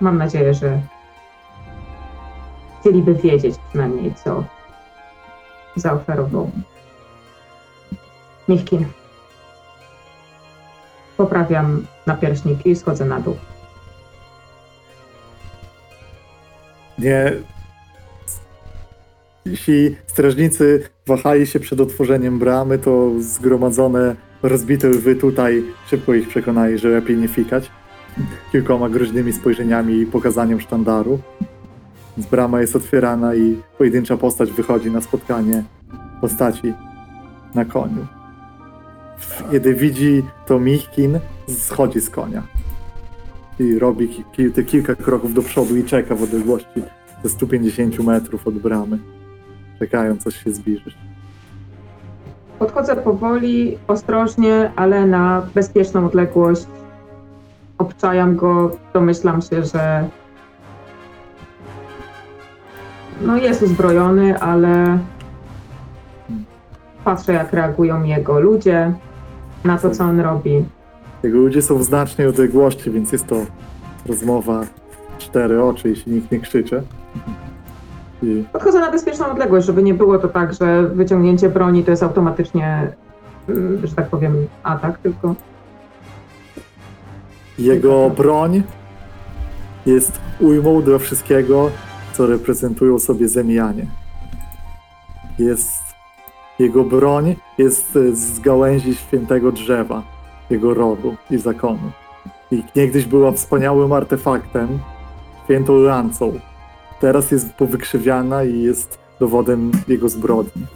Mam 0.00 0.18
nadzieję, 0.18 0.54
że 0.54 0.80
chcieliby 2.80 3.14
wiedzieć 3.14 3.54
przynajmniej, 3.68 4.14
co 4.14 4.44
zaoferował 5.76 6.50
Michkin. 8.48 8.86
Poprawiam 11.16 11.86
napierśnik 12.06 12.66
i 12.66 12.76
schodzę 12.76 13.04
na 13.04 13.20
dół. 13.20 13.36
Nie. 16.98 17.32
Jeśli 19.44 19.96
strażnicy 20.06 20.88
wahali 21.06 21.46
się 21.46 21.60
przed 21.60 21.80
otworzeniem 21.80 22.38
bramy, 22.38 22.78
to 22.78 23.10
zgromadzone, 23.18 24.16
rozbite 24.42 24.88
lwy 24.88 25.16
tutaj 25.16 25.62
szybko 25.86 26.14
ich 26.14 26.28
przekonali, 26.28 26.78
że 26.78 26.88
lepiej 26.88 27.16
nie 27.16 27.28
fikać. 27.28 27.70
Kilkoma 28.52 28.88
groźnymi 28.88 29.32
spojrzeniami 29.32 29.94
i 29.94 30.06
pokazaniem 30.06 30.60
sztandaru. 30.60 31.18
Więc 32.16 32.30
brama 32.30 32.60
jest 32.60 32.76
otwierana 32.76 33.34
i 33.34 33.56
pojedyncza 33.78 34.16
postać 34.16 34.52
wychodzi 34.52 34.90
na 34.90 35.00
spotkanie 35.00 35.64
postaci 36.20 36.72
na 37.54 37.64
koniu. 37.64 38.06
Kiedy 39.50 39.74
widzi 39.74 40.22
to 40.46 40.58
Michkin, 40.58 41.18
schodzi 41.48 42.00
z 42.00 42.10
konia 42.10 42.42
i 43.58 43.78
robi 43.78 44.24
te 44.54 44.62
kilka 44.62 44.94
kroków 44.94 45.34
do 45.34 45.42
przodu 45.42 45.76
i 45.76 45.84
czeka 45.84 46.14
w 46.14 46.22
odległości 46.22 46.82
ze 47.24 47.28
150 47.30 47.98
metrów 47.98 48.46
od 48.46 48.54
bramy, 48.54 48.98
czekając 49.78 50.26
aż 50.26 50.44
się 50.44 50.52
zbliżysz. 50.52 51.11
Podchodzę 52.62 52.96
powoli, 52.96 53.78
ostrożnie, 53.88 54.72
ale 54.76 55.06
na 55.06 55.46
bezpieczną 55.54 56.06
odległość. 56.06 56.66
Obczajam 57.78 58.36
go, 58.36 58.70
domyślam 58.94 59.42
się, 59.42 59.64
że 59.64 60.08
no 63.20 63.36
jest 63.36 63.62
uzbrojony, 63.62 64.38
ale 64.38 64.98
patrzę 67.04 67.32
jak 67.32 67.52
reagują 67.52 68.02
jego 68.02 68.40
ludzie 68.40 68.92
na 69.64 69.78
to, 69.78 69.90
co 69.90 70.04
on 70.04 70.20
robi. 70.20 70.64
Jego 71.22 71.38
ludzie 71.38 71.62
są 71.62 71.78
w 71.78 71.82
znacznej 71.82 72.26
odległości, 72.26 72.90
więc 72.90 73.12
jest 73.12 73.26
to 73.26 73.36
rozmowa 74.06 74.60
cztery 75.18 75.62
oczy, 75.62 75.88
jeśli 75.88 76.12
nikt 76.12 76.32
nie 76.32 76.40
krzyczy. 76.40 76.82
Podchodzę 78.52 78.80
na 78.80 78.90
bezpieczną 78.90 79.26
odległość, 79.26 79.66
żeby 79.66 79.82
nie 79.82 79.94
było 79.94 80.18
to 80.18 80.28
tak, 80.28 80.54
że 80.54 80.82
wyciągnięcie 80.82 81.48
broni 81.48 81.84
to 81.84 81.90
jest 81.90 82.02
automatycznie, 82.02 82.92
mm, 83.48 83.86
że 83.86 83.94
tak 83.94 84.08
powiem, 84.08 84.46
atak, 84.62 84.98
tylko 84.98 85.34
jego 87.58 88.10
broń 88.10 88.62
jest 89.86 90.20
ujmą 90.40 90.82
dla 90.82 90.98
wszystkiego, 90.98 91.70
co 92.12 92.26
reprezentują 92.26 92.98
sobie 92.98 93.28
Zemianie. 93.28 93.86
Jest 95.38 95.82
jego 96.58 96.84
broń 96.84 97.36
jest 97.58 97.96
e, 97.96 98.16
z 98.16 98.40
gałęzi 98.40 98.94
świętego 98.94 99.52
drzewa, 99.52 100.02
jego 100.50 100.74
rodu 100.74 101.16
i 101.30 101.38
zakonu. 101.38 101.90
I 102.50 102.62
niegdyś 102.76 103.04
była 103.04 103.32
wspaniałym 103.32 103.92
artefaktem, 103.92 104.78
świętą 105.44 105.78
lancą. 105.78 106.32
Teraz 107.02 107.30
jest 107.30 107.52
powykrzywiana 107.52 108.44
i 108.44 108.62
jest 108.62 108.98
dowodem 109.20 109.70
jego 109.88 110.08
zbrodni. 110.08 110.66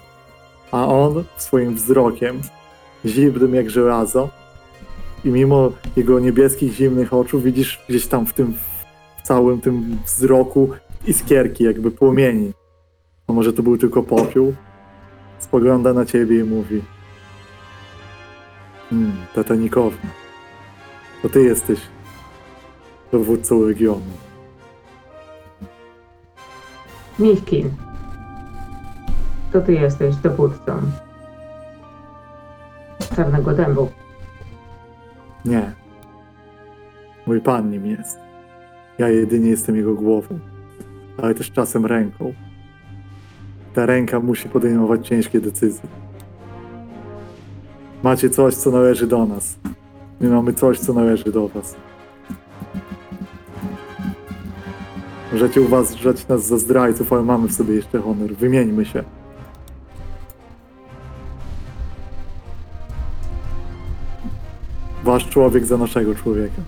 A 0.72 0.86
on 0.86 1.24
swoim 1.36 1.74
wzrokiem, 1.74 2.40
zimnym 3.04 3.54
jak 3.54 3.70
żelazo, 3.70 4.30
i 5.24 5.28
mimo 5.28 5.72
jego 5.96 6.20
niebieskich, 6.20 6.72
zimnych 6.72 7.14
oczu, 7.14 7.40
widzisz 7.40 7.84
gdzieś 7.88 8.06
tam 8.06 8.26
w 8.26 8.32
tym 8.32 8.54
w 9.18 9.22
całym 9.22 9.60
tym 9.60 9.98
wzroku 10.06 10.70
iskierki, 11.06 11.64
jakby 11.64 11.90
płomieni. 11.90 12.52
A 13.26 13.32
może 13.32 13.52
to 13.52 13.62
był 13.62 13.78
tylko 13.78 14.02
popiół? 14.02 14.54
Spogląda 15.38 15.92
na 15.92 16.04
ciebie 16.04 16.40
i 16.40 16.44
mówi: 16.44 16.82
Hmm, 18.90 19.12
tatanikowna. 19.34 20.10
To 21.22 21.28
ty 21.28 21.42
jesteś 21.42 21.80
dowódcą 23.12 23.66
regionu. 23.66 24.25
Michkin. 27.18 27.70
To 29.52 29.60
ty 29.60 29.72
jesteś 29.72 30.16
dowódcą. 30.16 30.72
Czarnego 33.16 33.52
dębu. 33.52 33.88
Nie. 35.44 35.72
Mój 37.26 37.40
pan 37.40 37.70
nim 37.70 37.86
jest. 37.86 38.18
Ja 38.98 39.08
jedynie 39.08 39.50
jestem 39.50 39.76
jego 39.76 39.94
głową, 39.94 40.38
ale 41.22 41.34
też 41.34 41.50
czasem 41.50 41.86
ręką. 41.86 42.32
Ta 43.74 43.86
ręka 43.86 44.20
musi 44.20 44.48
podejmować 44.48 45.08
ciężkie 45.08 45.40
decyzje. 45.40 45.88
Macie 48.02 48.30
coś, 48.30 48.54
co 48.54 48.70
należy 48.70 49.06
do 49.06 49.26
nas. 49.26 49.58
My 50.20 50.30
mamy 50.30 50.52
coś, 50.52 50.78
co 50.78 50.92
należy 50.92 51.32
do 51.32 51.48
was. 51.48 51.76
Możecie 55.32 55.60
uważać 55.60 56.28
nas 56.28 56.46
za 56.46 56.58
zdrajców, 56.58 57.12
ale 57.12 57.22
mamy 57.22 57.48
w 57.48 57.52
sobie 57.52 57.74
jeszcze 57.74 58.02
honor. 58.02 58.34
Wymieńmy 58.34 58.84
się. 58.84 59.04
Wasz 65.04 65.28
człowiek 65.28 65.66
za 65.66 65.76
naszego 65.76 66.14
człowieka. 66.14 66.62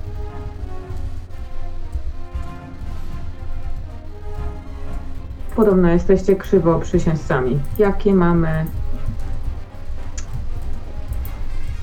Podobno 5.56 5.90
jesteście 5.90 6.36
krzywo 6.36 6.78
przysięzcami. 6.78 7.58
Jakie 7.78 8.14
mamy. 8.14 8.66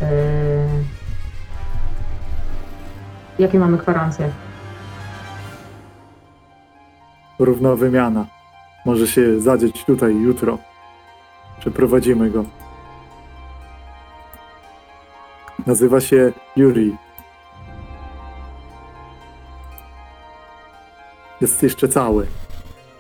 Yy, 0.02 0.08
jakie 3.40 3.60
mamy 3.60 3.78
gwarancje? 3.78 4.30
Równa 7.40 7.76
wymiana. 7.76 8.26
Może 8.86 9.08
się 9.08 9.42
zadzieć 9.42 9.86
tutaj 9.86 10.16
jutro. 10.16 10.58
Przeprowadzimy 11.60 12.30
go. 12.30 12.46
Nazywa 15.68 16.02
się 16.02 16.34
Yuri. 16.56 16.98
Jest 21.42 21.64
jeszcze 21.64 21.88
cały. 21.88 22.28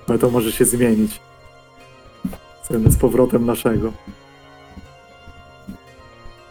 Ale 0.09 0.19
to 0.19 0.29
może 0.29 0.51
się 0.51 0.65
zmienić. 0.65 1.21
Z 2.69 2.97
powrotem 2.97 3.45
naszego. 3.45 3.91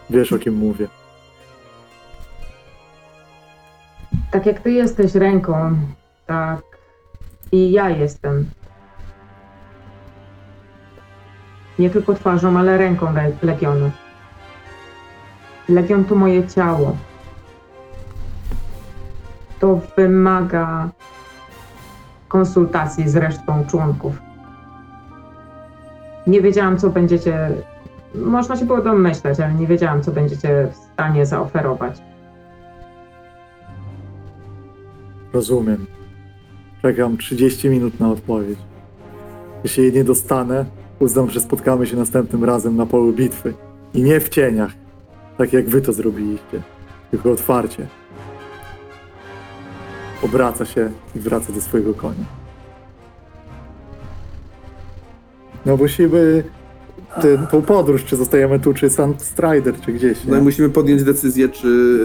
Wiesz 0.09 0.33
o 0.33 0.39
kim 0.39 0.55
mówię. 0.55 0.87
Tak 4.31 4.45
jak 4.45 4.59
ty 4.59 4.71
jesteś 4.71 5.15
ręką, 5.15 5.75
tak 6.25 6.74
i 7.51 7.71
ja 7.71 7.89
jestem. 7.89 8.49
Nie 11.79 11.89
tylko 11.89 12.13
twarzą, 12.13 12.57
ale 12.59 12.77
ręką 12.77 13.13
le- 13.13 13.31
Legionu. 13.43 13.91
Legion 15.69 16.05
to 16.05 16.15
moje 16.15 16.47
ciało. 16.47 16.97
To 19.59 19.79
wymaga 19.97 20.89
konsultacji 22.27 23.09
z 23.09 23.15
resztą 23.15 23.65
członków. 23.67 24.21
Nie 26.27 26.41
wiedziałam, 26.41 26.77
co 26.77 26.89
będziecie. 26.89 27.49
Można 28.15 28.55
się 28.55 28.65
było 28.65 28.81
domyślać, 28.81 29.39
ale 29.39 29.53
nie 29.53 29.67
wiedziałam, 29.67 30.01
co 30.03 30.11
będziecie 30.11 30.67
w 30.71 30.75
stanie 30.75 31.25
zaoferować. 31.25 32.01
Rozumiem. 35.33 35.85
Czekam 36.85 37.17
30 37.17 37.69
minut 37.69 37.99
na 37.99 38.11
odpowiedź. 38.11 38.59
Jeśli 39.63 39.83
jej 39.83 39.93
nie 39.93 40.03
dostanę, 40.03 40.65
uznam, 40.99 41.29
że 41.29 41.39
spotkamy 41.39 41.87
się 41.87 41.97
następnym 41.97 42.43
razem 42.43 42.75
na 42.75 42.85
polu 42.85 43.13
bitwy. 43.13 43.53
I 43.93 44.03
nie 44.03 44.19
w 44.19 44.29
cieniach, 44.29 44.71
tak 45.37 45.53
jak 45.53 45.69
wy 45.69 45.81
to 45.81 45.93
zrobiliście, 45.93 46.61
tylko 47.11 47.31
otwarcie. 47.31 47.87
Obraca 50.23 50.65
się 50.65 50.91
i 51.15 51.19
wraca 51.19 51.53
do 51.53 51.61
swojego 51.61 51.93
konia. 51.93 52.25
No 55.65 55.77
musimy 55.77 56.43
tę 57.21 57.47
tą 57.51 57.61
podróż, 57.61 58.03
czy 58.03 58.15
zostajemy 58.15 58.59
tu, 58.59 58.73
czy 58.73 58.89
Sand 58.89 59.21
Strider, 59.21 59.79
czy 59.81 59.93
gdzieś. 59.93 60.25
No 60.25 60.35
i 60.35 60.37
Nie? 60.37 60.43
musimy 60.43 60.69
podjąć 60.69 61.03
decyzję, 61.03 61.49
czy 61.49 61.99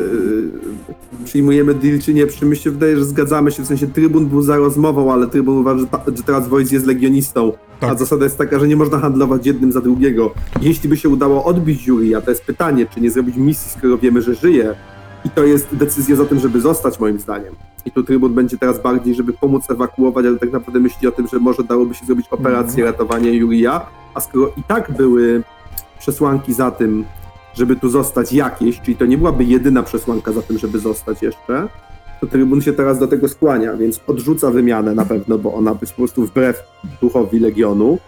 przyjmujemy 1.24 1.74
deal, 1.74 1.98
czy 1.98 2.14
nie. 2.14 2.26
Przy 2.26 2.56
się 2.56 2.70
wydaje, 2.70 2.96
że 2.96 3.04
zgadzamy 3.04 3.52
się, 3.52 3.62
w 3.62 3.66
sensie 3.66 3.86
trybun 3.86 4.26
był 4.26 4.42
za 4.42 4.56
rozmową, 4.56 5.12
ale 5.12 5.26
trybun 5.26 5.58
uważa, 5.58 5.78
że, 5.78 5.86
ta, 5.86 6.02
że 6.16 6.22
teraz 6.22 6.48
Wojs 6.48 6.72
jest 6.72 6.86
legionistą. 6.86 7.52
Tak. 7.80 7.90
A 7.90 7.98
zasada 7.98 8.24
jest 8.24 8.38
taka, 8.38 8.58
że 8.58 8.68
nie 8.68 8.76
można 8.76 8.98
handlować 8.98 9.46
jednym 9.46 9.72
za 9.72 9.80
drugiego. 9.80 10.34
Jeśli 10.62 10.88
by 10.88 10.96
się 10.96 11.08
udało 11.08 11.44
odbić 11.44 11.82
jury, 11.84 12.16
a 12.16 12.20
to 12.20 12.30
jest 12.30 12.44
pytanie, 12.44 12.86
czy 12.94 13.00
nie 13.00 13.10
zrobić 13.10 13.36
misji, 13.36 13.70
skoro 13.78 13.98
wiemy, 13.98 14.22
że 14.22 14.34
żyje, 14.34 14.74
i 15.24 15.30
to 15.30 15.44
jest 15.44 15.76
decyzja 15.76 16.16
za 16.16 16.24
tym, 16.24 16.38
żeby 16.38 16.60
zostać, 16.60 17.00
moim 17.00 17.20
zdaniem. 17.20 17.54
I 17.84 17.90
tu 17.90 18.02
trybun 18.02 18.34
będzie 18.34 18.58
teraz 18.58 18.82
bardziej, 18.82 19.14
żeby 19.14 19.32
pomóc 19.32 19.70
ewakuować, 19.70 20.26
ale 20.26 20.38
tak 20.38 20.52
naprawdę 20.52 20.80
myśli 20.80 21.08
o 21.08 21.12
tym, 21.12 21.28
że 21.28 21.38
może 21.38 21.64
dałoby 21.64 21.94
się 21.94 22.06
zrobić 22.06 22.26
operację 22.30 22.84
ratowania 22.84 23.30
Jurija, 23.30 23.86
a 24.14 24.20
skoro 24.20 24.52
i 24.56 24.62
tak 24.62 24.92
były 24.92 25.42
przesłanki 25.98 26.52
za 26.52 26.70
tym, 26.70 27.04
żeby 27.60 27.76
tu 27.76 27.88
zostać 27.88 28.32
jakieś, 28.32 28.80
czyli 28.80 28.96
to 28.96 29.06
nie 29.06 29.18
byłaby 29.18 29.44
jedyna 29.44 29.82
przesłanka 29.82 30.32
za 30.32 30.42
tym, 30.42 30.58
żeby 30.58 30.78
zostać 30.78 31.22
jeszcze, 31.22 31.68
to 32.20 32.26
trybun 32.26 32.62
się 32.62 32.72
teraz 32.72 32.98
do 32.98 33.06
tego 33.06 33.28
skłania, 33.28 33.76
więc 33.76 34.00
odrzuca 34.06 34.50
wymianę 34.50 34.94
na 34.94 35.04
pewno, 35.04 35.38
bo 35.38 35.54
ona 35.54 35.76
jest 35.80 35.92
po 35.92 35.96
prostu 35.96 36.26
wbrew 36.26 36.62
duchowi 37.00 37.38
Legionu, 37.38 37.98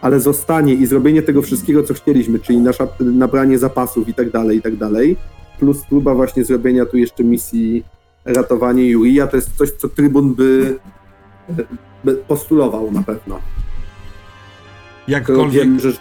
ale 0.00 0.20
zostanie 0.20 0.74
i 0.74 0.86
zrobienie 0.86 1.22
tego 1.22 1.42
wszystkiego, 1.42 1.82
co 1.82 1.94
chcieliśmy, 1.94 2.38
czyli 2.38 2.58
nasza, 2.58 2.88
nabranie 3.00 3.58
zapasów 3.58 4.08
i 4.08 4.14
tak 4.14 4.30
dalej, 4.30 4.58
i 4.58 4.62
tak 4.62 4.76
dalej, 4.76 5.16
plus 5.58 5.82
próba 5.88 6.14
właśnie 6.14 6.44
zrobienia 6.44 6.86
tu 6.86 6.96
jeszcze 6.96 7.24
misji 7.24 7.84
ratowanie 8.24 8.90
Jurija, 8.90 9.26
to 9.26 9.36
jest 9.36 9.56
coś, 9.56 9.70
co 9.70 9.88
trybun 9.88 10.34
by, 10.34 10.78
by 12.04 12.14
postulował 12.14 12.92
na 12.92 13.02
pewno. 13.02 13.38
Jakkolwiek, 15.08 15.64
wiem, 15.64 15.80
że 15.80 15.92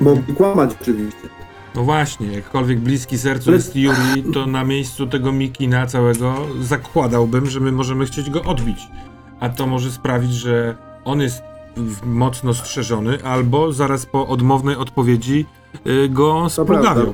mogli 0.00 0.34
kłamać 0.34 0.70
oczywiście. 0.82 1.41
No 1.74 1.82
właśnie, 1.82 2.26
jakkolwiek 2.26 2.80
bliski 2.80 3.18
sercu 3.18 3.50
Ale- 3.50 3.56
jest 3.56 3.76
Yuri, 3.76 4.24
to 4.34 4.46
na 4.46 4.64
miejscu 4.64 5.06
tego 5.06 5.32
Mikina 5.32 5.86
całego 5.86 6.34
zakładałbym, 6.60 7.46
że 7.46 7.60
my 7.60 7.72
możemy 7.72 8.06
chcieć 8.06 8.30
go 8.30 8.42
odbić. 8.42 8.88
A 9.40 9.48
to 9.48 9.66
może 9.66 9.90
sprawić, 9.90 10.32
że 10.32 10.76
on 11.04 11.20
jest 11.20 11.42
mocno 12.04 12.54
strzeżony, 12.54 13.18
albo 13.24 13.72
zaraz 13.72 14.06
po 14.06 14.28
odmownej 14.28 14.76
odpowiedzi 14.76 15.46
y, 15.86 16.08
go 16.08 16.46
splugawią. 16.50 16.82
prawda. 16.82 17.12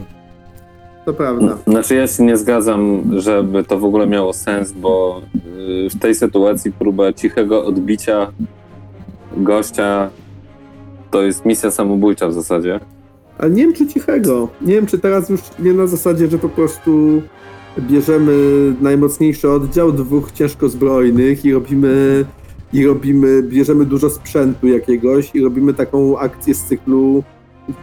To 1.04 1.12
prawda. 1.14 1.58
Znaczy 1.66 1.94
ja 1.94 2.06
się 2.06 2.22
nie 2.24 2.36
zgadzam, 2.36 3.02
żeby 3.20 3.64
to 3.64 3.78
w 3.78 3.84
ogóle 3.84 4.06
miało 4.06 4.32
sens, 4.32 4.72
bo 4.72 5.22
y, 5.86 5.90
w 5.90 5.98
tej 5.98 6.14
sytuacji 6.14 6.72
próba 6.72 7.12
cichego 7.12 7.64
odbicia 7.66 8.32
gościa 9.36 10.10
to 11.10 11.22
jest 11.22 11.44
misja 11.44 11.70
samobójcza 11.70 12.28
w 12.28 12.32
zasadzie. 12.32 12.80
Ale 13.38 13.50
nie 13.50 13.62
wiem, 13.62 13.72
czy 13.74 13.86
cichego. 13.86 14.48
Nie 14.60 14.74
wiem, 14.74 14.86
czy 14.86 14.98
teraz 14.98 15.28
już 15.28 15.40
nie 15.58 15.72
na 15.72 15.86
zasadzie, 15.86 16.28
że 16.28 16.38
po 16.38 16.48
prostu 16.48 17.22
bierzemy 17.80 18.34
najmocniejszy 18.80 19.50
oddział 19.50 19.92
dwóch 19.92 20.32
ciężko 20.32 20.68
zbrojnych 20.68 21.44
i 21.44 21.52
robimy, 21.52 22.24
i 22.72 22.86
robimy, 22.86 23.42
bierzemy 23.42 23.84
dużo 23.84 24.10
sprzętu 24.10 24.68
jakiegoś 24.68 25.34
i 25.34 25.40
robimy 25.40 25.74
taką 25.74 26.18
akcję 26.18 26.54
z 26.54 26.64
cyklu 26.64 27.24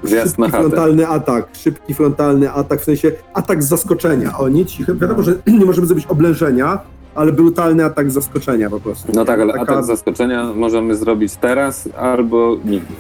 Wjazd 0.03 0.37
na 0.37 0.45
szybki 0.45 0.61
frontalny 0.61 1.07
atak, 1.07 1.47
szybki 1.53 1.93
frontalny 1.93 2.51
atak, 2.51 2.81
w 2.81 2.83
sensie 2.83 3.11
atak 3.33 3.63
z 3.63 3.67
zaskoczenia. 3.67 4.37
O, 4.37 4.49
nie 4.49 4.65
cichy. 4.65 4.95
Wiadomo, 4.95 5.23
że 5.23 5.35
nie 5.59 5.65
możemy 5.65 5.87
zrobić 5.87 6.05
oblężenia, 6.05 6.79
ale 7.15 7.31
brutalny 7.31 7.85
atak 7.85 8.11
z 8.11 8.13
zaskoczenia 8.13 8.69
po 8.69 8.79
prostu. 8.79 9.11
No 9.13 9.25
tak, 9.25 9.39
ale 9.39 9.53
Taka- 9.53 9.63
atak 9.73 9.85
zaskoczenia 9.85 10.53
możemy 10.53 10.95
zrobić 10.95 11.35
teraz 11.35 11.89
albo 11.97 12.57
nigdy. 12.65 12.93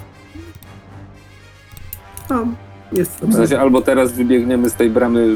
No, 2.29 2.47
Jest 2.91 3.19
to 3.19 3.27
W 3.27 3.33
sensie 3.33 3.59
albo 3.59 3.81
teraz 3.81 4.11
wybiegniemy 4.11 4.69
z 4.69 4.73
tej 4.73 4.89
bramy, 4.89 5.35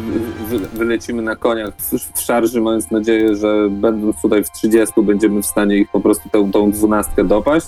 wy, 0.50 0.60
wylecimy 0.74 1.22
na 1.22 1.36
koniach 1.36 1.74
w 2.16 2.20
szarży, 2.22 2.62
mając 2.62 2.92
nadzieję, 2.92 3.36
że 3.36 3.68
będąc 3.72 4.22
tutaj 4.22 4.44
w 4.44 4.52
30 4.52 5.02
będziemy 5.04 5.42
w 5.42 5.46
stanie 5.46 5.78
ich 5.78 5.92
po 5.92 6.00
prostu 6.00 6.30
tą, 6.30 6.52
tą 6.52 6.72
dwunastkę 6.72 7.24
dopaść. 7.24 7.68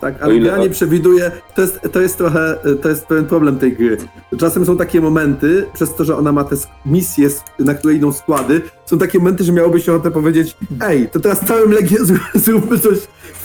Tak, 0.00 0.20
O 0.20 0.24
ale 0.24 0.36
ile- 0.36 0.48
ja 0.48 0.56
nie 0.58 0.70
przewiduję, 0.70 1.30
to 1.54 1.62
jest, 1.62 1.80
to 1.92 2.00
jest 2.00 2.18
trochę, 2.18 2.56
to 2.82 2.88
jest 2.88 3.06
pewien 3.06 3.24
problem 3.24 3.58
tej 3.58 3.72
gry. 3.76 3.96
Czasem 4.38 4.66
są 4.66 4.76
takie 4.76 5.00
momenty, 5.00 5.66
przez 5.72 5.94
to, 5.94 6.04
że 6.04 6.16
ona 6.16 6.32
ma 6.32 6.44
te 6.44 6.56
misje, 6.86 7.28
na 7.58 7.74
które 7.74 7.94
idą 7.94 8.12
składy, 8.12 8.62
są 8.86 8.98
takie 8.98 9.18
momenty, 9.18 9.44
że 9.44 9.52
miałoby 9.52 9.80
się 9.80 9.92
ochotę 9.94 10.10
powiedzieć, 10.10 10.56
ej, 10.88 11.08
to 11.08 11.20
teraz 11.20 11.40
całym 11.40 11.70
legionem, 11.72 12.18
zróbmy 12.34 12.78
coś 12.78 12.98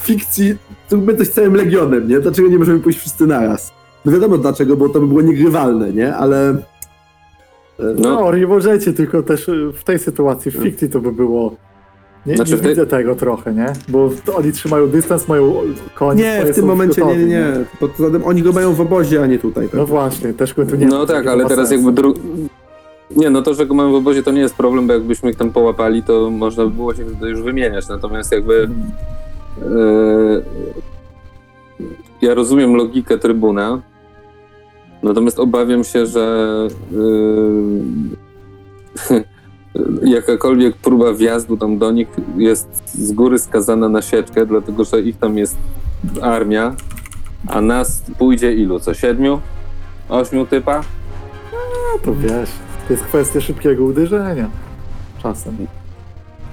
fikcji, 0.03 0.56
zróbmy 0.90 1.16
coś 1.17 1.27
całym 1.30 1.56
legionem, 1.56 2.08
nie? 2.08 2.19
Dlaczego 2.19 2.48
nie 2.48 2.58
możemy 2.59 2.80
pójść 2.80 3.00
wszyscy 3.00 3.27
naraz? 3.27 3.72
No 4.06 4.12
wiadomo 4.12 4.38
dlaczego, 4.38 4.78
bo 4.78 4.90
to 4.90 5.00
by 5.00 5.08
było 5.08 5.22
niegrywalne, 5.22 5.92
nie? 5.94 6.16
Ale... 6.16 6.56
No. 7.80 8.22
No, 8.32 8.36
nie 8.38 8.48
możecie, 8.48 8.94
tylko 8.94 9.24
też 9.24 9.50
y, 9.50 9.72
w 9.74 9.84
tej 9.84 10.00
sytuacji, 10.00 10.52
w 10.52 10.56
fikcji 10.56 10.90
to 10.90 11.00
by 11.00 11.12
było... 11.12 11.56
Nie, 12.26 12.36
Znaczy 12.36 12.52
nie 12.52 12.58
tej- 12.58 12.70
widzę 12.70 12.86
tego 12.88 13.16
trochę, 13.16 13.54
nie? 13.54 13.74
Bo 13.90 14.10
oni 14.36 14.52
trzymają 14.52 14.88
dystans, 14.88 15.28
mają 15.28 15.54
konie 15.96 16.24
Nie, 16.24 16.46
w 16.54 16.56
tym 16.56 16.66
momencie 16.66 17.02
nie, 17.02 17.08
gotowi, 17.08 17.26
nie, 17.26 17.36
nie. 17.36 17.54
Poza 17.80 18.12
tym 18.12 18.24
oni 18.26 18.42
go 18.42 18.52
mają 18.54 18.74
w 18.74 18.82
obozie, 18.82 19.24
a 19.24 19.28
nie 19.28 19.40
tutaj. 19.40 19.70
No 19.74 19.86
właśnie, 19.86 20.34
też 20.34 20.54
go 20.54 20.66
tu 20.66 20.76
nie 20.76 20.86
No 20.86 21.00
ma, 21.00 21.06
tak, 21.06 21.28
ale 21.28 21.46
teraz 21.46 21.70
sensu. 21.70 21.74
jakby 21.86 22.02
dru... 22.02 22.14
Nie, 23.16 23.30
no 23.30 23.42
to, 23.42 23.54
że 23.54 23.66
go 23.66 23.74
mamy 23.74 23.92
w 23.92 23.96
obozie 23.96 24.24
to 24.24 24.32
nie 24.32 24.42
jest 24.42 24.56
problem, 24.56 24.88
bo 24.88 24.94
jakbyśmy 24.94 25.30
ich 25.30 25.36
tam 25.36 25.50
połapali, 25.52 26.04
to 26.04 26.30
można 26.30 26.66
by 26.66 26.72
było 26.72 26.96
się 26.96 27.06
wtedy 27.06 27.30
już 27.30 27.42
wymieniać. 27.42 27.88
Natomiast 27.88 28.32
jakby 28.32 28.70
Mhm. 29.62 29.80
e, 29.80 30.42
ja 32.22 32.34
rozumiem 32.34 32.76
logikę 32.76 33.18
trybuna, 33.18 33.82
natomiast 35.04 35.40
obawiam 35.40 35.84
się, 35.84 36.06
że 36.06 36.48
e, 39.12 39.24
jakakolwiek 40.16 40.78
próba 40.78 41.14
wjazdu 41.14 41.58
tam 41.58 41.78
do 41.78 41.92
nich 41.92 42.08
jest 42.38 42.94
z 42.94 43.12
góry 43.12 43.40
skazana 43.40 43.90
na 43.90 44.02
sieczkę, 44.02 44.46
dlatego 44.46 44.84
że 44.84 45.02
ich 45.02 45.18
tam 45.18 45.38
jest 45.38 45.58
armia, 46.22 46.76
a 47.48 47.62
nas 47.62 48.04
pójdzie 48.18 48.54
ilu? 48.54 48.80
Co, 48.80 48.94
siedmiu? 48.94 49.40
Ośmiu 50.10 50.46
typa? 50.46 50.82
No 51.54 52.00
to 52.04 52.16
wiesz, 52.16 52.50
to 52.88 52.94
jest 52.94 53.04
kwestia 53.04 53.42
szybkiego 53.42 53.84
uderzenia. 53.84 54.50
Czasem. 55.24 55.58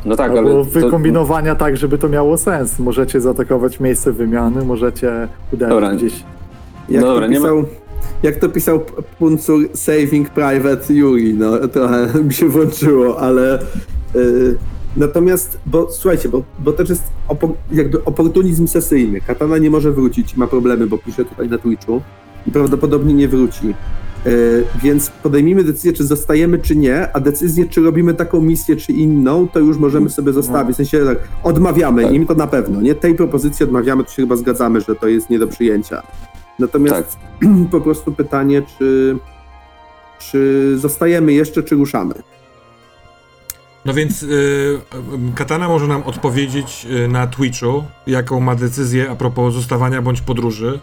No 0.05 0.17
tak, 0.17 0.31
Albo 0.31 0.41
ale 0.41 0.51
to, 0.51 0.65
wykombinowania 0.65 1.55
tak, 1.55 1.77
żeby 1.77 1.99
to 1.99 2.09
miało 2.09 2.39
sens. 2.39 2.79
Możecie 2.79 3.21
zaatakować 3.21 3.81
miejsce 3.81 4.13
wymiany, 4.13 4.65
możecie 4.65 5.29
uderzyć 5.53 5.75
Dobra. 5.75 5.93
gdzieś. 5.93 6.25
Jak, 6.89 7.03
Dobra, 7.03 7.27
nie 7.27 7.41
ma- 7.41 7.49
jak 8.23 8.37
to 8.37 8.49
pisał 8.49 8.81
Puncur 9.19 9.69
Saving 9.75 10.31
Private 10.31 10.95
Yuri, 10.95 11.35
no 11.35 11.69
trochę 11.69 12.09
mi 12.29 12.35
się 12.35 12.49
włączyło, 12.49 13.21
ale 13.21 13.63
y, 14.17 14.57
natomiast, 14.97 15.59
bo 15.67 15.91
słuchajcie, 15.91 16.29
bo, 16.29 16.43
bo 16.59 16.73
też 16.73 16.89
jest 16.89 17.03
jakby 17.73 18.05
oportunizm 18.05 18.67
sesyjny. 18.67 19.21
Katana 19.21 19.59
nie 19.59 19.71
może 19.71 19.93
wrócić, 19.93 20.37
ma 20.37 20.47
problemy, 20.47 20.87
bo 20.87 20.99
pisze 20.99 21.25
tutaj 21.25 21.49
na 21.49 21.59
Twitchu 21.59 22.03
i 22.47 22.51
prawdopodobnie 22.51 23.15
nie 23.15 23.29
wróci. 23.29 23.75
Y, 24.27 24.65
więc 24.83 25.11
podejmijmy 25.11 25.65
decyzję, 25.65 25.93
czy 25.93 26.05
zostajemy, 26.07 26.59
czy 26.59 26.77
nie, 26.77 27.13
a 27.13 27.21
decyzję, 27.21 27.67
czy 27.67 27.83
robimy 27.83 28.15
taką 28.15 28.41
misję, 28.41 28.77
czy 28.77 28.93
inną, 28.93 29.49
to 29.49 29.59
już 29.61 29.79
możemy 29.79 30.11
sobie 30.11 30.33
zostawić. 30.33 30.75
W 30.75 30.77
sensie 30.77 31.05
tak, 31.05 31.19
odmawiamy 31.43 32.03
Tak. 32.03 32.13
im 32.15 32.27
to 32.27 32.35
na 32.35 32.47
pewno, 32.47 32.81
nie? 32.81 32.95
Tej 32.95 33.15
propozycji 33.15 33.65
odmawiamy, 33.65 34.05
to 34.05 34.11
się 34.11 34.23
chyba 34.23 34.37
zgadzamy, 34.37 34.81
że 34.81 34.95
to 34.95 35.09
jest 35.09 35.31
nie 35.31 35.39
do 35.39 35.47
przyjęcia. 35.47 36.03
Natomiast 36.59 37.19
Tak. 37.41 37.51
po 37.71 37.81
prostu 37.81 38.13
pytanie, 38.13 38.63
czy, 38.79 39.17
czy 40.19 40.73
zostajemy 40.79 41.33
jeszcze, 41.33 41.63
czy 41.63 41.75
ruszamy? 41.75 42.15
No 43.85 43.95
więc 43.95 44.23
y, 44.23 44.27
y, 44.27 44.79
Katana 45.35 45.69
może 45.69 45.87
nam 45.87 46.03
odpowiedzieć 46.03 46.87
y, 46.91 47.09
na 47.09 47.27
Twitchu, 47.27 47.85
jaką 48.07 48.41
ma 48.41 48.55
decyzję 48.55 49.11
a 49.11 49.15
propos 49.17 49.55
zostawania 49.55 50.03
bądź 50.03 50.21
podróży. 50.21 50.81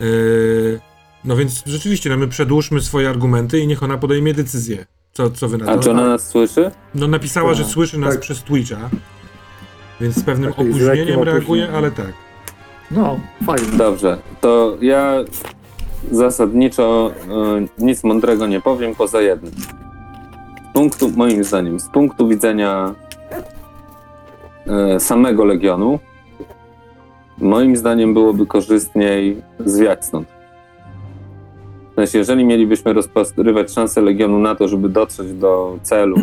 Y, 0.00 0.80
no 1.24 1.36
więc 1.36 1.62
rzeczywiście, 1.66 2.10
no 2.10 2.16
my 2.16 2.28
przedłużmy 2.28 2.80
swoje 2.80 3.08
argumenty 3.10 3.58
i 3.58 3.66
niech 3.66 3.82
ona 3.82 3.98
podejmie 3.98 4.34
decyzję. 4.34 4.86
Co, 5.12 5.30
co 5.30 5.48
wy 5.48 5.58
na 5.58 5.72
A 5.72 5.74
to? 5.76 5.82
czy 5.82 5.90
ona 5.90 6.08
nas 6.08 6.28
słyszy? 6.28 6.70
No 6.94 7.08
napisała, 7.08 7.54
że 7.54 7.62
Tak, 7.62 7.72
słyszy 7.72 7.98
nas 7.98 8.14
tak. 8.14 8.20
przez 8.20 8.42
Twitcha, 8.42 8.90
więc 10.00 10.14
z 10.16 10.22
pewnym 10.22 10.50
Tak, 10.52 10.60
opóźnieniem 10.60 11.06
reaguje, 11.22 11.32
opóźnieniem. 11.36 11.74
ale 11.74 11.90
tak. 11.90 12.12
No, 12.90 13.20
fajnie. 13.46 13.78
Dobrze, 13.78 14.18
to 14.40 14.76
ja 14.80 15.14
zasadniczo 16.10 17.10
y, 17.80 17.84
nic 17.84 18.04
mądrego 18.04 18.46
nie 18.46 18.60
powiem 18.60 18.94
poza 18.94 19.20
jednym. 19.20 19.52
Z 19.52 20.72
punktu, 20.72 21.10
moim 21.16 21.44
zdaniem, 21.44 21.80
z 21.80 21.88
punktu 21.88 22.28
widzenia 22.28 22.94
y, 24.96 25.00
samego 25.00 25.44
Legionu, 25.44 25.98
moim 27.38 27.76
zdaniem 27.76 28.14
byłoby 28.14 28.46
korzystniej 28.46 29.42
zwiać 29.58 30.04
stąd. 30.04 30.28
W 31.92 31.94
sensie, 31.94 32.18
jeżeli 32.18 32.44
mielibyśmy 32.44 32.92
rozpatrywać 32.92 33.72
szansę 33.72 34.00
Legionu 34.00 34.38
na 34.38 34.54
to, 34.54 34.68
żeby 34.68 34.88
dotrzeć 34.88 35.32
do 35.32 35.78
celu, 35.82 36.16
y, 36.18 36.22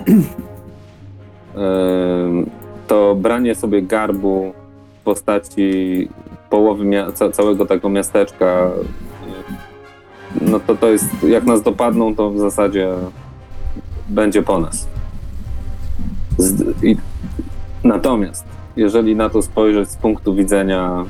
to 2.87 3.15
branie 3.15 3.55
sobie 3.55 3.81
garbu 3.81 4.53
w 4.99 5.03
postaci 5.03 6.09
połowy 6.49 6.85
całego 7.33 7.65
tego 7.65 7.89
miasteczka, 7.89 8.71
no 10.41 10.59
to 10.59 10.75
to 10.75 10.87
jest, 10.87 11.23
jak 11.23 11.43
nas 11.43 11.61
dopadną, 11.61 12.15
to 12.15 12.31
w 12.31 12.39
zasadzie 12.39 12.89
będzie 14.09 14.41
po 14.41 14.59
nas. 14.59 14.87
Z, 16.37 16.83
i, 16.83 16.97
natomiast, 17.83 18.45
jeżeli 18.75 19.15
na 19.15 19.29
to 19.29 19.41
spojrzeć 19.41 19.89
z 19.89 19.95
punktu 19.95 20.35
widzenia, 20.35 21.05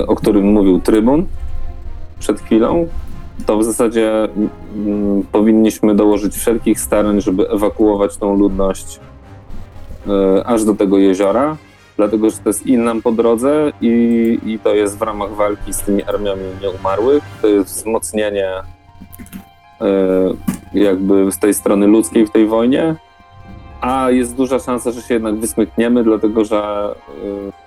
y, 0.00 0.06
o 0.06 0.16
którym 0.16 0.52
mówił 0.52 0.80
trybun 0.80 1.26
przed 2.18 2.40
chwilą, 2.40 2.88
to 3.46 3.58
w 3.58 3.64
zasadzie 3.64 4.28
mm, 4.74 5.22
powinniśmy 5.32 5.94
dołożyć 5.94 6.34
wszelkich 6.34 6.80
starań, 6.80 7.20
żeby 7.20 7.50
ewakuować 7.50 8.16
tą 8.16 8.38
ludność 8.38 9.00
y, 10.06 10.44
aż 10.44 10.64
do 10.64 10.74
tego 10.74 10.98
jeziora, 10.98 11.56
dlatego 11.96 12.30
że 12.30 12.36
to 12.36 12.48
jest 12.48 12.66
in 12.66 12.84
nam 12.84 13.02
po 13.02 13.12
drodze 13.12 13.72
i, 13.80 14.38
i 14.46 14.58
to 14.58 14.74
jest 14.74 14.98
w 14.98 15.02
ramach 15.02 15.30
walki 15.30 15.72
z 15.72 15.80
tymi 15.80 16.04
armiami 16.04 16.42
nieumarłych. 16.62 17.24
To 17.42 17.48
jest 17.48 17.68
wzmocnienie 17.68 18.50
e, 19.80 19.86
jakby 20.74 21.32
z 21.32 21.38
tej 21.38 21.54
strony 21.54 21.86
ludzkiej 21.86 22.26
w 22.26 22.30
tej 22.30 22.46
wojnie, 22.46 22.96
a 23.80 24.10
jest 24.10 24.34
duża 24.34 24.58
szansa, 24.58 24.90
że 24.90 25.02
się 25.02 25.14
jednak 25.14 25.36
wysmykniemy, 25.36 26.04
dlatego 26.04 26.44
że 26.44 26.94
e, 27.24 27.66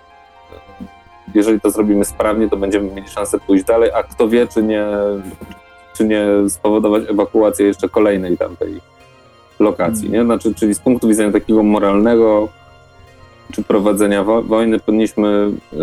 jeżeli 1.35 1.61
to 1.61 1.71
zrobimy 1.71 2.05
sprawnie, 2.05 2.49
to 2.49 2.57
będziemy 2.57 2.95
mieli 2.95 3.07
szansę 3.07 3.39
pójść 3.39 3.63
dalej, 3.65 3.91
a 3.91 4.03
kto 4.03 4.29
wie, 4.29 4.47
czy 4.47 4.63
nie, 4.63 4.85
czy 5.93 6.05
nie 6.05 6.25
spowodować 6.49 7.03
ewakuację 7.09 7.65
jeszcze 7.65 7.89
kolejnej 7.89 8.37
tamtej 8.37 8.81
lokacji, 9.59 10.09
nie? 10.09 10.23
Znaczy, 10.23 10.55
czyli 10.55 10.75
z 10.75 10.79
punktu 10.79 11.07
widzenia 11.07 11.31
takiego 11.31 11.63
moralnego, 11.63 12.49
czy 13.51 13.63
prowadzenia 13.63 14.23
wo- 14.23 14.43
wojny 14.43 14.79
powinniśmy 14.79 15.51
y, 15.73 15.77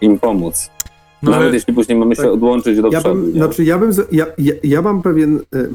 im 0.00 0.18
pomóc. 0.18 0.70
No 1.22 1.30
Nawet 1.30 1.46
ale 1.46 1.54
jeśli 1.54 1.74
później 1.74 1.98
mamy 1.98 2.16
się 2.16 2.22
tak. 2.22 2.30
odłączyć 2.32 2.80
do 2.80 2.88
Ja 2.92 3.00
przodu. 3.00 3.20
bym, 3.22 3.32
znaczy 3.32 3.64
ja 3.64 3.78
bym, 3.78 3.90
ja, 4.12 4.26
ja, 4.38 4.54
ja 4.64 4.82
mam 4.82 5.02
pewien, 5.02 5.36
y, 5.36 5.70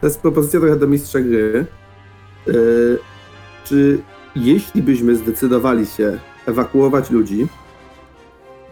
to 0.00 0.06
jest 0.06 0.20
propozycja 0.20 0.60
trochę 0.60 0.76
do 0.76 0.86
mistrza 0.86 1.20
gry, 1.20 1.64
y, 2.48 2.52
czy 3.64 3.98
jeśli 4.36 4.82
byśmy 4.82 5.16
zdecydowali 5.16 5.86
się 5.86 6.18
ewakuować 6.46 7.10
ludzi, 7.10 7.46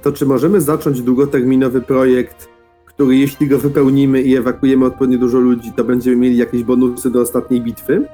to 0.02 0.12
czy 0.12 0.26
możemy 0.26 0.60
zacząć 0.60 1.02
długoterminowy 1.02 1.80
projekt, 1.80 2.48
który 2.86 3.16
jeśli 3.16 3.48
go 3.48 3.58
wypełnimy 3.58 4.22
i 4.22 4.36
ewakuujemy 4.36 4.84
odpowiednio 4.86 5.18
dużo 5.18 5.38
ludzi, 5.38 5.72
to 5.76 5.84
będziemy 5.84 6.16
mieli 6.16 6.36
jakieś 6.36 6.62
bonusy 6.62 7.10
do 7.10 7.20
ostatniej 7.20 7.60
bitwy? 7.60 8.04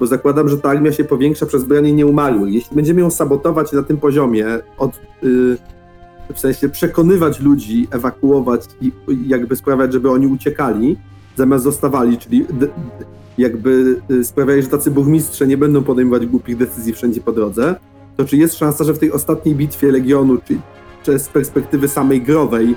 Bo 0.00 0.06
zakładam, 0.06 0.48
że 0.48 0.58
ta 0.58 0.68
armia 0.68 0.92
się 0.92 1.04
powiększa 1.04 1.46
przez 1.46 1.64
branie 1.64 1.92
nieumarłych. 1.92 2.54
Jeśli 2.54 2.76
będziemy 2.76 3.00
ją 3.00 3.10
sabotować 3.10 3.72
na 3.72 3.82
tym 3.82 3.96
poziomie, 3.96 4.46
od, 4.78 5.00
y, 5.24 5.56
w 6.34 6.38
sensie 6.38 6.68
przekonywać 6.68 7.40
ludzi, 7.40 7.88
ewakuować 7.90 8.60
i 8.80 8.92
jakby 9.26 9.56
sprawiać, 9.56 9.92
żeby 9.92 10.10
oni 10.10 10.26
uciekali, 10.26 10.96
zamiast 11.36 11.64
zostawali, 11.64 12.18
czyli 12.18 12.46
jakby 13.38 14.00
y, 14.10 14.24
sprawiali, 14.24 14.62
że 14.62 14.68
tacy 14.68 14.90
burmistrze 14.90 15.46
nie 15.46 15.56
będą 15.56 15.82
podejmować 15.82 16.26
głupich 16.26 16.56
decyzji 16.56 16.92
wszędzie 16.92 17.20
po 17.20 17.32
drodze, 17.32 17.74
to 18.16 18.24
czy 18.24 18.36
jest 18.36 18.54
szansa, 18.54 18.84
że 18.84 18.94
w 18.94 18.98
tej 18.98 19.12
ostatniej 19.12 19.54
bitwie 19.54 19.92
Legionu, 19.92 20.38
czy, 20.48 20.58
czy 21.02 21.18
z 21.18 21.28
perspektywy 21.28 21.88
samej 21.88 22.22
growej, 22.22 22.74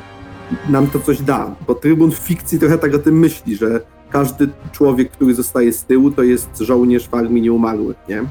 nam 0.70 0.88
to 0.88 1.00
coś 1.00 1.22
da? 1.22 1.56
Bo 1.68 1.76
Trybun 1.76 2.12
w 2.12 2.16
fikcji 2.16 2.60
trochę 2.60 2.78
tak 2.78 2.96
o 2.96 3.00
tym 3.00 3.20
myśli, 3.20 3.56
że 3.56 3.82
każdy 4.10 4.48
człowiek, 4.72 5.12
który 5.12 5.34
zostaje 5.34 5.74
z 5.74 5.84
tyłu, 5.86 6.12
to 6.12 6.24
jest 6.24 6.58
żołnierz 6.60 7.08
w 7.08 7.14
armii 7.14 7.42
nieumarłych, 7.42 7.98
nie? 8.10 8.24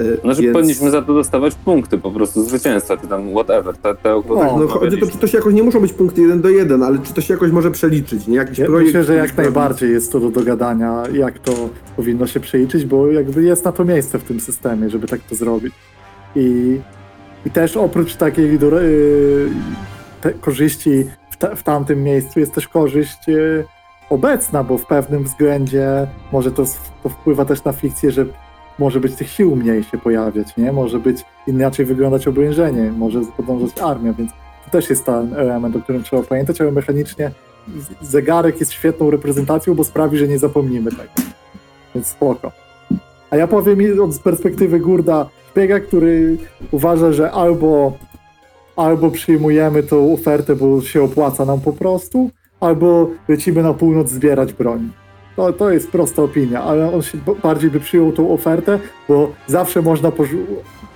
Y, 0.00 0.18
Znaczy 0.24 0.42
więc- 0.42 0.54
powinniśmy 0.54 0.90
za 0.90 1.02
to 1.02 1.14
dostawać 1.14 1.54
punkty 1.54 1.98
po 1.98 2.10
prostu 2.10 2.42
zwycięstwa, 2.44 2.96
czy 2.96 3.06
tam 3.06 3.30
whatever. 3.30 3.76
Te, 3.76 3.94
te 3.94 4.14
o 4.14 4.22
których 4.22 4.42
O, 4.42 4.58
No 4.58 4.68
chodzi 4.68 4.98
to, 4.98 5.06
czy 5.06 5.18
to 5.18 5.26
się 5.26 5.38
jakoś 5.38 5.54
nie 5.54 5.62
muszą 5.62 5.80
być 5.80 5.92
punkty 5.92 6.20
jeden 6.22 6.40
do 6.40 6.48
jeden, 6.48 6.82
ale 6.82 6.98
czy 6.98 7.14
to 7.14 7.20
się 7.20 7.34
jakoś 7.34 7.50
może 7.50 7.70
przeliczyć, 7.70 8.26
nie? 8.26 8.36
Jakiś 8.36 8.58
Ja 8.58 8.66
projekt. 8.66 8.86
myślę, 8.86 9.04
że 9.04 9.14
jak 9.14 9.36
najbardziej 9.36 9.90
jest 9.92 10.12
to 10.12 10.20
do 10.20 10.30
dogadania, 10.30 11.02
jak 11.12 11.38
to 11.38 11.52
powinno 11.96 12.26
się 12.26 12.40
przeliczyć, 12.40 12.84
bo 12.84 13.06
jakby 13.06 13.42
jest 13.42 13.64
na 13.64 13.72
to 13.72 13.84
miejsce 13.84 14.18
w 14.18 14.22
tym 14.24 14.40
systemie, 14.40 14.90
żeby 14.90 15.06
tak 15.06 15.20
to 15.20 15.34
zrobić. 15.34 15.74
I, 16.36 16.78
i 17.46 17.50
też 17.50 17.76
oprócz 17.76 18.16
takiej 18.16 18.58
do, 18.58 18.82
y, 18.82 19.48
te 20.20 20.32
korzyści 20.32 21.04
w, 21.30 21.36
ta, 21.36 21.54
w 21.54 21.62
tamtym 21.62 22.02
miejscu 22.02 22.40
jest 22.40 22.52
też 22.54 22.68
korzyść 22.68 23.28
y, 23.28 23.64
obecna, 24.12 24.64
bo 24.64 24.78
w 24.78 24.86
pewnym 24.86 25.24
względzie 25.24 26.06
może 26.32 26.50
to, 26.50 26.64
to 27.02 27.08
wpływa 27.08 27.44
też 27.44 27.64
na 27.64 27.72
fikcję, 27.72 28.10
że 28.10 28.26
może 28.78 29.00
być 29.00 29.14
tych 29.14 29.30
sił 29.30 29.56
mniej 29.56 29.84
się 29.84 29.98
pojawiać, 29.98 30.56
nie? 30.56 30.72
Może 30.72 30.98
być 30.98 31.24
inaczej 31.46 31.86
wyglądać 31.86 32.28
obrężenie, 32.28 32.92
może 32.92 33.20
podążać 33.36 33.78
armia, 33.80 34.12
więc 34.12 34.30
to 34.64 34.70
też 34.70 34.90
jest 34.90 35.04
ten 35.04 35.34
element, 35.34 35.76
o 35.76 35.80
którym 35.80 36.02
trzeba 36.02 36.22
pamiętać, 36.22 36.60
ale 36.60 36.72
mechanicznie 36.72 37.30
zegarek 38.00 38.60
jest 38.60 38.72
świetną 38.72 39.10
reprezentacją, 39.10 39.74
bo 39.74 39.84
sprawi, 39.84 40.18
że 40.18 40.28
nie 40.28 40.38
zapomnimy 40.38 40.90
tego. 40.90 41.12
Więc 41.94 42.06
spoko. 42.06 42.52
A 43.30 43.36
ja 43.36 43.46
powiem 43.46 44.00
od 44.02 44.18
perspektywy 44.18 44.80
Gurda 44.80 45.28
Szpiega, 45.52 45.80
który 45.80 46.36
uważa, 46.70 47.12
że 47.12 47.30
albo, 47.30 47.92
albo 48.76 49.10
przyjmujemy 49.10 49.82
tą 49.82 50.12
ofertę, 50.12 50.56
bo 50.56 50.82
się 50.82 51.02
opłaca 51.02 51.44
nam 51.44 51.60
po 51.60 51.72
prostu, 51.72 52.30
albo 52.62 53.10
lecimy 53.28 53.62
na 53.62 53.74
północ 53.74 54.08
zbierać 54.08 54.52
broń. 54.52 54.90
To, 55.36 55.52
to 55.52 55.70
jest 55.70 55.90
prosta 55.90 56.22
opinia, 56.22 56.62
ale 56.62 56.94
on 56.94 57.02
się 57.02 57.18
bardziej 57.42 57.70
by 57.70 57.80
przyjął 57.80 58.12
tą 58.12 58.30
ofertę, 58.30 58.78
bo 59.08 59.32
zawsze 59.46 59.82
można 59.82 60.12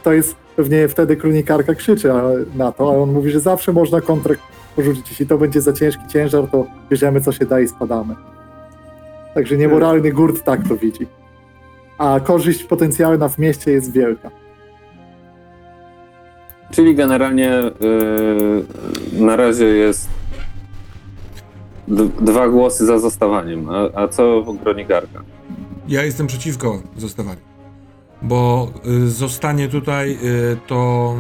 to 0.03 0.13
jest 0.13 0.37
pewnie 0.57 0.89
wtedy 0.89 1.17
kronikarka 1.17 1.75
krzyczy 1.75 2.11
na 2.55 2.73
to, 2.73 2.91
ale 2.91 2.99
on 2.99 3.13
mówi, 3.13 3.31
że 3.31 3.41
zawsze 3.41 3.73
można 3.73 4.01
kontrakt 4.01 4.41
porzucić. 4.77 5.11
Jeśli 5.11 5.27
to 5.27 5.39
będzie 5.39 5.61
za 5.61 5.73
ciężki 5.73 6.03
ciężar, 6.09 6.47
to 6.51 6.67
bierzemy 6.91 7.21
co 7.21 7.33
się 7.33 7.47
da 7.47 7.61
i 7.61 7.69
spadamy. 7.69 8.15
Także 9.35 9.57
niemoralny 9.57 10.13
gurt 10.13 10.45
tak 10.45 10.69
to 10.69 10.77
widzi. 10.77 11.07
A 11.99 12.21
korzyść 12.21 12.65
potencjalna 12.65 13.29
w 13.29 13.39
mieście 13.39 13.71
jest 13.71 13.93
wielka. 13.93 14.31
Czyli 16.71 16.95
generalnie 16.95 17.63
yy, 17.81 19.27
na 19.27 19.37
razie 19.37 19.65
jest 19.65 20.16
dwa 22.21 22.49
głosy 22.49 22.87
za 22.87 22.99
zostawaniem. 22.99 23.69
A, 23.71 24.03
a 24.03 24.09
co 24.09 24.43
Gronigarka? 24.63 25.23
Ja 25.89 26.05
jestem 26.05 26.27
przeciwko 26.27 26.83
zostawaniu. 26.97 27.41
Bo 28.23 28.71
y, 28.87 29.11
zostanie 29.11 29.69
tutaj 29.69 30.13
y, 30.13 30.57
to 30.67 31.15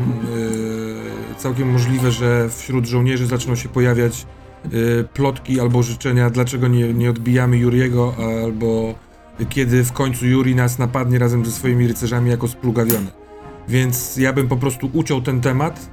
y, 1.33 1.35
całkiem 1.39 1.73
możliwe, 1.73 2.11
że 2.11 2.49
wśród 2.49 2.87
żołnierzy 2.87 3.27
zaczną 3.27 3.55
się 3.55 3.69
pojawiać 3.69 4.27
plotki 5.15 5.61
albo 5.61 5.83
życzenia, 5.83 6.31
dlaczego 6.31 6.69
nie, 6.69 6.95
nie 6.95 7.11
odbijamy 7.11 7.57
Juriego, 7.57 8.15
albo 8.45 8.95
kiedy 9.49 9.85
w 9.85 9.93
końcu 9.93 10.27
Juri 10.27 10.55
nas 10.55 10.79
napadnie 10.79 11.19
razem 11.19 11.45
ze 11.45 11.51
swoimi 11.51 11.89
rycerzami 11.89 12.31
jako 12.31 12.49
splugawiony. 12.49 13.07
Więc 13.69 14.17
ja 14.17 14.33
bym 14.33 14.49
po 14.49 14.57
prostu 14.57 14.91
uciął 14.93 15.23
ten 15.23 15.41
temat. 15.41 15.91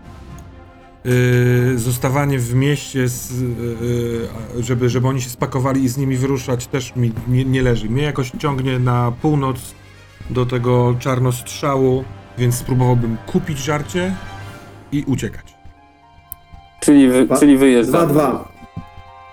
Yy, 1.06 1.78
zostawanie 1.80 2.40
w 2.40 2.56
mieście, 2.56 3.08
z, 3.08 3.42
yy, 3.42 4.64
żeby, 4.64 4.90
żeby 4.90 5.08
oni 5.08 5.22
się 5.22 5.30
spakowali 5.30 5.84
i 5.84 5.90
z 5.90 5.98
nimi 5.98 6.16
wyruszać, 6.18 6.68
też 6.68 6.96
mi 6.96 7.12
nie, 7.28 7.46
nie 7.46 7.62
leży. 7.62 7.90
Mnie 7.90 8.04
jakoś 8.04 8.32
ciągnie 8.40 8.80
na 8.80 9.12
północ 9.22 9.58
do 10.30 10.46
tego 10.46 10.96
czarnostrzału, 11.00 12.04
więc 12.38 12.56
spróbowałbym 12.56 13.18
kupić 13.26 13.58
żarcie 13.58 14.16
i 14.92 15.04
uciekać. 15.08 15.54
Czyli, 16.80 17.08
wy, 17.08 17.26
Dwa- 17.26 17.40
czyli 17.40 17.58
wyjeżdżamy. 17.58 18.14
2-2. 18.14 18.38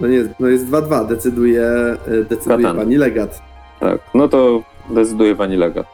No 0.01 0.09
nie, 0.09 0.25
no 0.41 0.49
jest 0.49 0.67
2-2, 0.67 1.07
decyduje, 1.09 1.63
y, 2.09 2.25
decyduje 2.25 2.57
Katan. 2.63 2.77
pani 2.77 2.97
legat. 2.97 3.43
Tak, 3.81 4.01
no 4.15 4.29
to 4.29 4.63
decyduje 4.91 5.37
pani 5.37 5.57
legat. 5.57 5.87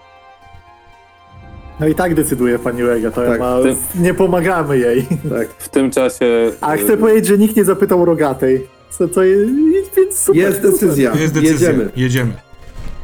No 1.81 1.89
i 1.89 1.95
tak 1.95 2.15
decyduje 2.15 2.59
pani 2.59 2.83
Lega, 2.83 3.11
to 3.11 3.23
Tak, 3.27 3.41
ma, 3.41 3.57
ty- 3.63 4.01
nie 4.03 4.15
pomagamy 4.15 4.79
jej. 4.79 5.07
Tak. 5.31 5.49
W 5.59 5.69
tym 5.69 5.91
czasie... 5.91 6.27
A 6.61 6.77
chcę 6.77 6.97
powiedzieć, 6.97 7.27
że 7.27 7.39
nikt 7.39 7.57
nie 7.57 7.65
zapytał 7.65 8.05
Rogatej. 8.05 8.67
Co 8.91 9.09
to 9.09 9.23
jest, 9.23 9.51
więc 9.97 10.19
super. 10.19 10.43
Jest 10.43 10.63
decyzja. 10.63 11.13
Jest 11.15 11.35
decyzja. 11.35 11.69
Jedziemy. 11.71 11.91
Jedziemy. 11.97 12.33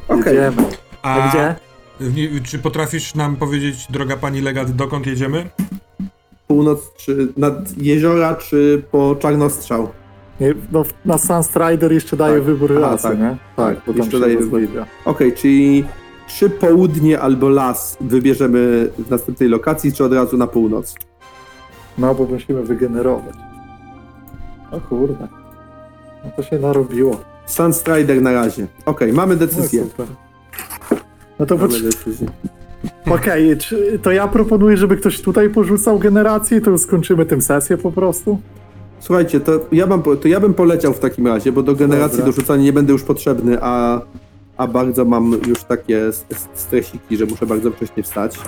Okej. 0.08 0.34
Jedziemy. 0.36 0.62
A 1.02 1.28
gdzie? 1.28 1.54
nie- 2.14 2.40
Czy 2.40 2.58
potrafisz 2.58 3.14
nam 3.14 3.36
powiedzieć, 3.36 3.86
droga 3.90 4.16
pani 4.16 4.40
legat, 4.40 4.70
dokąd 4.70 5.06
jedziemy? 5.06 5.50
Północ, 6.48 6.80
czy 6.96 7.28
nad 7.36 7.54
jeziora, 7.78 8.34
czy 8.34 8.82
po 8.90 9.16
czarnostrzał? 9.20 9.88
Nie, 10.40 10.54
no, 10.72 10.82
na 11.04 11.18
Sunstrider 11.18 11.92
jeszcze 11.92 12.16
daje 12.16 12.34
Tak. 12.34 12.42
wybór 12.44 12.72
Aha, 12.78 12.90
rasy, 12.90 13.02
tak. 13.08 13.18
nie? 13.18 13.36
Tak, 13.56 13.76
bo 13.86 13.92
tam 13.92 14.02
jeszcze 14.02 14.20
daje 14.20 14.34
rozwidla. 14.38 14.86
Okej, 15.04 15.32
czyli 15.32 15.84
czy 16.38 16.50
południe 16.50 17.20
albo 17.20 17.48
las 17.48 17.96
wybierzemy 18.00 18.88
w 18.98 19.10
następnej 19.10 19.48
lokacji, 19.48 19.92
czy 19.92 20.04
od 20.04 20.12
razu 20.12 20.36
na 20.36 20.46
północ? 20.46 20.94
No, 21.98 22.14
bo 22.14 22.24
musimy 22.24 22.62
wygenerować. 22.62 23.34
O 24.70 24.80
kurde. 24.80 25.28
No 26.24 26.30
to 26.36 26.42
się 26.42 26.58
narobiło. 26.58 27.20
Sunstrider 27.46 28.22
na 28.22 28.32
razie. 28.32 28.66
Okej, 28.86 29.12
mamy 29.12 29.34
No, 29.34 29.40
decyzję. 29.40 29.82
super. 29.84 30.06
No 31.38 31.46
to 31.46 31.56
Mamy 31.56 31.68
pocz- 31.68 31.82
decyzję. 31.82 32.26
okej, 33.10 33.56
czy- 33.58 33.98
to 34.02 34.12
ja 34.12 34.28
proponuję, 34.28 34.76
żeby 34.76 34.96
ktoś 34.96 35.20
tutaj 35.22 35.50
porzucał 35.50 35.98
generację 35.98 36.58
i 36.58 36.60
to 36.60 36.78
skończymy 36.78 37.26
tym 37.26 37.42
sesję 37.42 37.78
po 37.78 37.92
prostu. 37.92 38.38
Słuchajcie, 39.00 39.40
to 39.40 39.52
ja, 39.72 39.86
mam, 39.86 40.02
po- 40.02 40.16
to 40.16 40.28
ja 40.28 40.40
bym 40.40 40.54
poleciał 40.54 40.92
w 40.92 40.98
takim 40.98 41.26
razie, 41.26 41.52
bo 41.52 41.62
do 41.62 41.74
generacji 41.74 42.18
Dobra. 42.18 42.32
dorzucania 42.32 42.62
nie 42.64 42.72
będę 42.72 42.92
już 42.92 43.02
potrzebny, 43.02 43.58
a, 43.60 44.00
a 44.56 44.66
bardzo 44.66 45.04
mam 45.04 45.32
już 45.46 45.64
takie 45.64 46.00
stresiki, 46.54 47.16
że 47.16 47.26
muszę 47.26 47.46
bardzo 47.46 47.70
wcześnie 47.70 48.02
wstać. 48.02 48.38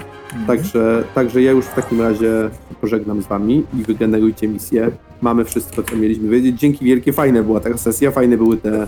Także, 0.47 1.05
także 1.15 1.43
ja 1.43 1.53
już 1.53 1.65
w 1.65 1.75
takim 1.75 2.01
razie 2.01 2.51
pożegnam 2.81 3.23
z 3.23 3.27
wami 3.27 3.65
i 3.75 3.83
wygenerujcie 3.83 4.49
misję. 4.49 4.91
Mamy 5.23 5.45
wszystko, 5.45 5.83
co 5.83 5.97
mieliśmy 5.97 6.29
wiedzieć. 6.29 6.61
Dzięki 6.61 6.85
wielkie, 6.85 7.13
fajne 7.13 7.43
była 7.43 7.61
ta 7.61 7.79
sesja, 7.79 8.11
fajne 8.11 8.37
były 8.37 8.57
te 8.57 8.87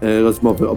e, 0.00 0.20
rozmowy, 0.20 0.66
e, 0.68 0.76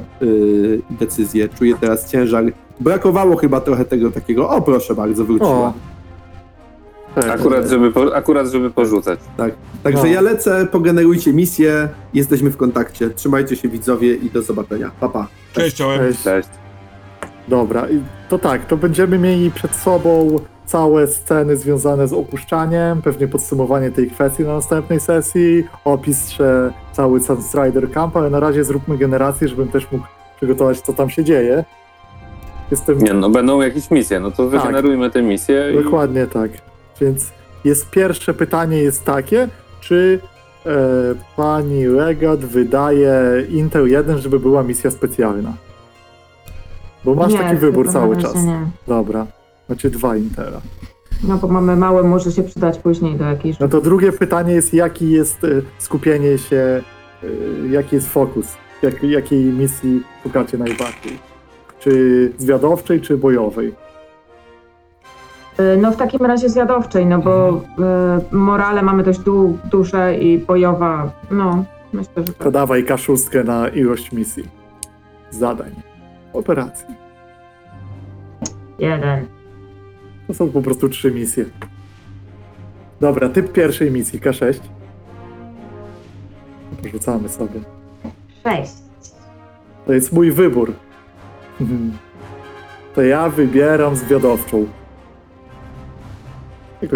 decyzje. 0.99 1.49
Czuję 1.49 1.75
teraz 1.81 2.11
ciężar. 2.11 2.43
Brakowało 2.79 3.35
chyba 3.35 3.61
trochę 3.61 3.85
tego 3.85 4.11
takiego, 4.11 4.49
o 4.49 4.61
proszę 4.61 4.95
bardzo, 4.95 5.25
wróciła. 5.25 5.49
O. 5.49 5.73
Tak. 7.15 7.25
Akurat 7.39 7.67
żeby, 7.69 7.91
po, 7.91 8.15
akurat, 8.15 8.47
żeby 8.47 8.69
porzucać. 8.71 9.19
Tak. 9.37 9.53
Także 9.83 10.03
No. 10.03 10.09
ja 10.09 10.21
lecę, 10.21 10.67
pogenerujcie 10.71 11.33
misję, 11.33 11.89
jesteśmy 12.13 12.49
w 12.49 12.57
kontakcie. 12.57 13.09
Trzymajcie 13.09 13.55
się 13.55 13.69
widzowie 13.69 14.15
i 14.15 14.29
do 14.29 14.41
zobaczenia. 14.41 14.91
Pa, 14.99 15.09
pa. 15.09 15.27
Cześć. 15.53 15.75
Cześć. 15.77 16.23
Cześć. 16.23 16.49
Dobra, 17.47 17.89
i 17.89 18.01
to 18.29 18.39
tak, 18.39 18.65
to 18.65 18.77
będziemy 18.77 19.19
mieli 19.19 19.51
przed 19.51 19.75
sobą 19.75 20.39
całe 20.65 21.07
sceny 21.07 21.57
związane 21.57 22.07
z 22.07 22.13
opuszczaniem, 22.13 23.01
pewnie 23.01 23.27
podsumowanie 23.27 23.91
tej 23.91 24.09
kwestii 24.09 24.43
na 24.43 24.53
następnej 24.53 24.99
sesji, 24.99 25.63
opis 25.85 26.29
że 26.29 26.73
cały 26.91 27.21
Sunstrider 27.21 27.91
Camp, 27.91 28.17
ale 28.17 28.29
na 28.29 28.39
razie 28.39 28.63
zróbmy 28.63 28.97
generację, 28.97 29.47
żebym 29.47 29.67
też 29.67 29.91
mógł 29.91 30.05
przygotować, 30.37 30.81
co 30.81 30.93
tam 30.93 31.09
się 31.09 31.23
dzieje. 31.23 31.63
Jestem 32.71 32.97
Nie, 32.99 33.13
no 33.13 33.29
będą 33.29 33.61
jakieś 33.61 33.91
misje, 33.91 34.19
no 34.19 34.31
to 34.31 34.49
Tak. 34.49 34.61
wygenerujmy 34.61 35.09
te 35.09 35.21
misje 35.21 35.73
i 35.73 35.83
dokładnie 35.83 36.27
tak. 36.27 36.51
Więc 37.01 37.31
jest 37.63 37.89
pierwsze 37.89 38.33
pytanie 38.33 38.77
jest 38.77 39.03
takie, 39.03 39.47
czy 39.79 40.19
e, 40.65 40.69
pani 41.35 41.85
Legat 41.85 42.39
wydaje 42.39 43.13
Intel 43.49 43.87
1, 43.87 44.17
żeby 44.17 44.39
była 44.39 44.63
misja 44.63 44.91
specjalna? 44.91 45.53
Bo 47.05 47.15
masz 47.15 47.31
Nie, 47.31 47.37
taki 47.37 47.55
wybór 47.55 47.91
cały 47.91 48.17
czas. 48.17 48.35
Nie. 48.35 48.65
Dobra. 48.87 49.27
Macie 49.69 49.89
dwa 49.89 50.17
Intela. 50.17 50.61
No 51.27 51.37
bo 51.37 51.47
mamy 51.47 51.75
małe, 51.75 52.03
może 52.03 52.31
się 52.31 52.43
przydać 52.43 52.77
później 52.77 53.15
do 53.15 53.23
jakiejś... 53.25 53.59
No 53.59 53.67
to 53.67 53.81
drugie 53.81 54.11
pytanie 54.11 54.53
jest, 54.53 54.73
jaki 54.73 55.11
jest 55.11 55.43
e, 55.43 55.47
skupienie 55.77 56.37
się, 56.37 56.81
e, 57.23 57.27
jaki 57.69 57.95
jest 57.95 58.09
fokus? 58.09 58.47
Jak, 58.81 59.03
jakiej 59.03 59.43
misji 59.43 60.03
szukacie 60.23 60.57
najbardziej? 60.57 61.19
Czy 61.79 62.31
zwiadowczej, 62.37 63.01
czy 63.01 63.17
bojowej? 63.17 63.73
Y, 65.61 65.77
No 65.77 65.91
w 65.91 65.95
takim 65.97 66.25
razie 66.25 66.49
zjadowczej, 66.49 67.05
no 67.05 67.19
bo 67.19 67.61
y, 68.31 68.35
morale 68.35 68.81
mamy 68.81 69.03
dość 69.03 69.19
du 69.19 69.57
duże 69.71 70.17
i 70.17 70.37
bojowa, 70.37 71.11
no 71.31 71.65
myślę, 71.93 72.13
że 72.17 72.33
To 72.33 72.43
tak. 72.43 72.53
dawaj 72.53 72.85
kaszustkę 72.85 73.43
na 73.43 73.67
ilość 73.69 74.11
misji, 74.11 74.43
zadań, 75.29 75.71
operacji. 76.33 76.95
Jeden. 78.79 79.25
To 80.27 80.33
są 80.33 80.49
po 80.49 80.61
prostu 80.61 80.89
trzy 80.89 81.11
misje. 81.11 81.45
Dobra, 83.01 83.29
typ 83.29 83.51
pierwszej 83.51 83.91
misji, 83.91 84.19
K6. 84.19 84.59
Porzucamy 86.83 87.29
sobie. 87.29 87.59
Sześć. 88.43 88.71
To 89.85 89.93
jest 89.93 90.13
mój 90.13 90.31
wybór. 90.31 90.73
To 92.95 93.01
ja 93.01 93.29
wybieram 93.29 93.95
zwiadowczą. 93.95 94.65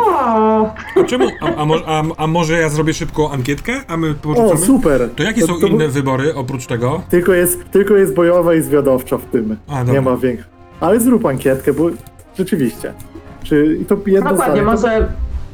O, 0.02 0.74
A 1.02 1.04
czemu? 1.08 1.28
A, 1.42 1.56
a, 1.56 1.66
mo- 1.66 1.86
a, 1.86 2.04
a 2.18 2.28
może 2.28 2.54
ja 2.60 2.70
zrobię 2.70 2.94
szybką 2.94 3.32
ankietkę, 3.32 3.74
a 3.88 3.98
my 3.98 4.10
O, 4.12 4.14
porzucamy? 4.14 4.58
super! 4.58 5.10
To 5.16 5.24
jakie 5.24 5.42
są 5.42 5.60
to, 5.60 5.68
inne 5.68 5.88
wybory 5.88 6.36
oprócz 6.36 6.66
tego? 6.68 7.02
Tylko 7.10 7.34
jest, 7.34 7.72
tylko 7.72 7.96
jest 7.96 8.14
bojowa 8.14 8.54
i 8.56 8.62
zwiadowcza 8.62 9.18
w 9.18 9.26
tym. 9.26 9.58
A, 9.68 9.84
Nie 9.84 10.02
ma 10.02 10.18
większych. 10.18 10.50
Ale 10.80 11.00
zrób 11.00 11.26
ankietkę, 11.26 11.74
bo 11.74 11.90
rzeczywiście. 12.38 12.94
Czy 13.44 13.78
i 13.82 13.86
to 13.86 13.98
jedno 14.06 14.30
dokładnie, 14.30 14.62
zdanie, 14.62 14.78
to, 14.78 14.88
może... 14.88 15.08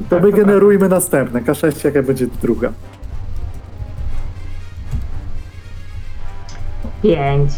to 0.08 0.20
wygenerujmy 0.20 0.88
następne. 0.88 1.40
K6 1.42 1.84
jaka 1.84 2.02
będzie 2.02 2.26
druga. 2.42 2.72
Pięć. 7.02 7.50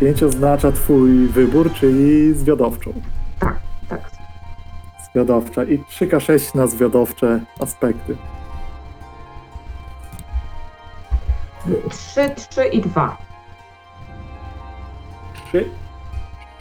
5 0.00 0.22
oznacza 0.22 0.72
twój 0.72 1.26
wybór, 1.26 1.72
czyli 1.72 2.34
zwiadowczą. 2.34 2.92
Zwiadowcza. 5.14 5.64
I 5.64 5.78
3K6 5.78 6.54
na 6.54 6.66
zwiadowcze 6.66 7.40
aspekty. 7.60 8.16
Trzy, 11.90 12.30
trzy 12.50 12.64
i 12.66 12.80
dwa. 12.80 13.16
3, 15.48 15.68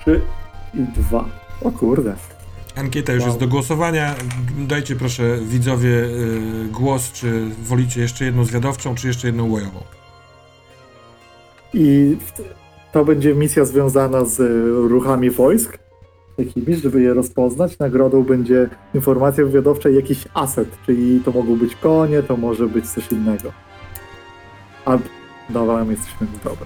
3 0.01 0.21
i 0.73 0.79
2. 0.83 1.25
O 1.63 1.71
kurde. 1.71 2.15
Ankieta 2.75 3.13
już 3.13 3.21
Wow. 3.21 3.29
jest 3.29 3.39
do 3.39 3.47
głosowania. 3.47 4.15
Dajcie 4.57 4.95
proszę 4.95 5.37
widzowie 5.41 5.89
y, 5.89 6.67
głos, 6.71 7.11
czy 7.11 7.49
wolicie 7.63 8.01
jeszcze 8.01 8.25
jedną 8.25 8.45
zwiadowczą, 8.45 8.95
czy 8.95 9.07
jeszcze 9.07 9.27
jedną 9.27 9.49
łojową. 9.51 9.83
I 11.73 12.17
to 12.91 13.05
będzie 13.05 13.35
misja 13.35 13.65
związana 13.65 14.25
z 14.25 14.39
ruchami 14.91 15.29
wojsk, 15.29 15.77
jakimiś, 16.37 16.81
żeby 16.81 17.01
je 17.01 17.13
rozpoznać. 17.13 17.79
Nagrodą 17.79 18.23
będzie 18.23 18.69
informacja 18.93 19.45
wywiadowcza 19.45 19.89
i 19.89 19.95
jakiś 19.95 20.27
aset, 20.33 20.77
czyli 20.85 21.19
to 21.19 21.31
mogą 21.31 21.55
być 21.55 21.75
konie, 21.75 22.23
to 22.23 22.37
może 22.37 22.67
być 22.67 22.89
coś 22.89 23.11
innego. 23.11 23.51
A 24.85 24.97
my 25.85 25.91
jesteśmy 25.91 26.27
dobre. 26.43 26.65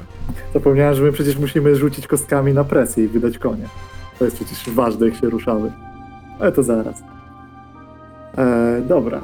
Zapomniałem, 0.54 0.96
że 0.96 1.04
my 1.04 1.12
przecież 1.12 1.38
musimy 1.38 1.76
rzucić 1.76 2.08
kostkami 2.08 2.54
na 2.54 2.64
presję 2.64 3.04
i 3.04 3.08
wydać 3.08 3.38
konie. 3.38 3.66
To 4.20 4.26
jest 4.26 4.38
przecież 4.38 4.70
ważne, 4.70 5.06
jak 5.06 5.16
się 5.16 5.30
ruszamy. 5.30 5.72
Ale 6.40 6.52
to 6.52 6.64
zaraz. 6.64 7.04
E, 8.38 8.82
dobra. 8.82 9.22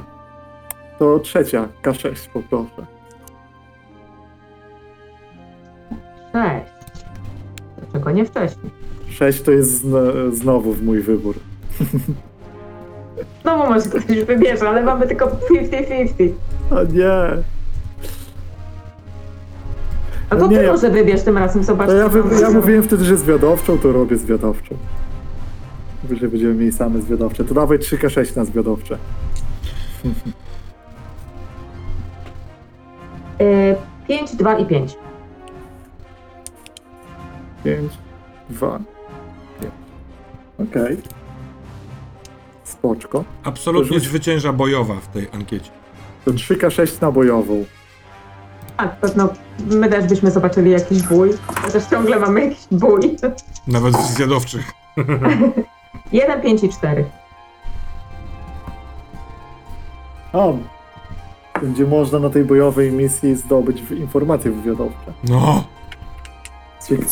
To 0.98 1.18
trzecia, 1.18 1.68
K6 1.82 2.28
poproszę. 2.32 2.86
Sześć. 6.32 7.04
Dlaczego 7.78 8.10
nie 8.10 8.24
wcześniej? 8.24 8.83
6 9.14 9.42
to 9.42 9.50
jest 9.50 9.70
zno, 9.80 9.98
znowu 10.32 10.72
w 10.72 10.82
mój 10.82 11.00
wybór. 11.00 11.34
No 13.44 13.58
bo 13.58 13.70
może 13.70 13.88
ktoś 13.88 14.24
wybierze, 14.24 14.68
ale 14.68 14.82
mamy 14.82 15.06
tylko 15.06 15.26
50-50. 15.26 16.30
O 16.70 16.84
nie! 16.84 17.12
A 20.30 20.36
to 20.36 20.42
No 20.42 20.48
ty 20.48 20.54
nie, 20.54 20.60
ja- 20.62 20.72
może 20.72 20.90
wybierz 20.90 21.22
tym 21.22 21.38
razem, 21.38 21.62
zobacz. 21.64 21.90
Ja, 21.90 22.08
wy, 22.08 22.40
ja 22.40 22.50
mówiłem 22.50 22.82
wtedy, 22.82 23.04
że 23.04 23.16
zwiadowczą, 23.16 23.78
to 23.78 23.92
robię 23.92 24.16
zwiadowczą. 24.16 24.74
Mówię, 26.02 26.16
że 26.16 26.28
będziemy 26.28 26.54
mieli 26.54 26.72
same 26.72 27.00
zwiadowcze. 27.02 27.44
To 27.44 27.54
dawaj 27.54 27.78
3K6 27.78 28.36
na 28.36 28.44
zwiadowcze. 28.44 28.98
Y, 33.40 33.76
Pięć, 34.08 34.36
dwa 34.36 34.58
i 34.58 34.66
pięć. 34.66 34.96
5, 37.64 37.92
2, 38.50 38.78
5. 38.78 38.93
Okej. 40.58 40.96
Spoczko. 42.64 43.24
Absolutnie 43.44 43.98
Rzuć. 43.98 44.08
zwycięża 44.08 44.52
bojowa 44.52 44.94
w 44.94 45.08
tej 45.08 45.28
ankiecie. 45.32 45.70
To 46.24 46.30
3K6 46.30 47.02
na 47.02 47.12
bojową. 47.12 47.64
Tak, 48.76 48.96
pewno 49.00 49.28
my 49.70 49.88
też 49.88 50.04
byśmy 50.06 50.30
zobaczyli 50.30 50.70
jakiś 50.70 51.02
bój. 51.02 51.30
Chociaż 51.62 51.86
ciągle 51.86 52.18
mamy 52.18 52.40
jakiś 52.44 52.66
bój. 52.70 53.16
Nawet 53.66 53.96
w 53.96 54.06
zwiadowczych. 54.06 54.72
Jeden, 56.12 56.42
pięć 56.42 56.64
i 56.64 56.68
cztery. 56.68 57.04
A, 60.32 60.38
będzie 61.60 61.86
można 61.86 62.18
na 62.18 62.30
tej 62.30 62.44
bojowej 62.44 62.92
misji 62.92 63.34
zdobyć 63.36 63.82
w- 63.82 63.92
informacje 63.92 64.50
wywiadowcze. 64.50 65.12
No, 65.24 65.64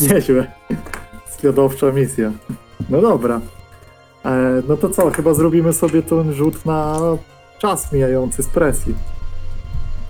Nieźle. 0.01 0.51
Zwiadowcza 1.39 1.91
misja. 1.91 2.31
No 2.89 3.01
dobra. 3.01 3.41
E, 4.25 4.61
no 4.67 4.77
to 4.77 4.89
co, 4.89 5.11
chyba 5.11 5.33
zrobimy 5.33 5.73
sobie 5.73 6.01
ten 6.03 6.33
rzut 6.33 6.65
na 6.65 6.99
czas 7.59 7.91
mijający 7.91 8.43
z 8.43 8.47
presji. 8.47 8.95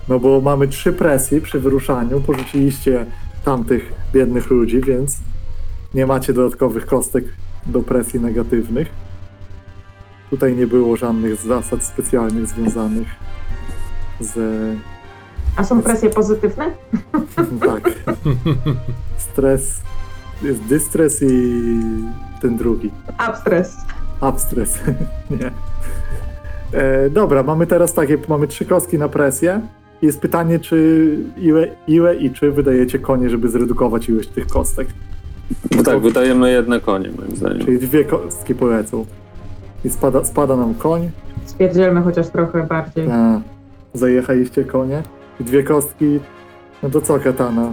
No 0.08 0.18
bo 0.18 0.40
mamy 0.40 0.68
trzy 0.68 0.92
presje 0.92 1.40
przy 1.40 1.60
wyruszaniu, 1.60 2.20
porzuciliście 2.20 3.06
tamtych 3.44 3.92
biednych 4.12 4.50
ludzi, 4.50 4.80
więc 4.80 5.18
nie 5.94 6.06
macie 6.06 6.32
dodatkowych 6.32 6.86
kostek 6.86 7.24
do 7.66 7.80
presji 7.80 8.20
negatywnych. 8.20 8.88
Tutaj 10.30 10.56
nie 10.56 10.66
było 10.66 10.96
żadnych 10.96 11.36
zasad 11.40 11.84
specjalnych 11.84 12.46
związanych 12.46 13.08
z 14.20 14.36
A 15.56 15.64
są 15.64 15.82
presje 15.82 16.10
pozytywne? 16.10 16.70
tak. 17.66 17.92
Stres. 19.32 19.82
Jest 20.44 20.62
dystres 20.62 21.22
i 21.22 21.62
ten 22.42 22.56
drugi. 22.56 22.90
Abstres. 23.18 23.76
Abstres. 24.20 24.78
Nie. 25.40 25.50
E, 26.80 27.10
dobra, 27.10 27.42
mamy 27.42 27.66
teraz 27.66 27.92
takie, 27.92 28.18
mamy 28.28 28.46
trzy 28.46 28.64
kostki 28.64 28.98
na 28.98 29.08
presję. 29.08 29.60
Jest 30.02 30.20
pytanie, 30.20 30.58
czy 30.58 31.18
ile, 31.36 31.68
ile 31.88 32.16
i 32.16 32.30
czy 32.30 32.50
wydajecie 32.50 32.98
konie, 32.98 33.30
żeby 33.30 33.48
zredukować 33.48 34.08
ilość 34.08 34.28
tych 34.28 34.46
kostek. 34.46 34.88
Tak, 35.84 36.00
wydajemy 36.00 36.50
jedne 36.52 36.80
konie, 36.80 37.10
moim 37.18 37.36
zdaniem. 37.36 37.64
Czyli 37.64 37.78
dwie 37.78 38.04
kostki 38.04 38.54
polecą. 38.54 39.06
I 39.84 39.90
spada, 39.90 40.24
spada 40.24 40.56
nam 40.56 40.74
koń. 40.74 41.10
Spierdzielmy 41.46 42.02
chociaż 42.02 42.28
trochę 42.28 42.66
bardziej. 42.66 43.10
A, 43.10 43.40
zajechaliście 43.94 44.64
konie. 44.64 45.02
I 45.40 45.44
dwie 45.44 45.62
kostki. 45.62 46.20
No 46.82 46.90
to 46.90 47.00
co, 47.00 47.18
katana? 47.18 47.72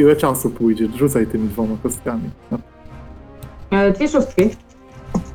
Ile 0.00 0.16
czasu 0.16 0.50
pójdzie? 0.50 0.88
Rzucaj 0.96 1.26
tymi 1.26 1.48
dwoma 1.48 1.76
kostkami. 1.82 2.30
No, 2.50 2.58
E, 3.70 3.92
Dwie 3.92 4.08
szóstki. 4.08 4.50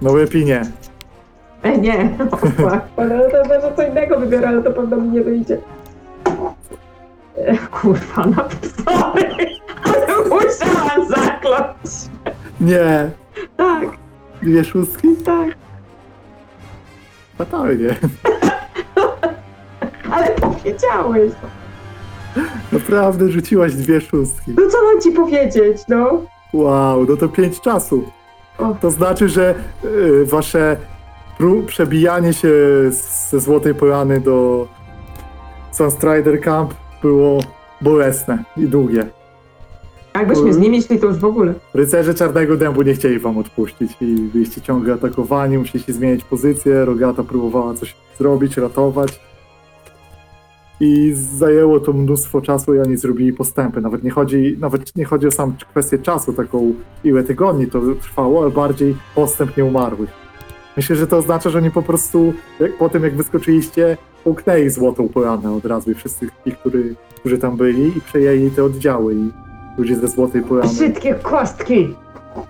no 0.02 0.14
lepiej 0.16 0.46
nie. 0.46 0.62
E, 1.64 1.78
nie. 1.78 2.18
O, 2.32 2.38
fuck. 2.38 2.82
Ale 2.98 3.32
to 3.32 3.38
może 3.48 3.74
co 3.76 3.88
innego 3.88 4.20
wybiorę, 4.20 4.48
ale 4.48 4.64
to 4.64 4.72
pewno 4.72 4.98
mi 4.98 5.08
nie 5.10 5.22
wyjdzie. 5.22 5.58
E, 7.38 7.58
kurwa, 7.58 8.26
no 8.26 8.46
sorry. 8.86 9.30
Ale 9.84 10.08
musiałam 10.30 11.08
zakląć. 11.10 11.92
Nie! 12.62 13.10
Tak, 13.58 13.84
Dwie 14.42 14.64
szóstki? 14.64 15.08
tak. 15.26 15.48
Fatalnie. 17.38 17.90
Ale 20.12 20.32
powiedziałeś. 20.32 21.32
Naprawdę 22.72 23.30
rzuciłaś 23.30 23.74
dwie 23.76 24.02
szóstki. 24.02 24.52
No 24.58 24.70
co 24.70 24.78
mam 24.84 25.02
ci 25.02 25.12
powiedzieć, 25.12 25.78
no? 25.90 26.22
Wow, 26.54 27.06
no 27.10 27.18
to 27.18 27.30
pięć 27.30 27.62
czasu. 27.62 28.04
O. 28.58 28.76
To 28.82 28.92
znaczy, 28.92 29.30
że 29.30 29.56
y, 29.86 30.26
wasze 30.26 30.78
pró- 31.40 31.66
przebijanie 31.66 32.34
się 32.34 32.50
z- 32.92 33.30
ze 33.30 33.40
Złotej 33.40 33.76
Polany 33.76 34.20
do 34.22 34.68
Sunstrider 35.72 36.42
Camp 36.42 36.74
było 37.02 37.40
bolesne 37.82 38.44
i 38.58 38.68
długie. 38.68 39.06
Jakbyśmy 40.16 40.54
z 40.54 40.58
nimi 40.58 40.82
szli, 40.84 41.00
to 41.00 41.06
już 41.08 41.18
w 41.18 41.26
ogóle. 41.26 41.54
Rycerze 41.74 42.14
Czarnego 42.14 42.58
Dębu 42.58 42.82
nie 42.82 42.94
chcieli 42.94 43.20
wam 43.20 43.38
odpuścić 43.38 43.92
i 44.02 44.06
byliście 44.16 44.62
ciągle 44.62 44.94
atakowani, 44.94 45.58
musieliście 45.58 45.94
zmieniać 45.94 46.24
pozycję, 46.24 46.86
Rogata 46.86 47.24
próbowała 47.24 47.74
coś 47.74 47.96
zrobić, 48.18 48.58
ratować. 48.58 49.20
I 50.80 51.12
zajęło 51.14 51.80
to 51.80 51.94
mnóstwo 51.94 52.42
czasu 52.42 52.76
i 52.76 52.80
oni 52.80 52.98
zrobili 52.98 53.34
postępy. 53.34 53.82
Nawet 53.82 54.04
nie 54.04 54.12
chodzi, 54.12 54.58
nawet 54.60 54.96
nie 54.96 55.06
chodzi 55.06 55.28
o 55.28 55.32
sam 55.32 55.56
kwestię 55.72 56.00
czasu, 56.00 56.34
taką 56.34 56.74
ile 57.04 57.24
tygodni 57.24 57.68
to 57.68 57.82
trwało, 58.02 58.42
ale 58.42 58.52
bardziej 58.52 58.96
postęp 59.16 59.58
nieumarłych. 59.58 60.10
Myślę, 60.78 60.96
że 60.96 61.08
to 61.08 61.18
oznacza, 61.18 61.50
że 61.50 61.58
oni 61.58 61.72
po 61.72 61.82
prostu 61.82 62.34
jak, 62.60 62.78
po 62.78 62.90
tym 62.90 63.04
jak 63.04 63.16
wyskoczyliście, 63.18 63.98
połknęli 64.24 64.70
Złotą 64.70 65.10
Polanę 65.10 65.52
od 65.56 65.66
razu 65.66 65.92
i 65.92 65.96
wszyscy, 65.96 66.30
tych, 66.44 66.60
którzy, 66.60 66.96
którzy 67.16 67.38
tam 67.38 67.58
byli 67.58 67.98
i 67.98 68.02
przejęli 68.02 68.52
te 68.52 68.64
oddziały 68.64 69.16
i 69.16 69.30
ludzie 69.78 69.96
ze 69.96 70.08
Złotej 70.08 70.42
Polany 70.42 70.70
Brzydkie 70.70 71.16
kostki. 71.16 71.94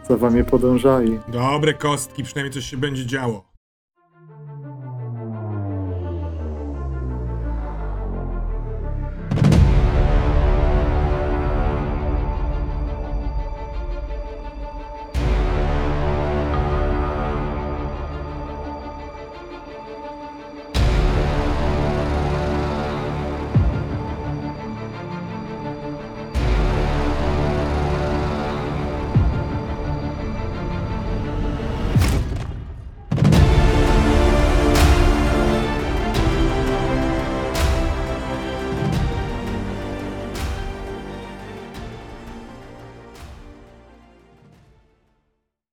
za 0.09 0.17
wami 0.17 0.43
podążali. 0.43 1.19
dobre 1.27 1.73
kostki, 1.73 2.23
przynajmniej 2.23 2.53
coś 2.53 2.65
się 2.65 2.77
będzie 2.77 3.05
działo. 3.05 3.55